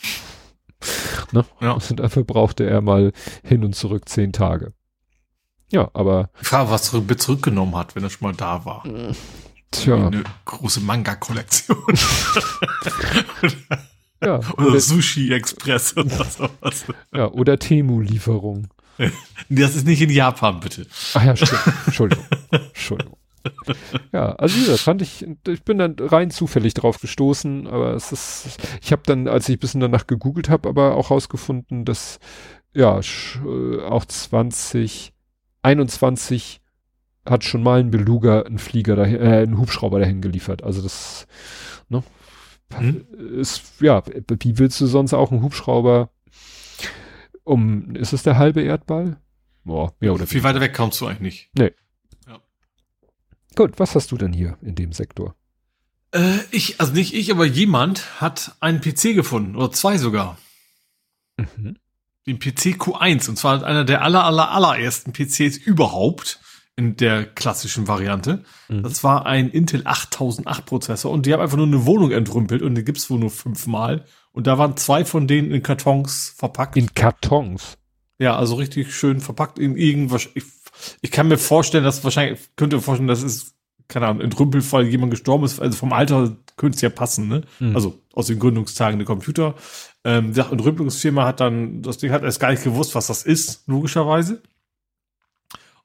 ne? 1.32 1.44
Ja. 1.60 1.72
Und 1.72 2.00
dafür 2.00 2.24
brauchte 2.24 2.64
er 2.64 2.80
mal 2.80 3.12
hin 3.42 3.64
und 3.64 3.74
zurück 3.74 4.08
zehn 4.08 4.32
Tage. 4.32 4.72
Ja, 5.72 5.90
aber. 5.92 6.30
Ich 6.40 6.48
frage, 6.48 6.70
was 6.70 6.84
zurück, 6.84 7.20
zurückgenommen 7.20 7.76
hat, 7.76 7.94
wenn 7.94 8.02
er 8.02 8.10
schon 8.10 8.26
mal 8.26 8.34
da 8.34 8.64
war. 8.64 8.82
Tja. 9.70 10.06
Eine 10.06 10.24
große 10.46 10.80
Manga-Kollektion. 10.80 11.76
Ja, 14.22 14.38
oder, 14.56 14.66
oder 14.66 14.80
Sushi 14.80 15.32
Express 15.32 15.96
oder 15.96 16.24
sowas. 16.30 16.84
Ja, 17.14 17.30
oder 17.30 17.58
Temu-Lieferung. 17.58 18.66
Das 19.48 19.76
ist 19.76 19.86
nicht 19.86 20.02
in 20.02 20.10
Japan, 20.10 20.60
bitte. 20.60 20.86
Ach 21.14 21.24
ja, 21.24 21.34
stimmt. 21.34 21.62
Entschuldigung. 21.86 22.26
Entschuldigung. 22.50 23.16
Ja, 24.12 24.32
also 24.32 24.70
das 24.70 24.82
fand 24.82 25.00
ich, 25.00 25.26
ich 25.48 25.62
bin 25.62 25.78
dann 25.78 25.96
rein 25.98 26.30
zufällig 26.30 26.74
drauf 26.74 27.00
gestoßen, 27.00 27.66
aber 27.66 27.94
es 27.94 28.12
ist, 28.12 28.58
ich 28.82 28.92
habe 28.92 29.00
dann, 29.06 29.26
als 29.26 29.48
ich 29.48 29.56
ein 29.56 29.60
bisschen 29.60 29.80
danach 29.80 30.06
gegoogelt 30.06 30.50
habe, 30.50 30.68
aber 30.68 30.96
auch 30.96 31.10
rausgefunden, 31.10 31.86
dass 31.86 32.18
ja 32.74 33.00
äh, 33.00 33.80
auch 33.82 34.04
2021 34.04 36.60
hat 37.26 37.44
schon 37.44 37.62
mal 37.62 37.80
ein 37.80 37.90
Beluga 37.90 38.42
einen 38.42 38.58
Flieger 38.58 38.96
dahin, 38.96 39.20
äh, 39.20 39.38
einen 39.38 39.58
Hubschrauber 39.58 40.00
dahin 40.00 40.20
geliefert. 40.20 40.62
Also 40.62 40.82
das, 40.82 41.26
ne, 41.88 42.02
hm? 42.76 43.06
Ist, 43.38 43.80
ja, 43.80 44.02
wie 44.04 44.58
willst 44.58 44.80
du 44.80 44.86
sonst 44.86 45.12
auch 45.12 45.30
einen 45.30 45.42
Hubschrauber 45.42 46.10
um, 47.44 47.94
ist 47.96 48.12
es 48.12 48.22
der 48.22 48.38
halbe 48.38 48.62
Erdball? 48.62 49.20
Boah, 49.64 49.94
ja, 50.00 50.12
oder 50.12 50.26
Viel 50.26 50.42
weiter 50.42 50.60
weg 50.60 50.74
kommst 50.74 51.00
du 51.00 51.06
eigentlich 51.06 51.20
nicht. 51.20 51.50
Nee. 51.54 51.72
Ja. 52.26 52.40
Gut, 53.56 53.78
was 53.78 53.94
hast 53.94 54.12
du 54.12 54.16
denn 54.16 54.32
hier 54.32 54.56
in 54.62 54.74
dem 54.74 54.92
Sektor? 54.92 55.34
Äh, 56.12 56.38
ich, 56.50 56.80
also 56.80 56.92
nicht 56.92 57.14
ich, 57.14 57.30
aber 57.30 57.44
jemand 57.44 58.20
hat 58.20 58.56
einen 58.60 58.80
PC 58.80 59.14
gefunden, 59.14 59.56
oder 59.56 59.70
zwei 59.72 59.98
sogar. 59.98 60.38
Mhm. 61.36 61.76
Den 62.26 62.38
PC 62.38 62.76
Q1, 62.76 63.28
und 63.28 63.36
zwar 63.36 63.64
einer 63.64 63.84
der 63.84 64.02
aller, 64.02 64.24
aller, 64.24 64.50
allerersten 64.50 65.12
PCs 65.12 65.56
überhaupt 65.56 66.40
in 66.80 66.96
der 66.96 67.26
klassischen 67.26 67.88
Variante. 67.88 68.42
Mhm. 68.68 68.82
Das 68.82 69.04
war 69.04 69.26
ein 69.26 69.50
Intel 69.50 69.82
8008 69.84 70.64
Prozessor 70.64 71.12
und 71.12 71.26
die 71.26 71.34
haben 71.34 71.40
einfach 71.40 71.58
nur 71.58 71.66
eine 71.66 71.84
Wohnung 71.84 72.10
entrümpelt 72.10 72.62
und 72.62 72.74
die 72.74 72.84
gibt's 72.84 73.10
wohl 73.10 73.18
nur 73.18 73.28
fünfmal. 73.28 74.06
Und 74.32 74.46
da 74.46 74.56
waren 74.56 74.78
zwei 74.78 75.04
von 75.04 75.26
denen 75.26 75.50
in 75.50 75.62
Kartons 75.62 76.34
verpackt. 76.34 76.78
In 76.78 76.94
Kartons? 76.94 77.76
Ja, 78.18 78.34
also 78.34 78.54
richtig 78.54 78.94
schön 78.94 79.20
verpackt 79.20 79.58
in 79.58 79.76
irgendwas. 79.76 80.30
Ich, 80.34 80.44
ich 81.02 81.10
kann 81.10 81.28
mir 81.28 81.36
vorstellen, 81.36 81.84
dass 81.84 82.02
wahrscheinlich, 82.02 82.40
könnte 82.56 82.76
mir 82.76 82.82
vorstellen, 82.82 83.08
dass 83.08 83.22
es, 83.22 83.54
keine 83.86 84.06
Ahnung, 84.06 84.22
in 84.22 84.32
Rümpelfall 84.32 84.86
jemand 84.86 85.10
gestorben 85.10 85.44
ist. 85.44 85.60
Also 85.60 85.76
vom 85.76 85.92
Alter 85.92 86.34
könnte 86.56 86.76
es 86.76 86.80
ja 86.80 86.88
passen, 86.88 87.28
ne? 87.28 87.42
Mhm. 87.58 87.74
Also 87.74 88.00
aus 88.14 88.28
den 88.28 88.38
Gründungstagen 88.38 88.98
der 88.98 89.06
Computer. 89.06 89.54
Ähm, 90.04 90.32
die 90.32 90.40
Entrümpelungsfirma 90.40 91.26
hat 91.26 91.40
dann, 91.40 91.82
das 91.82 91.98
Ding 91.98 92.10
hat 92.10 92.22
erst 92.22 92.40
gar 92.40 92.52
nicht 92.52 92.64
gewusst, 92.64 92.94
was 92.94 93.08
das 93.08 93.22
ist, 93.22 93.64
logischerweise. 93.66 94.40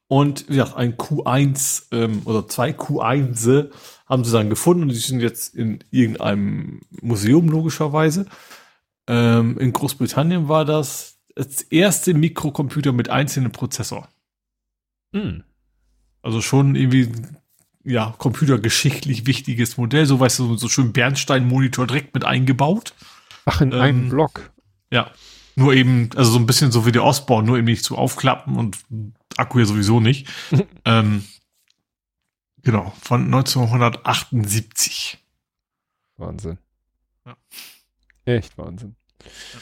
Und 0.08 0.48
ja, 0.48 0.76
ein 0.76 0.96
Q1 0.96 1.86
ähm, 1.92 2.22
oder 2.24 2.46
zwei 2.48 2.70
Q1 2.70 3.70
haben 4.06 4.24
sie 4.24 4.32
dann 4.32 4.50
gefunden 4.50 4.84
und 4.84 4.90
die 4.90 4.94
sind 4.96 5.20
jetzt 5.20 5.54
in 5.54 5.80
irgendeinem 5.90 6.80
Museum 7.02 7.48
logischerweise. 7.48 8.26
Ähm, 9.08 9.58
in 9.58 9.72
Großbritannien 9.72 10.48
war 10.48 10.64
das 10.64 11.18
das 11.34 11.62
erste 11.62 12.14
Mikrocomputer 12.14 12.92
mit 12.92 13.10
einzelnen 13.10 13.52
Prozessor. 13.52 14.08
Mhm. 15.12 15.42
Also 16.22 16.40
schon 16.40 16.76
irgendwie 16.76 17.12
ja 17.84 18.14
computergeschichtlich 18.18 19.26
wichtiges 19.26 19.76
Modell. 19.76 20.06
So 20.06 20.18
weißt 20.18 20.38
du 20.38 20.56
so 20.56 20.68
schön 20.68 20.92
Bernstein-Monitor 20.92 21.86
direkt 21.86 22.14
mit 22.14 22.24
eingebaut. 22.24 22.94
Ach 23.44 23.60
in 23.60 23.72
ähm, 23.72 23.80
einem 23.80 24.08
Block. 24.08 24.50
Ja, 24.90 25.10
nur 25.56 25.74
eben 25.74 26.10
also 26.16 26.32
so 26.32 26.38
ein 26.38 26.46
bisschen 26.46 26.72
so 26.72 26.86
wie 26.86 26.92
der 26.92 27.04
Osborne, 27.04 27.46
nur 27.46 27.58
eben 27.58 27.66
nicht 27.66 27.84
zu 27.84 27.96
aufklappen 27.96 28.56
und 28.56 28.78
Akku 29.36 29.58
ja 29.58 29.64
sowieso 29.64 30.00
nicht. 30.00 30.28
ähm, 30.84 31.24
genau, 32.62 32.92
von 33.00 33.24
1978. 33.24 35.18
Wahnsinn. 36.16 36.58
Ja. 37.24 37.36
Echt 38.24 38.56
Wahnsinn. 38.58 38.96
Ja. 39.22 39.60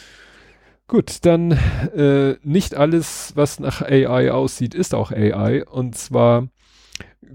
Gut, 0.87 1.25
dann 1.25 1.53
äh, 1.53 2.37
nicht 2.43 2.75
alles, 2.75 3.33
was 3.35 3.59
nach 3.59 3.81
AI 3.81 4.31
aussieht, 4.31 4.75
ist 4.75 4.95
auch 4.95 5.11
AI. 5.11 5.65
Und 5.65 5.97
zwar 5.97 6.49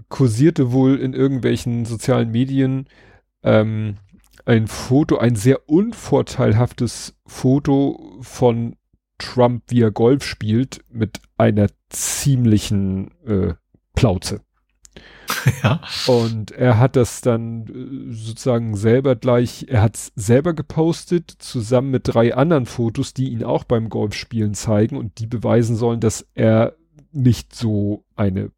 kursierte 0.08 0.70
wohl 0.70 0.98
in 1.00 1.14
irgendwelchen 1.14 1.84
sozialen 1.84 2.30
Medien 2.30 2.86
ähm, 3.42 3.96
ein 4.46 4.68
Foto, 4.68 5.18
ein 5.18 5.34
sehr 5.34 5.68
unvorteilhaftes 5.68 7.16
Foto 7.26 8.18
von 8.20 8.76
Trump, 9.18 9.64
wie 9.68 9.82
er 9.82 9.90
Golf 9.90 10.24
spielt, 10.24 10.80
mit 10.90 11.20
einer 11.36 11.66
ziemlichen 11.90 13.10
äh, 13.26 13.54
Plauze. 13.94 14.40
Ja. 15.62 15.80
Und 16.06 16.50
er 16.50 16.78
hat 16.78 16.96
das 16.96 17.20
dann 17.20 17.66
äh, 17.66 18.12
sozusagen 18.12 18.76
selber 18.76 19.14
gleich, 19.14 19.66
er 19.68 19.80
hat 19.80 19.94
es 19.94 20.12
selber 20.16 20.54
gepostet, 20.54 21.30
zusammen 21.38 21.90
mit 21.90 22.02
drei 22.08 22.34
anderen 22.34 22.66
Fotos, 22.66 23.14
die 23.14 23.30
ihn 23.30 23.44
auch 23.44 23.64
beim 23.64 23.88
Golfspielen 23.88 24.54
zeigen 24.54 24.96
und 24.96 25.18
die 25.18 25.26
beweisen 25.26 25.76
sollen, 25.76 26.00
dass 26.00 26.26
er 26.34 26.74
nicht 27.12 27.54
so 27.54 28.04
eine 28.16 28.50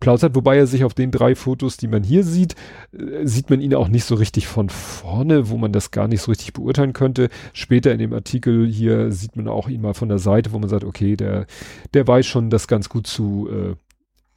Plauz 0.00 0.22
hat, 0.22 0.34
wobei 0.34 0.56
er 0.56 0.66
sich 0.66 0.84
auf 0.84 0.94
den 0.94 1.10
drei 1.10 1.34
Fotos, 1.34 1.76
die 1.76 1.86
man 1.86 2.02
hier 2.02 2.24
sieht, 2.24 2.54
äh, 2.92 3.24
sieht 3.26 3.50
man 3.50 3.60
ihn 3.60 3.74
auch 3.74 3.88
nicht 3.88 4.04
so 4.04 4.14
richtig 4.14 4.46
von 4.48 4.68
vorne, 4.68 5.48
wo 5.48 5.56
man 5.56 5.72
das 5.72 5.90
gar 5.90 6.08
nicht 6.08 6.22
so 6.22 6.30
richtig 6.30 6.52
beurteilen 6.52 6.92
könnte. 6.92 7.28
Später 7.52 7.92
in 7.92 7.98
dem 7.98 8.12
Artikel 8.12 8.66
hier 8.66 9.12
sieht 9.12 9.36
man 9.36 9.48
auch 9.48 9.68
ihn 9.68 9.80
mal 9.80 9.94
von 9.94 10.08
der 10.08 10.18
Seite, 10.18 10.52
wo 10.52 10.58
man 10.58 10.68
sagt, 10.68 10.84
okay, 10.84 11.16
der, 11.16 11.46
der 11.94 12.06
weiß 12.06 12.26
schon 12.26 12.50
das 12.50 12.66
ganz 12.66 12.88
gut 12.88 13.06
zu, 13.06 13.48
äh, 13.50 13.76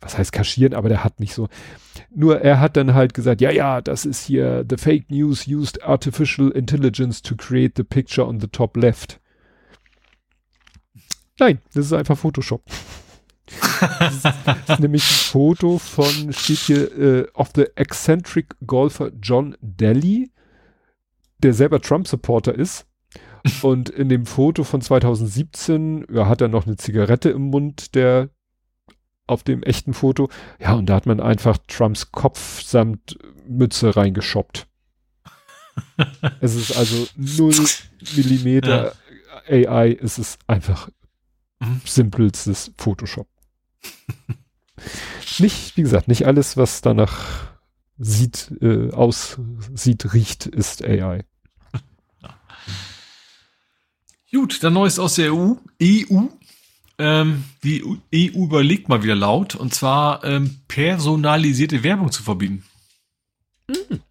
was 0.02 0.18
heißt 0.18 0.32
kaschieren, 0.32 0.74
aber 0.74 0.90
der 0.90 1.04
hat 1.04 1.20
nicht 1.20 1.34
so. 1.34 1.48
Nur 2.14 2.42
er 2.42 2.60
hat 2.60 2.78
dann 2.78 2.94
halt 2.94 3.14
gesagt, 3.14 3.42
ja, 3.42 3.50
ja, 3.50 3.82
das 3.82 4.06
ist 4.06 4.24
hier, 4.26 4.66
the 4.70 4.78
fake 4.78 5.10
news 5.10 5.48
used 5.48 5.84
artificial 5.84 6.52
intelligence 6.52 7.22
to 7.22 7.36
create 7.36 7.74
the 7.76 7.84
picture 7.84 8.28
on 8.28 8.40
the 8.40 8.48
top 8.48 8.78
left. 8.78 9.20
Nein, 11.40 11.60
das 11.74 11.88
ist 11.88 11.94
einfach 11.94 12.18
Photoshop 12.18 12.62
das, 14.00 14.16
ist, 14.16 14.26
das 14.46 14.70
ist 14.70 14.80
nämlich 14.80 15.04
ein 15.04 15.32
Foto 15.32 15.78
von, 15.78 16.34
steht 16.34 16.58
hier, 16.58 16.98
äh, 16.98 17.28
of 17.34 17.52
the 17.56 17.66
eccentric 17.76 18.56
golfer 18.66 19.12
John 19.22 19.56
Daly, 19.62 20.32
der 21.40 21.54
selber 21.54 21.82
Trump-Supporter 21.82 22.56
ist. 22.56 22.86
Und 23.62 23.90
in 23.90 24.10
dem 24.10 24.26
Foto 24.26 24.64
von 24.64 24.82
2017 24.82 26.08
ja, 26.12 26.28
hat 26.28 26.42
er 26.42 26.48
noch 26.48 26.66
eine 26.66 26.78
Zigarette 26.78 27.30
im 27.30 27.50
Mund, 27.50 27.94
der 27.94 28.30
auf 29.28 29.44
dem 29.44 29.62
echten 29.62 29.94
Foto. 29.94 30.30
Ja, 30.60 30.74
und 30.74 30.88
da 30.88 30.96
hat 30.96 31.06
man 31.06 31.20
einfach 31.20 31.58
Trumps 31.68 32.12
Kopf 32.12 32.62
samt 32.64 33.18
Mütze 33.48 33.96
reingeschoppt. 33.96 34.68
es 36.42 36.56
ist 36.56 36.76
also 36.76 37.08
null 37.16 37.54
Millimeter 38.16 38.94
ja. 39.48 39.70
AI, 39.70 39.98
es 40.02 40.18
ist 40.18 40.40
einfach 40.48 40.90
mhm. 41.60 41.82
simpelstes 41.86 42.72
Photoshop 42.78 43.28
nicht, 45.40 45.78
wie 45.78 45.82
gesagt, 45.82 46.08
nicht 46.08 46.26
alles, 46.26 46.58
was 46.58 46.82
danach 46.82 47.48
sieht, 47.98 48.52
äh, 48.62 48.92
aussieht, 48.92 50.14
riecht, 50.14 50.46
ist 50.46 50.84
AI. 50.84 51.24
Gut, 54.32 54.64
dann 54.64 54.74
Neues 54.74 55.00
aus 55.00 55.16
der 55.16 55.34
EU. 55.34 55.56
EU. 55.82 56.22
Ähm, 56.98 57.44
die 57.64 57.84
EU 57.84 58.46
überlegt 58.46 58.88
mal 58.88 59.04
wieder 59.04 59.16
laut, 59.16 59.56
und 59.56 59.74
zwar 59.74 60.24
ähm, 60.24 60.60
personalisierte 60.68 61.84
Werbung 61.84 62.12
zu 62.12 62.24
verbieten. 62.24 62.64
Mhm. 63.68 64.02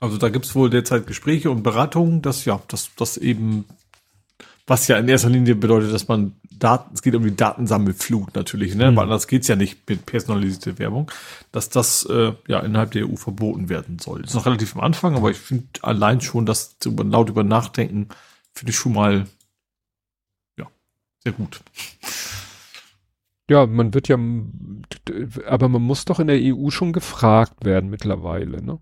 Also 0.00 0.16
da 0.16 0.30
gibt 0.30 0.46
es 0.46 0.54
wohl 0.54 0.70
derzeit 0.70 1.06
Gespräche 1.06 1.50
und 1.50 1.62
Beratungen, 1.62 2.22
dass 2.22 2.46
ja, 2.46 2.62
dass 2.68 2.90
das 2.96 3.18
eben 3.18 3.66
was 4.70 4.86
ja 4.86 4.98
in 4.98 5.08
erster 5.08 5.28
Linie 5.28 5.56
bedeutet, 5.56 5.92
dass 5.92 6.06
man 6.06 6.36
Daten, 6.48 6.94
es 6.94 7.02
geht 7.02 7.16
um 7.16 7.24
die 7.24 7.34
Datensammelflut 7.34 8.36
natürlich, 8.36 8.76
ne? 8.76 8.92
Mhm. 8.92 8.96
Weil 8.96 9.04
anders 9.04 9.26
geht's 9.26 9.48
ja 9.48 9.56
nicht 9.56 9.88
mit 9.88 10.06
personalisierter 10.06 10.78
Werbung, 10.78 11.10
dass 11.50 11.70
das 11.70 12.04
äh, 12.04 12.32
ja 12.46 12.60
innerhalb 12.60 12.92
der 12.92 13.08
EU 13.08 13.16
verboten 13.16 13.68
werden 13.68 13.98
soll. 13.98 14.22
Ist 14.22 14.36
noch 14.36 14.46
relativ 14.46 14.76
am 14.76 14.82
Anfang, 14.82 15.16
aber 15.16 15.32
ich 15.32 15.38
finde 15.38 15.66
allein 15.82 16.20
schon, 16.20 16.46
dass 16.46 16.78
zu 16.78 16.94
laut 16.94 17.28
über 17.28 17.42
nachdenken, 17.42 18.10
finde 18.54 18.70
ich 18.70 18.76
schon 18.76 18.92
mal 18.92 19.26
ja 20.56 20.68
sehr 21.24 21.32
gut. 21.32 21.60
Ja, 23.50 23.66
man 23.66 23.92
wird 23.92 24.06
ja, 24.06 24.16
aber 25.48 25.68
man 25.68 25.82
muss 25.82 26.04
doch 26.04 26.20
in 26.20 26.28
der 26.28 26.38
EU 26.40 26.70
schon 26.70 26.92
gefragt 26.92 27.64
werden 27.64 27.90
mittlerweile, 27.90 28.62
ne? 28.62 28.78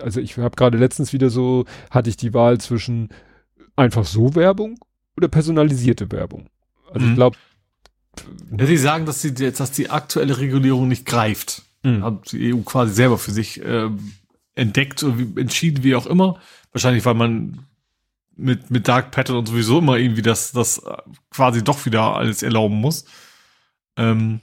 Also 0.00 0.20
ich 0.20 0.38
habe 0.38 0.54
gerade 0.54 0.78
letztens 0.78 1.12
wieder 1.12 1.30
so, 1.30 1.64
hatte 1.90 2.10
ich 2.10 2.16
die 2.16 2.32
Wahl 2.32 2.58
zwischen 2.60 3.08
einfach 3.78 4.04
so 4.04 4.34
Werbung 4.34 4.78
oder 5.16 5.28
personalisierte 5.28 6.10
Werbung. 6.10 6.48
Also 6.92 7.04
mhm. 7.04 7.12
ich 7.12 7.16
glaube. 7.16 7.36
Ja, 8.58 8.66
die 8.66 8.76
sagen, 8.76 9.06
dass 9.06 9.22
die, 9.22 9.32
dass 9.32 9.70
die 9.70 9.90
aktuelle 9.90 10.38
Regulierung 10.38 10.88
nicht 10.88 11.06
greift. 11.06 11.62
Mhm. 11.82 12.02
Hat 12.02 12.32
die 12.32 12.52
EU 12.52 12.58
quasi 12.62 12.92
selber 12.92 13.18
für 13.18 13.30
sich 13.30 13.62
äh, 13.62 13.88
entdeckt 14.54 15.02
und 15.02 15.38
entschieden, 15.38 15.84
wie 15.84 15.94
auch 15.94 16.06
immer. 16.06 16.40
Wahrscheinlich, 16.72 17.04
weil 17.04 17.14
man 17.14 17.60
mit, 18.36 18.70
mit 18.70 18.88
Dark 18.88 19.10
Pattern 19.10 19.36
und 19.36 19.46
sowieso 19.46 19.78
immer 19.78 19.96
irgendwie 19.96 20.22
das, 20.22 20.52
das 20.52 20.82
quasi 21.30 21.62
doch 21.62 21.86
wieder 21.86 22.16
alles 22.16 22.42
erlauben 22.42 22.76
muss. 22.80 23.04
Ähm, 23.96 24.40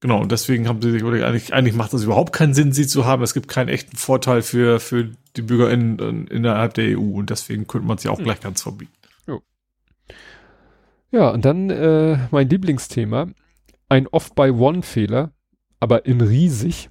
genau, 0.00 0.20
und 0.20 0.32
deswegen 0.32 0.68
haben 0.68 0.82
sie 0.82 0.90
sich 0.90 1.02
eigentlich, 1.04 1.52
eigentlich 1.54 1.74
macht 1.74 1.92
das 1.92 2.02
überhaupt 2.02 2.32
keinen 2.32 2.54
Sinn, 2.54 2.72
sie 2.72 2.86
zu 2.86 3.04
haben. 3.04 3.22
Es 3.22 3.34
gibt 3.34 3.48
keinen 3.48 3.68
echten 3.68 3.96
Vorteil 3.96 4.42
für, 4.42 4.80
für 4.80 5.10
die 5.36 5.42
Bürger 5.42 5.70
in, 5.70 5.98
in, 5.98 6.26
innerhalb 6.26 6.74
der 6.74 6.98
EU 6.98 7.18
und 7.18 7.30
deswegen 7.30 7.66
könnte 7.66 7.86
man 7.86 7.98
sie 7.98 8.08
auch 8.08 8.18
mhm. 8.18 8.24
gleich 8.24 8.40
ganz 8.40 8.62
verbieten. 8.62 8.92
Ja, 11.12 11.30
und 11.30 11.44
dann 11.44 11.70
äh, 11.70 12.18
mein 12.30 12.48
Lieblingsthema, 12.48 13.28
ein 13.88 14.06
Off-by-One-Fehler, 14.06 15.32
aber 15.80 16.06
in 16.06 16.20
riesig. 16.20 16.88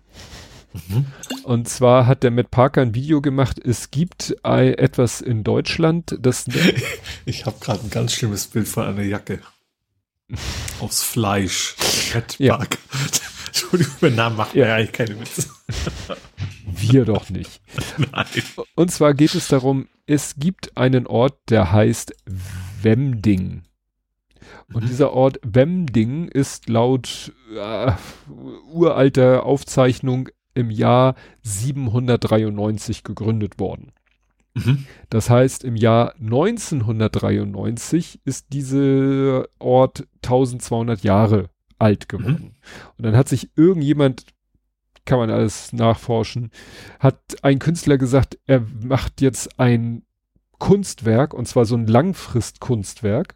Mhm. 0.74 1.06
Und 1.44 1.70
zwar 1.70 2.06
hat 2.06 2.24
der 2.24 2.32
Matt 2.32 2.52
Parker 2.52 2.82
ein 2.82 2.94
Video 2.94 3.22
gemacht, 3.22 3.60
es 3.64 3.92
gibt 3.92 4.36
äh, 4.46 4.74
etwas 4.74 5.22
in 5.22 5.44
Deutschland, 5.44 6.18
das... 6.20 6.46
ich 7.26 7.46
habe 7.46 7.58
gerade 7.62 7.82
ein 7.84 7.90
ganz 7.90 8.14
schlimmes 8.14 8.48
Bild 8.48 8.68
von 8.68 8.84
einer 8.84 9.04
Jacke. 9.04 9.40
Aufs 10.80 11.04
Fleisch. 11.04 11.76
Matt 12.14 12.38
ja. 12.40 12.60
Entschuldigung, 13.48 13.94
mein 14.02 14.16
Name 14.16 14.36
macht 14.36 14.56
ja 14.56 14.76
eigentlich 14.76 14.92
keine 14.92 15.20
Witze. 15.20 15.50
Wir 16.66 17.06
doch 17.06 17.30
nicht. 17.30 17.62
Nein. 17.98 18.26
Und 18.76 18.92
zwar 18.92 19.14
geht 19.14 19.34
es 19.36 19.48
darum, 19.48 19.88
es 20.06 20.36
gibt 20.38 20.78
einen 20.78 21.08
Ort, 21.08 21.38
der 21.50 21.72
heißt 21.72 22.14
Wemding. 22.82 23.64
Und 24.74 24.84
mhm. 24.84 24.88
dieser 24.88 25.14
Ort 25.14 25.40
Wemding 25.44 26.28
ist 26.28 26.70
laut 26.70 27.34
äh, 27.56 27.92
uralter 28.72 29.46
Aufzeichnung 29.46 30.30
im 30.54 30.70
Jahr 30.70 31.16
793 31.42 33.04
gegründet 33.04 33.60
worden. 33.60 33.92
Mhm. 34.54 34.86
Das 35.10 35.30
heißt, 35.30 35.64
im 35.64 35.76
Jahr 35.76 36.16
1993 36.16 38.22
ist 38.26 38.52
dieser 38.54 39.46
Ort 39.60 40.08
1200 40.24 41.04
Jahre 41.04 41.50
alt 41.78 42.10
geworden. 42.10 42.32
Mhm. 42.32 42.52
Und 42.98 43.06
dann 43.06 43.16
hat 43.16 43.30
sich 43.30 43.52
irgendjemand, 43.56 44.26
kann 45.06 45.20
man 45.20 45.32
alles 45.32 45.72
nachforschen, 45.74 46.52
hat 47.00 47.20
ein 47.42 47.60
Künstler 47.60 47.98
gesagt, 47.98 48.38
er 48.46 48.64
macht 48.84 49.22
jetzt 49.22 49.60
ein 49.60 50.04
Kunstwerk, 50.60 51.34
und 51.34 51.48
zwar 51.48 51.66
so 51.66 51.76
ein 51.76 51.88
Langfristkunstwerk. 51.88 53.36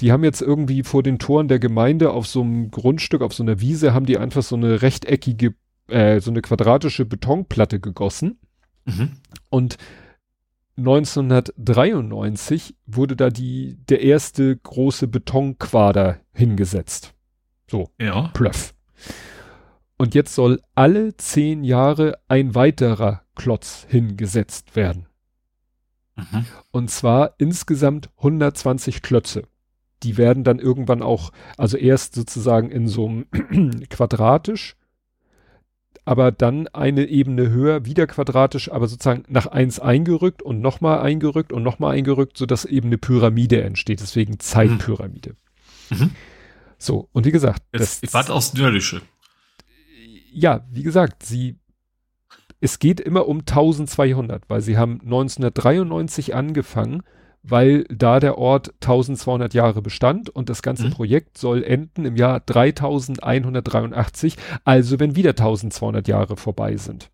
Die 0.00 0.10
haben 0.10 0.24
jetzt 0.24 0.42
irgendwie 0.42 0.82
vor 0.82 1.04
den 1.04 1.20
Toren 1.20 1.46
der 1.46 1.60
Gemeinde 1.60 2.10
auf 2.10 2.26
so 2.26 2.42
einem 2.42 2.70
Grundstück, 2.70 3.22
auf 3.22 3.32
so 3.32 3.44
einer 3.44 3.60
Wiese, 3.60 3.94
haben 3.94 4.06
die 4.06 4.18
einfach 4.18 4.42
so 4.42 4.56
eine 4.56 4.82
rechteckige, 4.82 5.54
äh, 5.86 6.20
so 6.20 6.32
eine 6.32 6.42
quadratische 6.42 7.04
Betonplatte 7.04 7.78
gegossen. 7.78 8.40
Mhm. 8.84 9.12
Und 9.48 9.78
1993 10.76 12.76
wurde 12.86 13.16
da 13.16 13.30
die, 13.30 13.78
der 13.88 14.02
erste 14.02 14.56
große 14.56 15.08
Betonquader 15.08 16.20
hingesetzt. 16.32 17.14
So, 17.70 17.90
ja. 18.00 18.30
plöff. 18.34 18.74
Und 19.98 20.14
jetzt 20.14 20.34
soll 20.34 20.60
alle 20.74 21.16
zehn 21.16 21.64
Jahre 21.64 22.18
ein 22.26 22.54
weiterer 22.54 23.22
Klotz 23.34 23.86
hingesetzt 23.88 24.74
werden. 24.74 25.06
Mhm. 26.16 26.46
Und 26.70 26.90
zwar 26.90 27.34
insgesamt 27.38 28.10
120 28.16 29.02
Klötze. 29.02 29.44
Die 30.02 30.16
werden 30.16 30.42
dann 30.42 30.58
irgendwann 30.58 31.02
auch, 31.02 31.30
also 31.56 31.76
erst 31.76 32.14
sozusagen 32.14 32.70
in 32.70 32.88
so 32.88 33.06
einem 33.06 33.80
quadratisch, 33.90 34.76
aber 36.04 36.32
dann 36.32 36.68
eine 36.68 37.06
Ebene 37.06 37.50
höher, 37.50 37.84
wieder 37.84 38.06
quadratisch, 38.06 38.70
aber 38.72 38.88
sozusagen 38.88 39.24
nach 39.28 39.46
eins 39.46 39.78
eingerückt 39.78 40.42
und 40.42 40.60
nochmal 40.60 41.00
eingerückt 41.00 41.52
und 41.52 41.62
nochmal 41.62 41.94
eingerückt, 41.94 42.36
sodass 42.36 42.64
eben 42.64 42.88
eine 42.88 42.98
Pyramide 42.98 43.62
entsteht. 43.62 44.00
Deswegen 44.00 44.38
Zeitpyramide. 44.40 45.36
Mhm. 45.90 45.98
mhm. 45.98 46.10
So, 46.78 47.08
und 47.12 47.24
wie 47.24 47.30
gesagt. 47.30 47.62
Das, 47.70 48.02
ich 48.02 48.12
warte 48.12 48.32
aufs 48.32 48.54
Nördische. 48.54 49.02
Ja, 50.32 50.66
wie 50.68 50.82
gesagt, 50.82 51.22
sie, 51.22 51.60
es 52.60 52.80
geht 52.80 52.98
immer 52.98 53.28
um 53.28 53.40
1200, 53.40 54.50
weil 54.50 54.62
sie 54.62 54.76
haben 54.76 55.00
1993 55.02 56.34
angefangen 56.34 57.04
weil 57.42 57.84
da 57.84 58.20
der 58.20 58.38
Ort 58.38 58.72
1200 58.82 59.52
Jahre 59.54 59.82
bestand 59.82 60.30
und 60.30 60.48
das 60.48 60.62
ganze 60.62 60.86
mhm. 60.86 60.90
Projekt 60.90 61.38
soll 61.38 61.64
enden 61.64 62.04
im 62.04 62.16
Jahr 62.16 62.40
3183, 62.40 64.36
also 64.64 65.00
wenn 65.00 65.16
wieder 65.16 65.30
1200 65.30 66.06
Jahre 66.06 66.36
vorbei 66.36 66.76
sind. 66.76 67.10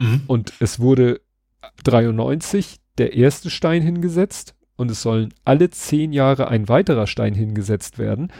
Mhm. 0.00 0.22
Und 0.26 0.54
es 0.60 0.80
wurde 0.80 1.20
93 1.84 2.76
der 2.98 3.14
erste 3.14 3.50
Stein 3.50 3.82
hingesetzt 3.82 4.54
und 4.76 4.90
es 4.90 5.02
sollen 5.02 5.34
alle 5.44 5.70
zehn 5.70 6.12
Jahre 6.12 6.48
ein 6.48 6.68
weiterer 6.68 7.06
Stein 7.06 7.34
hingesetzt 7.34 7.98
werden. 7.98 8.32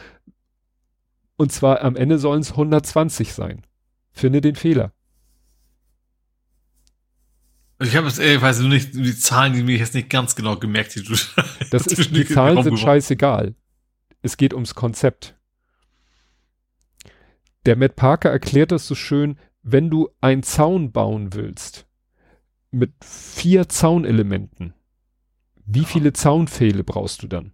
Und 1.37 1.53
zwar 1.53 1.83
am 1.83 1.97
Ende 1.97 2.19
sollen 2.19 2.41
es 2.41 2.53
120 2.53 3.33
sein. 3.33 3.63
Finde 4.13 4.41
den 4.41 4.55
Fehler. 4.55 4.93
Ich 7.83 7.97
habe 7.97 8.07
es, 8.07 8.19
ich 8.19 8.41
weiß 8.41 8.61
nur 8.61 8.69
nicht, 8.69 8.95
die 8.95 9.17
Zahlen, 9.17 9.53
die 9.53 9.63
mir 9.63 9.77
jetzt 9.77 9.95
nicht 9.95 10.11
ganz 10.11 10.37
genau 10.37 10.57
gemerkt, 10.57 10.95
die 10.95 11.03
du. 11.03 11.15
Das 11.71 11.87
ist, 11.87 12.15
die 12.15 12.27
Zahlen 12.27 12.63
sind 12.63 12.79
scheißegal. 12.79 13.55
Es 14.21 14.37
geht 14.37 14.55
ums 14.55 14.75
Konzept. 14.75 15.37
Der 17.65 17.77
Matt 17.77 17.97
Parker 17.97 18.31
erklärt 18.31 18.73
das 18.73 18.87
so 18.87 18.95
schön, 18.95 19.39
wenn 19.63 19.91
du 19.91 20.11
einen 20.21 20.43
Zaun 20.43 20.93
bauen 20.93 21.33
willst, 21.35 21.87
mit 22.71 22.93
vier 23.05 23.69
Zaunelementen, 23.69 24.75
wie 25.65 25.85
viele 25.85 26.13
Zaunpfähle 26.13 26.85
brauchst 26.85 27.23
du 27.23 27.29
dann? 27.29 27.53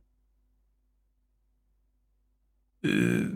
Äh, 2.82 3.26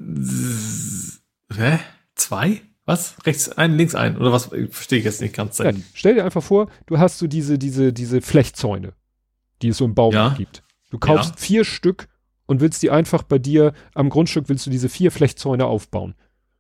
hä? 1.55 1.78
Zwei? 2.14 2.62
Was? 2.85 3.15
Rechts 3.25 3.49
ein, 3.49 3.77
links 3.77 3.95
ein? 3.95 4.17
Oder 4.17 4.33
was? 4.33 4.47
Verstehe 4.71 4.99
ich 4.99 5.05
jetzt 5.05 5.21
nicht 5.21 5.35
ganz. 5.35 5.59
Ja, 5.59 5.73
stell 5.95 6.15
dir 6.15 6.25
einfach 6.25 6.43
vor, 6.43 6.69
du 6.87 6.99
hast 6.99 7.19
so 7.19 7.27
diese, 7.27 7.59
diese, 7.59 7.93
diese 7.93 8.21
Flechtzäune, 8.21 8.93
die 9.63 9.69
es 9.69 9.79
so 9.79 9.85
im 9.85 9.95
Baum 9.95 10.13
ja. 10.13 10.31
gibt. 10.31 10.63
Du 10.91 10.99
kaufst 10.99 11.31
ja. 11.31 11.37
vier 11.37 11.65
Stück 11.65 12.09
und 12.47 12.61
willst 12.61 12.83
die 12.83 12.91
einfach 12.91 13.23
bei 13.23 13.39
dir 13.39 13.73
am 13.95 14.11
Grundstück 14.11 14.49
willst 14.49 14.67
du 14.67 14.71
diese 14.71 14.89
vier 14.89 15.13
Flechtzäune 15.13 15.65
aufbauen. 15.67 16.15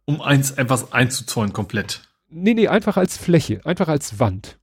Um 0.04 0.20
eins 0.20 0.56
einfach 0.56 0.92
einzuzäunen 0.92 1.52
komplett. 1.52 2.08
Nee, 2.28 2.54
nee, 2.54 2.68
einfach 2.68 2.96
als 2.96 3.16
Fläche, 3.16 3.60
einfach 3.64 3.88
als 3.88 4.18
Wand. 4.18 4.58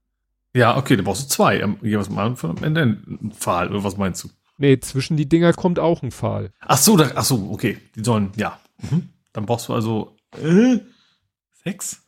Ja, 0.56 0.76
okay, 0.78 0.96
dann 0.96 1.06
brauchst 1.06 1.26
du 1.26 1.28
zwei. 1.28 1.60
Ähm, 1.60 1.78
jeweils 1.82 2.10
mal 2.10 2.36
am 2.42 2.64
Ende 2.64 2.82
ein 2.82 3.32
Pfahl, 3.32 3.70
oder 3.70 3.84
was 3.84 3.98
meinst 3.98 4.24
du? 4.24 4.30
Nee, 4.58 4.80
zwischen 4.80 5.16
die 5.16 5.30
Dinger 5.30 5.54
kommt 5.54 5.80
auch 5.80 6.02
ein 6.02 6.12
Pfahl. 6.12 6.52
Ach 6.60 6.78
so, 6.78 6.98
da, 6.98 7.12
ach 7.16 7.24
so, 7.24 7.50
okay. 7.52 7.78
Die 7.96 8.04
sollen, 8.04 8.32
ja. 8.36 8.60
Mhm. 8.90 9.10
Dann 9.32 9.46
brauchst 9.46 9.70
du 9.70 9.74
also, 9.74 10.18
äh, 10.44 10.80
Sechs? 11.72 12.06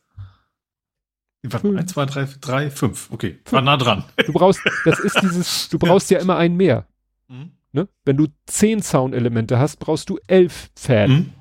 Warte, 1.42 1.58
fünf. 1.60 1.78
eins, 1.78 1.92
zwei, 1.92 2.06
drei, 2.06 2.28
drei, 2.40 2.70
fünf. 2.70 3.10
Okay, 3.10 3.32
fünf. 3.32 3.52
war 3.52 3.62
nah 3.62 3.76
dran. 3.76 4.04
Du 4.26 4.32
brauchst, 4.32 4.60
das 4.84 5.00
ist 5.00 5.20
dieses, 5.22 5.68
du 5.68 5.78
brauchst 5.78 6.10
ja, 6.10 6.18
ja 6.18 6.22
immer 6.22 6.36
einen 6.36 6.56
mehr. 6.56 6.86
Mhm. 7.28 7.52
Ne? 7.72 7.88
Wenn 8.04 8.16
du 8.16 8.28
zehn 8.46 8.82
Soundelemente 8.82 9.58
hast, 9.58 9.78
brauchst 9.78 10.08
du 10.08 10.18
elf 10.26 10.70
Fäden. 10.76 11.16
Mhm. 11.16 11.32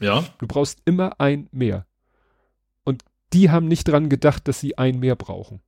Ja. 0.00 0.24
Du 0.38 0.46
brauchst 0.46 0.80
immer 0.84 1.20
ein 1.20 1.48
mehr. 1.50 1.86
Und 2.84 3.04
die 3.32 3.50
haben 3.50 3.66
nicht 3.66 3.88
dran 3.88 4.08
gedacht, 4.08 4.48
dass 4.48 4.60
sie 4.60 4.78
ein 4.78 4.98
mehr 4.98 5.16
brauchen. 5.16 5.60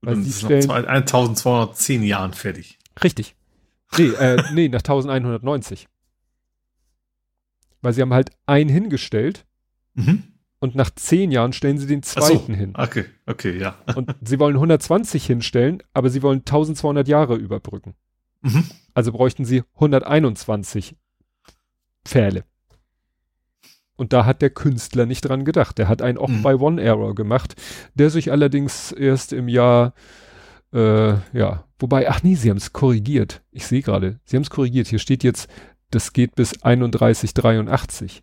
Weil 0.00 0.16
sie 0.16 0.32
stellen, 0.32 0.68
1210 0.70 2.02
Jahren 2.02 2.32
fertig. 2.32 2.78
Richtig. 3.04 3.36
Nee, 3.96 4.08
äh, 4.08 4.42
nee, 4.52 4.68
nach 4.68 4.80
1190. 4.80 5.88
Weil 7.82 7.92
sie 7.92 8.00
haben 8.00 8.14
halt 8.14 8.30
einen 8.46 8.70
hingestellt. 8.70 9.44
Mhm. 9.94 10.31
Und 10.62 10.76
nach 10.76 10.90
zehn 10.94 11.32
Jahren 11.32 11.52
stellen 11.52 11.76
sie 11.76 11.88
den 11.88 12.04
zweiten 12.04 12.52
so, 12.52 12.56
hin. 12.56 12.74
Okay, 12.76 13.06
okay, 13.26 13.58
ja. 13.58 13.74
Und 13.96 14.14
sie 14.22 14.38
wollen 14.38 14.54
120 14.54 15.26
hinstellen, 15.26 15.82
aber 15.92 16.08
sie 16.08 16.22
wollen 16.22 16.38
1200 16.38 17.08
Jahre 17.08 17.34
überbrücken. 17.34 17.96
Mhm. 18.42 18.66
Also 18.94 19.10
bräuchten 19.10 19.44
sie 19.44 19.64
121 19.74 20.94
Pfähle. 22.04 22.44
Und 23.96 24.12
da 24.12 24.24
hat 24.24 24.40
der 24.40 24.50
Künstler 24.50 25.04
nicht 25.04 25.22
dran 25.22 25.44
gedacht. 25.44 25.78
Der 25.78 25.88
hat 25.88 26.00
einen 26.00 26.16
auch 26.16 26.28
mhm. 26.28 26.42
bei 26.42 26.54
One 26.54 26.80
Error 26.80 27.16
gemacht, 27.16 27.56
der 27.94 28.10
sich 28.10 28.30
allerdings 28.30 28.92
erst 28.92 29.32
im 29.32 29.48
Jahr, 29.48 29.94
äh, 30.72 31.14
ja, 31.36 31.64
wobei, 31.80 32.08
ach 32.08 32.22
nee, 32.22 32.36
sie 32.36 32.50
haben 32.50 32.58
es 32.58 32.72
korrigiert. 32.72 33.42
Ich 33.50 33.66
sehe 33.66 33.82
gerade, 33.82 34.20
sie 34.24 34.36
haben 34.36 34.44
es 34.44 34.50
korrigiert. 34.50 34.86
Hier 34.86 35.00
steht 35.00 35.24
jetzt, 35.24 35.50
das 35.90 36.12
geht 36.12 36.36
bis 36.36 36.52
3183. 36.52 38.22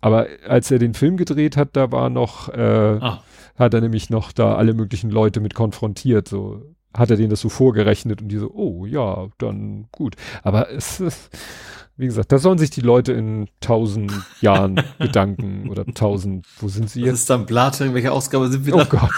Aber 0.00 0.26
als 0.46 0.70
er 0.70 0.78
den 0.78 0.94
Film 0.94 1.16
gedreht 1.16 1.56
hat, 1.56 1.76
da 1.76 1.92
war 1.92 2.10
noch, 2.10 2.48
äh, 2.48 2.98
ah. 3.00 3.22
hat 3.58 3.74
er 3.74 3.80
nämlich 3.80 4.10
noch 4.10 4.32
da 4.32 4.54
alle 4.54 4.74
möglichen 4.74 5.10
Leute 5.10 5.40
mit 5.40 5.54
konfrontiert. 5.54 6.28
So 6.28 6.62
hat 6.94 7.10
er 7.10 7.16
denen 7.16 7.30
das 7.30 7.40
so 7.40 7.48
vorgerechnet 7.48 8.22
und 8.22 8.28
die 8.28 8.38
so, 8.38 8.50
oh 8.52 8.86
ja, 8.86 9.28
dann 9.38 9.88
gut. 9.92 10.16
Aber 10.42 10.70
es 10.70 11.00
ist, 11.00 11.30
wie 11.96 12.06
gesagt, 12.06 12.32
da 12.32 12.38
sollen 12.38 12.58
sich 12.58 12.70
die 12.70 12.80
Leute 12.80 13.12
in 13.12 13.48
tausend 13.60 14.12
Jahren 14.40 14.82
bedanken 14.98 15.68
oder 15.68 15.84
tausend, 15.86 16.46
wo 16.58 16.68
sind 16.68 16.90
sie 16.90 17.00
jetzt? 17.00 17.12
Das 17.12 17.20
ist 17.20 17.30
dann 17.30 17.46
Blatt, 17.46 17.78
welche 17.80 18.12
Ausgabe 18.12 18.48
sind 18.48 18.66
wir 18.66 18.74
oh 18.74 18.78
da? 18.78 18.84
Oh 18.84 18.88
Gott. 18.88 19.10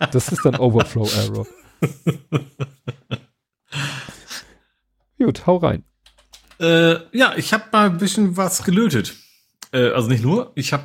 das 0.12 0.30
ist 0.30 0.44
dann 0.44 0.56
Overflow 0.56 1.08
Error. 1.16 1.46
Gut, 5.18 5.46
hau 5.46 5.56
rein. 5.56 5.84
Äh, 6.60 6.96
ja, 7.16 7.34
ich 7.36 7.52
habe 7.52 7.64
mal 7.72 7.86
ein 7.86 7.98
bisschen 7.98 8.36
was 8.36 8.62
gelötet. 8.64 9.16
Äh, 9.72 9.90
also 9.90 10.08
nicht 10.08 10.22
nur, 10.22 10.52
ich 10.54 10.72
habe 10.72 10.84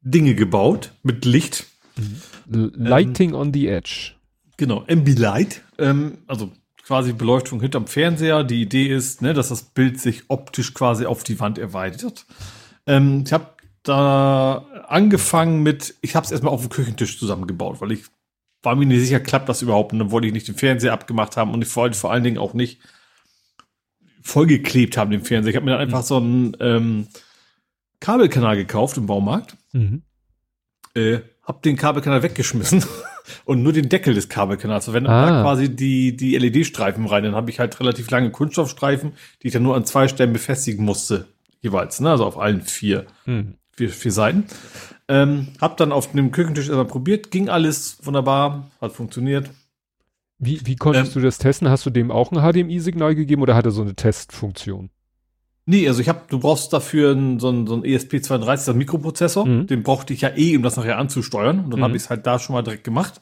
Dinge 0.00 0.34
gebaut 0.34 0.92
mit 1.02 1.24
Licht. 1.24 1.66
Lighting 2.46 3.30
ähm, 3.30 3.36
on 3.36 3.52
the 3.52 3.68
Edge. 3.68 4.12
Genau, 4.56 4.84
Ambilight. 4.88 5.62
Ähm, 5.78 6.18
also 6.26 6.52
quasi 6.84 7.12
Beleuchtung 7.12 7.60
hinterm 7.60 7.86
Fernseher. 7.86 8.42
Die 8.44 8.62
Idee 8.62 8.88
ist, 8.88 9.22
ne, 9.22 9.34
dass 9.34 9.48
das 9.50 9.62
Bild 9.62 10.00
sich 10.00 10.24
optisch 10.28 10.74
quasi 10.74 11.06
auf 11.06 11.22
die 11.22 11.38
Wand 11.38 11.58
erweitert. 11.58 12.26
Ähm, 12.86 13.24
ich 13.24 13.32
habe 13.32 13.46
da 13.82 14.64
angefangen 14.88 15.62
mit, 15.62 15.94
ich 16.00 16.16
habe 16.16 16.24
es 16.24 16.32
erstmal 16.32 16.52
auf 16.52 16.62
dem 16.62 16.70
Küchentisch 16.70 17.18
zusammengebaut, 17.18 17.80
weil 17.80 17.92
ich 17.92 18.04
war 18.62 18.74
mir 18.74 18.86
nicht 18.86 19.00
sicher, 19.00 19.20
klappt 19.20 19.48
das 19.48 19.62
überhaupt. 19.62 19.92
Und 19.92 20.00
dann 20.00 20.10
wollte 20.10 20.26
ich 20.26 20.32
nicht 20.32 20.48
den 20.48 20.56
Fernseher 20.56 20.92
abgemacht 20.92 21.36
haben 21.36 21.52
und 21.52 21.62
ich 21.62 21.76
wollte 21.76 21.96
vor 21.96 22.10
allen 22.10 22.24
Dingen 22.24 22.38
auch 22.38 22.54
nicht 22.54 22.80
vollgeklebt 24.28 24.96
haben, 24.96 25.10
den 25.10 25.22
Fernseher. 25.22 25.50
Ich 25.50 25.56
habe 25.56 25.64
mir 25.64 25.72
dann 25.72 25.80
einfach 25.80 26.02
mhm. 26.02 26.06
so 26.06 26.16
einen 26.16 26.56
ähm, 26.60 27.06
Kabelkanal 28.00 28.56
gekauft 28.56 28.96
im 28.98 29.06
Baumarkt. 29.06 29.56
Mhm. 29.72 30.02
Äh, 30.94 31.20
hab 31.42 31.62
den 31.62 31.76
Kabelkanal 31.76 32.22
weggeschmissen 32.22 32.84
und 33.46 33.62
nur 33.62 33.72
den 33.72 33.88
Deckel 33.88 34.14
des 34.14 34.28
Kabelkanals 34.28 34.84
verwendet. 34.84 35.10
Ah. 35.10 35.30
Da 35.30 35.42
quasi 35.42 35.74
die, 35.74 36.14
die 36.14 36.36
LED-Streifen 36.36 37.06
rein. 37.06 37.24
Dann 37.24 37.34
habe 37.34 37.50
ich 37.50 37.58
halt 37.58 37.80
relativ 37.80 38.10
lange 38.10 38.30
Kunststoffstreifen, 38.30 39.12
die 39.42 39.46
ich 39.46 39.52
dann 39.54 39.62
nur 39.62 39.74
an 39.74 39.86
zwei 39.86 40.08
Stellen 40.08 40.34
befestigen 40.34 40.84
musste. 40.84 41.26
Jeweils, 41.60 42.00
ne? 42.00 42.10
Also 42.10 42.26
auf 42.26 42.38
allen 42.38 42.60
vier, 42.60 43.06
mhm. 43.24 43.54
vier, 43.72 43.88
vier 43.88 44.12
Seiten. 44.12 44.44
Ähm, 45.08 45.48
hab 45.58 45.78
dann 45.78 45.90
auf 45.90 46.12
dem 46.12 46.30
Küchentisch 46.32 46.66
erstmal 46.66 46.84
probiert, 46.84 47.30
ging 47.30 47.48
alles 47.48 47.98
wunderbar, 48.02 48.70
hat 48.80 48.92
funktioniert. 48.92 49.48
Wie, 50.38 50.60
wie 50.64 50.76
konntest 50.76 51.16
ähm, 51.16 51.22
du 51.22 51.26
das 51.26 51.38
testen? 51.38 51.68
Hast 51.68 51.84
du 51.86 51.90
dem 51.90 52.10
auch 52.10 52.30
ein 52.32 52.38
HDMI-Signal 52.40 53.14
gegeben 53.14 53.42
oder 53.42 53.54
hat 53.54 53.64
er 53.64 53.72
so 53.72 53.82
eine 53.82 53.94
Testfunktion? 53.94 54.90
Nee, 55.66 55.86
also 55.86 56.00
ich 56.00 56.08
habe, 56.08 56.22
du 56.28 56.38
brauchst 56.38 56.72
dafür 56.72 57.10
einen, 57.12 57.40
so 57.40 57.48
einen, 57.48 57.66
so 57.66 57.74
einen 57.74 57.82
ESP32 57.82 58.72
Mikroprozessor. 58.72 59.46
Mhm. 59.46 59.66
Den 59.66 59.82
brauchte 59.82 60.14
ich 60.14 60.22
ja 60.22 60.30
eh, 60.36 60.56
um 60.56 60.62
das 60.62 60.76
nachher 60.76 60.96
anzusteuern. 60.98 61.60
Und 61.64 61.70
dann 61.70 61.80
Mhm. 61.80 61.84
habe 61.84 61.96
ich 61.96 62.04
es 62.04 62.10
halt 62.10 62.26
da 62.26 62.38
schon 62.38 62.54
mal 62.54 62.62
direkt 62.62 62.84
gemacht. 62.84 63.20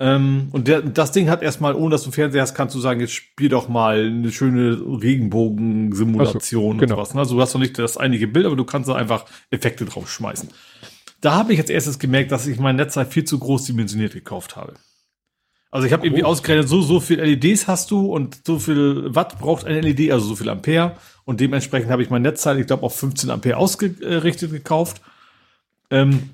Ähm, 0.00 0.48
und 0.52 0.68
der, 0.68 0.80
das 0.80 1.10
Ding 1.10 1.28
hat 1.28 1.42
erstmal, 1.42 1.74
ohne 1.74 1.90
dass 1.90 2.04
du 2.04 2.12
Fernseher 2.12 2.42
hast, 2.42 2.54
kannst 2.54 2.74
du 2.74 2.78
sagen, 2.78 3.00
jetzt 3.00 3.12
spiel 3.14 3.48
doch 3.48 3.68
mal 3.68 4.06
eine 4.06 4.30
schöne 4.30 4.80
Regenbogen-Simulation 5.02 6.40
so, 6.40 6.78
genau. 6.78 6.82
und 6.82 6.88
sowas. 6.88 7.14
ne? 7.14 7.20
Also 7.20 7.34
du 7.34 7.40
hast 7.42 7.54
noch 7.54 7.60
nicht 7.60 7.78
das 7.78 7.96
einige 7.96 8.28
Bild, 8.28 8.46
aber 8.46 8.56
du 8.56 8.64
kannst 8.64 8.88
da 8.88 8.94
einfach 8.94 9.24
Effekte 9.50 9.84
drauf 9.84 10.10
schmeißen. 10.10 10.48
Da 11.20 11.34
habe 11.34 11.52
ich 11.52 11.58
als 11.58 11.68
erstes 11.68 11.98
gemerkt, 11.98 12.30
dass 12.30 12.46
ich 12.46 12.58
mein 12.60 12.76
Netzteil 12.76 13.06
viel 13.06 13.24
zu 13.24 13.38
groß 13.40 13.64
dimensioniert 13.64 14.12
gekauft 14.12 14.56
habe. 14.56 14.74
Also 15.70 15.86
ich 15.86 15.92
habe 15.92 16.06
irgendwie 16.06 16.22
Groß. 16.22 16.38
ausgerechnet, 16.38 16.68
so, 16.68 16.80
so 16.80 16.98
viel 16.98 17.20
LEDs 17.20 17.68
hast 17.68 17.90
du 17.90 18.06
und 18.06 18.46
so 18.46 18.58
viel 18.58 19.14
Watt 19.14 19.38
braucht 19.38 19.66
eine 19.66 19.80
LED, 19.80 20.12
also 20.12 20.26
so 20.28 20.36
viel 20.36 20.48
Ampere. 20.48 20.96
Und 21.24 21.40
dementsprechend 21.40 21.90
habe 21.90 22.02
ich 22.02 22.08
mein 22.08 22.22
Netzteil, 22.22 22.58
ich 22.58 22.66
glaube, 22.66 22.84
auf 22.84 22.96
15 22.96 23.30
Ampere 23.30 23.58
ausgerichtet 23.58 24.50
gekauft. 24.50 25.02
Ähm, 25.90 26.30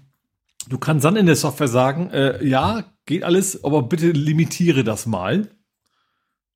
du 0.68 0.78
kannst 0.78 1.04
dann 1.04 1.16
in 1.16 1.26
der 1.26 1.36
Software 1.36 1.68
sagen, 1.68 2.10
äh, 2.10 2.44
ja, 2.46 2.84
geht 3.06 3.24
alles, 3.24 3.64
aber 3.64 3.82
bitte 3.82 4.12
limitiere 4.12 4.84
das 4.84 5.06
mal. 5.06 5.48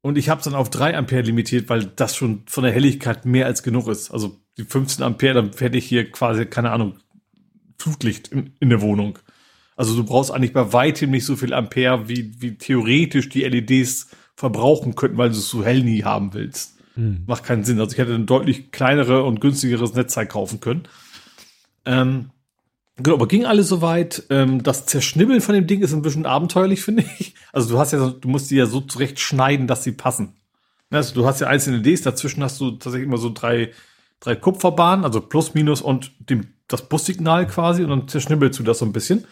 Und 0.00 0.16
ich 0.16 0.28
habe 0.28 0.38
es 0.38 0.44
dann 0.44 0.54
auf 0.54 0.70
3 0.70 0.96
Ampere 0.96 1.22
limitiert, 1.22 1.68
weil 1.68 1.84
das 1.84 2.14
schon 2.14 2.44
von 2.46 2.62
der 2.62 2.72
Helligkeit 2.72 3.26
mehr 3.26 3.46
als 3.46 3.64
genug 3.64 3.88
ist. 3.88 4.12
Also 4.12 4.40
die 4.56 4.64
15 4.64 5.04
Ampere, 5.04 5.34
dann 5.34 5.50
hätte 5.58 5.76
ich 5.76 5.86
hier 5.86 6.10
quasi, 6.10 6.46
keine 6.46 6.70
Ahnung, 6.70 6.98
Flutlicht 7.78 8.28
in, 8.28 8.52
in 8.60 8.70
der 8.70 8.80
Wohnung. 8.80 9.18
Also 9.78 9.94
du 9.94 10.02
brauchst 10.02 10.32
eigentlich 10.32 10.52
bei 10.52 10.72
weitem 10.72 11.12
nicht 11.12 11.24
so 11.24 11.36
viel 11.36 11.54
Ampere, 11.54 12.08
wie, 12.08 12.34
wie 12.40 12.56
theoretisch 12.56 13.28
die 13.28 13.44
LEDs 13.44 14.08
verbrauchen 14.34 14.96
könnten, 14.96 15.18
weil 15.18 15.30
du 15.30 15.36
es 15.36 15.48
so 15.48 15.64
hell 15.64 15.84
nie 15.84 16.02
haben 16.02 16.34
willst. 16.34 16.78
Mhm. 16.96 17.22
Macht 17.28 17.44
keinen 17.44 17.62
Sinn. 17.62 17.78
Also 17.78 17.92
ich 17.92 17.98
hätte 17.98 18.12
ein 18.12 18.26
deutlich 18.26 18.72
kleinere 18.72 19.22
und 19.22 19.40
günstigeres 19.40 19.94
Netzteil 19.94 20.26
kaufen 20.26 20.58
können. 20.58 20.88
Ähm, 21.84 22.30
genau, 22.96 23.14
aber 23.14 23.28
ging 23.28 23.46
alles 23.46 23.68
soweit. 23.68 24.24
Ähm, 24.30 24.64
das 24.64 24.86
Zerschnibbeln 24.86 25.40
von 25.40 25.54
dem 25.54 25.68
Ding 25.68 25.80
ist 25.80 25.92
ein 25.92 26.02
bisschen 26.02 26.26
abenteuerlich, 26.26 26.82
finde 26.82 27.04
ich. 27.20 27.34
Also 27.52 27.68
du 27.68 27.78
hast 27.78 27.92
ja, 27.92 28.08
du 28.08 28.28
musst 28.28 28.50
die 28.50 28.56
ja 28.56 28.66
so 28.66 28.80
zurecht 28.80 29.20
schneiden, 29.20 29.68
dass 29.68 29.84
sie 29.84 29.92
passen. 29.92 30.32
Also 30.90 31.14
du 31.14 31.24
hast 31.24 31.40
ja 31.40 31.46
einzelne 31.46 31.76
LEDs, 31.76 32.02
dazwischen 32.02 32.42
hast 32.42 32.60
du 32.60 32.72
tatsächlich 32.72 33.06
immer 33.06 33.18
so 33.18 33.30
drei, 33.32 33.70
drei 34.18 34.34
Kupferbahnen, 34.34 35.04
also 35.04 35.20
Plus, 35.20 35.54
Minus 35.54 35.82
und 35.82 36.10
dem, 36.28 36.48
das 36.66 36.88
Bussignal 36.88 37.46
quasi 37.46 37.84
und 37.84 37.90
dann 37.90 38.08
zerschnibbelst 38.08 38.58
du 38.58 38.64
das 38.64 38.80
so 38.80 38.84
ein 38.84 38.92
bisschen. 38.92 39.24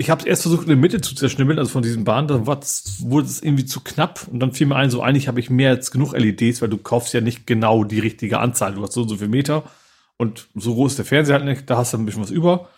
Ich 0.00 0.10
habe 0.10 0.20
es 0.20 0.26
erst 0.26 0.42
versucht 0.42 0.62
in 0.62 0.68
der 0.68 0.76
Mitte 0.76 1.00
zu 1.00 1.16
zerschnibbeln, 1.16 1.58
also 1.58 1.72
von 1.72 1.82
diesen 1.82 2.04
Bahnen, 2.04 2.28
dann 2.28 2.46
wurde 2.46 2.60
es 2.62 3.42
irgendwie 3.42 3.66
zu 3.66 3.80
knapp 3.80 4.28
und 4.30 4.38
dann 4.38 4.52
fiel 4.52 4.68
mir 4.68 4.76
ein, 4.76 4.90
so 4.90 5.02
eigentlich 5.02 5.26
habe 5.26 5.40
ich 5.40 5.50
mehr 5.50 5.70
als 5.70 5.90
genug 5.90 6.12
LEDs, 6.16 6.62
weil 6.62 6.68
du 6.68 6.78
kaufst 6.78 7.12
ja 7.14 7.20
nicht 7.20 7.48
genau 7.48 7.82
die 7.82 7.98
richtige 7.98 8.38
Anzahl. 8.38 8.74
Du 8.74 8.82
hast 8.82 8.92
so 8.92 9.02
und 9.02 9.08
so 9.08 9.16
viel 9.16 9.28
Meter 9.28 9.64
und 10.16 10.48
so 10.54 10.74
groß 10.74 10.92
ist 10.92 10.98
der 10.98 11.04
Fernseher 11.04 11.36
halt 11.36 11.44
nicht, 11.46 11.68
da 11.68 11.78
hast 11.78 11.92
du 11.92 11.98
ein 11.98 12.06
bisschen 12.06 12.22
was 12.22 12.30
über. 12.30 12.68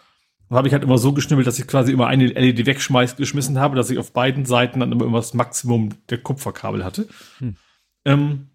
Und 0.49 0.57
habe 0.57 0.67
ich 0.67 0.75
halt 0.75 0.83
immer 0.83 0.99
so 0.99 1.13
geschnibbelt, 1.13 1.47
dass 1.47 1.59
ich 1.59 1.67
quasi 1.67 1.93
immer 1.93 2.07
eine 2.07 2.27
LED 2.27 2.67
wegschmeiß, 2.67 3.17
geschmissen 3.17 3.59
habe, 3.59 3.77
dass 3.77 3.91
ich 3.91 3.99
auf 3.99 4.13
beiden 4.13 4.47
Seiten 4.47 4.81
dann 4.81 4.91
immer, 4.91 5.05
immer 5.05 5.19
das 5.19 5.35
Maximum 5.35 5.91
der 6.09 6.19
Kupferkabel 6.19 6.85
hatte. 6.85 7.07
Hm. 7.39 7.57
Ähm, 8.05 8.49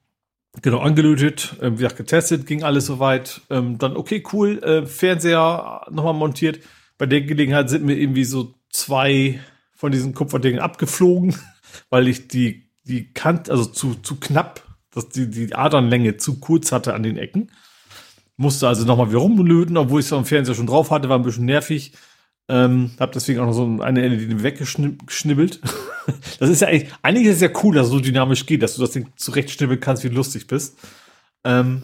genau, 0.61 0.80
angelötet, 0.80 1.56
ähm, 1.61 1.74
wie 1.74 1.84
gesagt, 1.84 1.98
getestet, 1.98 2.48
ging 2.48 2.64
alles 2.64 2.88
soweit. 2.88 3.42
Ähm, 3.50 3.77
dann, 3.77 3.95
okay, 3.95 4.24
cool, 4.34 4.61
äh, 4.64 4.85
Fernseher 4.85 5.85
nochmal 5.90 6.14
montiert. 6.14 6.60
Bei 6.98 7.06
der 7.06 7.22
Gelegenheit 7.22 7.69
sind 7.69 7.85
mir 7.85 7.95
irgendwie 7.95 8.24
so 8.24 8.56
zwei 8.69 9.40
von 9.74 9.91
diesen 9.91 10.14
Kupferdingen 10.14 10.59
abgeflogen, 10.59 11.35
weil 11.90 12.07
ich 12.07 12.27
die, 12.27 12.69
die 12.83 13.11
Kant, 13.14 13.49
also 13.49 13.65
zu, 13.65 13.95
zu 13.95 14.15
knapp, 14.19 14.64
dass 14.91 15.09
die, 15.09 15.30
die 15.30 15.53
Adernlänge 15.53 16.17
zu 16.17 16.40
kurz 16.40 16.72
hatte 16.72 16.93
an 16.93 17.03
den 17.03 17.17
Ecken. 17.17 17.51
Musste 18.38 18.67
also 18.67 18.85
nochmal 18.85 19.09
wieder 19.09 19.19
rumlöten, 19.19 19.77
obwohl 19.77 19.99
ich 19.99 20.07
es 20.07 20.14
am 20.14 20.25
Fernseher 20.25 20.56
schon 20.56 20.67
drauf 20.67 20.91
hatte, 20.91 21.09
war 21.09 21.17
ein 21.17 21.24
bisschen 21.24 21.45
nervig. 21.45 21.93
Ähm, 22.48 22.91
hab 22.99 23.11
deswegen 23.11 23.40
auch 23.40 23.48
noch 23.48 23.53
so 23.53 23.82
eine 23.82 24.07
LED 24.07 24.43
weggeschnibbelt. 24.43 25.61
das 26.40 26.49
ist 26.49 26.61
ja 26.61 26.67
eigentlich, 26.67 26.91
eigentlich 27.01 27.27
ist 27.27 27.35
es 27.35 27.41
ja 27.41 27.49
cool, 27.64 27.75
dass 27.75 27.88
es 27.88 27.91
so 27.91 27.99
dynamisch 27.99 28.45
geht, 28.45 28.61
dass 28.61 28.75
du 28.75 28.82
das 28.82 28.91
Ding 28.91 29.09
zurechtschnibbeln 29.15 29.80
kannst, 29.80 30.03
wie 30.03 30.09
du 30.09 30.15
lustig 30.15 30.48
bist. 30.48 30.77
Ähm, 31.43 31.83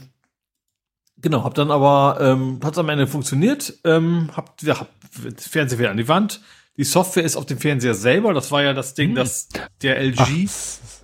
genau, 1.22 1.44
hab 1.44 1.54
dann 1.56 1.72
aber, 1.72 2.18
ähm, 2.22 2.60
hat 2.64 2.78
am 2.78 2.90
Ende 2.90 3.08
funktioniert, 3.08 3.74
ähm, 3.84 4.30
hab, 4.36 4.62
ja, 4.62 4.80
hab 4.80 4.90
das 5.36 5.48
Fernseher 5.48 5.80
wieder 5.80 5.92
an 5.92 5.98
die 5.98 6.08
Wand. 6.08 6.42
Die 6.78 6.84
Software 6.86 7.24
ist 7.24 7.36
auf 7.36 7.46
dem 7.46 7.58
Fernseher 7.60 7.94
selber, 7.94 8.34
das 8.34 8.52
war 8.52 8.64
ja 8.64 8.74
das 8.74 8.94
Ding, 8.94 9.10
Hm. 9.10 9.16
dass 9.16 9.50
der 9.82 9.98
LG, 10.00 10.18
Ach, 10.18 10.30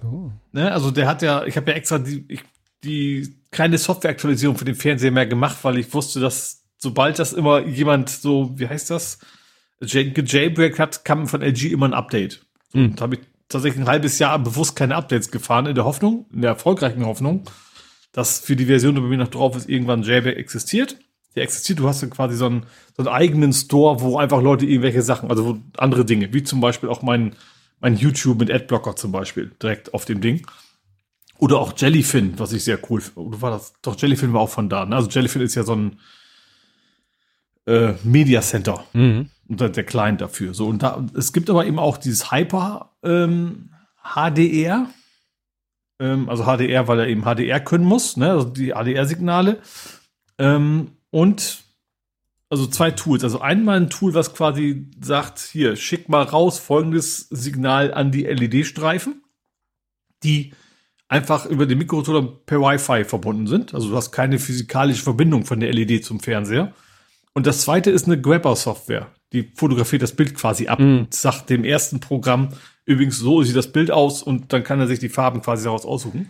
so. 0.01 0.31
Ne, 0.51 0.71
also 0.71 0.91
der 0.91 1.07
hat 1.07 1.21
ja, 1.21 1.43
ich 1.45 1.57
habe 1.57 1.71
ja 1.71 1.77
extra 1.77 1.99
die, 1.99 2.25
ich, 2.29 2.41
die 2.83 3.35
keine 3.51 3.77
Softwareaktualisierung 3.77 4.57
für 4.57 4.65
den 4.65 4.75
Fernseher 4.75 5.11
mehr 5.11 5.25
gemacht, 5.27 5.57
weil 5.63 5.77
ich 5.77 5.93
wusste, 5.93 6.19
dass 6.19 6.63
sobald 6.77 7.19
das 7.19 7.33
immer 7.33 7.59
jemand 7.65 8.09
so, 8.09 8.51
wie 8.57 8.67
heißt 8.67 8.89
das, 8.91 9.19
J- 9.81 10.13
gejailbreakt 10.15 10.79
hat, 10.79 11.05
kam 11.05 11.27
von 11.27 11.41
LG 11.41 11.65
immer 11.71 11.87
ein 11.87 11.93
Update. 11.93 12.45
So, 12.71 12.79
Mhm. 12.79 12.85
Und 12.91 13.01
habe 13.01 13.15
ich 13.15 13.21
tatsächlich 13.49 13.81
ein 13.81 13.87
halbes 13.87 14.19
Jahr 14.19 14.37
bewusst 14.39 14.75
keine 14.75 14.95
Updates 14.95 15.31
gefahren, 15.31 15.65
in 15.67 15.75
der 15.75 15.85
Hoffnung, 15.85 16.25
in 16.33 16.41
der 16.41 16.51
erfolgreichen 16.51 17.05
Hoffnung, 17.05 17.43
dass 18.11 18.39
für 18.39 18.55
die 18.55 18.65
Version, 18.65 18.95
die 18.95 19.01
bei 19.01 19.07
mir 19.07 19.17
noch 19.17 19.27
drauf 19.27 19.55
ist, 19.55 19.69
irgendwann 19.69 20.03
Jailbreak 20.03 20.37
existiert. 20.37 20.97
Der 21.35 21.43
existiert, 21.43 21.79
du 21.79 21.87
hast 21.87 22.01
dann 22.01 22.09
quasi 22.09 22.35
so 22.35 22.47
einen, 22.47 22.65
so 22.95 23.03
einen 23.03 23.09
eigenen 23.09 23.53
Store, 23.53 24.01
wo 24.01 24.17
einfach 24.17 24.41
Leute 24.41 24.65
irgendwelche 24.65 25.03
Sachen, 25.03 25.29
also 25.29 25.45
wo 25.45 25.57
andere 25.77 26.03
Dinge, 26.03 26.33
wie 26.33 26.43
zum 26.43 26.61
Beispiel 26.61 26.89
auch 26.89 27.03
mein, 27.03 27.35
mein 27.79 27.95
YouTube 27.95 28.39
mit 28.39 28.51
Adblocker 28.51 28.95
zum 28.95 29.11
Beispiel, 29.11 29.51
direkt 29.61 29.93
auf 29.93 30.05
dem 30.05 30.21
Ding. 30.21 30.47
Oder 31.39 31.59
auch 31.59 31.73
Jellyfin, 31.77 32.39
was 32.39 32.53
ich 32.53 32.63
sehr 32.63 32.79
cool 32.89 33.01
finde. 33.01 33.21
Oder 33.21 33.41
war 33.41 33.51
das? 33.51 33.73
Doch, 33.83 33.99
Jellyfin 33.99 34.33
war 34.33 34.41
auch 34.41 34.49
von 34.49 34.69
da. 34.69 34.85
Ne? 34.85 34.95
Also 34.95 35.09
Jellyfin 35.09 35.43
ist 35.43 35.53
ja 35.53 35.63
so 35.63 35.75
ein 35.75 35.99
äh, 37.67 37.93
Media 38.03 38.41
Center. 38.41 38.83
Mhm. 38.93 39.29
Und 39.47 39.61
der 39.61 39.69
der 39.69 39.83
Client 39.83 40.21
dafür. 40.21 40.53
So, 40.53 40.67
und 40.67 40.81
da, 40.81 41.05
es 41.15 41.31
gibt 41.33 41.49
aber 41.49 41.65
eben 41.65 41.79
auch 41.79 41.97
dieses 41.97 42.31
Hyper 42.31 42.95
ähm, 43.03 43.69
HDR. 44.03 44.89
Ähm, 45.99 46.29
also 46.29 46.43
HDR, 46.43 46.87
weil 46.87 46.99
er 46.99 47.07
eben 47.07 47.23
HDR 47.23 47.59
können 47.59 47.85
muss, 47.85 48.17
ne? 48.17 48.31
Also 48.31 48.49
die 48.49 48.71
HDR-Signale. 48.71 49.61
Ähm, 50.37 50.91
und 51.09 51.63
also 52.49 52.67
zwei 52.67 52.91
Tools. 52.91 53.23
Also 53.23 53.41
einmal 53.41 53.77
ein 53.77 53.89
Tool, 53.89 54.13
was 54.13 54.33
quasi 54.33 54.89
sagt, 55.01 55.39
hier, 55.39 55.75
schick 55.75 56.07
mal 56.09 56.23
raus 56.23 56.59
folgendes 56.59 57.27
Signal 57.29 57.93
an 57.93 58.11
die 58.11 58.23
LED-Streifen, 58.23 59.23
die 60.23 60.53
einfach 61.09 61.45
über 61.45 61.65
den 61.65 61.77
Mikrocontroller 61.77 62.27
per 62.45 62.61
Wi-Fi 62.61 63.03
verbunden 63.03 63.47
sind. 63.47 63.73
Also 63.73 63.89
du 63.89 63.95
hast 63.95 64.11
keine 64.11 64.39
physikalische 64.39 65.03
Verbindung 65.03 65.45
von 65.45 65.59
der 65.59 65.73
LED 65.73 66.05
zum 66.05 66.19
Fernseher. 66.19 66.73
Und 67.33 67.47
das 67.47 67.61
zweite 67.61 67.91
ist 67.91 68.05
eine 68.05 68.19
Grabber-Software. 68.19 69.11
Die 69.33 69.51
fotografiert 69.55 70.01
das 70.01 70.13
Bild 70.13 70.35
quasi 70.35 70.67
ab 70.67 70.79
Mhm. 70.79 70.99
und 70.99 71.13
sagt 71.13 71.49
dem 71.49 71.63
ersten 71.65 71.99
Programm, 71.99 72.49
übrigens, 72.85 73.17
so 73.19 73.43
sieht 73.43 73.55
das 73.55 73.71
Bild 73.71 73.91
aus 73.91 74.23
und 74.23 74.53
dann 74.53 74.63
kann 74.63 74.79
er 74.79 74.87
sich 74.87 74.99
die 74.99 75.09
Farben 75.09 75.41
quasi 75.41 75.65
daraus 75.65 75.85
aussuchen. 75.85 76.29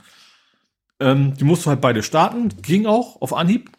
Ähm, 1.00 1.36
die 1.38 1.44
musst 1.44 1.66
du 1.66 1.70
halt 1.70 1.82
beide 1.82 2.02
starten. 2.02 2.50
Ging 2.62 2.86
auch 2.88 3.22
auf 3.22 3.34
Anhieb. 3.34 3.70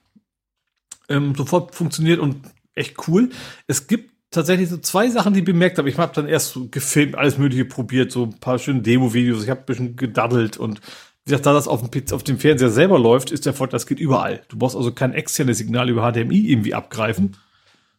Ähm, 1.09 1.35
sofort 1.35 1.75
funktioniert 1.75 2.21
und 2.21 2.37
echt 2.75 3.09
cool. 3.09 3.31
Es 3.67 3.87
gibt 3.87 4.13
tatsächlich 4.31 4.69
so 4.69 4.77
zwei 4.77 5.09
Sachen, 5.09 5.33
die 5.33 5.41
ich 5.41 5.45
bemerkt 5.45 5.79
habe. 5.79 5.89
Ich 5.89 5.99
habe 5.99 6.13
dann 6.15 6.29
erst 6.29 6.53
so 6.53 6.69
gefilmt, 6.69 7.17
alles 7.17 7.39
Mögliche 7.39 7.65
probiert, 7.65 8.13
so 8.13 8.25
ein 8.25 8.39
paar 8.39 8.59
schöne 8.59 8.83
Demo-Videos. 8.83 9.43
Ich 9.43 9.51
habe 9.51 9.61
ein 9.61 9.67
bisschen 9.67 9.97
gedaddelt 9.97 10.59
und 10.59 10.81
wie 11.25 11.31
gesagt, 11.31 11.47
da 11.47 11.53
das 11.55 11.67
auf 11.67 11.89
dem, 11.91 12.05
auf 12.13 12.23
dem 12.23 12.39
Fernseher 12.39 12.71
selber 12.71 12.99
läuft, 12.99 13.31
ist 13.31 13.47
der 13.47 13.55
Vorteil, 13.55 13.79
das 13.79 13.87
geht 13.87 13.99
überall. 13.99 14.43
Du 14.49 14.59
brauchst 14.59 14.77
also 14.77 14.93
kein 14.93 15.13
externes 15.15 15.59
Signal 15.59 15.89
über 15.89 16.03
HDMI 16.13 16.39
irgendwie 16.51 16.75
abgreifen, 16.75 17.37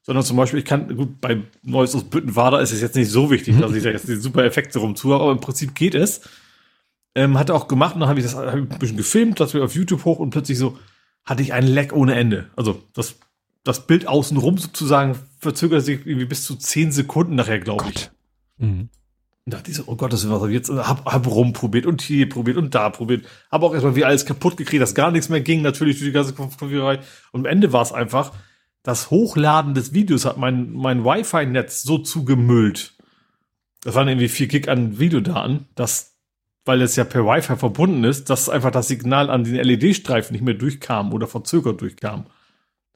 sondern 0.01 0.23
zum 0.23 0.37
Beispiel, 0.37 0.59
ich 0.59 0.65
kann, 0.65 0.95
gut, 0.95 1.21
bei 1.21 1.41
Neues 1.61 1.95
aus 1.95 2.03
Büttenwader 2.03 2.61
ist 2.61 2.71
es 2.71 2.81
jetzt 2.81 2.95
nicht 2.95 3.11
so 3.11 3.29
wichtig, 3.29 3.59
dass 3.59 3.73
ich 3.73 3.83
da 3.83 3.89
jetzt 3.89 4.07
die 4.07 4.15
super 4.15 4.43
Effekte 4.43 4.79
rumtue, 4.79 5.15
aber 5.15 5.31
im 5.31 5.39
Prinzip 5.39 5.75
geht 5.75 5.95
es. 5.95 6.21
Ähm, 7.15 7.37
hat 7.37 7.49
er 7.49 7.55
auch 7.55 7.67
gemacht 7.67 7.95
und 7.95 8.01
dann 8.01 8.09
habe 8.09 8.19
ich 8.19 8.25
das 8.25 8.35
hab 8.35 8.47
ich 8.47 8.53
ein 8.53 8.79
bisschen 8.79 8.97
gefilmt, 8.97 9.39
das 9.39 9.53
wir 9.53 9.63
auf 9.63 9.75
YouTube 9.75 10.05
hoch 10.05 10.19
und 10.19 10.29
plötzlich 10.29 10.57
so 10.57 10.77
hatte 11.25 11.41
ich 11.41 11.53
einen 11.53 11.67
Lag 11.67 11.91
ohne 11.91 12.15
Ende. 12.15 12.49
Also 12.55 12.81
das, 12.93 13.15
das 13.63 13.85
Bild 13.87 14.07
außenrum 14.07 14.57
sozusagen 14.57 15.15
verzögert 15.39 15.83
sich 15.83 16.05
irgendwie 16.05 16.25
bis 16.25 16.43
zu 16.43 16.55
10 16.55 16.91
Sekunden 16.91 17.35
nachher, 17.35 17.59
glaube 17.59 17.85
ich. 17.93 18.09
Mhm. 18.57 18.89
Und 19.45 19.53
dachte 19.53 19.71
ich 19.71 19.77
so, 19.77 19.83
oh 19.87 19.95
Gott, 19.95 20.13
das 20.13 20.23
ist 20.23 20.29
was. 20.29 20.49
Jetzt 20.51 20.69
hab, 20.69 21.05
hab 21.05 21.27
rumprobiert 21.27 21.85
und 21.85 22.01
hier 22.01 22.29
probiert 22.29 22.57
und 22.57 22.75
da 22.75 22.89
probiert. 22.89 23.25
Hab 23.51 23.63
auch 23.63 23.73
erstmal 23.73 23.95
wie 23.95 24.05
alles 24.05 24.25
kaputt 24.25 24.57
gekriegt, 24.57 24.81
dass 24.81 24.93
gar 24.93 25.11
nichts 25.11 25.29
mehr 25.29 25.41
ging, 25.41 25.61
natürlich 25.61 25.97
durch 25.97 26.09
die 26.09 26.13
ganze 26.13 26.33
Konfigurierei. 26.33 26.99
Und 27.31 27.41
am 27.41 27.45
Ende 27.45 27.73
war 27.73 27.81
es 27.81 27.91
einfach, 27.91 28.31
das 28.83 29.11
Hochladen 29.11 29.74
des 29.74 29.93
Videos 29.93 30.25
hat 30.25 30.38
mein, 30.38 30.72
mein 30.72 31.03
Wi-Fi-Netz 31.03 31.83
so 31.83 31.98
zugemüllt. 31.98 32.95
Das 33.83 33.95
waren 33.95 34.08
irgendwie 34.08 34.30
4 34.30 34.48
Gig 34.48 34.69
an 34.69 34.99
Videodaten, 34.99 35.67
dass, 35.75 36.17
weil 36.66 36.82
es 36.82 36.95
ja 36.95 37.03
per 37.03 37.25
Wi-Fi 37.25 37.56
verbunden 37.56 38.03
ist, 38.03 38.30
dass 38.30 38.49
einfach 38.49 38.72
das 38.72 38.88
Signal 38.88 39.30
an 39.30 39.43
den 39.43 39.56
LED-Streifen 39.56 40.33
nicht 40.33 40.43
mehr 40.43 40.53
durchkam 40.53 41.14
oder 41.14 41.27
verzögert 41.27 41.82
durchkam. 41.82 42.25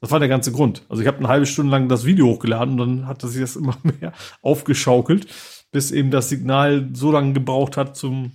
Das 0.00 0.10
war 0.10 0.18
der 0.18 0.28
ganze 0.28 0.52
Grund. 0.52 0.82
Also 0.88 1.00
ich 1.00 1.08
habe 1.08 1.18
eine 1.18 1.28
halbe 1.28 1.46
Stunde 1.46 1.70
lang 1.70 1.88
das 1.88 2.04
Video 2.04 2.26
hochgeladen 2.26 2.78
und 2.80 2.98
dann 2.98 3.06
hat 3.06 3.22
sich 3.22 3.40
das 3.40 3.56
immer 3.56 3.78
mehr 3.82 4.12
aufgeschaukelt, 4.42 5.26
bis 5.72 5.90
eben 5.90 6.10
das 6.10 6.28
Signal 6.28 6.90
so 6.92 7.10
lange 7.12 7.32
gebraucht 7.32 7.76
hat 7.76 7.96
zum 7.96 8.32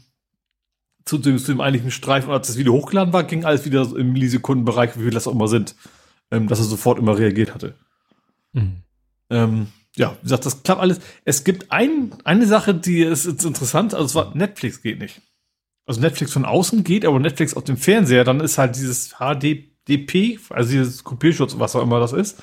zu, 1.05 1.17
zu 1.17 1.51
dem 1.51 1.61
eigentlichen 1.61 1.91
Streifen, 1.91 2.31
als 2.31 2.47
das 2.47 2.57
Video 2.57 2.73
hochgeladen 2.73 3.13
war, 3.13 3.23
ging 3.23 3.43
alles 3.43 3.65
wieder 3.65 3.81
im 3.95 4.13
Millisekundenbereich, 4.13 4.95
wie 4.95 5.03
viel 5.03 5.09
das 5.09 5.27
auch 5.27 5.31
immer 5.31 5.47
sind, 5.47 5.75
ähm, 6.31 6.47
dass 6.47 6.59
er 6.59 6.65
sofort 6.65 6.99
immer 6.99 7.17
reagiert 7.17 7.53
hatte. 7.53 7.75
Mhm. 8.53 8.83
Ähm, 9.29 9.67
ja, 9.95 10.15
wie 10.21 10.23
gesagt, 10.23 10.45
das 10.45 10.63
klappt 10.63 10.81
alles. 10.81 10.99
Es 11.25 11.43
gibt 11.43 11.71
ein, 11.71 12.15
eine 12.23 12.45
Sache, 12.45 12.73
die 12.73 13.01
ist, 13.01 13.25
ist 13.25 13.45
interessant, 13.45 13.93
also 13.93 14.05
es 14.05 14.15
war, 14.15 14.35
Netflix 14.35 14.81
geht 14.81 14.99
nicht. 14.99 15.21
Also 15.85 16.01
Netflix 16.01 16.33
von 16.33 16.45
außen 16.45 16.83
geht, 16.83 17.05
aber 17.05 17.19
Netflix 17.19 17.55
auf 17.55 17.63
dem 17.63 17.77
Fernseher, 17.77 18.23
dann 18.23 18.39
ist 18.39 18.57
halt 18.57 18.75
dieses 18.75 19.15
HDDP, 19.17 20.39
also 20.49 20.71
dieses 20.71 21.03
Kopierschutz, 21.03 21.57
was 21.57 21.75
auch 21.75 21.81
immer 21.81 21.99
das 21.99 22.13
ist. 22.13 22.41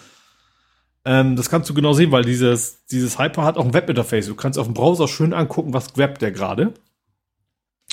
Ähm, 1.05 1.37
das 1.37 1.49
kannst 1.49 1.71
du 1.71 1.75
genau 1.75 1.93
sehen, 1.93 2.11
weil 2.11 2.25
dieses, 2.25 2.85
dieses 2.87 3.19
Hyper 3.19 3.45
hat 3.45 3.57
auch 3.57 3.65
ein 3.65 3.73
Webinterface. 3.73 4.27
Du 4.27 4.35
kannst 4.35 4.59
auf 4.59 4.67
dem 4.67 4.75
Browser 4.75 5.07
schön 5.07 5.33
angucken, 5.33 5.73
was 5.73 5.95
grabbt 5.95 6.21
der 6.21 6.33
gerade. 6.33 6.75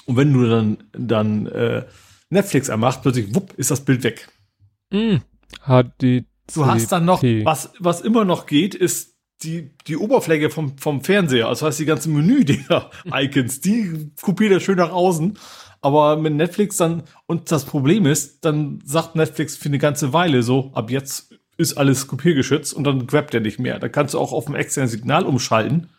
Und 0.05 0.17
wenn 0.17 0.33
du 0.33 0.49
dann, 0.49 0.77
dann 0.91 1.45
äh, 1.45 1.85
Netflix 2.29 2.71
anmachst, 2.71 3.03
plötzlich, 3.03 3.33
wupp, 3.35 3.53
ist 3.53 3.69
das 3.69 3.85
Bild 3.85 4.03
weg. 4.03 4.27
Mhm. 4.91 5.21
HD. 5.65 6.25
Du 6.53 6.65
hast 6.65 6.91
dann 6.91 7.05
noch, 7.05 7.23
was, 7.23 7.71
was 7.79 8.01
immer 8.01 8.25
noch 8.25 8.45
geht, 8.45 8.75
ist 8.75 9.15
die, 9.43 9.71
die 9.87 9.97
Oberfläche 9.97 10.49
vom, 10.49 10.77
vom 10.77 11.01
Fernseher. 11.01 11.47
Also 11.47 11.65
heißt 11.65 11.79
die 11.79 11.85
ganzen 11.85 12.13
Menü-Icons, 12.13 13.61
die 13.61 14.11
kopiert 14.21 14.51
er 14.51 14.59
schön 14.59 14.77
nach 14.77 14.91
außen. 14.91 15.37
Aber 15.81 16.15
mit 16.15 16.33
Netflix 16.33 16.77
dann, 16.77 17.03
und 17.25 17.51
das 17.51 17.65
Problem 17.65 18.05
ist, 18.05 18.45
dann 18.45 18.79
sagt 18.85 19.15
Netflix 19.15 19.57
für 19.57 19.67
eine 19.67 19.79
ganze 19.79 20.13
Weile 20.13 20.41
so, 20.41 20.71
ab 20.73 20.89
jetzt 20.89 21.33
ist 21.57 21.77
alles 21.77 22.07
kopiergeschützt 22.07 22.73
und 22.73 22.85
dann 22.85 23.05
grabt 23.05 23.33
er 23.33 23.41
nicht 23.41 23.59
mehr. 23.59 23.79
Da 23.79 23.89
kannst 23.89 24.13
du 24.13 24.19
auch 24.19 24.31
auf 24.31 24.47
ein 24.47 24.55
externes 24.55 24.91
Signal 24.91 25.25
umschalten. 25.25 25.89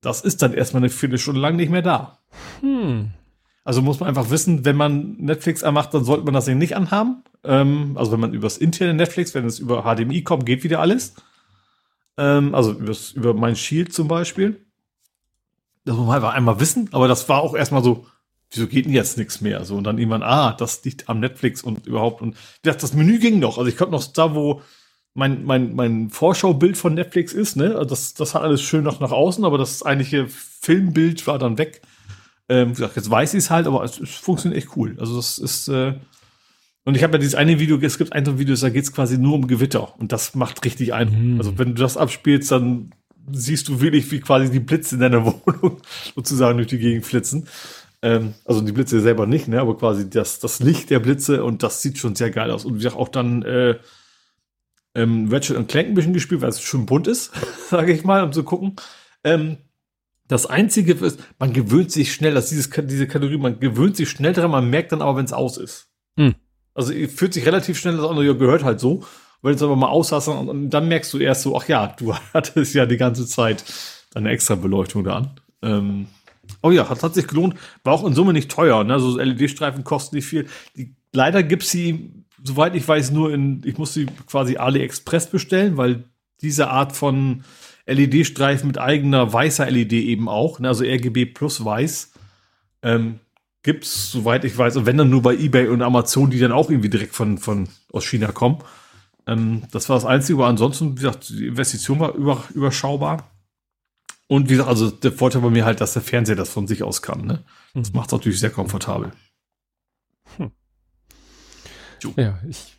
Das 0.00 0.20
ist 0.20 0.42
dann 0.42 0.54
erstmal 0.54 0.82
eine 0.82 0.90
Viertelstunde 0.90 1.40
lang 1.40 1.56
nicht 1.56 1.70
mehr 1.70 1.82
da. 1.82 2.18
Hm. 2.60 3.10
Also 3.64 3.82
muss 3.82 4.00
man 4.00 4.08
einfach 4.08 4.30
wissen, 4.30 4.64
wenn 4.64 4.76
man 4.76 5.16
Netflix 5.18 5.62
anmacht, 5.62 5.92
dann 5.92 6.04
sollte 6.04 6.24
man 6.24 6.34
das 6.34 6.46
Ding 6.46 6.56
nicht 6.56 6.76
anhaben. 6.76 7.24
Ähm, 7.48 7.96
also 7.96 8.12
wenn 8.12 8.20
man 8.20 8.34
übers 8.34 8.58
interne 8.58 8.92
Netflix, 8.92 9.34
wenn 9.34 9.46
es 9.46 9.58
über 9.58 9.82
HDMI 9.82 10.22
kommt, 10.22 10.44
geht 10.44 10.62
wieder 10.64 10.80
alles. 10.80 11.14
Ähm, 12.18 12.54
also 12.54 12.72
übers, 12.72 13.12
über 13.12 13.32
mein 13.32 13.56
Shield 13.56 13.92
zum 13.92 14.06
Beispiel. 14.06 14.64
Das 15.86 15.96
muss 15.96 16.06
man 16.06 16.16
einfach 16.16 16.34
einmal 16.34 16.60
wissen, 16.60 16.90
aber 16.92 17.08
das 17.08 17.26
war 17.30 17.40
auch 17.40 17.54
erstmal 17.54 17.82
so, 17.82 18.06
wieso 18.50 18.66
geht 18.66 18.84
denn 18.84 18.92
jetzt 18.92 19.16
nichts 19.16 19.40
mehr? 19.40 19.64
So, 19.64 19.76
und 19.76 19.84
dann 19.84 19.96
irgendwann, 19.96 20.22
ah, 20.22 20.52
das 20.52 20.84
liegt 20.84 21.08
am 21.08 21.20
Netflix 21.20 21.62
und 21.62 21.86
überhaupt. 21.86 22.20
Und 22.20 22.36
gesagt, 22.62 22.82
das 22.82 22.92
Menü 22.92 23.18
ging 23.18 23.38
noch. 23.38 23.56
Also 23.56 23.70
ich 23.70 23.78
konnte 23.78 23.92
noch 23.92 24.04
da, 24.04 24.34
wo 24.34 24.60
mein, 25.14 25.44
mein, 25.44 25.74
mein 25.74 26.10
Vorschaubild 26.10 26.76
von 26.76 26.92
Netflix 26.92 27.32
ist, 27.32 27.56
ne? 27.56 27.70
Also 27.70 27.86
das, 27.86 28.12
das 28.12 28.34
hat 28.34 28.42
alles 28.42 28.60
schön 28.60 28.84
noch 28.84 29.00
nach 29.00 29.10
außen, 29.10 29.44
aber 29.46 29.56
das 29.56 29.82
eigentliche 29.82 30.28
Filmbild 30.28 31.26
war 31.26 31.38
dann 31.38 31.56
weg. 31.56 31.80
Ähm, 32.50 32.74
gesagt, 32.74 32.96
jetzt 32.96 33.10
weiß 33.10 33.32
ich 33.32 33.38
es 33.38 33.50
halt, 33.50 33.66
aber 33.66 33.84
es, 33.84 33.98
es 33.98 34.14
funktioniert 34.16 34.62
echt 34.62 34.76
cool. 34.76 34.96
Also 35.00 35.16
das 35.16 35.38
ist, 35.38 35.68
äh, 35.68 35.94
und 36.88 36.94
ich 36.94 37.02
habe 37.02 37.12
ja 37.12 37.18
dieses 37.18 37.34
eine 37.34 37.60
Video, 37.60 37.78
es 37.82 37.98
gibt 37.98 38.14
ein 38.14 38.24
so 38.24 38.38
Video, 38.38 38.56
da 38.56 38.70
geht 38.70 38.84
es 38.84 38.94
quasi 38.94 39.18
nur 39.18 39.34
um 39.34 39.46
Gewitter 39.46 40.00
und 40.00 40.10
das 40.10 40.34
macht 40.34 40.64
richtig 40.64 40.94
Eindruck. 40.94 41.20
Mhm. 41.20 41.36
Also 41.36 41.58
wenn 41.58 41.74
du 41.74 41.82
das 41.82 41.98
abspielst, 41.98 42.50
dann 42.50 42.94
siehst 43.30 43.68
du 43.68 43.82
wirklich, 43.82 44.10
wie 44.10 44.20
quasi 44.20 44.50
die 44.50 44.58
Blitze 44.58 44.94
in 44.94 45.02
deiner 45.02 45.22
Wohnung 45.26 45.82
sozusagen 46.14 46.56
durch 46.56 46.68
die 46.68 46.78
Gegend 46.78 47.04
flitzen. 47.04 47.46
Ähm, 48.00 48.32
also 48.46 48.62
die 48.62 48.72
Blitze 48.72 49.02
selber 49.02 49.26
nicht, 49.26 49.48
ne, 49.48 49.60
aber 49.60 49.76
quasi 49.76 50.08
das, 50.08 50.38
das 50.38 50.60
Licht 50.60 50.88
der 50.88 51.00
Blitze 51.00 51.44
und 51.44 51.62
das 51.62 51.82
sieht 51.82 51.98
schon 51.98 52.14
sehr 52.14 52.30
geil 52.30 52.50
aus. 52.50 52.64
Und 52.64 52.72
wie 52.72 52.78
gesagt, 52.78 52.96
auch 52.96 53.10
dann 53.10 53.42
äh, 53.42 53.76
ähm, 54.94 55.28
Ratchet 55.30 55.58
und 55.58 55.68
Clank 55.68 55.88
ein 55.88 55.94
bisschen 55.94 56.14
gespielt, 56.14 56.40
weil 56.40 56.48
es 56.48 56.62
schön 56.62 56.86
bunt 56.86 57.06
ist, 57.06 57.32
sage 57.68 57.92
ich 57.92 58.04
mal, 58.04 58.24
um 58.24 58.32
zu 58.32 58.44
gucken. 58.44 58.76
Ähm, 59.24 59.58
das 60.26 60.46
Einzige 60.46 60.94
ist, 60.94 61.20
man 61.38 61.52
gewöhnt 61.52 61.92
sich 61.92 62.14
schnell, 62.14 62.32
dass 62.32 62.48
dieses, 62.48 62.70
diese 62.70 63.06
Kategorie, 63.06 63.36
man 63.36 63.60
gewöhnt 63.60 63.94
sich 63.94 64.08
schnell 64.08 64.32
dran, 64.32 64.50
man 64.50 64.70
merkt 64.70 64.92
dann 64.92 65.02
aber, 65.02 65.18
wenn 65.18 65.26
es 65.26 65.34
aus 65.34 65.58
ist. 65.58 65.90
Hm. 66.16 66.34
Also 66.78 66.92
fühlt 67.08 67.34
sich 67.34 67.44
relativ 67.44 67.76
schnell 67.76 67.96
das 67.96 68.06
andere, 68.06 68.24
ja, 68.24 68.34
gehört 68.34 68.62
halt 68.62 68.78
so. 68.78 69.04
Wenn 69.42 69.50
du 69.50 69.56
es 69.56 69.62
aber 69.64 69.74
mal 69.74 69.88
aus 69.88 70.12
hast, 70.12 70.28
und, 70.28 70.48
und 70.48 70.70
dann 70.70 70.86
merkst 70.86 71.12
du 71.12 71.18
erst 71.18 71.42
so, 71.42 71.56
ach 71.56 71.66
ja, 71.66 71.88
du 71.88 72.14
hattest 72.32 72.72
ja 72.72 72.86
die 72.86 72.96
ganze 72.96 73.26
Zeit 73.26 73.64
deine 74.12 74.30
extra 74.30 74.54
Beleuchtung 74.54 75.02
da 75.02 75.16
an. 75.16 75.30
Ähm, 75.60 76.06
oh 76.62 76.70
ja, 76.70 76.88
hat, 76.88 77.02
hat 77.02 77.14
sich 77.14 77.26
gelohnt. 77.26 77.56
War 77.82 77.94
auch 77.94 78.06
in 78.06 78.14
Summe 78.14 78.32
nicht 78.32 78.48
teuer. 78.48 78.84
Ne? 78.84 79.00
So 79.00 79.18
LED-Streifen 79.18 79.82
kosten 79.82 80.14
nicht 80.14 80.26
viel. 80.26 80.46
Die, 80.76 80.94
leider 81.12 81.42
gibt's 81.42 81.72
sie, 81.72 82.12
soweit 82.44 82.76
ich 82.76 82.86
weiß, 82.86 83.10
nur 83.10 83.34
in, 83.34 83.60
ich 83.64 83.76
muss 83.76 83.92
sie 83.92 84.06
quasi 84.28 84.56
AliExpress 84.56 85.30
bestellen, 85.30 85.78
weil 85.78 86.04
diese 86.42 86.70
Art 86.70 86.92
von 86.92 87.42
LED-Streifen 87.86 88.68
mit 88.68 88.78
eigener 88.78 89.32
weißer 89.32 89.68
LED 89.68 89.94
eben 89.94 90.28
auch, 90.28 90.60
ne? 90.60 90.68
also 90.68 90.84
RGB 90.84 91.26
plus 91.26 91.64
weiß, 91.64 92.12
ähm, 92.82 93.18
gibt's, 93.62 94.10
soweit 94.12 94.44
ich 94.44 94.56
weiß, 94.56 94.76
und 94.76 94.86
wenn 94.86 94.96
dann 94.96 95.10
nur 95.10 95.22
bei 95.22 95.34
eBay 95.34 95.68
und 95.68 95.82
Amazon, 95.82 96.30
die 96.30 96.38
dann 96.38 96.52
auch 96.52 96.70
irgendwie 96.70 96.90
direkt 96.90 97.14
von, 97.14 97.38
von 97.38 97.68
aus 97.92 98.04
China 98.04 98.32
kommen. 98.32 98.58
Ähm, 99.26 99.62
das 99.72 99.88
war 99.88 99.96
das 99.96 100.04
Einzige, 100.04 100.38
aber 100.38 100.48
ansonsten, 100.48 100.92
wie 100.92 101.02
gesagt, 101.02 101.28
die 101.30 101.46
Investition 101.46 102.00
war 102.00 102.14
über, 102.14 102.44
überschaubar. 102.54 103.30
Und 104.26 104.48
wie 104.48 104.54
gesagt, 104.54 104.68
also 104.68 104.90
der 104.90 105.12
Vorteil 105.12 105.42
bei 105.42 105.50
mir 105.50 105.64
halt, 105.64 105.80
dass 105.80 105.94
der 105.94 106.02
Fernseher 106.02 106.36
das 106.36 106.50
von 106.50 106.66
sich 106.66 106.82
aus 106.82 107.02
kann. 107.02 107.26
Ne? 107.26 107.44
Das 107.74 107.92
macht 107.92 108.08
es 108.08 108.12
natürlich 108.12 108.40
sehr 108.40 108.50
komfortabel. 108.50 109.12
Ja, 112.16 112.38
ich, 112.48 112.76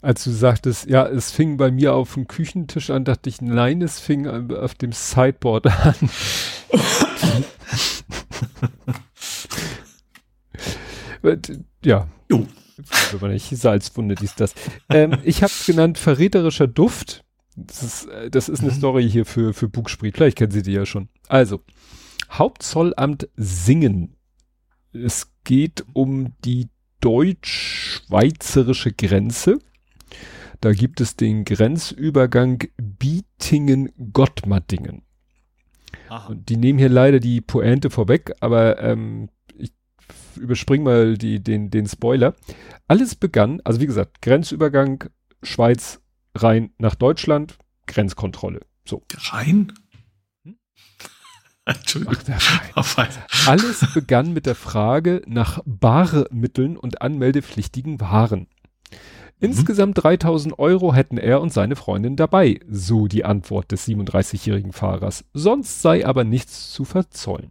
als 0.00 0.24
du 0.24 0.30
sagtest, 0.30 0.86
ja, 0.86 1.06
es 1.06 1.30
fing 1.30 1.56
bei 1.58 1.70
mir 1.70 1.94
auf 1.94 2.14
dem 2.14 2.26
Küchentisch 2.26 2.90
an, 2.90 3.04
dachte 3.04 3.28
ich, 3.28 3.40
nein, 3.40 3.82
es 3.82 4.00
fing 4.00 4.50
auf 4.50 4.74
dem 4.74 4.92
Sideboard 4.92 5.66
an. 5.68 5.94
Und, 11.22 11.60
ja. 11.84 12.08
Jo. 12.30 12.46
Wenn 13.10 13.20
man 13.20 13.32
nicht 13.32 13.48
Salzwunde, 13.48 14.14
dies, 14.14 14.34
das. 14.34 14.54
Ähm, 14.88 15.18
ich 15.22 15.42
habe 15.42 15.52
genannt 15.66 15.98
verräterischer 15.98 16.66
Duft. 16.66 17.24
Das 17.56 17.82
ist, 17.82 18.06
äh, 18.06 18.30
das 18.30 18.48
ist 18.48 18.60
eine 18.60 18.70
Mhm. 18.70 18.76
Story 18.76 19.10
hier 19.10 19.26
für, 19.26 19.52
für 19.54 19.68
Bugspriet. 19.68 20.16
Vielleicht 20.16 20.38
kennen 20.38 20.52
Sie 20.52 20.62
die 20.62 20.72
ja 20.72 20.86
schon. 20.86 21.08
Also, 21.28 21.60
Hauptzollamt 22.30 23.28
Singen. 23.36 24.16
Es 24.92 25.32
geht 25.44 25.84
um 25.92 26.34
die 26.44 26.68
deutsch-schweizerische 27.00 28.92
Grenze. 28.92 29.58
Da 30.60 30.72
gibt 30.72 31.00
es 31.00 31.16
den 31.16 31.44
Grenzübergang 31.44 32.62
Bietingen-Gottmattingen. 32.76 35.02
Und 36.28 36.48
die 36.48 36.56
nehmen 36.56 36.78
hier 36.78 36.88
leider 36.90 37.18
die 37.20 37.40
Pointe 37.40 37.90
vorweg, 37.90 38.32
aber 38.40 38.80
ähm, 38.80 39.28
überspring 40.36 40.82
mal 40.82 41.16
die, 41.18 41.42
den, 41.42 41.70
den 41.70 41.86
Spoiler. 41.86 42.34
Alles 42.88 43.14
begann, 43.14 43.60
also 43.64 43.80
wie 43.80 43.86
gesagt, 43.86 44.22
Grenzübergang 44.22 45.04
Schweiz 45.42 46.00
rein 46.36 46.72
nach 46.78 46.94
Deutschland, 46.94 47.58
Grenzkontrolle. 47.86 48.60
So. 48.86 49.02
Rein? 49.30 49.72
Entschuldigung. 51.64 52.16
Ach. 52.32 52.76
Auf 52.76 52.98
ein- 52.98 53.08
Alles 53.46 53.86
begann 53.94 54.32
mit 54.32 54.46
der 54.46 54.54
Frage 54.56 55.22
nach 55.26 55.60
Barmitteln 55.64 56.76
und 56.76 57.02
anmeldepflichtigen 57.02 58.00
Waren. 58.00 58.48
Insgesamt 59.38 60.02
3000 60.02 60.58
Euro 60.60 60.94
hätten 60.94 61.18
er 61.18 61.40
und 61.40 61.52
seine 61.52 61.74
Freundin 61.74 62.14
dabei, 62.14 62.60
so 62.68 63.08
die 63.08 63.24
Antwort 63.24 63.72
des 63.72 63.86
37-jährigen 63.88 64.72
Fahrers. 64.72 65.24
Sonst 65.34 65.82
sei 65.82 66.06
aber 66.06 66.22
nichts 66.22 66.72
zu 66.72 66.84
verzollen. 66.84 67.50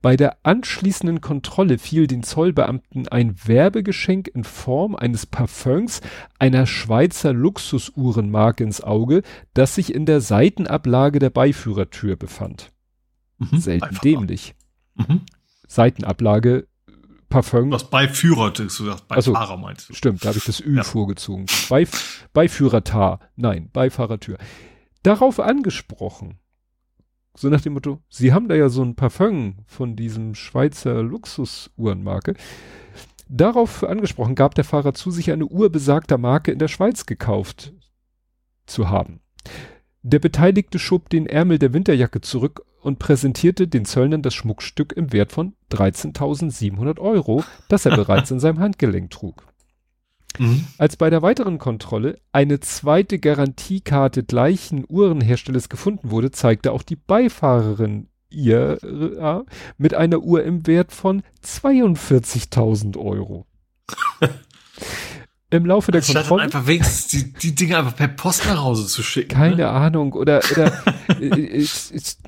Bei 0.00 0.16
der 0.16 0.38
anschließenden 0.44 1.20
Kontrolle 1.20 1.78
fiel 1.78 2.06
den 2.06 2.22
Zollbeamten 2.22 3.08
ein 3.08 3.34
Werbegeschenk 3.44 4.28
in 4.28 4.44
Form 4.44 4.96
eines 4.96 5.26
Parfums 5.26 6.00
einer 6.38 6.66
Schweizer 6.66 7.32
Luxusuhrenmarke 7.32 8.64
ins 8.64 8.80
Auge, 8.80 9.22
das 9.54 9.74
sich 9.74 9.94
in 9.94 10.06
der 10.06 10.20
Seitenablage 10.20 11.18
der 11.18 11.30
Beiführertür 11.30 12.16
befand. 12.16 12.72
Mhm. 13.38 13.58
Selten 13.58 13.84
Einfach 13.84 14.00
dämlich. 14.02 14.54
Mhm. 14.94 15.20
Seitenablage, 15.68 16.66
Parfum. 17.28 17.70
Was 17.72 17.88
Beiführer, 17.88 18.50
du 18.50 18.68
so. 18.68 18.94
Beifahrer 19.08 19.56
meinst 19.56 19.88
du. 19.88 19.94
Stimmt, 19.94 20.22
da 20.22 20.28
habe 20.28 20.38
ich 20.38 20.44
das 20.44 20.60
Ü 20.60 20.76
Ja. 20.76 20.82
vorgezogen. 20.84 21.46
Beif 21.70 22.28
Beiführertar. 22.34 23.20
Nein, 23.36 23.70
Beifahrertür. 23.72 24.36
Darauf 25.02 25.40
angesprochen. 25.40 26.38
So 27.34 27.48
nach 27.48 27.60
dem 27.62 27.72
Motto, 27.72 27.98
Sie 28.08 28.32
haben 28.32 28.48
da 28.48 28.54
ja 28.54 28.68
so 28.68 28.82
ein 28.82 28.94
Parfum 28.94 29.56
von 29.66 29.96
diesem 29.96 30.34
Schweizer 30.34 31.02
Luxusuhrenmarke. 31.02 32.34
Darauf 33.28 33.84
angesprochen 33.84 34.34
gab 34.34 34.54
der 34.54 34.64
Fahrer 34.64 34.92
zu, 34.92 35.10
sich 35.10 35.30
eine 35.30 35.46
Uhr 35.46 35.70
besagter 35.70 36.18
Marke 36.18 36.52
in 36.52 36.58
der 36.58 36.68
Schweiz 36.68 37.06
gekauft 37.06 37.72
zu 38.66 38.90
haben. 38.90 39.20
Der 40.02 40.18
Beteiligte 40.18 40.78
schob 40.78 41.08
den 41.08 41.26
Ärmel 41.26 41.58
der 41.58 41.72
Winterjacke 41.72 42.20
zurück 42.20 42.62
und 42.82 42.98
präsentierte 42.98 43.68
den 43.68 43.84
Zöllnern 43.84 44.22
das 44.22 44.34
Schmuckstück 44.34 44.92
im 44.92 45.12
Wert 45.12 45.32
von 45.32 45.54
13.700 45.70 46.98
Euro, 46.98 47.44
das 47.68 47.86
er 47.86 47.96
bereits 47.96 48.30
in 48.30 48.40
seinem 48.40 48.58
Handgelenk 48.58 49.10
trug. 49.10 49.46
Mhm. 50.38 50.66
Als 50.78 50.96
bei 50.96 51.10
der 51.10 51.22
weiteren 51.22 51.58
Kontrolle 51.58 52.18
eine 52.32 52.60
zweite 52.60 53.18
Garantiekarte 53.18 54.22
gleichen 54.22 54.84
Uhrenherstellers 54.88 55.68
gefunden 55.68 56.10
wurde, 56.10 56.30
zeigte 56.30 56.72
auch 56.72 56.82
die 56.82 56.96
Beifahrerin 56.96 58.08
IRA 58.30 59.44
mit 59.76 59.94
einer 59.94 60.20
Uhr 60.20 60.42
im 60.44 60.66
Wert 60.66 60.92
von 60.92 61.22
42.000 61.44 62.96
Euro. 62.98 63.46
Im 65.52 65.66
Laufe 65.66 65.92
der 65.92 66.00
Statt 66.00 66.28
Kontrolle. 66.28 66.44
einfach 66.44 66.66
wenigstens 66.66 67.08
die, 67.08 67.30
die 67.30 67.54
Dinge 67.54 67.76
einfach 67.76 67.94
per 67.94 68.08
Post 68.08 68.46
nach 68.46 68.62
Hause 68.62 68.86
zu 68.86 69.02
schicken. 69.02 69.34
Keine 69.34 69.56
ne? 69.56 69.68
Ahnung. 69.68 70.14
Oder, 70.14 70.40
oder 70.50 70.72
äh, 71.20 71.26
ist, 71.26 71.90
ist, 71.90 72.20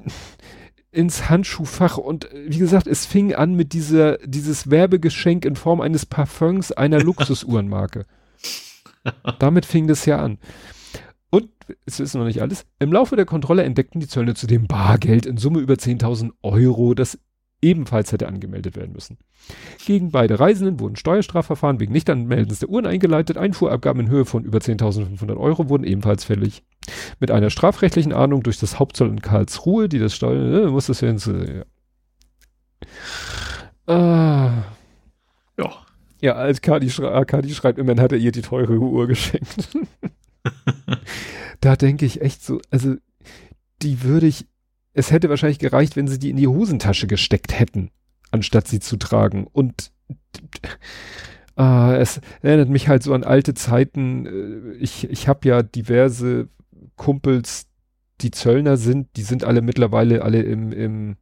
ins 0.94 1.28
Handschuhfach 1.28 1.98
und 1.98 2.32
äh, 2.32 2.44
wie 2.46 2.58
gesagt, 2.58 2.86
es 2.86 3.04
fing 3.04 3.34
an 3.34 3.54
mit 3.54 3.72
dieser, 3.72 4.18
dieses 4.18 4.70
Werbegeschenk 4.70 5.44
in 5.44 5.56
Form 5.56 5.80
eines 5.80 6.06
Parfums 6.06 6.72
einer 6.72 7.00
Luxusuhrenmarke. 7.02 8.06
Damit 9.38 9.66
fing 9.66 9.86
das 9.86 10.06
ja 10.06 10.18
an. 10.18 10.38
Und, 11.30 11.50
es 11.84 12.00
ist 12.00 12.14
noch 12.14 12.24
nicht 12.24 12.40
alles, 12.40 12.64
im 12.78 12.92
Laufe 12.92 13.16
der 13.16 13.26
Kontrolle 13.26 13.64
entdeckten 13.64 14.00
die 14.00 14.08
Zöllner 14.08 14.34
zudem 14.34 14.66
Bargeld 14.66 15.26
in 15.26 15.36
Summe 15.36 15.60
über 15.60 15.74
10.000 15.74 16.30
Euro, 16.42 16.94
das 16.94 17.18
ebenfalls 17.62 18.12
hätte 18.12 18.28
angemeldet 18.28 18.76
werden 18.76 18.92
müssen. 18.92 19.18
Gegen 19.84 20.10
beide 20.10 20.38
Reisenden 20.38 20.80
wurden 20.80 20.96
Steuerstrafverfahren 20.96 21.80
wegen 21.80 21.92
Nichtanmeldens 21.92 22.58
der 22.58 22.68
Uhren 22.68 22.86
eingeleitet. 22.86 23.38
Einfuhrabgaben 23.38 24.02
in 24.02 24.08
Höhe 24.10 24.24
von 24.24 24.44
über 24.44 24.58
10.500 24.58 25.36
Euro 25.36 25.68
wurden 25.68 25.84
ebenfalls 25.84 26.24
fällig. 26.24 26.62
Mit 27.20 27.30
einer 27.30 27.50
strafrechtlichen 27.50 28.12
Ahnung 28.12 28.42
durch 28.42 28.58
das 28.58 28.78
Hauptzoll 28.78 29.08
in 29.08 29.22
Karlsruhe, 29.22 29.88
die 29.88 29.98
das 29.98 30.14
Steuer, 30.14 30.66
äh, 30.66 30.70
muss 30.70 30.86
das 30.86 31.02
ins, 31.02 31.26
äh, 31.26 31.64
ja. 33.88 34.64
Ja. 35.58 35.70
Ja, 36.20 36.32
als 36.34 36.62
Kadi, 36.62 36.90
schrei 36.90 37.24
Kadi 37.24 37.52
schreibt, 37.52 37.78
immerhin 37.78 38.00
hat 38.00 38.12
er 38.12 38.18
ihr 38.18 38.32
die 38.32 38.42
teure 38.42 38.78
Uhr 38.78 39.06
geschenkt. 39.06 39.68
da 41.60 41.76
denke 41.76 42.06
ich 42.06 42.22
echt 42.22 42.42
so, 42.42 42.60
also 42.70 42.94
die 43.82 44.02
würde 44.02 44.26
ich, 44.26 44.46
es 44.94 45.10
hätte 45.10 45.28
wahrscheinlich 45.28 45.58
gereicht, 45.58 45.96
wenn 45.96 46.08
sie 46.08 46.18
die 46.18 46.30
in 46.30 46.36
die 46.36 46.46
Hosentasche 46.46 47.06
gesteckt 47.06 47.58
hätten, 47.58 47.90
anstatt 48.30 48.68
sie 48.68 48.80
zu 48.80 48.96
tragen. 48.96 49.46
Und 49.52 49.92
äh, 51.58 51.96
es 51.98 52.20
erinnert 52.42 52.68
mich 52.68 52.88
halt 52.88 53.02
so 53.02 53.12
an 53.12 53.24
alte 53.24 53.54
Zeiten. 53.54 54.26
Äh, 54.26 54.76
Ich, 54.78 55.10
ich 55.10 55.28
habe 55.28 55.46
ja 55.48 55.62
diverse 55.62 56.48
Kumpels, 56.96 57.66
die 58.20 58.30
Zöllner 58.30 58.76
sind, 58.76 59.08
die 59.16 59.22
sind 59.22 59.44
alle 59.44 59.60
mittlerweile 59.60 60.22
alle 60.22 60.42
im, 60.42 60.72
im 60.72 61.16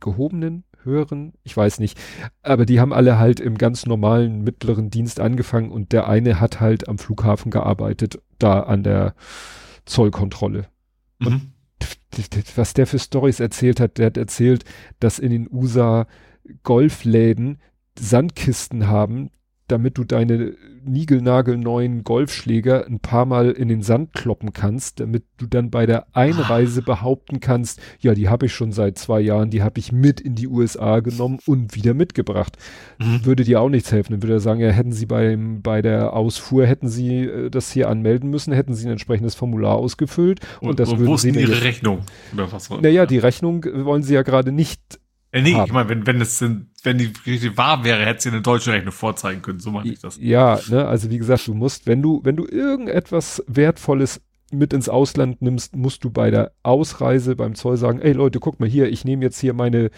gehobenen, 0.00 0.64
höheren, 0.82 1.32
ich 1.44 1.56
weiß 1.56 1.78
nicht, 1.80 1.98
aber 2.42 2.66
die 2.66 2.80
haben 2.80 2.92
alle 2.92 3.18
halt 3.18 3.40
im 3.40 3.58
ganz 3.58 3.86
normalen 3.86 4.42
mittleren 4.42 4.90
Dienst 4.90 5.20
angefangen 5.20 5.70
und 5.70 5.92
der 5.92 6.08
eine 6.08 6.40
hat 6.40 6.60
halt 6.60 6.88
am 6.88 6.98
Flughafen 6.98 7.50
gearbeitet, 7.50 8.20
da 8.38 8.60
an 8.60 8.82
der 8.82 9.14
Zollkontrolle. 9.84 10.66
Mhm. 11.18 11.52
Was 12.56 12.74
der 12.74 12.86
für 12.86 12.98
Stories 12.98 13.40
erzählt 13.40 13.80
hat, 13.80 13.98
der 13.98 14.06
hat 14.06 14.16
erzählt, 14.16 14.64
dass 14.98 15.18
in 15.18 15.30
den 15.30 15.48
USA 15.50 16.06
Golfläden 16.62 17.60
Sandkisten 17.98 18.88
haben, 18.88 19.30
damit 19.68 19.96
du 19.98 20.04
deine 20.04 20.54
niegelnagelneuen 20.84 22.04
Golfschläger 22.04 22.86
ein 22.86 23.00
paar 23.00 23.24
Mal 23.26 23.50
in 23.50 23.68
den 23.68 23.82
Sand 23.82 24.12
kloppen 24.12 24.52
kannst, 24.52 25.00
damit 25.00 25.24
du 25.38 25.46
dann 25.46 25.70
bei 25.70 25.86
der 25.86 26.06
Einreise 26.14 26.82
behaupten 26.82 27.40
kannst, 27.40 27.80
ja, 28.00 28.14
die 28.14 28.28
habe 28.28 28.46
ich 28.46 28.54
schon 28.54 28.72
seit 28.72 28.98
zwei 28.98 29.20
Jahren, 29.20 29.50
die 29.50 29.62
habe 29.62 29.78
ich 29.80 29.92
mit 29.92 30.20
in 30.20 30.34
die 30.34 30.48
USA 30.48 31.00
genommen 31.00 31.38
und 31.46 31.74
wieder 31.74 31.94
mitgebracht. 31.94 32.56
Mhm. 32.98 33.24
Würde 33.24 33.44
dir 33.44 33.60
auch 33.60 33.68
nichts 33.68 33.92
helfen. 33.92 34.12
Dann 34.12 34.22
würde 34.22 34.34
er 34.34 34.40
sagen, 34.40 34.60
ja, 34.60 34.68
hätten 34.70 34.92
sie 34.92 35.06
beim, 35.06 35.62
bei 35.62 35.82
der 35.82 36.12
Ausfuhr, 36.14 36.66
hätten 36.66 36.88
sie 36.88 37.24
äh, 37.24 37.50
das 37.50 37.70
hier 37.72 37.88
anmelden 37.88 38.30
müssen, 38.30 38.52
hätten 38.52 38.74
sie 38.74 38.86
ein 38.86 38.92
entsprechendes 38.92 39.34
Formular 39.34 39.76
ausgefüllt 39.76 40.40
und, 40.60 40.70
Und, 40.70 40.80
das 40.80 40.90
und 40.90 40.98
würden 40.98 41.08
wo 41.10 41.14
ist 41.14 41.22
sie 41.22 41.32
denn 41.32 41.42
ihre 41.42 41.52
jetzt- 41.52 41.64
Rechnung? 41.64 42.00
Oder 42.34 42.50
was 42.52 42.70
Naja, 42.70 43.06
die 43.06 43.18
Rechnung 43.18 43.64
wollen 43.84 44.02
sie 44.02 44.14
ja 44.14 44.22
gerade 44.22 44.52
nicht 44.52 44.80
Äh, 45.30 45.42
nee, 45.42 45.54
haben. 45.54 45.66
ich 45.66 45.72
meine, 45.72 45.88
wenn, 45.88 46.06
wenn 46.06 46.20
es 46.20 46.38
denn, 46.38 46.67
wenn 46.82 46.98
die 46.98 47.12
Geschichte 47.12 47.56
wahr 47.56 47.84
wäre, 47.84 48.04
hätte 48.04 48.22
sie 48.22 48.28
eine 48.28 48.42
deutsche 48.42 48.72
Rechnung 48.72 48.92
vorzeigen 48.92 49.42
können. 49.42 49.60
So 49.60 49.70
meine 49.70 49.90
ich 49.90 50.00
das. 50.00 50.18
Ja, 50.20 50.60
ne, 50.68 50.86
also 50.86 51.10
wie 51.10 51.18
gesagt, 51.18 51.46
du 51.46 51.54
musst, 51.54 51.86
wenn 51.86 52.02
du, 52.02 52.20
wenn 52.24 52.36
du 52.36 52.46
irgendetwas 52.46 53.42
Wertvolles 53.46 54.20
mit 54.50 54.72
ins 54.72 54.88
Ausland 54.88 55.42
nimmst, 55.42 55.76
musst 55.76 56.04
du 56.04 56.10
bei 56.10 56.30
der 56.30 56.52
Ausreise 56.62 57.36
beim 57.36 57.54
Zoll 57.54 57.76
sagen, 57.76 58.00
ey 58.00 58.12
Leute, 58.12 58.40
guck 58.40 58.60
mal 58.60 58.68
hier, 58.68 58.88
ich 58.88 59.04
nehme 59.04 59.24
jetzt 59.24 59.38
hier 59.40 59.52
meine 59.52 59.90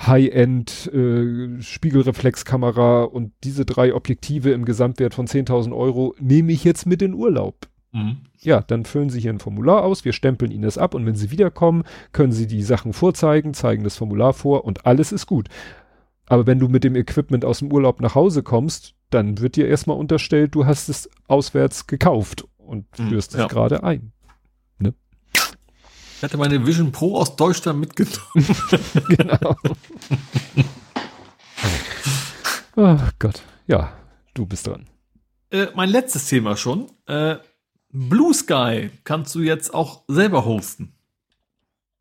High-End 0.00 0.92
äh, 0.92 1.60
Spiegelreflexkamera 1.60 3.02
und 3.04 3.32
diese 3.42 3.64
drei 3.64 3.94
Objektive 3.94 4.52
im 4.52 4.64
Gesamtwert 4.64 5.14
von 5.14 5.26
10.000 5.26 5.74
Euro 5.76 6.14
nehme 6.20 6.52
ich 6.52 6.62
jetzt 6.62 6.86
mit 6.86 7.02
in 7.02 7.14
Urlaub. 7.14 7.66
Mhm. 7.92 8.18
Ja, 8.40 8.60
dann 8.60 8.84
füllen 8.84 9.10
Sie 9.10 9.20
hier 9.20 9.32
ein 9.32 9.40
Formular 9.40 9.82
aus, 9.82 10.04
wir 10.04 10.12
stempeln 10.12 10.52
Ihnen 10.52 10.62
das 10.62 10.78
ab 10.78 10.94
und 10.94 11.04
wenn 11.06 11.16
Sie 11.16 11.32
wiederkommen, 11.32 11.82
können 12.12 12.32
Sie 12.32 12.46
die 12.46 12.62
Sachen 12.62 12.92
vorzeigen, 12.92 13.54
zeigen 13.54 13.82
das 13.82 13.96
Formular 13.96 14.34
vor 14.34 14.64
und 14.64 14.86
alles 14.86 15.10
ist 15.10 15.26
gut. 15.26 15.48
Aber 16.28 16.46
wenn 16.46 16.58
du 16.58 16.68
mit 16.68 16.84
dem 16.84 16.94
Equipment 16.96 17.44
aus 17.44 17.60
dem 17.60 17.72
Urlaub 17.72 18.00
nach 18.00 18.14
Hause 18.14 18.42
kommst, 18.42 18.94
dann 19.10 19.38
wird 19.40 19.56
dir 19.56 19.66
erstmal 19.68 19.96
unterstellt, 19.96 20.54
du 20.54 20.66
hast 20.66 20.88
es 20.88 21.08
auswärts 21.26 21.86
gekauft 21.86 22.44
und 22.58 22.86
Mhm, 22.98 23.08
führst 23.08 23.32
es 23.34 23.40
ja. 23.40 23.46
gerade 23.46 23.82
ein. 23.82 24.12
Ich 26.16 26.24
hatte 26.24 26.36
meine 26.36 26.66
Vision 26.66 26.90
Pro 26.90 27.16
aus 27.16 27.36
Deutschland 27.36 27.78
mitgenommen. 27.78 28.18
genau. 29.08 29.54
Ach 32.76 33.12
Gott. 33.18 33.42
Ja, 33.66 33.92
du 34.34 34.46
bist 34.46 34.66
dran. 34.66 34.86
äh, 35.50 35.68
mein 35.74 35.88
letztes 35.90 36.26
Thema 36.26 36.56
schon. 36.56 36.90
Äh, 37.06 37.36
Blue 37.90 38.34
Sky 38.34 38.90
kannst 39.04 39.34
du 39.34 39.40
jetzt 39.40 39.72
auch 39.72 40.02
selber 40.08 40.44
hosten. 40.44 40.92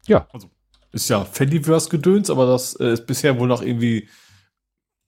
Ja. 0.07 0.27
Also, 0.33 0.49
ist 0.97 1.09
ja 1.09 1.23
Fediverse-Gedöns, 1.23 2.29
aber 2.29 2.45
das 2.45 2.75
äh, 2.75 2.93
ist 2.93 3.07
bisher 3.07 3.39
wohl 3.39 3.47
noch 3.47 3.61
irgendwie 3.61 4.09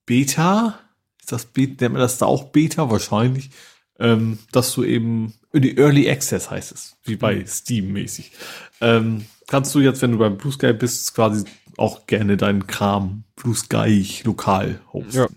Beta. 0.06 0.80
Ist 1.20 1.32
das 1.32 1.46
Beta? 1.46 1.84
Nennt 1.86 1.94
man 1.94 2.02
das 2.02 2.18
da 2.18 2.26
auch 2.26 2.46
Beta? 2.46 2.90
Wahrscheinlich. 2.90 3.52
Ähm, 4.00 4.40
dass 4.52 4.74
du 4.74 4.84
eben 4.84 5.34
in 5.52 5.62
die 5.62 5.78
Early 5.78 6.10
Access 6.10 6.50
heißt 6.50 6.72
es, 6.72 6.96
wie 7.04 7.18
bei 7.18 7.46
Steam 7.46 7.92
mäßig. 7.92 8.32
Ähm, 8.80 9.26
kannst 9.48 9.76
du 9.76 9.82
jetzt, 9.82 10.02
wenn 10.02 10.12
du 10.12 10.18
beim 10.18 10.38
Blue 10.38 10.54
Sky 10.54 10.72
bist, 10.72 11.14
quasi 11.14 11.44
auch 11.76 12.08
gerne 12.08 12.38
deinen 12.38 12.66
Kram 12.68 13.24
Blue 13.36 13.56
Sky 13.56 14.06
lokal 14.24 14.80
hosten. 14.94 15.18
Ja. 15.18 15.28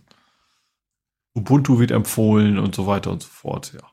Ubuntu 1.35 1.79
wird 1.79 1.91
empfohlen 1.91 2.59
und 2.59 2.75
so 2.75 2.87
weiter 2.87 3.11
und 3.11 3.23
so 3.23 3.29
fort, 3.29 3.73
ja. 3.75 3.92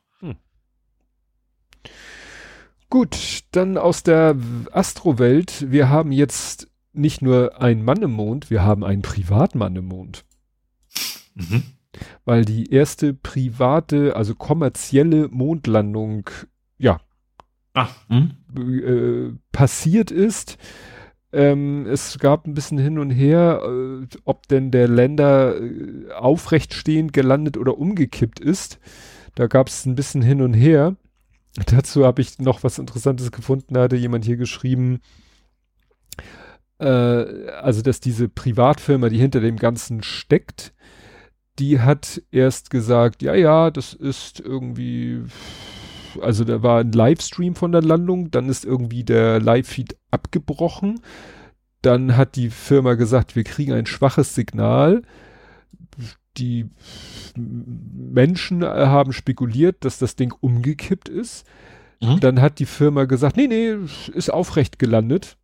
Gut, 2.89 3.41
dann 3.51 3.77
aus 3.77 4.03
der 4.03 4.35
Astrowelt. 4.71 5.71
Wir 5.71 5.89
haben 5.89 6.11
jetzt 6.11 6.67
nicht 6.91 7.21
nur 7.21 7.61
einen 7.61 7.83
Mann 7.83 8.01
im 8.01 8.11
Mond, 8.11 8.49
wir 8.49 8.63
haben 8.63 8.83
einen 8.83 9.01
Privatmann 9.03 9.75
im 9.75 9.85
Mond. 9.85 10.25
Mhm. 11.35 11.63
weil 12.25 12.43
die 12.45 12.71
erste 12.71 13.13
private, 13.13 14.15
also 14.15 14.35
kommerzielle 14.35 15.27
Mondlandung, 15.29 16.29
ja, 16.77 16.99
Ah, 17.73 17.87
hm? 18.07 18.31
äh, 18.57 19.37
passiert 19.51 20.11
ist. 20.11 20.57
Ähm, 21.31 21.85
es 21.85 22.17
gab 22.19 22.45
ein 22.47 22.55
bisschen 22.55 22.77
hin 22.79 22.97
und 22.99 23.11
her, 23.11 23.61
äh, 23.63 24.07
ob 24.25 24.47
denn 24.47 24.71
der 24.71 24.87
Länder 24.87 25.55
äh, 25.61 26.11
aufrechtstehend 26.11 27.13
gelandet 27.13 27.57
oder 27.57 27.77
umgekippt 27.77 28.39
ist. 28.39 28.79
Da 29.35 29.47
gab 29.47 29.67
es 29.67 29.85
ein 29.85 29.95
bisschen 29.95 30.21
hin 30.23 30.41
und 30.41 30.53
her. 30.53 30.95
Dazu 31.65 32.05
habe 32.05 32.21
ich 32.21 32.39
noch 32.39 32.63
was 32.63 32.79
Interessantes 32.79 33.31
gefunden. 33.31 33.73
Da 33.73 33.83
hatte 33.83 33.95
jemand 33.95 34.25
hier 34.25 34.37
geschrieben, 34.37 34.99
äh, 36.79 36.85
also 36.85 37.81
dass 37.81 37.99
diese 37.99 38.29
Privatfirma, 38.29 39.09
die 39.09 39.17
hinter 39.17 39.41
dem 39.41 39.57
Ganzen 39.57 40.03
steckt, 40.03 40.73
die 41.59 41.81
hat 41.81 42.21
erst 42.31 42.69
gesagt, 42.69 43.21
ja, 43.21 43.35
ja, 43.35 43.69
das 43.69 43.93
ist 43.93 44.39
irgendwie, 44.39 45.23
also 46.21 46.45
da 46.45 46.63
war 46.63 46.79
ein 46.79 46.93
Livestream 46.93 47.55
von 47.55 47.73
der 47.73 47.81
Landung, 47.81 48.31
dann 48.31 48.47
ist 48.47 48.63
irgendwie 48.63 49.03
der 49.03 49.41
Live-Feed 49.41 49.97
abgebrochen. 50.09 51.01
Dann 51.81 52.17
hat 52.17 52.35
die 52.35 52.49
Firma 52.49 52.95
gesagt, 52.95 53.35
wir 53.35 53.43
kriegen 53.43 53.73
ein 53.73 53.85
schwaches 53.85 54.35
Signal. 54.35 55.01
Die 56.39 56.69
Menschen 57.35 58.63
haben 58.63 59.13
spekuliert, 59.13 59.83
dass 59.85 59.99
das 59.99 60.15
Ding 60.15 60.33
umgekippt 60.39 61.09
ist. 61.09 61.45
Mhm. 62.01 62.19
Dann 62.19 62.41
hat 62.41 62.59
die 62.59 62.65
Firma 62.65 63.05
gesagt, 63.05 63.37
nee, 63.37 63.47
nee, 63.47 63.75
ist 64.13 64.31
aufrecht 64.31 64.79
gelandet. 64.79 65.37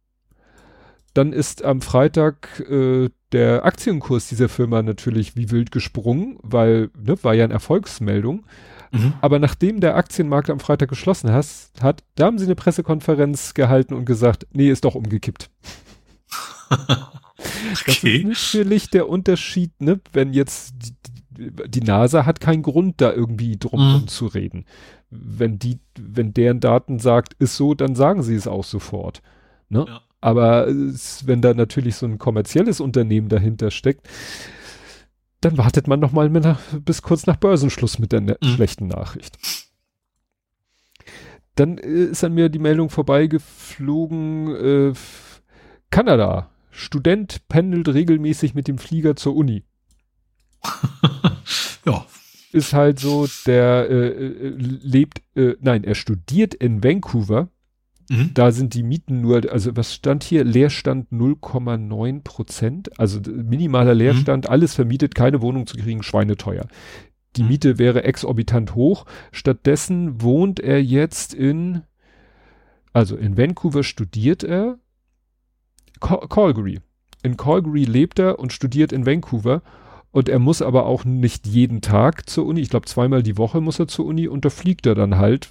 Dann 1.14 1.32
ist 1.32 1.64
am 1.64 1.82
Freitag 1.82 2.60
äh, 2.70 3.10
der 3.32 3.66
Aktienkurs 3.66 4.28
dieser 4.28 4.50
Firma 4.50 4.82
natürlich 4.82 5.36
wie 5.36 5.52
wild 5.52 5.72
gesprungen, 5.72 6.38
weil, 6.42 6.90
ne, 6.98 7.22
war 7.24 7.34
ja 7.34 7.46
eine 7.46 7.54
Erfolgsmeldung. 7.54 8.46
Mhm. 8.92 9.14
Aber 9.22 9.40
nachdem 9.40 9.80
der 9.80 9.96
Aktienmarkt 9.96 10.50
am 10.50 10.60
Freitag 10.60 10.90
geschlossen 10.90 11.32
has, 11.32 11.72
hat, 11.82 12.04
da 12.16 12.26
haben 12.26 12.38
sie 12.38 12.46
eine 12.46 12.56
Pressekonferenz 12.56 13.54
gehalten 13.54 13.94
und 13.94 14.06
gesagt, 14.06 14.48
nee, 14.52 14.70
ist 14.70 14.86
doch 14.86 14.96
umgekippt. 14.96 15.50
Das 17.86 17.98
Okay. 17.98 18.18
ist 18.18 18.26
natürlich 18.26 18.90
der 18.90 19.10
Unterschied, 19.10 19.72
ne, 19.82 20.00
wenn 20.14 20.34
jetzt 20.34 20.74
die, 20.80 21.52
die 21.68 21.82
NASA 21.82 22.26
hat 22.26 22.40
keinen 22.40 22.64
Grund, 22.64 23.02
da 23.02 23.12
irgendwie 23.12 23.58
drum 23.58 24.02
Mhm. 24.02 24.08
zu 24.08 24.28
reden. 24.28 24.66
Wenn 25.10 25.60
die, 25.60 25.80
wenn 26.00 26.34
deren 26.34 26.60
Daten 26.60 27.00
sagt, 27.00 27.34
ist 27.40 27.56
so, 27.58 27.74
dann 27.74 27.96
sagen 27.96 28.24
sie 28.24 28.36
es 28.36 28.48
auch 28.48 28.64
sofort. 28.64 29.22
Ne? 29.70 29.86
Ja. 29.88 30.02
Aber 30.22 30.68
es, 30.68 31.28
wenn 31.28 31.42
da 31.42 31.54
natürlich 31.54 31.96
so 31.98 32.06
ein 32.06 32.18
kommerzielles 32.18 32.80
Unternehmen 32.80 33.30
dahinter 33.30 33.70
steckt, 33.70 34.08
dann 35.42 35.58
wartet 35.58 35.88
man 35.88 36.00
noch 36.00 36.12
mal 36.12 36.30
nach, 36.30 36.60
bis 36.84 37.02
kurz 37.04 37.28
nach 37.28 37.36
Börsenschluss 37.36 38.00
mit 38.00 38.12
der 38.12 38.22
ne 38.22 38.38
mhm. 38.42 38.48
schlechten 38.48 38.88
Nachricht. 38.88 39.38
Dann 41.56 41.78
äh, 41.78 41.88
ist 42.06 42.24
an 42.24 42.34
mir 42.34 42.50
die 42.50 42.60
Meldung 42.60 42.90
vorbeigeflogen, 42.90 44.56
äh, 44.56 44.94
Kanada. 45.92 46.50
Student 46.76 47.48
pendelt 47.48 47.88
regelmäßig 47.88 48.54
mit 48.54 48.68
dem 48.68 48.78
Flieger 48.78 49.16
zur 49.16 49.36
Uni. 49.36 49.64
ja. 51.86 52.06
Ist 52.52 52.74
halt 52.74 53.00
so, 53.00 53.28
der 53.46 53.90
äh, 53.90 54.08
äh, 54.08 54.50
lebt, 54.50 55.22
äh, 55.36 55.56
nein, 55.62 55.84
er 55.84 55.96
studiert 55.96 56.54
in 56.54 56.84
Vancouver. 56.84 57.50
Mhm. 58.10 58.32
Da 58.34 58.52
sind 58.52 58.74
die 58.74 58.84
Mieten 58.84 59.22
nur, 59.22 59.50
also 59.52 59.76
was 59.76 59.94
stand 59.94 60.24
hier? 60.24 60.44
Leerstand 60.44 61.12
0,9 61.12 62.24
Prozent. 62.24 63.00
Also 63.00 63.22
minimaler. 63.26 63.94
Leerstand, 63.94 64.46
mhm. 64.46 64.52
alles 64.52 64.76
vermietet, 64.76 65.16
keine 65.16 65.42
Wohnung 65.42 65.68
zu 65.68 65.78
kriegen, 65.78 66.04
schweineteuer. 66.04 66.68
Die 67.38 67.44
mhm. 67.44 67.50
Miete 67.50 67.78
wäre 67.78 68.04
exorbitant 68.04 68.76
hoch. 68.76 69.06
Stattdessen 69.32 70.22
wohnt 70.22 70.60
er 70.60 70.84
jetzt 70.84 71.34
in, 71.34 71.84
also 72.92 73.16
in 73.16 73.38
Vancouver 73.38 73.84
studiert 73.84 74.44
er, 74.44 74.78
Cal 76.00 76.28
Calgary. 76.28 76.80
In 77.24 77.38
Calgary 77.38 77.86
lebt 77.86 78.20
er 78.20 78.40
und 78.40 78.54
studiert 78.54 78.92
in 78.92 79.06
Vancouver. 79.06 79.62
Und 80.12 80.30
er 80.30 80.40
muss 80.40 80.62
aber 80.62 80.86
auch 80.86 81.04
nicht 81.04 81.46
jeden 81.46 81.82
Tag 81.82 82.30
zur 82.30 82.46
Uni. 82.46 82.62
Ich 82.62 82.70
glaube, 82.70 82.86
zweimal 82.86 83.22
die 83.22 83.38
Woche 83.38 83.60
muss 83.60 83.80
er 83.80 83.88
zur 83.88 84.06
Uni 84.06 84.28
und 84.28 84.46
da 84.46 84.50
fliegt 84.50 84.86
er 84.86 84.96
dann 84.96 85.18
halt 85.18 85.50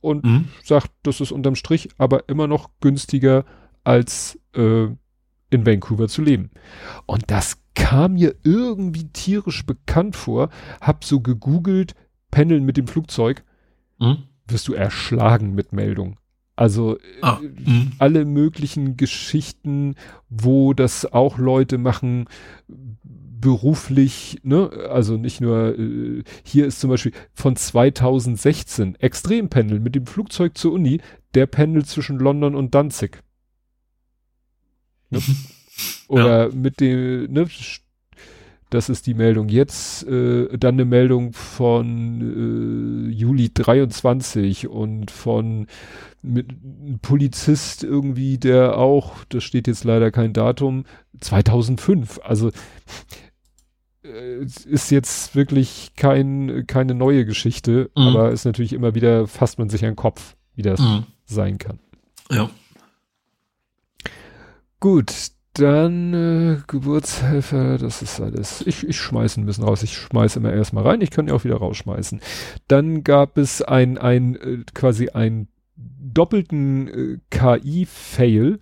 und 0.00 0.24
mhm. 0.24 0.48
sagt, 0.64 0.90
das 1.02 1.20
ist 1.20 1.32
unterm 1.32 1.54
Strich 1.54 1.90
aber 1.98 2.28
immer 2.28 2.46
noch 2.46 2.70
günstiger 2.80 3.44
als 3.84 4.38
äh, 4.54 4.86
in 5.50 5.66
Vancouver 5.66 6.08
zu 6.08 6.22
leben. 6.22 6.50
Und 7.06 7.24
das 7.30 7.58
kam 7.74 8.14
mir 8.14 8.34
irgendwie 8.44 9.08
tierisch 9.08 9.66
bekannt 9.66 10.16
vor. 10.16 10.50
Hab 10.80 11.04
so 11.04 11.20
gegoogelt, 11.20 11.94
pendeln 12.30 12.64
mit 12.64 12.76
dem 12.76 12.86
Flugzeug. 12.86 13.44
Mhm. 13.98 14.24
Wirst 14.46 14.68
du 14.68 14.74
erschlagen 14.74 15.54
mit 15.54 15.72
Meldungen. 15.72 16.16
Also 16.60 16.98
ah, 17.22 17.40
äh, 17.42 17.86
alle 17.98 18.26
möglichen 18.26 18.98
Geschichten, 18.98 19.94
wo 20.28 20.74
das 20.74 21.10
auch 21.10 21.38
Leute 21.38 21.78
machen, 21.78 22.26
beruflich, 22.68 24.40
ne, 24.42 24.68
also 24.90 25.16
nicht 25.16 25.40
nur, 25.40 25.78
äh, 25.78 26.22
hier 26.44 26.66
ist 26.66 26.80
zum 26.80 26.90
Beispiel 26.90 27.12
von 27.32 27.56
2016 27.56 28.96
Extrempendeln 28.96 29.82
mit 29.82 29.94
dem 29.94 30.04
Flugzeug 30.04 30.58
zur 30.58 30.72
Uni, 30.72 31.00
der 31.32 31.46
pendelt 31.46 31.86
zwischen 31.86 32.18
London 32.18 32.54
und 32.54 32.74
Danzig. 32.74 33.22
Ne? 35.08 35.22
Oder 36.08 36.48
ja. 36.50 36.54
mit 36.54 36.80
dem, 36.80 37.32
ne, 37.32 37.46
das 38.70 38.88
ist 38.88 39.06
die 39.06 39.14
Meldung 39.14 39.48
jetzt. 39.48 40.06
Äh, 40.06 40.56
dann 40.56 40.74
eine 40.74 40.84
Meldung 40.84 41.32
von 41.32 43.08
äh, 43.08 43.12
Juli 43.12 43.52
23 43.52 44.68
und 44.68 45.10
von 45.10 45.66
mit 46.22 46.50
einem 46.50 46.98
Polizist 47.00 47.82
irgendwie, 47.82 48.38
der 48.38 48.76
auch, 48.78 49.24
das 49.28 49.42
steht 49.42 49.66
jetzt 49.66 49.84
leider 49.84 50.10
kein 50.10 50.32
Datum, 50.32 50.84
2005. 51.20 52.20
Also 52.22 52.50
äh, 54.04 54.44
ist 54.44 54.90
jetzt 54.90 55.34
wirklich 55.34 55.92
kein, 55.96 56.64
keine 56.66 56.94
neue 56.94 57.24
Geschichte, 57.24 57.90
mhm. 57.96 58.02
aber 58.02 58.30
ist 58.30 58.44
natürlich 58.44 58.72
immer 58.72 58.94
wieder, 58.94 59.26
fasst 59.26 59.58
man 59.58 59.68
sich 59.68 59.84
an 59.84 59.92
den 59.92 59.96
Kopf, 59.96 60.36
wie 60.54 60.62
das 60.62 60.80
mhm. 60.80 61.04
sein 61.24 61.58
kann. 61.58 61.78
Ja. 62.30 62.50
Gut, 64.78 65.12
dann 65.54 66.14
äh, 66.14 66.62
Geburtshelfer, 66.66 67.78
das 67.78 68.02
ist 68.02 68.20
alles. 68.20 68.62
Ich, 68.66 68.86
ich 68.86 68.98
schmeiße 68.98 69.40
ein 69.40 69.46
bisschen 69.46 69.64
raus. 69.64 69.82
Ich 69.82 69.96
schmeiße 69.96 70.38
immer 70.38 70.52
erstmal 70.52 70.86
rein. 70.86 71.00
Ich 71.00 71.10
kann 71.10 71.26
ja 71.26 71.34
auch 71.34 71.44
wieder 71.44 71.56
rausschmeißen. 71.56 72.20
Dann 72.68 73.02
gab 73.02 73.36
es 73.36 73.60
ein, 73.60 73.98
ein 73.98 74.36
äh, 74.36 74.64
quasi 74.74 75.08
ein 75.08 75.48
doppelten 75.76 76.88
äh, 76.88 77.18
KI-Fail. 77.30 78.60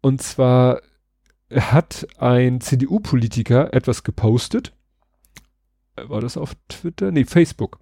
Und 0.00 0.22
zwar 0.22 0.80
hat 1.50 2.06
ein 2.18 2.60
CDU-Politiker 2.60 3.72
etwas 3.72 4.02
gepostet. 4.02 4.72
Äh, 5.96 6.08
war 6.08 6.20
das 6.20 6.36
auf 6.36 6.54
Twitter? 6.68 7.12
Nee, 7.12 7.24
Facebook. 7.24 7.78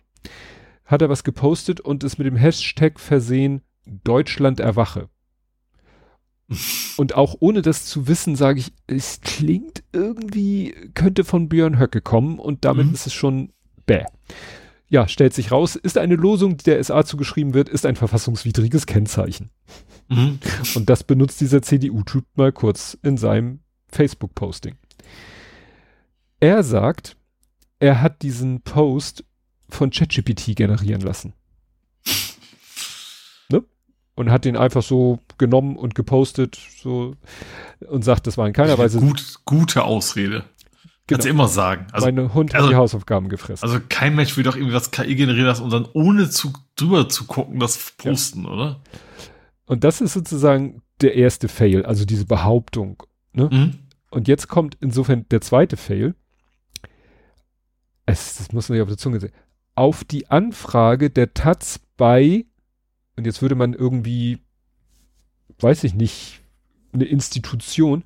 Hat 0.85 1.01
er 1.01 1.09
was 1.09 1.25
gepostet 1.25 1.81
und 1.81 2.05
ist 2.05 2.19
mit 2.19 2.27
dem 2.27 2.37
Hashtag 2.37 3.01
versehen 3.01 3.63
Deutschland 3.87 4.61
erwache. 4.61 5.09
Und 6.97 7.15
auch 7.15 7.37
ohne 7.41 7.63
das 7.63 7.85
zu 7.85 8.07
wissen, 8.07 8.37
sage 8.37 8.61
ich, 8.61 8.73
es 8.87 9.21
klingt 9.21 9.83
irgendwie, 9.93 10.75
könnte 10.95 11.25
von 11.25 11.49
Björn 11.49 11.79
Höcke 11.79 12.01
kommen 12.01 12.39
und 12.39 12.65
damit 12.65 12.89
mhm. 12.89 12.95
ist 12.95 13.07
es 13.07 13.13
schon 13.13 13.53
bäh. 13.87 14.05
Ja, 14.89 15.09
stellt 15.09 15.33
sich 15.33 15.53
raus, 15.53 15.77
ist 15.77 15.97
eine 15.97 16.17
Losung, 16.17 16.59
die 16.59 16.65
der 16.65 16.83
SA 16.85 17.05
zugeschrieben 17.05 17.55
wird, 17.55 17.69
ist 17.69 17.87
ein 17.87 17.97
verfassungswidriges 17.97 18.87
Kennzeichen. 18.87 19.51
Mhm. 20.09 20.39
Und 20.75 20.91
das 20.91 21.05
benutzt 21.05 21.41
dieser 21.41 21.63
CDU-Typ 21.63 22.25
mal 22.35 22.53
kurz 22.53 22.99
in 23.03 23.17
seinem 23.17 23.61
Facebook-Posting. 23.89 24.75
Er 26.41 26.63
sagt, 26.63 27.17
er 27.79 28.03
hat 28.03 28.23
diesen 28.23 28.61
Post 28.63 29.25
von 29.69 29.91
ChatGPT 29.91 30.55
generieren 30.55 31.01
lassen 31.01 31.33
und 34.15 34.31
hat 34.31 34.45
den 34.45 34.57
einfach 34.57 34.83
so 34.83 35.19
genommen 35.43 35.77
und 35.77 35.97
gepostet 35.97 36.57
so 36.81 37.17
und 37.89 38.05
sagt, 38.05 38.29
das 38.29 38.39
war 38.39 38.47
in 38.47 38.53
keiner 38.53 38.79
Weise 38.79 39.01
gut, 39.01 39.41
gute 39.45 39.83
Ausrede. 39.83 40.45
Genau. 41.09 41.17
Kannst 41.17 41.25
du 41.27 41.31
immer 41.31 41.49
sagen. 41.49 41.89
Also, 41.91 42.07
Meine 42.07 42.33
Hund 42.33 42.55
also, 42.55 42.67
hat 42.67 42.73
die 42.73 42.77
Hausaufgaben 42.77 43.29
gefressen. 43.29 43.69
Also 43.69 43.81
kein 43.89 44.15
Mensch 44.15 44.37
will 44.37 44.45
doch 44.45 44.55
irgendwie 44.55 44.75
was 44.75 44.93
KI 44.93 45.17
generieren 45.17 45.47
lassen 45.47 45.65
und 45.65 45.73
dann 45.73 45.89
ohne 45.95 46.31
zu, 46.31 46.53
drüber 46.77 47.09
zu 47.09 47.25
gucken, 47.25 47.59
das 47.59 47.93
posten, 47.99 48.45
ja. 48.45 48.51
oder? 48.51 48.81
Und 49.67 49.83
das 49.83 50.01
ist 50.01 50.13
sozusagen 50.13 50.83
der 51.01 51.17
erste 51.17 51.49
Fail, 51.49 51.85
also 51.85 52.05
diese 52.05 52.25
Behauptung. 52.25 53.03
Ne? 53.33 53.49
Mhm. 53.51 53.75
Und 54.11 54.29
jetzt 54.29 54.47
kommt 54.47 54.77
insofern 54.81 55.27
der 55.31 55.41
zweite 55.41 55.77
Fail. 55.77 56.15
Es, 58.07 58.37
das 58.37 58.53
muss 58.53 58.69
man 58.69 58.79
ja 58.79 58.85
auf 58.85 58.89
der 58.89 58.99
Zunge 58.99 59.19
sehen. 59.19 59.33
Auf 59.75 60.05
die 60.05 60.31
Anfrage 60.31 61.11
der 61.11 61.35
Taz 61.35 61.81
bei 61.97 62.45
und 63.17 63.27
jetzt 63.27 63.43
würde 63.43 63.55
man 63.55 63.75
irgendwie, 63.75 64.39
weiß 65.63 65.85
ich 65.85 65.95
nicht, 65.95 66.43
eine 66.93 67.05
Institution 67.05 68.05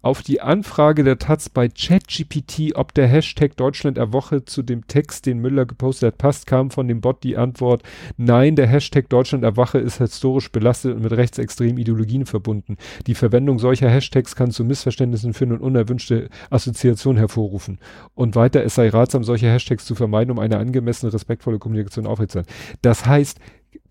auf 0.00 0.22
die 0.22 0.40
Anfrage 0.40 1.02
der 1.02 1.18
Taz 1.18 1.48
bei 1.48 1.68
ChatGPT, 1.68 2.76
ob 2.76 2.94
der 2.94 3.08
Hashtag 3.08 3.56
Deutschland 3.56 3.98
Woche 4.12 4.44
zu 4.44 4.62
dem 4.62 4.86
Text, 4.86 5.26
den 5.26 5.38
Müller 5.40 5.66
gepostet 5.66 6.06
hat, 6.06 6.18
passt, 6.18 6.46
kam 6.46 6.70
von 6.70 6.86
dem 6.86 7.00
Bot 7.00 7.24
die 7.24 7.36
Antwort, 7.36 7.82
nein, 8.16 8.54
der 8.54 8.68
Hashtag 8.68 9.08
Deutschland 9.08 9.42
Erwache 9.42 9.78
ist 9.78 9.98
historisch 9.98 10.52
belastet 10.52 10.94
und 10.94 11.02
mit 11.02 11.12
rechtsextremen 11.12 11.78
Ideologien 11.78 12.26
verbunden. 12.26 12.76
Die 13.08 13.16
Verwendung 13.16 13.58
solcher 13.58 13.90
Hashtags 13.90 14.36
kann 14.36 14.52
zu 14.52 14.64
Missverständnissen 14.64 15.34
führen 15.34 15.52
und 15.52 15.62
unerwünschte 15.62 16.28
Assoziationen 16.48 17.18
hervorrufen. 17.18 17.78
Und 18.14 18.36
weiter, 18.36 18.62
es 18.62 18.76
sei 18.76 18.90
ratsam, 18.90 19.24
solche 19.24 19.48
Hashtags 19.48 19.84
zu 19.84 19.96
vermeiden, 19.96 20.30
um 20.30 20.38
eine 20.38 20.58
angemessene, 20.58 21.12
respektvolle 21.12 21.58
Kommunikation 21.58 22.06
aufrechtzuerhalten. 22.06 22.54
Das 22.82 23.04
heißt, 23.04 23.40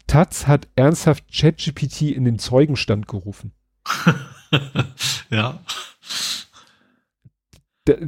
Taz 0.08 0.48
hat 0.48 0.68
ernsthaft 0.76 1.26
ChatGPT 1.32 2.04
in 2.04 2.26
den 2.26 2.40
Zeugenstand 2.40 3.08
gerufen. 3.08 3.52
ja. 5.30 5.60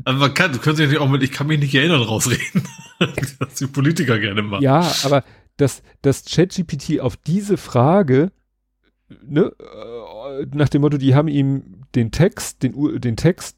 Also 0.03 0.19
man 0.19 0.33
kann, 0.33 0.51
du 0.51 0.59
könntest 0.59 0.91
ja 0.91 0.99
auch 0.99 1.09
mit, 1.09 1.23
ich 1.23 1.31
kann 1.31 1.47
mich 1.47 1.59
nicht 1.59 1.75
erinnern, 1.75 2.01
rausreden. 2.01 2.67
dass 3.39 3.55
die 3.55 3.67
Politiker 3.67 4.19
gerne 4.19 4.41
machen. 4.41 4.63
Ja, 4.63 4.91
aber 5.03 5.23
dass, 5.57 5.83
dass 6.01 6.25
ChatGPT 6.25 6.99
auf 6.99 7.17
diese 7.17 7.57
Frage, 7.57 8.31
ne, 9.23 9.53
äh, 9.59 10.45
nach 10.53 10.69
dem 10.69 10.81
Motto, 10.81 10.97
die 10.97 11.15
haben 11.15 11.27
ihm 11.27 11.83
den 11.95 12.11
Text, 12.11 12.63
den, 12.63 12.99
den 12.99 13.15
Text 13.15 13.57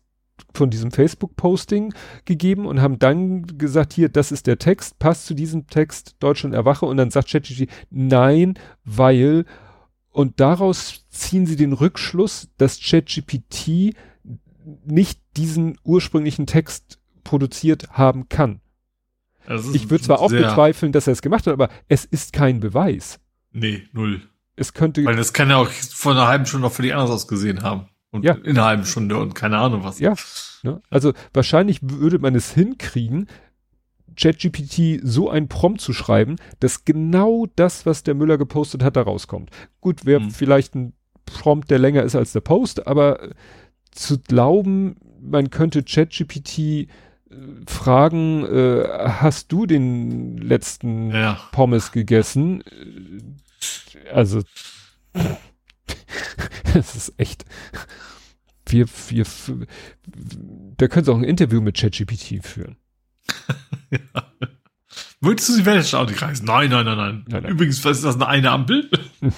von 0.54 0.70
diesem 0.70 0.92
Facebook-Posting 0.92 1.94
gegeben 2.26 2.66
und 2.66 2.82
haben 2.82 3.00
dann 3.00 3.46
gesagt, 3.58 3.94
hier, 3.94 4.10
das 4.10 4.32
ist 4.32 4.48
der 4.48 4.58
Text, 4.58 5.00
passt 5.00 5.26
zu 5.26 5.34
diesem 5.34 5.68
Text 5.68 6.16
Deutschland 6.20 6.56
erwache 6.56 6.86
und 6.86 6.98
dann 6.98 7.12
sagt 7.12 7.30
ChatGPT, 7.30 7.70
nein, 7.90 8.56
weil 8.84 9.46
und 10.12 10.40
daraus 10.40 11.06
ziehen 11.10 11.46
sie 11.46 11.56
den 11.56 11.74
Rückschluss, 11.74 12.50
dass 12.58 12.80
ChatGPT 12.82 13.96
nicht 14.86 15.20
diesen 15.38 15.78
ursprünglichen 15.84 16.46
Text 16.46 17.00
produziert 17.24 17.92
haben 17.92 18.30
kann. 18.30 18.62
Ich 19.74 19.90
würde 19.90 20.04
zwar 20.04 20.20
auch 20.20 20.30
bezweifeln, 20.30 20.92
dass 20.92 21.08
er 21.08 21.14
es 21.14 21.22
gemacht 21.22 21.48
hat, 21.48 21.54
aber 21.54 21.70
es 21.88 22.06
ist 22.06 22.34
kein 22.34 22.60
Beweis. 22.60 23.20
Nee, 23.52 23.84
null. 23.92 24.22
Es 24.56 24.74
könnte. 24.74 25.04
Weil 25.04 25.16
das 25.16 25.34
kann 25.34 25.50
ja 25.50 25.58
auch 25.58 25.70
vor 25.70 26.12
einer 26.12 26.28
halben 26.28 26.46
Stunde 26.46 26.68
noch 26.68 26.74
völlig 26.74 26.94
anders 26.94 27.10
ausgesehen 27.10 27.64
haben. 27.64 27.88
Und 28.12 28.26
ja. 28.26 28.34
in 28.34 28.58
einer 28.58 28.66
halben 28.66 28.86
Stunde 28.86 29.18
und 29.18 29.34
keine 29.36 29.58
Ahnung 29.58 29.84
was. 29.84 30.00
Ja. 30.00 30.16
Ne? 30.64 30.82
Also 30.90 31.14
wahrscheinlich 31.34 31.80
würde 31.82 32.20
man 32.20 32.36
es 32.36 32.54
hinkriegen, 32.54 33.28
ChatGPT 34.16 35.00
so 35.04 35.30
ein 35.30 35.48
Prompt 35.48 35.82
zu 35.82 35.94
schreiben, 35.94 36.36
dass 36.60 36.86
genau 36.86 37.48
das, 37.56 37.86
was 37.86 38.04
der 38.04 38.14
Müller 38.14 38.38
gepostet 38.38 38.84
hat, 38.84 38.98
da 38.98 39.04
rauskommt. 39.04 39.50
Gut, 39.80 40.06
wäre 40.06 40.22
hm. 40.22 40.32
vielleicht 40.32 40.76
ein 40.76 40.94
Prompt, 41.26 41.72
der 41.72 41.80
länger 41.80 42.04
ist 42.04 42.16
als 42.16 42.34
der 42.34 42.42
Post, 42.42 42.88
aber 42.88 43.30
zu 43.92 44.20
glauben, 44.20 44.98
man 45.22 45.50
könnte 45.50 45.84
ChatGPT 45.84 46.60
äh, 46.60 46.88
fragen, 47.68 48.46
äh, 48.46 48.84
hast 48.88 49.52
du 49.52 49.66
den 49.66 50.38
letzten 50.38 51.12
Ja. 51.12 51.40
Pommes 51.52 51.92
gegessen? 51.92 52.64
Also, 54.14 54.42
das 56.74 56.96
ist 56.96 57.14
echt. 57.18 57.46
Wir, 58.66 58.86
wir, 59.10 59.26
da 60.78 60.88
können 60.88 61.06
Sie 61.06 61.12
auch 61.12 61.18
ein 61.18 61.24
Interview 61.24 61.62
mit 61.62 61.78
ChatGPT 61.78 62.46
führen. 62.46 62.78
Würdest 65.22 65.50
du 65.50 65.58
die 65.58 65.66
Welt 65.66 65.86
schauen, 65.86 66.08
die 66.08 66.14
kreisen? 66.14 66.46
Nein, 66.46 66.70
nein, 66.70 66.86
nein, 66.86 66.98
nein. 66.98 67.26
Nein. 67.28 67.46
Übrigens, 67.46 67.84
was 67.86 67.98
ist 67.98 68.06
das, 68.06 68.16
eine, 68.16 68.28
eine 68.28 68.52
Ampel? 68.52 68.90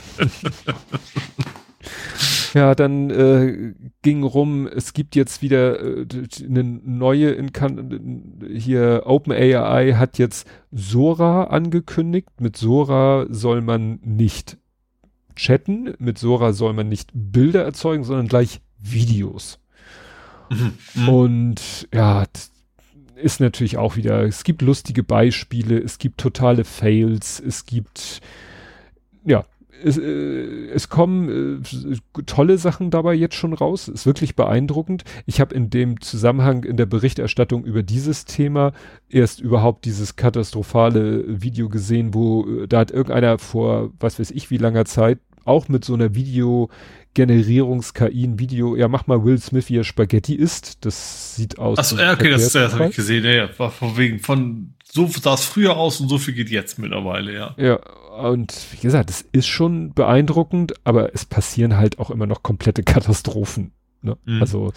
Ja, 2.53 2.75
dann 2.75 3.09
äh, 3.09 3.73
ging 4.03 4.23
rum, 4.23 4.67
es 4.67 4.93
gibt 4.93 5.15
jetzt 5.15 5.41
wieder 5.41 5.80
äh, 5.80 6.05
eine 6.47 6.63
neue 6.63 7.31
Inkan 7.31 8.39
hier 8.55 9.03
OpenAI 9.05 9.93
hat 9.93 10.19
jetzt 10.19 10.47
Sora 10.72 11.45
angekündigt. 11.45 12.30
Mit 12.39 12.55
Sora 12.55 13.25
soll 13.30 13.61
man 13.61 13.99
nicht 14.03 14.57
chatten, 15.35 15.93
mit 15.99 16.17
Sora 16.17 16.53
soll 16.53 16.73
man 16.73 16.89
nicht 16.89 17.09
Bilder 17.13 17.63
erzeugen, 17.63 18.03
sondern 18.03 18.27
gleich 18.27 18.61
Videos. 18.79 19.59
Mhm. 20.49 21.09
Und 21.09 21.87
ja, 21.93 22.25
ist 23.15 23.39
natürlich 23.39 23.77
auch 23.77 23.95
wieder, 23.95 24.23
es 24.23 24.43
gibt 24.43 24.61
lustige 24.61 25.03
Beispiele, 25.03 25.79
es 25.79 25.97
gibt 25.97 26.19
totale 26.19 26.65
Fails, 26.65 27.39
es 27.39 27.65
gibt, 27.65 28.21
ja, 29.23 29.45
es, 29.83 29.97
äh, 29.97 30.69
es 30.73 30.89
kommen 30.89 31.61
äh, 31.63 32.21
tolle 32.25 32.57
Sachen 32.57 32.91
dabei 32.91 33.13
jetzt 33.13 33.35
schon 33.35 33.53
raus, 33.53 33.87
ist 33.87 34.05
wirklich 34.05 34.35
beeindruckend. 34.35 35.03
Ich 35.25 35.41
habe 35.41 35.53
in 35.53 35.69
dem 35.69 36.01
Zusammenhang 36.01 36.63
in 36.63 36.77
der 36.77 36.85
Berichterstattung 36.85 37.65
über 37.65 37.83
dieses 37.83 38.25
Thema 38.25 38.73
erst 39.09 39.41
überhaupt 39.41 39.85
dieses 39.85 40.15
katastrophale 40.15 41.41
Video 41.41 41.69
gesehen, 41.69 42.13
wo 42.13 42.45
äh, 42.45 42.67
da 42.67 42.79
hat 42.79 42.91
irgendeiner 42.91 43.37
vor, 43.39 43.91
was 43.99 44.19
weiß 44.19 44.31
ich, 44.31 44.49
wie 44.49 44.57
langer 44.57 44.85
Zeit 44.85 45.19
auch 45.45 45.67
mit 45.67 45.83
so 45.83 45.93
einer 45.93 46.15
Video 46.15 46.69
Generierungs-KI 47.15 48.23
ein 48.23 48.39
Video, 48.39 48.75
ja, 48.75 48.87
mach 48.87 49.05
mal 49.05 49.23
Will 49.23 49.39
Smith, 49.39 49.69
wie 49.69 49.77
er 49.77 49.83
Spaghetti 49.83 50.33
isst. 50.33 50.83
Das 50.85 51.35
sieht 51.35 51.59
aus. 51.59 51.77
Achso, 51.77 51.97
ja, 51.97 52.13
okay, 52.13 52.31
das, 52.31 52.51
das 52.51 52.73
habe 52.73 52.87
ich 52.87 52.95
gesehen. 52.95 53.23
Ja, 53.23 53.31
ja, 53.31 53.49
war 53.59 53.69
von 53.69 53.97
wegen 53.97 54.19
von 54.19 54.73
so 54.83 55.07
sah 55.07 55.33
es 55.33 55.45
früher 55.45 55.75
aus 55.75 55.99
und 56.01 56.07
so 56.09 56.17
viel 56.17 56.33
geht 56.33 56.49
jetzt 56.49 56.79
mittlerweile, 56.79 57.33
ja. 57.33 57.55
Ja, 57.57 57.79
und 58.22 58.56
wie 58.72 58.77
gesagt, 58.77 59.09
es 59.09 59.22
ist 59.32 59.48
schon 59.48 59.93
beeindruckend, 59.93 60.74
aber 60.83 61.14
es 61.14 61.25
passieren 61.25 61.77
halt 61.77 62.00
auch 62.00 62.09
immer 62.09 62.27
noch 62.27 62.43
komplette 62.43 62.83
Katastrophen. 62.83 63.72
Ne? 64.01 64.17
Mhm. 64.25 64.42
Also 64.42 64.74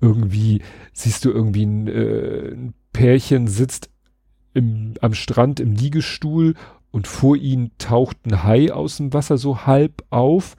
irgendwie 0.00 0.62
siehst 0.92 1.24
du 1.24 1.30
irgendwie 1.30 1.64
ein, 1.64 1.86
äh, 1.86 2.52
ein 2.52 2.74
Pärchen 2.92 3.46
sitzt 3.46 3.90
im, 4.54 4.94
am 5.00 5.14
Strand 5.14 5.60
im 5.60 5.74
Liegestuhl 5.74 6.54
und 6.90 7.06
vor 7.06 7.36
ihnen 7.36 7.70
taucht 7.78 8.16
ein 8.26 8.42
Hai 8.42 8.72
aus 8.72 8.96
dem 8.96 9.12
Wasser 9.12 9.38
so 9.38 9.66
halb 9.66 10.02
auf. 10.10 10.56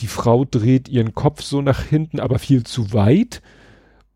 Die 0.00 0.06
Frau 0.06 0.44
dreht 0.44 0.88
ihren 0.88 1.14
Kopf 1.14 1.42
so 1.42 1.62
nach 1.62 1.82
hinten, 1.82 2.20
aber 2.20 2.38
viel 2.38 2.64
zu 2.64 2.92
weit. 2.92 3.42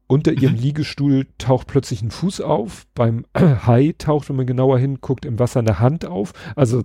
Unter 0.07 0.33
ihrem. 0.33 0.55
Liegestuhl 0.57 1.27
taucht 1.39 1.67
plötzlich 1.67 2.03
ein 2.03 2.11
Fuß 2.11 2.43
auf. 2.43 2.87
Beim 2.95 3.25
Hai 3.35 3.95
taucht, 3.97 4.29
wenn 4.29 4.37
man 4.37 4.47
genauer 4.47 4.79
hinguckt, 4.79 5.25
im 5.25 5.39
Wasser 5.39 5.61
eine 5.61 5.79
Hand 5.79 6.05
auf. 6.05 6.33
Also, 6.57 6.85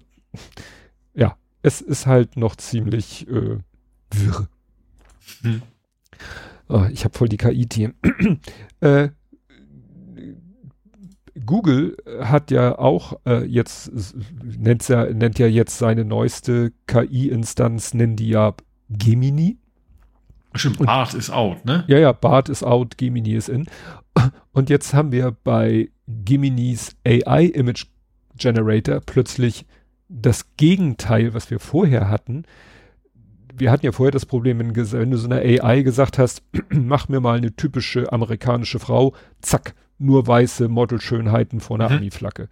ja, 1.14 1.38
es 1.62 1.82
ist 1.82 2.06
halt 2.06 2.38
noch 2.38 2.56
ziemlich 2.56 3.28
äh, 3.28 3.60
wirr. 4.12 4.50
Hm. 5.42 5.62
Oh, 6.68 6.86
ich 6.92 7.04
habe 7.04 7.18
voll 7.18 7.30
die 7.30 7.38
KI-Themen. 7.38 7.96
äh, 8.82 9.10
Google 11.46 11.98
hat 12.22 12.52
ja 12.52 12.78
auch 12.78 13.20
äh, 13.26 13.46
jetzt, 13.46 13.92
nennt 14.44 14.88
ja, 14.88 15.06
nennt 15.06 15.40
ja 15.40 15.48
jetzt 15.48 15.78
seine 15.78 16.06
neueste 16.06 16.74
KI-Instanz, 16.88 17.94
nennen 17.94 18.16
die 18.16 18.30
ja 18.30 18.54
Gemini. 18.90 19.58
Stimmt, 20.56 20.80
Bart 20.80 21.14
ist 21.14 21.30
out, 21.30 21.64
ne? 21.66 21.86
Ja, 21.88 21.98
ja, 21.98 22.12
Bart 22.12 22.50
ist 22.50 22.64
out, 22.64 22.98
Gemini 22.98 23.34
ist 23.34 23.50
in. 23.50 23.68
Und 24.52 24.70
jetzt 24.70 24.94
haben 24.94 25.12
wir 25.12 25.32
bei 25.44 25.90
Geminis 26.08 26.96
AI 27.06 27.46
Image 27.46 27.86
Generator 28.36 29.00
plötzlich 29.00 29.66
das 30.10 30.56
Gegenteil, 30.58 31.34
was 31.34 31.50
wir 31.52 31.60
vorher 31.60 32.10
hatten. 32.10 32.44
Wir 33.56 33.72
hatten 33.72 33.86
ja 33.86 33.92
vorher 33.92 34.12
das 34.12 34.26
Problem, 34.26 34.60
wenn, 34.60 34.74
du 34.74 35.18
so 35.18 35.30
einer 35.30 35.38
AI 35.38 35.84
gesagt 35.84 36.18
hast, 36.18 36.44
mach 36.70 37.08
mir 37.08 37.20
mal 37.20 37.38
eine 37.38 37.56
typische 37.56 38.12
amerikanische 38.12 38.80
Frau, 38.80 39.14
zack, 39.42 39.76
nur 40.00 40.26
weiße 40.26 40.68
Modelschönheiten 40.68 41.60
vor 41.60 41.78
einer 41.78 41.90
Mhm. 41.90 41.98
Ami-Flagge. 41.98 42.50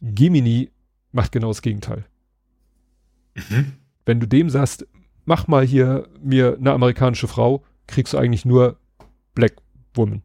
Gemini 0.00 0.70
macht 1.10 1.32
genau 1.32 1.48
das 1.48 1.62
Gegenteil. 1.62 2.04
Mhm. 3.34 3.72
Wenn 4.04 4.20
du 4.20 4.26
dem 4.26 4.50
sagst, 4.50 4.86
mach 5.24 5.48
mal 5.48 5.64
hier 5.64 6.08
mir 6.22 6.56
eine 6.58 6.72
amerikanische 6.72 7.28
Frau, 7.28 7.64
kriegst 7.86 8.12
du 8.12 8.18
eigentlich 8.18 8.44
nur 8.44 8.78
Black 9.34 9.54
Woman. 9.94 10.22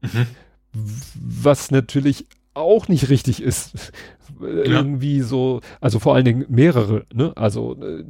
Mhm. 0.00 0.26
Was 0.72 1.70
natürlich 1.70 2.26
auch 2.58 2.88
nicht 2.88 3.08
richtig 3.08 3.42
ist. 3.42 3.74
Äh, 4.42 4.68
Ja. 4.68 4.76
Irgendwie 4.76 5.20
so, 5.22 5.60
also 5.80 5.98
vor 5.98 6.14
allen 6.14 6.24
Dingen 6.24 6.44
mehrere, 6.48 7.06
ne? 7.12 7.32
Also 7.36 7.76
äh, 7.82 8.04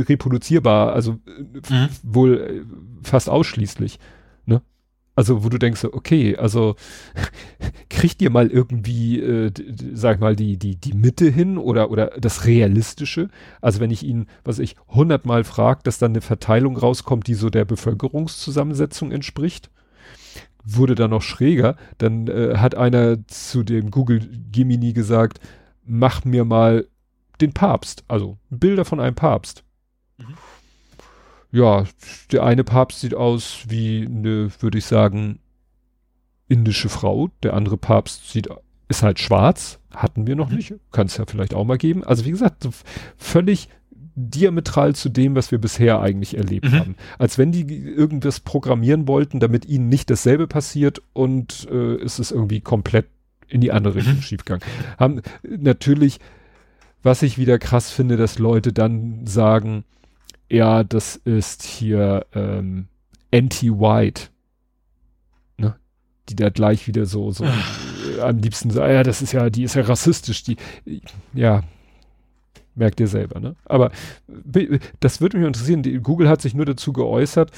reproduzierbar, 0.00 0.92
also 0.92 1.18
äh, 1.26 1.72
Mhm. 1.72 1.88
wohl 2.02 2.40
äh, 2.40 3.06
fast 3.06 3.28
ausschließlich, 3.28 3.98
ne? 4.46 4.62
Also 5.14 5.44
wo 5.44 5.50
du 5.50 5.58
denkst, 5.58 5.84
okay, 5.84 6.36
also 6.36 6.74
kriegt 7.90 8.22
ihr 8.22 8.30
mal 8.30 8.48
irgendwie, 8.50 9.20
äh, 9.20 9.52
sag 9.92 10.16
ich 10.16 10.20
mal, 10.20 10.34
die, 10.34 10.56
die, 10.56 10.76
die 10.76 10.94
Mitte 10.94 11.28
hin 11.28 11.58
oder, 11.58 11.90
oder 11.90 12.12
das 12.18 12.46
Realistische? 12.46 13.28
Also 13.60 13.80
wenn 13.80 13.90
ich 13.90 14.02
ihn, 14.04 14.26
was 14.44 14.58
ich, 14.58 14.74
hundertmal 14.88 15.44
frage, 15.44 15.80
dass 15.84 15.98
dann 15.98 16.12
eine 16.12 16.22
Verteilung 16.22 16.76
rauskommt, 16.78 17.26
die 17.26 17.34
so 17.34 17.50
der 17.50 17.66
Bevölkerungszusammensetzung 17.66 19.12
entspricht? 19.12 19.70
Wurde 20.64 20.94
dann 20.94 21.10
noch 21.10 21.22
schräger, 21.22 21.76
dann 21.98 22.28
äh, 22.28 22.56
hat 22.56 22.74
einer 22.76 23.26
zu 23.26 23.62
dem 23.64 23.90
Google 23.90 24.20
Gemini 24.52 24.92
gesagt, 24.92 25.40
mach 25.84 26.24
mir 26.24 26.44
mal 26.44 26.86
den 27.40 27.52
Papst, 27.52 28.04
also 28.06 28.38
Bilder 28.50 28.84
von 28.84 29.00
einem 29.00 29.16
Papst. 29.16 29.64
Mhm. 30.18 30.34
Ja, 31.50 31.84
der 32.30 32.44
eine 32.44 32.64
Papst 32.64 33.00
sieht 33.00 33.14
aus 33.14 33.64
wie 33.68 34.06
eine, 34.06 34.50
würde 34.60 34.78
ich 34.78 34.86
sagen, 34.86 35.40
indische 36.48 36.88
Frau. 36.88 37.28
Der 37.42 37.54
andere 37.54 37.76
Papst 37.76 38.30
sieht, 38.30 38.48
ist 38.88 39.02
halt 39.02 39.18
schwarz. 39.18 39.78
Hatten 39.94 40.26
wir 40.26 40.36
noch 40.36 40.48
Mhm. 40.50 40.56
nicht. 40.56 40.74
Kann 40.92 41.06
es 41.08 41.16
ja 41.16 41.24
vielleicht 41.26 41.54
auch 41.54 41.64
mal 41.64 41.76
geben. 41.78 42.04
Also 42.04 42.24
wie 42.24 42.30
gesagt, 42.30 42.66
völlig 43.16 43.68
diametral 44.14 44.94
zu 44.94 45.08
dem, 45.08 45.34
was 45.34 45.50
wir 45.50 45.58
bisher 45.58 46.00
eigentlich 46.00 46.36
erlebt 46.36 46.70
Mhm. 46.70 46.78
haben. 46.78 46.94
Als 47.18 47.38
wenn 47.38 47.52
die 47.52 47.62
irgendwas 47.72 48.40
programmieren 48.40 49.08
wollten, 49.08 49.40
damit 49.40 49.64
ihnen 49.66 49.88
nicht 49.88 50.10
dasselbe 50.10 50.46
passiert 50.46 51.02
und 51.12 51.66
äh, 51.70 51.94
es 52.02 52.18
ist 52.18 52.30
irgendwie 52.30 52.60
komplett 52.60 53.06
in 53.48 53.60
die 53.60 53.72
andere 53.72 53.96
Richtung 53.96 54.16
Mhm. 54.16 54.22
schiefgegangen. 54.22 54.64
Haben 54.98 55.22
natürlich, 55.44 56.18
was 57.02 57.22
ich 57.22 57.38
wieder 57.38 57.58
krass 57.58 57.90
finde, 57.90 58.16
dass 58.16 58.38
Leute 58.38 58.72
dann 58.72 59.26
sagen, 59.26 59.84
ja, 60.50 60.84
das 60.84 61.16
ist 61.16 61.62
hier 61.62 62.26
ähm, 62.34 62.86
anti-white. 63.32 64.24
Ne? 65.58 65.74
Die 66.28 66.36
da 66.36 66.50
gleich 66.50 66.86
wieder 66.86 67.06
so, 67.06 67.30
so 67.30 67.44
äh, 67.44 68.20
am 68.20 68.38
liebsten 68.38 68.70
sagen, 68.70 68.92
ja, 68.92 69.02
das 69.02 69.22
ist 69.22 69.32
ja, 69.32 69.48
die 69.50 69.64
ist 69.64 69.74
ja 69.74 69.82
rassistisch, 69.82 70.42
die, 70.44 70.56
ja, 71.32 71.62
merkt 72.74 73.00
ihr 73.00 73.08
selber, 73.08 73.40
ne? 73.40 73.56
Aber 73.64 73.90
be- 74.26 74.78
das 75.00 75.20
würde 75.20 75.38
mich 75.38 75.46
interessieren, 75.46 75.82
die, 75.82 75.98
Google 76.00 76.28
hat 76.28 76.40
sich 76.40 76.54
nur 76.54 76.66
dazu 76.66 76.92
geäußert, 76.92 77.50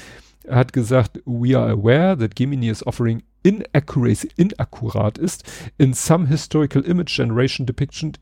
er 0.43 0.57
hat 0.57 0.73
gesagt, 0.73 1.21
we 1.25 1.57
are 1.57 1.69
aware 1.71 2.17
that 2.17 2.35
Gemini 2.35 2.69
is 2.69 2.85
offering 2.85 3.23
inaccuracy, 3.43 4.29
inakkurat 4.35 5.17
ist 5.17 5.43
in 5.77 5.93
some 5.93 6.27
historical 6.27 6.83
image 6.83 7.15
generation 7.15 7.65
depiction 7.65 8.13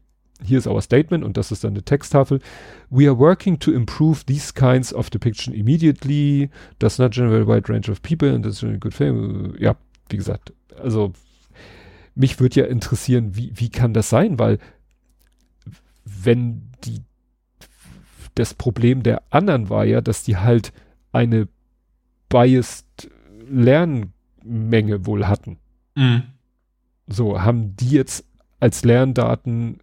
hier 0.44 0.58
ist 0.58 0.68
our 0.68 0.82
statement 0.82 1.24
und 1.24 1.38
das 1.38 1.52
ist 1.52 1.64
dann 1.64 1.74
eine 1.74 1.84
Texttafel. 1.84 2.40
We 2.90 3.08
are 3.08 3.18
working 3.18 3.60
to 3.60 3.72
improve 3.72 4.26
these 4.26 4.54
kinds 4.54 4.94
of 4.94 5.10
depiction 5.10 5.54
immediately. 5.54 6.50
Does 6.80 6.98
not 6.98 7.12
generate 7.14 7.44
a 7.44 7.48
wide 7.48 7.70
range 7.70 7.90
of 7.90 8.02
people 8.02 8.34
and 8.34 8.44
that's 8.44 8.62
a 8.64 8.76
good 8.78 8.94
thing. 8.94 9.54
Ja, 9.58 9.76
wie 10.10 10.18
gesagt, 10.18 10.52
also 10.82 11.14
mich 12.16 12.40
würde 12.40 12.62
ja 12.62 12.66
interessieren, 12.66 13.36
wie, 13.38 13.54
wie 13.56 13.70
kann 13.70 13.94
das 13.94 14.10
sein? 14.10 14.38
Weil 14.38 14.58
wenn 16.04 16.73
die 16.86 17.02
das 18.36 18.54
Problem 18.54 19.04
der 19.04 19.22
anderen 19.30 19.70
war 19.70 19.86
ja, 19.86 20.02
dass 20.02 20.24
die 20.24 20.38
halt 20.38 20.74
eine 21.12 21.48
biased 22.30 23.12
Lernmenge 23.48 25.06
wohl 25.06 25.28
hatten. 25.28 25.60
Mhm. 25.96 26.24
So, 27.08 27.42
haben 27.42 27.76
die 27.76 27.90
jetzt 27.90 28.26
als 28.60 28.84
Lerndaten 28.84 29.80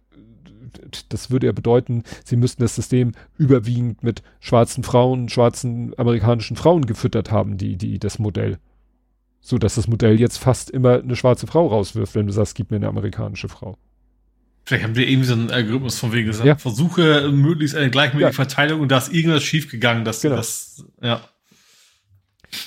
das 1.09 1.29
würde 1.29 1.47
ja 1.47 1.51
bedeuten, 1.51 2.03
sie 2.23 2.35
müssten 2.35 2.61
das 2.61 2.75
System 2.75 3.11
überwiegend 3.37 4.03
mit 4.03 4.23
schwarzen 4.39 4.83
Frauen, 4.83 5.29
schwarzen 5.29 5.93
amerikanischen 5.97 6.55
Frauen 6.55 6.85
gefüttert 6.85 7.31
haben, 7.31 7.57
die, 7.57 7.75
die, 7.77 7.99
das 7.99 8.19
Modell. 8.19 8.57
So 9.41 9.57
dass 9.57 9.75
das 9.75 9.87
Modell 9.87 10.19
jetzt 10.19 10.37
fast 10.37 10.69
immer 10.69 10.99
eine 10.99 11.15
schwarze 11.15 11.47
Frau 11.47 11.67
rauswirft, 11.67 12.15
wenn 12.15 12.27
du 12.27 12.33
sagst, 12.33 12.55
gib 12.55 12.71
mir 12.71 12.77
eine 12.77 12.87
amerikanische 12.87 13.49
Frau. 13.49 13.77
Vielleicht 14.63 14.83
haben 14.83 14.95
wir 14.95 15.07
irgendwie 15.07 15.27
so 15.27 15.33
einen 15.33 15.49
Algorithmus 15.49 15.97
von 15.97 16.13
wegen 16.13 16.27
gesagt, 16.27 16.45
ja. 16.47 16.55
versuche 16.55 17.29
möglichst 17.31 17.75
eine 17.75 17.89
gleichmäßige 17.89 18.29
ja. 18.29 18.31
Verteilung 18.31 18.81
und 18.81 18.91
da 18.91 18.99
ist 18.99 19.13
irgendwas 19.13 19.43
schiefgegangen, 19.43 20.05
dass 20.05 20.21
genau. 20.21 20.35
das, 20.35 20.85
ja. 21.01 21.21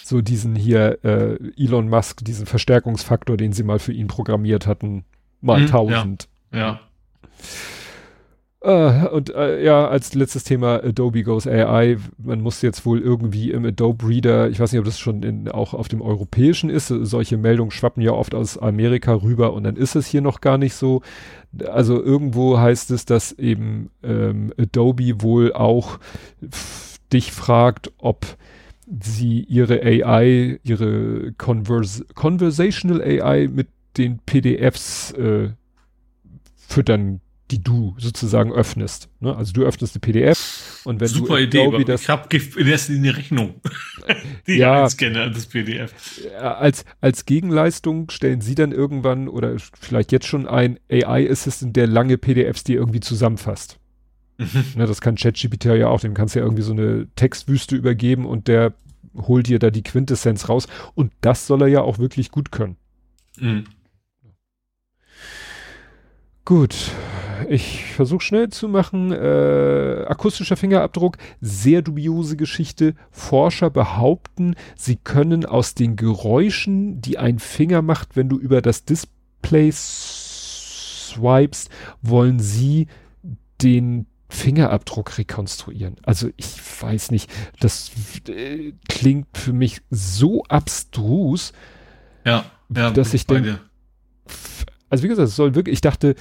So 0.02 0.20
diesen 0.20 0.56
hier 0.56 0.98
äh, 1.04 1.36
Elon 1.56 1.88
Musk, 1.88 2.24
diesen 2.24 2.46
Verstärkungsfaktor, 2.46 3.36
den 3.36 3.52
sie 3.52 3.62
mal 3.62 3.78
für 3.78 3.92
ihn 3.92 4.06
programmiert 4.06 4.66
hatten, 4.66 5.04
mal 5.40 5.58
hm, 5.58 5.66
1000. 5.66 6.28
Ja. 6.52 6.58
ja. 6.58 6.80
Uh, 8.66 9.08
und 9.12 9.28
uh, 9.28 9.58
ja, 9.62 9.86
als 9.88 10.14
letztes 10.14 10.42
Thema 10.42 10.82
Adobe 10.82 11.22
Goes 11.22 11.46
AI. 11.46 11.98
Man 12.16 12.40
muss 12.40 12.62
jetzt 12.62 12.86
wohl 12.86 12.98
irgendwie 12.98 13.50
im 13.50 13.66
Adobe 13.66 14.08
Reader, 14.08 14.48
ich 14.48 14.58
weiß 14.58 14.72
nicht, 14.72 14.78
ob 14.78 14.86
das 14.86 14.98
schon 14.98 15.22
in, 15.22 15.50
auch 15.50 15.74
auf 15.74 15.88
dem 15.88 16.00
europäischen 16.00 16.70
ist, 16.70 16.88
solche 16.88 17.36
Meldungen 17.36 17.70
schwappen 17.70 18.02
ja 18.02 18.12
oft 18.12 18.34
aus 18.34 18.56
Amerika 18.56 19.12
rüber 19.12 19.52
und 19.52 19.64
dann 19.64 19.76
ist 19.76 19.96
es 19.96 20.06
hier 20.06 20.22
noch 20.22 20.40
gar 20.40 20.56
nicht 20.56 20.74
so. 20.74 21.02
Also 21.68 22.02
irgendwo 22.02 22.58
heißt 22.58 22.90
es, 22.90 23.04
dass 23.04 23.32
eben 23.32 23.90
ähm, 24.02 24.50
Adobe 24.58 25.20
wohl 25.20 25.52
auch 25.52 25.98
dich 27.12 27.32
fragt, 27.32 27.92
ob 27.98 28.24
sie 28.98 29.40
ihre 29.40 29.82
AI, 29.82 30.58
ihre 30.62 31.32
Convers 31.36 32.02
Conversational 32.14 33.02
AI 33.02 33.46
mit 33.48 33.68
den 33.98 34.20
PDFs 34.20 35.12
äh, 35.12 35.50
füttern 36.56 37.20
die 37.54 37.62
du 37.62 37.94
sozusagen 37.98 38.52
öffnest. 38.52 39.08
Ne? 39.20 39.34
Also 39.34 39.52
du 39.52 39.62
öffnest 39.62 39.94
eine 39.94 40.00
PDF 40.00 40.80
und 40.84 40.98
wenn 40.98 41.06
Super 41.06 41.36
du 41.36 41.44
Idee, 41.44 41.60
Adobe 41.60 41.84
das, 41.84 42.02
ich 42.02 42.08
habe 42.08 42.36
in 42.36 42.66
erster 42.66 42.92
Linie 42.92 43.16
Rechnung. 43.16 43.60
die 44.48 44.54
ja, 44.54 44.88
Scanner 44.88 45.30
des 45.30 45.46
PDF. 45.46 45.92
Als, 46.40 46.84
als 47.00 47.26
Gegenleistung 47.26 48.10
stellen 48.10 48.40
sie 48.40 48.56
dann 48.56 48.72
irgendwann 48.72 49.28
oder 49.28 49.54
vielleicht 49.80 50.10
jetzt 50.10 50.26
schon 50.26 50.48
ein 50.48 50.80
AI-Assistant, 50.90 51.76
der 51.76 51.86
lange 51.86 52.18
PDFs 52.18 52.64
dir 52.64 52.76
irgendwie 52.76 53.00
zusammenfasst. 53.00 53.78
Mhm. 54.38 54.64
Ne, 54.74 54.86
das 54.86 55.00
kann 55.00 55.14
ChatGPT 55.14 55.66
ja 55.66 55.86
auch, 55.86 56.00
dem 56.00 56.14
kannst 56.14 56.34
du 56.34 56.40
ja 56.40 56.44
irgendwie 56.44 56.64
so 56.64 56.72
eine 56.72 57.06
Textwüste 57.14 57.76
übergeben 57.76 58.26
und 58.26 58.48
der 58.48 58.74
holt 59.16 59.46
dir 59.46 59.60
da 59.60 59.70
die 59.70 59.84
Quintessenz 59.84 60.48
raus 60.48 60.66
und 60.96 61.12
das 61.20 61.46
soll 61.46 61.62
er 61.62 61.68
ja 61.68 61.82
auch 61.82 61.98
wirklich 61.98 62.32
gut 62.32 62.50
können. 62.50 62.76
Mhm. 63.38 63.64
Gut, 66.44 66.74
ich 67.48 67.84
versuche 67.94 68.22
schnell 68.22 68.48
zu 68.50 68.68
machen. 68.68 69.12
Äh, 69.12 70.04
akustischer 70.06 70.56
Fingerabdruck, 70.56 71.16
sehr 71.40 71.82
dubiose 71.82 72.36
Geschichte. 72.36 72.94
Forscher 73.10 73.70
behaupten, 73.70 74.54
sie 74.76 74.96
können 74.96 75.46
aus 75.46 75.74
den 75.74 75.96
Geräuschen, 75.96 77.00
die 77.00 77.18
ein 77.18 77.38
Finger 77.38 77.82
macht, 77.82 78.16
wenn 78.16 78.28
du 78.28 78.38
über 78.38 78.62
das 78.62 78.84
Display 78.84 79.70
swipest, 79.72 81.70
wollen 82.02 82.38
sie 82.40 82.88
den 83.62 84.06
Fingerabdruck 84.28 85.16
rekonstruieren. 85.18 85.96
Also 86.02 86.28
ich 86.36 86.46
weiß 86.80 87.10
nicht, 87.10 87.30
das 87.60 87.90
äh, 88.28 88.72
klingt 88.88 89.28
für 89.36 89.52
mich 89.52 89.80
so 89.90 90.44
abstrus, 90.44 91.52
ja, 92.24 92.44
ja, 92.74 92.90
dass 92.90 93.14
ich 93.14 93.26
denke, 93.26 93.60
also 94.88 95.04
wie 95.04 95.08
gesagt, 95.08 95.28
es 95.28 95.36
soll 95.36 95.54
wirklich, 95.54 95.74
ich 95.74 95.80
dachte, 95.80 96.14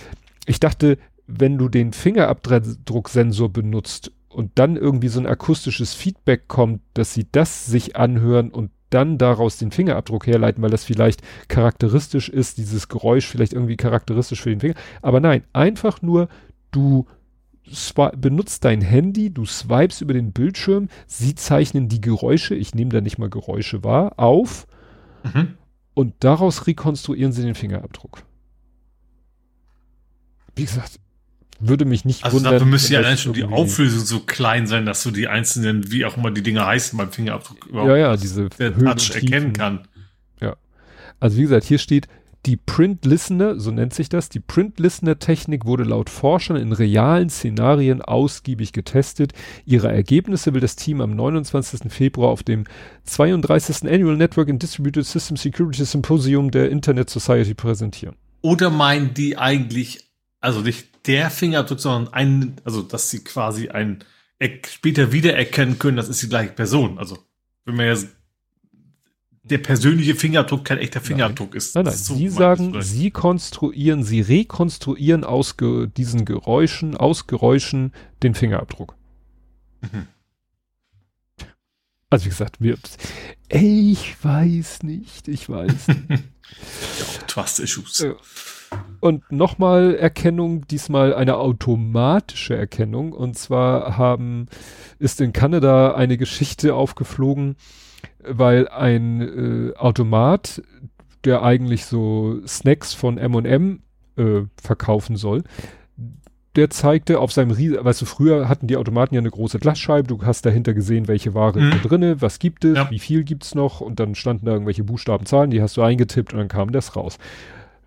ich 0.45 0.59
dachte, 0.59 0.97
wenn 1.27 1.57
du 1.57 1.69
den 1.69 1.93
Fingerabdrucksensor 1.93 3.49
benutzt 3.49 4.11
und 4.29 4.51
dann 4.55 4.75
irgendwie 4.75 5.07
so 5.07 5.19
ein 5.19 5.27
akustisches 5.27 5.93
Feedback 5.93 6.47
kommt, 6.47 6.81
dass 6.93 7.13
sie 7.13 7.27
das 7.31 7.65
sich 7.65 7.95
anhören 7.95 8.49
und 8.49 8.71
dann 8.89 9.17
daraus 9.17 9.57
den 9.57 9.71
Fingerabdruck 9.71 10.27
herleiten, 10.27 10.61
weil 10.61 10.69
das 10.69 10.83
vielleicht 10.83 11.21
charakteristisch 11.47 12.29
ist, 12.29 12.57
dieses 12.57 12.89
Geräusch 12.89 13.25
vielleicht 13.25 13.53
irgendwie 13.53 13.77
charakteristisch 13.77 14.41
für 14.41 14.49
den 14.49 14.59
Finger. 14.59 14.75
Aber 15.01 15.19
nein, 15.19 15.43
einfach 15.53 16.01
nur, 16.01 16.27
du 16.71 17.05
benutzt 18.17 18.65
dein 18.65 18.81
Handy, 18.81 19.31
du 19.31 19.45
swipes 19.45 20.01
über 20.01 20.13
den 20.13 20.31
Bildschirm, 20.31 20.89
sie 21.07 21.33
zeichnen 21.33 21.87
die 21.87 22.01
Geräusche, 22.01 22.55
ich 22.55 22.75
nehme 22.75 22.91
da 22.91 23.01
nicht 23.01 23.17
mal 23.17 23.29
Geräusche 23.29 23.83
wahr, 23.83 24.13
auf 24.17 24.67
mhm. 25.33 25.55
und 25.93 26.13
daraus 26.19 26.67
rekonstruieren 26.67 27.31
sie 27.31 27.41
den 27.41 27.55
Fingerabdruck 27.55 28.23
wie 30.55 30.65
gesagt, 30.65 30.99
würde 31.67 31.85
mich 31.85 32.05
nicht 32.05 32.23
also 32.23 32.37
wundern. 32.37 32.53
Also 32.53 32.65
dafür 32.65 32.71
müsste 32.71 32.93
ja 32.93 32.99
allein 32.99 33.17
schon 33.17 33.33
die 33.33 33.43
Auflösung 33.43 33.99
so 33.99 34.19
klein 34.19 34.67
sein, 34.67 34.85
dass 34.85 35.03
du 35.03 35.11
die 35.11 35.27
einzelnen, 35.27 35.91
wie 35.91 36.05
auch 36.05 36.17
immer 36.17 36.31
die 36.31 36.43
Dinge 36.43 36.65
heißen, 36.65 36.97
beim 36.97 37.11
Fingerabdruck 37.11 37.67
überhaupt 37.67 37.89
ja, 37.89 37.97
ja, 37.97 38.17
diese 38.17 38.49
der 38.49 38.77
Touch 38.77 39.11
erkennen 39.13 39.53
kann. 39.53 39.87
Ja. 40.41 40.55
Also 41.19 41.37
wie 41.37 41.43
gesagt, 41.43 41.65
hier 41.65 41.77
steht, 41.77 42.07
die 42.45 42.57
Print 42.57 43.05
Listener, 43.05 43.57
so 43.57 43.71
nennt 43.71 43.93
sich 43.93 44.09
das, 44.09 44.27
die 44.27 44.41
Print 44.41 44.77
Listener 44.77 45.17
Technik 45.17 45.65
wurde 45.65 45.83
laut 45.83 46.09
Forschern 46.09 46.57
in 46.57 46.73
realen 46.73 47.29
Szenarien 47.29 48.01
ausgiebig 48.01 48.73
getestet. 48.73 49.31
Ihre 49.65 49.89
Ergebnisse 49.89 50.53
will 50.53 50.59
das 50.59 50.75
Team 50.75 50.99
am 50.99 51.15
29. 51.15 51.89
Februar 51.89 52.31
auf 52.31 52.43
dem 52.43 52.65
32. 53.05 53.89
Annual 53.89 54.17
Network 54.17 54.49
and 54.49 54.61
Distributed 54.61 55.05
System 55.05 55.37
Security 55.37 55.85
Symposium 55.85 56.51
der 56.51 56.69
Internet 56.69 57.09
Society 57.09 57.53
präsentieren. 57.53 58.15
Oder 58.41 58.69
meinen 58.69 59.13
die 59.13 59.37
eigentlich 59.37 60.09
also 60.43 60.59
nicht 60.59 60.89
der 61.05 61.29
Fingerabdruck, 61.29 61.79
sondern 61.79 62.13
ein, 62.13 62.55
also 62.63 62.81
dass 62.81 63.09
sie 63.09 63.23
quasi 63.23 63.69
ein 63.69 64.03
später 64.67 65.11
wiedererkennen 65.11 65.79
können, 65.79 65.97
das 65.97 66.09
ist 66.09 66.21
die 66.21 66.29
gleiche 66.29 66.51
Person. 66.51 66.97
Also 66.97 67.17
wenn 67.65 67.75
man 67.75 67.85
ja 67.85 67.95
der 69.43 69.57
persönliche 69.57 70.15
Fingerabdruck 70.15 70.63
kein 70.63 70.77
echter 70.77 71.01
Fingerabdruck 71.01 71.49
nein. 71.51 71.57
ist. 71.57 71.75
Nein, 71.75 71.85
nein. 71.85 71.93
So 71.93 72.15
sie 72.15 72.29
sagen, 72.29 72.81
sie 72.81 73.11
konstruieren, 73.11 74.03
sie 74.03 74.21
rekonstruieren 74.21 75.23
aus 75.23 75.57
ge 75.57 75.87
diesen 75.87 76.25
Geräuschen, 76.25 76.95
aus 76.95 77.27
Geräuschen 77.27 77.93
den 78.21 78.35
Fingerabdruck. 78.35 78.95
Mhm. 79.81 80.07
Also 82.09 82.25
wie 82.25 82.29
gesagt, 82.29 82.61
wir, 82.61 82.77
ich 83.49 84.23
weiß 84.23 84.83
nicht, 84.83 85.27
ich 85.27 85.49
weiß 85.49 85.87
nicht. 85.87 86.09
ja, 86.09 87.25
Trust-Issues. 87.27 88.01
Äh, 88.01 88.13
und 88.99 89.29
nochmal 89.31 89.95
Erkennung, 89.95 90.65
diesmal 90.67 91.13
eine 91.13 91.37
automatische 91.37 92.55
Erkennung. 92.55 93.11
Und 93.11 93.37
zwar 93.37 93.97
haben, 93.97 94.47
ist 94.97 95.19
in 95.19 95.33
Kanada 95.33 95.93
eine 95.95 96.17
Geschichte 96.17 96.73
aufgeflogen, 96.73 97.55
weil 98.25 98.67
ein 98.69 99.21
äh, 99.71 99.75
Automat, 99.75 100.61
der 101.25 101.43
eigentlich 101.43 101.85
so 101.85 102.39
Snacks 102.47 102.93
von 102.93 103.17
M&M 103.17 103.81
äh, 104.15 104.43
verkaufen 104.61 105.17
soll, 105.17 105.43
der 106.55 106.69
zeigte 106.69 107.19
auf 107.19 107.31
seinem 107.31 107.51
Riesen, 107.51 107.83
weißt 107.83 108.01
du, 108.01 108.05
früher 108.05 108.47
hatten 108.47 108.67
die 108.67 108.77
Automaten 108.77 109.15
ja 109.15 109.19
eine 109.19 109.31
große 109.31 109.59
Glasscheibe, 109.59 110.07
du 110.07 110.23
hast 110.23 110.45
dahinter 110.45 110.73
gesehen, 110.73 111.07
welche 111.07 111.33
Ware 111.33 111.59
mhm. 111.59 111.69
ist 111.71 111.83
da 111.83 111.87
drinne, 111.89 112.21
was 112.21 112.39
gibt 112.39 112.63
es, 112.63 112.77
ja. 112.77 112.91
wie 112.91 112.99
viel 112.99 113.23
gibt's 113.23 113.55
noch 113.55 113.81
und 113.81 113.99
dann 113.99 114.13
standen 114.15 114.45
da 114.45 114.53
irgendwelche 114.53 114.83
Buchstaben, 114.83 115.25
Zahlen, 115.25 115.49
die 115.49 115.61
hast 115.61 115.77
du 115.77 115.81
eingetippt 115.81 116.33
und 116.33 116.39
dann 116.39 116.47
kam 116.47 116.71
das 116.71 116.95
raus. 116.95 117.17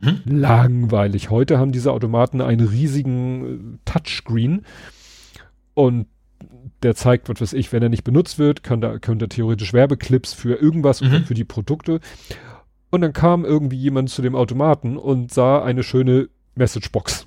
Hm? 0.00 0.20
Langweilig. 0.25 1.31
Heute 1.31 1.58
haben 1.58 1.73
diese 1.73 1.92
Automaten 1.92 2.41
einen 2.41 2.66
riesigen 2.66 3.44
äh, 3.44 3.78
Touchscreen 3.84 4.65
und 5.75 6.07
der 6.83 6.94
zeigt, 6.94 7.28
was 7.28 7.41
weiß 7.41 7.52
ich, 7.55 7.73
wenn 7.73 7.83
er 7.83 7.89
nicht 7.89 8.05
benutzt 8.05 8.39
wird, 8.39 8.62
kann 8.62 8.81
da, 8.81 8.99
könnte 8.99 9.28
theoretisch 9.28 9.73
Werbeclips 9.73 10.34
für 10.34 10.55
irgendwas 10.55 11.00
mhm. 11.00 11.08
oder 11.08 11.20
für 11.23 11.34
die 11.34 11.44
Produkte. 11.44 12.00
Und 12.91 13.00
dann 13.00 13.12
kam 13.12 13.44
irgendwie 13.44 13.76
jemand 13.76 14.10
zu 14.10 14.23
dem 14.23 14.34
Automaten 14.34 14.97
und 14.97 15.33
sah 15.33 15.62
eine 15.62 15.83
schöne 15.83 16.28
Messagebox. 16.55 17.26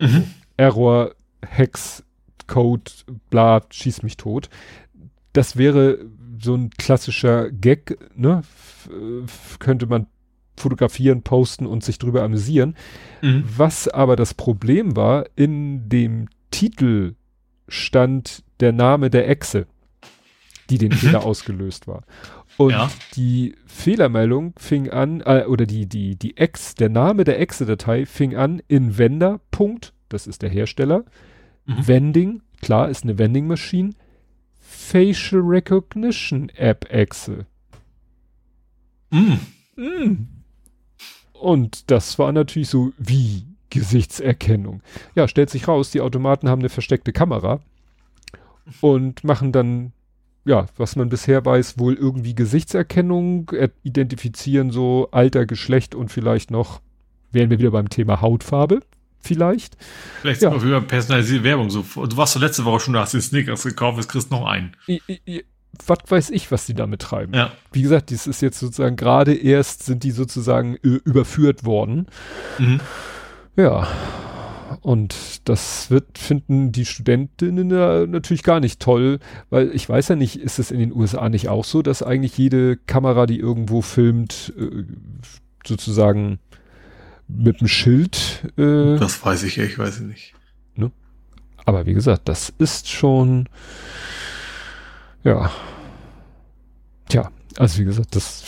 Mhm. 0.00 0.24
Error, 0.56 1.14
Hex, 1.44 2.04
Code, 2.46 2.90
bla, 3.30 3.62
schieß 3.70 4.02
mich 4.02 4.16
tot. 4.16 4.50
Das 5.32 5.56
wäre 5.56 5.98
so 6.40 6.54
ein 6.54 6.70
klassischer 6.70 7.50
Gag, 7.50 7.98
ne? 8.16 8.42
F 9.24 9.58
könnte 9.58 9.86
man 9.86 10.06
fotografieren, 10.56 11.22
posten 11.22 11.66
und 11.66 11.82
sich 11.82 11.98
drüber 11.98 12.22
amüsieren. 12.22 12.76
Mhm. 13.22 13.44
Was 13.56 13.88
aber 13.88 14.16
das 14.16 14.34
Problem 14.34 14.96
war, 14.96 15.26
in 15.36 15.88
dem 15.88 16.28
Titel 16.50 17.14
stand 17.68 18.44
der 18.60 18.72
Name 18.72 19.10
der 19.10 19.28
Echse, 19.28 19.66
die 20.70 20.78
den 20.78 20.90
mhm. 20.90 20.96
Fehler 20.96 21.24
ausgelöst 21.24 21.86
war. 21.86 22.04
Und 22.58 22.72
ja. 22.72 22.90
die 23.16 23.56
Fehlermeldung 23.66 24.52
fing 24.58 24.90
an, 24.90 25.22
äh, 25.22 25.44
oder 25.46 25.64
die, 25.64 25.86
die, 25.86 26.16
die 26.16 26.36
Ex, 26.36 26.74
der 26.74 26.90
Name 26.90 27.24
der 27.24 27.40
Exe-Datei 27.40 28.04
fing 28.04 28.36
an 28.36 28.60
in 28.68 28.98
Wender, 28.98 29.40
Punkt, 29.50 29.94
das 30.10 30.26
ist 30.26 30.42
der 30.42 30.50
Hersteller, 30.50 31.04
mhm. 31.64 31.88
Vending, 31.88 32.42
klar, 32.60 32.90
ist 32.90 33.04
eine 33.04 33.18
Vending-Maschine, 33.18 33.94
Facial 34.60 35.42
Recognition 35.42 36.50
App 36.50 36.86
Exe. 36.90 37.46
Mm. 39.10 39.34
Mm. 39.76 40.41
Und 41.42 41.90
das 41.90 42.20
war 42.20 42.30
natürlich 42.30 42.68
so, 42.68 42.92
wie 42.98 43.44
Gesichtserkennung. 43.68 44.80
Ja, 45.16 45.26
stellt 45.26 45.50
sich 45.50 45.66
raus, 45.66 45.90
die 45.90 46.00
Automaten 46.00 46.48
haben 46.48 46.60
eine 46.60 46.68
versteckte 46.68 47.12
Kamera 47.12 47.58
und 48.80 49.24
machen 49.24 49.50
dann, 49.50 49.92
ja, 50.44 50.66
was 50.76 50.94
man 50.94 51.08
bisher 51.08 51.44
weiß, 51.44 51.80
wohl 51.80 51.94
irgendwie 51.94 52.36
Gesichtserkennung, 52.36 53.50
identifizieren 53.82 54.70
so 54.70 55.08
Alter, 55.10 55.44
Geschlecht 55.44 55.96
und 55.96 56.12
vielleicht 56.12 56.52
noch, 56.52 56.80
wären 57.32 57.50
wir 57.50 57.58
wieder 57.58 57.72
beim 57.72 57.88
Thema 57.88 58.20
Hautfarbe, 58.20 58.78
vielleicht. 59.18 59.76
Vielleicht 60.20 60.42
ja. 60.42 60.62
wieder 60.62 60.80
personalisierte 60.80 61.42
Werbung. 61.42 61.70
So, 61.70 61.82
du 61.82 62.16
warst 62.16 62.36
doch 62.36 62.40
letzte 62.40 62.64
Woche 62.64 62.78
schon, 62.78 62.94
da 62.94 63.00
hast 63.00 63.14
du 63.14 63.18
den 63.18 63.22
Snickers 63.22 63.64
gekauft, 63.64 63.98
jetzt 63.98 64.08
kriegst 64.08 64.30
du 64.30 64.36
noch 64.36 64.46
einen. 64.46 64.76
Was 65.86 65.98
weiß 66.06 66.30
ich, 66.30 66.50
was 66.52 66.66
die 66.66 66.74
damit 66.74 67.00
treiben. 67.00 67.34
Ja. 67.34 67.50
Wie 67.72 67.82
gesagt, 67.82 68.10
dies 68.10 68.26
ist 68.26 68.42
jetzt 68.42 68.58
sozusagen 68.58 68.96
gerade 68.96 69.34
erst 69.34 69.84
sind 69.84 70.04
die 70.04 70.10
sozusagen 70.10 70.74
überführt 70.76 71.64
worden. 71.64 72.06
Mhm. 72.58 72.80
Ja. 73.56 73.88
Und 74.80 75.48
das 75.48 75.90
wird, 75.90 76.18
finden 76.18 76.72
die 76.72 76.86
Studentinnen 76.86 77.70
ja 77.70 78.06
natürlich 78.06 78.42
gar 78.42 78.58
nicht 78.58 78.80
toll, 78.80 79.18
weil 79.50 79.70
ich 79.74 79.88
weiß 79.88 80.08
ja 80.08 80.16
nicht, 80.16 80.36
ist 80.36 80.58
es 80.58 80.70
in 80.70 80.78
den 80.78 80.92
USA 80.92 81.28
nicht 81.28 81.48
auch 81.48 81.64
so, 81.64 81.82
dass 81.82 82.02
eigentlich 82.02 82.36
jede 82.38 82.76
Kamera, 82.76 83.26
die 83.26 83.38
irgendwo 83.38 83.82
filmt, 83.82 84.52
äh, 84.58 84.84
sozusagen 85.66 86.38
mit 87.28 87.60
dem 87.60 87.68
Schild. 87.68 88.50
Äh, 88.56 88.96
das 88.96 89.24
weiß 89.24 89.42
ich, 89.44 89.58
ich 89.58 89.78
weiß 89.78 90.00
nicht. 90.00 90.34
Ne? 90.74 90.90
Aber 91.64 91.86
wie 91.86 91.94
gesagt, 91.94 92.28
das 92.28 92.52
ist 92.58 92.90
schon, 92.90 93.48
ja. 95.24 95.50
Tja, 97.08 97.30
also 97.56 97.80
wie 97.80 97.84
gesagt, 97.84 98.16
das 98.16 98.44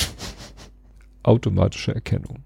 automatische 1.23 1.95
Erkennung. 1.95 2.45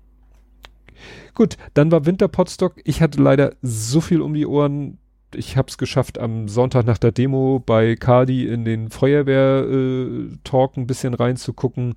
Gut, 1.34 1.56
dann 1.74 1.92
war 1.92 2.04
Winterpotstock. 2.04 2.74
Ich 2.84 3.00
hatte 3.00 3.22
leider 3.22 3.54
so 3.62 4.00
viel 4.00 4.20
um 4.20 4.34
die 4.34 4.46
Ohren. 4.46 4.98
Ich 5.34 5.56
habe 5.56 5.68
es 5.68 5.78
geschafft, 5.78 6.18
am 6.18 6.48
Sonntag 6.48 6.84
nach 6.86 6.98
der 6.98 7.12
Demo 7.12 7.62
bei 7.64 7.94
Cardi 7.94 8.46
in 8.46 8.64
den 8.64 8.90
Feuerwehr-Talk 8.90 10.76
äh, 10.76 10.80
ein 10.80 10.86
bisschen 10.86 11.14
reinzugucken. 11.14 11.94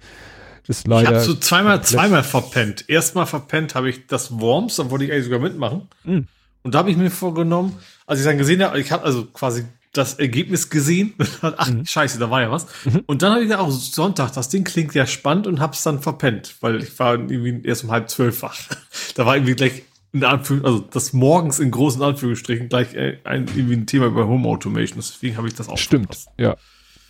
Ist 0.68 0.88
leider. 0.88 1.02
Ich 1.02 1.08
habe 1.08 1.20
so 1.22 1.34
zweimal, 1.34 1.84
zweimal 1.84 2.24
verpennt. 2.24 2.88
Erstmal 2.88 3.26
verpennt 3.26 3.76
habe 3.76 3.90
ich 3.90 4.08
das 4.08 4.40
Worms, 4.40 4.76
da 4.76 4.90
wollte 4.92 5.06
ich 5.06 5.12
eigentlich 5.12 5.26
sogar 5.26 5.40
mitmachen. 5.40 5.88
Mhm. 6.04 6.28
Und 6.64 6.76
da 6.76 6.80
habe 6.80 6.92
ich 6.92 6.98
mir 6.98 7.10
vorgenommen, 7.10 7.78
als 8.06 8.20
ich 8.20 8.26
dann 8.26 8.38
gesehen 8.38 8.64
habe, 8.64 8.80
ich 8.80 8.92
habe 8.92 9.04
also 9.04 9.26
quasi 9.26 9.66
das 9.94 10.16
Ergebnis 10.16 10.70
gesehen. 10.70 11.14
Ach, 11.42 11.70
mhm. 11.70 11.86
scheiße, 11.86 12.20
da 12.20 12.30
war 12.30 12.42
ja 12.42 12.52
was. 12.52 12.68
Mhm. 12.86 13.04
Und 13.06 13.22
dann 13.22 13.34
habe 13.34 13.42
ich 13.42 13.50
gedacht, 13.50 13.64
auch 13.64 13.72
Sonntag, 13.72 14.32
das 14.34 14.50
Ding 14.50 14.64
klingt 14.64 14.94
ja 14.96 15.06
spannend 15.06 15.48
und 15.48 15.60
hab's 15.60 15.84
dann 15.84 16.02
verpennt, 16.02 16.56
weil 16.62 16.82
ich 16.82 16.98
war 17.00 17.14
irgendwie 17.14 17.62
erst 17.68 17.84
um 17.84 17.92
halb 17.92 18.10
zwölf 18.10 18.42
wach. 18.42 18.58
da 19.16 19.26
war 19.26 19.36
irgendwie 19.36 19.56
gleich 19.56 19.84
in 20.14 20.24
Anführung, 20.26 20.66
also 20.66 20.80
das 20.80 21.14
morgens 21.14 21.60
in 21.60 21.72
großen 21.72 22.02
Anführungsstrichen 22.02 22.70
gleich 22.70 22.94
äh, 22.96 23.18
ein, 23.24 23.48
irgendwie 23.48 23.76
ein 23.76 23.86
Thema 23.86 24.08
über 24.08 24.28
Home 24.28 24.48
Automation. 24.48 24.98
Deswegen 24.98 25.38
habe 25.38 25.48
ich 25.48 25.56
das 25.56 25.70
auch 25.70 25.78
Stimmt, 25.78 26.16
verpasst. 26.16 26.30
ja. 26.38 26.56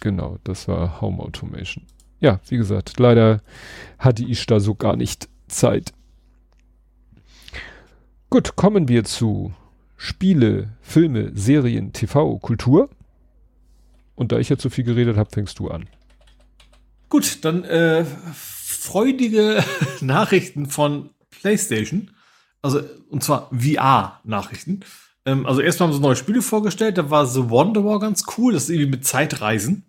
Genau, 0.01 0.39
das 0.43 0.67
war 0.67 0.99
Home 0.99 1.21
Automation. 1.21 1.85
Ja, 2.19 2.39
wie 2.47 2.57
gesagt, 2.57 2.99
leider 2.99 3.41
hatte 3.99 4.23
ich 4.23 4.45
da 4.47 4.59
so 4.59 4.73
gar 4.73 4.95
nicht 4.95 5.29
Zeit. 5.47 5.93
Gut, 8.29 8.55
kommen 8.55 8.87
wir 8.87 9.03
zu 9.03 9.53
Spiele, 10.03 10.69
Filme, 10.81 11.31
Serien, 11.35 11.93
TV, 11.93 12.39
Kultur. 12.39 12.89
Und 14.15 14.31
da 14.31 14.39
ich 14.39 14.49
jetzt 14.49 14.63
so 14.63 14.71
viel 14.71 14.83
geredet 14.83 15.15
habe, 15.15 15.29
fängst 15.31 15.59
du 15.59 15.69
an. 15.69 15.87
Gut, 17.07 17.45
dann 17.45 17.63
äh, 17.65 18.03
freudige 18.33 19.63
Nachrichten 20.01 20.65
von 20.65 21.11
PlayStation. 21.29 22.09
Also, 22.63 22.81
und 23.11 23.23
zwar 23.23 23.51
VR-Nachrichten. 23.51 24.79
Ähm, 25.27 25.45
also 25.45 25.61
erstmal 25.61 25.89
haben 25.89 25.95
sie 25.95 26.01
neue 26.01 26.15
Spiele 26.15 26.41
vorgestellt. 26.41 26.97
Da 26.97 27.11
war 27.11 27.27
The 27.27 27.51
Wanderer 27.51 27.99
ganz 27.99 28.23
cool. 28.37 28.53
Das 28.53 28.63
ist 28.63 28.69
irgendwie 28.71 28.89
mit 28.89 29.05
Zeitreisen. 29.05 29.85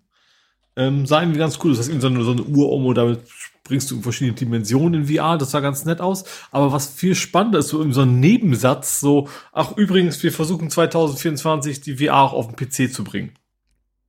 Ähm, 0.76 1.06
sah 1.06 1.20
irgendwie 1.20 1.38
ganz 1.38 1.58
cool. 1.62 1.70
Das 1.70 1.80
ist 1.80 1.88
irgendwie 1.88 2.02
so 2.02 2.08
eine, 2.08 2.24
so 2.24 2.32
eine 2.32 2.42
Uhr 2.42 2.72
um 2.72 2.86
und 2.86 2.96
damit 2.96 3.20
bringst 3.64 3.90
du 3.90 3.96
in 3.96 4.02
verschiedene 4.02 4.34
Dimensionen 4.34 5.02
in 5.02 5.14
VR, 5.16 5.38
das 5.38 5.52
sah 5.52 5.60
ganz 5.60 5.84
nett 5.84 6.00
aus. 6.00 6.24
Aber 6.50 6.72
was 6.72 6.88
viel 6.88 7.14
spannender 7.14 7.60
ist, 7.60 7.68
so 7.68 7.82
in 7.82 7.92
so 7.92 8.02
einem 8.02 8.20
Nebensatz, 8.20 9.00
so, 9.00 9.28
ach 9.52 9.76
übrigens, 9.76 10.22
wir 10.22 10.32
versuchen 10.32 10.70
2024 10.70 11.80
die 11.80 11.96
VR 11.96 12.16
auch 12.16 12.32
auf 12.32 12.52
den 12.52 12.56
PC 12.56 12.92
zu 12.92 13.04
bringen. 13.04 13.32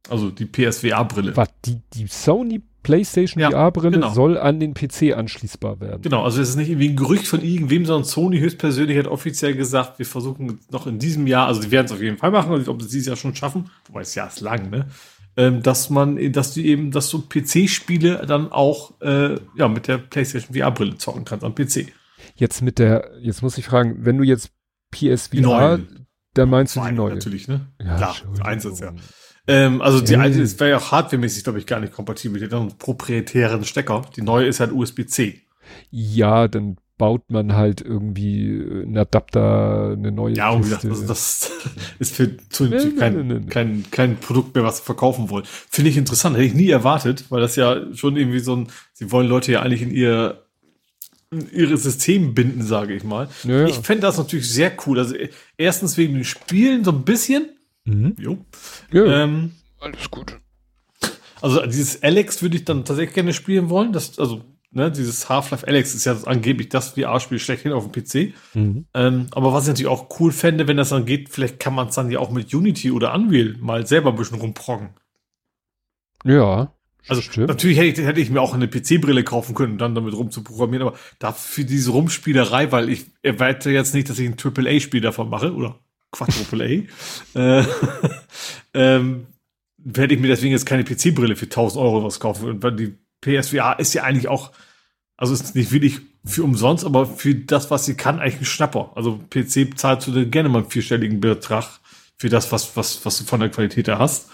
Also 0.10 0.32
die 0.32 0.46
PSVR-Brille. 0.46 1.38
Was, 1.38 1.50
die, 1.66 1.80
die 1.94 2.08
Sony 2.08 2.62
PlayStation 2.84 3.42
ja, 3.42 3.50
VR-Brille 3.52 3.92
genau. 3.92 4.14
soll 4.14 4.38
an 4.38 4.60
den 4.60 4.74
PC 4.74 5.14
anschließbar 5.16 5.80
werden. 5.80 6.02
Genau, 6.02 6.24
also 6.24 6.42
es 6.42 6.50
ist 6.50 6.56
nicht 6.58 6.70
irgendwie 6.70 6.90
ein 6.90 6.98
Gerücht 6.98 7.28
von 7.28 7.42
irgendwem, 7.42 7.86
sondern 7.86 8.04
Sony 8.04 8.40
höchstpersönlich 8.40 8.98
hat 8.98 9.08
offiziell 9.08 9.56
gesagt, 9.56 10.00
wir 10.00 10.06
versuchen 10.06 10.60
noch 10.70 10.86
in 10.86 11.00
diesem 11.00 11.26
Jahr, 11.26 11.48
also 11.48 11.62
die 11.62 11.72
werden 11.72 11.86
es 11.86 11.94
auf 11.94 12.02
jeden 12.02 12.18
Fall 12.18 12.32
machen, 12.32 12.68
ob 12.68 12.82
sie 12.82 12.86
es 12.86 12.92
dieses 12.92 13.08
Jahr 13.08 13.16
schon 13.16 13.36
schaffen, 13.36 13.70
wobei 13.88 14.02
es 14.02 14.14
ja 14.16 14.26
ist 14.26 14.42
lang, 14.42 14.70
ne? 14.70 14.88
Ähm, 15.38 15.62
dass 15.62 15.90
man, 15.90 16.32
dass 16.32 16.54
du 16.54 16.62
eben, 16.62 16.92
dass 16.92 17.10
du 17.10 17.22
PC-Spiele 17.22 18.26
dann 18.28 18.52
auch 18.52 19.00
äh, 19.02 19.38
ja 19.56 19.68
mit 19.68 19.88
der 19.88 19.98
PlayStation 19.98 20.56
VR-Brille 20.56 20.98
zocken 20.98 21.26
kannst 21.26 21.44
am 21.44 21.56
PC. 21.56 21.88
Jetzt 22.36 22.62
mit 22.62 22.80
der, 22.80 23.12
jetzt 23.20 23.42
muss 23.42 23.58
ich 23.58 23.66
fragen, 23.66 24.06
wenn 24.06 24.18
du 24.18 24.24
jetzt 24.24 24.52
PSVR, 24.92 25.80
dann 26.34 26.50
meinst 26.50 26.76
du 26.76 26.82
die 26.82 26.92
neue? 26.92 27.16
Natürlich, 27.16 27.48
ne? 27.48 27.68
Ja, 27.80 27.98
Klar, 27.98 28.16
eins 28.44 28.66
ist 28.66 28.80
ja. 28.80 28.94
Ähm, 29.46 29.82
also 29.82 30.00
die 30.00 30.16
alte 30.16 30.42
ist 30.42 30.60
wäre 30.60 30.72
ja 30.72 30.78
auch 30.78 30.92
hardwaremäßig, 30.92 31.44
glaube 31.44 31.60
ich, 31.60 31.66
gar 31.66 31.80
nicht 31.80 31.94
kompatibel. 31.94 32.40
Die 32.40 32.46
hat 32.46 32.54
einen 32.54 32.78
proprietären 32.78 33.66
Stecker. 33.66 34.04
Die 34.16 34.22
neue 34.22 34.48
ist 34.48 34.60
halt 34.60 34.72
USB-C. 34.72 35.42
Ja, 35.90 36.48
dann 36.48 36.78
baut 36.98 37.30
man 37.32 37.54
halt 37.54 37.82
irgendwie 37.82 38.62
einen 38.84 38.98
Adapter, 38.98 39.94
eine 39.98 40.12
neue 40.12 40.36
Ja, 40.36 40.52
und 40.52 40.62
gesagt, 40.62 40.86
also 40.86 41.06
das 41.08 41.52
ist 42.00 42.16
für 42.16 42.38
zu, 42.50 42.66
nee, 42.66 42.92
kein, 42.98 43.28
nee, 43.28 43.40
nee, 43.40 43.46
kein, 43.48 43.86
kein 43.92 44.18
Produkt 44.18 44.56
mehr, 44.56 44.64
was 44.64 44.78
sie 44.78 44.84
verkaufen 44.84 45.30
wollen. 45.30 45.46
Finde 45.46 45.90
ich 45.90 45.98
interessant, 45.98 46.36
hätte 46.36 46.46
ich 46.46 46.54
nie 46.54 46.70
erwartet, 46.70 47.26
weil 47.30 47.42
das 47.42 47.56
ja 47.56 47.94
schon 47.94 48.16
irgendwie 48.16 48.40
so 48.40 48.56
ein, 48.56 48.68
sie 48.94 49.12
wollen 49.12 49.28
Leute 49.28 49.52
ja 49.52 49.62
eigentlich 49.62 49.82
in 49.82 49.92
ihr 49.92 50.40
in 51.32 51.50
ihre 51.52 51.78
System 51.78 52.36
binden, 52.36 52.62
sage 52.62 52.94
ich 52.94 53.04
mal. 53.04 53.28
Ja, 53.44 53.62
ja. 53.62 53.66
Ich 53.66 53.80
fände 53.80 54.02
das 54.02 54.18
natürlich 54.18 54.50
sehr 54.50 54.72
cool. 54.86 55.00
Also 55.00 55.16
erstens 55.58 55.98
wegen 55.98 56.14
den 56.14 56.24
Spielen 56.24 56.84
so 56.84 56.92
ein 56.92 57.04
bisschen. 57.04 57.50
Mhm. 57.86 58.16
Jo. 58.20 58.46
Ja, 58.92 59.24
ähm, 59.24 59.54
alles 59.80 60.12
gut. 60.12 60.40
Also 61.42 61.66
dieses 61.66 62.04
Alex 62.04 62.42
würde 62.42 62.56
ich 62.56 62.66
dann 62.66 62.86
tatsächlich 62.86 63.16
gerne 63.16 63.34
spielen 63.34 63.70
wollen. 63.70 63.92
Das, 63.92 64.18
also 64.20 64.44
ne, 64.74 64.92
dieses 64.92 65.30
Half-Life 65.30 65.68
Alex 65.68 65.96
ist 65.96 66.06
ja 66.06 66.18
angeblich 66.26 66.70
das 66.70 66.90
VR-Spiel 66.90 67.40
schlechthin 67.40 67.72
auf 67.72 67.90
dem 67.90 67.92
PC. 67.92 68.34
Mhm. 68.54 68.86
Ähm, 68.94 69.28
aber 69.32 69.54
was 69.54 69.64
ich 69.64 69.70
natürlich 69.70 69.92
auch 69.92 70.20
cool 70.20 70.32
fände, 70.32 70.68
wenn 70.68 70.78
das 70.78 70.90
dann 70.90 71.06
geht, 71.06 71.30
vielleicht 71.30 71.60
kann 71.60 71.76
man 71.76 71.88
es 71.88 71.96
dann 71.96 72.12
ja 72.12 72.20
auch 72.20 72.32
mit 72.32 72.54
Unity 72.54 72.92
oder 72.92 73.14
Unreal 73.14 73.56
mal 73.60 73.88
selber 73.88 74.10
ein 74.10 74.16
bisschen 74.16 74.40
rumproggen. 74.40 74.90
Ja. 76.26 76.74
Also 77.08 77.22
stimmt. 77.22 77.50
natürlich 77.50 77.78
hätte 77.78 78.02
ich, 78.02 78.08
hätte 78.08 78.22
ich 78.22 78.30
mir 78.30 78.42
auch 78.42 78.54
eine 78.54 78.70
PC-Brille 78.70 79.26
kaufen 79.26 79.56
können, 79.56 79.78
dann 79.78 79.94
damit 79.94 80.14
rumzuprogrammieren, 80.14 80.88
aber 80.88 80.98
dafür 81.20 81.66
diese 81.66 81.92
Rumspielerei, 81.92 82.72
weil 82.72 82.90
ich 82.90 83.08
erwarte 83.22 83.72
jetzt 83.72 83.94
nicht, 83.94 84.10
dass 84.10 84.20
ich 84.20 84.30
ein 84.30 84.38
AAA-Spiel 84.42 85.02
davon 85.02 85.30
mache, 85.30 85.54
oder 85.54 85.80
Quadruple 86.12 86.86
A, 87.36 87.40
äh, 87.60 87.66
ähm, 88.74 89.28
werde 89.78 90.14
ich 90.14 90.22
mir 90.22 90.28
deswegen 90.28 90.54
jetzt 90.54 90.66
keine 90.66 90.86
PC-Brille 90.86 91.36
für 91.36 91.46
1000 91.46 91.84
Euro 91.84 92.06
was 92.06 92.22
kaufen. 92.22 92.50
Und 92.50 92.64
weil 92.64 92.76
die 92.76 92.98
PSVR 93.24 93.80
ist 93.80 93.94
ja 93.94 94.04
eigentlich 94.04 94.28
auch, 94.28 94.52
also 95.18 95.34
ist 95.34 95.56
nicht 95.56 95.72
wirklich 95.72 96.02
für 96.26 96.44
umsonst, 96.44 96.86
aber 96.86 97.06
für 97.06 97.36
das, 97.36 97.72
was 97.72 97.86
sie 97.86 97.96
kann, 97.96 98.20
eigentlich 98.20 98.42
ein 98.42 98.46
Schnapper. 98.46 98.92
Also 98.96 99.20
PC 99.30 99.78
zahlst 99.78 100.08
du 100.08 100.30
gerne 100.30 100.50
mal 100.50 100.60
einen 100.60 100.70
vierstelligen 100.70 101.20
Betrag 101.20 101.66
für 102.18 102.30
das, 102.30 102.52
was, 102.52 102.76
was, 102.78 103.06
was 103.06 103.18
du 103.18 103.24
von 103.26 103.40
der 103.40 103.50
Qualität 103.50 103.88
her 103.88 104.00
hast. 104.00 104.30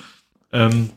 Ähm, 0.52 0.92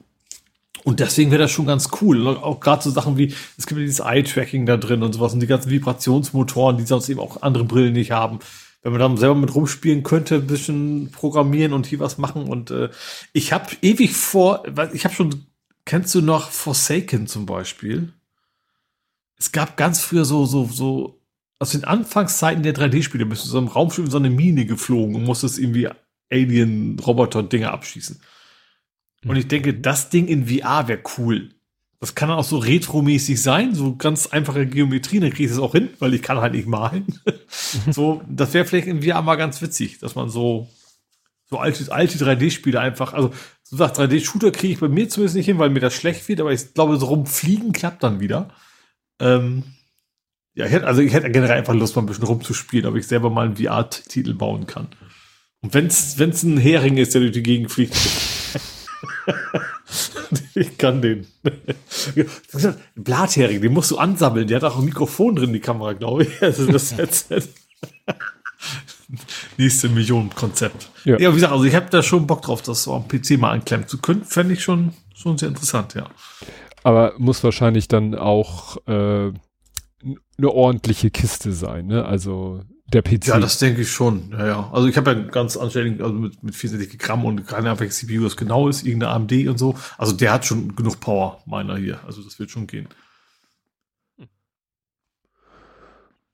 und 0.85 1.01
deswegen 1.01 1.31
wäre 1.31 1.43
das 1.43 1.53
schon 1.53 1.67
ganz 1.67 1.91
cool. 2.01 2.27
Auch 2.27 2.61
gerade 2.61 2.83
so 2.83 2.91
Sachen 2.91 3.17
wie, 3.17 3.35
es 3.57 3.67
gibt 3.67 3.79
ja 3.79 3.87
dieses 3.87 4.01
Eye-Tracking 4.01 4.67
da 4.67 4.77
drin 4.77 5.03
und 5.03 5.12
sowas 5.12 5.33
und 5.33 5.41
die 5.41 5.47
ganzen 5.47 5.71
Vibrationsmotoren, 5.71 6.77
die 6.77 6.85
sonst 6.85 7.09
eben 7.09 7.21
auch 7.21 7.43
andere 7.43 7.65
Brillen 7.65 7.93
nicht 7.93 8.11
haben. 8.11 8.41
Wenn 8.83 8.93
man 8.93 9.01
dann 9.01 9.17
selber 9.17 9.37
mit 9.37 9.55
rumspielen 9.55 10.03
könnte, 10.03 10.37
ein 10.37 10.49
bisschen 10.49 11.12
programmieren 11.12 11.73
und 11.73 11.87
hier 11.87 12.01
was 12.01 12.19
machen. 12.19 12.49
Und 12.49 12.73
äh, 12.73 12.89
ich 13.33 13.53
habe 13.53 13.71
ewig 13.81 14.17
vor, 14.17 14.65
ich 14.93 15.05
habe 15.05 15.15
schon 15.15 15.47
Kennst 15.85 16.15
du 16.15 16.20
noch 16.20 16.51
Forsaken 16.51 17.27
zum 17.27 17.47
Beispiel? 17.47 18.12
Es 19.39 19.52
gab 19.52 19.77
ganz 19.77 20.01
früher 20.01 20.25
so, 20.25 20.47
so, 20.47 20.67
so, 20.67 21.20
aus 21.59 21.70
den 21.70 21.85
Anfangszeiten 21.85 22.62
der 22.62 22.75
3D-Spiele 22.75 23.27
bist 23.27 23.44
du 23.44 23.49
so 23.49 23.59
im 23.59 23.69
Raumschiff 23.69 24.05
in 24.05 24.11
so 24.11 24.19
eine 24.19 24.31
Mine 24.31 24.67
geflogen 24.67 25.17
und 25.17 25.25
musstest 25.25 25.59
irgendwie 25.59 25.89
Alien-Roboter-Dinge 26.31 27.70
abschießen. 27.70 28.20
Und 29.25 29.36
ich 29.36 29.49
denke, 29.49 29.75
das 29.75 30.11
Ding 30.11 30.27
in 30.27 30.47
VR 30.47 30.89
wäre 30.89 31.02
cool. 31.19 31.51
Das 32.01 32.17
kann 32.17 32.28
dann 32.28 32.39
auch 32.39 32.44
so 32.44 32.59
retromäßig 32.59 33.41
sein, 33.41 33.77
so 33.77 33.94
ganz 33.94 34.27
einfache 34.27 34.67
Geometrie, 34.67 35.20
dann 35.20 35.31
kriege 35.31 35.44
ich 35.44 35.51
das 35.51 35.61
auch 35.61 35.73
hin, 35.73 35.91
weil 36.01 36.15
ich 36.15 36.23
kann 36.23 36.41
halt 36.41 36.55
nicht 36.55 36.67
malen. 36.67 37.20
so, 37.91 38.23
das 38.28 38.52
wäre 38.55 38.65
vielleicht 38.65 38.89
in 38.89 39.02
VR 39.02 39.23
mal 39.23 39.36
ganz 39.36 39.62
witzig, 39.62 40.01
dass 40.01 40.17
man 40.17 40.28
so, 40.28 40.69
so 41.49 41.59
alte, 41.59 41.93
alte 41.93 42.19
3D-Spiele 42.19 42.81
einfach, 42.81 43.12
also 43.12 43.33
du 43.73 43.78
sagst, 43.78 43.99
3D-Shooter 44.01 44.51
kriege 44.52 44.75
ich 44.75 44.81
bei 44.81 44.89
mir 44.89 45.09
zumindest 45.09 45.36
nicht 45.36 45.47
hin, 45.47 45.59
weil 45.59 45.70
mir 45.70 45.81
das 45.81 45.94
schlecht 45.94 46.28
wird, 46.28 46.41
aber 46.41 46.52
ich 46.52 46.75
glaube, 46.75 46.97
so 46.99 47.07
rumfliegen 47.07 47.73
klappt 47.73 48.02
dann 48.05 48.20
wieder. 48.20 48.51
Ähm, 49.20 49.65
Ja, 50.55 50.67
ich 50.67 50.73
hätte, 50.73 50.86
also 50.86 51.01
ich 51.01 51.12
hätte 51.15 51.31
generell 51.31 51.57
einfach 51.59 51.75
Lust, 51.75 51.97
mal 51.97 52.02
ein 52.02 52.07
bisschen 52.07 52.25
rumzuspielen, 52.25 52.86
ob 52.86 52.97
ich 52.97 53.07
selber 53.07 53.31
mal 53.31 53.47
einen 53.47 53.57
VR-Titel 53.57 54.34
bauen 54.34 54.67
kann. 54.67 54.89
Und 55.62 55.73
wenn's, 55.75 56.18
wenn's 56.18 56.42
ein 56.42 56.59
Hering 56.59 56.99
ist, 56.99 57.15
der 57.15 57.23
durch 57.23 57.33
die 57.33 57.42
Gegend 57.42 57.70
fliegt. 57.70 57.97
ich 60.55 60.76
kann 60.76 61.01
den. 61.01 61.26
Blathering, 62.94 63.62
den 63.62 63.73
musst 63.73 63.91
du 63.91 63.99
ansammeln. 63.99 64.49
Der 64.49 64.57
hat 64.57 64.65
auch 64.65 64.78
ein 64.78 64.84
Mikrofon 64.84 65.36
drin, 65.36 65.52
die 65.52 65.60
Kamera, 65.60 65.92
glaube 65.94 66.25
ich. 66.25 66.42
Also 66.42 66.67
das 66.67 66.92
Headset. 66.97 67.42
Nächste 69.57 69.89
Millionen-Konzept. 69.89 70.91
Ja. 71.05 71.18
ja, 71.18 71.31
wie 71.31 71.34
gesagt, 71.34 71.52
also 71.52 71.65
ich 71.65 71.74
habe 71.74 71.86
da 71.91 72.02
schon 72.02 72.26
Bock 72.26 72.42
drauf, 72.42 72.62
das 72.62 72.84
so 72.84 72.94
am 72.94 73.08
PC 73.08 73.39
mal 73.39 73.50
anklemmen 73.50 73.89
zu 73.89 73.99
können. 73.99 74.24
Fände 74.24 74.55
ich 74.55 74.62
schon, 74.62 74.92
schon 75.15 75.39
sehr 75.39 75.49
interessant, 75.49 75.94
ja. 75.94 76.07
Aber 76.82 77.15
muss 77.18 77.44
wahrscheinlich 77.44 77.89
dann 77.89 78.15
auch 78.15 78.76
äh, 78.86 79.32
eine 80.39 80.50
ordentliche 80.50 81.10
Kiste 81.10 81.52
sein, 81.52 81.86
ne? 81.86 82.05
Also 82.05 82.62
der 82.92 83.02
PC. 83.02 83.28
Ja, 83.28 83.39
das 83.39 83.58
denke 83.58 83.82
ich 83.82 83.91
schon. 83.91 84.31
Ja, 84.32 84.47
ja. 84.47 84.70
Also 84.73 84.89
ich 84.89 84.97
habe 84.97 85.12
ja 85.12 85.18
ganz 85.18 85.57
anständig, 85.57 86.02
also 86.02 86.15
mit, 86.15 86.42
mit 86.42 86.55
64 86.55 86.99
Gramm 86.99 87.24
und 87.24 87.47
keine 87.47 87.68
Ahnung, 87.68 87.81
welche 87.81 87.94
CPU 87.94 88.24
das 88.24 88.36
genau 88.36 88.68
ist, 88.68 88.84
irgendeine 88.84 89.12
AMD 89.12 89.32
und 89.49 89.58
so. 89.58 89.74
Also 89.97 90.12
der 90.12 90.32
hat 90.32 90.44
schon 90.44 90.74
genug 90.74 91.00
Power, 91.00 91.42
meiner 91.47 91.76
hier. 91.76 92.00
Also 92.05 92.23
das 92.23 92.39
wird 92.39 92.50
schon 92.50 92.66
gehen. 92.66 92.89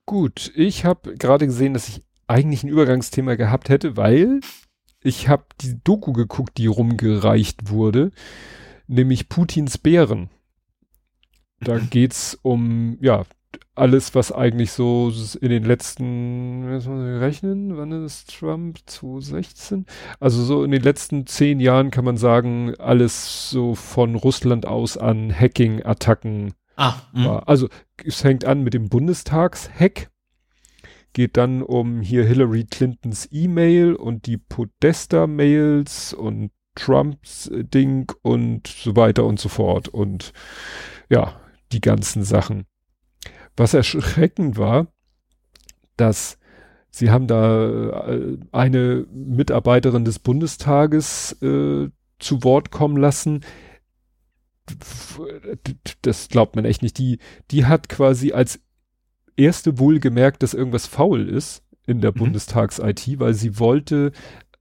Gut, 0.05 0.51
ich 0.55 0.85
habe 0.85 1.15
gerade 1.15 1.45
gesehen, 1.45 1.75
dass 1.75 1.87
ich 1.87 2.03
eigentlich 2.29 2.63
ein 2.63 2.69
Übergangsthema 2.69 3.35
gehabt 3.35 3.69
hätte, 3.69 3.97
weil 3.97 4.39
ich 5.01 5.27
habe 5.27 5.45
die 5.61 5.81
Doku 5.83 6.13
geguckt, 6.13 6.57
die 6.57 6.67
rumgereicht 6.67 7.69
wurde, 7.69 8.11
nämlich 8.87 9.29
Putins 9.29 9.77
Bären. 9.77 10.29
Da 11.59 11.77
geht's 11.89 12.37
um, 12.41 12.97
ja, 13.01 13.23
alles, 13.75 14.13
was 14.13 14.31
eigentlich 14.31 14.71
so 14.71 15.11
in 15.39 15.49
den 15.49 15.63
letzten, 15.63 16.69
was 16.69 16.85
muss 16.85 17.01
ich 17.01 17.21
rechnen, 17.21 17.77
wann 17.77 17.91
ist 18.05 18.37
Trump? 18.37 18.77
2016? 18.85 19.85
Also 20.19 20.43
so 20.43 20.63
in 20.63 20.71
den 20.71 20.83
letzten 20.83 21.25
zehn 21.25 21.59
Jahren 21.59 21.89
kann 21.89 22.05
man 22.05 22.17
sagen, 22.17 22.75
alles 22.77 23.49
so 23.49 23.75
von 23.75 24.15
Russland 24.15 24.67
aus 24.67 24.97
an 24.97 25.33
Hacking-Attacken 25.33 26.53
ah, 26.75 26.95
war. 27.13 27.47
Also 27.47 27.69
es 28.03 28.21
fängt 28.21 28.43
an 28.43 28.63
mit 28.63 28.73
dem 28.73 28.89
Bundestagshack, 28.89 30.09
geht 31.13 31.37
dann 31.37 31.61
um 31.61 32.01
hier 32.01 32.25
Hillary 32.25 32.65
Clintons 32.65 33.27
E-Mail 33.31 33.95
und 33.95 34.25
die 34.25 34.37
Podesta-Mails 34.37 36.13
und 36.13 36.51
Trumps 36.75 37.49
Ding 37.51 38.11
und 38.21 38.67
so 38.67 38.95
weiter 38.95 39.25
und 39.25 39.39
so 39.39 39.49
fort 39.49 39.87
und 39.89 40.31
ja, 41.09 41.39
die 41.71 41.81
ganzen 41.81 42.23
Sachen. 42.23 42.65
Was 43.57 43.73
erschreckend 43.73 44.57
war, 44.57 44.87
dass 45.97 46.37
sie 46.89 47.11
haben 47.11 47.27
da 47.27 48.07
äh, 48.07 48.37
eine 48.51 49.05
Mitarbeiterin 49.11 50.05
des 50.05 50.19
Bundestages 50.19 51.33
äh, 51.41 51.89
zu 52.19 52.43
Wort 52.43 52.71
kommen 52.71 52.97
lassen. 52.97 53.41
Das 56.01 56.29
glaubt 56.29 56.55
man 56.55 56.65
echt 56.65 56.83
nicht. 56.83 56.97
Die, 56.97 57.19
die 57.51 57.65
hat 57.65 57.89
quasi 57.89 58.31
als 58.33 58.61
erste 59.39 59.79
wohl 59.79 59.99
gemerkt, 59.99 60.43
dass 60.43 60.53
irgendwas 60.53 60.85
faul 60.85 61.27
ist 61.27 61.63
in 61.85 62.01
der 62.01 62.11
mhm. 62.11 62.19
Bundestags-IT, 62.19 63.19
weil 63.19 63.33
sie 63.33 63.59
wollte 63.59 64.11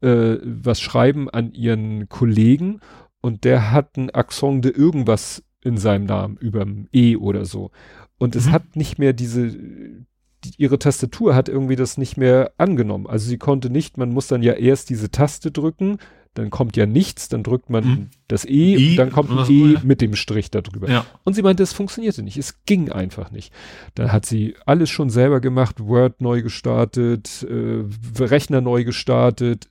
äh, 0.00 0.36
was 0.42 0.80
schreiben 0.80 1.28
an 1.28 1.52
ihren 1.52 2.08
Kollegen 2.08 2.80
und 3.20 3.44
der 3.44 3.72
hat 3.72 3.96
ein 3.96 4.10
Accent 4.10 4.64
de 4.64 4.72
irgendwas 4.72 5.42
in 5.62 5.76
seinem 5.76 6.04
Namen, 6.06 6.36
überm 6.36 6.88
E 6.92 7.16
oder 7.16 7.44
so. 7.44 7.70
Und 8.18 8.36
es 8.36 8.46
mhm. 8.46 8.52
hat 8.52 8.76
nicht 8.76 8.98
mehr 8.98 9.12
diese, 9.12 9.50
die, 9.50 10.52
ihre 10.56 10.78
Tastatur 10.78 11.34
hat 11.34 11.48
irgendwie 11.48 11.76
das 11.76 11.98
nicht 11.98 12.16
mehr 12.16 12.52
angenommen. 12.58 13.06
Also 13.06 13.28
sie 13.28 13.38
konnte 13.38 13.70
nicht, 13.70 13.98
man 13.98 14.12
muss 14.12 14.28
dann 14.28 14.42
ja 14.42 14.54
erst 14.54 14.90
diese 14.90 15.10
Taste 15.10 15.50
drücken, 15.50 15.98
dann 16.38 16.50
kommt 16.50 16.76
ja 16.76 16.86
nichts, 16.86 17.28
dann 17.28 17.42
drückt 17.42 17.70
man 17.70 17.84
mhm. 17.84 18.10
das 18.28 18.44
E 18.44 18.74
I, 18.74 18.90
und 18.90 18.96
dann 18.96 19.12
kommt 19.12 19.30
ein 19.30 19.50
E 19.50 19.74
ja. 19.74 19.80
mit 19.84 20.00
dem 20.00 20.14
Strich 20.14 20.50
darüber. 20.50 20.88
Ja. 20.90 21.04
Und 21.24 21.34
sie 21.34 21.42
meinte, 21.42 21.62
es 21.62 21.72
funktionierte 21.72 22.22
nicht, 22.22 22.36
es 22.36 22.64
ging 22.64 22.90
einfach 22.90 23.30
nicht. 23.30 23.52
Dann 23.94 24.12
hat 24.12 24.26
sie 24.26 24.54
alles 24.66 24.90
schon 24.90 25.10
selber 25.10 25.40
gemacht, 25.40 25.80
Word 25.80 26.20
neu 26.20 26.42
gestartet, 26.42 27.46
äh, 27.48 27.84
Rechner 28.22 28.60
neu 28.60 28.84
gestartet, 28.84 29.68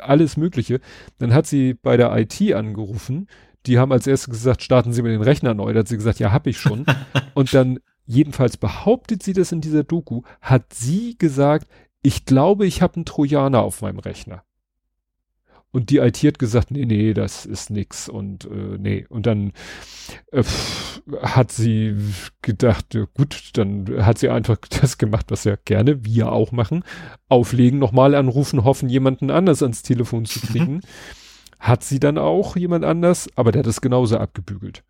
alles 0.00 0.36
Mögliche. 0.36 0.80
Dann 1.18 1.32
hat 1.32 1.46
sie 1.46 1.74
bei 1.74 1.96
der 1.96 2.16
IT 2.16 2.52
angerufen, 2.52 3.28
die 3.66 3.78
haben 3.78 3.92
als 3.92 4.06
erstes 4.06 4.32
gesagt, 4.32 4.62
starten 4.62 4.92
Sie 4.92 5.02
mir 5.02 5.10
den 5.10 5.22
Rechner 5.22 5.54
neu. 5.54 5.72
Da 5.72 5.80
hat 5.80 5.88
sie 5.88 5.96
gesagt, 5.96 6.18
ja, 6.18 6.32
hab 6.32 6.46
ich 6.46 6.58
schon. 6.58 6.86
und 7.34 7.52
dann, 7.52 7.80
jedenfalls 8.06 8.56
behauptet 8.56 9.22
sie 9.22 9.32
das 9.32 9.52
in 9.52 9.60
dieser 9.60 9.82
Doku, 9.82 10.22
hat 10.40 10.72
sie 10.72 11.18
gesagt, 11.18 11.66
ich 12.02 12.24
glaube, 12.24 12.66
ich 12.66 12.82
habe 12.82 12.94
einen 12.96 13.04
Trojaner 13.04 13.62
auf 13.62 13.82
meinem 13.82 13.98
Rechner. 13.98 14.44
Und 15.76 15.90
die 15.90 15.98
IT 15.98 16.16
hat 16.22 16.38
gesagt, 16.38 16.70
nee, 16.70 16.86
nee, 16.86 17.12
das 17.12 17.44
ist 17.44 17.68
nix 17.68 18.08
und 18.08 18.46
äh, 18.46 18.78
nee. 18.78 19.04
Und 19.10 19.26
dann 19.26 19.52
äh, 20.32 20.42
hat 21.20 21.52
sie 21.52 21.94
gedacht, 22.40 22.94
ja, 22.94 23.04
gut, 23.12 23.50
dann 23.58 23.84
hat 23.98 24.16
sie 24.16 24.30
einfach 24.30 24.56
das 24.80 24.96
gemacht, 24.96 25.26
was 25.28 25.44
ja 25.44 25.56
gerne 25.66 26.02
wir 26.02 26.32
auch 26.32 26.50
machen. 26.50 26.82
Auflegen, 27.28 27.78
nochmal 27.78 28.14
anrufen, 28.14 28.64
hoffen, 28.64 28.88
jemanden 28.88 29.30
anders 29.30 29.62
ans 29.62 29.82
Telefon 29.82 30.24
zu 30.24 30.40
kriegen. 30.40 30.80
Hat 31.60 31.84
sie 31.84 32.00
dann 32.00 32.16
auch 32.16 32.56
jemand 32.56 32.86
anders, 32.86 33.28
aber 33.36 33.52
der 33.52 33.58
hat 33.58 33.66
es 33.66 33.82
genauso 33.82 34.16
abgebügelt. 34.16 34.82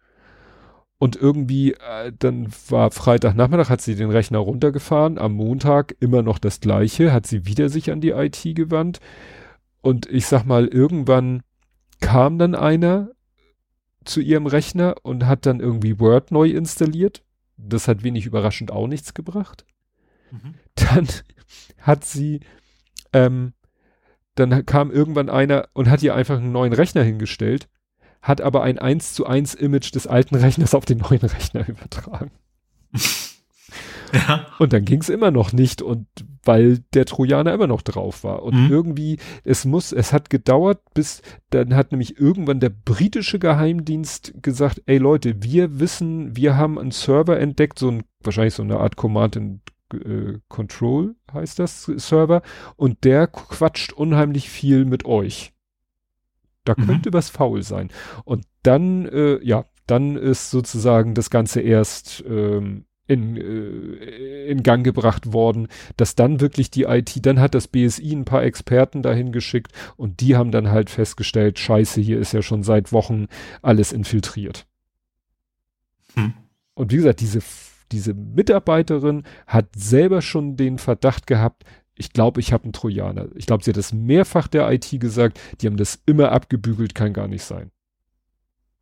Und 0.99 1.17
irgendwie, 1.17 1.73
äh, 1.73 2.13
dann 2.17 2.47
war 2.69 2.93
Freitagnachmittag, 2.93 3.71
hat 3.71 3.81
sie 3.81 3.97
den 3.97 4.13
Rechner 4.13 4.39
runtergefahren, 4.39 5.19
am 5.19 5.33
Montag 5.33 5.97
immer 5.99 6.23
noch 6.23 6.39
das 6.39 6.61
gleiche, 6.61 7.13
hat 7.13 7.27
sie 7.27 7.45
wieder 7.45 7.71
sich 7.71 7.91
an 7.91 8.01
die 8.01 8.11
IT 8.11 8.41
gewandt. 8.55 9.01
Und 9.87 10.07
ich 10.11 10.27
sag 10.27 10.45
mal, 10.45 10.67
irgendwann 10.67 11.45
kam 12.01 12.41
dann 12.41 12.57
einer 12.57 13.13
zu 14.05 14.21
ihrem 14.21 14.47
Rechner 14.47 14.97
und 15.05 15.27
hat 15.27 15.47
dann 15.47 15.61
irgendwie 15.61 16.01
Word 16.01 16.33
neu 16.33 16.49
installiert. 16.49 17.23
Das 17.57 17.87
hat 17.87 18.03
wenig 18.03 18.27
überraschend 18.27 18.73
auch 18.73 18.89
nichts 18.89 19.15
gebracht. 19.15 19.65
Mhm. 20.33 20.55
Dann 20.75 21.07
hat 21.79 22.05
sie 22.05 22.41
ähm, 23.13 23.53
dann 24.35 24.67
kam 24.67 24.91
irgendwann 24.91 25.31
einer 25.31 25.69
und 25.73 25.89
hat 25.89 26.03
ihr 26.03 26.17
einfach 26.17 26.39
einen 26.39 26.51
neuen 26.51 26.73
Rechner 26.73 27.05
hingestellt, 27.05 27.69
hat 28.23 28.41
aber 28.41 28.65
ein 28.65 28.81
1 28.81 29.15
zu 29.15 29.25
1 29.25 29.55
Image 29.55 29.95
des 29.95 30.09
alten 30.09 30.35
Rechners 30.35 30.75
auf 30.75 30.85
den 30.85 30.99
neuen 30.99 31.23
Rechner 31.23 31.65
übertragen. 31.69 32.33
Ja. 34.13 34.47
Und 34.59 34.73
dann 34.73 34.85
ging 34.85 35.01
es 35.01 35.09
immer 35.09 35.31
noch 35.31 35.53
nicht 35.53 35.83
und 35.83 36.07
weil 36.45 36.79
der 36.95 37.07
Trojaner 37.07 37.53
immer 37.53 37.67
noch 37.67 37.83
drauf 37.83 38.25
war. 38.25 38.43
Und 38.43 38.67
mhm. 38.67 38.71
irgendwie, 38.71 39.19
es 39.45 39.65
muss, 39.65 39.93
es 39.93 40.13
hat 40.13 40.31
gedauert, 40.31 40.81
bis 40.95 41.23
dann 41.51 41.75
hat 41.75 41.91
nämlich 41.91 42.19
irgendwann 42.19 42.61
der 42.61 42.71
britische 42.71 43.39
Geheimdienst 43.39 44.35
gesagt, 44.43 44.83
ey 44.87 44.99
Leute, 44.99 45.43
wir 45.43 45.81
wissen, 45.81 46.37
wir 46.37 46.57
haben 46.57 46.79
einen 46.79 46.93
Server 46.93 47.39
entdeckt, 47.39 47.79
so 47.79 47.91
ein, 47.91 48.05
wahrscheinlich 48.23 48.55
so 48.55 48.63
eine 48.63 48.79
Art 48.79 48.97
Command 48.97 49.37
and 49.37 49.61
äh, 49.93 50.39
Control 50.49 51.15
heißt 51.33 51.59
das 51.59 51.85
Server 51.85 52.43
und 52.77 53.05
der 53.05 53.27
quatscht 53.27 53.93
unheimlich 53.93 54.51
viel 54.51 54.85
mit 54.85 55.05
euch. 55.05 55.53
Da 56.65 56.75
mhm. 56.77 56.87
könnte 56.87 57.13
was 57.13 57.31
faul 57.31 57.63
sein. 57.63 57.91
Und 58.25 58.45
dann, 58.63 59.07
äh, 59.07 59.39
ja, 59.45 59.65
dann 59.87 60.17
ist 60.17 60.51
sozusagen 60.51 61.15
das 61.15 61.31
Ganze 61.31 61.61
erst 61.61 62.25
ähm, 62.29 62.87
in, 63.07 63.37
äh, 63.37 64.47
in 64.47 64.63
Gang 64.63 64.85
gebracht 64.85 65.33
worden, 65.33 65.69
dass 65.97 66.15
dann 66.15 66.41
wirklich 66.41 66.71
die 66.71 66.85
IT, 66.85 67.25
dann 67.25 67.41
hat 67.41 67.55
das 67.55 67.69
BSI 67.69 68.13
ein 68.13 68.25
paar 68.25 68.43
Experten 68.43 69.03
dahin 69.03 69.33
geschickt 69.33 69.73
und 69.97 70.21
die 70.21 70.37
haben 70.37 70.51
dann 70.51 70.71
halt 70.71 70.91
festgestellt, 70.91 71.59
scheiße, 71.59 72.01
hier 72.01 72.19
ist 72.19 72.33
ja 72.33 72.43
schon 72.43 72.63
seit 72.63 72.93
Wochen 72.93 73.27
alles 73.63 73.93
infiltriert. 73.93 74.67
Hm. 76.15 76.35
Und 76.75 76.93
wie 76.93 76.97
gesagt, 76.97 77.21
diese 77.21 77.41
diese 77.93 78.15
Mitarbeiterin 78.15 79.23
hat 79.47 79.69
selber 79.77 80.23
schon 80.23 80.57
den 80.57 80.79
Verdacht 80.79 81.27
gehabt, 81.27 81.65
ich 81.95 82.13
glaube, 82.13 82.41
ich 82.41 82.53
habe 82.53 82.65
einen 82.65 82.73
Trojaner. 82.73 83.29
Ich 83.37 83.47
glaube, 83.47 83.65
sie 83.65 83.71
hat 83.71 83.77
das 83.77 83.93
mehrfach 83.93 84.49
der 84.49 84.71
IT 84.71 84.89
gesagt, 85.01 85.41
die 85.61 85.67
haben 85.67 85.79
das 85.79 85.99
immer 86.05 86.31
abgebügelt, 86.31 86.95
kann 86.95 87.15
gar 87.15 87.27
nicht 87.27 87.45
sein. 87.45 87.71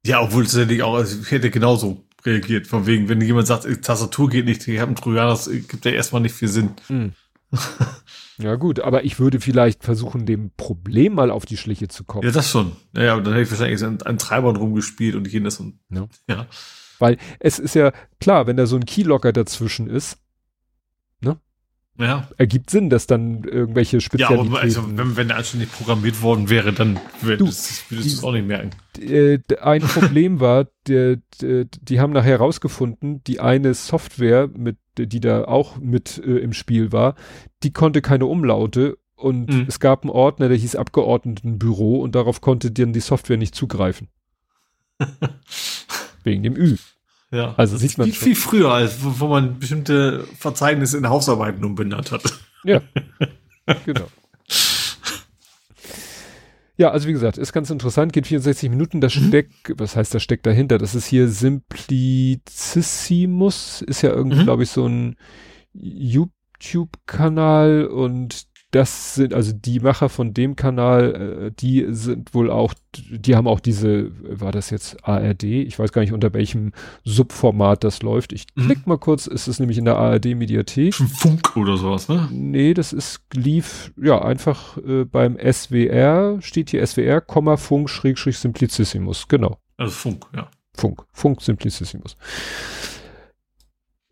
Ja, 0.04 0.20
obwohl 0.20 0.44
es 0.44 0.54
ja 0.54 0.84
auch, 0.84 0.94
also 0.94 1.20
ich 1.20 1.30
hätte 1.30 1.50
genauso 1.50 2.04
reagiert, 2.24 2.66
von 2.66 2.86
wegen, 2.86 3.08
wenn 3.08 3.20
jemand 3.20 3.46
sagt, 3.46 3.66
Tastatur 3.82 4.28
geht 4.28 4.46
nicht, 4.46 4.66
ich 4.66 4.78
habe 4.78 4.88
einen 4.88 4.96
Trojaner, 4.96 5.30
das 5.30 5.50
gibt 5.50 5.84
ja 5.84 5.92
erstmal 5.92 6.22
nicht 6.22 6.34
viel 6.34 6.48
Sinn. 6.48 6.70
Mhm. 6.88 7.12
ja 8.38 8.56
gut, 8.56 8.80
aber 8.80 9.04
ich 9.04 9.18
würde 9.18 9.40
vielleicht 9.40 9.84
versuchen, 9.84 10.26
dem 10.26 10.50
Problem 10.56 11.14
mal 11.14 11.30
auf 11.30 11.46
die 11.46 11.56
Schliche 11.56 11.88
zu 11.88 12.04
kommen. 12.04 12.26
Ja, 12.26 12.32
das 12.32 12.50
schon. 12.50 12.72
Ja, 12.94 13.02
ja 13.02 13.20
dann 13.20 13.32
hätte 13.32 13.42
ich 13.42 13.50
wahrscheinlich 13.50 13.84
an, 13.84 14.00
an 14.02 14.18
Treibern 14.18 14.56
rumgespielt 14.56 15.14
und 15.14 15.30
jenes 15.30 15.60
und 15.60 15.78
ja. 15.90 16.08
ja. 16.28 16.46
Weil 16.98 17.18
es 17.40 17.58
ist 17.58 17.74
ja 17.74 17.92
klar, 18.20 18.46
wenn 18.46 18.56
da 18.56 18.66
so 18.66 18.76
ein 18.76 18.86
Keylocker 18.86 19.32
dazwischen 19.32 19.88
ist? 19.88 20.18
Ja. 21.96 22.28
Ergibt 22.38 22.70
Sinn, 22.70 22.90
dass 22.90 23.06
dann 23.06 23.44
irgendwelche 23.44 24.00
Spezialitäten... 24.00 24.52
Ja, 24.52 24.58
aber 24.58 24.60
also, 24.60 24.84
wenn, 24.96 25.16
wenn 25.16 25.28
der 25.28 25.36
anständig 25.36 25.70
programmiert 25.70 26.22
worden 26.22 26.50
wäre, 26.50 26.72
dann 26.72 26.98
würde 27.20 27.44
es 27.44 27.84
auch 28.24 28.32
nicht 28.32 28.46
merken. 28.46 28.70
äh, 28.98 29.38
ein 29.60 29.82
Problem 29.82 30.40
war, 30.40 30.66
der, 30.88 31.18
die 31.40 32.00
haben 32.00 32.12
nachher 32.12 32.38
rausgefunden, 32.38 33.22
die 33.24 33.38
eine 33.38 33.74
Software, 33.74 34.48
mit, 34.48 34.76
die 34.98 35.20
da 35.20 35.44
auch 35.44 35.78
mit 35.78 36.18
äh, 36.18 36.38
im 36.38 36.52
Spiel 36.52 36.90
war, 36.90 37.14
die 37.62 37.72
konnte 37.72 38.02
keine 38.02 38.26
Umlaute 38.26 38.98
und 39.14 39.50
mhm. 39.50 39.66
es 39.68 39.78
gab 39.78 40.02
einen 40.02 40.10
Ordner, 40.10 40.48
der 40.48 40.58
hieß 40.58 40.74
Abgeordnetenbüro 40.74 42.00
und 42.00 42.16
darauf 42.16 42.40
konnte 42.40 42.72
dann 42.72 42.92
die 42.92 43.00
Software 43.00 43.36
nicht 43.36 43.54
zugreifen. 43.54 44.08
Wegen 46.24 46.42
dem 46.42 46.56
Ü. 46.56 46.76
Ja, 47.30 47.54
also 47.56 47.76
sieht 47.76 47.98
man 47.98 48.10
viel, 48.10 48.14
viel 48.14 48.36
früher, 48.36 48.72
als 48.72 49.02
wo, 49.02 49.20
wo 49.20 49.28
man 49.28 49.58
bestimmte 49.58 50.24
Verzeichnisse 50.38 50.98
in 50.98 51.08
Hausarbeiten 51.08 51.64
umbenannt 51.64 52.12
hat. 52.12 52.22
Ja, 52.64 52.80
genau. 53.84 54.06
Ja, 56.76 56.90
also 56.90 57.06
wie 57.06 57.12
gesagt, 57.12 57.38
ist 57.38 57.52
ganz 57.52 57.70
interessant, 57.70 58.12
geht 58.12 58.26
64 58.26 58.68
Minuten, 58.68 59.00
das 59.00 59.14
mhm. 59.14 59.28
steckt, 59.28 59.74
was 59.76 59.94
heißt, 59.94 60.12
das 60.12 60.24
steckt 60.24 60.44
dahinter? 60.44 60.78
Das 60.78 60.96
ist 60.96 61.06
hier 61.06 61.28
Simplicissimus, 61.28 63.80
ist 63.82 64.02
ja 64.02 64.10
irgendwie, 64.10 64.40
mhm. 64.40 64.44
glaube 64.44 64.64
ich, 64.64 64.70
so 64.70 64.88
ein 64.88 65.14
YouTube-Kanal 65.72 67.86
und 67.86 68.48
das 68.74 69.14
sind 69.14 69.32
also 69.32 69.52
die 69.52 69.78
Macher 69.78 70.08
von 70.08 70.34
dem 70.34 70.56
Kanal, 70.56 71.14
äh, 71.14 71.52
die 71.52 71.86
sind 71.90 72.34
wohl 72.34 72.50
auch, 72.50 72.74
die 72.96 73.36
haben 73.36 73.46
auch 73.46 73.60
diese, 73.60 74.10
war 74.40 74.50
das 74.50 74.70
jetzt 74.70 75.06
ARD? 75.06 75.44
Ich 75.44 75.78
weiß 75.78 75.92
gar 75.92 76.02
nicht, 76.02 76.12
unter 76.12 76.34
welchem 76.34 76.72
Subformat 77.04 77.84
das 77.84 78.02
läuft. 78.02 78.32
Ich 78.32 78.46
mhm. 78.56 78.64
klick 78.64 78.86
mal 78.88 78.98
kurz, 78.98 79.28
ist 79.28 79.46
es 79.46 79.60
nämlich 79.60 79.78
in 79.78 79.84
der 79.84 79.96
ARD 79.96 80.34
Mediathek. 80.34 80.92
Funk 80.94 81.56
oder 81.56 81.76
sowas, 81.76 82.08
ne? 82.08 82.28
Nee, 82.32 82.74
das 82.74 82.92
ist, 82.92 83.20
lief, 83.32 83.92
ja, 83.96 84.20
einfach 84.20 84.76
äh, 84.78 85.04
beim 85.04 85.38
SWR, 85.38 86.38
steht 86.40 86.70
hier 86.70 86.84
SWR, 86.84 87.22
Funk, 87.56 87.88
Schrägstrich, 87.88 88.38
Simplicissimus, 88.38 89.28
genau. 89.28 89.58
Also 89.76 89.92
Funk, 89.92 90.26
ja. 90.34 90.50
Funk, 90.76 91.04
Funk, 91.12 91.42
Simplicissimus. 91.42 92.16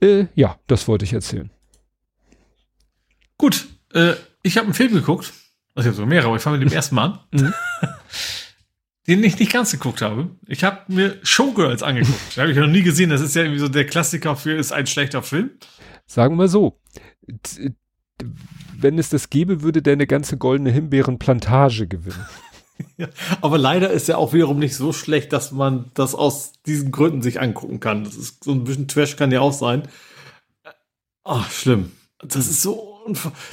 Äh, 0.01 0.27
ja, 0.37 0.57
das 0.69 0.87
wollte 0.87 1.05
ich 1.05 1.15
erzählen. 1.15 1.51
Gut, 3.39 3.67
äh, 3.93 4.15
ich 4.43 4.57
habe 4.57 4.67
einen 4.67 4.75
Film 4.75 4.93
geguckt. 4.93 5.33
Also 5.75 5.89
ich 5.89 5.93
habe 5.93 5.97
sogar 5.97 6.09
mehrere, 6.09 6.29
aber 6.29 6.37
ich 6.37 6.43
fange 6.43 6.59
mit 6.59 6.71
dem 6.71 6.75
ersten 6.75 6.95
Mal 6.95 7.05
an. 7.05 7.19
Mhm. 7.33 7.55
den 9.07 9.25
ich 9.25 9.39
nicht 9.39 9.53
ganz 9.53 9.73
geguckt 9.73 10.01
habe. 10.01 10.31
Ich 10.47 10.65
habe 10.65 10.81
mir 10.89 11.19
Showgirls 11.23 11.83
angeguckt. 11.83 12.37
Den 12.37 12.43
habe 12.43 12.53
ich 12.53 12.59
noch 12.59 12.69
nie 12.69 12.83
gesehen. 12.83 13.11
Das 13.11 13.21
ist 13.21 13.35
ja 13.35 13.43
irgendwie 13.43 13.61
so 13.61 13.69
der 13.69 13.87
Klassiker 13.87 14.37
für 14.37 14.53
ist 14.53 14.73
ein 14.73 14.87
schlechter 14.87 15.23
Film. 15.23 15.51
Sagen 16.07 16.35
wir 16.35 16.45
mal 16.45 16.49
so. 16.49 16.81
Wenn 18.79 18.99
es 18.99 19.09
das 19.09 19.31
gäbe, 19.31 19.63
würde 19.63 19.83
der 19.83 19.95
eine 19.95 20.07
ganze 20.07 20.37
goldene 20.37 20.71
Himbeerenplantage 20.71 21.87
gewinnen. 21.89 22.27
Ja, 22.97 23.07
aber 23.41 23.59
leider 23.59 23.91
ist 23.91 24.09
er 24.09 24.19
auch 24.19 24.33
wiederum 24.33 24.59
nicht 24.59 24.75
so 24.75 24.93
schlecht, 24.93 25.33
dass 25.33 25.53
man 25.53 25.93
das 25.95 26.17
aus 26.17 26.55
diesen 26.67 26.91
Gründen 26.91 27.23
sich 27.23 27.41
angucken 27.41 27.79
kann. 27.79 28.03
Das 28.03 28.17
ist 28.17 28.43
so 28.43 28.51
ein 28.51 28.65
bisschen 28.65 28.89
Trash 28.89 29.15
kann 29.15 29.31
ja 29.31 29.41
auch 29.41 29.53
sein. 29.53 29.87
Ach, 31.23 31.49
schlimm. 31.49 31.93
Das 32.19 32.49
ist 32.49 32.61
so 32.61 32.92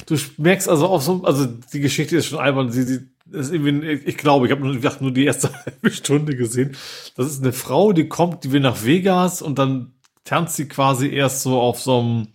du 0.06 0.16
merkst 0.38 0.68
also 0.68 0.86
auch 0.86 1.00
so, 1.00 1.22
also 1.24 1.46
die 1.46 1.80
Geschichte 1.80 2.16
ist 2.16 2.26
schon 2.26 2.38
albern. 2.38 2.70
Sie, 2.70 2.82
sie 2.82 3.00
ist 3.32 3.52
irgendwie, 3.52 3.90
ich 3.92 4.16
glaube, 4.16 4.46
ich 4.46 4.52
habe 4.52 4.62
nur, 4.64 4.74
ich 4.74 5.00
nur 5.00 5.12
die 5.12 5.24
erste 5.24 5.52
halbe 5.66 5.90
Stunde 5.90 6.36
gesehen. 6.36 6.76
Das 7.16 7.26
ist 7.26 7.42
eine 7.42 7.52
Frau, 7.52 7.92
die 7.92 8.08
kommt, 8.08 8.44
die 8.44 8.52
will 8.52 8.60
nach 8.60 8.84
Vegas 8.84 9.42
und 9.42 9.58
dann 9.58 9.94
tanzt 10.24 10.56
sie 10.56 10.68
quasi 10.68 11.08
erst 11.08 11.42
so 11.42 11.60
auf 11.60 11.80
so 11.80 12.00
einem, 12.00 12.28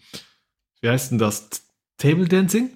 wie 0.82 0.90
heißt 0.90 1.12
denn 1.12 1.18
das? 1.18 1.50
Table 1.98 2.28
Dancing? 2.28 2.72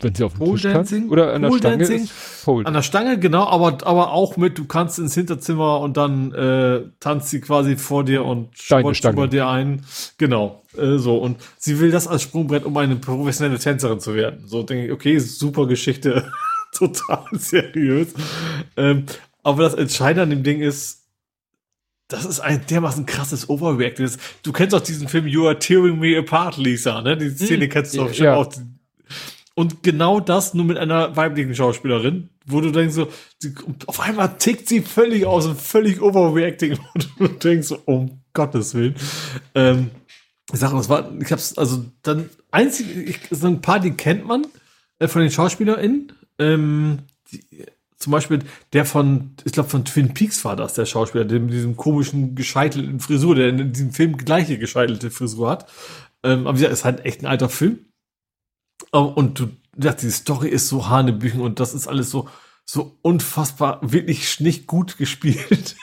Wenn 0.00 0.14
sie 0.14 0.24
auf 0.24 0.32
dem 0.32 0.38
Pole 0.38 0.60
Dancing? 0.60 1.02
Kann? 1.02 1.10
Oder 1.10 1.34
an 1.34 1.42
der 1.42 1.52
Stange 1.52 1.78
Dancing? 1.78 2.08
Pole. 2.44 2.66
An 2.66 2.72
der 2.72 2.82
Stange, 2.82 3.18
genau, 3.18 3.46
aber, 3.46 3.86
aber 3.86 4.12
auch 4.12 4.36
mit, 4.36 4.56
du 4.56 4.64
kannst 4.64 4.98
ins 4.98 5.14
Hinterzimmer 5.14 5.80
und 5.80 5.96
dann 5.96 6.32
äh, 6.32 6.82
tanzt 7.00 7.28
sie 7.28 7.40
quasi 7.40 7.76
vor 7.76 8.04
dir 8.04 8.24
und 8.24 8.56
spotzt 8.56 9.04
über 9.04 9.28
dir 9.28 9.48
ein. 9.48 9.84
Genau, 10.16 10.62
äh, 10.76 10.96
so. 10.96 11.18
Und 11.18 11.36
sie 11.58 11.80
will 11.80 11.90
das 11.90 12.08
als 12.08 12.22
Sprungbrett, 12.22 12.64
um 12.64 12.76
eine 12.76 12.96
professionelle 12.96 13.58
Tänzerin 13.58 14.00
zu 14.00 14.14
werden. 14.14 14.46
So 14.46 14.62
denke 14.62 14.86
ich, 14.86 14.92
okay, 14.92 15.18
super 15.18 15.66
Geschichte, 15.66 16.32
total 16.72 17.26
seriös. 17.32 18.08
Ähm, 18.76 19.04
aber 19.42 19.64
das 19.64 19.74
Entscheidende 19.74 20.22
an 20.22 20.30
dem 20.30 20.42
Ding 20.42 20.60
ist, 20.60 21.00
das 22.08 22.24
ist 22.24 22.40
ein 22.40 22.66
dermaßen 22.68 23.06
krasses 23.06 23.48
Overreact. 23.48 24.00
Du 24.42 24.52
kennst 24.52 24.72
doch 24.72 24.80
diesen 24.80 25.08
Film 25.08 25.26
You 25.26 25.46
Are 25.46 25.58
Tearing 25.58 25.98
Me 25.98 26.18
Apart, 26.18 26.56
Lisa, 26.56 27.02
ne? 27.02 27.16
Die 27.16 27.30
Szene 27.30 27.64
hm, 27.64 27.70
kennst 27.70 27.94
du 27.94 28.12
schon 28.12 28.24
ja. 28.24 28.34
auch 28.34 28.52
und 29.60 29.82
genau 29.82 30.20
das 30.20 30.54
nur 30.54 30.64
mit 30.64 30.78
einer 30.78 31.16
weiblichen 31.16 31.54
Schauspielerin, 31.54 32.30
wo 32.46 32.62
du 32.62 32.70
denkst 32.70 32.94
so, 32.94 33.08
die, 33.42 33.54
auf 33.86 34.00
einmal 34.00 34.36
tickt 34.38 34.66
sie 34.66 34.80
völlig 34.80 35.26
aus 35.26 35.44
und 35.44 35.60
völlig 35.60 36.00
overreacting 36.00 36.78
und 36.94 37.08
du 37.18 37.28
denkst 37.28 37.68
so, 37.68 37.78
um 37.84 38.22
Gottes 38.32 38.74
Willen. 38.74 38.94
Ähm, 39.54 39.90
ich 40.50 40.58
sag, 40.58 40.72
das 40.72 40.88
war, 40.88 41.12
ich 41.20 41.30
hab's, 41.30 41.58
also 41.58 41.84
dann 42.02 42.30
einzig, 42.50 42.86
ich, 42.96 43.20
so 43.30 43.46
ein 43.46 43.60
paar, 43.60 43.80
die 43.80 43.92
kennt 43.92 44.26
man 44.26 44.46
äh, 44.98 45.08
von 45.08 45.20
den 45.20 45.30
SchauspielerInnen. 45.30 46.12
Ähm, 46.38 47.00
die, 47.30 47.44
zum 47.98 48.12
Beispiel 48.12 48.38
der 48.72 48.86
von, 48.86 49.32
ich 49.44 49.52
glaube 49.52 49.68
von 49.68 49.84
Twin 49.84 50.14
Peaks 50.14 50.42
war 50.46 50.56
das, 50.56 50.72
der 50.72 50.86
Schauspieler, 50.86 51.26
der 51.26 51.38
mit 51.38 51.52
diesem 51.52 51.76
komischen 51.76 52.34
gescheitelten 52.34 52.98
Frisur, 52.98 53.34
der 53.34 53.50
in 53.50 53.74
diesem 53.74 53.92
Film 53.92 54.16
gleiche 54.16 54.56
gescheitelte 54.56 55.10
Frisur 55.10 55.50
hat. 55.50 55.70
Ähm, 56.22 56.46
aber 56.46 56.52
wie 56.52 56.62
gesagt, 56.62 56.72
ist 56.72 56.84
halt 56.86 57.04
echt 57.04 57.20
ein 57.20 57.26
alter 57.26 57.50
Film. 57.50 57.89
Und 58.90 59.38
du, 59.38 59.48
ja, 59.80 59.92
die 59.92 60.10
Story 60.10 60.48
ist 60.48 60.68
so 60.68 60.88
hanebüchen 60.88 61.40
und 61.40 61.60
das 61.60 61.74
ist 61.74 61.86
alles 61.86 62.10
so, 62.10 62.28
so 62.64 62.98
unfassbar, 63.02 63.80
wirklich 63.82 64.40
nicht 64.40 64.66
gut 64.66 64.96
gespielt. 64.98 65.76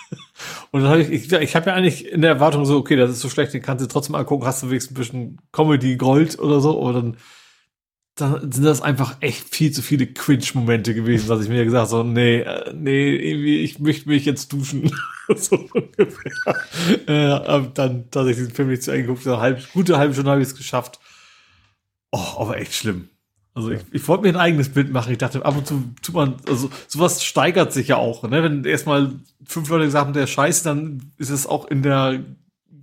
Und 0.71 0.81
dann 0.81 0.89
habe 0.89 1.01
ich, 1.01 1.09
ich, 1.09 1.31
ich 1.31 1.55
habe 1.55 1.69
ja 1.69 1.75
eigentlich 1.75 2.11
in 2.11 2.21
der 2.21 2.31
Erwartung 2.31 2.65
so, 2.65 2.77
okay, 2.77 2.95
das 2.95 3.11
ist 3.11 3.21
so 3.21 3.29
schlecht, 3.29 3.53
den 3.53 3.61
kannst 3.61 3.83
du 3.83 3.87
trotzdem 3.87 4.15
angucken, 4.15 4.45
hast 4.45 4.63
du 4.63 4.69
wenigstens 4.69 4.91
ein 4.91 4.99
bisschen 4.99 5.37
Comedy 5.51 5.97
Gold 5.97 6.39
oder 6.39 6.59
so, 6.59 6.79
aber 6.79 6.93
dann, 6.93 7.17
dann 8.15 8.51
sind 8.51 8.63
das 8.63 8.81
einfach 8.81 9.17
echt 9.21 9.53
viel 9.53 9.71
zu 9.71 9.81
viele 9.81 10.07
Cringe-Momente 10.07 10.93
gewesen, 10.93 11.27
dass 11.27 11.41
ich 11.41 11.49
mir 11.49 11.63
gesagt 11.63 11.89
so, 11.89 12.03
nee, 12.03 12.39
äh, 12.39 12.73
nee, 12.73 13.15
irgendwie, 13.15 13.59
ich 13.59 13.79
möchte 13.79 14.09
mich 14.09 14.25
jetzt 14.25 14.53
duschen. 14.53 14.91
so 15.35 15.67
ungefähr. 15.73 16.31
Äh, 17.07 17.61
dann, 17.73 18.05
dass 18.11 18.27
ich 18.27 18.37
diesen 18.37 18.53
Film 18.53 18.69
nicht 18.69 18.83
zu 18.83 18.91
Ende 18.91 19.07
geguckt 19.07 19.25
habe, 19.25 19.41
halb, 19.41 19.73
gute 19.73 19.97
halbe 19.97 20.13
Stunde 20.13 20.31
habe 20.31 20.41
ich 20.41 20.47
es 20.47 20.55
geschafft. 20.55 20.99
Oh, 22.11 22.39
aber 22.39 22.57
echt 22.57 22.73
schlimm. 22.73 23.09
Also 23.53 23.71
ich, 23.71 23.81
ich 23.91 24.07
wollte 24.07 24.23
mir 24.23 24.29
ein 24.29 24.35
eigenes 24.35 24.69
Bild 24.69 24.91
machen. 24.91 25.11
Ich 25.11 25.17
dachte, 25.17 25.43
ab 25.43 25.57
und 25.57 25.65
zu 25.65 25.83
tut 26.03 26.13
man, 26.13 26.35
also 26.47 26.69
sowas 26.87 27.23
steigert 27.23 27.73
sich 27.73 27.87
ja 27.87 27.97
auch. 27.97 28.21
Ne? 28.21 28.43
Wenn 28.43 28.63
erstmal 28.65 29.13
fünf 29.45 29.69
Leute 29.69 29.85
gesagt 29.85 30.05
haben, 30.05 30.13
der 30.13 30.27
Scheiß, 30.27 30.61
dann 30.61 31.11
ist 31.17 31.31
es 31.31 31.47
auch 31.47 31.65
in 31.65 31.81
der 31.81 32.19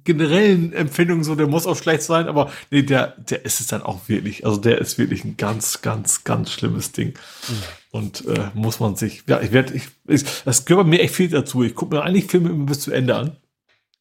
generellen 0.04 0.72
Empfindung 0.72 1.24
so, 1.24 1.34
der 1.34 1.46
muss 1.46 1.66
auch 1.66 1.76
schlecht 1.76 2.02
sein, 2.02 2.28
aber 2.28 2.50
nee, 2.70 2.82
der, 2.82 3.14
der 3.18 3.44
ist 3.44 3.60
es 3.60 3.68
dann 3.68 3.82
auch 3.82 4.08
wirklich. 4.08 4.44
Also 4.44 4.58
der 4.58 4.78
ist 4.78 4.98
wirklich 4.98 5.24
ein 5.24 5.36
ganz, 5.36 5.80
ganz, 5.80 6.24
ganz 6.24 6.50
schlimmes 6.50 6.92
Ding. 6.92 7.14
Mhm. 7.48 7.54
Und 7.90 8.26
äh, 8.26 8.50
muss 8.54 8.80
man 8.80 8.96
sich, 8.96 9.22
ja, 9.28 9.40
ich 9.40 9.52
werde, 9.52 9.74
ich, 9.74 9.84
ich, 10.06 10.24
das 10.44 10.64
gehört 10.64 10.88
mir 10.88 11.00
echt 11.00 11.14
viel 11.14 11.28
dazu. 11.28 11.62
Ich 11.62 11.74
gucke 11.74 11.94
mir 11.94 12.02
eigentlich 12.02 12.26
Filme 12.26 12.50
immer 12.50 12.66
bis 12.66 12.80
zu 12.80 12.90
Ende 12.90 13.16
an. 13.16 13.36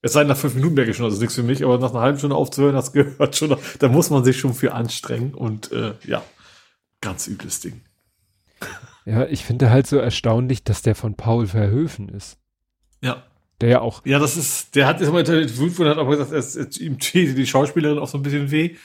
Es 0.06 0.11
sei 0.11 0.19
denn, 0.19 0.27
nach 0.27 0.38
fünf 0.38 0.53
Minuten 0.53 0.75
merke 0.75 0.91
ich 0.91 0.98
schon, 0.98 1.06
das 1.06 1.15
ist 1.15 1.22
nichts 1.22 1.35
für 1.35 1.43
mich, 1.43 1.64
aber 1.64 1.77
nach 1.77 1.91
einer 1.91 2.01
halben 2.01 2.17
Stunde 2.17 2.35
aufzuhören, 2.35 2.75
das 2.75 2.91
gehört 2.91 3.38
schon, 3.38 3.56
da 3.80 3.88
muss 3.88 4.09
man 4.09 4.25
sich 4.25 4.38
schon 4.38 4.53
für 4.53 4.73
anstrengen 4.73 5.33
und 5.33 5.72
äh, 5.72 5.93
ja, 6.06 6.22
ganz 6.99 7.25
übles 7.27 7.61
Ding. 7.61 7.82
Ja, 9.06 9.25
ich 9.25 9.45
finde 9.45 9.69
halt 9.69 9.88
so 9.88 9.98
erstaunlich, 9.98 10.65
dass 10.65 10.82
der 10.82 10.95
von 10.95 11.15
Paul 11.15 11.48
Verhöfen 11.48 12.09
ist. 12.09 12.38
Ja. 13.01 13.23
Der 13.61 13.69
ja 13.69 13.82
auch. 13.82 14.06
Ja, 14.06 14.19
das 14.19 14.35
ist, 14.35 14.75
der 14.75 14.88
hat 14.88 14.99
jetzt 14.99 15.11
mal 15.11 15.22
interviewt 15.22 15.80
und 15.80 15.88
hat 15.88 15.98
auch 15.98 16.09
gesagt, 16.09 16.33
es, 16.33 16.57
es, 16.57 16.77
ihm 16.80 16.99
täte 16.99 17.33
die 17.33 17.48
Schauspielerin 17.48 17.98
auch 17.98 18.09
so 18.09 18.17
ein 18.17 18.23
bisschen 18.23 18.51
weh. 18.51 18.75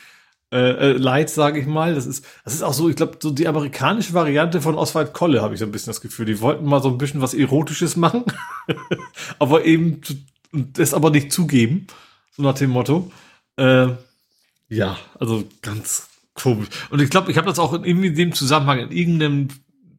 Äh, 0.52 0.56
äh, 0.56 0.92
leid, 0.92 1.30
sage 1.30 1.58
ich 1.58 1.66
mal. 1.66 1.97
Das 1.97 2.06
ist, 2.06 2.24
das 2.44 2.55
ist 2.55 2.62
auch 2.62 2.72
so, 2.72 2.88
ich 2.88 2.94
glaube, 2.94 3.18
so 3.20 3.30
die 3.30 3.48
amerikanische 3.48 4.14
Variante 4.14 4.60
von 4.60 4.76
Oswald 4.76 5.14
Kolle, 5.14 5.42
habe 5.42 5.55
ich 5.55 5.60
so 5.60 5.66
ein 5.66 5.72
bisschen 5.72 5.90
das 5.90 6.00
Gefühl. 6.00 6.26
Die 6.26 6.40
wollten 6.40 6.64
mal 6.64 6.80
so 6.80 6.88
ein 6.88 6.98
bisschen 6.98 7.20
was 7.20 7.34
Erotisches 7.34 7.97
machen, 7.97 8.22
aber 9.40 9.64
eben 9.64 10.00
und 10.52 10.78
das 10.78 10.94
aber 10.94 11.10
nicht 11.10 11.33
zugeben, 11.33 11.86
so 12.31 12.43
nach 12.43 12.55
dem 12.55 12.70
Motto. 12.70 13.10
Äh, 13.57 13.89
ja, 14.68 14.99
also 15.18 15.44
ganz 15.62 16.09
komisch. 16.35 16.68
Und 16.91 17.01
ich 17.01 17.10
glaube, 17.10 17.31
ich 17.31 17.36
habe 17.36 17.49
das 17.49 17.59
auch 17.59 17.73
in, 17.75 18.02
in 18.02 18.15
dem 18.15 18.33
Zusammenhang 18.33 18.78
in 18.78 18.93
irgendeinem 18.93 19.49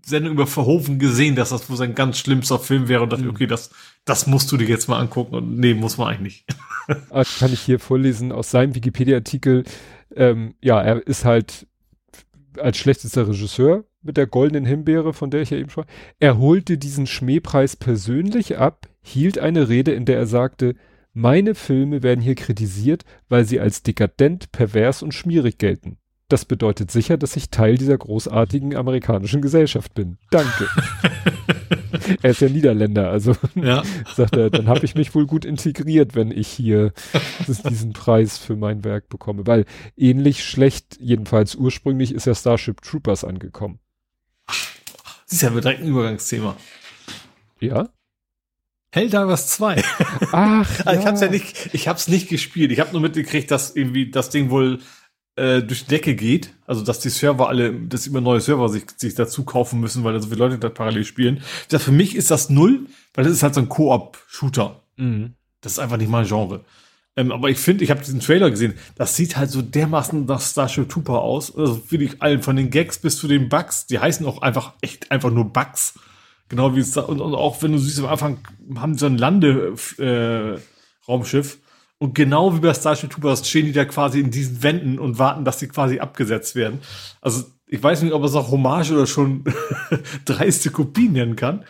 Sendung 0.06 0.34
über 0.34 0.48
Verhofen 0.48 1.00
gesehen, 1.00 1.36
dass 1.36 1.50
das 1.50 1.69
wohl 1.69 1.78
sein 1.78 1.95
ganz 1.95 2.18
schlimmster 2.18 2.60
Film 2.60 2.88
wäre 2.88 3.03
und 3.03 3.14
dachte, 3.14 3.24
mhm. 3.24 3.30
okay, 3.30 3.48
das, 3.48 3.69
das 4.06 4.28
musst 4.28 4.52
du 4.52 4.58
dir 4.58 4.68
jetzt 4.68 4.88
mal 4.88 5.00
angucken 5.00 5.36
und 5.36 5.58
nee, 5.58 5.74
muss 5.74 5.98
man 5.98 6.08
eigentlich 6.08 6.45
nicht. 6.48 6.60
Ah, 7.11 7.24
kann 7.24 7.53
ich 7.53 7.60
hier 7.60 7.78
vorlesen 7.78 8.32
aus 8.32 8.50
seinem 8.50 8.74
Wikipedia-Artikel. 8.74 9.64
Ähm, 10.16 10.56
ja, 10.60 10.82
er 10.82 11.06
ist 11.06 11.24
halt 11.24 11.68
als 12.58 12.80
schlechtester 12.80 13.28
Regisseur 13.28 13.84
mit 14.02 14.18
der 14.18 14.26
goldenen 14.26 14.66
Himbeere, 14.66 15.14
von 15.14 15.30
der 15.30 15.44
ich 15.44 15.52
ja 15.52 15.58
eben 15.58 15.69
sprach. 15.69 15.86
Er 16.19 16.40
holte 16.40 16.80
diesen 16.80 17.06
Schmähpreis 17.06 17.76
persönlich 17.76 18.58
ab, 18.58 18.88
hielt 19.09 19.39
eine 19.39 19.69
Rede, 19.69 19.91
in 19.91 20.05
der 20.05 20.17
er 20.17 20.27
sagte, 20.27 20.75
meine 21.13 21.55
Filme 21.55 22.03
werden 22.03 22.21
hier 22.21 22.35
kritisiert, 22.35 23.03
weil 23.27 23.45
sie 23.45 23.59
als 23.59 23.83
dekadent, 23.83 24.51
pervers 24.51 25.01
und 25.01 25.13
schmierig 25.13 25.57
gelten. 25.57 25.97
Das 26.29 26.45
bedeutet 26.45 26.91
sicher, 26.91 27.17
dass 27.17 27.35
ich 27.35 27.49
Teil 27.49 27.77
dieser 27.77 27.97
großartigen 27.97 28.75
amerikanischen 28.75 29.41
Gesellschaft 29.41 29.95
bin. 29.95 30.19
Danke. 30.29 30.67
er 32.21 32.29
ist 32.29 32.41
ja 32.41 32.49
Niederländer, 32.49 33.09
also 33.09 33.35
Ja. 33.55 33.81
sagt 34.15 34.38
er, 34.38 34.51
dann 34.51 34.67
habe 34.67 34.85
ich 34.85 34.93
mich 34.93 35.15
wohl 35.15 35.25
gut 35.25 35.43
integriert, 35.43 36.13
wenn 36.13 36.29
ich 36.29 36.47
hier 36.47 36.93
diesen 37.47 37.93
Preis 37.93 38.38
für 38.38 38.55
mein 38.55 38.83
Werk 38.83 39.09
bekomme. 39.09 39.47
Weil 39.47 39.65
ähnlich 39.97 40.43
schlecht, 40.45 40.97
jedenfalls 40.99 41.55
ursprünglich, 41.55 42.13
ist 42.13 42.27
ja 42.27 42.35
Starship 42.35 42.83
Troopers 42.83 43.23
angekommen. 43.23 43.79
Siehst 45.25 45.41
ja, 45.41 45.53
wir 45.53 45.61
direkt 45.61 45.81
ein 45.81 45.88
Übergangsthema. 45.88 46.55
Ja? 47.59 47.89
Helldivers 48.92 49.48
2. 49.50 49.84
Ach, 50.32 50.85
Also 50.85 51.00
ich 51.00 51.06
hab's 51.06 51.22
ja 51.22 51.30
nicht, 51.30 51.69
ich 51.74 51.88
hab's 51.88 52.08
nicht 52.08 52.30
gespielt. 52.30 52.72
Ich 52.72 52.80
habe 52.80 52.92
nur 52.92 53.01
mitgekriegt, 53.01 53.51
dass 53.51 53.76
irgendwie 53.76 54.09
das 54.09 54.30
Ding 54.30 54.50
wohl 54.50 54.80
äh, 55.35 55.61
durch 55.61 55.84
die 55.84 55.90
Decke 55.90 56.16
geht. 56.16 56.53
Also 56.66 56.84
dass 56.84 57.00
die 57.00 57.09
Server 57.09 57.50
alle, 57.50 57.74
dass 57.74 58.08
immer 58.08 58.22
neue 58.22 58.42
Server 58.42 58.68
sich, 58.69 58.85
sich 58.98 59.16
dazu 59.16 59.43
kaufen 59.45 59.80
müssen, 59.80 60.03
weil 60.03 60.14
da 60.14 60.19
so 60.19 60.27
viele 60.30 60.40
Leute 60.40 60.59
da 60.59 60.69
parallel 60.69 61.06
spielen. 61.06 61.38
Ich 61.61 61.68
dachte, 61.68 61.85
für 61.85 61.92
mich 61.92 62.16
ist 62.16 62.32
das 62.32 62.50
null, 62.50 62.88
weil 63.14 63.24
das 63.24 63.34
ist 63.34 63.43
halt 63.43 63.53
so 63.53 63.61
ein 63.61 63.69
Koop-Shooter. 63.69 64.82
Mhm. 64.98 65.34
Das 65.61 65.74
ist 65.74 65.80
einfach 65.80 65.98
nicht 65.98 66.09
mein 66.09 66.26
Genre. 66.26 66.66
Ähm, 67.16 67.32
aber 67.32 67.50
ich 67.50 67.58
finde, 67.58 67.84
ich 67.84 67.92
habe 67.92 68.01
diesen 68.01 68.22
Trailer 68.22 68.50
gesehen, 68.50 68.76
das 68.95 69.16
sieht 69.16 69.35
halt 69.35 69.50
so 69.50 69.61
dermaßen 69.61 70.26
nach 70.26 70.42
Starship 70.42 70.90
Trooper 70.90 71.22
aus. 71.22 71.56
Also 71.56 71.92
wirklich 71.92 72.22
allen 72.22 72.42
von 72.42 72.56
den 72.56 72.69
Gags 72.69 72.98
bis 72.98 73.18
zu 73.18 73.27
den 73.27 73.50
Bugs. 73.50 73.88
Die 73.88 74.00
heißen 74.00 74.26
auch 74.26 74.42
einfach 74.42 74.74
echt 74.82 75.11
einfach 75.11 75.30
nur 75.30 75.51
Bugs. 75.51 75.95
Genau 76.50 76.76
wie 76.76 76.80
es 76.80 76.92
da, 76.92 77.02
und, 77.02 77.22
und 77.22 77.36
auch 77.36 77.61
wenn 77.61 77.72
du 77.72 77.78
siehst, 77.78 78.00
am 78.00 78.08
Anfang 78.08 78.40
haben 78.76 78.94
sie 78.94 79.00
so 79.00 79.06
ein 79.06 79.18
Lande, 79.18 79.76
äh. 79.98 80.60
Und 82.02 82.14
genau 82.14 82.56
wie 82.56 82.60
bei 82.60 82.74
Starship 82.74 83.10
Troopers 83.10 83.48
stehen 83.48 83.66
die 83.66 83.72
da 83.72 83.84
quasi 83.84 84.19
in 84.19 84.30
diesen 84.30 84.61
Wänden 84.61 85.00
und 85.00 85.18
warten, 85.18 85.44
dass 85.44 85.60
sie 85.60 85.68
quasi 85.68 86.00
abgesetzt 86.00 86.56
werden. 86.56 86.80
Also 87.19 87.45
ich 87.66 87.82
weiß 87.82 88.03
nicht, 88.03 88.14
ob 88.14 88.24
es 88.24 88.36
auch 88.36 88.52
Hommage 88.52 88.92
oder 88.92 89.08
schon 89.08 89.44
dreiste 90.26 90.69
Kopie 90.69 91.10
nennen 91.10 91.36
kann. 91.36 91.66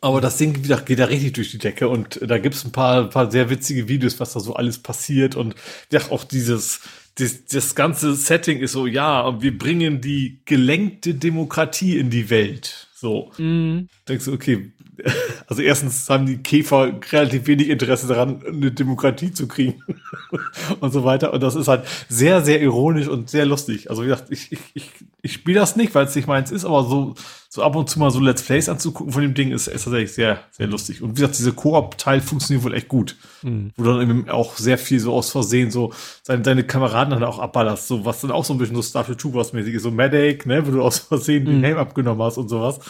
Aber 0.00 0.20
das 0.20 0.36
Ding 0.36 0.56
wie 0.56 0.62
gesagt, 0.62 0.86
geht 0.86 0.98
da 0.98 1.04
richtig 1.04 1.34
durch 1.34 1.50
die 1.52 1.58
Decke 1.58 1.88
und 1.88 2.20
da 2.22 2.38
gibt's 2.38 2.64
ein 2.64 2.72
paar, 2.72 3.08
paar 3.08 3.30
sehr 3.30 3.50
witzige 3.50 3.88
Videos, 3.88 4.18
was 4.20 4.32
da 4.32 4.40
so 4.40 4.54
alles 4.54 4.78
passiert 4.78 5.36
und 5.36 5.54
ja, 5.90 6.00
auch 6.10 6.24
dieses, 6.24 6.80
das, 7.14 7.44
das 7.44 7.74
ganze 7.74 8.14
Setting 8.14 8.58
ist 8.58 8.72
so, 8.72 8.86
ja, 8.86 9.40
wir 9.40 9.56
bringen 9.56 10.00
die 10.00 10.42
gelenkte 10.44 11.14
Demokratie 11.14 11.98
in 11.98 12.10
die 12.10 12.30
Welt. 12.30 12.88
So. 13.02 13.32
Mhm. 13.36 13.88
Denkst 14.08 14.26
du, 14.26 14.32
okay, 14.32 14.72
also 15.46 15.62
erstens 15.62 16.08
haben 16.08 16.26
die 16.26 16.38
Käfer 16.38 16.92
relativ 17.10 17.46
wenig 17.46 17.68
Interesse 17.68 18.06
daran, 18.06 18.42
eine 18.46 18.70
Demokratie 18.72 19.32
zu 19.32 19.48
kriegen 19.48 19.82
und 20.80 20.92
so 20.92 21.04
weiter. 21.04 21.32
Und 21.32 21.42
das 21.42 21.54
ist 21.54 21.68
halt 21.68 21.84
sehr, 22.08 22.42
sehr 22.42 22.60
ironisch 22.60 23.08
und 23.08 23.30
sehr 23.30 23.46
lustig. 23.46 23.90
Also 23.90 24.02
wie 24.02 24.06
gesagt, 24.06 24.30
ich, 24.30 24.52
ich, 24.52 24.60
ich, 24.74 24.90
ich 25.22 25.32
spiele 25.32 25.60
das 25.60 25.76
nicht, 25.76 25.94
weil 25.94 26.06
es 26.06 26.14
nicht 26.14 26.28
meins 26.28 26.50
ist, 26.50 26.64
aber 26.64 26.84
so, 26.84 27.14
so 27.48 27.62
ab 27.62 27.76
und 27.76 27.88
zu 27.90 27.98
mal 27.98 28.10
so 28.10 28.20
Let's 28.20 28.42
Plays 28.42 28.68
anzugucken 28.68 29.12
von 29.12 29.22
dem 29.22 29.34
Ding 29.34 29.52
ist, 29.52 29.66
ist 29.66 29.84
tatsächlich 29.84 30.12
sehr, 30.12 30.40
sehr 30.50 30.66
lustig. 30.66 31.02
Und 31.02 31.10
wie 31.10 31.20
gesagt, 31.20 31.38
diese 31.38 31.52
Koop-Teil 31.52 32.20
funktioniert 32.20 32.64
wohl 32.64 32.74
echt 32.74 32.88
gut. 32.88 33.16
Mhm. 33.42 33.72
Wo 33.76 33.84
du 33.84 33.92
dann 33.92 34.02
eben 34.02 34.28
auch 34.28 34.56
sehr 34.56 34.78
viel 34.78 35.00
so 35.00 35.12
aus 35.12 35.30
Versehen 35.30 35.70
so 35.70 35.92
seine, 36.22 36.42
deine 36.42 36.64
Kameraden 36.64 37.10
dann 37.12 37.24
auch 37.24 37.38
abballerst, 37.38 37.88
so 37.88 38.04
was 38.04 38.20
dann 38.20 38.30
auch 38.30 38.44
so 38.44 38.54
ein 38.54 38.58
bisschen 38.58 38.76
so 38.76 38.82
Starship 38.82 39.18
Troopers 39.18 39.52
mäßig 39.52 39.74
ist, 39.74 39.82
so 39.82 39.90
Medic, 39.90 40.46
ne, 40.46 40.66
wo 40.66 40.70
du 40.70 40.82
aus 40.82 40.98
Versehen 40.98 41.44
den 41.44 41.58
Mhm. 41.58 41.64
Helm 41.64 41.78
abgenommen 41.78 42.22
hast 42.22 42.38
und 42.38 42.48
sowas. 42.48 42.80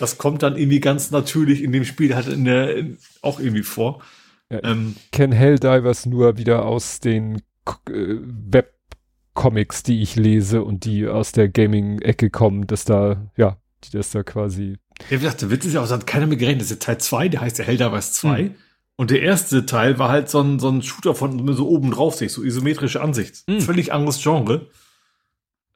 Das 0.00 0.18
kommt 0.18 0.42
dann 0.42 0.56
irgendwie 0.56 0.80
ganz 0.80 1.10
natürlich 1.10 1.62
in 1.62 1.72
dem 1.72 1.84
Spiel 1.84 2.14
halt 2.14 2.26
in 2.26 2.46
der, 2.46 2.74
in, 2.74 2.98
auch 3.20 3.38
irgendwie 3.38 3.62
vor. 3.62 4.02
Ja. 4.50 4.64
Ähm, 4.64 4.96
Kenn 5.12 5.30
Helldivers 5.30 6.06
nur 6.06 6.38
wieder 6.38 6.64
aus 6.64 7.00
den 7.00 7.36
äh, 7.36 8.16
Webcomics, 8.50 9.82
die 9.82 10.00
ich 10.00 10.16
lese 10.16 10.62
und 10.64 10.86
die 10.86 11.06
aus 11.06 11.32
der 11.32 11.48
Gaming-Ecke 11.48 12.30
kommen, 12.30 12.66
dass 12.66 12.84
da, 12.84 13.30
ja, 13.36 13.58
die 13.84 13.90
das 13.90 14.10
da 14.10 14.22
quasi. 14.22 14.78
ja, 15.02 15.10
wie 15.10 15.16
gesagt, 15.18 15.42
der 15.42 15.50
Witz 15.50 15.66
ist 15.66 15.74
ja 15.74 15.80
auch, 15.80 15.84
das 15.84 15.92
hat 15.92 16.06
keiner 16.06 16.26
mehr 16.26 16.38
gerechnet. 16.38 16.62
Das 16.62 16.70
ist 16.70 16.82
ja 16.82 16.86
Teil 16.86 16.98
2, 16.98 17.28
der 17.28 17.40
heißt 17.42 17.58
ja 17.58 17.64
Helldivers 17.66 18.14
2. 18.14 18.42
Mhm. 18.42 18.54
Und 18.96 19.10
der 19.10 19.22
erste 19.22 19.66
Teil 19.66 19.98
war 19.98 20.08
halt 20.08 20.28
so 20.30 20.40
ein, 20.40 20.58
so 20.58 20.68
ein 20.68 20.82
Shooter 20.82 21.14
von 21.14 21.54
so 21.54 21.68
oben 21.68 21.90
drauf 21.90 22.14
sich, 22.14 22.32
so 22.32 22.42
isometrische 22.42 23.02
Ansicht. 23.02 23.46
Mhm. 23.46 23.60
Völlig 23.60 23.92
anderes 23.92 24.22
Genre. 24.22 24.66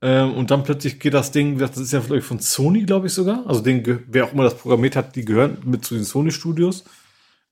Ähm, 0.05 0.35
und 0.35 0.51
dann 0.51 0.65
plötzlich 0.65 1.01
geht 1.01 1.15
das 1.15 1.31
Ding, 1.31 1.57
das 1.57 1.79
ist 1.79 1.95
ja 1.95 2.03
vielleicht 2.03 2.27
von 2.27 2.39
Sony, 2.39 2.83
glaube 2.83 3.07
ich 3.07 3.15
sogar. 3.15 3.43
Also 3.47 3.63
den, 3.63 4.01
wer 4.07 4.27
auch 4.27 4.35
immer 4.35 4.45
das 4.45 4.55
programmiert 4.59 4.97
hat, 4.97 5.17
die 5.17 5.25
gehören 5.25 5.57
mit 5.65 5.83
zu 5.87 5.95
den 5.95 6.05
Sony-Studios. 6.05 6.85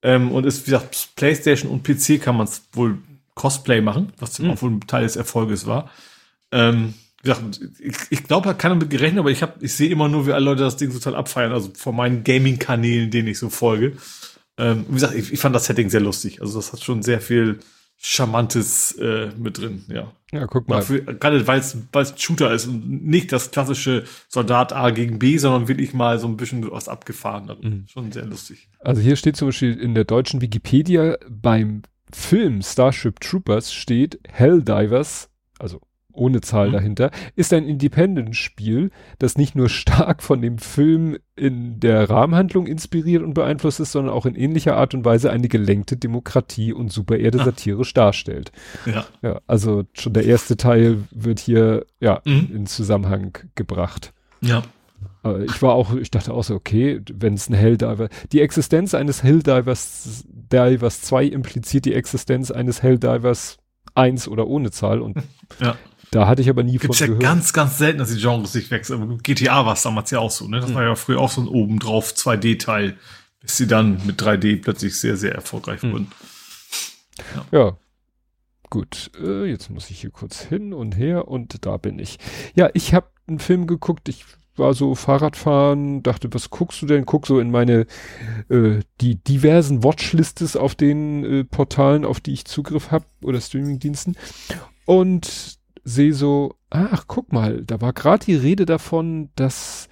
Ähm, 0.03 0.31
und 0.31 0.45
ist, 0.45 0.67
wie 0.67 0.73
gesagt, 0.73 1.09
PlayStation 1.17 1.71
und 1.71 1.83
PC 1.83 2.21
kann 2.21 2.37
man 2.37 2.47
es 2.47 2.63
wohl 2.75 2.99
Cosplay 3.35 3.81
machen, 3.81 4.13
was 4.19 4.39
Mhm. 4.39 4.51
auch 4.51 4.61
wohl 4.61 4.73
ein 4.73 4.81
Teil 4.83 5.05
des 5.05 5.17
Erfolges 5.17 5.65
war. 5.67 5.91
Ähm, 6.51 6.93
wie 7.23 7.31
gesagt, 7.31 7.61
ich, 7.79 7.97
ich 8.11 8.25
glaube, 8.25 8.51
hat 8.51 8.59
keiner 8.59 8.75
mit 8.75 8.91
gerechnet, 8.91 9.21
aber 9.21 9.31
ich, 9.31 9.43
hab, 9.43 9.63
ich 9.63 9.73
sehe 9.73 9.89
immer 9.89 10.09
nur, 10.09 10.27
wie 10.27 10.33
alle 10.33 10.45
Leute 10.45 10.63
das 10.63 10.77
Ding 10.77 10.93
total 10.93 11.15
abfeiern. 11.15 11.53
Also 11.53 11.71
von 11.75 11.97
meinen 11.97 12.23
Gaming-Kanälen, 12.23 13.11
denen 13.11 13.29
ich 13.29 13.39
so 13.39 13.49
folge. 13.49 13.97
Ähm, 14.59 14.85
wie 14.89 14.95
gesagt, 14.95 15.15
ich, 15.15 15.33
ich 15.33 15.41
fand 15.41 15.55
das 15.55 15.65
Setting 15.65 15.89
sehr 15.89 16.01
lustig. 16.01 16.43
Also 16.43 16.59
das 16.59 16.75
hat 16.75 16.83
schon 16.83 17.03
sehr 17.03 17.23
viel 17.23 17.61
Charmantes 18.05 18.93
äh, 18.99 19.31
mit 19.39 19.59
drin, 19.59 19.85
ja. 19.89 20.13
Ja, 20.33 20.47
guck 20.47 20.69
mal. 20.69 20.77
Dafür, 20.77 21.03
gerade 21.03 21.47
weil 21.47 21.61
es 21.61 21.75
ein 21.75 22.19
Shooter 22.19 22.53
ist 22.53 22.67
und 22.67 23.05
nicht 23.07 23.31
das 23.31 23.53
klassische 23.53 24.05
Soldat 24.29 24.73
A 24.73 24.91
gegen 24.91 25.21
B, 25.21 25.39
sondern 25.39 25.69
wirklich 25.69 25.95
mal 25.95 26.19
so 26.19 26.27
ein 26.27 26.37
bisschen 26.37 26.69
was 26.69 26.89
abgefahren. 26.89 27.57
Mhm. 27.61 27.85
Schon 27.87 28.11
sehr 28.11 28.25
lustig. 28.25 28.69
Also 28.81 29.01
hier 29.01 29.15
steht 29.15 29.37
zum 29.37 29.49
Beispiel 29.49 29.79
in 29.79 29.95
der 29.95 30.05
deutschen 30.05 30.41
Wikipedia 30.41 31.17
beim 31.31 31.83
Film 32.13 32.61
Starship 32.63 33.21
Troopers 33.21 33.73
steht 33.73 34.19
Helldivers, 34.29 35.31
also 35.61 35.81
ohne 36.13 36.41
Zahl 36.41 36.69
Mhm. 36.69 36.73
dahinter, 36.73 37.11
ist 37.37 37.53
ein 37.53 37.65
Independent-Spiel, 37.67 38.91
das 39.19 39.37
nicht 39.37 39.55
nur 39.55 39.69
stark 39.69 40.23
von 40.23 40.41
dem 40.43 40.59
Film 40.59 41.17
in 41.37 41.81
der 41.81 42.09
Rahmenhandlung 42.11 42.67
inspiriert 42.67 43.23
und 43.23 43.35
beeinflusst 43.35 43.81
ist, 43.81 43.93
sondern 43.93 44.13
auch 44.15 44.27
in 44.27 44.35
ähnlicher 44.35 44.77
Art 44.77 44.95
und 44.95 45.05
Weise 45.05 45.31
eine 45.31 45.49
gelenkte 45.49 45.97
Demokratie 45.97 46.73
und 46.73 46.93
Supererde 46.93 47.41
Ah. 47.41 47.45
satirisch 47.45 47.95
darstellt. 47.95 48.53
Ja. 48.87 49.07
Ja, 49.23 49.41
also 49.47 49.85
schon 49.95 50.13
der 50.13 50.25
erste 50.27 50.57
Teil 50.57 50.99
wird 51.11 51.39
hier 51.41 51.87
ja 52.01 52.21
Mhm. 52.25 52.49
in 52.55 52.67
Zusammenhang 52.67 53.39
gebracht. 53.55 54.13
Ja. 54.41 54.63
Ich 55.47 55.63
war 55.63 55.75
auch, 55.75 55.95
ich 55.95 56.11
dachte 56.11 56.35
auch 56.35 56.43
so, 56.43 56.55
okay, 56.57 57.01
wenn 57.13 57.35
es 57.35 57.49
ein 57.49 57.55
Helldiver, 57.55 58.09
die 58.33 58.41
Existenz 58.41 58.93
eines 58.93 59.23
Helldivers 59.23 60.25
Divers 60.29 61.01
2 61.03 61.25
impliziert 61.27 61.85
die 61.85 61.95
Existenz 61.95 62.51
eines 62.51 62.83
Helldivers 62.83 63.57
1 63.95 64.27
oder 64.29 64.47
ohne 64.49 64.71
Zahl 64.71 65.01
und 65.01 65.17
Ja. 65.61 65.77
Da 66.13 66.29
hatte 66.29 66.43
ich 66.43 66.49
aber 66.49 66.63
nie 66.63 66.79
Gibt's 66.79 66.99
von 66.99 67.07
ja 67.07 67.07
gehört. 67.09 67.23
ganz, 67.23 67.53
ganz 67.53 67.79
selten, 67.79 67.99
dass 67.99 68.13
die 68.15 68.21
Genres 68.21 68.53
sich 68.53 68.71
wechseln. 68.71 69.03
Aber 69.03 69.17
GTA 69.19 69.67
war 69.67 69.73
es 69.73 69.83
damals 69.83 70.11
ja 70.13 70.21
auch 70.21 70.31
so, 70.31 70.47
ne? 70.47 70.61
Das 70.61 70.71
Mhm. 70.71 70.75
war 70.75 70.83
ja 70.85 70.95
früher 70.95 71.19
auch 71.19 71.31
so 71.31 71.41
ein 71.41 71.49
obendrauf 71.49 72.13
2D-Teil, 72.15 72.97
bis 73.41 73.57
sie 73.57 73.67
dann 73.67 74.01
mit 74.07 74.21
3D 74.23 74.57
plötzlich 74.63 74.97
sehr, 75.01 75.17
sehr 75.17 75.35
erfolgreich 75.35 75.83
Mhm. 75.83 75.93
wurden. 75.93 76.13
Ja. 77.51 77.77
Gut, 78.71 79.11
äh, 79.21 79.45
jetzt 79.45 79.69
muss 79.69 79.91
ich 79.91 80.01
hier 80.01 80.11
kurz 80.11 80.41
hin 80.41 80.73
und 80.73 80.97
her 80.97 81.29
und 81.29 81.67
da 81.67 81.77
bin 81.77 81.99
ich. 81.99 82.19
Ja, 82.55 82.71
ich 82.73 82.95
habe 82.95 83.09
einen 83.27 83.39
Film 83.39 83.67
geguckt, 83.67 84.09
ich 84.09 84.25
war 84.57 84.73
so 84.75 84.95
Fahrradfahren, 84.95 86.03
dachte, 86.03 86.29
was 86.33 86.49
guckst 86.51 86.81
du 86.83 86.87
denn? 86.87 87.05
Guck 87.07 87.27
so 87.27 87.39
in 87.39 87.51
meine 87.51 87.87
äh, 88.49 88.81
die 89.01 89.17
diversen 89.17 89.83
Watchlistes 89.85 90.57
auf 90.57 90.75
den 90.75 91.25
äh, 91.25 91.45
Portalen, 91.45 92.05
auf 92.07 92.21
die 92.21 92.33
ich 92.33 92.45
Zugriff 92.47 92.91
habe 92.91 93.05
oder 93.23 93.41
Streamingdiensten 93.41 94.17
und 94.87 95.59
sehe 95.85 96.15
so, 96.15 96.55
ach, 96.71 97.05
guck 97.07 97.33
mal, 97.33 97.63
da 97.65 97.81
war 97.81 97.93
gerade 97.93 98.25
die 98.25 98.35
Rede 98.37 98.67
davon, 98.67 99.31
dass 99.37 99.89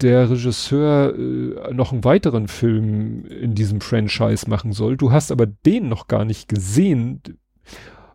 der 0.00 0.30
Regisseur 0.30 1.14
äh, 1.14 1.74
noch 1.74 1.92
einen 1.92 2.04
weiteren 2.04 2.48
Film 2.48 3.26
in 3.26 3.54
diesem 3.54 3.80
Franchise 3.80 4.48
machen 4.48 4.72
soll. 4.72 4.96
Du 4.96 5.12
hast 5.12 5.30
aber 5.30 5.46
den 5.46 5.88
noch 5.88 6.08
gar 6.08 6.24
nicht 6.24 6.48
gesehen. 6.48 7.22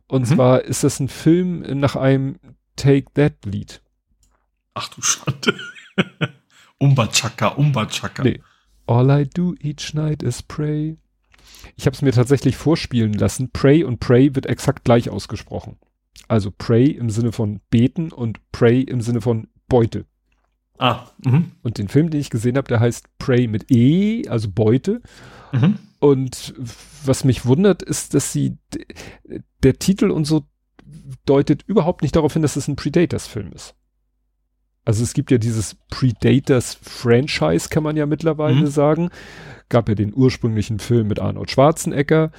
Und 0.07 0.23
Mhm. 0.23 0.35
zwar 0.35 0.61
ist 0.63 0.83
das 0.83 0.99
ein 0.99 1.07
Film 1.09 1.59
nach 1.79 1.95
einem 1.95 2.37
Take 2.75 3.05
That 3.13 3.45
Lied. 3.45 3.81
Ach 4.73 4.89
du 4.89 5.01
Schande. 5.01 5.55
Umbachaka, 6.77 7.49
Umbachaka. 7.49 8.23
Nee. 8.23 8.41
All 8.87 9.09
I 9.09 9.25
do 9.27 9.55
each 9.61 9.93
night 9.93 10.21
is 10.21 10.43
pray. 10.43 10.97
Ich 11.75 11.85
habe 11.85 11.95
es 11.95 12.01
mir 12.01 12.11
tatsächlich 12.11 12.57
vorspielen 12.57 13.13
lassen. 13.13 13.49
Pray 13.51 13.83
und 13.83 13.99
Pray 13.99 14.35
wird 14.35 14.45
exakt 14.45 14.83
gleich 14.83 15.09
ausgesprochen. 15.09 15.77
Also 16.27 16.51
Pray 16.51 16.87
im 16.91 17.09
Sinne 17.09 17.31
von 17.31 17.59
beten 17.69 18.11
und 18.11 18.39
Pray 18.51 18.81
im 18.81 19.01
Sinne 19.01 19.21
von 19.21 19.47
Beute. 19.67 20.05
Ah, 20.77 21.07
mhm. 21.23 21.51
Und 21.63 21.77
den 21.77 21.87
Film, 21.87 22.09
den 22.09 22.19
ich 22.19 22.29
gesehen 22.29 22.57
habe, 22.57 22.67
der 22.67 22.79
heißt 22.79 23.17
Prey 23.17 23.47
mit 23.47 23.71
E, 23.71 24.27
also 24.27 24.49
Beute. 24.49 25.01
Mhm. 25.53 25.77
Und 25.99 26.53
was 27.05 27.23
mich 27.23 27.45
wundert, 27.45 27.81
ist, 27.81 28.13
dass 28.13 28.33
sie 28.33 28.57
der 29.63 29.79
Titel 29.79 30.11
und 30.11 30.25
so 30.25 30.45
deutet 31.25 31.63
überhaupt 31.65 32.01
nicht 32.01 32.15
darauf 32.15 32.33
hin, 32.33 32.41
dass 32.41 32.55
es 32.57 32.67
ein 32.67 32.75
Predators-Film 32.75 33.51
ist. 33.53 33.75
Also 34.83 35.01
es 35.01 35.13
gibt 35.13 35.31
ja 35.31 35.37
dieses 35.37 35.75
Predators-Franchise, 35.89 37.69
kann 37.69 37.83
man 37.83 37.97
ja 37.97 38.05
mittlerweile 38.05 38.61
Mhm. 38.61 38.67
sagen. 38.67 39.09
Gab 39.69 39.89
ja 39.89 39.95
den 39.95 40.13
ursprünglichen 40.13 40.79
Film 40.79 41.07
mit 41.07 41.19
Arnold 41.19 41.49
Schwarzenegger, 41.49 42.31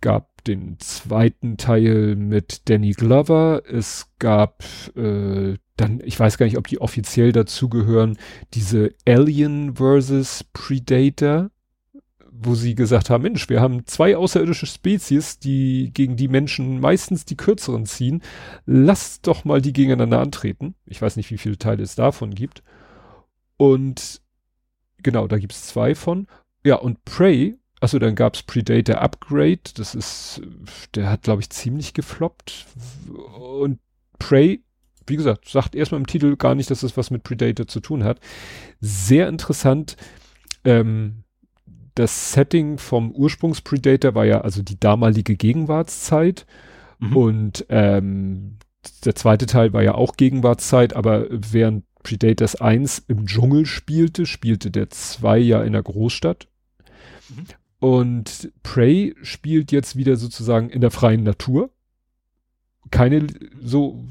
gab 0.00 0.31
den 0.46 0.78
zweiten 0.78 1.56
Teil 1.56 2.16
mit 2.16 2.68
Danny 2.68 2.92
Glover. 2.92 3.62
Es 3.66 4.10
gab 4.18 4.64
äh, 4.96 5.56
dann, 5.76 6.00
ich 6.04 6.18
weiß 6.18 6.38
gar 6.38 6.46
nicht, 6.46 6.58
ob 6.58 6.66
die 6.66 6.80
offiziell 6.80 7.32
dazugehören, 7.32 8.18
diese 8.54 8.94
Alien 9.06 9.76
versus 9.76 10.44
Predator, 10.52 11.50
wo 12.30 12.54
sie 12.54 12.74
gesagt 12.74 13.10
haben, 13.10 13.22
Mensch, 13.22 13.48
wir 13.48 13.60
haben 13.60 13.86
zwei 13.86 14.16
außerirdische 14.16 14.66
Spezies, 14.66 15.38
die 15.38 15.90
gegen 15.94 16.16
die 16.16 16.28
Menschen 16.28 16.80
meistens 16.80 17.24
die 17.24 17.36
kürzeren 17.36 17.86
ziehen. 17.86 18.22
Lasst 18.66 19.26
doch 19.26 19.44
mal 19.44 19.60
die 19.60 19.72
gegeneinander 19.72 20.20
antreten. 20.20 20.74
Ich 20.86 21.00
weiß 21.00 21.16
nicht, 21.16 21.30
wie 21.30 21.38
viele 21.38 21.58
Teile 21.58 21.82
es 21.82 21.94
davon 21.94 22.34
gibt. 22.34 22.62
Und 23.56 24.22
genau, 25.02 25.28
da 25.28 25.38
gibt 25.38 25.52
es 25.52 25.66
zwei 25.66 25.94
von. 25.94 26.26
Ja, 26.64 26.76
und 26.76 27.04
Prey, 27.04 27.56
also 27.82 27.98
dann 27.98 28.14
gab 28.14 28.34
es 28.34 28.42
Predator 28.42 29.00
Upgrade, 29.00 29.60
das 29.74 29.94
ist, 29.94 30.40
der 30.94 31.10
hat, 31.10 31.22
glaube 31.22 31.42
ich, 31.42 31.50
ziemlich 31.50 31.92
gefloppt. 31.92 32.66
Und 33.38 33.78
Prey 34.18 34.62
wie 35.06 35.16
gesagt, 35.16 35.48
sagt 35.48 35.74
erstmal 35.74 36.00
im 36.00 36.06
Titel 36.06 36.36
gar 36.36 36.54
nicht, 36.54 36.70
dass 36.70 36.82
es 36.82 36.96
was 36.96 37.10
mit 37.10 37.22
Predator 37.22 37.66
zu 37.66 37.80
tun 37.80 38.04
hat. 38.04 38.20
Sehr 38.80 39.28
interessant. 39.28 39.96
Ähm, 40.64 41.24
das 41.94 42.32
Setting 42.32 42.78
vom 42.78 43.12
Ursprungs-Predator 43.12 44.14
war 44.14 44.24
ja 44.24 44.40
also 44.40 44.62
die 44.62 44.78
damalige 44.78 45.36
Gegenwartszeit. 45.36 46.46
Mhm. 46.98 47.16
Und 47.16 47.66
ähm, 47.68 48.56
der 49.04 49.14
zweite 49.14 49.46
Teil 49.46 49.72
war 49.72 49.82
ja 49.82 49.94
auch 49.94 50.16
Gegenwartszeit, 50.16 50.94
aber 50.94 51.26
während 51.30 51.84
Predators 52.02 52.60
1 52.60 53.04
im 53.08 53.26
Dschungel 53.26 53.66
spielte, 53.66 54.26
spielte 54.26 54.70
der 54.70 54.90
2 54.90 55.38
ja 55.38 55.62
in 55.62 55.72
der 55.72 55.82
Großstadt. 55.82 56.48
Und 57.82 58.52
Prey 58.62 59.12
spielt 59.22 59.72
jetzt 59.72 59.96
wieder 59.96 60.14
sozusagen 60.14 60.70
in 60.70 60.80
der 60.80 60.92
freien 60.92 61.24
Natur. 61.24 61.70
Keine 62.92 63.26
so 63.60 64.04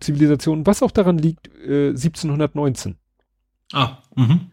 Zivilisation, 0.00 0.66
was 0.66 0.82
auch 0.82 0.90
daran 0.90 1.18
liegt, 1.18 1.46
äh, 1.64 1.90
1719. 1.90 2.96
Ah, 3.72 3.98
mhm. 4.16 4.50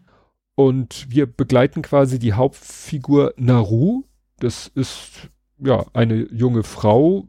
Und 0.54 1.06
wir 1.10 1.26
begleiten 1.26 1.82
quasi 1.82 2.20
die 2.20 2.34
Hauptfigur 2.34 3.34
Naru. 3.36 4.04
Das 4.38 4.68
ist 4.68 5.30
ja 5.58 5.84
eine 5.92 6.32
junge 6.32 6.62
Frau, 6.62 7.26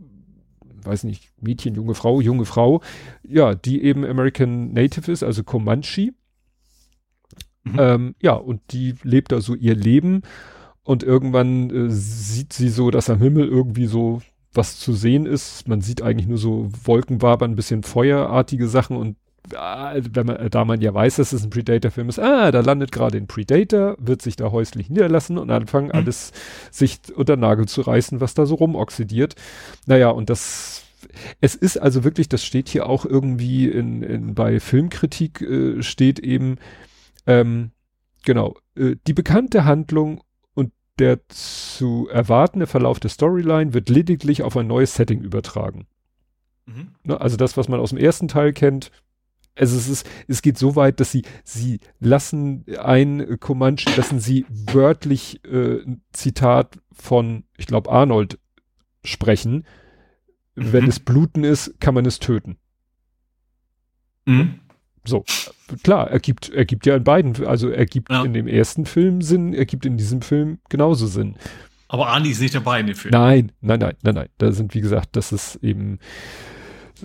weiß 0.84 1.06
nicht, 1.06 1.32
Mädchen, 1.42 1.74
junge 1.74 1.95
Frau, 1.95 2.22
junge 2.22 2.45
Frau, 2.45 2.84
ja, 3.24 3.56
die 3.56 3.82
eben 3.82 4.06
American 4.06 4.74
Native 4.74 5.11
ist, 5.11 5.24
also 5.24 5.44
Comanche. 5.44 6.14
Mhm. 7.64 7.80
Ähm, 7.80 8.16
ja, 8.22 8.34
und 8.34 8.61
die 8.74 8.94
lebt 9.02 9.32
da 9.32 9.42
so 9.42 9.56
ihr 9.56 9.74
Leben 9.74 10.22
und 10.84 11.03
irgendwann 11.03 11.69
äh, 11.69 11.90
sieht 11.90 12.53
sie 12.53 12.69
so, 12.69 12.92
dass 12.92 13.10
am 13.10 13.19
Himmel 13.19 13.48
irgendwie 13.48 13.88
so 13.88 14.22
was 14.53 14.80
zu 14.80 14.93
sehen 14.93 15.26
ist. 15.26 15.68
Man 15.68 15.82
sieht 15.82 16.01
eigentlich 16.01 16.27
nur 16.27 16.38
so 16.38 16.69
Wolkenwabern, 16.84 17.51
ein 17.51 17.56
bisschen 17.56 17.84
feuerartige 17.84 18.68
Sachen 18.68 18.98
und 18.98 19.16
ah, 19.56 19.93
wenn 19.95 20.26
man, 20.26 20.50
da 20.50 20.66
man 20.66 20.82
ja 20.82 20.93
weiß, 20.93 21.18
dass 21.18 21.34
es 21.34 21.43
ein 21.43 21.50
Predator-Film 21.50 22.10
ist, 22.10 22.19
ah, 22.19 22.51
da 22.51 22.60
landet 22.60 22.92
gerade 22.92 23.18
ein 23.18 23.27
Predator, 23.27 23.95
wird 24.00 24.22
sich 24.22 24.35
da 24.35 24.51
häuslich 24.51 24.90
niederlassen 24.90 25.38
und 25.38 25.50
anfangen 25.51 25.88
mhm. 25.88 25.95
alles 25.95 26.32
sich 26.69 27.00
unter 27.16 27.38
Nagel 27.38 27.68
zu 27.68 27.82
reißen, 27.82 28.19
was 28.19 28.34
da 28.34 28.45
so 28.45 28.56
rumoxidiert. 28.56 29.35
Naja, 29.85 30.10
und 30.10 30.30
das, 30.30 30.84
es 31.40 31.56
ist 31.56 31.77
also 31.77 32.03
wirklich, 32.03 32.30
das 32.30 32.43
steht 32.43 32.69
hier 32.69 32.88
auch 32.88 33.06
irgendwie 33.06 33.68
in, 33.68 34.03
in 34.03 34.35
bei 34.35 34.60
Filmkritik 34.60 35.42
äh, 35.42 35.82
steht 35.82 36.19
eben, 36.19 36.58
ähm, 37.26 37.72
genau, 38.26 38.58
äh, 38.76 38.95
die 39.08 39.14
bekannte 39.14 39.66
Handlung 39.66 40.22
der 41.00 41.28
zu 41.30 42.08
erwartende 42.11 42.68
Verlauf 42.68 43.00
der 43.00 43.10
Storyline 43.10 43.74
wird 43.74 43.90
lediglich 43.90 44.44
auf 44.44 44.56
ein 44.58 44.68
neues 44.68 44.95
Setting 44.95 45.22
übertragen. 45.22 45.88
Mhm. 46.66 46.92
Ne, 47.03 47.20
also 47.20 47.38
das, 47.38 47.58
was 47.58 47.68
man 47.68 47.80
aus 47.80 47.90
dem 47.90 47.98
ersten 47.98 48.28
Teil 48.28 48.53
kennt, 48.53 48.92
also 49.56 49.78
es 49.78 49.90
ist, 49.90 50.10
es 50.28 50.42
geht 50.42 50.58
so 50.58 50.76
weit, 50.76 51.00
dass 51.00 51.11
sie, 51.11 51.24
sie 51.44 51.80
lassen 52.00 52.66
ein 52.80 53.38
Comanche, 53.40 53.90
lassen 53.98 54.20
sie 54.20 54.45
wörtlich 54.50 55.44
äh, 55.45 55.82
ein 55.82 56.02
Zitat 56.14 56.80
von, 56.92 57.44
ich 57.58 57.68
glaube, 57.68 57.92
Arnold 57.92 58.40
sprechen. 59.03 59.66
Mhm. 60.56 60.74
Wenn 60.74 60.88
es 60.88 61.00
Bluten 61.00 61.44
ist, 61.44 61.80
kann 61.80 61.94
man 61.94 62.06
es 62.06 62.20
töten. 62.20 62.58
Mhm. 64.26 64.60
So, 65.04 65.24
klar, 65.84 66.10
er 66.12 66.20
gibt, 66.20 66.50
er 66.50 66.66
gibt 66.66 66.86
ja 66.86 66.96
in 66.96 67.04
beiden, 67.04 67.46
also 67.46 67.70
er 67.70 67.86
gibt 67.86 68.12
ja. 68.12 68.24
in 68.24 68.34
dem 68.34 68.48
ersten 68.48 68.86
Film 68.86 69.22
Sinn, 69.22 69.54
er 69.54 69.66
gibt 69.66 69.86
in 69.86 69.98
diesem 69.98 70.22
Film 70.22 70.60
genauso 70.70 71.08
Sinn. 71.08 71.36
Aber 71.88 72.08
Arnie 72.08 72.30
ist 72.30 72.40
nicht 72.40 72.56
dabei 72.56 72.80
in 72.80 72.88
dem 72.88 72.96
Film. 72.96 73.12
Nein, 73.12 73.52
nein, 73.62 73.80
nein, 73.80 73.96
nein, 74.04 74.16
nein. 74.16 74.30
Da 74.38 74.52
sind, 74.52 74.74
wie 74.76 74.82
gesagt, 74.82 75.16
das 75.16 75.32
ist 75.32 75.58
eben 75.62 76.00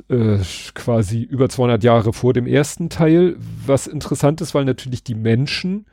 äh, 0.08 0.38
quasi 0.74 1.22
über 1.22 1.48
200 1.48 1.82
Jahre 1.82 2.12
vor 2.12 2.32
dem 2.32 2.46
ersten 2.46 2.88
Teil. 2.88 3.36
Was 3.64 3.86
interessant 3.86 4.40
ist, 4.40 4.54
weil 4.54 4.64
natürlich 4.64 5.02
die 5.02 5.16
Menschen 5.16 5.86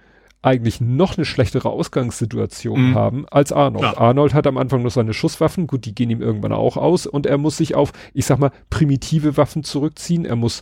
eigentlich 0.44 0.82
noch 0.82 1.18
eine 1.18 1.26
schlechtere 1.26 1.70
Ausgangssituation 1.70 2.90
mhm. 2.90 2.96
haben 2.96 3.26
als 3.30 3.52
Arnold. 3.52 3.94
Klar. 3.94 3.98
Arnold 3.98 4.34
hat 4.34 4.46
am 4.46 4.58
Anfang 4.58 4.84
noch 4.84 4.92
seine 4.92 5.14
Schusswaffen, 5.14 5.68
gut, 5.68 5.86
die 5.86 5.96
gehen 5.96 6.10
ihm 6.10 6.22
irgendwann 6.22 6.52
auch 6.52 6.76
aus 6.76 7.08
und 7.08 7.26
er 7.26 7.38
muss 7.38 7.58
sich 7.58 7.76
auf, 7.76 7.94
ich 8.14 8.26
sag 8.26 8.40
mal, 8.40 8.52
primitive 8.70 9.38
Waffen 9.38 9.64
zurückziehen. 9.64 10.26
Er 10.26 10.36
muss 10.36 10.62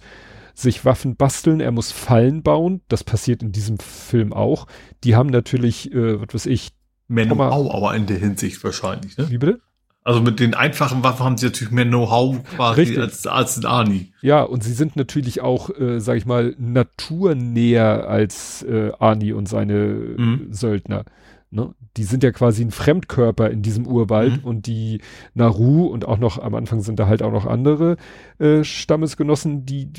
sich 0.53 0.85
Waffen 0.85 1.15
basteln, 1.15 1.59
er 1.59 1.71
muss 1.71 1.91
Fallen 1.91 2.43
bauen. 2.43 2.81
Das 2.87 3.03
passiert 3.03 3.43
in 3.43 3.51
diesem 3.51 3.79
Film 3.79 4.33
auch. 4.33 4.67
Die 5.03 5.15
haben 5.15 5.29
natürlich, 5.29 5.93
äh, 5.93 6.21
was 6.21 6.33
weiß 6.33 6.45
ich. 6.47 6.71
Mehr 7.07 7.25
Know-how 7.25 7.73
aber 7.73 7.95
in 7.95 8.05
der 8.05 8.17
Hinsicht 8.17 8.63
wahrscheinlich, 8.63 9.17
ne? 9.17 9.29
Wie 9.29 9.37
bitte? 9.37 9.59
Also 10.03 10.21
mit 10.21 10.39
den 10.39 10.55
einfachen 10.55 11.03
Waffen 11.03 11.25
haben 11.25 11.37
sie 11.37 11.45
natürlich 11.45 11.71
mehr 11.71 11.85
Know-how 11.85 12.41
quasi 12.55 12.97
als, 12.97 13.27
als 13.27 13.57
in 13.57 13.65
Arnie. 13.65 14.13
Ja, 14.21 14.41
und 14.41 14.63
sie 14.63 14.73
sind 14.73 14.95
natürlich 14.95 15.41
auch, 15.41 15.69
äh, 15.77 15.99
sag 15.99 16.17
ich 16.17 16.25
mal, 16.25 16.55
naturnäher 16.57 18.07
als 18.07 18.63
äh, 18.63 18.91
Arnie 18.97 19.33
und 19.33 19.47
seine 19.47 20.15
mhm. 20.17 20.47
Söldner. 20.49 21.05
Ne? 21.51 21.75
Die 21.97 22.03
sind 22.03 22.23
ja 22.23 22.31
quasi 22.31 22.63
ein 22.63 22.71
Fremdkörper 22.71 23.51
in 23.51 23.61
diesem 23.61 23.85
Urwald 23.85 24.41
mhm. 24.41 24.47
und 24.47 24.65
die 24.65 25.01
Naru 25.35 25.85
und 25.85 26.07
auch 26.07 26.17
noch 26.17 26.41
am 26.41 26.55
Anfang 26.55 26.81
sind 26.81 26.97
da 26.97 27.05
halt 27.07 27.21
auch 27.21 27.31
noch 27.31 27.45
andere 27.45 27.97
äh, 28.39 28.63
Stammesgenossen, 28.63 29.65
die 29.65 29.91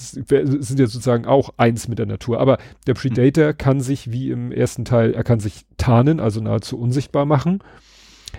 sind 0.00 0.80
ja 0.80 0.86
sozusagen 0.86 1.26
auch 1.26 1.50
eins 1.56 1.88
mit 1.88 1.98
der 1.98 2.06
Natur. 2.06 2.40
Aber 2.40 2.58
der 2.86 2.94
Predator 2.94 3.48
mhm. 3.48 3.58
kann 3.58 3.80
sich, 3.80 4.10
wie 4.10 4.30
im 4.30 4.52
ersten 4.52 4.84
Teil, 4.84 5.14
er 5.14 5.24
kann 5.24 5.40
sich 5.40 5.66
tarnen, 5.76 6.20
also 6.20 6.40
nahezu 6.40 6.78
unsichtbar 6.78 7.26
machen. 7.26 7.62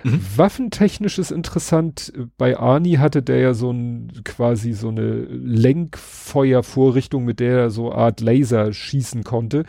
Mhm. 0.04 0.22
Waffentechnisch 0.36 1.20
ist 1.20 1.32
interessant. 1.32 2.14
Bei 2.38 2.58
Arnie 2.58 2.98
hatte 2.98 3.22
der 3.22 3.40
ja 3.40 3.54
so 3.54 3.72
ein, 3.72 4.12
quasi 4.24 4.74
so 4.74 4.90
eine 4.90 5.24
Lenkfeuervorrichtung, 5.24 7.26
mit 7.26 7.40
der 7.40 7.58
er 7.58 7.70
so 7.70 7.92
Art 7.92 8.22
Laser 8.22 8.74
schießen 8.74 9.24
konnte. 9.24 9.66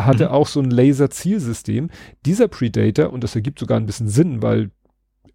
Hatte 0.00 0.26
mhm. 0.26 0.30
auch 0.30 0.46
so 0.46 0.60
ein 0.60 0.70
Laser-Zielsystem. 0.70 1.90
Dieser 2.24 2.48
Predator, 2.48 3.12
und 3.12 3.24
das 3.24 3.34
ergibt 3.34 3.58
sogar 3.58 3.78
ein 3.78 3.86
bisschen 3.86 4.08
Sinn, 4.08 4.42
weil 4.42 4.70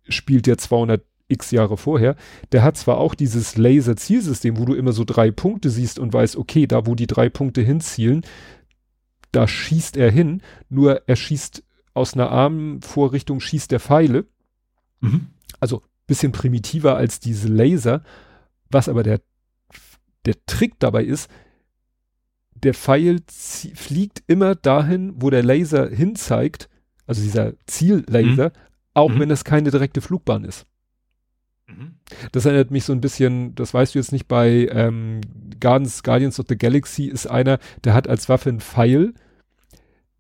spielt 0.09 0.48
ja 0.48 0.57
200 0.57 1.03
x 1.34 1.52
Jahre 1.52 1.78
vorher, 1.78 2.16
der 2.52 2.64
hat 2.64 2.78
zwar 2.78 2.98
auch 2.98 3.16
dieses 3.16 3.58
Laser-Zielsystem, 3.58 4.58
wo 4.58 4.66
du 4.66 4.74
immer 4.74 4.94
so 4.94 5.03
drei 5.03 5.32
Punkte 5.32 5.70
siehst 5.70 6.00
und 6.00 6.14
weißt, 6.14 6.38
okay, 6.38 6.68
da 6.68 6.86
wo 6.86 6.95
die 6.95 7.08
drei 7.08 7.30
Punkte 7.30 7.62
hinzielen, 7.62 8.22
da 9.32 9.48
schießt 9.48 9.98
er 9.98 10.12
hin, 10.12 10.42
nur 10.70 11.02
er 11.08 11.16
schießt 11.16 11.64
aus 11.94 12.14
einer 12.14 12.30
Armvorrichtung, 12.30 13.40
schießt 13.40 13.72
der 13.72 13.80
Pfeile. 13.80 14.26
Mhm. 15.02 15.28
Also 15.60 15.82
bisschen 16.08 16.32
primitiver 16.32 16.95
als 16.95 17.20
diese 17.20 17.48
Laser. 17.48 18.03
Was 18.70 18.90
aber 18.90 19.03
der, 19.03 19.22
der 20.26 20.36
Trick 20.45 20.80
dabei 20.80 21.03
ist, 21.03 21.30
der 22.56 22.74
Pfeil 22.74 23.20
fliegt 23.28 24.24
immer 24.28 24.56
dahin, 24.56 25.14
wo 25.18 25.30
der 25.30 25.44
Laser 25.44 25.90
hinzeigt, 25.90 26.70
also 27.06 27.22
dieser 27.22 27.53
Ziellaser, 27.68 28.50
mhm. 28.50 28.52
auch 28.94 29.10
mhm. 29.10 29.20
wenn 29.20 29.32
es 29.32 29.44
keine 29.44 29.72
direkte 29.72 30.02
Flugbahn 30.02 30.45
ist. 30.45 30.66
Mhm. 31.77 31.95
Das 32.32 32.45
erinnert 32.45 32.72
mich 32.72 32.85
so 32.85 32.93
ein 32.93 33.02
bisschen, 33.02 33.56
das 33.56 33.74
weißt 33.74 33.95
du 33.95 34.00
jetzt 34.00 34.11
nicht, 34.11 34.27
bei 34.27 34.68
ähm, 34.72 35.22
Guardians, 35.60 36.03
Guardians 36.03 36.40
of 36.40 36.45
the 36.50 36.58
Galaxy 36.58 37.06
ist 37.06 37.27
einer, 37.27 37.60
der 37.84 37.93
hat 37.93 38.08
als 38.08 38.30
Waffe 38.30 38.50
einen 38.50 38.60
Pfeil, 38.60 39.14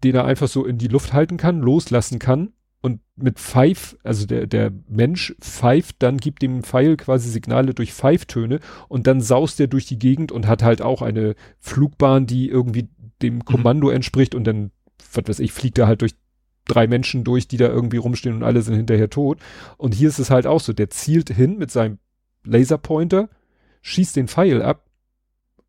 den 0.03 0.15
er 0.15 0.25
einfach 0.25 0.47
so 0.47 0.65
in 0.65 0.77
die 0.77 0.87
Luft 0.87 1.13
halten 1.13 1.37
kann, 1.37 1.59
loslassen 1.59 2.19
kann 2.19 2.53
und 2.81 2.99
mit 3.15 3.39
Pfeif, 3.39 3.97
also 4.03 4.25
der, 4.25 4.45
der 4.45 4.71
Mensch 4.89 5.33
pfeift, 5.39 5.97
dann 5.99 6.17
gibt 6.17 6.41
dem 6.41 6.63
Pfeil 6.63 6.97
quasi 6.97 7.29
Signale 7.29 7.73
durch 7.73 7.93
Pfeiftöne 7.93 8.59
und 8.89 9.07
dann 9.07 9.21
saust 9.21 9.59
er 9.61 9.67
durch 9.67 9.85
die 9.85 9.97
Gegend 9.97 10.33
und 10.33 10.47
hat 10.47 10.63
halt 10.63 10.81
auch 10.81 11.01
eine 11.01 11.35
Flugbahn, 11.59 12.25
die 12.25 12.49
irgendwie 12.49 12.89
dem 13.21 13.35
mhm. 13.35 13.45
Kommando 13.45 13.89
entspricht 13.89 14.35
und 14.35 14.43
dann, 14.43 14.71
was 15.13 15.23
weiß 15.25 15.39
ich, 15.39 15.53
fliegt 15.53 15.77
er 15.77 15.87
halt 15.87 16.01
durch 16.01 16.15
drei 16.65 16.87
Menschen 16.87 17.23
durch, 17.23 17.47
die 17.47 17.57
da 17.57 17.67
irgendwie 17.67 17.97
rumstehen 17.97 18.35
und 18.35 18.43
alle 18.43 18.61
sind 18.61 18.75
hinterher 18.75 19.09
tot. 19.09 19.39
Und 19.77 19.93
hier 19.93 20.09
ist 20.09 20.19
es 20.19 20.29
halt 20.29 20.47
auch 20.47 20.61
so, 20.61 20.73
der 20.73 20.89
zielt 20.89 21.29
hin 21.29 21.57
mit 21.57 21.71
seinem 21.71 21.99
Laserpointer, 22.43 23.29
schießt 23.81 24.15
den 24.15 24.27
Pfeil 24.27 24.61
ab, 24.61 24.85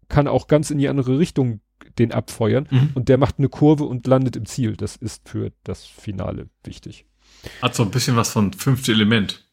kann 0.08 0.28
auch 0.28 0.46
ganz 0.46 0.70
in 0.70 0.78
die 0.78 0.88
andere 0.88 1.18
Richtung 1.18 1.60
den 1.98 2.12
abfeuern 2.12 2.68
mhm. 2.70 2.90
und 2.94 3.08
der 3.08 3.18
macht 3.18 3.38
eine 3.38 3.48
Kurve 3.48 3.84
und 3.84 4.06
landet 4.06 4.36
im 4.36 4.46
Ziel. 4.46 4.76
Das 4.76 4.96
ist 4.96 5.28
für 5.28 5.52
das 5.64 5.84
Finale 5.84 6.48
wichtig. 6.62 7.06
Hat 7.62 7.74
so 7.74 7.82
ein 7.82 7.90
bisschen 7.90 8.16
was 8.16 8.30
von 8.30 8.52
fünfte 8.52 8.92
Element. 8.92 9.43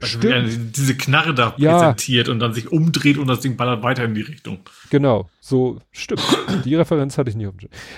Stimmt. 0.00 0.76
Diese 0.76 0.96
Knarre 0.96 1.34
da 1.34 1.54
ja. 1.58 1.78
präsentiert 1.78 2.28
und 2.28 2.40
dann 2.40 2.54
sich 2.54 2.72
umdreht 2.72 3.18
und 3.18 3.26
das 3.28 3.40
Ding 3.40 3.56
ballert 3.56 3.82
weiter 3.82 4.04
in 4.04 4.14
die 4.14 4.22
Richtung. 4.22 4.58
Genau, 4.90 5.28
so 5.40 5.78
stimmt. 5.90 6.22
die 6.64 6.74
Referenz 6.74 7.18
hatte 7.18 7.30
ich 7.30 7.36
nicht. 7.36 7.52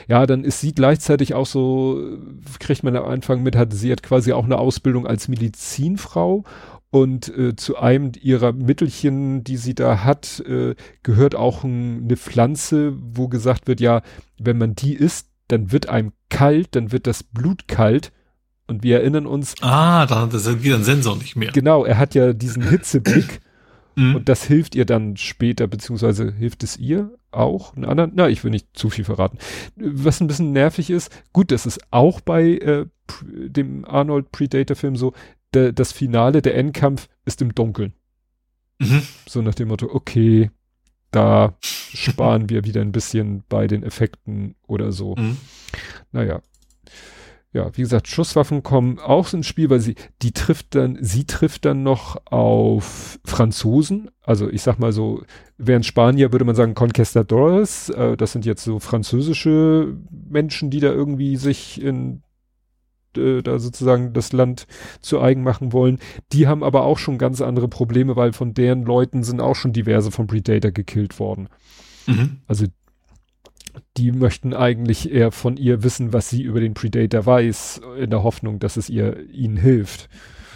Ja, 0.08 0.26
dann 0.26 0.44
ist 0.44 0.60
sie 0.60 0.74
gleichzeitig 0.74 1.34
auch 1.34 1.46
so, 1.46 2.18
kriegt 2.58 2.82
man 2.82 2.96
am 2.96 3.04
Anfang 3.04 3.42
mit, 3.42 3.56
hat 3.56 3.72
sie 3.72 3.92
hat 3.92 4.02
quasi 4.02 4.32
auch 4.32 4.44
eine 4.44 4.58
Ausbildung 4.58 5.06
als 5.06 5.28
Medizinfrau 5.28 6.44
und 6.90 7.36
äh, 7.36 7.56
zu 7.56 7.76
einem 7.76 8.12
ihrer 8.20 8.52
Mittelchen, 8.52 9.42
die 9.42 9.56
sie 9.56 9.74
da 9.74 10.04
hat, 10.04 10.40
äh, 10.40 10.74
gehört 11.02 11.34
auch 11.34 11.64
ein, 11.64 12.04
eine 12.04 12.16
Pflanze, 12.16 12.94
wo 12.96 13.28
gesagt 13.28 13.66
wird, 13.66 13.80
ja, 13.80 14.02
wenn 14.38 14.58
man 14.58 14.74
die 14.74 14.94
isst, 14.94 15.28
dann 15.48 15.72
wird 15.72 15.88
einem 15.88 16.12
kalt, 16.28 16.68
dann 16.76 16.92
wird 16.92 17.06
das 17.06 17.22
Blut 17.22 17.66
kalt 17.66 18.12
und 18.66 18.82
wir 18.82 18.98
erinnern 19.00 19.26
uns. 19.26 19.54
Ah, 19.60 20.06
da 20.06 20.26
das 20.26 20.46
ist 20.46 20.62
wieder 20.62 20.76
ein 20.76 20.84
Sensor 20.84 21.16
nicht 21.16 21.36
mehr. 21.36 21.52
Genau, 21.52 21.84
er 21.84 21.98
hat 21.98 22.14
ja 22.14 22.32
diesen 22.32 22.62
Hitzeblick. 22.70 23.40
Mhm. 23.96 24.16
Und 24.16 24.28
das 24.28 24.44
hilft 24.44 24.74
ihr 24.74 24.86
dann 24.86 25.16
später, 25.16 25.66
beziehungsweise 25.66 26.32
hilft 26.32 26.64
es 26.64 26.76
ihr 26.76 27.12
auch, 27.30 27.74
einen 27.74 27.84
anderen, 27.84 28.12
na, 28.14 28.28
ich 28.28 28.42
will 28.42 28.50
nicht 28.50 28.68
zu 28.74 28.90
viel 28.90 29.04
verraten. 29.04 29.38
Was 29.76 30.20
ein 30.20 30.26
bisschen 30.26 30.52
nervig 30.52 30.90
ist, 30.90 31.12
gut, 31.32 31.52
das 31.52 31.66
ist 31.66 31.80
auch 31.90 32.20
bei 32.20 32.42
äh, 32.42 32.86
dem 33.24 33.84
Arnold 33.84 34.32
Predator-Film 34.32 34.96
so, 34.96 35.12
das 35.52 35.92
Finale, 35.92 36.42
der 36.42 36.56
Endkampf 36.56 37.08
ist 37.24 37.40
im 37.40 37.54
Dunkeln. 37.54 37.92
Mhm. 38.80 39.02
So 39.28 39.40
nach 39.42 39.54
dem 39.54 39.68
Motto, 39.68 39.88
okay, 39.92 40.50
da 41.12 41.54
sparen 41.60 42.48
wir 42.48 42.64
wieder 42.64 42.80
ein 42.80 42.90
bisschen 42.90 43.44
bei 43.48 43.68
den 43.68 43.84
Effekten 43.84 44.56
oder 44.66 44.90
so. 44.90 45.14
Mhm. 45.14 45.36
Naja, 46.10 46.42
ja, 47.54 47.70
wie 47.76 47.82
gesagt, 47.82 48.08
Schusswaffen 48.08 48.64
kommen 48.64 48.98
auch 48.98 49.32
ins 49.32 49.46
Spiel, 49.46 49.70
weil 49.70 49.78
sie, 49.78 49.94
die 50.22 50.32
trifft 50.32 50.74
dann, 50.74 50.98
sie 51.00 51.24
trifft 51.24 51.64
dann 51.64 51.84
noch 51.84 52.20
auf 52.26 53.20
Franzosen. 53.24 54.10
Also 54.22 54.50
ich 54.50 54.62
sag 54.62 54.80
mal 54.80 54.92
so, 54.92 55.22
während 55.56 55.86
Spanier 55.86 56.32
würde 56.32 56.44
man 56.44 56.56
sagen 56.56 56.74
Conquistadores, 56.74 57.90
äh, 57.90 58.16
das 58.16 58.32
sind 58.32 58.44
jetzt 58.44 58.64
so 58.64 58.80
französische 58.80 59.96
Menschen, 60.10 60.70
die 60.70 60.80
da 60.80 60.88
irgendwie 60.88 61.36
sich 61.36 61.80
in 61.80 62.24
äh, 63.16 63.40
da 63.40 63.60
sozusagen 63.60 64.12
das 64.12 64.32
Land 64.32 64.66
zu 65.00 65.20
eigen 65.20 65.44
machen 65.44 65.72
wollen. 65.72 66.00
Die 66.32 66.48
haben 66.48 66.64
aber 66.64 66.82
auch 66.82 66.98
schon 66.98 67.18
ganz 67.18 67.40
andere 67.40 67.68
Probleme, 67.68 68.16
weil 68.16 68.32
von 68.32 68.54
deren 68.54 68.82
Leuten 68.82 69.22
sind 69.22 69.40
auch 69.40 69.54
schon 69.54 69.72
diverse 69.72 70.10
von 70.10 70.26
Predator 70.26 70.72
gekillt 70.72 71.20
worden. 71.20 71.48
Mhm. 72.08 72.38
Also 72.48 72.66
die 73.96 74.12
möchten 74.12 74.54
eigentlich 74.54 75.10
eher 75.10 75.32
von 75.32 75.56
ihr 75.56 75.82
wissen, 75.82 76.12
was 76.12 76.30
sie 76.30 76.42
über 76.42 76.60
den 76.60 76.74
Predator 76.74 77.26
weiß, 77.26 77.80
in 77.98 78.10
der 78.10 78.22
Hoffnung, 78.22 78.58
dass 78.58 78.76
es 78.76 78.88
ihr 78.88 79.28
ihnen 79.30 79.56
hilft. 79.56 80.08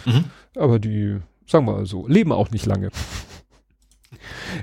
Mhm. 0.05 0.25
Aber 0.55 0.79
die, 0.79 1.17
sagen 1.45 1.65
wir 1.65 1.73
mal 1.73 1.85
so, 1.85 2.07
leben 2.07 2.31
auch 2.31 2.51
nicht 2.51 2.65
lange. 2.65 2.89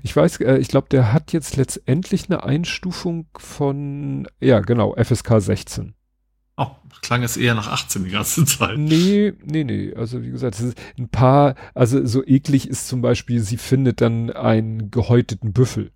Ich 0.02 0.14
weiß, 0.14 0.40
äh, 0.40 0.58
ich 0.58 0.68
glaube, 0.68 0.88
der 0.90 1.12
hat 1.12 1.32
jetzt 1.32 1.56
letztendlich 1.56 2.28
eine 2.28 2.42
Einstufung 2.42 3.26
von, 3.36 4.28
ja, 4.40 4.60
genau, 4.60 4.94
FSK 4.96 5.40
16. 5.40 5.94
Oh, 6.56 6.70
klang 7.02 7.22
es 7.22 7.36
eher 7.36 7.54
nach 7.54 7.68
18 7.68 8.04
die 8.04 8.10
ganze 8.10 8.44
Zeit. 8.46 8.78
Nee, 8.78 9.34
nee, 9.44 9.64
nee. 9.64 9.94
Also 9.94 10.22
wie 10.22 10.30
gesagt, 10.30 10.54
es 10.56 10.62
ist 10.62 10.78
ein 10.98 11.08
paar, 11.10 11.54
also 11.74 12.04
so 12.06 12.24
eklig 12.24 12.68
ist 12.68 12.88
zum 12.88 13.02
Beispiel, 13.02 13.40
sie 13.40 13.58
findet 13.58 14.00
dann 14.00 14.30
einen 14.30 14.90
gehäuteten 14.90 15.52
Büffel. 15.52 15.92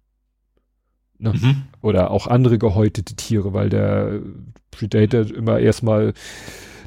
Ne? 1.21 1.35
Mhm. 1.35 1.63
Oder 1.83 2.11
auch 2.11 2.27
andere 2.27 2.59
gehäutete 2.59 3.15
Tiere, 3.15 3.53
weil 3.53 3.69
der 3.69 4.21
Predator 4.71 5.27
immer 5.35 5.59
erstmal, 5.59 6.15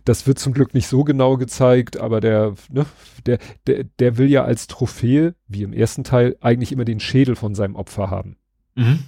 das 0.06 0.26
wird 0.26 0.40
zum 0.40 0.54
Glück 0.54 0.74
nicht 0.74 0.88
so 0.88 1.04
genau 1.04 1.38
gezeigt, 1.38 1.98
aber 1.98 2.20
der, 2.20 2.56
ne, 2.70 2.86
der, 3.28 3.38
der, 3.68 3.84
der 3.84 4.18
will 4.18 4.30
ja 4.30 4.44
als 4.44 4.66
Trophäe, 4.68 5.36
wie 5.48 5.64
im 5.64 5.72
ersten 5.72 6.04
Teil, 6.04 6.36
eigentlich 6.42 6.72
immer 6.72 6.86
den 6.86 7.00
Schädel 7.00 7.36
von 7.36 7.54
seinem 7.54 7.76
Opfer 7.76 8.10
haben. 8.10 8.38
Mhm. 8.76 9.04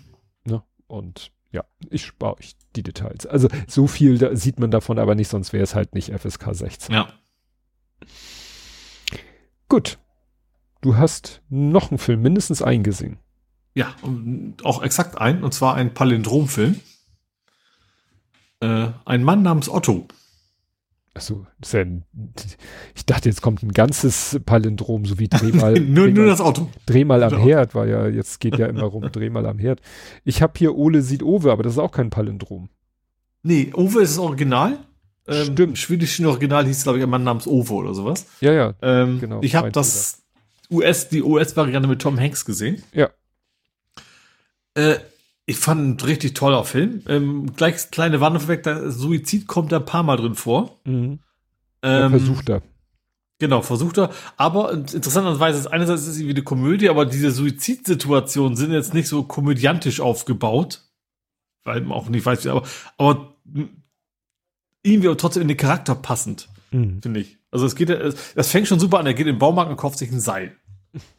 Ne? 0.45 0.61
Und 0.85 1.31
ja, 1.51 1.63
ich 1.89 2.05
spare 2.05 2.37
euch 2.37 2.55
die 2.75 2.83
Details. 2.83 3.25
Also 3.25 3.47
so 3.67 3.87
viel 3.87 4.19
da 4.19 4.35
sieht 4.35 4.59
man 4.59 4.69
davon 4.69 4.99
aber 4.99 5.15
nicht, 5.15 5.29
sonst 5.29 5.53
wäre 5.53 5.63
es 5.63 5.73
halt 5.73 5.95
nicht 5.95 6.13
FSK 6.13 6.53
16. 6.53 6.93
Ja. 6.93 7.07
Gut. 9.69 9.97
Du 10.81 10.97
hast 10.97 11.41
noch 11.49 11.89
einen 11.89 11.97
Film 11.97 12.21
mindestens 12.21 12.61
eingesehen. 12.61 13.17
Ja, 13.75 13.93
auch 14.63 14.81
exakt 14.81 15.19
ein, 15.19 15.43
und 15.43 15.53
zwar 15.53 15.75
ein 15.75 15.93
Palindromfilm. 15.93 16.79
Äh, 18.61 18.87
ein 19.03 19.23
Mann 19.23 19.43
namens 19.43 19.69
Otto. 19.69 20.07
Achso, 21.13 21.45
ja 21.71 21.85
ich 22.93 23.05
dachte, 23.05 23.29
jetzt 23.29 23.41
kommt 23.41 23.63
ein 23.63 23.71
ganzes 23.71 24.37
Palindrom, 24.45 25.05
so 25.05 25.17
wie 25.17 25.29
Drehmal. 25.29 25.73
nur, 25.79 26.05
Drehmal, 26.05 26.11
nur 26.11 26.25
das 26.25 26.41
Auto. 26.41 26.69
Drehmal 26.85 27.23
am 27.23 27.31
genau. 27.31 27.43
Herd 27.43 27.73
war 27.73 27.87
ja, 27.87 28.07
jetzt 28.07 28.41
geht 28.41 28.57
ja 28.57 28.67
immer 28.67 28.83
rum, 28.83 29.03
Drehmal 29.11 29.45
am 29.45 29.57
Herd. 29.57 29.81
Ich 30.25 30.41
habe 30.41 30.53
hier 30.57 30.75
Ole 30.75 31.01
sieht 31.01 31.23
Owe, 31.23 31.51
aber 31.51 31.63
das 31.63 31.73
ist 31.73 31.79
auch 31.79 31.91
kein 31.91 32.09
Palindrom. 32.09 32.69
Nee, 33.43 33.71
Owe 33.73 34.01
ist 34.01 34.11
das 34.11 34.19
Original. 34.19 34.77
Ähm, 35.27 35.53
Stimmt. 35.53 35.77
Schwedischen 35.77 36.25
Original 36.25 36.65
hieß, 36.65 36.83
glaube 36.83 36.97
ich, 36.97 37.03
ein 37.03 37.09
Mann 37.09 37.23
namens 37.23 37.47
Owe 37.47 37.73
oder 37.73 37.93
sowas. 37.93 38.25
Ja, 38.41 38.51
ja. 38.51 38.73
Ähm, 38.81 39.21
genau. 39.21 39.39
Ich 39.41 39.55
habe 39.55 39.71
das 39.71 40.21
US, 40.69 41.07
die 41.07 41.23
US-Variante 41.23 41.87
mit 41.87 42.01
Tom 42.01 42.19
Hanks 42.19 42.43
gesehen. 42.43 42.83
Ja. 42.93 43.09
Äh, 44.75 44.97
ich 45.45 45.57
fand 45.57 46.01
ein 46.01 46.05
richtig 46.05 46.33
toller 46.33 46.63
Film. 46.63 47.03
Ähm, 47.07 47.53
gleich 47.55 47.91
kleine 47.91 48.19
Warnung 48.19 48.47
weg, 48.47 48.63
der 48.63 48.91
Suizid 48.91 49.47
kommt 49.47 49.71
da 49.71 49.77
ein 49.77 49.85
paar 49.85 50.03
Mal 50.03 50.17
drin 50.17 50.35
vor. 50.35 50.79
Mhm. 50.85 51.19
Ähm, 51.81 52.11
versucht 52.11 52.49
er. 52.49 52.61
Genau, 53.39 53.61
versucht 53.61 53.97
er. 53.97 54.11
Aber 54.37 54.71
interessanterweise 54.71 55.59
ist 55.59 55.67
einerseits 55.67 56.03
ist 56.03 56.07
es 56.07 56.19
wie 56.19 56.29
eine 56.29 56.41
Komödie, 56.41 56.89
aber 56.89 57.05
diese 57.05 57.31
Suizidsituationen 57.31 58.55
sind 58.55 58.71
jetzt 58.71 58.93
nicht 58.93 59.07
so 59.07 59.23
komödiantisch 59.23 59.99
aufgebaut. 59.99 60.81
Weil 61.63 61.81
man 61.81 61.97
auch 61.97 62.09
nicht 62.09 62.25
weiß, 62.25 62.45
wie, 62.45 62.49
aber, 62.49 62.63
aber 62.97 63.35
irgendwie 64.83 65.07
aber 65.07 65.17
trotzdem 65.17 65.41
in 65.41 65.47
den 65.47 65.57
Charakter 65.57 65.95
passend, 65.95 66.47
mhm. 66.71 67.01
finde 67.01 67.19
ich. 67.19 67.37
Also 67.51 67.65
es 67.65 67.75
geht, 67.75 67.89
das 67.89 68.49
fängt 68.49 68.67
schon 68.67 68.79
super 68.79 68.99
an. 68.99 69.05
Er 69.05 69.13
geht 69.13 69.27
in 69.27 69.35
den 69.35 69.39
Baumarkt 69.39 69.71
und 69.71 69.77
kauft 69.77 69.97
sich 69.97 70.11
ein 70.11 70.19
Seil. 70.19 70.55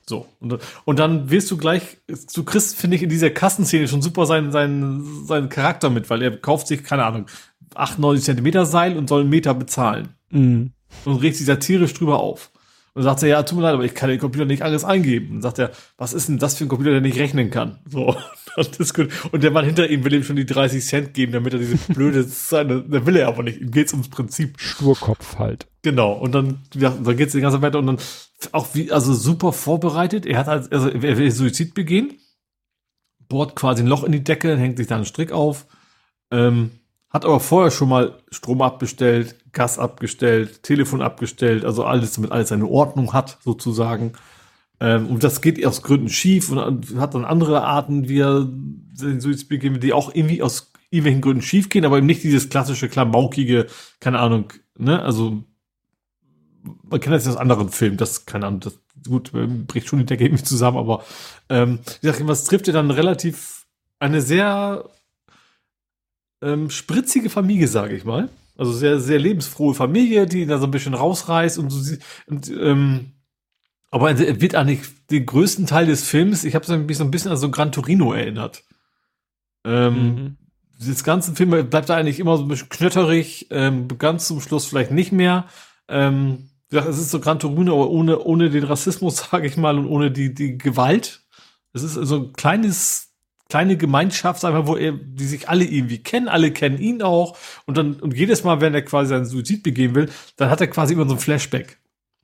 So. 0.08 0.28
Und, 0.40 0.58
und 0.84 0.98
dann 0.98 1.30
wirst 1.30 1.50
du 1.50 1.56
gleich, 1.56 1.98
du 2.34 2.44
kriegst, 2.44 2.76
finde 2.76 2.96
ich, 2.96 3.02
in 3.02 3.08
dieser 3.08 3.30
Kassenszene 3.30 3.88
schon 3.88 4.02
super 4.02 4.26
seinen, 4.26 4.52
seinen, 4.52 5.26
seinen 5.26 5.48
Charakter 5.48 5.90
mit, 5.90 6.08
weil 6.10 6.22
er 6.22 6.36
kauft 6.36 6.68
sich, 6.68 6.84
keine 6.84 7.04
Ahnung, 7.04 7.26
98 7.74 8.24
Zentimeter 8.24 8.66
Seil 8.66 8.96
und 8.96 9.08
soll 9.08 9.22
einen 9.22 9.30
Meter 9.30 9.54
bezahlen. 9.54 10.10
Mhm. 10.30 10.72
Und 11.04 11.16
regt 11.16 11.36
sich 11.36 11.46
satirisch 11.46 11.94
drüber 11.94 12.20
auf. 12.20 12.50
Und 12.96 13.02
sagt 13.02 13.22
er, 13.22 13.28
ja, 13.28 13.42
tut 13.42 13.58
mir 13.58 13.64
leid, 13.64 13.74
aber 13.74 13.84
ich 13.84 13.94
kann 13.94 14.08
den 14.08 14.18
Computer 14.18 14.46
nicht 14.46 14.62
alles 14.62 14.82
eingeben. 14.82 15.36
Und 15.36 15.42
sagt 15.42 15.58
er, 15.58 15.70
was 15.98 16.14
ist 16.14 16.30
denn 16.30 16.38
das 16.38 16.56
für 16.56 16.64
ein 16.64 16.68
Computer, 16.68 16.92
der 16.92 17.02
nicht 17.02 17.18
rechnen 17.18 17.50
kann? 17.50 17.78
So. 17.84 18.16
Und, 18.56 18.80
das 18.80 18.94
gut. 18.94 19.10
und 19.32 19.44
der 19.44 19.50
Mann 19.50 19.66
hinter 19.66 19.86
ihm 19.90 20.02
will 20.02 20.14
ihm 20.14 20.24
schon 20.24 20.36
die 20.36 20.46
30 20.46 20.82
Cent 20.82 21.12
geben, 21.12 21.32
damit 21.32 21.52
er 21.52 21.58
diese 21.58 21.76
blöde 21.92 22.22
seine, 22.26 22.80
der 22.80 23.04
will 23.04 23.16
er 23.16 23.28
aber 23.28 23.42
nicht. 23.42 23.60
Ihm 23.60 23.70
geht's 23.70 23.92
ums 23.92 24.08
Prinzip. 24.08 24.58
Sturkopf 24.58 25.36
halt. 25.38 25.66
Genau. 25.82 26.14
Und 26.14 26.34
dann, 26.34 26.62
ja, 26.72 26.88
dann 26.88 27.18
geht's 27.18 27.32
die 27.32 27.42
ganze 27.42 27.60
weiter 27.60 27.80
und 27.80 27.86
dann 27.86 27.98
auch 28.52 28.68
wie, 28.72 28.90
also 28.90 29.12
super 29.12 29.52
vorbereitet. 29.52 30.24
Er 30.24 30.38
hat 30.38 30.46
halt, 30.46 30.72
also 30.72 30.88
er 30.88 31.18
will 31.18 31.30
Suizid 31.30 31.74
begehen, 31.74 32.14
bohrt 33.28 33.56
quasi 33.56 33.82
ein 33.82 33.88
Loch 33.88 34.04
in 34.04 34.12
die 34.12 34.24
Decke, 34.24 34.56
hängt 34.56 34.78
sich 34.78 34.86
da 34.86 34.96
einen 34.96 35.04
Strick 35.04 35.32
auf, 35.32 35.66
ähm, 36.30 36.70
hat 37.16 37.24
aber 37.24 37.40
vorher 37.40 37.70
schon 37.70 37.88
mal 37.88 38.18
Strom 38.30 38.60
abbestellt, 38.60 39.36
Gas 39.52 39.78
abgestellt, 39.78 40.62
Telefon 40.62 41.00
abgestellt, 41.00 41.64
also 41.64 41.82
alles, 41.84 42.12
damit 42.12 42.30
alles 42.30 42.50
seine 42.50 42.66
Ordnung 42.66 43.14
hat, 43.14 43.38
sozusagen. 43.42 44.12
Ähm, 44.80 45.06
und 45.06 45.24
das 45.24 45.40
geht 45.40 45.64
aus 45.64 45.82
Gründen 45.82 46.10
schief 46.10 46.50
und 46.50 47.00
hat 47.00 47.14
dann 47.14 47.24
andere 47.24 47.62
Arten, 47.62 48.10
wie 48.10 48.20
er 48.20 48.46
den 48.46 49.20
Suizid 49.20 49.48
beginnt, 49.48 49.82
die 49.82 49.94
auch 49.94 50.14
irgendwie 50.14 50.42
aus 50.42 50.72
irgendwelchen 50.90 51.22
Gründen 51.22 51.42
schief 51.42 51.70
gehen, 51.70 51.86
aber 51.86 51.96
eben 51.96 52.06
nicht 52.06 52.22
dieses 52.22 52.50
klassische, 52.50 52.90
klamaukige, 52.90 53.66
keine 53.98 54.18
Ahnung, 54.18 54.52
ne, 54.76 55.02
also 55.02 55.42
man 56.82 57.00
kennt 57.00 57.14
das 57.14 57.26
aus 57.26 57.36
anderen 57.38 57.70
Filmen, 57.70 57.96
das, 57.96 58.26
keine 58.26 58.46
Ahnung, 58.46 58.60
das, 58.60 58.78
gut, 59.08 59.32
bricht 59.66 59.88
schon 59.88 60.00
die 60.00 60.04
Decke 60.04 60.24
irgendwie 60.24 60.44
zusammen, 60.44 60.76
aber 60.76 61.02
ähm, 61.48 61.78
wie 62.02 62.08
gesagt, 62.08 62.28
was 62.28 62.44
trifft 62.44 62.66
ihr 62.66 62.74
dann 62.74 62.90
relativ 62.90 63.64
eine 63.98 64.20
sehr 64.20 64.90
ähm, 66.42 66.70
spritzige 66.70 67.30
Familie, 67.30 67.68
sage 67.68 67.96
ich 67.96 68.04
mal. 68.04 68.28
Also 68.56 68.72
sehr, 68.72 69.00
sehr 69.00 69.18
lebensfrohe 69.18 69.74
Familie, 69.74 70.26
die 70.26 70.46
da 70.46 70.58
so 70.58 70.64
ein 70.64 70.70
bisschen 70.70 70.94
rausreißt 70.94 71.58
und 71.58 71.70
so 71.70 71.96
und, 72.26 72.48
ähm, 72.48 73.12
aber 73.90 74.10
er 74.10 74.40
wird 74.40 74.54
eigentlich 74.54 74.80
den 75.10 75.26
größten 75.26 75.66
Teil 75.66 75.86
des 75.86 76.08
Films, 76.08 76.44
ich 76.44 76.54
habe 76.54 76.76
mich 76.78 76.98
so 76.98 77.04
ein 77.04 77.10
bisschen 77.10 77.30
an 77.30 77.36
so 77.36 77.50
Gran 77.50 77.72
Torino 77.72 78.12
erinnert. 78.12 78.64
Ähm, 79.64 79.94
mhm. 79.94 80.36
Das 80.78 81.04
ganze 81.04 81.34
Film 81.34 81.50
bleibt 81.50 81.88
da 81.88 81.96
eigentlich 81.96 82.20
immer 82.20 82.36
so 82.36 82.44
ein 82.44 82.48
bisschen 82.48 82.68
knötterig, 82.68 83.46
ähm, 83.50 83.88
ganz 83.98 84.26
zum 84.26 84.40
Schluss 84.40 84.66
vielleicht 84.66 84.90
nicht 84.90 85.12
mehr. 85.12 85.46
Ähm, 85.88 86.50
es 86.70 86.98
ist 86.98 87.10
so 87.10 87.20
Gran 87.20 87.38
Torino, 87.38 87.74
aber 87.74 87.90
ohne, 87.90 88.18
ohne 88.18 88.50
den 88.50 88.64
Rassismus, 88.64 89.16
sage 89.30 89.46
ich 89.46 89.56
mal, 89.56 89.78
und 89.78 89.86
ohne 89.86 90.10
die, 90.10 90.34
die 90.34 90.58
Gewalt. 90.58 91.22
Es 91.72 91.82
ist 91.82 91.94
so 91.94 92.16
ein 92.16 92.32
kleines, 92.32 93.05
kleine 93.48 93.76
Gemeinschaft, 93.76 94.44
einfach, 94.44 94.66
wo 94.66 94.76
er, 94.76 94.92
die 94.92 95.24
sich 95.24 95.48
alle 95.48 95.64
irgendwie 95.64 95.98
kennen, 95.98 96.28
alle 96.28 96.50
kennen 96.50 96.78
ihn 96.78 97.02
auch. 97.02 97.36
Und 97.66 97.76
dann, 97.76 97.94
und 97.94 98.14
jedes 98.14 98.44
Mal, 98.44 98.60
wenn 98.60 98.74
er 98.74 98.82
quasi 98.82 99.10
seinen 99.10 99.26
Suizid 99.26 99.62
begehen 99.62 99.94
will, 99.94 100.08
dann 100.36 100.50
hat 100.50 100.60
er 100.60 100.66
quasi 100.66 100.94
immer 100.94 101.08
so 101.08 101.14
ein 101.14 101.20
Flashback. 101.20 101.78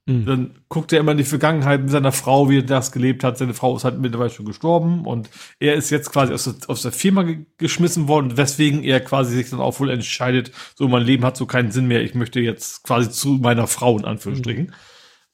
Mhm. 0.05 0.25
Dann 0.25 0.51
guckt 0.67 0.91
er 0.91 0.99
immer 0.99 1.13
in 1.13 1.17
die 1.17 1.23
Vergangenheit 1.23 1.81
mit 1.81 1.89
seiner 1.89 2.11
Frau, 2.11 2.49
wie 2.49 2.57
er 2.57 2.63
das 2.63 2.91
gelebt 2.91 3.23
hat. 3.23 3.37
Seine 3.37 3.53
Frau 3.53 3.75
ist 3.77 3.85
halt 3.85 3.99
mittlerweile 3.99 4.29
schon 4.29 4.45
gestorben 4.45 5.05
und 5.05 5.29
er 5.59 5.75
ist 5.75 5.91
jetzt 5.91 6.11
quasi 6.11 6.33
aus 6.33 6.43
der, 6.43 6.55
aus 6.67 6.81
der 6.81 6.91
Firma 6.91 7.23
ge 7.23 7.45
geschmissen 7.57 8.09
worden, 8.09 8.35
weswegen 8.35 8.83
er 8.83 8.99
quasi 8.99 9.33
sich 9.35 9.49
dann 9.49 9.61
auch 9.61 9.79
wohl 9.79 9.89
entscheidet, 9.89 10.51
so 10.75 10.89
mein 10.89 11.03
Leben 11.03 11.23
hat 11.23 11.37
so 11.37 11.45
keinen 11.45 11.71
Sinn 11.71 11.87
mehr, 11.87 12.01
ich 12.01 12.15
möchte 12.15 12.41
jetzt 12.41 12.83
quasi 12.83 13.09
zu 13.09 13.29
meiner 13.41 13.67
Frau 13.67 13.97
in 13.97 14.03
Anführungsstrichen. 14.03 14.65
Mhm. 14.65 14.73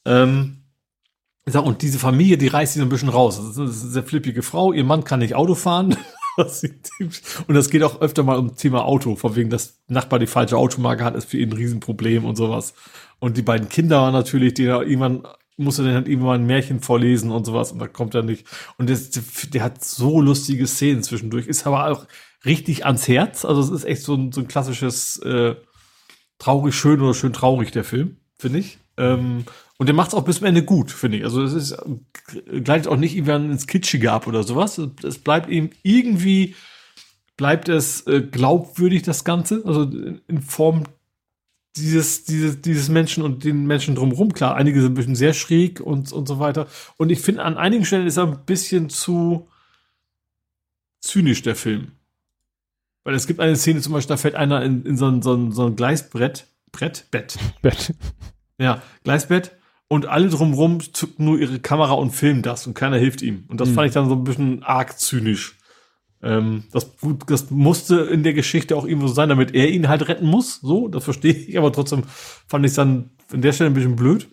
Ähm, 0.06 0.59
und 1.56 1.82
diese 1.82 2.00
Familie, 2.00 2.38
die 2.38 2.48
reißt 2.48 2.76
ihn 2.76 2.82
ein 2.82 2.90
bisschen 2.90 3.10
raus. 3.10 3.38
Das 3.38 3.48
ist 3.48 3.60
eine 3.60 3.70
sehr 3.70 4.04
flippige 4.04 4.42
Frau, 4.42 4.74
ihr 4.74 4.84
Mann 4.84 5.04
kann 5.04 5.20
nicht 5.20 5.36
Auto 5.36 5.56
fahren. 5.56 5.98
und 6.38 7.54
das 7.56 7.70
geht 7.70 7.84
auch 7.84 8.02
öfter 8.02 8.24
mal 8.24 8.38
um 8.38 8.56
Thema 8.56 8.86
Auto, 8.86 9.16
von 9.16 9.36
wegen, 9.36 9.50
dass 9.50 9.80
Nachbar 9.88 10.20
die 10.20 10.28
falsche 10.28 10.58
Automarke 10.58 11.04
hat, 11.04 11.16
ist 11.16 11.30
für 11.30 11.38
ihn 11.38 11.50
ein 11.50 11.58
Riesenproblem 11.58 12.26
und 12.26 12.36
sowas. 12.36 12.74
Und 13.20 13.38
die 13.38 13.42
beiden 13.42 13.70
Kinder 13.70 14.12
natürlich, 14.12 14.54
die 14.54 14.66
da 14.66 14.82
irgendwann 14.82 15.24
muss 15.60 15.78
er 15.78 15.86
dann 15.86 15.94
halt 15.94 16.08
irgendwann 16.08 16.42
ein 16.42 16.48
Märchen 16.48 16.80
vorlesen 16.80 17.32
und 17.32 17.46
sowas 17.46 17.74
und 17.74 17.80
da 17.80 17.88
kommt 17.88 18.16
er 18.16 18.24
nicht. 18.24 18.48
Und 18.78 18.90
das, 18.90 19.10
der 19.10 19.62
hat 19.62 19.84
so 19.84 20.22
lustige 20.22 20.66
Szenen 20.66 21.04
zwischendurch, 21.04 21.48
ist 21.48 21.68
aber 21.68 21.90
auch 21.92 22.08
richtig 22.46 22.86
ans 22.86 23.08
Herz. 23.08 23.44
Also 23.44 23.62
es 23.62 23.70
ist 23.70 23.84
echt 23.84 24.04
so 24.04 24.16
ein, 24.16 24.32
so 24.32 24.40
ein 24.40 24.48
klassisches 24.48 25.18
äh, 25.18 25.56
traurig 26.40 26.76
schön 26.76 27.02
oder 27.02 27.14
schön 27.14 27.34
traurig, 27.34 27.72
der 27.72 27.84
Film, 27.84 28.18
finde 28.38 28.60
ich. 28.60 28.80
Ähm, 28.98 29.44
und 29.80 29.86
der 29.86 29.96
macht 29.96 30.10
es 30.10 30.14
auch 30.14 30.26
bis 30.26 30.40
zum 30.40 30.48
Ende 30.48 30.64
gut, 30.64 30.92
finde 30.92 31.20
ich. 31.20 31.24
Also 31.24 31.42
es 31.42 31.54
ist 31.54 31.78
gleitet 32.64 32.90
auch 32.90 32.98
nicht 32.98 33.16
irgendwann 33.16 33.50
ins 33.50 33.66
Kitschige 33.66 34.12
ab 34.12 34.28
oder 34.28 34.44
sowas. 34.44 34.78
Es 34.78 35.20
bleibt 35.20 35.50
ihm 35.50 35.70
irgendwie, 35.84 36.54
bleibt 37.38 37.70
es 37.70 38.06
äh, 38.06 38.22
glaubwürdig, 38.22 39.04
das 39.04 39.24
Ganze. 39.24 39.64
Also 39.66 39.84
in 39.84 40.42
Form 40.42 40.84
dieses, 41.78 42.26
dieses, 42.26 42.60
dieses 42.62 42.90
Menschen 42.90 43.24
und 43.24 43.46
den 43.46 43.68
Menschen 43.68 43.96
drumherum. 43.96 44.34
Klar, 44.34 44.56
einige 44.56 44.82
sind 44.82 44.92
ein 44.92 44.96
bisschen 44.96 45.16
sehr 45.16 45.34
schräg 45.34 45.80
und, 45.80 46.12
und 46.12 46.28
so 46.28 46.40
weiter. 46.40 46.68
Und 46.98 47.10
ich 47.10 47.22
finde, 47.22 47.44
an 47.44 47.56
einigen 47.56 47.86
Stellen 47.86 48.06
ist 48.06 48.18
er 48.18 48.28
ein 48.28 48.46
bisschen 48.46 48.90
zu 48.90 49.48
zynisch, 51.00 51.42
der 51.42 51.56
Film. 51.56 51.94
Weil 53.06 53.16
es 53.16 53.28
gibt 53.28 53.40
eine 53.40 53.56
Szene 53.56 53.80
zum 53.80 53.94
Beispiel, 53.94 54.14
da 54.14 54.18
fällt 54.18 54.36
einer 54.36 54.62
in, 54.62 54.86
in 54.86 54.98
so, 54.98 55.08
ein, 55.08 55.22
so, 55.22 55.34
ein, 55.34 55.54
so 55.54 55.68
ein 55.68 55.78
Gleisbrett, 55.78 56.48
Brett, 56.74 57.06
Bett. 57.12 57.38
Bett. 57.62 57.96
Ja, 58.58 58.82
Gleisbett. 59.06 59.58
Und 59.92 60.06
alle 60.06 60.30
drumherum 60.30 60.80
zücken 60.94 61.26
nur 61.26 61.40
ihre 61.40 61.60
Kamera 61.60 61.94
und 61.94 62.12
filmen 62.12 62.44
das 62.44 62.68
und 62.68 62.76
keiner 62.76 62.98
hilft 62.98 63.24
ihm. 63.24 63.46
Und 63.48 63.60
das 63.60 63.70
mhm. 63.70 63.74
fand 63.74 63.88
ich 63.88 63.94
dann 63.94 64.08
so 64.08 64.16
ein 64.16 64.24
bisschen 64.24 64.64
arg 64.64 65.00
zynisch. 65.00 65.58
Ähm, 66.22 66.66
das, 66.72 66.92
das 67.26 67.50
musste 67.50 68.02
in 68.02 68.22
der 68.22 68.34
Geschichte 68.34 68.78
auch 68.78 68.86
irgendwo 68.86 69.08
so 69.08 69.14
sein, 69.14 69.30
damit 69.30 69.56
er 69.56 69.70
ihn 69.70 69.88
halt 69.88 70.08
retten 70.08 70.28
muss. 70.28 70.60
So, 70.62 70.90
das 70.90 71.04
verstehe 71.04 71.34
ich, 71.34 71.58
aber 71.58 71.74
trotzdem 71.74 72.04
fand 72.48 72.66
ich 72.66 72.72
es 72.72 72.76
dann 72.76 73.10
an 73.32 73.42
der 73.42 73.52
Stelle 73.52 73.72
ein 73.72 73.74
bisschen 73.74 73.96
blöd. 73.96 74.28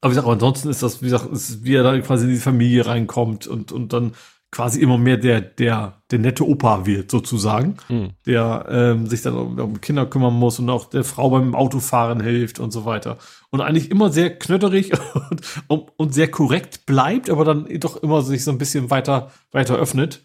Aber 0.00 0.10
wie 0.10 0.14
gesagt, 0.14 0.24
aber 0.24 0.34
ansonsten 0.34 0.70
ist 0.70 0.82
das, 0.82 1.02
wie 1.02 1.06
gesagt, 1.06 1.30
ist, 1.30 1.64
wie 1.64 1.74
er 1.74 1.82
da 1.82 1.98
quasi 2.00 2.24
in 2.24 2.30
die 2.30 2.36
Familie 2.36 2.86
reinkommt 2.86 3.46
und, 3.46 3.72
und 3.72 3.92
dann 3.92 4.12
quasi 4.52 4.80
immer 4.80 4.98
mehr 4.98 5.16
der, 5.16 5.40
der, 5.40 6.02
der 6.10 6.18
nette 6.18 6.46
Opa 6.46 6.84
wird, 6.84 7.10
sozusagen, 7.10 7.78
mhm. 7.88 8.10
der 8.26 8.66
ähm, 8.68 9.06
sich 9.06 9.22
dann 9.22 9.34
um, 9.34 9.58
um 9.58 9.80
Kinder 9.80 10.04
kümmern 10.04 10.34
muss 10.34 10.58
und 10.58 10.68
auch 10.68 10.84
der 10.84 11.04
Frau 11.04 11.30
beim 11.30 11.54
Autofahren 11.54 12.20
hilft 12.20 12.60
und 12.60 12.70
so 12.70 12.84
weiter. 12.84 13.16
Und 13.50 13.62
eigentlich 13.62 13.90
immer 13.90 14.12
sehr 14.12 14.38
knötterig 14.38 14.92
und, 15.14 15.40
und, 15.68 15.92
und 15.96 16.14
sehr 16.14 16.30
korrekt 16.30 16.84
bleibt, 16.84 17.30
aber 17.30 17.46
dann 17.46 17.66
doch 17.80 17.96
immer 17.96 18.20
sich 18.20 18.44
so 18.44 18.50
ein 18.50 18.58
bisschen 18.58 18.90
weiter, 18.90 19.32
weiter 19.52 19.76
öffnet. 19.76 20.22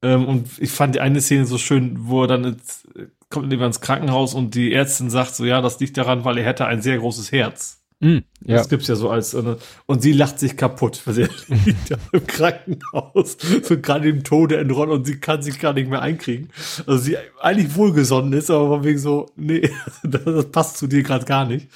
Ähm, 0.00 0.26
und 0.26 0.48
ich 0.58 0.70
fand 0.70 0.94
die 0.94 1.00
eine 1.00 1.20
Szene 1.20 1.44
so 1.44 1.58
schön, 1.58 1.96
wo 2.08 2.22
er 2.22 2.28
dann 2.28 2.44
ins, 2.44 2.86
kommt 3.30 3.52
ins 3.52 3.80
Krankenhaus 3.80 4.32
und 4.32 4.54
die 4.54 4.72
Ärztin 4.72 5.10
sagt 5.10 5.34
so, 5.34 5.44
ja, 5.44 5.60
das 5.60 5.80
liegt 5.80 5.96
daran, 5.96 6.24
weil 6.24 6.38
er 6.38 6.44
hätte 6.44 6.66
ein 6.66 6.82
sehr 6.82 6.98
großes 6.98 7.32
Herz. 7.32 7.79
Mm, 8.00 8.18
ja. 8.46 8.56
Das 8.56 8.70
gibt's 8.70 8.88
ja 8.88 8.96
so 8.96 9.10
als, 9.10 9.34
äh, 9.34 9.56
und 9.84 10.02
sie 10.02 10.12
lacht 10.12 10.38
sich 10.38 10.56
kaputt, 10.56 11.02
weil 11.04 11.14
sie 11.14 11.22
liegt 11.66 11.90
ja 11.90 11.98
im 12.12 12.26
Krankenhaus, 12.26 13.36
so 13.62 13.78
gerade 13.78 14.08
im 14.08 14.24
Tode 14.24 14.56
entrollt 14.56 14.90
und 14.90 15.06
sie 15.06 15.20
kann 15.20 15.42
sich 15.42 15.60
gar 15.60 15.74
nicht 15.74 15.90
mehr 15.90 16.00
einkriegen. 16.00 16.48
Also 16.86 16.96
sie 16.96 17.18
eigentlich 17.40 17.76
wohlgesonnen 17.76 18.32
ist, 18.32 18.50
aber 18.50 18.84
wegen 18.84 18.98
so, 18.98 19.26
nee, 19.36 19.70
das, 20.02 20.24
das 20.24 20.50
passt 20.50 20.78
zu 20.78 20.86
dir 20.86 21.02
gerade 21.02 21.26
gar 21.26 21.44
nicht. 21.44 21.68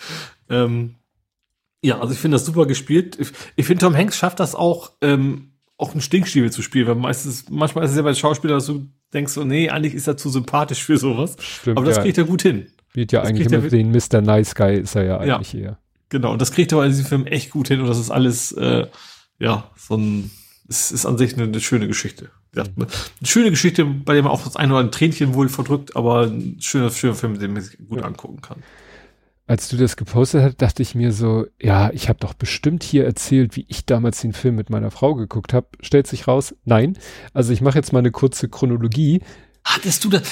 Ähm, 0.49 0.95
ja, 1.83 2.01
also 2.01 2.15
ich 2.15 2.19
finde 2.19 2.37
das 2.37 2.47
super 2.47 2.65
gespielt. 2.65 3.19
Ich, 3.21 3.29
ich 3.57 3.67
finde, 3.67 3.85
Tom 3.85 3.95
Hanks 3.95 4.17
schafft 4.17 4.41
das 4.41 4.55
auch, 4.55 4.93
ähm, 5.03 5.51
auch 5.77 5.93
einen 5.93 6.01
Stinkstiefel 6.01 6.51
zu 6.51 6.63
spielen, 6.63 6.87
weil 6.87 6.95
meistens, 6.95 7.51
manchmal 7.51 7.85
ist 7.85 7.91
es 7.91 7.99
ja 7.99 8.03
bei 8.03 8.15
Schauspielern, 8.15 8.57
dass 8.57 8.67
du 8.67 8.87
denkst 9.13 9.35
so, 9.35 9.45
nee, 9.45 9.69
eigentlich 9.69 9.93
ist 9.93 10.07
er 10.07 10.17
zu 10.17 10.31
sympathisch 10.31 10.83
für 10.83 10.97
sowas. 10.97 11.37
Stimmt, 11.39 11.77
Aber 11.77 11.85
das 11.85 11.97
ja. 11.97 12.03
kriegt 12.03 12.17
er 12.17 12.25
gut 12.25 12.41
hin. 12.41 12.69
Wird 12.95 13.13
ja 13.13 13.21
das 13.21 13.29
eigentlich 13.29 13.53
immer 13.53 13.69
den 13.69 13.91
Mr. 13.91 14.23
Nice 14.23 14.55
Guy 14.55 14.79
ist 14.79 14.95
er 14.95 15.05
ja 15.05 15.19
eigentlich 15.19 15.53
ja. 15.53 15.61
eher. 15.61 15.79
Genau, 16.09 16.33
und 16.33 16.41
das 16.41 16.53
kriegt 16.53 16.73
er 16.73 16.83
in 16.85 16.91
diesem 16.91 17.07
Film 17.07 17.27
echt 17.27 17.51
gut 17.51 17.69
hin 17.69 17.81
und 17.81 17.87
das 17.87 17.99
ist 17.99 18.11
alles, 18.11 18.53
äh, 18.53 18.87
ja, 19.39 19.71
so 19.77 19.97
ein, 19.97 20.31
es 20.69 20.93
ist 20.93 21.07
an 21.07 21.19
sich 21.19 21.35
eine, 21.35 21.45
eine 21.45 21.61
schöne 21.61 21.89
Geschichte. 21.89 22.31
Ja, 22.55 22.63
eine 22.77 22.87
schöne 23.25 23.51
Geschichte, 23.51 23.85
bei 23.85 24.15
der 24.15 24.23
man 24.23 24.33
auch 24.33 24.45
das 24.45 24.57
eine 24.57 24.73
oder 24.73 24.81
andere 24.81 24.97
Tränchen 24.97 25.35
wohl 25.35 25.49
verdrückt, 25.49 25.97
aber 25.97 26.27
ein 26.27 26.57
schöner, 26.61 26.91
schöner 26.91 27.15
Film, 27.15 27.39
den 27.39 27.53
man 27.53 27.63
sich 27.63 27.79
gut 27.79 28.01
ja. 28.01 28.07
angucken 28.07 28.41
kann 28.41 28.63
als 29.47 29.69
du 29.69 29.77
das 29.77 29.97
gepostet 29.97 30.43
hast, 30.43 30.63
dachte 30.63 30.83
ich 30.83 30.95
mir 30.95 31.13
so, 31.13 31.47
ja, 31.61 31.91
ich 31.93 32.09
habe 32.09 32.19
doch 32.19 32.33
bestimmt 32.33 32.83
hier 32.83 33.05
erzählt, 33.05 33.57
wie 33.57 33.67
ich 33.69 33.85
damals 33.85 34.21
den 34.21 34.33
Film 34.33 34.55
mit 34.55 34.71
meiner 34.71 34.91
Frau 34.91 35.15
geguckt 35.15 35.53
habe. 35.53 35.67
Stellt 35.81 36.07
sich 36.07 36.27
raus, 36.27 36.55
nein. 36.65 36.97
Also 37.35 37.53
ich 37.53 37.61
mache 37.61 37.77
jetzt 37.77 37.93
mal 37.93 37.99
eine 37.99 38.11
kurze 38.11 38.49
Chronologie. 38.49 39.21
Hattest 39.65 40.05
du 40.05 40.11
das? 40.11 40.23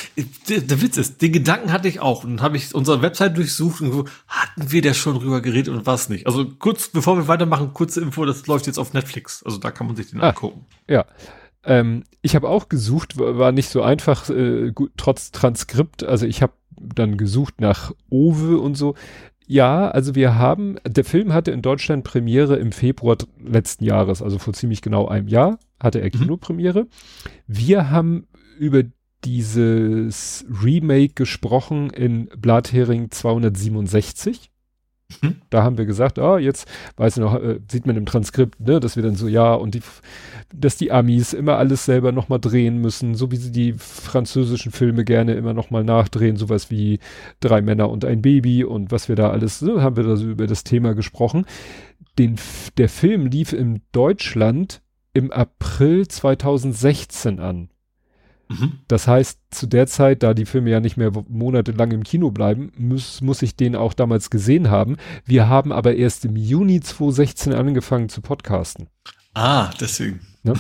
Der, 0.48 0.60
der 0.60 0.82
Witz 0.82 0.98
ist, 0.98 1.22
den 1.22 1.32
Gedanken 1.32 1.72
hatte 1.72 1.88
ich 1.88 2.00
auch 2.00 2.22
und 2.22 2.42
habe 2.42 2.58
ich 2.58 2.74
unsere 2.74 3.00
Website 3.00 3.36
durchsucht 3.36 3.80
und 3.80 3.92
so, 3.92 4.04
hatten 4.28 4.70
wir 4.70 4.82
da 4.82 4.92
schon 4.92 5.18
drüber 5.18 5.40
geredet 5.40 5.74
und 5.74 5.86
was 5.86 6.10
nicht. 6.10 6.26
Also 6.26 6.46
kurz, 6.58 6.88
bevor 6.88 7.16
wir 7.16 7.28
weitermachen, 7.28 7.72
kurze 7.72 8.02
Info, 8.02 8.26
das 8.26 8.46
läuft 8.46 8.66
jetzt 8.66 8.78
auf 8.78 8.92
Netflix. 8.92 9.42
Also 9.42 9.56
da 9.56 9.70
kann 9.70 9.86
man 9.86 9.96
sich 9.96 10.10
den 10.10 10.20
ah, 10.20 10.28
angucken. 10.28 10.66
Ja. 10.86 11.06
Ähm, 11.64 12.04
ich 12.20 12.36
habe 12.36 12.48
auch 12.48 12.68
gesucht, 12.68 13.18
war 13.18 13.52
nicht 13.52 13.70
so 13.70 13.82
einfach, 13.82 14.28
äh, 14.28 14.70
gut, 14.70 14.92
trotz 14.98 15.30
Transkript. 15.30 16.04
Also 16.04 16.26
ich 16.26 16.42
habe 16.42 16.52
dann 16.76 17.16
gesucht 17.16 17.60
nach 17.60 17.92
Owe 18.10 18.58
und 18.58 18.74
so. 18.74 18.96
Ja, 19.46 19.88
also 19.90 20.14
wir 20.14 20.34
haben, 20.36 20.76
der 20.86 21.04
Film 21.04 21.32
hatte 21.32 21.52
in 21.52 21.62
Deutschland 21.62 22.04
Premiere 22.04 22.56
im 22.56 22.72
Februar 22.72 23.16
letzten 23.42 23.84
Jahres, 23.84 24.22
also 24.22 24.38
vor 24.38 24.52
ziemlich 24.52 24.82
genau 24.82 25.08
einem 25.08 25.28
Jahr 25.28 25.58
hatte 25.80 26.00
er 26.00 26.06
mhm. 26.06 26.20
Kinopremiere. 26.20 26.86
Wir 27.46 27.90
haben 27.90 28.26
über 28.58 28.82
dieses 29.24 30.44
Remake 30.62 31.14
gesprochen 31.14 31.90
in 31.90 32.28
Blathering 32.36 33.10
267. 33.10 34.50
Mhm. 35.20 35.36
Da 35.50 35.62
haben 35.62 35.78
wir 35.78 35.84
gesagt, 35.84 36.18
ah, 36.18 36.38
jetzt, 36.38 36.66
weiß 36.96 37.16
ich 37.16 37.20
noch, 37.20 37.34
äh, 37.34 37.60
sieht 37.70 37.86
man 37.86 37.96
im 37.96 38.06
Transkript, 38.06 38.60
ne, 38.60 38.80
dass 38.80 38.96
wir 38.96 39.02
dann 39.02 39.14
so, 39.14 39.28
ja, 39.28 39.54
und 39.54 39.74
die, 39.74 39.82
dass 40.54 40.76
die 40.76 40.92
Amis 40.92 41.32
immer 41.32 41.56
alles 41.56 41.84
selber 41.84 42.12
nochmal 42.12 42.40
drehen 42.40 42.78
müssen, 42.78 43.14
so 43.14 43.30
wie 43.30 43.36
sie 43.36 43.52
die 43.52 43.74
französischen 43.74 44.72
Filme 44.72 45.04
gerne 45.04 45.34
immer 45.34 45.54
nochmal 45.54 45.84
nachdrehen, 45.84 46.36
sowas 46.36 46.70
wie 46.70 46.98
Drei 47.40 47.60
Männer 47.62 47.90
und 47.90 48.04
ein 48.04 48.22
Baby 48.22 48.64
und 48.64 48.90
was 48.90 49.08
wir 49.08 49.16
da 49.16 49.30
alles, 49.30 49.58
so 49.58 49.82
haben 49.82 49.96
wir 49.96 50.04
da 50.04 50.16
so 50.16 50.26
über 50.26 50.46
das 50.46 50.64
Thema 50.64 50.94
gesprochen. 50.94 51.46
Den, 52.18 52.36
der 52.76 52.88
Film 52.88 53.26
lief 53.26 53.52
in 53.52 53.82
Deutschland 53.92 54.82
im 55.14 55.30
April 55.30 56.06
2016 56.08 57.38
an. 57.38 57.68
Mhm. 58.52 58.72
Das 58.88 59.08
heißt, 59.08 59.38
zu 59.50 59.66
der 59.66 59.86
Zeit, 59.86 60.22
da 60.22 60.34
die 60.34 60.46
Filme 60.46 60.70
ja 60.70 60.80
nicht 60.80 60.96
mehr 60.96 61.12
monatelang 61.28 61.92
im 61.92 62.04
Kino 62.04 62.30
bleiben, 62.30 62.72
muss, 62.76 63.20
muss 63.20 63.42
ich 63.42 63.56
den 63.56 63.76
auch 63.76 63.94
damals 63.94 64.30
gesehen 64.30 64.70
haben. 64.70 64.96
Wir 65.24 65.48
haben 65.48 65.72
aber 65.72 65.94
erst 65.94 66.24
im 66.24 66.36
Juni 66.36 66.80
2016 66.80 67.52
angefangen 67.52 68.08
zu 68.08 68.20
podcasten. 68.20 68.88
Ah, 69.34 69.70
deswegen. 69.80 70.20
Ne? 70.42 70.54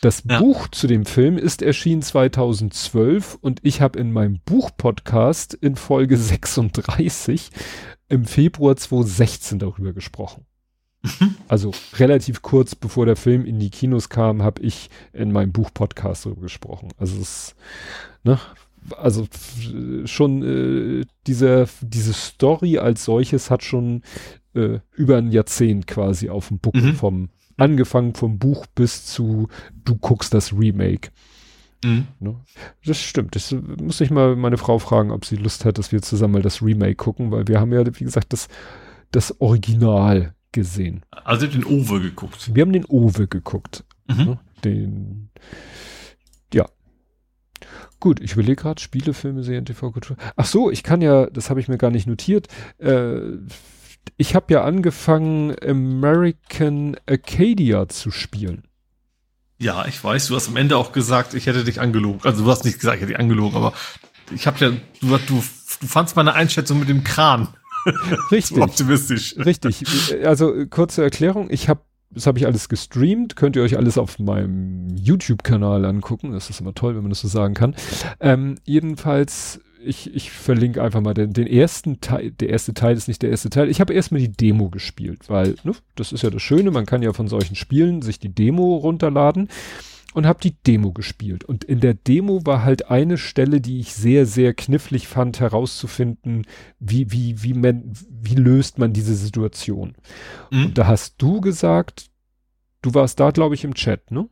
Das 0.00 0.22
ja. 0.28 0.38
Buch 0.38 0.68
zu 0.68 0.86
dem 0.86 1.04
Film 1.04 1.36
ist 1.36 1.62
erschienen 1.62 2.02
2012 2.02 3.38
und 3.40 3.60
ich 3.62 3.80
habe 3.80 3.98
in 3.98 4.12
meinem 4.12 4.38
Buchpodcast 4.44 5.54
in 5.54 5.76
Folge 5.76 6.16
36 6.16 7.50
im 8.08 8.24
Februar 8.24 8.76
2016 8.76 9.58
darüber 9.58 9.92
gesprochen. 9.92 10.46
Mhm. 11.02 11.36
Also 11.46 11.72
relativ 11.94 12.42
kurz 12.42 12.74
bevor 12.74 13.06
der 13.06 13.16
Film 13.16 13.44
in 13.44 13.58
die 13.58 13.70
Kinos 13.70 14.08
kam, 14.08 14.42
habe 14.42 14.62
ich 14.62 14.90
in 15.12 15.32
meinem 15.32 15.52
Buch-Podcast 15.52 16.26
darüber 16.26 16.42
gesprochen. 16.42 16.88
Also 16.98 17.20
es, 17.20 17.54
ne, 18.24 18.38
also 18.96 19.26
schon 20.04 20.42
äh, 20.42 21.04
diese, 21.26 21.68
diese 21.80 22.12
Story 22.12 22.78
als 22.78 23.04
solches 23.04 23.50
hat 23.50 23.62
schon 23.62 24.02
äh, 24.54 24.80
über 24.94 25.18
ein 25.18 25.30
Jahrzehnt 25.30 25.86
quasi 25.86 26.30
auf 26.30 26.48
dem 26.48 26.58
Buckel 26.58 26.82
mhm. 26.82 26.94
vom 26.94 27.28
angefangen 27.56 28.14
vom 28.14 28.38
Buch 28.38 28.66
bis 28.74 29.04
zu 29.04 29.48
du 29.84 29.96
guckst 29.96 30.32
das 30.32 30.52
Remake. 30.52 31.10
Mhm. 31.84 32.06
Ne? 32.20 32.36
Das 32.84 33.00
stimmt. 33.00 33.34
Das 33.36 33.54
muss 33.80 34.00
ich 34.00 34.10
mal 34.10 34.36
meine 34.36 34.58
Frau 34.58 34.78
fragen, 34.78 35.10
ob 35.10 35.24
sie 35.24 35.36
Lust 35.36 35.64
hat, 35.64 35.78
dass 35.78 35.92
wir 35.92 36.02
zusammen 36.02 36.34
mal 36.34 36.42
das 36.42 36.62
Remake 36.62 36.96
gucken, 36.96 37.30
weil 37.30 37.48
wir 37.48 37.60
haben 37.60 37.72
ja, 37.72 37.84
wie 37.84 38.04
gesagt, 38.04 38.32
das, 38.32 38.48
das 39.10 39.40
Original 39.40 40.34
gesehen. 40.52 41.04
Also 41.10 41.46
den 41.46 41.64
Owe 41.64 42.00
geguckt. 42.00 42.54
Wir 42.54 42.62
haben 42.62 42.72
den 42.72 42.86
Owe 42.86 43.26
geguckt. 43.26 43.84
Mhm. 44.08 44.24
Ne? 44.24 44.38
Den, 44.64 45.30
ja. 46.52 46.66
Gut, 48.00 48.20
ich 48.20 48.32
überlege 48.32 48.56
gerade, 48.56 48.80
Spiele, 48.80 49.12
Filme, 49.12 49.42
Serien, 49.42 49.64
TV-Kultur. 49.64 50.16
Ach 50.36 50.46
so, 50.46 50.70
ich 50.70 50.82
kann 50.82 51.00
ja, 51.02 51.26
das 51.26 51.50
habe 51.50 51.60
ich 51.60 51.68
mir 51.68 51.78
gar 51.78 51.90
nicht 51.90 52.06
notiert, 52.06 52.48
äh, 52.78 53.20
ich 54.16 54.34
habe 54.34 54.52
ja 54.52 54.64
angefangen, 54.64 55.54
American 55.62 56.96
Acadia 57.06 57.88
zu 57.88 58.10
spielen. 58.10 58.64
Ja, 59.58 59.86
ich 59.86 60.02
weiß, 60.02 60.28
du 60.28 60.36
hast 60.36 60.48
am 60.48 60.56
Ende 60.56 60.76
auch 60.76 60.92
gesagt, 60.92 61.34
ich 61.34 61.46
hätte 61.46 61.64
dich 61.64 61.80
angelogen. 61.80 62.20
Also 62.22 62.44
du 62.44 62.50
hast 62.50 62.64
nicht 62.64 62.78
gesagt, 62.78 62.96
ich 62.96 63.02
hätte 63.02 63.12
dich 63.12 63.20
angelogen, 63.20 63.56
aber 63.56 63.72
ich 64.32 64.46
habe 64.46 64.58
ja, 64.64 64.70
du, 64.70 65.18
du, 65.26 65.44
du 65.80 65.86
fandst 65.86 66.16
meine 66.16 66.34
Einschätzung 66.34 66.78
mit 66.78 66.88
dem 66.88 67.04
Kran. 67.04 67.48
Richtig. 68.30 68.58
optimistisch. 68.58 69.36
Richtig. 69.38 69.84
Also 70.24 70.66
kurze 70.68 71.02
Erklärung, 71.02 71.48
ich 71.50 71.68
habe 71.68 71.80
das 72.10 72.26
habe 72.26 72.38
ich 72.38 72.46
alles 72.46 72.70
gestreamt, 72.70 73.36
könnt 73.36 73.54
ihr 73.54 73.62
euch 73.62 73.76
alles 73.76 73.98
auf 73.98 74.18
meinem 74.18 74.96
YouTube-Kanal 74.96 75.84
angucken. 75.84 76.32
Das 76.32 76.48
ist 76.48 76.60
immer 76.60 76.74
toll, 76.74 76.94
wenn 76.94 77.02
man 77.02 77.10
das 77.10 77.20
so 77.20 77.28
sagen 77.28 77.52
kann. 77.52 77.74
Ähm, 78.18 78.54
jedenfalls, 78.64 79.60
ich, 79.84 80.14
ich 80.14 80.30
verlinke 80.30 80.82
einfach 80.82 81.02
mal 81.02 81.12
den, 81.12 81.34
den 81.34 81.46
ersten 81.46 82.00
Teil. 82.00 82.30
Der 82.30 82.48
erste 82.48 82.72
Teil 82.72 82.96
ist 82.96 83.08
nicht 83.08 83.20
der 83.20 83.30
erste 83.30 83.50
Teil. 83.50 83.68
Ich 83.68 83.80
habe 83.80 83.92
erstmal 83.92 84.22
die 84.22 84.32
Demo 84.32 84.70
gespielt, 84.70 85.28
weil 85.28 85.56
ne, 85.64 85.72
das 85.96 86.12
ist 86.12 86.22
ja 86.22 86.30
das 86.30 86.40
Schöne, 86.40 86.70
man 86.70 86.86
kann 86.86 87.02
ja 87.02 87.12
von 87.12 87.28
solchen 87.28 87.56
Spielen 87.56 88.00
sich 88.00 88.18
die 88.18 88.34
Demo 88.34 88.76
runterladen 88.76 89.48
und 90.14 90.26
habe 90.26 90.40
die 90.40 90.56
Demo 90.66 90.92
gespielt. 90.92 91.44
Und 91.44 91.64
in 91.64 91.80
der 91.80 91.94
Demo 91.94 92.44
war 92.46 92.62
halt 92.62 92.90
eine 92.90 93.18
Stelle, 93.18 93.60
die 93.60 93.80
ich 93.80 93.94
sehr, 93.94 94.26
sehr 94.26 94.54
knifflig 94.54 95.06
fand, 95.06 95.40
herauszufinden, 95.40 96.46
wie, 96.78 97.12
wie, 97.12 97.42
wie 97.42 97.54
man, 97.54 97.92
wie 98.08 98.34
löst 98.34 98.78
man 98.78 98.92
diese 98.92 99.14
Situation. 99.14 99.94
Mhm. 100.50 100.66
Und 100.66 100.78
da 100.78 100.86
hast 100.86 101.16
du 101.18 101.40
gesagt, 101.40 102.10
du 102.82 102.94
warst 102.94 103.20
da, 103.20 103.30
glaube 103.30 103.54
ich, 103.54 103.64
im 103.64 103.74
Chat, 103.74 104.10
ne? 104.10 104.28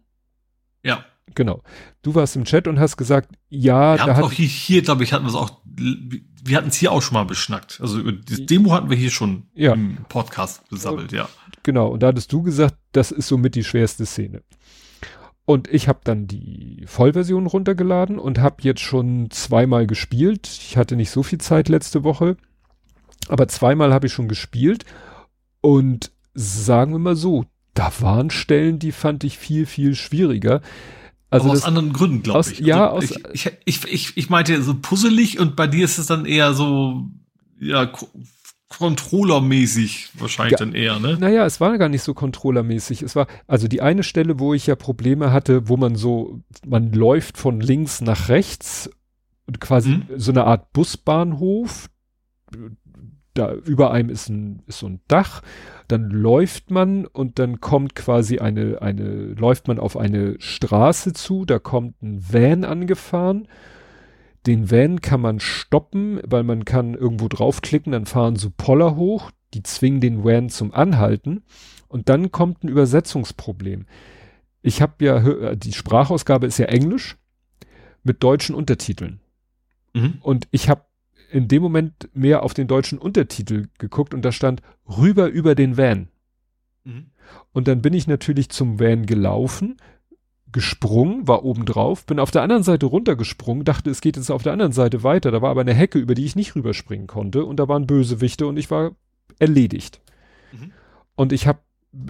Ja. 0.83 1.05
Genau. 1.35 1.63
Du 2.03 2.15
warst 2.15 2.37
im 2.37 2.45
Chat 2.45 2.69
und 2.69 2.79
hast 2.79 2.97
gesagt, 2.97 3.31
ja, 3.49 3.95
wir 3.99 4.07
da 4.07 4.17
hat 4.17 4.23
auch 4.23 4.33
hier, 4.33 4.47
hier 4.47 4.83
glaube 4.83 5.05
ich, 5.05 5.13
hatten 5.13 5.25
wir 5.25 5.31
es 5.31 5.35
auch, 5.35 5.61
wir 5.67 6.57
hatten 6.57 6.69
es 6.69 6.77
hier 6.77 6.93
auch 6.93 7.03
schon 7.03 7.15
mal 7.15 7.25
beschnackt. 7.25 7.81
Also 7.81 8.11
die 8.11 8.47
Demo 8.47 8.73
hatten 8.73 8.89
wir 8.89 8.97
hier 8.97 9.11
schon 9.11 9.49
ja. 9.55 9.75
im 9.75 9.99
Podcast 10.09 10.67
besammelt, 10.71 11.13
ja. 11.13 11.29
Genau. 11.65 11.89
Und 11.89 12.03
da 12.03 12.09
hattest 12.09 12.33
du 12.33 12.43
gesagt, 12.43 12.77
das 12.93 13.11
ist 13.11 13.29
somit 13.29 13.57
die 13.57 13.65
schwerste 13.65 14.07
Szene. 14.07 14.43
Und 15.47 15.69
ich 15.69 15.87
habe 15.87 16.01
dann 16.03 16.27
die 16.27 16.83
Vollversion 16.87 17.47
runtergeladen 17.47 18.19
und 18.19 18.41
habe 18.41 18.57
jetzt 18.63 18.81
schon 18.81 19.31
zweimal 19.31 19.87
gespielt. 19.87 20.49
Ich 20.49 20.77
hatte 20.77 20.97
nicht 20.97 21.11
so 21.11 21.23
viel 21.23 21.39
Zeit 21.39 21.69
letzte 21.69 22.03
Woche, 22.03 22.37
aber 23.29 23.47
zweimal 23.47 23.95
habe 23.95 24.09
ich 24.09 24.13
schon 24.13 24.27
gespielt. 24.27 24.85
Und 25.61 26.11
sagen 26.35 26.93
wir 26.93 26.99
mal 26.99 27.17
so, 27.17 27.45
da 27.75 27.93
waren 28.01 28.31
Stellen, 28.31 28.81
die 28.81 28.91
fand 28.91 29.23
ich 29.23 29.39
viel, 29.39 29.67
viel 29.67 29.95
schwieriger. 29.95 30.63
Also 31.31 31.51
aus 31.51 31.65
anderen 31.65 31.93
Gründen, 31.93 32.23
glaube 32.25 32.51
ich. 32.51 32.59
Ja, 32.59 32.91
also 32.91 33.15
aus, 33.15 33.21
ich, 33.33 33.53
ich, 33.65 33.85
ich, 33.85 34.17
ich 34.17 34.31
meinte 34.31 34.61
so 34.63 34.75
puzzelig 34.75 35.39
und 35.39 35.55
bei 35.55 35.69
dir 35.69 35.85
ist 35.85 35.99
es 35.99 36.07
dann 36.07 36.25
eher 36.25 36.55
so, 36.55 37.05
ja, 37.61 37.93
Controllermäßig 38.69 40.11
wahrscheinlich 40.15 40.53
ja, 40.53 40.59
dann 40.59 40.75
eher, 40.75 40.99
ne? 40.99 41.17
Naja, 41.21 41.47
es 41.47 41.61
war 41.61 41.79
gar 41.79 41.89
nicht 41.89 42.03
so 42.03 42.15
Controllermäßig. 42.15 43.03
Es 43.03 43.15
war, 43.15 43.29
also 43.47 43.69
die 43.69 43.81
eine 43.81 44.03
Stelle, 44.03 44.41
wo 44.41 44.55
ich 44.55 44.67
ja 44.67 44.75
Probleme 44.75 45.33
hatte, 45.33 45.69
wo 45.69 45.77
man 45.77 45.95
so, 45.95 46.41
man 46.67 46.93
läuft 46.93 47.39
von 47.39 47.61
links 47.61 48.01
nach 48.01 48.29
rechts 48.29 48.91
und 49.47 49.61
quasi 49.61 49.91
mhm. 49.91 50.07
so 50.17 50.33
eine 50.33 50.45
Art 50.45 50.73
Busbahnhof. 50.73 51.89
Da 53.35 53.53
über 53.53 53.93
einem 53.93 54.09
ist 54.09 54.29
ein, 54.29 54.63
ist 54.67 54.81
so 54.81 54.89
ein 54.89 55.01
Dach. 55.07 55.43
Dann 55.87 56.11
läuft 56.11 56.73
man 56.73 57.07
und 57.07 57.39
dann 57.39 57.61
kommt 57.61 57.95
quasi 57.95 58.41
eine, 58.41 58.83
eine, 58.83 59.27
läuft 59.35 59.69
man 59.69 59.79
auf 59.79 59.97
eine 59.97 60.35
Straße 60.41 61.13
zu, 61.13 61.45
da 61.45 61.61
kommt 61.61 62.03
ein 62.03 62.21
Van 62.33 62.65
angefahren 62.65 63.47
den 64.47 64.71
Van 64.71 65.01
kann 65.01 65.21
man 65.21 65.41
stoppen, 65.41 66.21
weil 66.27 66.43
man 66.43 66.65
kann 66.65 66.95
irgendwo 66.95 67.29
draufklicken, 67.29 67.93
dann 67.93 68.07
fahren 68.07 68.37
so 68.37 68.51
Poller 68.57 68.97
hoch, 68.97 69.31
die 69.55 69.63
zwingen 69.63 70.01
den 70.01 70.25
Van 70.25 70.49
zum 70.49 70.73
Anhalten 70.73 71.43
und 71.89 72.09
dann 72.09 72.31
kommt 72.31 72.65
ein 72.65 72.69
Übersetzungsproblem. 72.69 73.87
Ich 74.63 74.83
habe 74.83 75.05
ja, 75.05 75.55
die 75.55 75.73
Sprachausgabe 75.73 76.47
ist 76.47 76.59
ja 76.59 76.67
Englisch 76.67 77.17
mit 78.03 78.23
deutschen 78.23 78.55
Untertiteln. 78.55 79.21
Mhm. 79.95 80.19
Und 80.21 80.49
ich 80.51 80.69
habe 80.69 80.83
in 81.31 81.49
dem 81.49 81.63
Moment 81.63 82.09
mehr 82.15 82.43
auf 82.43 82.55
den 82.55 82.69
deutschen 82.69 82.99
Untertitel 82.99 83.69
geguckt 83.79 84.15
und 84.15 84.23
da 84.25 84.33
stand 84.33 84.63
rüber 84.89 85.29
über 85.29 85.55
den 85.55 85.77
Van. 85.77 86.09
Mhm. 86.85 87.07
Und 87.53 87.69
dann 87.69 87.83
bin 87.83 87.95
ich 87.95 88.07
natürlich 88.07 88.49
zum 88.49 88.79
Van 88.79 89.07
gelaufen, 89.07 89.77
gesprungen, 90.53 91.27
war 91.27 91.45
oben 91.45 91.65
drauf, 91.67 92.07
bin 92.07 92.19
auf 92.19 92.31
der 92.31 92.43
anderen 92.43 92.63
Seite 92.63 92.87
runtergesprungen, 92.87 93.65
dachte, 93.65 93.91
es 93.91 94.01
geht 94.01 94.17
jetzt 94.17 94.31
auf 94.31 94.43
der 94.43 94.53
anderen 94.53 94.73
Seite 94.73 95.03
weiter. 95.03 95.31
Da 95.31 95.43
war 95.43 95.51
aber 95.51 95.61
eine 95.63 95.75
Hecke, 95.75 95.99
über 95.99 96.15
die 96.15 96.25
ich 96.25 96.37
nicht 96.37 96.55
rüberspringen 96.55 97.07
konnte 97.07 97.45
und 97.45 97.57
da 97.57 97.69
waren 97.69 97.87
Bösewichte 97.87 98.47
und 98.47 98.57
ich 98.57 98.71
war 98.71 98.93
erledigt. 99.39 100.01
Mhm. 100.53 100.73
Und 101.15 101.33
ich 101.33 101.47
habe 101.47 101.61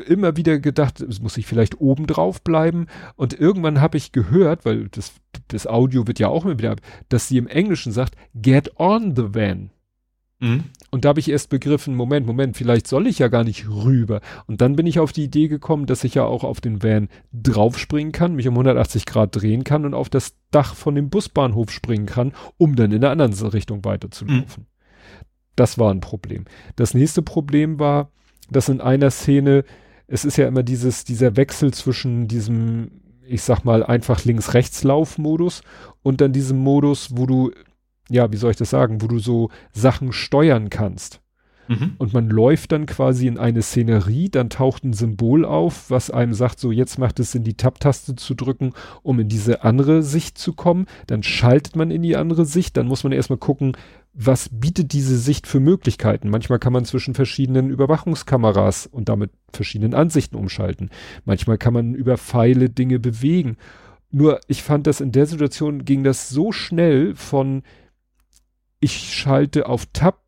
immer 0.07 0.37
wieder 0.37 0.59
gedacht, 0.59 1.01
es 1.01 1.21
muss 1.21 1.37
ich 1.37 1.47
vielleicht 1.47 1.81
oben 1.81 2.07
drauf 2.07 2.43
bleiben. 2.43 2.87
Und 3.15 3.39
irgendwann 3.39 3.81
habe 3.81 3.97
ich 3.97 4.13
gehört, 4.13 4.65
weil 4.65 4.89
das, 4.89 5.15
das 5.49 5.67
Audio 5.67 6.07
wird 6.07 6.19
ja 6.19 6.29
auch 6.29 6.45
immer 6.45 6.59
wieder, 6.59 6.77
dass 7.09 7.29
sie 7.29 7.39
im 7.39 7.47
Englischen 7.47 7.93
sagt, 7.93 8.17
get 8.35 8.79
on 8.79 9.15
the 9.15 9.35
van. 9.35 9.71
Mhm. 10.41 10.65
Und 10.91 11.05
da 11.05 11.11
habe 11.11 11.21
ich 11.21 11.31
erst 11.31 11.51
begriffen, 11.51 11.95
Moment, 11.95 12.27
Moment, 12.27 12.57
vielleicht 12.57 12.87
soll 12.87 13.07
ich 13.07 13.19
ja 13.19 13.29
gar 13.29 13.45
nicht 13.45 13.69
rüber. 13.69 14.21
Und 14.47 14.61
dann 14.61 14.77
bin 14.77 14.87
ich 14.87 15.01
auf 15.01 15.13
die 15.13 15.25
Idee 15.25 15.49
gekommen, 15.49 15.87
dass 15.87 16.05
ich 16.05 16.15
ja 16.15 16.25
auch 16.25 16.45
auf 16.45 16.61
den 16.61 16.83
Van 16.83 17.09
draufspringen 17.33 18.13
kann, 18.13 18.37
mich 18.37 18.47
um 18.47 18.55
180 18.55 19.05
Grad 19.05 19.35
drehen 19.35 19.65
kann 19.65 19.85
und 19.85 19.95
auf 19.95 20.09
das 20.09 20.35
Dach 20.51 20.75
von 20.75 20.95
dem 20.95 21.11
Busbahnhof 21.11 21.71
springen 21.71 22.07
kann, 22.07 22.33
um 22.57 22.77
dann 22.77 22.93
in 22.93 23.01
der 23.01 23.11
anderen 23.11 23.35
Richtung 23.49 23.85
weiterzulaufen. 23.85 24.63
Mhm. 24.63 24.77
Das 25.57 25.79
war 25.79 25.93
ein 25.93 26.01
Problem. 26.01 26.45
Das 26.77 26.95
nächste 26.95 27.23
Problem 27.23 27.81
war, 27.81 28.11
dass 28.51 28.69
in 28.69 28.81
einer 28.81 29.11
Szene, 29.11 29.65
es 30.07 30.25
ist 30.25 30.37
ja 30.37 30.47
immer 30.47 30.63
dieses, 30.63 31.05
dieser 31.05 31.37
Wechsel 31.37 31.75
zwischen 31.75 32.29
diesem, 32.29 33.03
ich 33.27 33.43
sag 33.43 33.65
mal, 33.65 33.83
einfach 33.83 34.25
links-rechts-Lauf-Modus 34.25 35.63
und 36.03 36.21
dann 36.21 36.33
diesem 36.33 36.59
Modus, 36.59 37.09
wo 37.13 37.27
du 37.27 37.51
ja, 38.09 38.31
wie 38.33 38.37
soll 38.37 38.51
ich 38.51 38.57
das 38.57 38.71
sagen, 38.71 39.03
wo 39.03 39.07
du 39.07 39.19
so 39.19 39.51
Sachen 39.73 40.13
steuern 40.13 40.71
kannst. 40.71 41.21
Mhm. 41.69 41.95
Und 41.99 42.13
man 42.13 42.29
läuft 42.31 42.73
dann 42.73 42.87
quasi 42.87 43.27
in 43.27 43.39
eine 43.39 43.63
Szenerie, 43.63 44.29
dann 44.29 44.51
taucht 44.51 44.85
ein 44.85 44.93
Symbol 44.93 45.45
auf, 45.45 45.91
was 45.91 46.11
einem 46.11 46.35
sagt, 46.35 46.61
so 46.61 46.71
jetzt 46.71 46.99
macht 46.99 47.19
es 47.21 47.33
Sinn, 47.33 47.45
die 47.45 47.57
Tab-Taste 47.57 48.17
zu 48.17 48.35
drücken, 48.35 48.73
um 49.03 49.19
in 49.19 49.29
diese 49.29 49.65
andere 49.65 50.03
Sicht 50.03 50.39
zu 50.39 50.53
kommen. 50.53 50.87
Dann 51.07 51.23
schaltet 51.23 51.77
man 51.77 51.91
in 51.91 52.03
die 52.03 52.17
andere 52.17 52.47
Sicht, 52.47 52.77
dann 52.77 52.87
muss 52.87 53.05
man 53.05 53.13
erstmal 53.13 53.39
gucken, 53.39 53.77
was 54.15 54.49
bietet 54.49 54.93
diese 54.93 55.19
Sicht 55.19 55.47
für 55.47 55.61
Möglichkeiten. 55.61 56.31
Manchmal 56.31 56.59
kann 56.59 56.73
man 56.73 56.85
zwischen 56.85 57.15
verschiedenen 57.15 57.69
Überwachungskameras 57.69 58.87
und 58.87 59.09
damit 59.09 59.31
verschiedenen 59.53 59.95
Ansichten 59.95 60.37
umschalten. 60.37 60.91
Manchmal 61.25 61.59
kann 61.59 61.75
man 61.75 61.95
über 61.95 62.17
Pfeile 62.17 62.71
Dinge 62.71 62.99
bewegen. 62.99 63.57
Nur 64.11 64.41
ich 64.47 64.63
fand 64.63 64.87
das 64.87 65.01
in 65.01 65.13
der 65.13 65.27
Situation 65.27 65.85
ging 65.85 66.03
das 66.03 66.31
so 66.31 66.53
schnell 66.53 67.15
von 67.15 67.63
ich 68.81 69.15
schalte 69.15 69.69
auf 69.69 69.87
Tab 69.93 70.23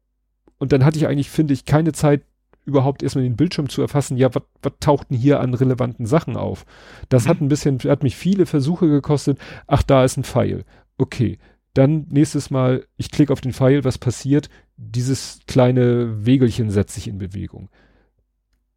und 0.59 0.73
dann 0.73 0.85
hatte 0.85 0.99
ich 0.99 1.07
eigentlich, 1.07 1.31
finde 1.31 1.55
ich, 1.55 1.65
keine 1.65 1.93
Zeit, 1.93 2.23
überhaupt 2.69 3.03
erstmal 3.03 3.25
den 3.25 3.37
Bildschirm 3.37 3.69
zu 3.69 3.81
erfassen, 3.81 4.17
ja, 4.17 4.31
was 4.33 4.73
taucht 4.79 5.11
denn 5.11 5.17
hier 5.17 5.41
an 5.41 5.55
relevanten 5.55 6.07
Sachen 6.07 6.37
auf? 6.37 6.67
Das 7.09 7.25
mhm. 7.25 7.29
hat 7.29 7.41
ein 7.41 7.49
bisschen, 7.49 7.79
hat 7.81 8.03
mich 8.03 8.17
viele 8.17 8.47
Versuche 8.47 8.89
gekostet. 8.89 9.39
Ach, 9.67 9.83
da 9.83 10.05
ist 10.05 10.19
ein 10.19 10.25
Pfeil. 10.25 10.65
Okay. 10.99 11.39
Dann 11.75 12.07
nächstes 12.11 12.51
Mal, 12.51 12.87
ich 12.97 13.11
klicke 13.11 13.33
auf 13.33 13.41
den 13.41 13.53
Pfeil, 13.53 13.85
was 13.85 13.99
passiert? 13.99 14.51
Dieses 14.77 15.41
kleine 15.47 16.27
Wegelchen 16.27 16.71
setzt 16.71 16.95
sich 16.95 17.09
in 17.09 17.19
Bewegung. 17.19 17.69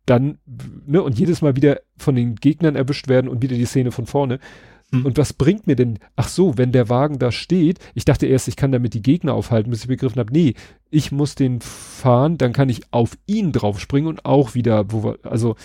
Dann, 0.05 0.39
ne, 0.85 1.01
und 1.01 1.17
jedes 1.17 1.41
Mal 1.41 1.55
wieder 1.55 1.81
von 1.97 2.15
den 2.15 2.35
Gegnern 2.35 2.75
erwischt 2.75 3.07
werden 3.07 3.27
und 3.27 3.41
wieder 3.41 3.55
die 3.55 3.65
Szene 3.65 3.91
von 3.91 4.05
vorne. 4.05 4.39
Hm. 4.91 5.05
Und 5.05 5.17
was 5.17 5.33
bringt 5.33 5.67
mir 5.67 5.75
denn, 5.75 5.99
ach 6.15 6.27
so, 6.27 6.57
wenn 6.57 6.71
der 6.71 6.89
Wagen 6.89 7.17
da 7.17 7.31
steht, 7.31 7.79
ich 7.93 8.05
dachte 8.05 8.25
erst, 8.25 8.47
ich 8.47 8.55
kann 8.55 8.71
damit 8.71 8.93
die 8.93 9.01
Gegner 9.01 9.33
aufhalten, 9.33 9.71
bis 9.71 9.81
ich 9.81 9.87
begriffen 9.87 10.19
habe, 10.19 10.33
nee, 10.33 10.53
ich 10.89 11.11
muss 11.11 11.35
den 11.35 11.61
fahren, 11.61 12.37
dann 12.37 12.53
kann 12.53 12.69
ich 12.69 12.81
auf 12.91 13.17
ihn 13.25 13.51
draufspringen 13.53 14.09
und 14.09 14.25
auch 14.25 14.53
wieder, 14.53 14.91
wo 14.91 15.03
wir, 15.03 15.19
also, 15.23 15.55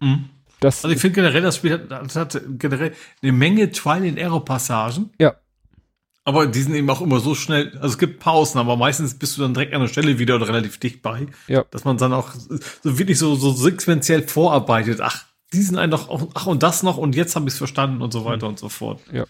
hm. 0.00 0.24
das. 0.60 0.84
Also 0.84 0.94
ich 0.94 1.00
finde 1.00 1.16
generell, 1.16 1.42
das 1.42 1.56
Spiel 1.56 1.72
hat, 1.72 1.90
das 1.90 2.16
hat 2.16 2.40
generell 2.58 2.92
eine 3.22 3.32
Menge 3.32 3.70
Trial 3.70 4.08
and 4.08 4.18
Error 4.18 4.44
Passagen. 4.44 5.10
Ja. 5.20 5.34
Aber 6.24 6.46
die 6.46 6.60
sind 6.60 6.74
eben 6.74 6.88
auch 6.90 7.00
immer 7.00 7.18
so 7.20 7.34
schnell, 7.34 7.72
also 7.76 7.88
es 7.88 7.98
gibt 7.98 8.20
Pausen, 8.20 8.58
aber 8.58 8.76
meistens 8.76 9.14
bist 9.14 9.36
du 9.36 9.42
dann 9.42 9.54
direkt 9.54 9.74
an 9.74 9.80
der 9.80 9.88
Stelle 9.88 10.18
wieder 10.18 10.36
oder 10.36 10.48
relativ 10.48 10.78
dicht 10.78 11.02
bei. 11.02 11.26
Ja. 11.48 11.64
Dass 11.70 11.84
man 11.84 11.96
dann 11.96 12.12
auch 12.12 12.34
so 12.34 12.98
wirklich 12.98 13.18
so, 13.18 13.34
so 13.34 13.52
sequenziell 13.52 14.22
vorarbeitet. 14.22 15.00
Ach, 15.00 15.24
diesen 15.52 15.78
einen 15.78 15.90
noch, 15.90 16.30
ach 16.34 16.46
und 16.46 16.62
das 16.62 16.82
noch 16.82 16.96
und 16.96 17.14
jetzt 17.14 17.36
habe 17.36 17.46
ich 17.46 17.54
es 17.54 17.58
verstanden 17.58 18.02
und 18.02 18.12
so 18.12 18.24
weiter 18.24 18.46
mhm. 18.46 18.50
und 18.50 18.58
so 18.58 18.68
fort. 18.68 19.00
Ja. 19.12 19.24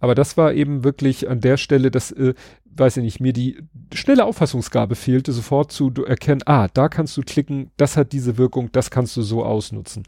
Aber 0.00 0.14
das 0.14 0.36
war 0.36 0.52
eben 0.54 0.84
wirklich 0.84 1.28
an 1.28 1.40
der 1.40 1.56
Stelle, 1.56 1.90
dass, 1.90 2.10
äh, 2.10 2.34
weiß 2.64 2.98
ich 2.98 3.02
nicht, 3.02 3.20
mir 3.20 3.32
die 3.32 3.58
schnelle 3.92 4.24
Auffassungsgabe 4.24 4.94
fehlte, 4.94 5.32
sofort 5.32 5.72
zu 5.72 5.92
erkennen, 6.06 6.42
ah, 6.46 6.68
da 6.72 6.88
kannst 6.88 7.16
du 7.16 7.22
klicken, 7.22 7.70
das 7.76 7.96
hat 7.96 8.12
diese 8.12 8.38
Wirkung, 8.38 8.70
das 8.72 8.90
kannst 8.90 9.16
du 9.16 9.22
so 9.22 9.44
ausnutzen. 9.44 10.04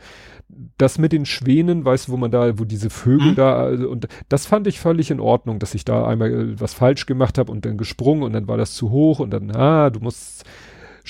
Das 0.78 0.98
mit 0.98 1.12
den 1.12 1.26
Schwänen, 1.26 1.84
weißt 1.84 2.08
du, 2.08 2.12
wo 2.12 2.16
man 2.16 2.30
da, 2.30 2.58
wo 2.58 2.64
diese 2.64 2.90
Vögel 2.90 3.32
mhm. 3.32 3.36
da, 3.36 3.56
also, 3.56 3.88
und 3.88 4.08
das 4.28 4.46
fand 4.46 4.66
ich 4.66 4.80
völlig 4.80 5.10
in 5.10 5.20
Ordnung, 5.20 5.58
dass 5.58 5.74
ich 5.74 5.84
da 5.84 6.06
einmal 6.06 6.30
äh, 6.30 6.60
was 6.60 6.74
falsch 6.74 7.06
gemacht 7.06 7.38
habe 7.38 7.52
und 7.52 7.64
dann 7.64 7.78
gesprungen 7.78 8.22
und 8.22 8.32
dann 8.32 8.48
war 8.48 8.56
das 8.56 8.74
zu 8.74 8.90
hoch 8.90 9.18
und 9.18 9.30
dann, 9.30 9.50
ah, 9.54 9.90
du 9.90 10.00
musst 10.00 10.44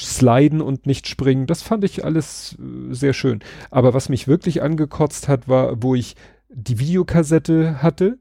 sliden 0.04 0.60
und 0.60 0.86
nicht 0.86 1.06
springen. 1.08 1.46
Das 1.46 1.62
fand 1.62 1.84
ich 1.84 2.04
alles 2.04 2.56
äh, 2.58 2.94
sehr 2.94 3.12
schön. 3.12 3.40
Aber 3.70 3.94
was 3.94 4.08
mich 4.08 4.28
wirklich 4.28 4.62
angekotzt 4.62 5.28
hat, 5.28 5.48
war, 5.48 5.82
wo 5.82 5.94
ich 5.94 6.16
die 6.48 6.78
Videokassette 6.78 7.82
hatte 7.82 8.18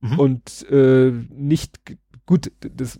mhm. 0.00 0.18
und 0.18 0.66
äh, 0.70 1.12
nicht 1.30 1.80
gut, 2.26 2.52
das 2.60 2.98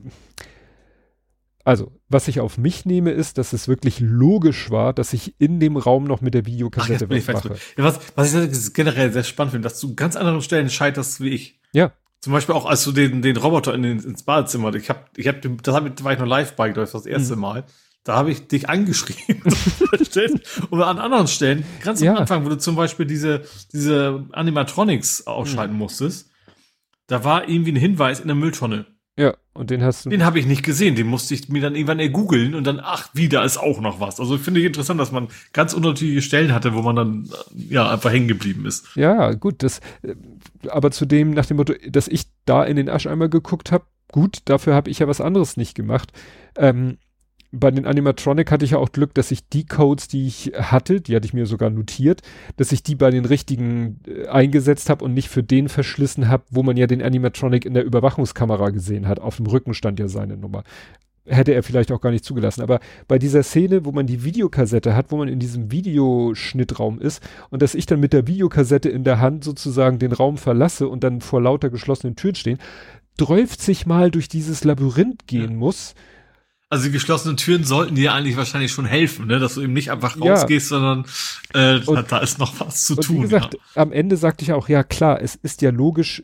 also, 1.63 1.93
was 2.09 2.27
ich 2.27 2.41
auf 2.41 2.57
mich 2.57 2.87
nehme, 2.87 3.11
ist, 3.11 3.37
dass 3.37 3.53
es 3.53 3.69
wirklich 3.69 4.01
logisch 4.01 4.71
war, 4.71 4.93
dass 4.95 5.13
ich 5.13 5.35
in 5.39 5.61
dem 5.61 5.77
Raum 5.77 6.05
noch 6.05 6.23
mit 6.23 6.33
der 6.33 6.47
Videokassette 6.47 7.07
Ach, 7.11 7.33
mache. 7.33 7.57
Ja, 7.77 7.85
was, 7.85 8.01
was 8.15 8.35
ich 8.35 8.73
generell 8.73 9.13
sehr 9.13 9.25
spannend 9.25 9.53
finde, 9.53 9.69
dass 9.69 9.79
du 9.79 9.95
ganz 9.95 10.17
anderen 10.17 10.41
Stellen 10.41 10.71
scheiterst 10.71 11.21
wie 11.21 11.29
ich. 11.29 11.61
Ja. 11.73 11.93
Zum 12.21 12.35
Beispiel 12.35 12.55
auch, 12.55 12.67
als 12.67 12.85
du 12.85 12.93
den, 12.93 13.23
den 13.23 13.37
Roboter 13.37 13.75
in 13.75 13.83
den, 13.83 13.99
ins 14.01 14.25
Badezimmer, 14.25 14.75
ich 14.75 14.91
hab, 14.91 15.17
ich 15.17 15.27
hab, 15.27 15.41
das 15.41 15.75
hab, 15.75 15.97
da 15.97 16.05
war 16.05 16.13
ich 16.13 16.19
noch 16.19 16.27
live 16.27 16.55
bei, 16.55 16.71
das 16.71 16.93
war 16.93 17.01
das 17.01 17.07
erste 17.07 17.35
mhm. 17.35 17.43
Mal. 17.43 17.65
Da 18.05 18.17
habe 18.17 18.31
ich 18.31 18.47
dich 18.49 18.69
angeschrieben. 18.69 19.43
und 20.71 20.83
an 20.83 20.99
anderen 20.99 21.29
Stellen, 21.29 21.65
ganz 21.83 22.01
ja. 22.01 22.13
am 22.13 22.19
Anfang, 22.19 22.45
wo 22.45 22.49
du 22.49 22.59
zum 22.59 22.77
Beispiel 22.77 23.07
diese, 23.07 23.43
diese 23.73 24.27
Animatronics 24.33 25.27
ausschalten 25.27 25.75
mhm. 25.75 25.81
musstest, 25.81 26.31
da 27.07 27.25
war 27.25 27.49
irgendwie 27.49 27.73
ein 27.73 27.77
Hinweis 27.77 28.21
in 28.21 28.27
der 28.27 28.37
Mülltonne. 28.37 28.87
Ja, 29.21 29.35
und 29.53 29.69
den 29.69 29.83
hast 29.83 30.07
du. 30.07 30.09
Den 30.09 30.25
habe 30.25 30.39
ich 30.39 30.47
nicht 30.47 30.63
gesehen, 30.63 30.95
den 30.95 31.07
musste 31.07 31.35
ich 31.35 31.51
mir 31.51 31.61
dann 31.61 31.75
irgendwann 31.75 32.11
googeln 32.11 32.55
und 32.55 32.67
dann, 32.67 32.81
ach, 32.83 33.11
wieder 33.13 33.45
ist 33.45 33.59
auch 33.59 33.83
noch 33.83 34.01
was. 34.01 34.19
Also 34.19 34.39
finde 34.39 34.61
ich 34.61 34.67
interessant, 34.67 34.99
dass 34.99 35.13
man 35.13 35.29
ganz 35.53 35.75
unterschiedliche 35.75 36.23
Stellen 36.23 36.55
hatte, 36.55 36.73
wo 36.73 36.81
man 36.81 36.97
dann 36.97 37.29
ja 37.69 37.91
einfach 37.91 38.11
hängen 38.11 38.29
geblieben 38.29 38.65
ist. 38.65 38.97
Ja, 38.97 39.35
gut, 39.35 39.63
das, 39.63 39.81
äh, 40.01 40.15
aber 40.71 40.91
zudem 40.91 41.33
nach 41.33 41.45
dem 41.45 41.59
Motto, 41.59 41.75
dass 41.87 42.09
ich 42.09 42.29
da 42.47 42.65
in 42.65 42.77
den 42.77 42.89
Ascheimer 42.89 43.29
geguckt 43.29 43.73
habe, 43.73 43.85
gut, 44.11 44.39
dafür 44.47 44.75
habe 44.75 44.89
ich 44.89 45.01
ja 45.01 45.07
was 45.07 45.21
anderes 45.21 45.59
nicht 45.59 45.75
gemacht. 45.75 46.13
Ähm, 46.57 46.97
bei 47.53 47.71
den 47.71 47.87
Animatronic 47.87 48.51
hatte 48.51 48.65
ich 48.65 48.73
ja 48.73 48.79
auch 48.79 48.93
Glück, 48.93 49.15
dass 49.15 49.31
ich 49.31 49.49
die 49.49 49.67
Codes, 49.67 50.09
die 50.09 50.27
ich 50.27 50.53
hatte, 50.55 51.01
die 51.01 51.17
hatte 51.17 51.27
ich 51.27 51.35
mir 51.35 51.47
sogar 51.47 51.71
notiert, 51.71 52.23
dass 52.57 52.71
ich 52.71 52.83
die 52.83 52.95
bei 52.95 53.11
den 53.11 53.25
richtigen 53.25 54.01
äh, 54.07 54.29
eingesetzt 54.29 54.89
habe 54.89 55.05
und 55.05 55.15
nicht 55.15 55.29
für 55.29 55.43
den 55.43 55.69
verschlissen 55.69 56.29
habe, 56.29 56.45
wo 56.51 56.63
man 56.63 56.77
ja 56.77 56.87
den 56.87 57.03
Animatronic 57.03 57.65
in 57.65 57.75
der 57.75 57.85
Überwachungskamera 57.85 58.71
gesehen 58.71 59.09
hat. 59.09 59.19
Auf 59.19 59.37
dem 59.37 59.47
Rücken 59.47 59.75
stand 59.75 59.99
ja 59.99 60.07
seine 60.07 60.37
Nummer. 60.37 60.63
Hätte 61.27 61.53
er 61.53 61.63
vielleicht 61.63 61.93
auch 61.93 62.01
gar 62.01 62.11
nicht 62.11 62.25
zugelassen. 62.25 62.63
Aber 62.63 62.81
bei 63.09 63.19
dieser 63.19 63.43
Szene, 63.43 63.85
wo 63.85 63.93
man 63.93 64.07
die 64.07 64.25
Videokassette 64.25 64.95
hat, 64.95 65.11
wo 65.11 65.17
man 65.17 65.29
in 65.29 65.39
diesem 65.39 65.71
Videoschnittraum 65.73 67.01
ist 67.01 67.23
und 67.51 67.63
dass 67.63 67.75
ich 67.75 67.87
dann 67.87 68.01
mit 68.01 68.13
der 68.13 68.27
Videokassette 68.27 68.89
in 68.89 69.05
der 69.05 69.21
Hand 69.21 69.45
sozusagen 69.45 69.99
den 69.99 70.13
Raum 70.13 70.39
verlasse 70.39 70.89
und 70.89 71.05
dann 71.05 71.21
vor 71.21 71.43
lauter 71.43 71.69
geschlossenen 71.69 72.17
Türen 72.17 72.37
stehen, 72.37 72.59
30 73.19 73.87
Mal 73.87 74.11
durch 74.11 74.29
dieses 74.29 74.65
Labyrinth 74.65 75.27
gehen 75.27 75.51
ja. 75.51 75.57
muss, 75.57 75.95
also 76.71 76.85
die 76.87 76.93
geschlossenen 76.93 77.37
Türen 77.37 77.65
sollten 77.65 77.97
dir 77.97 78.15
eigentlich 78.15 78.37
wahrscheinlich 78.37 78.71
schon 78.71 78.87
helfen, 78.87 79.27
ne? 79.27 79.41
dass 79.41 79.55
du 79.55 79.61
eben 79.61 79.73
nicht 79.73 79.91
einfach 79.91 80.17
ja. 80.17 80.33
rausgehst, 80.33 80.69
sondern 80.69 81.05
äh, 81.53 81.81
und, 81.85 82.11
da 82.11 82.19
ist 82.19 82.39
noch 82.39 82.59
was 82.61 82.85
zu 82.85 82.95
tun. 82.95 83.17
Wie 83.17 83.23
gesagt, 83.23 83.55
ja. 83.55 83.83
am 83.83 83.91
Ende 83.91 84.17
sagte 84.17 84.45
ich 84.45 84.53
auch, 84.53 84.69
ja 84.69 84.85
klar, 84.85 85.21
es 85.21 85.35
ist 85.35 85.63
ja 85.63 85.71
logisch, 85.71 86.23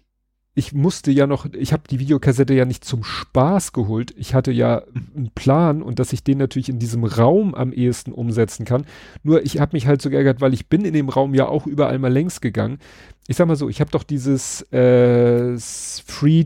ich 0.54 0.72
musste 0.72 1.10
ja 1.10 1.26
noch, 1.26 1.46
ich 1.52 1.72
habe 1.72 1.82
die 1.90 1.98
Videokassette 1.98 2.54
ja 2.54 2.64
nicht 2.64 2.84
zum 2.84 3.04
Spaß 3.04 3.72
geholt. 3.72 4.14
Ich 4.16 4.32
hatte 4.34 4.52
ja 4.52 4.84
einen 5.14 5.30
Plan 5.34 5.82
und 5.82 5.98
dass 5.98 6.14
ich 6.14 6.24
den 6.24 6.38
natürlich 6.38 6.70
in 6.70 6.78
diesem 6.78 7.04
Raum 7.04 7.54
am 7.54 7.72
ehesten 7.72 8.12
umsetzen 8.12 8.64
kann. 8.64 8.86
Nur 9.22 9.44
ich 9.44 9.60
habe 9.60 9.76
mich 9.76 9.86
halt 9.86 10.00
so 10.00 10.08
geärgert, 10.08 10.40
weil 10.40 10.54
ich 10.54 10.68
bin 10.68 10.86
in 10.86 10.94
dem 10.94 11.10
Raum 11.10 11.34
ja 11.34 11.46
auch 11.46 11.66
überall 11.66 11.98
mal 11.98 12.10
längs 12.10 12.40
gegangen. 12.40 12.78
Ich 13.26 13.36
sag 13.36 13.48
mal 13.48 13.56
so, 13.56 13.68
ich 13.68 13.80
habe 13.80 13.90
doch 13.90 14.02
dieses 14.02 14.62
äh, 14.72 15.58
Free, 15.58 16.44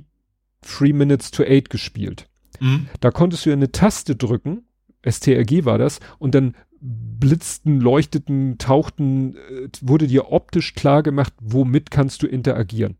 Three 0.62 0.92
Minutes 0.92 1.30
to 1.30 1.44
Eight 1.44 1.70
gespielt. 1.70 2.29
Mhm. 2.60 2.88
Da 3.00 3.10
konntest 3.10 3.44
du 3.44 3.50
ja 3.50 3.56
eine 3.56 3.72
Taste 3.72 4.16
drücken, 4.16 4.64
STRG 5.06 5.64
war 5.64 5.78
das, 5.78 6.00
und 6.18 6.34
dann 6.34 6.54
blitzten, 6.80 7.80
leuchteten, 7.80 8.58
tauchten, 8.58 9.36
äh, 9.36 9.68
wurde 9.80 10.06
dir 10.06 10.32
optisch 10.32 10.74
klar 10.74 11.02
gemacht, 11.02 11.32
womit 11.40 11.90
kannst 11.90 12.22
du 12.22 12.26
interagieren. 12.26 12.96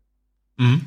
Mhm. 0.57 0.81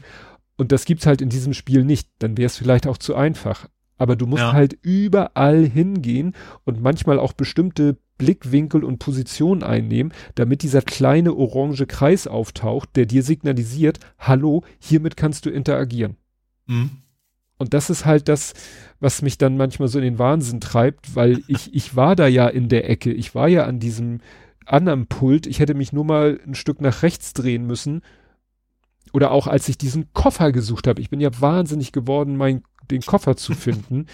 Und 0.56 0.70
das 0.70 0.84
gibt's 0.84 1.06
halt 1.06 1.20
in 1.20 1.28
diesem 1.28 1.52
Spiel 1.52 1.84
nicht. 1.84 2.08
Dann 2.20 2.36
wäre 2.36 2.46
es 2.46 2.56
vielleicht 2.56 2.86
auch 2.86 2.98
zu 2.98 3.16
einfach. 3.16 3.68
Aber 3.96 4.16
du 4.16 4.26
musst 4.26 4.42
ja. 4.42 4.52
halt 4.52 4.78
überall 4.82 5.64
hingehen 5.64 6.34
und 6.64 6.80
manchmal 6.80 7.18
auch 7.18 7.32
bestimmte 7.32 7.98
Blickwinkel 8.18 8.84
und 8.84 8.98
Positionen 8.98 9.64
einnehmen, 9.64 10.12
damit 10.36 10.62
dieser 10.62 10.82
kleine 10.82 11.34
orange 11.34 11.86
Kreis 11.86 12.28
auftaucht, 12.28 12.94
der 12.94 13.06
dir 13.06 13.24
signalisiert, 13.24 13.98
hallo, 14.18 14.62
hiermit 14.78 15.16
kannst 15.16 15.46
du 15.46 15.50
interagieren. 15.50 16.16
Mhm. 16.66 16.90
Und 17.56 17.72
das 17.72 17.88
ist 17.88 18.04
halt 18.04 18.28
das, 18.28 18.52
was 19.00 19.22
mich 19.22 19.38
dann 19.38 19.56
manchmal 19.56 19.88
so 19.88 19.98
in 19.98 20.04
den 20.04 20.18
Wahnsinn 20.18 20.60
treibt, 20.60 21.14
weil 21.14 21.42
ich, 21.48 21.74
ich 21.74 21.96
war 21.96 22.16
da 22.16 22.26
ja 22.26 22.48
in 22.48 22.68
der 22.68 22.88
Ecke, 22.90 23.12
ich 23.12 23.34
war 23.34 23.48
ja 23.48 23.64
an 23.64 23.80
diesem 23.80 24.20
anderen 24.66 25.06
Pult, 25.06 25.46
ich 25.46 25.60
hätte 25.60 25.74
mich 25.74 25.92
nur 25.92 26.04
mal 26.04 26.40
ein 26.46 26.54
Stück 26.54 26.80
nach 26.80 27.02
rechts 27.02 27.32
drehen 27.32 27.66
müssen. 27.66 28.02
Oder 29.12 29.30
auch 29.30 29.46
als 29.46 29.68
ich 29.68 29.78
diesen 29.78 30.12
Koffer 30.12 30.50
gesucht 30.50 30.88
habe, 30.88 31.00
ich 31.00 31.10
bin 31.10 31.20
ja 31.20 31.30
wahnsinnig 31.40 31.92
geworden, 31.92 32.36
mein 32.36 32.64
den 32.90 33.02
Koffer 33.02 33.36
zu 33.36 33.54
finden, 33.54 34.06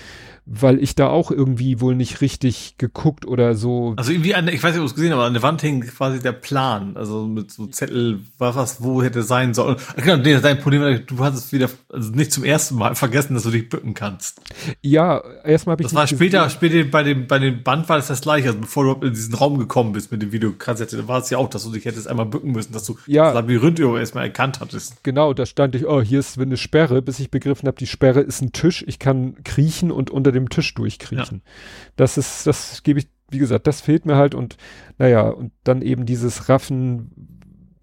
weil 0.47 0.83
ich 0.83 0.95
da 0.95 1.09
auch 1.09 1.31
irgendwie 1.31 1.81
wohl 1.81 1.95
nicht 1.95 2.21
richtig 2.21 2.75
geguckt 2.79 3.27
oder 3.27 3.55
so. 3.55 3.95
Also 3.97 4.13
irgendwie 4.13 4.35
an, 4.35 4.49
ich 4.49 4.63
weiß 4.63 4.73
nicht, 4.73 4.81
ob 4.81 4.87
es 4.87 4.95
gesehen 4.95 5.13
aber 5.13 5.25
an 5.25 5.33
der 5.33 5.43
Wand 5.43 5.61
hing 5.61 5.81
quasi 5.83 6.21
der 6.21 6.33
Plan, 6.33 6.97
also 6.97 7.27
mit 7.27 7.51
so 7.51 7.67
Zettel, 7.67 8.21
was, 8.39 8.83
wo 8.83 9.03
hätte 9.03 9.23
sein 9.23 9.55
sollen. 9.55 9.77
Genau, 9.97 10.17
nee, 10.17 10.39
dein 10.41 10.59
Problem 10.61 10.83
war, 10.83 10.93
du 10.93 11.19
hast 11.19 11.35
es 11.35 11.53
wieder, 11.53 11.69
also 11.93 12.11
nicht 12.13 12.33
zum 12.33 12.45
ersten 12.45 12.77
Mal 12.77 12.95
vergessen, 12.95 13.35
dass 13.35 13.45
du 13.45 13.51
dich 13.51 13.69
bücken 13.69 13.95
kannst. 13.95 14.41
Ja, 14.83 15.23
erstmal 15.45 15.75
habe 15.75 15.83
ich 15.83 15.89
Das 15.89 15.95
war 15.95 16.07
später, 16.07 16.45
gesehen. 16.45 16.57
später 16.57 16.85
bei 16.91 17.03
dem, 17.03 17.27
bei 17.27 17.39
dem 17.39 17.63
Band 17.63 17.89
war 17.89 17.99
es 17.99 18.09
das 18.09 18.21
gleiche, 18.23 18.49
also 18.49 18.61
bevor 18.61 18.97
du 18.97 19.07
in 19.07 19.13
diesen 19.15 19.35
Raum 19.35 19.59
gekommen 19.59 19.93
bist 19.93 20.11
mit 20.11 20.23
dem 20.23 20.33
Videokassette, 20.33 20.97
da 20.97 21.07
war 21.07 21.21
es 21.21 21.31
ja 21.31 21.39
auch, 21.39 21.49
dass 21.49 21.65
du 21.65 21.71
dich 21.71 21.85
hättest 21.85 22.09
einmal 22.09 22.27
bücken 22.27 22.53
müssen, 22.53 22.73
dass 22.73 22.85
du 22.85 22.97
ja, 23.07 23.27
das 23.27 23.35
Labyrinth 23.35 23.79
erstmal 23.79 24.25
erkannt 24.25 24.61
hattest. 24.61 25.05
Genau, 25.05 25.33
da 25.33 25.47
stand 25.47 25.75
ich, 25.75 25.87
oh, 25.87 26.01
hier 26.03 26.19
ist 26.19 26.39
eine 26.39 26.57
Sperre, 26.57 27.03
bis 27.03 27.21
ich 27.21 27.31
begriffen 27.31 27.67
habe, 27.67 27.77
die 27.79 27.87
Sperre 27.87 28.21
ist 28.21 28.41
ein 28.43 28.53
Tisch, 28.61 28.85
ich 28.87 28.99
kann 28.99 29.43
kriechen 29.45 29.91
und 29.91 30.11
unter 30.11 30.33
dem 30.33 30.49
Tisch 30.49 30.75
durchkriechen. 30.75 31.43
Ja. 31.45 31.53
Das 31.97 32.19
ist, 32.19 32.47
das 32.47 32.83
gebe 32.83 33.01
ich, 33.01 33.09
wie 33.31 33.39
gesagt, 33.39 33.67
das 33.67 33.81
fehlt 33.81 34.07
mir 34.07 34.17
halt 34.17 34.35
und 34.35 34.57
naja, 34.99 35.29
und 35.29 35.53
dann 35.65 35.83
eben 35.83 36.05
dieses 36.05 36.49
Raffen, 36.49 37.31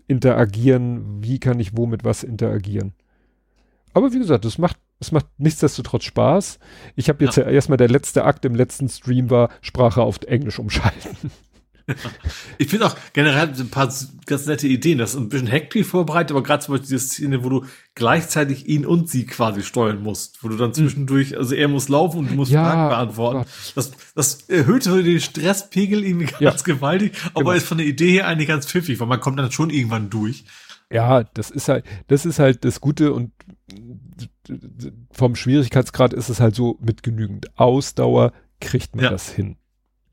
interagieren, 0.07 1.21
wie 1.21 1.39
kann 1.39 1.59
ich 1.59 1.75
wo 1.75 1.85
mit 1.85 2.03
was 2.03 2.23
interagieren. 2.23 2.93
Aber 3.93 4.13
wie 4.13 4.19
gesagt, 4.19 4.45
es 4.45 4.57
macht, 4.57 4.77
es 4.99 5.11
macht 5.11 5.27
nichtsdestotrotz 5.37 6.05
Spaß. 6.05 6.59
Ich 6.95 7.09
habe 7.09 7.25
jetzt 7.25 7.37
ja. 7.37 7.43
ja 7.43 7.49
erstmal 7.49 7.77
der 7.77 7.89
letzte 7.89 8.23
Akt 8.23 8.45
im 8.45 8.55
letzten 8.55 8.89
Stream 8.89 9.29
war 9.29 9.49
Sprache 9.61 10.01
auf 10.01 10.19
Englisch 10.25 10.59
umschalten. 10.59 11.31
Ich 12.57 12.69
finde 12.69 12.87
auch 12.87 12.95
generell 13.13 13.49
ein 13.49 13.69
paar 13.69 13.93
ganz 14.25 14.45
nette 14.45 14.67
Ideen. 14.67 14.97
Das 14.97 15.11
ist 15.11 15.17
ein 15.17 15.29
bisschen 15.29 15.47
hektisch 15.47 15.87
vorbereitet, 15.87 16.31
aber 16.31 16.43
gerade 16.43 16.63
zum 16.63 16.73
Beispiel 16.73 16.89
diese 16.89 17.07
Szene, 17.07 17.43
wo 17.43 17.49
du 17.49 17.65
gleichzeitig 17.95 18.67
ihn 18.67 18.85
und 18.85 19.09
sie 19.09 19.25
quasi 19.25 19.61
steuern 19.63 20.01
musst, 20.01 20.43
wo 20.43 20.49
du 20.49 20.57
dann 20.57 20.67
hm. 20.67 20.73
zwischendurch, 20.73 21.37
also 21.37 21.55
er 21.55 21.67
muss 21.67 21.89
laufen 21.89 22.19
und 22.19 22.31
du 22.31 22.35
musst 22.35 22.51
ja, 22.51 22.63
Fragen 22.63 22.89
beantworten. 22.89 23.49
Das, 23.75 23.91
das 24.15 24.41
erhöht 24.49 24.85
den 24.85 25.19
Stresspegel 25.19 26.03
irgendwie 26.03 26.25
ganz 26.25 26.41
ja, 26.65 26.73
gewaltig, 26.73 27.13
aber 27.33 27.43
genau. 27.43 27.51
ist 27.51 27.67
von 27.67 27.77
der 27.77 27.87
Idee 27.87 28.11
her 28.11 28.27
eigentlich 28.27 28.47
ganz 28.47 28.65
pfiffig, 28.65 28.99
weil 28.99 29.07
man 29.07 29.19
kommt 29.19 29.39
dann 29.39 29.51
schon 29.51 29.69
irgendwann 29.69 30.09
durch. 30.09 30.45
Ja, 30.91 31.23
das 31.23 31.49
ist 31.51 31.67
halt, 31.67 31.85
das 32.07 32.25
ist 32.25 32.39
halt 32.39 32.63
das 32.63 32.79
Gute 32.81 33.13
und 33.13 33.31
vom 35.11 35.35
Schwierigkeitsgrad 35.35 36.13
ist 36.13 36.29
es 36.29 36.39
halt 36.39 36.55
so 36.55 36.77
mit 36.81 37.03
genügend 37.03 37.57
Ausdauer 37.57 38.31
kriegt 38.59 38.95
man 38.95 39.05
ja. 39.05 39.11
das 39.11 39.29
hin. 39.29 39.57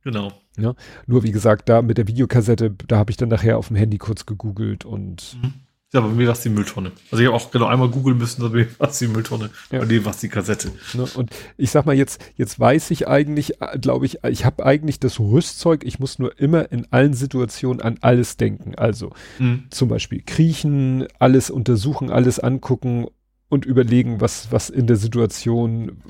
Genau. 0.04 0.32
Ja, 0.56 0.74
nur 1.06 1.22
wie 1.22 1.32
gesagt, 1.32 1.68
da 1.68 1.82
mit 1.82 1.98
der 1.98 2.06
Videokassette, 2.06 2.70
da 2.70 2.96
habe 2.96 3.10
ich 3.10 3.16
dann 3.16 3.30
nachher 3.30 3.58
auf 3.58 3.68
dem 3.68 3.76
Handy 3.76 3.98
kurz 3.98 4.26
gegoogelt 4.26 4.84
und. 4.84 5.36
Mhm. 5.42 5.54
Ja, 5.92 6.00
bei 6.00 6.08
mir 6.08 6.26
war 6.26 6.32
es 6.32 6.40
die 6.40 6.48
Mülltonne. 6.48 6.90
Also 7.12 7.22
ich 7.22 7.28
habe 7.28 7.36
auch 7.36 7.52
genau 7.52 7.66
einmal 7.66 7.88
googeln 7.88 8.18
müssen, 8.18 8.42
bei 8.42 8.48
mir 8.48 8.66
war 8.78 8.88
es 8.88 8.98
die 8.98 9.06
Mülltonne. 9.06 9.50
Ja. 9.70 9.78
Bei 9.78 9.84
dir 9.84 10.04
war 10.04 10.10
es 10.10 10.18
die 10.18 10.28
Kassette. 10.28 10.72
Ne, 10.92 11.06
und 11.14 11.30
ich 11.56 11.70
sag 11.70 11.86
mal 11.86 11.94
jetzt, 11.94 12.20
jetzt 12.34 12.58
weiß 12.58 12.90
ich 12.90 13.06
eigentlich, 13.06 13.62
äh, 13.62 13.78
glaube 13.78 14.04
ich, 14.04 14.24
ich 14.24 14.44
habe 14.44 14.66
eigentlich 14.66 14.98
das 14.98 15.20
Rüstzeug, 15.20 15.84
ich 15.84 16.00
muss 16.00 16.18
nur 16.18 16.36
immer 16.40 16.72
in 16.72 16.88
allen 16.90 17.14
Situationen 17.14 17.80
an 17.80 17.98
alles 18.00 18.36
denken. 18.36 18.74
Also 18.74 19.12
mhm. 19.38 19.66
zum 19.70 19.88
Beispiel 19.88 20.20
kriechen, 20.26 21.06
alles 21.20 21.48
untersuchen, 21.48 22.10
alles 22.10 22.40
angucken 22.40 23.06
und 23.48 23.64
überlegen, 23.64 24.20
was, 24.20 24.50
was 24.50 24.70
in 24.70 24.88
der 24.88 24.96
Situation, 24.96 26.02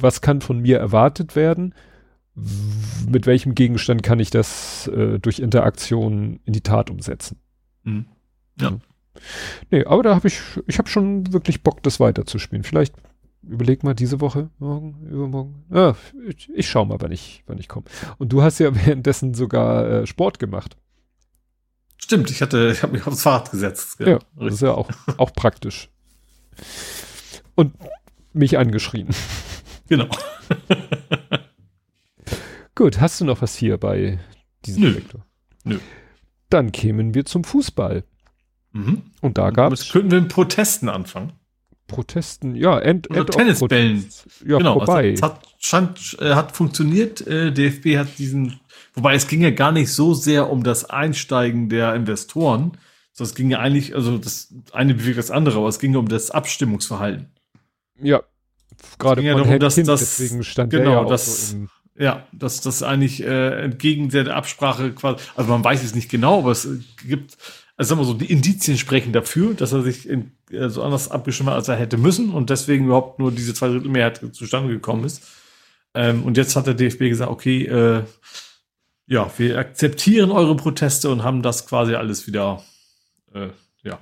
was 0.00 0.22
kann 0.22 0.40
von 0.40 0.60
mir 0.60 0.78
erwartet 0.78 1.36
werden 1.36 1.74
mit 3.08 3.26
welchem 3.26 3.54
Gegenstand 3.54 4.02
kann 4.02 4.20
ich 4.20 4.30
das 4.30 4.88
äh, 4.88 5.18
durch 5.18 5.38
Interaktion 5.38 6.40
in 6.44 6.52
die 6.52 6.60
Tat 6.60 6.90
umsetzen. 6.90 7.38
Mhm. 7.84 8.06
Ja. 8.60 8.78
Nee, 9.70 9.84
aber 9.84 10.02
da 10.02 10.14
habe 10.14 10.28
ich, 10.28 10.40
ich 10.66 10.78
habe 10.78 10.88
schon 10.88 11.32
wirklich 11.32 11.62
Bock, 11.62 11.82
das 11.82 12.00
weiterzuspielen. 12.00 12.64
Vielleicht 12.64 12.94
überleg 13.42 13.82
mal 13.82 13.94
diese 13.94 14.20
Woche, 14.20 14.50
morgen, 14.58 15.06
übermorgen. 15.10 15.64
Ja, 15.72 15.96
ich, 16.26 16.50
ich 16.54 16.68
schau 16.68 16.84
mal, 16.84 17.00
wann 17.00 17.12
ich, 17.12 17.42
wann 17.46 17.58
ich 17.58 17.68
komme. 17.68 17.86
Und 18.18 18.32
du 18.32 18.42
hast 18.42 18.58
ja 18.58 18.74
währenddessen 18.86 19.34
sogar 19.34 19.88
äh, 19.88 20.06
Sport 20.06 20.38
gemacht. 20.38 20.76
Stimmt, 21.96 22.30
ich 22.30 22.42
hatte, 22.42 22.70
ich 22.72 22.82
habe 22.82 22.92
mich 22.92 23.06
aufs 23.06 23.22
Fahrrad 23.22 23.50
gesetzt. 23.50 23.98
Ja, 24.00 24.08
ja 24.08 24.18
das 24.36 24.54
ist 24.54 24.62
ja 24.62 24.72
auch, 24.72 24.88
auch 25.16 25.32
praktisch. 25.32 25.90
Und 27.54 27.74
mich 28.32 28.56
angeschrien. 28.56 29.08
Genau. 29.88 30.08
Gut, 32.78 33.00
hast 33.00 33.20
du 33.20 33.24
noch 33.24 33.42
was 33.42 33.56
hier 33.56 33.76
bei 33.76 34.20
diesem 34.64 34.82
Nö. 34.84 34.92
Sektor? 34.92 35.26
Nö. 35.64 35.80
Dann 36.48 36.70
kämen 36.70 37.12
wir 37.12 37.24
zum 37.24 37.42
Fußball. 37.42 38.04
Mhm. 38.70 39.02
Und 39.20 39.36
da 39.36 39.50
gab 39.50 39.72
es 39.72 39.90
könnten 39.90 40.12
wir 40.12 40.20
mit 40.20 40.30
Protesten 40.32 40.88
anfangen. 40.88 41.32
Protesten, 41.88 42.54
ja, 42.54 42.78
End, 42.78 43.10
End 43.10 43.32
Tennisbällen. 43.32 44.08
Ja, 44.46 44.58
genau, 44.58 44.74
vorbei. 44.74 45.10
Also, 45.10 45.14
es 45.14 45.22
hat, 45.22 45.40
scheint, 45.58 46.16
äh, 46.20 46.34
hat 46.36 46.54
funktioniert. 46.54 47.26
Äh, 47.26 47.50
DFB 47.50 47.96
hat 47.98 48.16
diesen, 48.16 48.60
wobei 48.94 49.14
es 49.16 49.26
ging 49.26 49.40
ja 49.40 49.50
gar 49.50 49.72
nicht 49.72 49.92
so 49.92 50.14
sehr 50.14 50.48
um 50.48 50.62
das 50.62 50.88
Einsteigen 50.88 51.68
der 51.68 51.96
Investoren. 51.96 52.78
Es 53.18 53.34
ging 53.34 53.50
ja 53.50 53.58
eigentlich, 53.58 53.96
also 53.96 54.18
das 54.18 54.54
eine 54.70 54.94
bewegt 54.94 55.18
das 55.18 55.32
andere, 55.32 55.58
aber 55.58 55.66
es 55.66 55.80
ging 55.80 55.96
um 55.96 56.06
das 56.06 56.30
Abstimmungsverhalten. 56.30 57.26
ja, 58.00 58.22
gerade 59.00 59.22
ging 59.22 59.30
ja 59.30 59.36
darum, 59.36 59.58
dass 59.58 59.74
Kind, 59.74 59.88
das- 59.88 59.98
deswegen 59.98 60.44
stand 60.44 60.70
genau, 60.70 61.02
ja 61.02 61.08
das- 61.08 61.50
so 61.50 61.66
Ja, 61.98 62.26
dass 62.32 62.60
das 62.60 62.84
eigentlich 62.84 63.24
äh, 63.24 63.64
entgegen 63.64 64.08
der 64.10 64.34
Absprache 64.36 64.92
quasi, 64.92 65.24
also 65.34 65.50
man 65.50 65.64
weiß 65.64 65.82
es 65.82 65.96
nicht 65.96 66.08
genau, 66.08 66.38
aber 66.38 66.52
es 66.52 66.68
gibt, 67.04 67.36
also 67.76 67.88
sagen 67.88 68.00
wir 68.00 68.04
so, 68.04 68.14
die 68.14 68.30
Indizien 68.30 68.78
sprechen 68.78 69.12
dafür, 69.12 69.54
dass 69.54 69.72
er 69.72 69.82
sich 69.82 70.08
in, 70.08 70.30
äh, 70.52 70.68
so 70.68 70.84
anders 70.84 71.10
abgestimmt 71.10 71.48
hat, 71.50 71.56
als 71.56 71.66
er 71.66 71.74
hätte 71.74 71.96
müssen 71.96 72.30
und 72.30 72.50
deswegen 72.50 72.84
überhaupt 72.84 73.18
nur 73.18 73.32
diese 73.32 73.52
zwei 73.52 73.68
Drittel 73.68 73.90
Mehrheit 73.90 74.20
zustande 74.32 74.72
gekommen 74.72 75.02
ist. 75.04 75.24
Ähm, 75.94 76.22
und 76.22 76.36
jetzt 76.36 76.54
hat 76.54 76.68
der 76.68 76.74
DFB 76.74 77.08
gesagt, 77.08 77.32
okay, 77.32 77.64
äh, 77.64 78.04
ja, 79.08 79.28
wir 79.36 79.58
akzeptieren 79.58 80.30
eure 80.30 80.54
Proteste 80.54 81.10
und 81.10 81.24
haben 81.24 81.42
das 81.42 81.66
quasi 81.66 81.94
alles 81.94 82.28
wieder, 82.28 82.62
äh, 83.34 83.48
ja, 83.82 83.98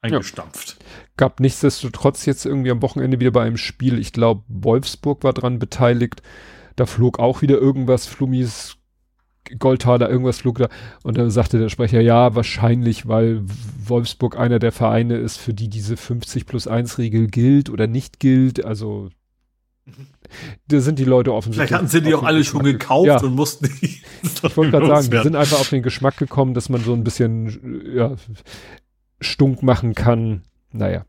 eingestampft. 0.00 0.78
gab 1.16 1.38
nichtsdestotrotz 1.38 2.26
jetzt 2.26 2.44
irgendwie 2.44 2.72
am 2.72 2.82
Wochenende 2.82 3.20
wieder 3.20 3.30
bei 3.30 3.42
einem 3.44 3.56
Spiel, 3.56 4.00
ich 4.00 4.12
glaube, 4.12 4.42
Wolfsburg 4.48 5.22
war 5.22 5.32
dran 5.32 5.60
beteiligt. 5.60 6.22
Da 6.76 6.86
flog 6.86 7.18
auch 7.18 7.42
wieder 7.42 7.56
irgendwas, 7.58 8.06
Flummis, 8.06 8.76
Goldtaler, 9.58 10.08
irgendwas 10.08 10.38
flog 10.38 10.58
da. 10.58 10.68
Und 11.02 11.18
da 11.18 11.28
sagte 11.30 11.58
der 11.58 11.68
Sprecher, 11.68 12.00
ja, 12.00 12.34
wahrscheinlich, 12.34 13.06
weil 13.06 13.42
Wolfsburg 13.86 14.38
einer 14.38 14.58
der 14.58 14.72
Vereine 14.72 15.16
ist, 15.16 15.36
für 15.36 15.52
die 15.54 15.68
diese 15.68 15.96
50 15.96 16.46
plus 16.46 16.66
1 16.66 16.98
Regel 16.98 17.26
gilt 17.28 17.68
oder 17.70 17.86
nicht 17.86 18.20
gilt. 18.20 18.64
Also, 18.64 19.10
da 20.68 20.80
sind 20.80 20.98
die 20.98 21.04
Leute 21.04 21.32
offensichtlich. 21.34 21.68
Vielleicht 21.68 21.78
hatten 21.78 21.88
sie 21.90 22.00
die 22.02 22.14
auch 22.14 22.22
alle 22.22 22.42
schon 22.42 22.62
Geschmack- 22.62 22.80
gekauft 22.80 23.06
Ja. 23.06 23.20
und 23.20 23.34
mussten 23.34 23.66
die. 23.82 24.00
Ich 24.42 24.56
wollte 24.56 24.72
gerade 24.72 24.86
sagen, 24.86 25.10
die 25.10 25.22
sind 25.22 25.36
einfach 25.36 25.60
auf 25.60 25.68
den 25.68 25.82
Geschmack 25.82 26.16
gekommen, 26.16 26.54
dass 26.54 26.68
man 26.70 26.82
so 26.82 26.92
ein 26.94 27.04
bisschen 27.04 27.82
ja, 27.94 28.14
stunk 29.20 29.62
machen 29.62 29.94
kann. 29.94 30.42
Naja. 30.72 31.04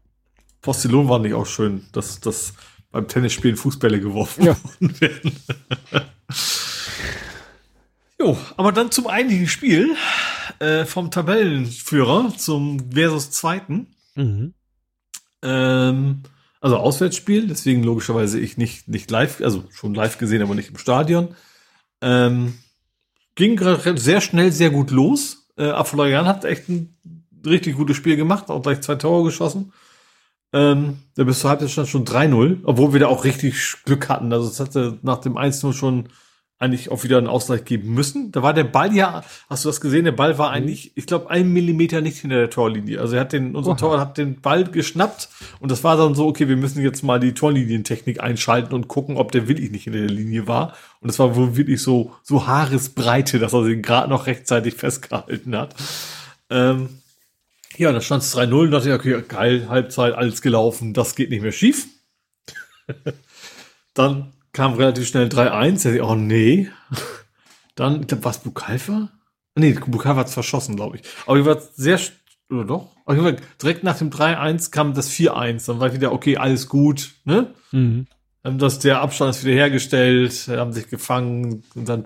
Postillon 0.62 1.08
war 1.10 1.20
nicht 1.20 1.34
auch 1.34 1.46
schön, 1.46 1.86
dass 1.94 2.20
das 2.20 2.54
beim 2.96 3.10
Tennisspielen 3.10 3.58
Fußbälle 3.58 4.00
geworfen 4.00 4.46
Ja. 4.46 4.56
worden 4.64 5.02
werden. 5.02 5.36
jo, 8.20 8.38
aber 8.56 8.72
dann 8.72 8.90
zum 8.90 9.08
eigentlichen 9.08 9.50
Spiel 9.50 9.98
äh, 10.60 10.86
vom 10.86 11.12
Tabellenführer 11.12 12.34
zum 12.38 12.94
versus 12.94 13.32
zweiten. 13.32 13.88
Mhm. 14.16 14.54
Ähm, 15.42 16.24
also 16.62 16.78
Auswärtsspiel, 16.78 17.48
deswegen 17.48 17.84
logischerweise 17.84 18.40
ich 18.40 18.56
nicht, 18.56 18.88
nicht 18.88 19.12
live, 19.12 19.42
also 19.42 19.66
schon 19.74 19.94
live 19.94 20.18
gesehen, 20.18 20.42
aber 20.42 20.56
nicht 20.56 20.70
im 20.70 20.78
Stadion. 20.78 21.36
Ähm, 22.00 22.54
ging 23.36 23.60
sehr 23.98 24.22
schnell, 24.22 24.54
sehr 24.54 24.70
gut 24.70 24.90
los. 24.90 25.50
Äh, 25.58 25.66
Afolayan 25.66 26.28
hat 26.28 26.46
echt 26.46 26.70
ein 26.70 26.96
richtig 27.46 27.76
gutes 27.76 27.98
Spiel 27.98 28.16
gemacht, 28.16 28.50
auch 28.50 28.62
gleich 28.62 28.80
zwei 28.80 28.96
Tore 28.96 29.26
geschossen. 29.26 29.74
Ähm, 30.56 31.00
da 31.16 31.26
bis 31.26 31.40
zur 31.40 31.50
Halbzeit 31.50 31.70
stand 31.70 31.90
schon 31.90 32.06
3-0, 32.06 32.60
obwohl 32.64 32.94
wir 32.94 33.02
da 33.02 33.08
auch 33.08 33.26
richtig 33.26 33.84
Glück 33.84 34.08
hatten. 34.08 34.32
Also 34.32 34.48
es 34.48 34.62
hatte 34.62 34.98
nach 35.02 35.18
dem 35.18 35.38
1-0 35.38 35.74
schon 35.74 36.08
eigentlich 36.58 36.90
auch 36.90 37.04
wieder 37.04 37.18
einen 37.18 37.28
Ausgleich 37.28 37.66
geben 37.66 37.94
müssen. 37.94 38.32
Da 38.32 38.42
war 38.42 38.54
der 38.54 38.64
Ball 38.64 38.96
ja, 38.96 39.26
hast 39.50 39.66
du 39.66 39.70
das 39.70 39.82
gesehen? 39.82 40.06
Der 40.06 40.14
Ball 40.14 40.38
war 40.38 40.52
eigentlich, 40.52 40.96
ich 40.96 41.08
glaube, 41.08 41.30
einen 41.30 41.52
Millimeter 41.52 42.00
nicht 42.00 42.20
hinter 42.20 42.38
der 42.38 42.50
Torlinie. 42.50 43.02
Also 43.02 43.16
er 43.16 43.22
hat 43.22 43.34
den, 43.34 43.54
unser 43.54 43.72
Oha. 43.72 43.78
Tor 43.78 44.00
hat 44.00 44.18
den 44.18 44.40
Ball 44.40 44.64
geschnappt 44.64 45.28
und 45.60 45.70
das 45.70 45.84
war 45.84 45.98
dann 45.98 46.16
so, 46.16 46.26
okay, 46.26 46.48
wir 46.48 46.56
müssen 46.56 46.82
jetzt 46.82 47.04
mal 47.04 47.20
die 47.20 47.34
Torlinientechnik 47.34 48.22
einschalten 48.24 48.74
und 48.74 48.88
gucken, 48.88 49.18
ob 49.18 49.34
der 49.34 49.50
wirklich 49.50 49.72
nicht 49.72 49.84
hinter 49.84 50.00
der 50.00 50.10
Linie 50.10 50.48
war. 50.48 50.74
Und 51.02 51.10
es 51.10 51.20
war 51.20 51.36
wohl 51.36 51.58
wirklich 51.58 51.82
so, 51.82 52.14
so 52.24 52.48
Haaresbreite, 52.48 53.40
dass 53.40 53.52
er 53.52 53.66
den 53.66 53.82
gerade 53.82 54.10
noch 54.10 54.26
rechtzeitig 54.26 54.76
festgehalten 54.76 55.58
hat. 55.58 55.76
Ähm, 56.50 57.02
ja, 57.78 57.92
dann 57.92 58.02
stand 58.02 58.24
es 58.24 58.36
3-0 58.36 58.54
und 58.54 58.72
dachte 58.72 58.90
ich, 58.90 58.96
okay, 58.96 59.24
geil, 59.28 59.68
Halbzeit, 59.70 60.14
alles 60.14 60.42
gelaufen, 60.42 60.94
das 60.94 61.16
geht 61.16 61.30
nicht 61.30 61.42
mehr 61.42 61.52
schief. 61.52 61.88
dann 63.94 64.34
kam 64.54 64.74
relativ 64.74 65.08
schnell 65.08 65.28
3-1, 65.28 65.32
da 65.32 65.50
dachte 65.50 65.96
ich, 65.96 66.02
oh 66.02 66.16
nee. 66.16 66.70
Dann, 67.76 68.02
ich 68.02 68.08
glaube, 68.08 68.24
was 68.24 68.40
Bukalfa? 68.40 69.10
Nee, 69.56 69.74
Bukalfa 69.74 70.22
hat 70.22 70.28
es 70.28 70.34
verschossen, 70.34 70.76
glaube 70.76 70.98
ich. 70.98 71.04
Aber 71.26 71.38
ich 71.38 71.46
war 71.46 71.60
sehr, 71.76 72.00
oder 72.50 72.66
doch? 72.66 72.96
Aber 73.06 73.18
ich 73.18 73.24
war 73.24 73.34
direkt 73.62 73.84
nach 73.84 73.98
dem 73.98 74.10
3-1 74.10 74.72
kam 74.72 74.94
das 74.94 75.12
4-1. 75.12 75.68
Dann 75.68 75.80
war 75.80 75.88
ich 75.88 75.94
wieder, 75.94 76.14
okay, 76.14 76.38
alles 76.38 76.68
gut, 76.68 77.14
ne? 77.26 77.54
Mhm. 77.72 78.08
Dann 78.44 78.60
das, 78.60 78.80
der 78.80 79.02
Abstand 79.02 79.36
ist 79.36 79.44
wieder 79.44 79.56
hergestellt, 79.56 80.48
haben 80.50 80.72
sich 80.72 80.88
gefangen 80.88 81.64
und 81.74 81.90
dann, 81.90 82.04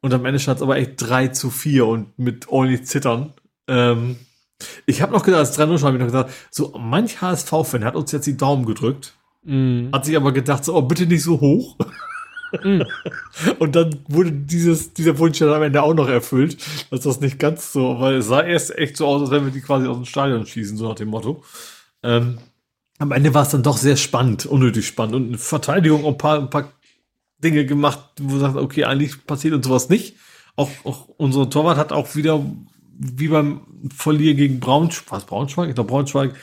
und 0.00 0.14
am 0.14 0.24
Ende 0.24 0.38
stand 0.38 0.58
es 0.58 0.62
aber 0.62 0.76
echt 0.76 0.92
3 0.96 1.28
zu 1.28 1.50
4 1.50 1.86
und 1.86 2.18
mit 2.18 2.48
ordentlich 2.48 2.86
Zittern. 2.86 3.32
Ähm, 3.66 4.16
ich 4.86 5.02
habe 5.02 5.12
noch 5.12 5.22
gedacht, 5.24 5.40
als 5.40 5.58
3-0 5.58 5.78
schon 5.78 5.86
habe 5.86 5.96
ich 5.96 6.00
noch 6.00 6.06
gesagt, 6.06 6.30
so 6.50 6.72
manch 6.78 7.20
HSV-Fan 7.20 7.84
hat 7.84 7.96
uns 7.96 8.12
jetzt 8.12 8.26
die 8.26 8.36
Daumen 8.36 8.66
gedrückt, 8.66 9.14
Mhm. 9.42 9.88
hat 9.92 10.04
sich 10.04 10.16
aber 10.16 10.32
gedacht, 10.32 10.64
so, 10.64 10.74
oh, 10.76 10.82
bitte 10.82 11.06
nicht 11.06 11.22
so 11.22 11.40
hoch. 11.40 11.76
Mhm. 12.62 12.84
Und 13.58 13.74
dann 13.74 14.00
wurde 14.08 14.32
dieses, 14.32 14.92
dieser 14.92 15.18
Wunsch 15.18 15.38
dann 15.38 15.48
am 15.48 15.62
Ende 15.62 15.82
auch 15.82 15.94
noch 15.94 16.08
erfüllt, 16.08 16.58
dass 16.90 17.00
das 17.00 17.20
nicht 17.20 17.38
ganz 17.38 17.72
so, 17.72 18.00
weil 18.00 18.16
es 18.16 18.26
sah 18.26 18.42
erst 18.42 18.76
echt 18.76 18.96
so 18.96 19.06
aus, 19.06 19.22
als 19.22 19.30
wenn 19.30 19.44
wir 19.44 19.52
die 19.52 19.62
quasi 19.62 19.86
aus 19.86 19.96
dem 19.96 20.04
Stadion 20.04 20.44
schießen, 20.46 20.76
so 20.76 20.88
nach 20.88 20.96
dem 20.96 21.08
Motto. 21.08 21.42
Ähm, 22.02 22.38
am 22.98 23.12
Ende 23.12 23.32
war 23.32 23.42
es 23.44 23.50
dann 23.50 23.62
doch 23.62 23.78
sehr 23.78 23.96
spannend, 23.96 24.44
unnötig 24.46 24.86
spannend 24.86 25.14
und 25.14 25.28
eine 25.28 25.38
Verteidigung 25.38 26.04
ein 26.04 26.18
paar, 26.18 26.38
ein 26.38 26.50
paar 26.50 26.72
Dinge 27.38 27.64
gemacht, 27.64 28.00
wo 28.20 28.32
man 28.32 28.40
sagt, 28.40 28.56
okay, 28.56 28.84
eigentlich 28.84 29.26
passiert 29.26 29.54
uns 29.54 29.66
sowas 29.66 29.88
nicht. 29.88 30.16
Auch, 30.56 30.68
auch 30.84 31.08
unser 31.16 31.48
Torwart 31.48 31.78
hat 31.78 31.92
auch 31.92 32.14
wieder, 32.14 32.44
wie 33.00 33.28
beim 33.28 33.62
Verlieren 33.94 34.36
gegen 34.36 34.60
Braunschweig, 34.60 35.10
was 35.10 35.24
Braunschweig? 35.24 35.68
Ich 35.70 35.74
glaube 35.74 35.88
Braunschweig, 35.88 36.34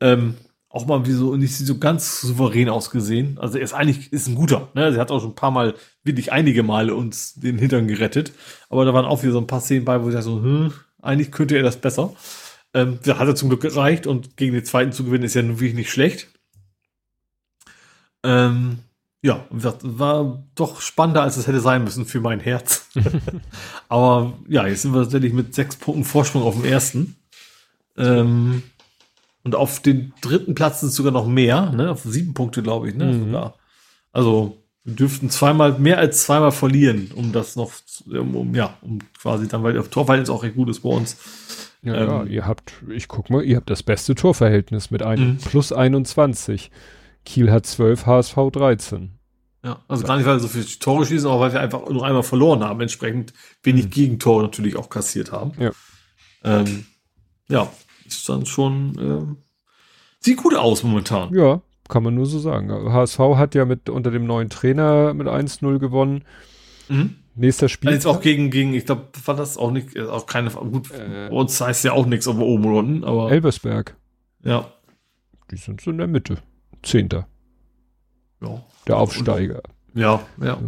ähm, 0.00 0.34
auch 0.68 0.86
mal 0.86 1.06
wie 1.06 1.12
so 1.12 1.36
nicht 1.36 1.56
so 1.56 1.78
ganz 1.78 2.20
souverän 2.20 2.68
ausgesehen. 2.68 3.36
Also 3.38 3.58
er 3.58 3.64
ist 3.64 3.74
eigentlich 3.74 4.12
ist 4.12 4.28
ein 4.28 4.36
guter. 4.36 4.68
Ne? 4.74 4.94
Er 4.94 5.00
hat 5.00 5.10
auch 5.10 5.20
schon 5.20 5.30
ein 5.30 5.36
paar 5.36 5.50
Mal, 5.50 5.74
wirklich 6.04 6.32
einige 6.32 6.62
Male 6.62 6.94
uns 6.94 7.34
den 7.34 7.58
Hintern 7.58 7.88
gerettet. 7.88 8.32
Aber 8.68 8.84
da 8.84 8.94
waren 8.94 9.04
auch 9.04 9.22
wieder 9.22 9.32
so 9.32 9.38
ein 9.38 9.46
paar 9.46 9.60
Szenen 9.60 9.84
bei, 9.84 10.02
wo 10.02 10.08
ich 10.08 10.14
dachte 10.14 10.26
so, 10.26 10.42
hm, 10.42 10.72
eigentlich 11.02 11.32
könnte 11.32 11.56
er 11.56 11.62
das 11.62 11.76
besser. 11.80 12.14
Ähm, 12.74 12.98
da 13.04 13.18
hat 13.18 13.28
er 13.28 13.36
zum 13.36 13.48
Glück 13.48 13.62
gereicht 13.62 14.06
und 14.06 14.36
gegen 14.36 14.54
den 14.54 14.64
zweiten 14.64 14.92
zu 14.92 15.04
gewinnen 15.04 15.24
ist 15.24 15.34
ja 15.34 15.42
nun 15.42 15.60
wirklich 15.60 15.74
nicht 15.74 15.90
schlecht. 15.90 16.28
Ähm, 18.24 18.78
ja, 19.24 19.46
war 19.50 20.44
doch 20.54 20.80
spannender, 20.82 21.22
als 21.22 21.38
es 21.38 21.46
hätte 21.46 21.60
sein 21.60 21.82
müssen 21.82 22.04
für 22.04 22.20
mein 22.20 22.40
Herz. 22.40 22.88
Aber 23.88 24.34
ja, 24.48 24.66
jetzt 24.66 24.82
sind 24.82 24.92
wir 24.92 25.02
tatsächlich 25.02 25.32
mit 25.32 25.54
sechs 25.54 25.76
Punkten 25.76 26.04
Vorsprung 26.04 26.42
auf 26.42 26.54
dem 26.56 26.64
ersten. 26.66 27.16
Ähm, 27.96 28.62
und 29.42 29.54
auf 29.54 29.80
den 29.80 30.12
dritten 30.20 30.54
Platz 30.54 30.80
sind 30.80 30.90
es 30.90 30.94
sogar 30.94 31.12
noch 31.12 31.26
mehr, 31.26 31.70
ne? 31.72 31.90
Auf 31.90 32.02
sieben 32.02 32.34
Punkte, 32.34 32.62
glaube 32.62 32.88
ich, 32.88 32.94
ne? 32.94 33.06
Mhm. 33.12 33.50
Also, 34.12 34.58
wir 34.84 34.94
dürften 34.94 35.30
zweimal, 35.30 35.78
mehr 35.78 35.98
als 35.98 36.24
zweimal 36.24 36.52
verlieren, 36.52 37.10
um 37.14 37.32
das 37.32 37.56
noch, 37.56 37.72
zu- 37.86 38.04
um, 38.10 38.36
um 38.36 38.54
ja, 38.54 38.76
um 38.82 38.98
quasi 39.18 39.48
dann, 39.48 39.62
weil 39.62 39.72
der 39.72 39.88
Torverhältnis 39.88 40.28
auch 40.30 40.42
recht 40.42 40.56
gut 40.56 40.68
ist 40.68 40.80
bei 40.80 40.90
uns. 40.90 41.16
Ja, 41.82 41.94
Ähm, 41.94 42.08
ja, 42.08 42.24
ihr 42.24 42.46
habt, 42.46 42.72
ich 42.90 43.08
guck 43.08 43.30
mal, 43.30 43.42
ihr 43.42 43.56
habt 43.56 43.70
das 43.70 43.82
beste 43.82 44.14
Torverhältnis 44.14 44.90
mit 44.90 45.02
einem 45.02 45.32
Mhm. 45.32 45.36
plus 45.38 45.72
21. 45.72 46.70
Kiel 47.24 47.50
hat 47.50 47.64
12, 47.64 48.04
HSV 48.06 48.36
13. 48.52 49.13
Ja, 49.64 49.80
also 49.88 50.04
gar 50.04 50.16
nicht, 50.18 50.26
weil 50.26 50.36
wir 50.36 50.40
so 50.40 50.48
viele 50.48 50.66
Tore 50.66 51.06
schießen, 51.06 51.28
aber 51.28 51.40
weil 51.40 51.52
wir 51.54 51.60
einfach 51.60 51.88
nur 51.88 52.04
einmal 52.04 52.22
verloren 52.22 52.62
haben, 52.62 52.80
entsprechend 52.82 53.32
wenig 53.62 53.88
Gegentore 53.90 54.42
natürlich 54.42 54.76
auch 54.76 54.90
kassiert 54.90 55.32
haben. 55.32 55.52
Ja. 55.58 55.70
Ähm, 56.44 56.84
ja, 57.48 57.72
ist 58.06 58.28
dann 58.28 58.44
schon, 58.44 58.96
ähm, 59.00 59.36
sieht 60.20 60.36
gut 60.36 60.54
aus 60.54 60.82
momentan. 60.82 61.34
Ja, 61.34 61.62
kann 61.88 62.02
man 62.02 62.14
nur 62.14 62.26
so 62.26 62.38
sagen. 62.38 62.70
HSV 62.70 63.18
hat 63.36 63.54
ja 63.54 63.64
mit 63.64 63.88
unter 63.88 64.10
dem 64.10 64.26
neuen 64.26 64.50
Trainer 64.50 65.14
mit 65.14 65.26
1-0 65.28 65.78
gewonnen. 65.78 66.24
Mhm. 66.90 67.16
Nächster 67.34 67.70
Spiel. 67.70 67.88
Also 67.88 67.96
jetzt 67.96 68.06
auch 68.06 68.20
gegen, 68.20 68.50
gegen, 68.50 68.74
ich 68.74 68.84
glaube, 68.84 69.08
war 69.24 69.34
das 69.34 69.56
auch 69.56 69.70
nicht, 69.70 69.96
äh, 69.96 70.02
auch 70.02 70.26
keine, 70.26 70.50
gut, 70.50 70.90
Äh. 70.92 71.30
uns 71.30 71.58
heißt 71.60 71.84
ja 71.84 71.92
auch 71.92 72.04
nichts, 72.06 72.28
ob 72.28 72.36
wir 72.36 72.44
oben 72.46 72.66
oder 72.66 72.76
unten, 72.80 73.02
aber 73.04 73.32
Elversberg. 73.32 73.96
ja, 74.44 74.70
Die 75.50 75.56
sind 75.56 75.80
so 75.80 75.90
in 75.90 75.98
der 75.98 76.06
Mitte. 76.06 76.36
Zehnter. 76.82 77.26
Ja, 78.44 78.62
Der 78.86 78.96
Aufsteiger. 78.98 79.62
ja, 79.94 80.20
ja. 80.42 80.58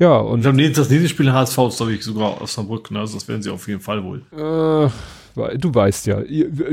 Ja, 0.00 0.16
Und 0.16 0.40
und 0.40 0.46
haben 0.46 0.56
nächstes- 0.56 0.88
das 0.88 0.90
nächste 0.90 1.08
Spiel 1.08 1.32
HSV 1.32 1.56
ist, 1.68 1.76
glaube 1.76 1.92
ich, 1.92 2.02
sogar 2.02 2.42
Osnabrück, 2.42 2.90
ne? 2.90 2.98
also 2.98 3.14
das 3.14 3.28
werden 3.28 3.42
sie 3.42 3.50
auf 3.50 3.68
jeden 3.68 3.80
Fall 3.80 4.02
wohl. 4.02 4.22
äh, 4.32 5.56
du 5.56 5.72
weißt 5.74 6.06
ja, 6.08 6.20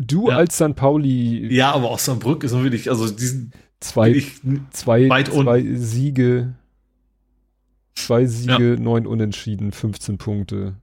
du 0.02 0.30
Ja. 0.30 0.38
als 0.38 0.56
St. 0.56 0.76
Pauli 0.76 1.54
Ja, 1.54 1.72
aber 1.74 1.92
Osnabrück 1.92 2.44
ist 2.44 2.52
nun 2.54 2.64
wirklich, 2.64 2.90
also 2.90 3.08
diesen, 3.10 3.52
zwei, 3.80 4.24
zwei, 4.72 5.08
zwei 5.24 5.64
Siege. 5.76 6.56
zwei 7.94 8.26
Siege, 8.26 8.78
neun 8.80 9.06
Unentschieden, 9.06 9.72
15 9.72 10.18
Punkte. 10.18 10.74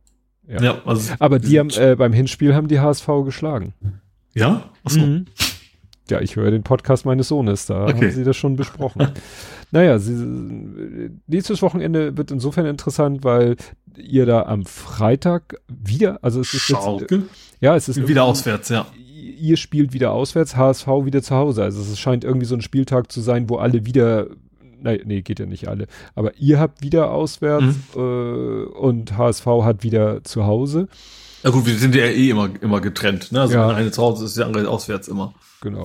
Ja, 0.47 0.62
ja 0.62 0.83
also 0.85 1.12
aber 1.19 1.39
die 1.41 1.59
haben 1.59 1.71
äh, 1.71 1.97
beim 1.97 2.12
Hinspiel 2.12 2.55
haben 2.55 2.69
die 2.69 2.79
HSV 2.81 3.07
geschlagen. 3.25 3.75
Ja? 4.35 4.71
Achso. 4.85 5.01
Mhm. 5.01 5.27
Ja, 6.11 6.21
ich 6.21 6.37
höre 6.37 6.51
den 6.51 6.63
Podcast 6.63 7.07
meines 7.07 7.29
Sohnes, 7.29 7.67
da 7.67 7.85
okay. 7.85 7.93
haben 7.95 8.11
sie 8.11 8.25
das 8.25 8.37
schon 8.37 8.57
besprochen. 8.57 9.13
naja, 9.71 9.99
sie, 9.99 11.11
nächstes 11.27 11.63
Wochenende 11.63 12.17
wird 12.17 12.31
insofern 12.31 12.67
interessant, 12.67 13.25
weil 13.25 13.57
ihr 13.97 14.27
da 14.27 14.43
am 14.43 14.65
Freitag 14.65 15.57
wieder, 15.69 16.19
also 16.23 16.41
es 16.41 16.53
ist 16.53 16.63
Schalke? 16.63 17.15
jetzt, 17.15 17.27
ja, 17.61 17.77
es 17.77 17.89
ist 17.89 18.09
wieder 18.09 18.25
auswärts, 18.25 18.69
ja. 18.69 18.87
Ihr 19.15 19.57
spielt 19.57 19.93
wieder 19.93 20.13
auswärts, 20.13 20.57
HSV 20.57 20.87
wieder 21.05 21.23
zu 21.23 21.35
Hause. 21.35 21.63
Also 21.63 21.81
es 21.81 21.99
scheint 21.99 22.25
irgendwie 22.25 22.47
so 22.47 22.57
ein 22.57 22.61
Spieltag 22.61 23.11
zu 23.13 23.21
sein, 23.21 23.49
wo 23.49 23.57
alle 23.57 23.87
wieder 23.87 24.29
Nein, 24.83 25.01
nee, 25.05 25.23
geht 25.23 25.39
ja 25.39 25.47
nicht 25.47 25.69
alle. 25.69 25.87
Aber 26.15 26.37
ihr 26.39 26.59
habt 26.59 26.83
wieder 26.83 27.13
auswärts 27.13 27.77
mhm. 27.95 28.01
äh, 28.01 28.65
und 28.65 29.17
HSV 29.17 29.47
hat 29.63 29.85
wieder 29.85 30.25
zu 30.25 30.45
Hause. 30.45 30.89
Ja 31.43 31.51
gut, 31.51 31.67
wir 31.67 31.77
sind 31.77 31.95
ja 31.95 32.05
eh 32.05 32.31
immer, 32.31 32.51
immer 32.61 32.81
getrennt. 32.81 33.33
Ne? 33.33 33.41
Also 33.41 33.55
ja. 33.55 33.69
wenn 33.69 33.77
eine 33.77 33.91
zu 33.91 34.03
Hause 34.03 34.25
ist, 34.25 34.37
der 34.37 34.47
andere 34.47 34.69
auswärts 34.69 35.09
immer. 35.09 35.35
Genau. 35.63 35.85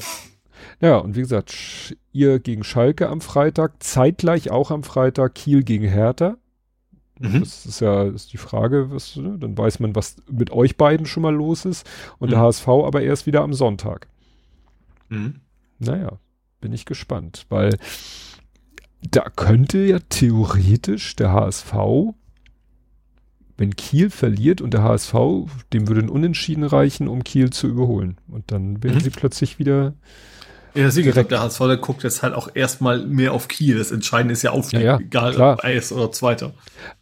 Ja, 0.81 0.97
und 0.97 1.15
wie 1.15 1.21
gesagt, 1.21 1.95
ihr 2.11 2.39
gegen 2.39 2.63
Schalke 2.63 3.07
am 3.07 3.21
Freitag, 3.21 3.81
zeitgleich 3.81 4.51
auch 4.51 4.71
am 4.71 4.83
Freitag 4.83 5.35
Kiel 5.35 5.63
gegen 5.63 5.87
Hertha. 5.87 6.37
Mhm. 7.19 7.39
Das 7.39 7.65
ist 7.65 7.79
ja 7.79 8.03
ist 8.03 8.33
die 8.33 8.37
Frage, 8.37 8.91
was, 8.91 9.15
ne? 9.15 9.37
dann 9.39 9.57
weiß 9.57 9.79
man, 9.79 9.95
was 9.95 10.17
mit 10.29 10.51
euch 10.51 10.77
beiden 10.77 11.05
schon 11.05 11.23
mal 11.23 11.33
los 11.33 11.65
ist. 11.65 11.87
Und 12.19 12.27
mhm. 12.27 12.31
der 12.31 12.41
HSV 12.41 12.67
aber 12.67 13.01
erst 13.01 13.27
wieder 13.27 13.41
am 13.41 13.53
Sonntag. 13.53 14.07
Mhm. 15.09 15.41
Naja, 15.79 16.19
bin 16.59 16.73
ich 16.73 16.85
gespannt, 16.85 17.45
weil 17.49 17.77
da 19.01 19.29
könnte 19.29 19.79
ja 19.79 19.99
theoretisch 20.09 21.15
der 21.15 21.31
HSV, 21.31 21.73
wenn 23.57 23.75
Kiel 23.75 24.09
verliert 24.09 24.61
und 24.61 24.73
der 24.73 24.83
HSV, 24.83 25.13
dem 25.73 25.87
würde 25.87 26.01
ein 26.01 26.09
Unentschieden 26.09 26.63
reichen, 26.63 27.07
um 27.07 27.23
Kiel 27.23 27.49
zu 27.49 27.67
überholen. 27.67 28.17
Und 28.27 28.51
dann 28.51 28.83
wären 28.83 28.95
mhm. 28.95 29.01
sie 29.01 29.09
plötzlich 29.09 29.57
wieder. 29.57 29.93
Ja, 30.75 30.83
deswegen, 30.83 31.05
direkt. 31.05 31.31
der 31.31 31.41
HSV, 31.41 31.59
der 31.61 31.77
guckt 31.77 32.03
jetzt 32.03 32.21
halt 32.21 32.35
auch 32.35 32.49
erstmal 32.53 33.03
mehr 33.07 33.33
auf 33.33 33.47
Kiel. 33.47 33.79
Das 33.79 33.91
Entscheidende 33.91 34.33
ist 34.33 34.43
ja 34.43 34.51
Aufstieg, 34.51 34.81
ja, 34.81 34.85
ja, 34.85 34.99
egal 34.99 35.33
klar. 35.33 35.53
ob 35.55 35.63
Eis 35.63 35.91
oder 35.91 36.11
Zweiter. 36.11 36.53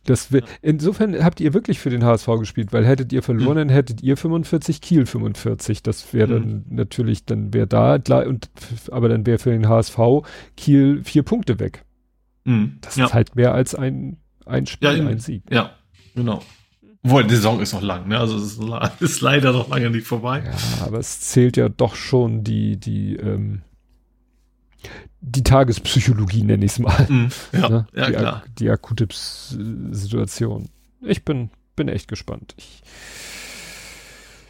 Das 0.05 0.29
ja. 0.29 0.39
Insofern 0.61 1.21
habt 1.21 1.41
ihr 1.41 1.53
wirklich 1.53 1.79
für 1.79 1.89
den 1.89 2.05
HSV 2.05 2.25
gespielt, 2.39 2.71
weil 2.71 2.85
hättet 2.85 3.11
ihr 3.11 3.21
verloren, 3.21 3.55
mhm. 3.55 3.67
dann 3.67 3.69
hättet 3.69 4.01
ihr 4.01 4.15
45, 4.15 4.79
Kiel 4.79 5.05
45. 5.05 5.83
Das 5.83 6.13
wäre 6.13 6.35
dann 6.35 6.47
mhm. 6.47 6.63
natürlich, 6.69 7.25
dann 7.25 7.53
wäre 7.53 7.67
da, 7.67 7.95
und, 8.21 8.49
aber 8.91 9.09
dann 9.09 9.25
wäre 9.25 9.39
für 9.39 9.51
den 9.51 9.67
HSV 9.67 9.97
Kiel 10.55 11.03
vier 11.03 11.23
Punkte 11.23 11.59
weg. 11.59 11.83
Mhm. 12.45 12.77
Das 12.79 12.95
ist 12.95 13.13
halt 13.13 13.35
mehr 13.35 13.53
als 13.53 13.75
ein, 13.75 14.17
ein 14.45 14.67
Spiel, 14.67 15.05
ein 15.05 15.19
Sieg. 15.19 15.43
Ja, 15.49 15.71
genau. 16.15 16.41
Obwohl, 17.03 17.23
die 17.23 17.35
Saison 17.35 17.59
ist 17.59 17.73
noch 17.73 17.83
lang, 17.83 18.07
ne? 18.07 18.17
Also 18.17 18.35
es 18.37 18.57
ist, 18.57 19.01
ist, 19.01 19.21
leider 19.21 19.51
noch 19.51 19.69
lange 19.69 19.91
nicht 19.91 20.07
vorbei. 20.07 20.43
Ja, 20.43 20.85
aber 20.85 20.97
es 20.97 21.19
zählt 21.21 21.55
ja 21.55 21.69
doch 21.69 21.95
schon 21.95 22.43
die, 22.43 22.77
die, 22.77 23.15
ähm, 23.15 23.61
die 25.21 25.43
Tagespsychologie, 25.43 26.43
nenne 26.43 26.65
ich 26.65 26.71
es 26.71 26.79
mal. 26.79 27.05
Mm, 27.07 27.27
ja, 27.51 27.69
ne? 27.69 27.87
ja, 27.93 28.05
die, 28.07 28.13
klar. 28.13 28.43
Die 28.57 28.69
akute 28.71 29.07
Situation. 29.11 30.69
Ich 31.01 31.23
bin, 31.23 31.51
bin 31.75 31.89
echt 31.89 32.07
gespannt. 32.07 32.55
Ich, 32.57 32.81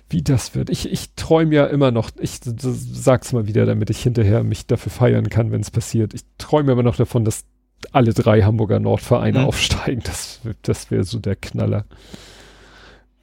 wie 0.10 0.22
das 0.22 0.56
wird. 0.56 0.69
Ich, 0.69 0.90
ich 0.90 1.14
träume 1.16 1.53
ja 1.56 1.66
immer 1.66 1.92
noch, 1.92 2.11
ich 2.19 2.40
sag's 2.42 3.34
mal 3.34 3.48
wieder, 3.48 3.66
damit 3.66 3.90
ich 3.90 4.02
hinterher 4.02 4.44
mich 4.44 4.66
dafür 4.66 4.94
feiern 4.94 5.30
kann, 5.30 5.52
wenn 5.52 5.61
es 5.61 5.72
passiert. 5.72 6.14
Ich 6.14 6.22
träume 6.38 6.72
immer 6.72 6.84
noch 6.84 6.95
davon, 6.95 7.26
dass 7.26 7.44
alle 7.92 8.14
drei 8.14 8.44
Hamburger 8.44 8.80
Nordvereine 8.80 9.40
mhm. 9.40 9.45
aufsteigen. 9.45 10.02
Das, 10.04 10.42
das 10.62 10.92
wäre 10.92 11.04
so 11.04 11.20
der 11.20 11.36
Knaller. 11.36 11.86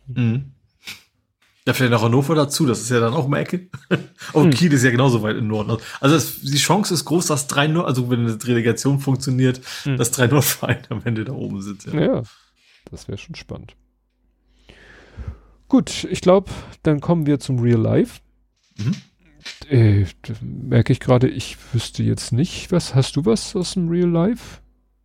Mhm. 0.06 0.52
Ja, 1.66 1.74
vielleicht 1.74 1.92
noch 1.92 2.02
Hannover 2.02 2.34
dazu, 2.34 2.66
das 2.66 2.80
ist 2.80 2.90
ja 2.90 2.98
dann 2.98 3.14
auch 3.14 3.26
um 3.26 3.34
Ecke. 3.34 3.68
Und 4.32 4.48
mhm. 4.48 4.50
Kiel 4.50 4.72
ist 4.72 4.82
ja 4.82 4.90
genauso 4.90 5.22
weit 5.22 5.36
im 5.36 5.46
Norden. 5.46 5.76
Also 6.00 6.14
das, 6.16 6.40
die 6.40 6.56
Chance 6.56 6.92
ist 6.92 7.04
groß, 7.04 7.26
dass 7.26 7.46
drei 7.46 7.68
Nord, 7.68 7.86
also 7.86 8.10
wenn 8.10 8.26
eine 8.26 8.44
Relegation 8.44 8.98
funktioniert, 8.98 9.60
mhm. 9.84 9.96
dass 9.96 10.10
drei 10.10 10.26
Nordvereine 10.26 10.82
am 10.88 11.02
Ende 11.04 11.24
da 11.24 11.32
oben 11.32 11.62
sind. 11.62 11.84
Ja, 11.84 12.00
ja 12.00 12.22
das 12.90 13.06
wäre 13.06 13.18
schon 13.18 13.36
spannend. 13.36 13.76
Gut, 15.68 16.04
ich 16.10 16.20
glaube, 16.20 16.50
dann 16.82 17.00
kommen 17.00 17.26
wir 17.26 17.38
zum 17.38 17.60
Real 17.60 17.80
Life. 17.80 18.20
Mhm. 18.76 18.96
Äh, 19.68 20.06
merke 20.40 20.92
ich 20.92 21.00
gerade, 21.00 21.28
ich 21.28 21.56
wüsste 21.72 22.02
jetzt 22.02 22.32
nicht. 22.32 22.72
Was 22.72 22.94
hast 22.94 23.16
du 23.16 23.24
was 23.24 23.56
aus 23.56 23.74
dem 23.74 23.88
Real 23.88 24.08
Life? 24.08 24.60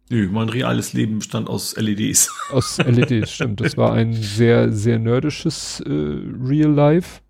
Nö, 0.10 0.30
mein 0.32 0.48
reales 0.48 0.94
Leben 0.94 1.20
bestand 1.20 1.50
aus 1.50 1.76
LEDs. 1.76 2.32
Aus 2.52 2.78
LEDs, 2.78 3.32
stimmt. 3.32 3.60
Das 3.60 3.76
war 3.76 3.94
ein 3.94 4.14
sehr, 4.14 4.72
sehr 4.72 5.00
nerdisches 5.00 5.82
äh, 5.82 5.90
Real 5.90 6.72
Life. 6.72 7.22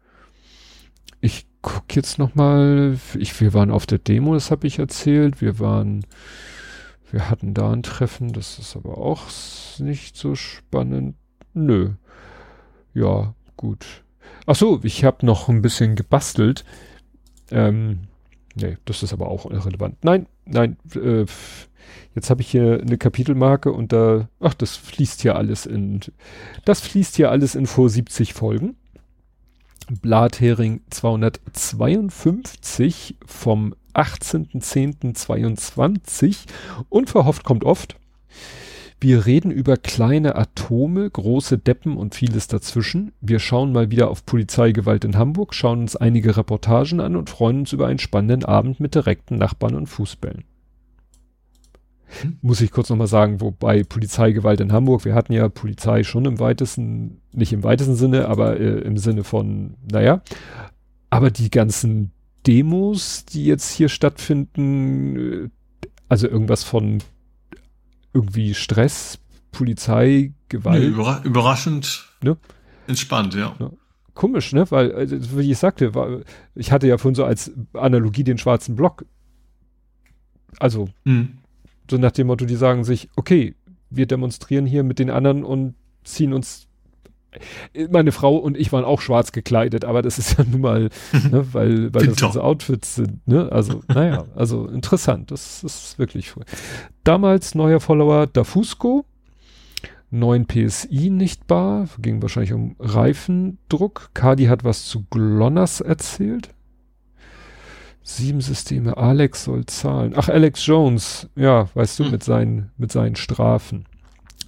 Ich 1.22 1.48
gucke 1.62 1.96
jetzt 1.96 2.20
noch 2.20 2.36
mal. 2.36 3.00
Ich, 3.18 3.40
wir 3.42 3.54
waren 3.54 3.72
auf 3.72 3.88
der 3.88 3.98
Demo, 3.98 4.36
das 4.36 4.52
habe 4.52 4.68
ich 4.68 4.78
erzählt. 4.78 5.42
Wir 5.42 5.58
waren, 5.60 6.06
wir 7.12 7.30
hatten 7.32 7.56
da 7.56 7.72
ein 7.72 7.82
Treffen. 7.82 8.32
Das 8.32 8.60
ist 8.60 8.76
aber 8.76 9.00
auch 9.00 9.24
nicht 9.80 10.16
so 10.16 10.36
spannend. 10.36 11.16
Nö. 11.56 11.94
Ja, 12.94 13.34
gut. 13.56 13.86
Ach 14.46 14.56
so, 14.56 14.80
ich 14.84 15.04
habe 15.04 15.26
noch 15.26 15.50
ein 15.50 15.64
bisschen 15.64 15.96
gebastelt. 15.96 16.64
Ähm, 17.52 18.00
nee, 18.56 18.78
das 18.86 19.04
ist 19.04 19.14
aber 19.14 19.30
auch 19.30 19.46
irrelevant. 19.50 20.04
Nein, 20.04 20.26
nein, 20.46 20.78
äh, 20.96 21.26
jetzt 22.16 22.30
habe 22.30 22.42
ich 22.42 22.50
hier 22.50 22.82
eine 22.82 22.98
Kapitelmarke 22.98 23.72
und 23.72 23.94
da, 23.94 24.28
ach, 24.40 24.54
das 24.54 24.76
fließt 24.76 25.22
hier 25.22 25.36
alles 25.36 25.66
in, 25.66 26.02
das 26.66 26.82
fließt 26.82 27.16
hier 27.16 27.32
alles 27.32 27.56
in 27.56 27.66
vor 27.66 27.90
70 27.90 28.34
Folgen. 28.34 28.76
Blathering 30.02 30.82
252 30.90 33.16
vom 33.26 33.74
18.10.22 33.94 36.40
unverhofft 36.90 37.46
kommt 37.46 37.64
oft. 37.64 37.96
Wir 39.00 39.28
reden 39.28 39.52
über 39.52 39.78
kleine 39.78 40.36
Atome, 40.36 41.08
große 41.08 41.60
Deppen 41.60 41.98
und 41.98 42.16
vieles 42.16 42.48
dazwischen. 42.48 43.12
Wir 43.22 43.38
schauen 43.38 43.72
mal 43.72 43.92
wieder 43.92 44.10
auf 44.10 44.26
Polizeigewalt 44.26 45.06
in 45.06 45.18
Hamburg, 45.18 45.54
schauen 45.54 45.82
uns 45.82 45.96
einige 45.96 46.36
Reportagen 46.36 47.00
an 47.00 47.16
und 47.16 47.30
freuen 47.30 47.60
uns 47.60 47.74
über 47.74 47.86
einen 47.86 48.00
spannenden 48.00 48.44
Abend 48.44 48.80
mit 48.80 48.96
direkten 48.96 49.38
Nachbarn 49.38 49.76
und 49.76 49.86
Fußbällen. 49.86 50.46
Muss 52.42 52.62
ich 52.62 52.72
kurz 52.72 52.90
nochmal 52.90 53.08
sagen, 53.08 53.40
wobei 53.40 53.84
Polizeigewalt 53.84 54.62
in 54.62 54.72
Hamburg, 54.72 55.06
wir 55.06 55.14
hatten 55.14 55.34
ja 55.34 55.48
Polizei 55.48 56.04
schon 56.04 56.26
im 56.26 56.40
weitesten, 56.40 57.22
nicht 57.34 57.54
im 57.54 57.64
weitesten 57.64 57.96
Sinne, 57.96 58.28
aber 58.28 58.60
äh, 58.60 58.80
im 58.80 58.98
Sinne 58.98 59.24
von, 59.24 59.76
naja, 59.92 60.24
aber 61.12 61.30
die 61.30 61.52
ganzen 61.52 62.12
Demos, 62.48 63.26
die 63.26 63.46
jetzt 63.46 63.72
hier 63.72 63.90
stattfinden, 63.90 65.18
äh, 65.46 65.50
also 66.10 66.28
irgendwas 66.28 66.64
von 66.64 67.00
irgendwie 68.18 68.56
Stress, 68.56 69.20
Polizei, 69.52 70.34
Gewalt. 70.50 70.82
Nee, 70.82 70.88
überra 70.88 71.22
überraschend 71.24 72.10
ne? 72.22 72.38
entspannt, 72.88 73.36
ja. 73.36 73.56
ja. 73.60 73.72
Komisch, 74.16 74.54
ne? 74.54 74.70
Weil, 74.72 74.92
also, 74.94 75.38
wie 75.38 75.52
ich 75.52 75.60
sagte, 75.60 75.94
war, 75.94 76.22
ich 76.56 76.72
hatte 76.72 76.88
ja 76.88 76.98
vorhin 76.98 77.16
so 77.16 77.24
als 77.24 77.52
Analogie 77.74 78.24
den 78.24 78.40
schwarzen 78.40 78.76
Block. 78.76 79.06
Also, 80.60 80.90
mhm. 81.04 81.38
so 81.90 81.98
nach 81.98 82.12
dem 82.12 82.28
Motto, 82.28 82.46
die 82.46 82.56
sagen 82.56 82.84
sich, 82.84 83.10
okay, 83.16 83.56
wir 83.92 84.08
demonstrieren 84.08 84.66
hier 84.66 84.84
mit 84.84 84.98
den 84.98 85.12
anderen 85.12 85.44
und 85.44 85.76
ziehen 86.04 86.34
uns 86.34 86.67
meine 87.92 88.12
Frau 88.12 88.38
und 88.38 88.58
ich 88.58 88.72
waren 88.72 88.86
auch 88.86 89.02
schwarz 89.02 89.32
gekleidet, 89.32 89.86
aber 89.86 90.02
das 90.02 90.18
ist 90.20 90.38
ja 90.38 90.46
nun 90.50 90.62
mal, 90.62 90.90
ne, 91.32 91.46
weil, 91.54 91.94
weil 91.94 92.08
das 92.08 92.22
unsere 92.22 92.44
Outfits 92.44 92.96
sind, 92.96 93.28
ne? 93.28 93.52
Also, 93.52 93.82
naja, 93.88 94.26
also 94.36 94.68
interessant. 94.68 95.32
Das, 95.32 95.62
das 95.62 95.76
ist 95.76 96.00
wirklich 96.00 96.36
cool. 96.36 96.46
Damals 97.04 97.56
neuer 97.56 97.80
Follower 97.80 98.28
Dafusco, 98.28 99.06
9 100.10 100.48
PSI 100.48 101.10
nicht 101.10 101.48
bar, 101.48 101.88
ging 102.00 102.22
wahrscheinlich 102.22 102.54
um 102.54 102.76
Reifendruck. 102.80 104.12
Kadi 104.14 104.46
hat 104.46 104.64
was 104.64 104.86
zu 104.86 105.06
Glonners 105.10 105.82
erzählt. 105.82 106.50
Sieben 108.04 108.40
Systeme, 108.40 108.96
Alex 108.96 109.44
soll 109.44 109.66
zahlen. 109.66 110.14
Ach, 110.16 110.30
Alex 110.30 110.66
Jones, 110.66 111.28
ja, 111.36 111.68
weißt 111.74 112.00
du, 112.00 112.06
hm. 112.06 112.12
mit 112.12 112.24
seinen, 112.24 112.72
mit 112.78 112.90
seinen 112.90 113.18
Strafen, 113.18 113.86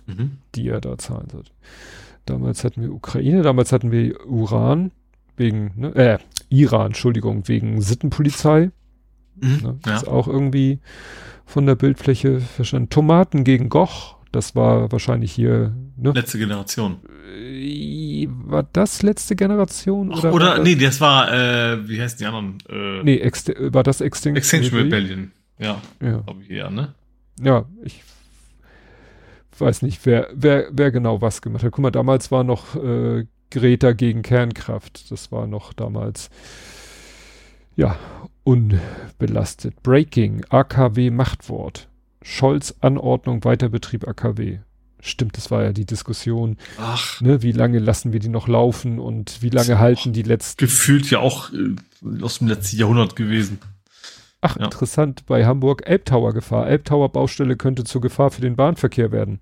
mhm. 0.06 0.38
die 0.56 0.70
er 0.70 0.80
da 0.80 0.98
zahlen 0.98 1.28
wird. 1.34 1.52
Damals 2.30 2.64
hatten 2.64 2.84
wir 2.84 2.94
Ukraine, 2.94 3.42
damals 3.42 3.72
hatten 3.72 3.92
wir 3.92 4.26
Uran 4.28 4.92
wegen, 5.36 5.72
ne, 5.76 5.96
äh, 5.96 6.18
Iran, 6.50 6.88
Entschuldigung, 6.88 7.48
wegen 7.48 7.82
Sittenpolizei. 7.82 8.72
Mhm, 9.36 9.60
ne, 9.64 9.80
ja. 9.86 9.96
Ist 9.96 10.08
auch 10.08 10.28
irgendwie 10.28 10.80
von 11.46 11.66
der 11.66 11.76
Bildfläche 11.76 12.40
verstanden. 12.40 12.90
Tomaten 12.90 13.44
gegen 13.44 13.70
Goch, 13.70 14.18
das 14.32 14.56
war 14.56 14.92
wahrscheinlich 14.92 15.32
hier, 15.32 15.74
ne? 15.98 16.12
Letzte 16.12 16.38
Generation. 16.38 16.98
Äh, 17.36 18.28
war 18.46 18.64
das 18.74 19.02
letzte 19.02 19.36
Generation? 19.36 20.14
Oder, 20.14 20.32
oder 20.32 20.56
das? 20.58 20.64
nee, 20.64 20.76
das 20.76 21.02
war, 21.02 21.34
äh, 21.34 21.88
wie 21.90 22.00
heißt 22.00 22.20
die 22.20 22.26
anderen? 22.26 22.58
Äh, 22.70 23.04
nee, 23.04 23.32
war 23.72 23.82
das 23.82 24.02
Extinction, 24.02 24.38
Extinction 24.38 24.78
Rebellion? 24.78 25.32
Ja, 25.58 25.82
ja. 26.00 26.20
glaube 26.20 26.44
ich 26.44 26.52
eher, 26.52 26.70
ne? 26.70 26.94
Ja, 27.42 27.66
ich 27.84 28.04
weiß 29.60 29.82
nicht, 29.82 30.06
wer, 30.06 30.30
wer, 30.34 30.70
wer 30.72 30.92
genau 30.92 31.22
was 31.22 31.42
gemacht 31.42 31.64
hat. 31.64 31.72
Guck 31.72 31.84
mal, 31.84 31.92
damals 31.92 32.32
war 32.32 32.44
noch 32.44 32.76
äh, 32.76 33.26
Greta 33.52 33.94
gegen 33.94 34.22
Kernkraft. 34.22 35.12
Das 35.12 35.32
war 35.32 35.48
noch 35.48 35.74
damals, 35.74 36.30
ja, 37.76 37.98
unbelastet. 38.44 39.82
Breaking, 39.84 40.46
AKW 40.50 41.12
Machtwort. 41.12 41.88
Scholz 42.22 42.76
Anordnung 42.82 43.44
Weiterbetrieb 43.44 44.08
AKW. 44.08 44.60
Stimmt, 45.02 45.38
das 45.38 45.50
war 45.50 45.64
ja 45.64 45.72
die 45.72 45.86
Diskussion. 45.86 46.58
Ach. 46.78 47.22
Ne, 47.22 47.42
wie 47.42 47.54
lange 47.54 47.80
lassen 47.80 48.12
wir 48.12 48.20
die 48.20 48.28
noch 48.28 48.50
laufen 48.50 49.00
und 49.00 49.42
wie 49.42 49.50
lange 49.50 49.80
halten 49.80 50.12
die 50.12 50.24
letzten. 50.24 50.60
Gefühlt 50.60 51.10
ja 51.10 51.20
auch 51.20 51.52
äh, 51.54 52.22
aus 52.22 52.40
dem 52.40 52.48
letzten 52.48 52.78
Jahrhundert 52.78 53.16
gewesen. 53.16 53.60
Ach, 54.42 54.58
ja. 54.58 54.66
interessant, 54.66 55.26
bei 55.26 55.46
Hamburg 55.46 55.84
Elbtower 55.86 56.34
Gefahr. 56.34 56.68
Elbtower 56.68 57.10
Baustelle 57.10 57.56
könnte 57.56 57.84
zur 57.84 58.02
Gefahr 58.02 58.32
für 58.32 58.42
den 58.42 58.56
Bahnverkehr 58.56 59.12
werden. 59.12 59.40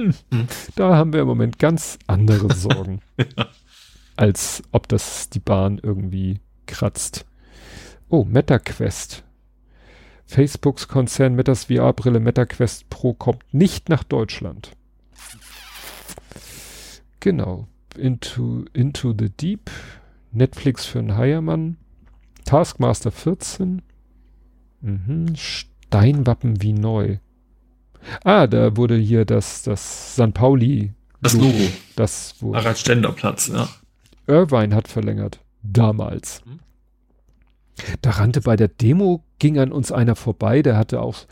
Hm. 0.00 0.14
Hm. 0.32 0.46
Da 0.76 0.96
haben 0.96 1.12
wir 1.12 1.20
im 1.20 1.26
Moment 1.26 1.58
ganz 1.58 1.98
andere 2.06 2.54
Sorgen. 2.54 3.00
ja. 3.18 3.46
Als 4.16 4.62
ob 4.72 4.88
das 4.88 5.30
die 5.30 5.40
Bahn 5.40 5.80
irgendwie 5.82 6.40
kratzt. 6.66 7.24
Oh, 8.08 8.24
MetaQuest. 8.24 9.24
Facebooks 10.26 10.88
Konzern 10.88 11.34
Metas 11.34 11.64
VR-Brille 11.64 12.20
MetaQuest 12.20 12.88
Pro 12.90 13.14
kommt 13.14 13.42
nicht 13.52 13.88
nach 13.88 14.04
Deutschland. 14.04 14.72
Genau. 17.20 17.66
Into, 17.96 18.64
Into 18.72 19.14
the 19.18 19.30
Deep. 19.30 19.70
Netflix 20.32 20.86
für 20.86 21.00
einen 21.00 21.16
Heiermann. 21.16 21.76
Taskmaster 22.44 23.10
14. 23.10 23.82
Mhm. 24.80 25.34
Steinwappen 25.34 26.62
wie 26.62 26.72
neu. 26.72 27.18
Ah, 28.24 28.46
da 28.46 28.76
wurde 28.76 28.96
hier 28.96 29.24
das, 29.24 29.62
das 29.62 30.16
San 30.16 30.32
Pauli. 30.32 30.92
Das 31.22 31.34
Logo. 31.34 31.68
Das 31.96 32.34
wurde. 32.40 32.58
Harald 32.58 32.78
Ständerplatz, 32.78 33.48
ja. 33.48 33.68
Irvine 34.26 34.74
hat 34.74 34.88
verlängert. 34.88 35.40
Damals. 35.62 36.42
Mhm. 36.46 36.60
Da 38.02 38.10
rannte 38.10 38.40
bei 38.40 38.56
der 38.56 38.68
Demo, 38.68 39.24
ging 39.38 39.58
an 39.58 39.72
uns 39.72 39.92
einer 39.92 40.16
vorbei, 40.16 40.62
der 40.62 40.76
hatte 40.76 41.00
auch, 41.00 41.26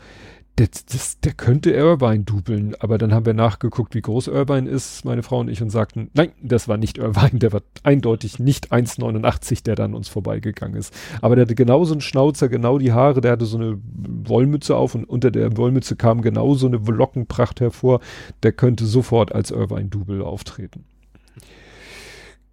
der, 0.59 0.67
das, 0.67 1.19
der 1.21 1.31
könnte 1.31 1.71
Irvine 1.71 2.25
dubeln, 2.25 2.75
aber 2.79 2.97
dann 2.97 3.13
haben 3.13 3.25
wir 3.25 3.33
nachgeguckt, 3.33 3.95
wie 3.95 4.01
groß 4.01 4.27
Irvine 4.27 4.69
ist, 4.69 5.05
meine 5.05 5.23
Frau 5.23 5.39
und 5.39 5.49
ich, 5.49 5.61
und 5.61 5.69
sagten, 5.69 6.11
nein, 6.13 6.33
das 6.41 6.67
war 6.67 6.75
nicht 6.75 6.97
Irvine, 6.97 7.39
der 7.39 7.53
war 7.53 7.61
eindeutig 7.83 8.39
nicht 8.39 8.73
1,89, 8.73 9.63
der 9.63 9.75
dann 9.75 9.93
uns 9.93 10.09
vorbeigegangen 10.09 10.77
ist. 10.77 10.93
Aber 11.21 11.35
der 11.35 11.45
hatte 11.45 11.55
genauso 11.55 11.93
einen 11.93 12.01
Schnauzer, 12.01 12.49
genau 12.49 12.77
die 12.77 12.91
Haare, 12.91 13.21
der 13.21 13.31
hatte 13.31 13.45
so 13.45 13.57
eine 13.57 13.79
Wollmütze 13.83 14.75
auf 14.75 14.95
und 14.95 15.05
unter 15.05 15.31
der 15.31 15.55
Wollmütze 15.55 15.95
kam 15.95 16.21
genau 16.21 16.53
so 16.55 16.67
eine 16.67 16.77
Lockenpracht 16.77 17.61
hervor, 17.61 18.01
der 18.43 18.51
könnte 18.51 18.85
sofort 18.85 19.33
als 19.33 19.51
Irvine-Double 19.51 20.21
auftreten. 20.21 20.83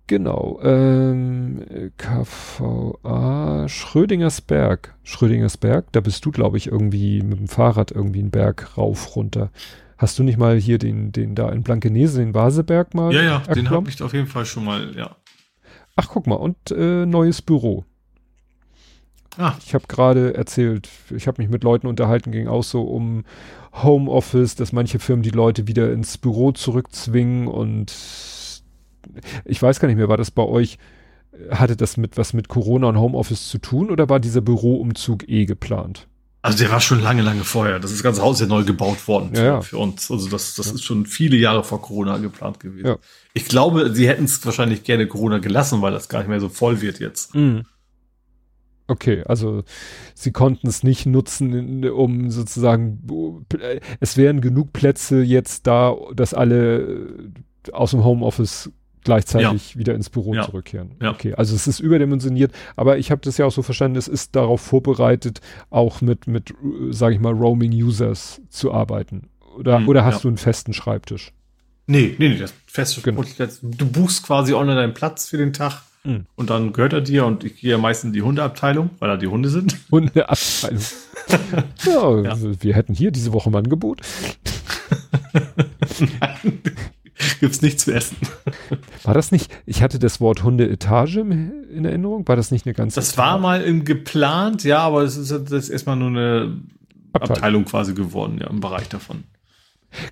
Genau. 0.07 0.61
Ähm, 0.63 1.91
KVA 1.97 3.69
Schrödingersberg. 3.69 4.95
Schrödingersberg, 5.03 5.91
da 5.93 6.01
bist 6.01 6.25
du, 6.25 6.31
glaube 6.31 6.59
ich, 6.59 6.69
irgendwie 6.69 7.23
mit 7.23 7.39
dem 7.39 7.49
Fahrrad 7.49 7.91
irgendwie 7.91 8.21
einen 8.21 8.31
Berg 8.31 8.77
rauf, 8.79 9.17
runter. 9.17 9.51
Hast 9.99 10.19
du 10.19 10.23
nicht 10.23 10.39
mal 10.39 10.57
hier 10.59 10.79
den, 10.79 11.11
den 11.11 11.35
da 11.35 11.49
in 11.51 11.63
Blankenese, 11.63 12.21
den 12.21 12.35
Vaseberg 12.35 12.95
mal? 12.95 13.13
Ja, 13.13 13.23
ja, 13.23 13.37
erklommen? 13.39 13.65
den 13.65 13.71
habe 13.71 13.91
ich 13.91 14.03
auf 14.03 14.13
jeden 14.13 14.27
Fall 14.27 14.45
schon 14.45 14.65
mal, 14.65 14.95
ja. 14.97 15.17
Ach, 15.97 16.09
guck 16.09 16.27
mal, 16.27 16.35
und 16.35 16.57
äh, 16.71 17.07
neues 17.07 17.43
Büro. 17.43 17.85
Ah. 19.39 19.55
Ich 19.65 19.75
habe 19.75 19.87
gerade 19.89 20.35
erzählt, 20.35 20.89
ich 21.15 21.27
habe 21.27 21.43
mich 21.43 21.51
mit 21.51 21.65
Leuten 21.65 21.87
unterhalten, 21.87 22.31
ging 22.31 22.49
auch 22.49 22.63
so 22.63 22.83
um 22.83 23.25
Homeoffice, 23.73 24.55
dass 24.55 24.73
manche 24.73 24.99
Firmen 24.99 25.23
die 25.23 25.31
Leute 25.31 25.67
wieder 25.67 25.93
ins 25.93 26.17
Büro 26.17 26.53
zurückzwingen 26.53 27.49
und 27.49 27.91
ich 29.45 29.61
weiß 29.63 29.81
gar 29.81 29.89
nicht 29.89 29.97
mehr, 29.97 30.09
war 30.09 30.17
das 30.17 30.31
bei 30.31 30.43
euch, 30.43 30.79
hatte 31.51 31.77
das 31.77 31.97
mit 31.97 32.17
was 32.17 32.33
mit 32.33 32.49
Corona 32.49 32.89
und 32.89 32.99
Homeoffice 32.99 33.49
zu 33.49 33.59
tun 33.59 33.91
oder 33.91 34.09
war 34.09 34.21
dieser 34.21 34.41
Büroumzug 34.41 35.29
eh 35.29 35.47
geplant? 35.47 36.09
Also 36.47 36.59
der 36.59 36.71
war 36.71 36.81
schon 36.81 37.03
lange, 37.03 37.23
lange 37.23 37.43
vorher. 37.43 37.81
Das 37.81 37.91
ist 37.91 37.99
das 37.99 38.05
ganze 38.05 38.23
Haus 38.23 38.39
ja 38.39 38.47
neu 38.47 38.63
gebaut 38.63 39.09
worden 39.09 39.35
für, 39.35 39.43
ja. 39.43 39.61
für 39.63 39.79
uns. 39.79 40.09
Also 40.13 40.29
das, 40.29 40.55
das 40.55 40.69
ja. 40.69 40.75
ist 40.75 40.85
schon 40.85 41.05
viele 41.05 41.37
Jahre 41.37 41.65
vor 41.65 41.83
Corona 41.83 42.19
geplant 42.19 42.61
gewesen. 42.61 42.87
Ja. 42.87 42.99
Ich 43.35 43.47
glaube, 43.47 43.93
sie 43.93 44.09
hätten 44.09 44.27
es 44.27 44.47
wahrscheinlich 44.47 44.85
gerne 44.85 45.09
Corona 45.09 45.39
gelassen, 45.39 45.83
weil 45.83 45.91
das 45.91 46.09
gar 46.09 46.21
nicht 46.21 46.29
mehr 46.29 46.39
so 46.39 46.49
voll 46.49 46.81
wird 46.83 47.01
jetzt. 47.01 47.35
Mhm. 47.35 47.65
Okay, 48.87 49.25
also 49.27 49.65
sie 50.15 50.31
konnten 50.31 50.69
es 50.69 50.85
nicht 50.85 51.07
nutzen, 51.07 51.85
um 51.89 52.31
sozusagen, 52.31 53.45
es 53.99 54.17
wären 54.17 54.41
genug 54.41 54.73
Plätze 54.73 55.23
jetzt 55.23 55.67
da, 55.67 55.97
dass 56.15 56.33
alle 56.33 57.33
aus 57.73 57.91
dem 57.91 58.05
Homeoffice 58.05 58.71
gleichzeitig 59.07 59.75
ja. 59.75 59.79
wieder 59.79 59.95
ins 59.95 60.11
Büro 60.11 60.35
ja. 60.35 60.43
zurückkehren. 60.43 60.91
Ja. 61.01 61.13
Okay, 61.13 61.33
also 61.35 61.55
es 61.55 61.67
ist 61.67 61.81
überdimensioniert, 61.81 62.53
aber 62.75 62.99
ich 62.99 63.11
habe 63.11 63.23
das 63.23 63.39
ja 63.39 63.47
auch 63.47 63.53
so 63.53 63.63
verstanden, 63.63 63.97
es 63.97 64.09
ist 64.09 64.37
darauf 64.37 64.61
vorbereitet, 64.61 65.41
auch 65.71 66.01
mit, 66.01 66.27
mit 66.27 66.53
sage 66.91 67.15
ich 67.15 67.21
mal, 67.21 67.33
Roaming-Users 67.33 68.43
zu 68.51 68.73
arbeiten. 68.73 69.31
Oder, 69.57 69.79
mhm, 69.79 69.89
oder 69.89 70.05
hast 70.05 70.25
du 70.25 70.29
einen 70.29 70.37
festen 70.37 70.75
Schreibtisch? 70.75 71.33
Nee, 71.87 72.17
nee, 72.19 72.31
nee, 72.31 72.37
das 72.37 72.53
feste 72.67 73.01
genau. 73.01 73.23
Du 73.63 73.87
buchst 73.87 74.25
quasi 74.25 74.53
online 74.53 74.75
deinen 74.75 74.95
Platz 74.95 75.29
für 75.29 75.37
den 75.37 75.53
Tag 75.53 75.83
mhm. 76.03 76.27
und 76.35 76.51
dann 76.51 76.73
gehört 76.73 76.93
er 76.93 77.01
dir 77.01 77.25
und 77.25 77.45
ich 77.45 77.61
gehe 77.61 77.71
ja 77.71 77.79
meistens 77.79 78.09
in 78.09 78.13
die 78.13 78.23
Hundeabteilung, 78.23 78.91
weil 78.99 79.09
da 79.09 79.17
die 79.17 79.29
Hunde 79.29 79.49
sind. 79.49 79.77
Hundeabteilung. 79.91 80.83
ja, 81.85 82.37
wir 82.61 82.75
hätten 82.75 82.93
hier 82.93 83.13
diese 83.13 83.33
Woche 83.33 83.51
mal 83.51 83.59
ein 83.59 83.67
Angebot. 83.67 84.01
Nein, 86.01 86.61
Gibt's 87.41 87.63
nichts 87.63 87.85
zu 87.85 87.95
essen. 87.95 88.17
War 89.03 89.15
das 89.15 89.33
nicht, 89.33 89.51
ich 89.65 89.83
hatte 89.83 89.99
das 89.99 90.21
Wort 90.21 90.43
Hundeetage 90.43 91.21
in 91.21 91.85
Erinnerung, 91.85 92.29
war 92.29 92.37
das 92.37 92.51
nicht 92.51 92.67
eine 92.67 92.75
ganze 92.75 92.97
Das 92.97 93.13
Etage? 93.13 93.19
war 93.19 93.39
mal 93.39 93.63
im 93.63 93.85
geplant, 93.85 94.65
ja, 94.65 94.81
aber 94.81 95.03
es 95.03 95.17
ist, 95.17 95.31
das 95.31 95.53
ist 95.53 95.69
erstmal 95.69 95.97
nur 95.97 96.09
eine 96.09 96.61
Abteilung. 97.13 97.37
Abteilung 97.37 97.65
quasi 97.65 97.95
geworden, 97.95 98.39
ja, 98.41 98.49
im 98.49 98.61
Bereich 98.61 98.89
davon. 98.89 99.25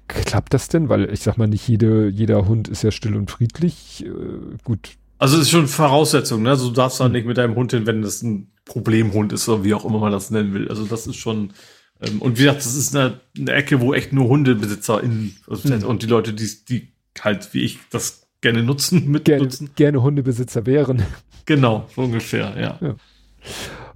Klappt 0.08 0.54
das 0.54 0.68
denn? 0.68 0.88
Weil 0.88 1.12
ich 1.12 1.20
sag 1.20 1.36
mal, 1.36 1.46
nicht 1.46 1.66
jede, 1.68 2.08
jeder 2.08 2.46
Hund 2.46 2.68
ist 2.68 2.82
ja 2.82 2.90
still 2.90 3.16
und 3.16 3.30
friedlich. 3.30 4.04
Äh, 4.06 4.56
gut. 4.62 4.92
Also 5.18 5.36
es 5.36 5.42
ist 5.42 5.50
schon 5.50 5.68
Voraussetzung, 5.68 6.42
ne? 6.42 6.50
Also 6.50 6.68
du 6.68 6.74
darfst 6.74 7.00
da 7.00 7.04
hm. 7.04 7.12
nicht 7.12 7.26
mit 7.26 7.36
deinem 7.36 7.54
Hund 7.54 7.72
hin, 7.72 7.86
wenn 7.86 8.02
das 8.02 8.22
ein 8.22 8.50
Problemhund 8.64 9.32
ist 9.32 9.48
oder 9.48 9.64
wie 9.64 9.74
auch 9.74 9.84
immer 9.84 9.98
man 9.98 10.12
das 10.12 10.30
nennen 10.30 10.54
will. 10.54 10.68
Also 10.68 10.84
das 10.84 11.06
ist 11.06 11.16
schon, 11.16 11.52
ähm, 12.00 12.22
und 12.22 12.38
wie 12.38 12.44
gesagt, 12.44 12.64
das 12.64 12.74
ist 12.74 12.96
eine, 12.96 13.20
eine 13.38 13.52
Ecke, 13.52 13.80
wo 13.80 13.94
echt 13.94 14.12
nur 14.12 14.28
Hundebesitzer 14.28 15.02
in, 15.02 15.34
also 15.48 15.68
mhm. 15.68 15.84
und 15.84 16.02
die 16.02 16.06
Leute, 16.06 16.32
die, 16.32 16.48
die 16.68 16.93
halt 17.20 17.54
wie 17.54 17.62
ich 17.62 17.78
das 17.90 18.26
gerne 18.40 18.62
nutzen, 18.62 19.08
mit 19.10 19.24
gerne, 19.24 19.44
nutzen. 19.44 19.70
Gerne 19.76 20.02
Hundebesitzer 20.02 20.66
wären. 20.66 21.02
Genau, 21.46 21.88
so 21.94 22.02
ungefähr, 22.02 22.54
ja. 22.58 22.78
ja. 22.80 22.96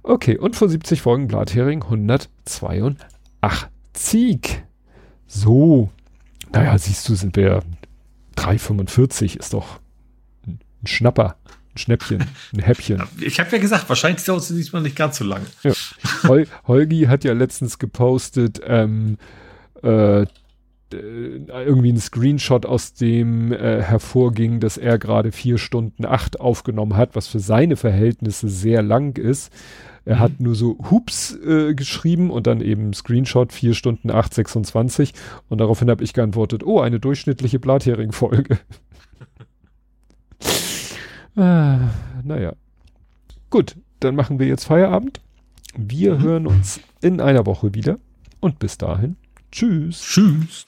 Okay, 0.03 0.37
und 0.37 0.55
vor 0.55 0.69
70 0.69 1.01
Folgen 1.01 1.27
Blathering 1.27 1.83
182. 1.83 4.63
So. 5.27 5.89
Naja, 6.51 6.77
siehst 6.77 7.07
du, 7.07 7.15
sind 7.15 7.35
wir 7.35 7.61
345, 8.35 9.37
ist 9.37 9.53
doch 9.53 9.79
ein 10.47 10.59
Schnapper, 10.85 11.35
ein 11.73 11.77
Schnäppchen, 11.77 12.25
ein 12.53 12.59
Häppchen. 12.59 13.03
Ich 13.19 13.39
habe 13.39 13.51
ja 13.51 13.59
gesagt, 13.59 13.87
wahrscheinlich 13.89 14.25
dauert 14.25 14.41
es 14.41 14.47
diesmal 14.47 14.81
nicht 14.81 14.95
ganz 14.95 15.17
so 15.17 15.25
lange. 15.25 15.45
Ja. 15.63 15.73
Hol 16.23 16.47
Holgi 16.65 17.03
hat 17.03 17.23
ja 17.23 17.33
letztens 17.33 17.77
gepostet, 17.77 18.61
ähm, 18.65 19.17
äh, 19.83 20.21
äh, 20.21 20.25
irgendwie 20.93 21.91
ein 21.91 21.99
Screenshot, 21.99 22.65
aus 22.65 22.93
dem 22.93 23.51
äh, 23.51 23.81
hervorging, 23.81 24.59
dass 24.59 24.77
er 24.77 24.97
gerade 24.97 25.31
vier 25.31 25.57
Stunden 25.57 26.05
acht 26.05 26.39
aufgenommen 26.39 26.95
hat, 26.95 27.15
was 27.15 27.27
für 27.27 27.39
seine 27.39 27.75
Verhältnisse 27.75 28.49
sehr 28.49 28.81
lang 28.81 29.17
ist. 29.17 29.51
Er 30.05 30.15
mhm. 30.15 30.19
hat 30.19 30.39
nur 30.39 30.55
so 30.55 30.77
Hups 30.89 31.37
äh, 31.45 31.73
geschrieben 31.73 32.31
und 32.31 32.47
dann 32.47 32.61
eben 32.61 32.93
Screenshot 32.93 33.53
vier 33.53 33.73
Stunden 33.73 34.11
acht 34.11 34.33
26 34.33 35.13
und 35.49 35.59
daraufhin 35.59 35.89
habe 35.89 36.03
ich 36.03 36.13
geantwortet, 36.13 36.63
oh, 36.63 36.79
eine 36.79 36.99
durchschnittliche 36.99 37.59
Blathering-Folge. 37.59 38.57
ah, 41.35 41.79
naja. 42.23 42.53
Gut, 43.49 43.75
dann 43.99 44.15
machen 44.15 44.39
wir 44.39 44.47
jetzt 44.47 44.65
Feierabend. 44.65 45.21
Wir 45.77 46.15
mhm. 46.15 46.21
hören 46.21 46.47
uns 46.47 46.79
in 47.01 47.21
einer 47.21 47.45
Woche 47.45 47.73
wieder 47.73 47.99
und 48.39 48.59
bis 48.59 48.77
dahin 48.77 49.17
Tschüss. 49.51 50.01
Tschüss. 50.01 50.67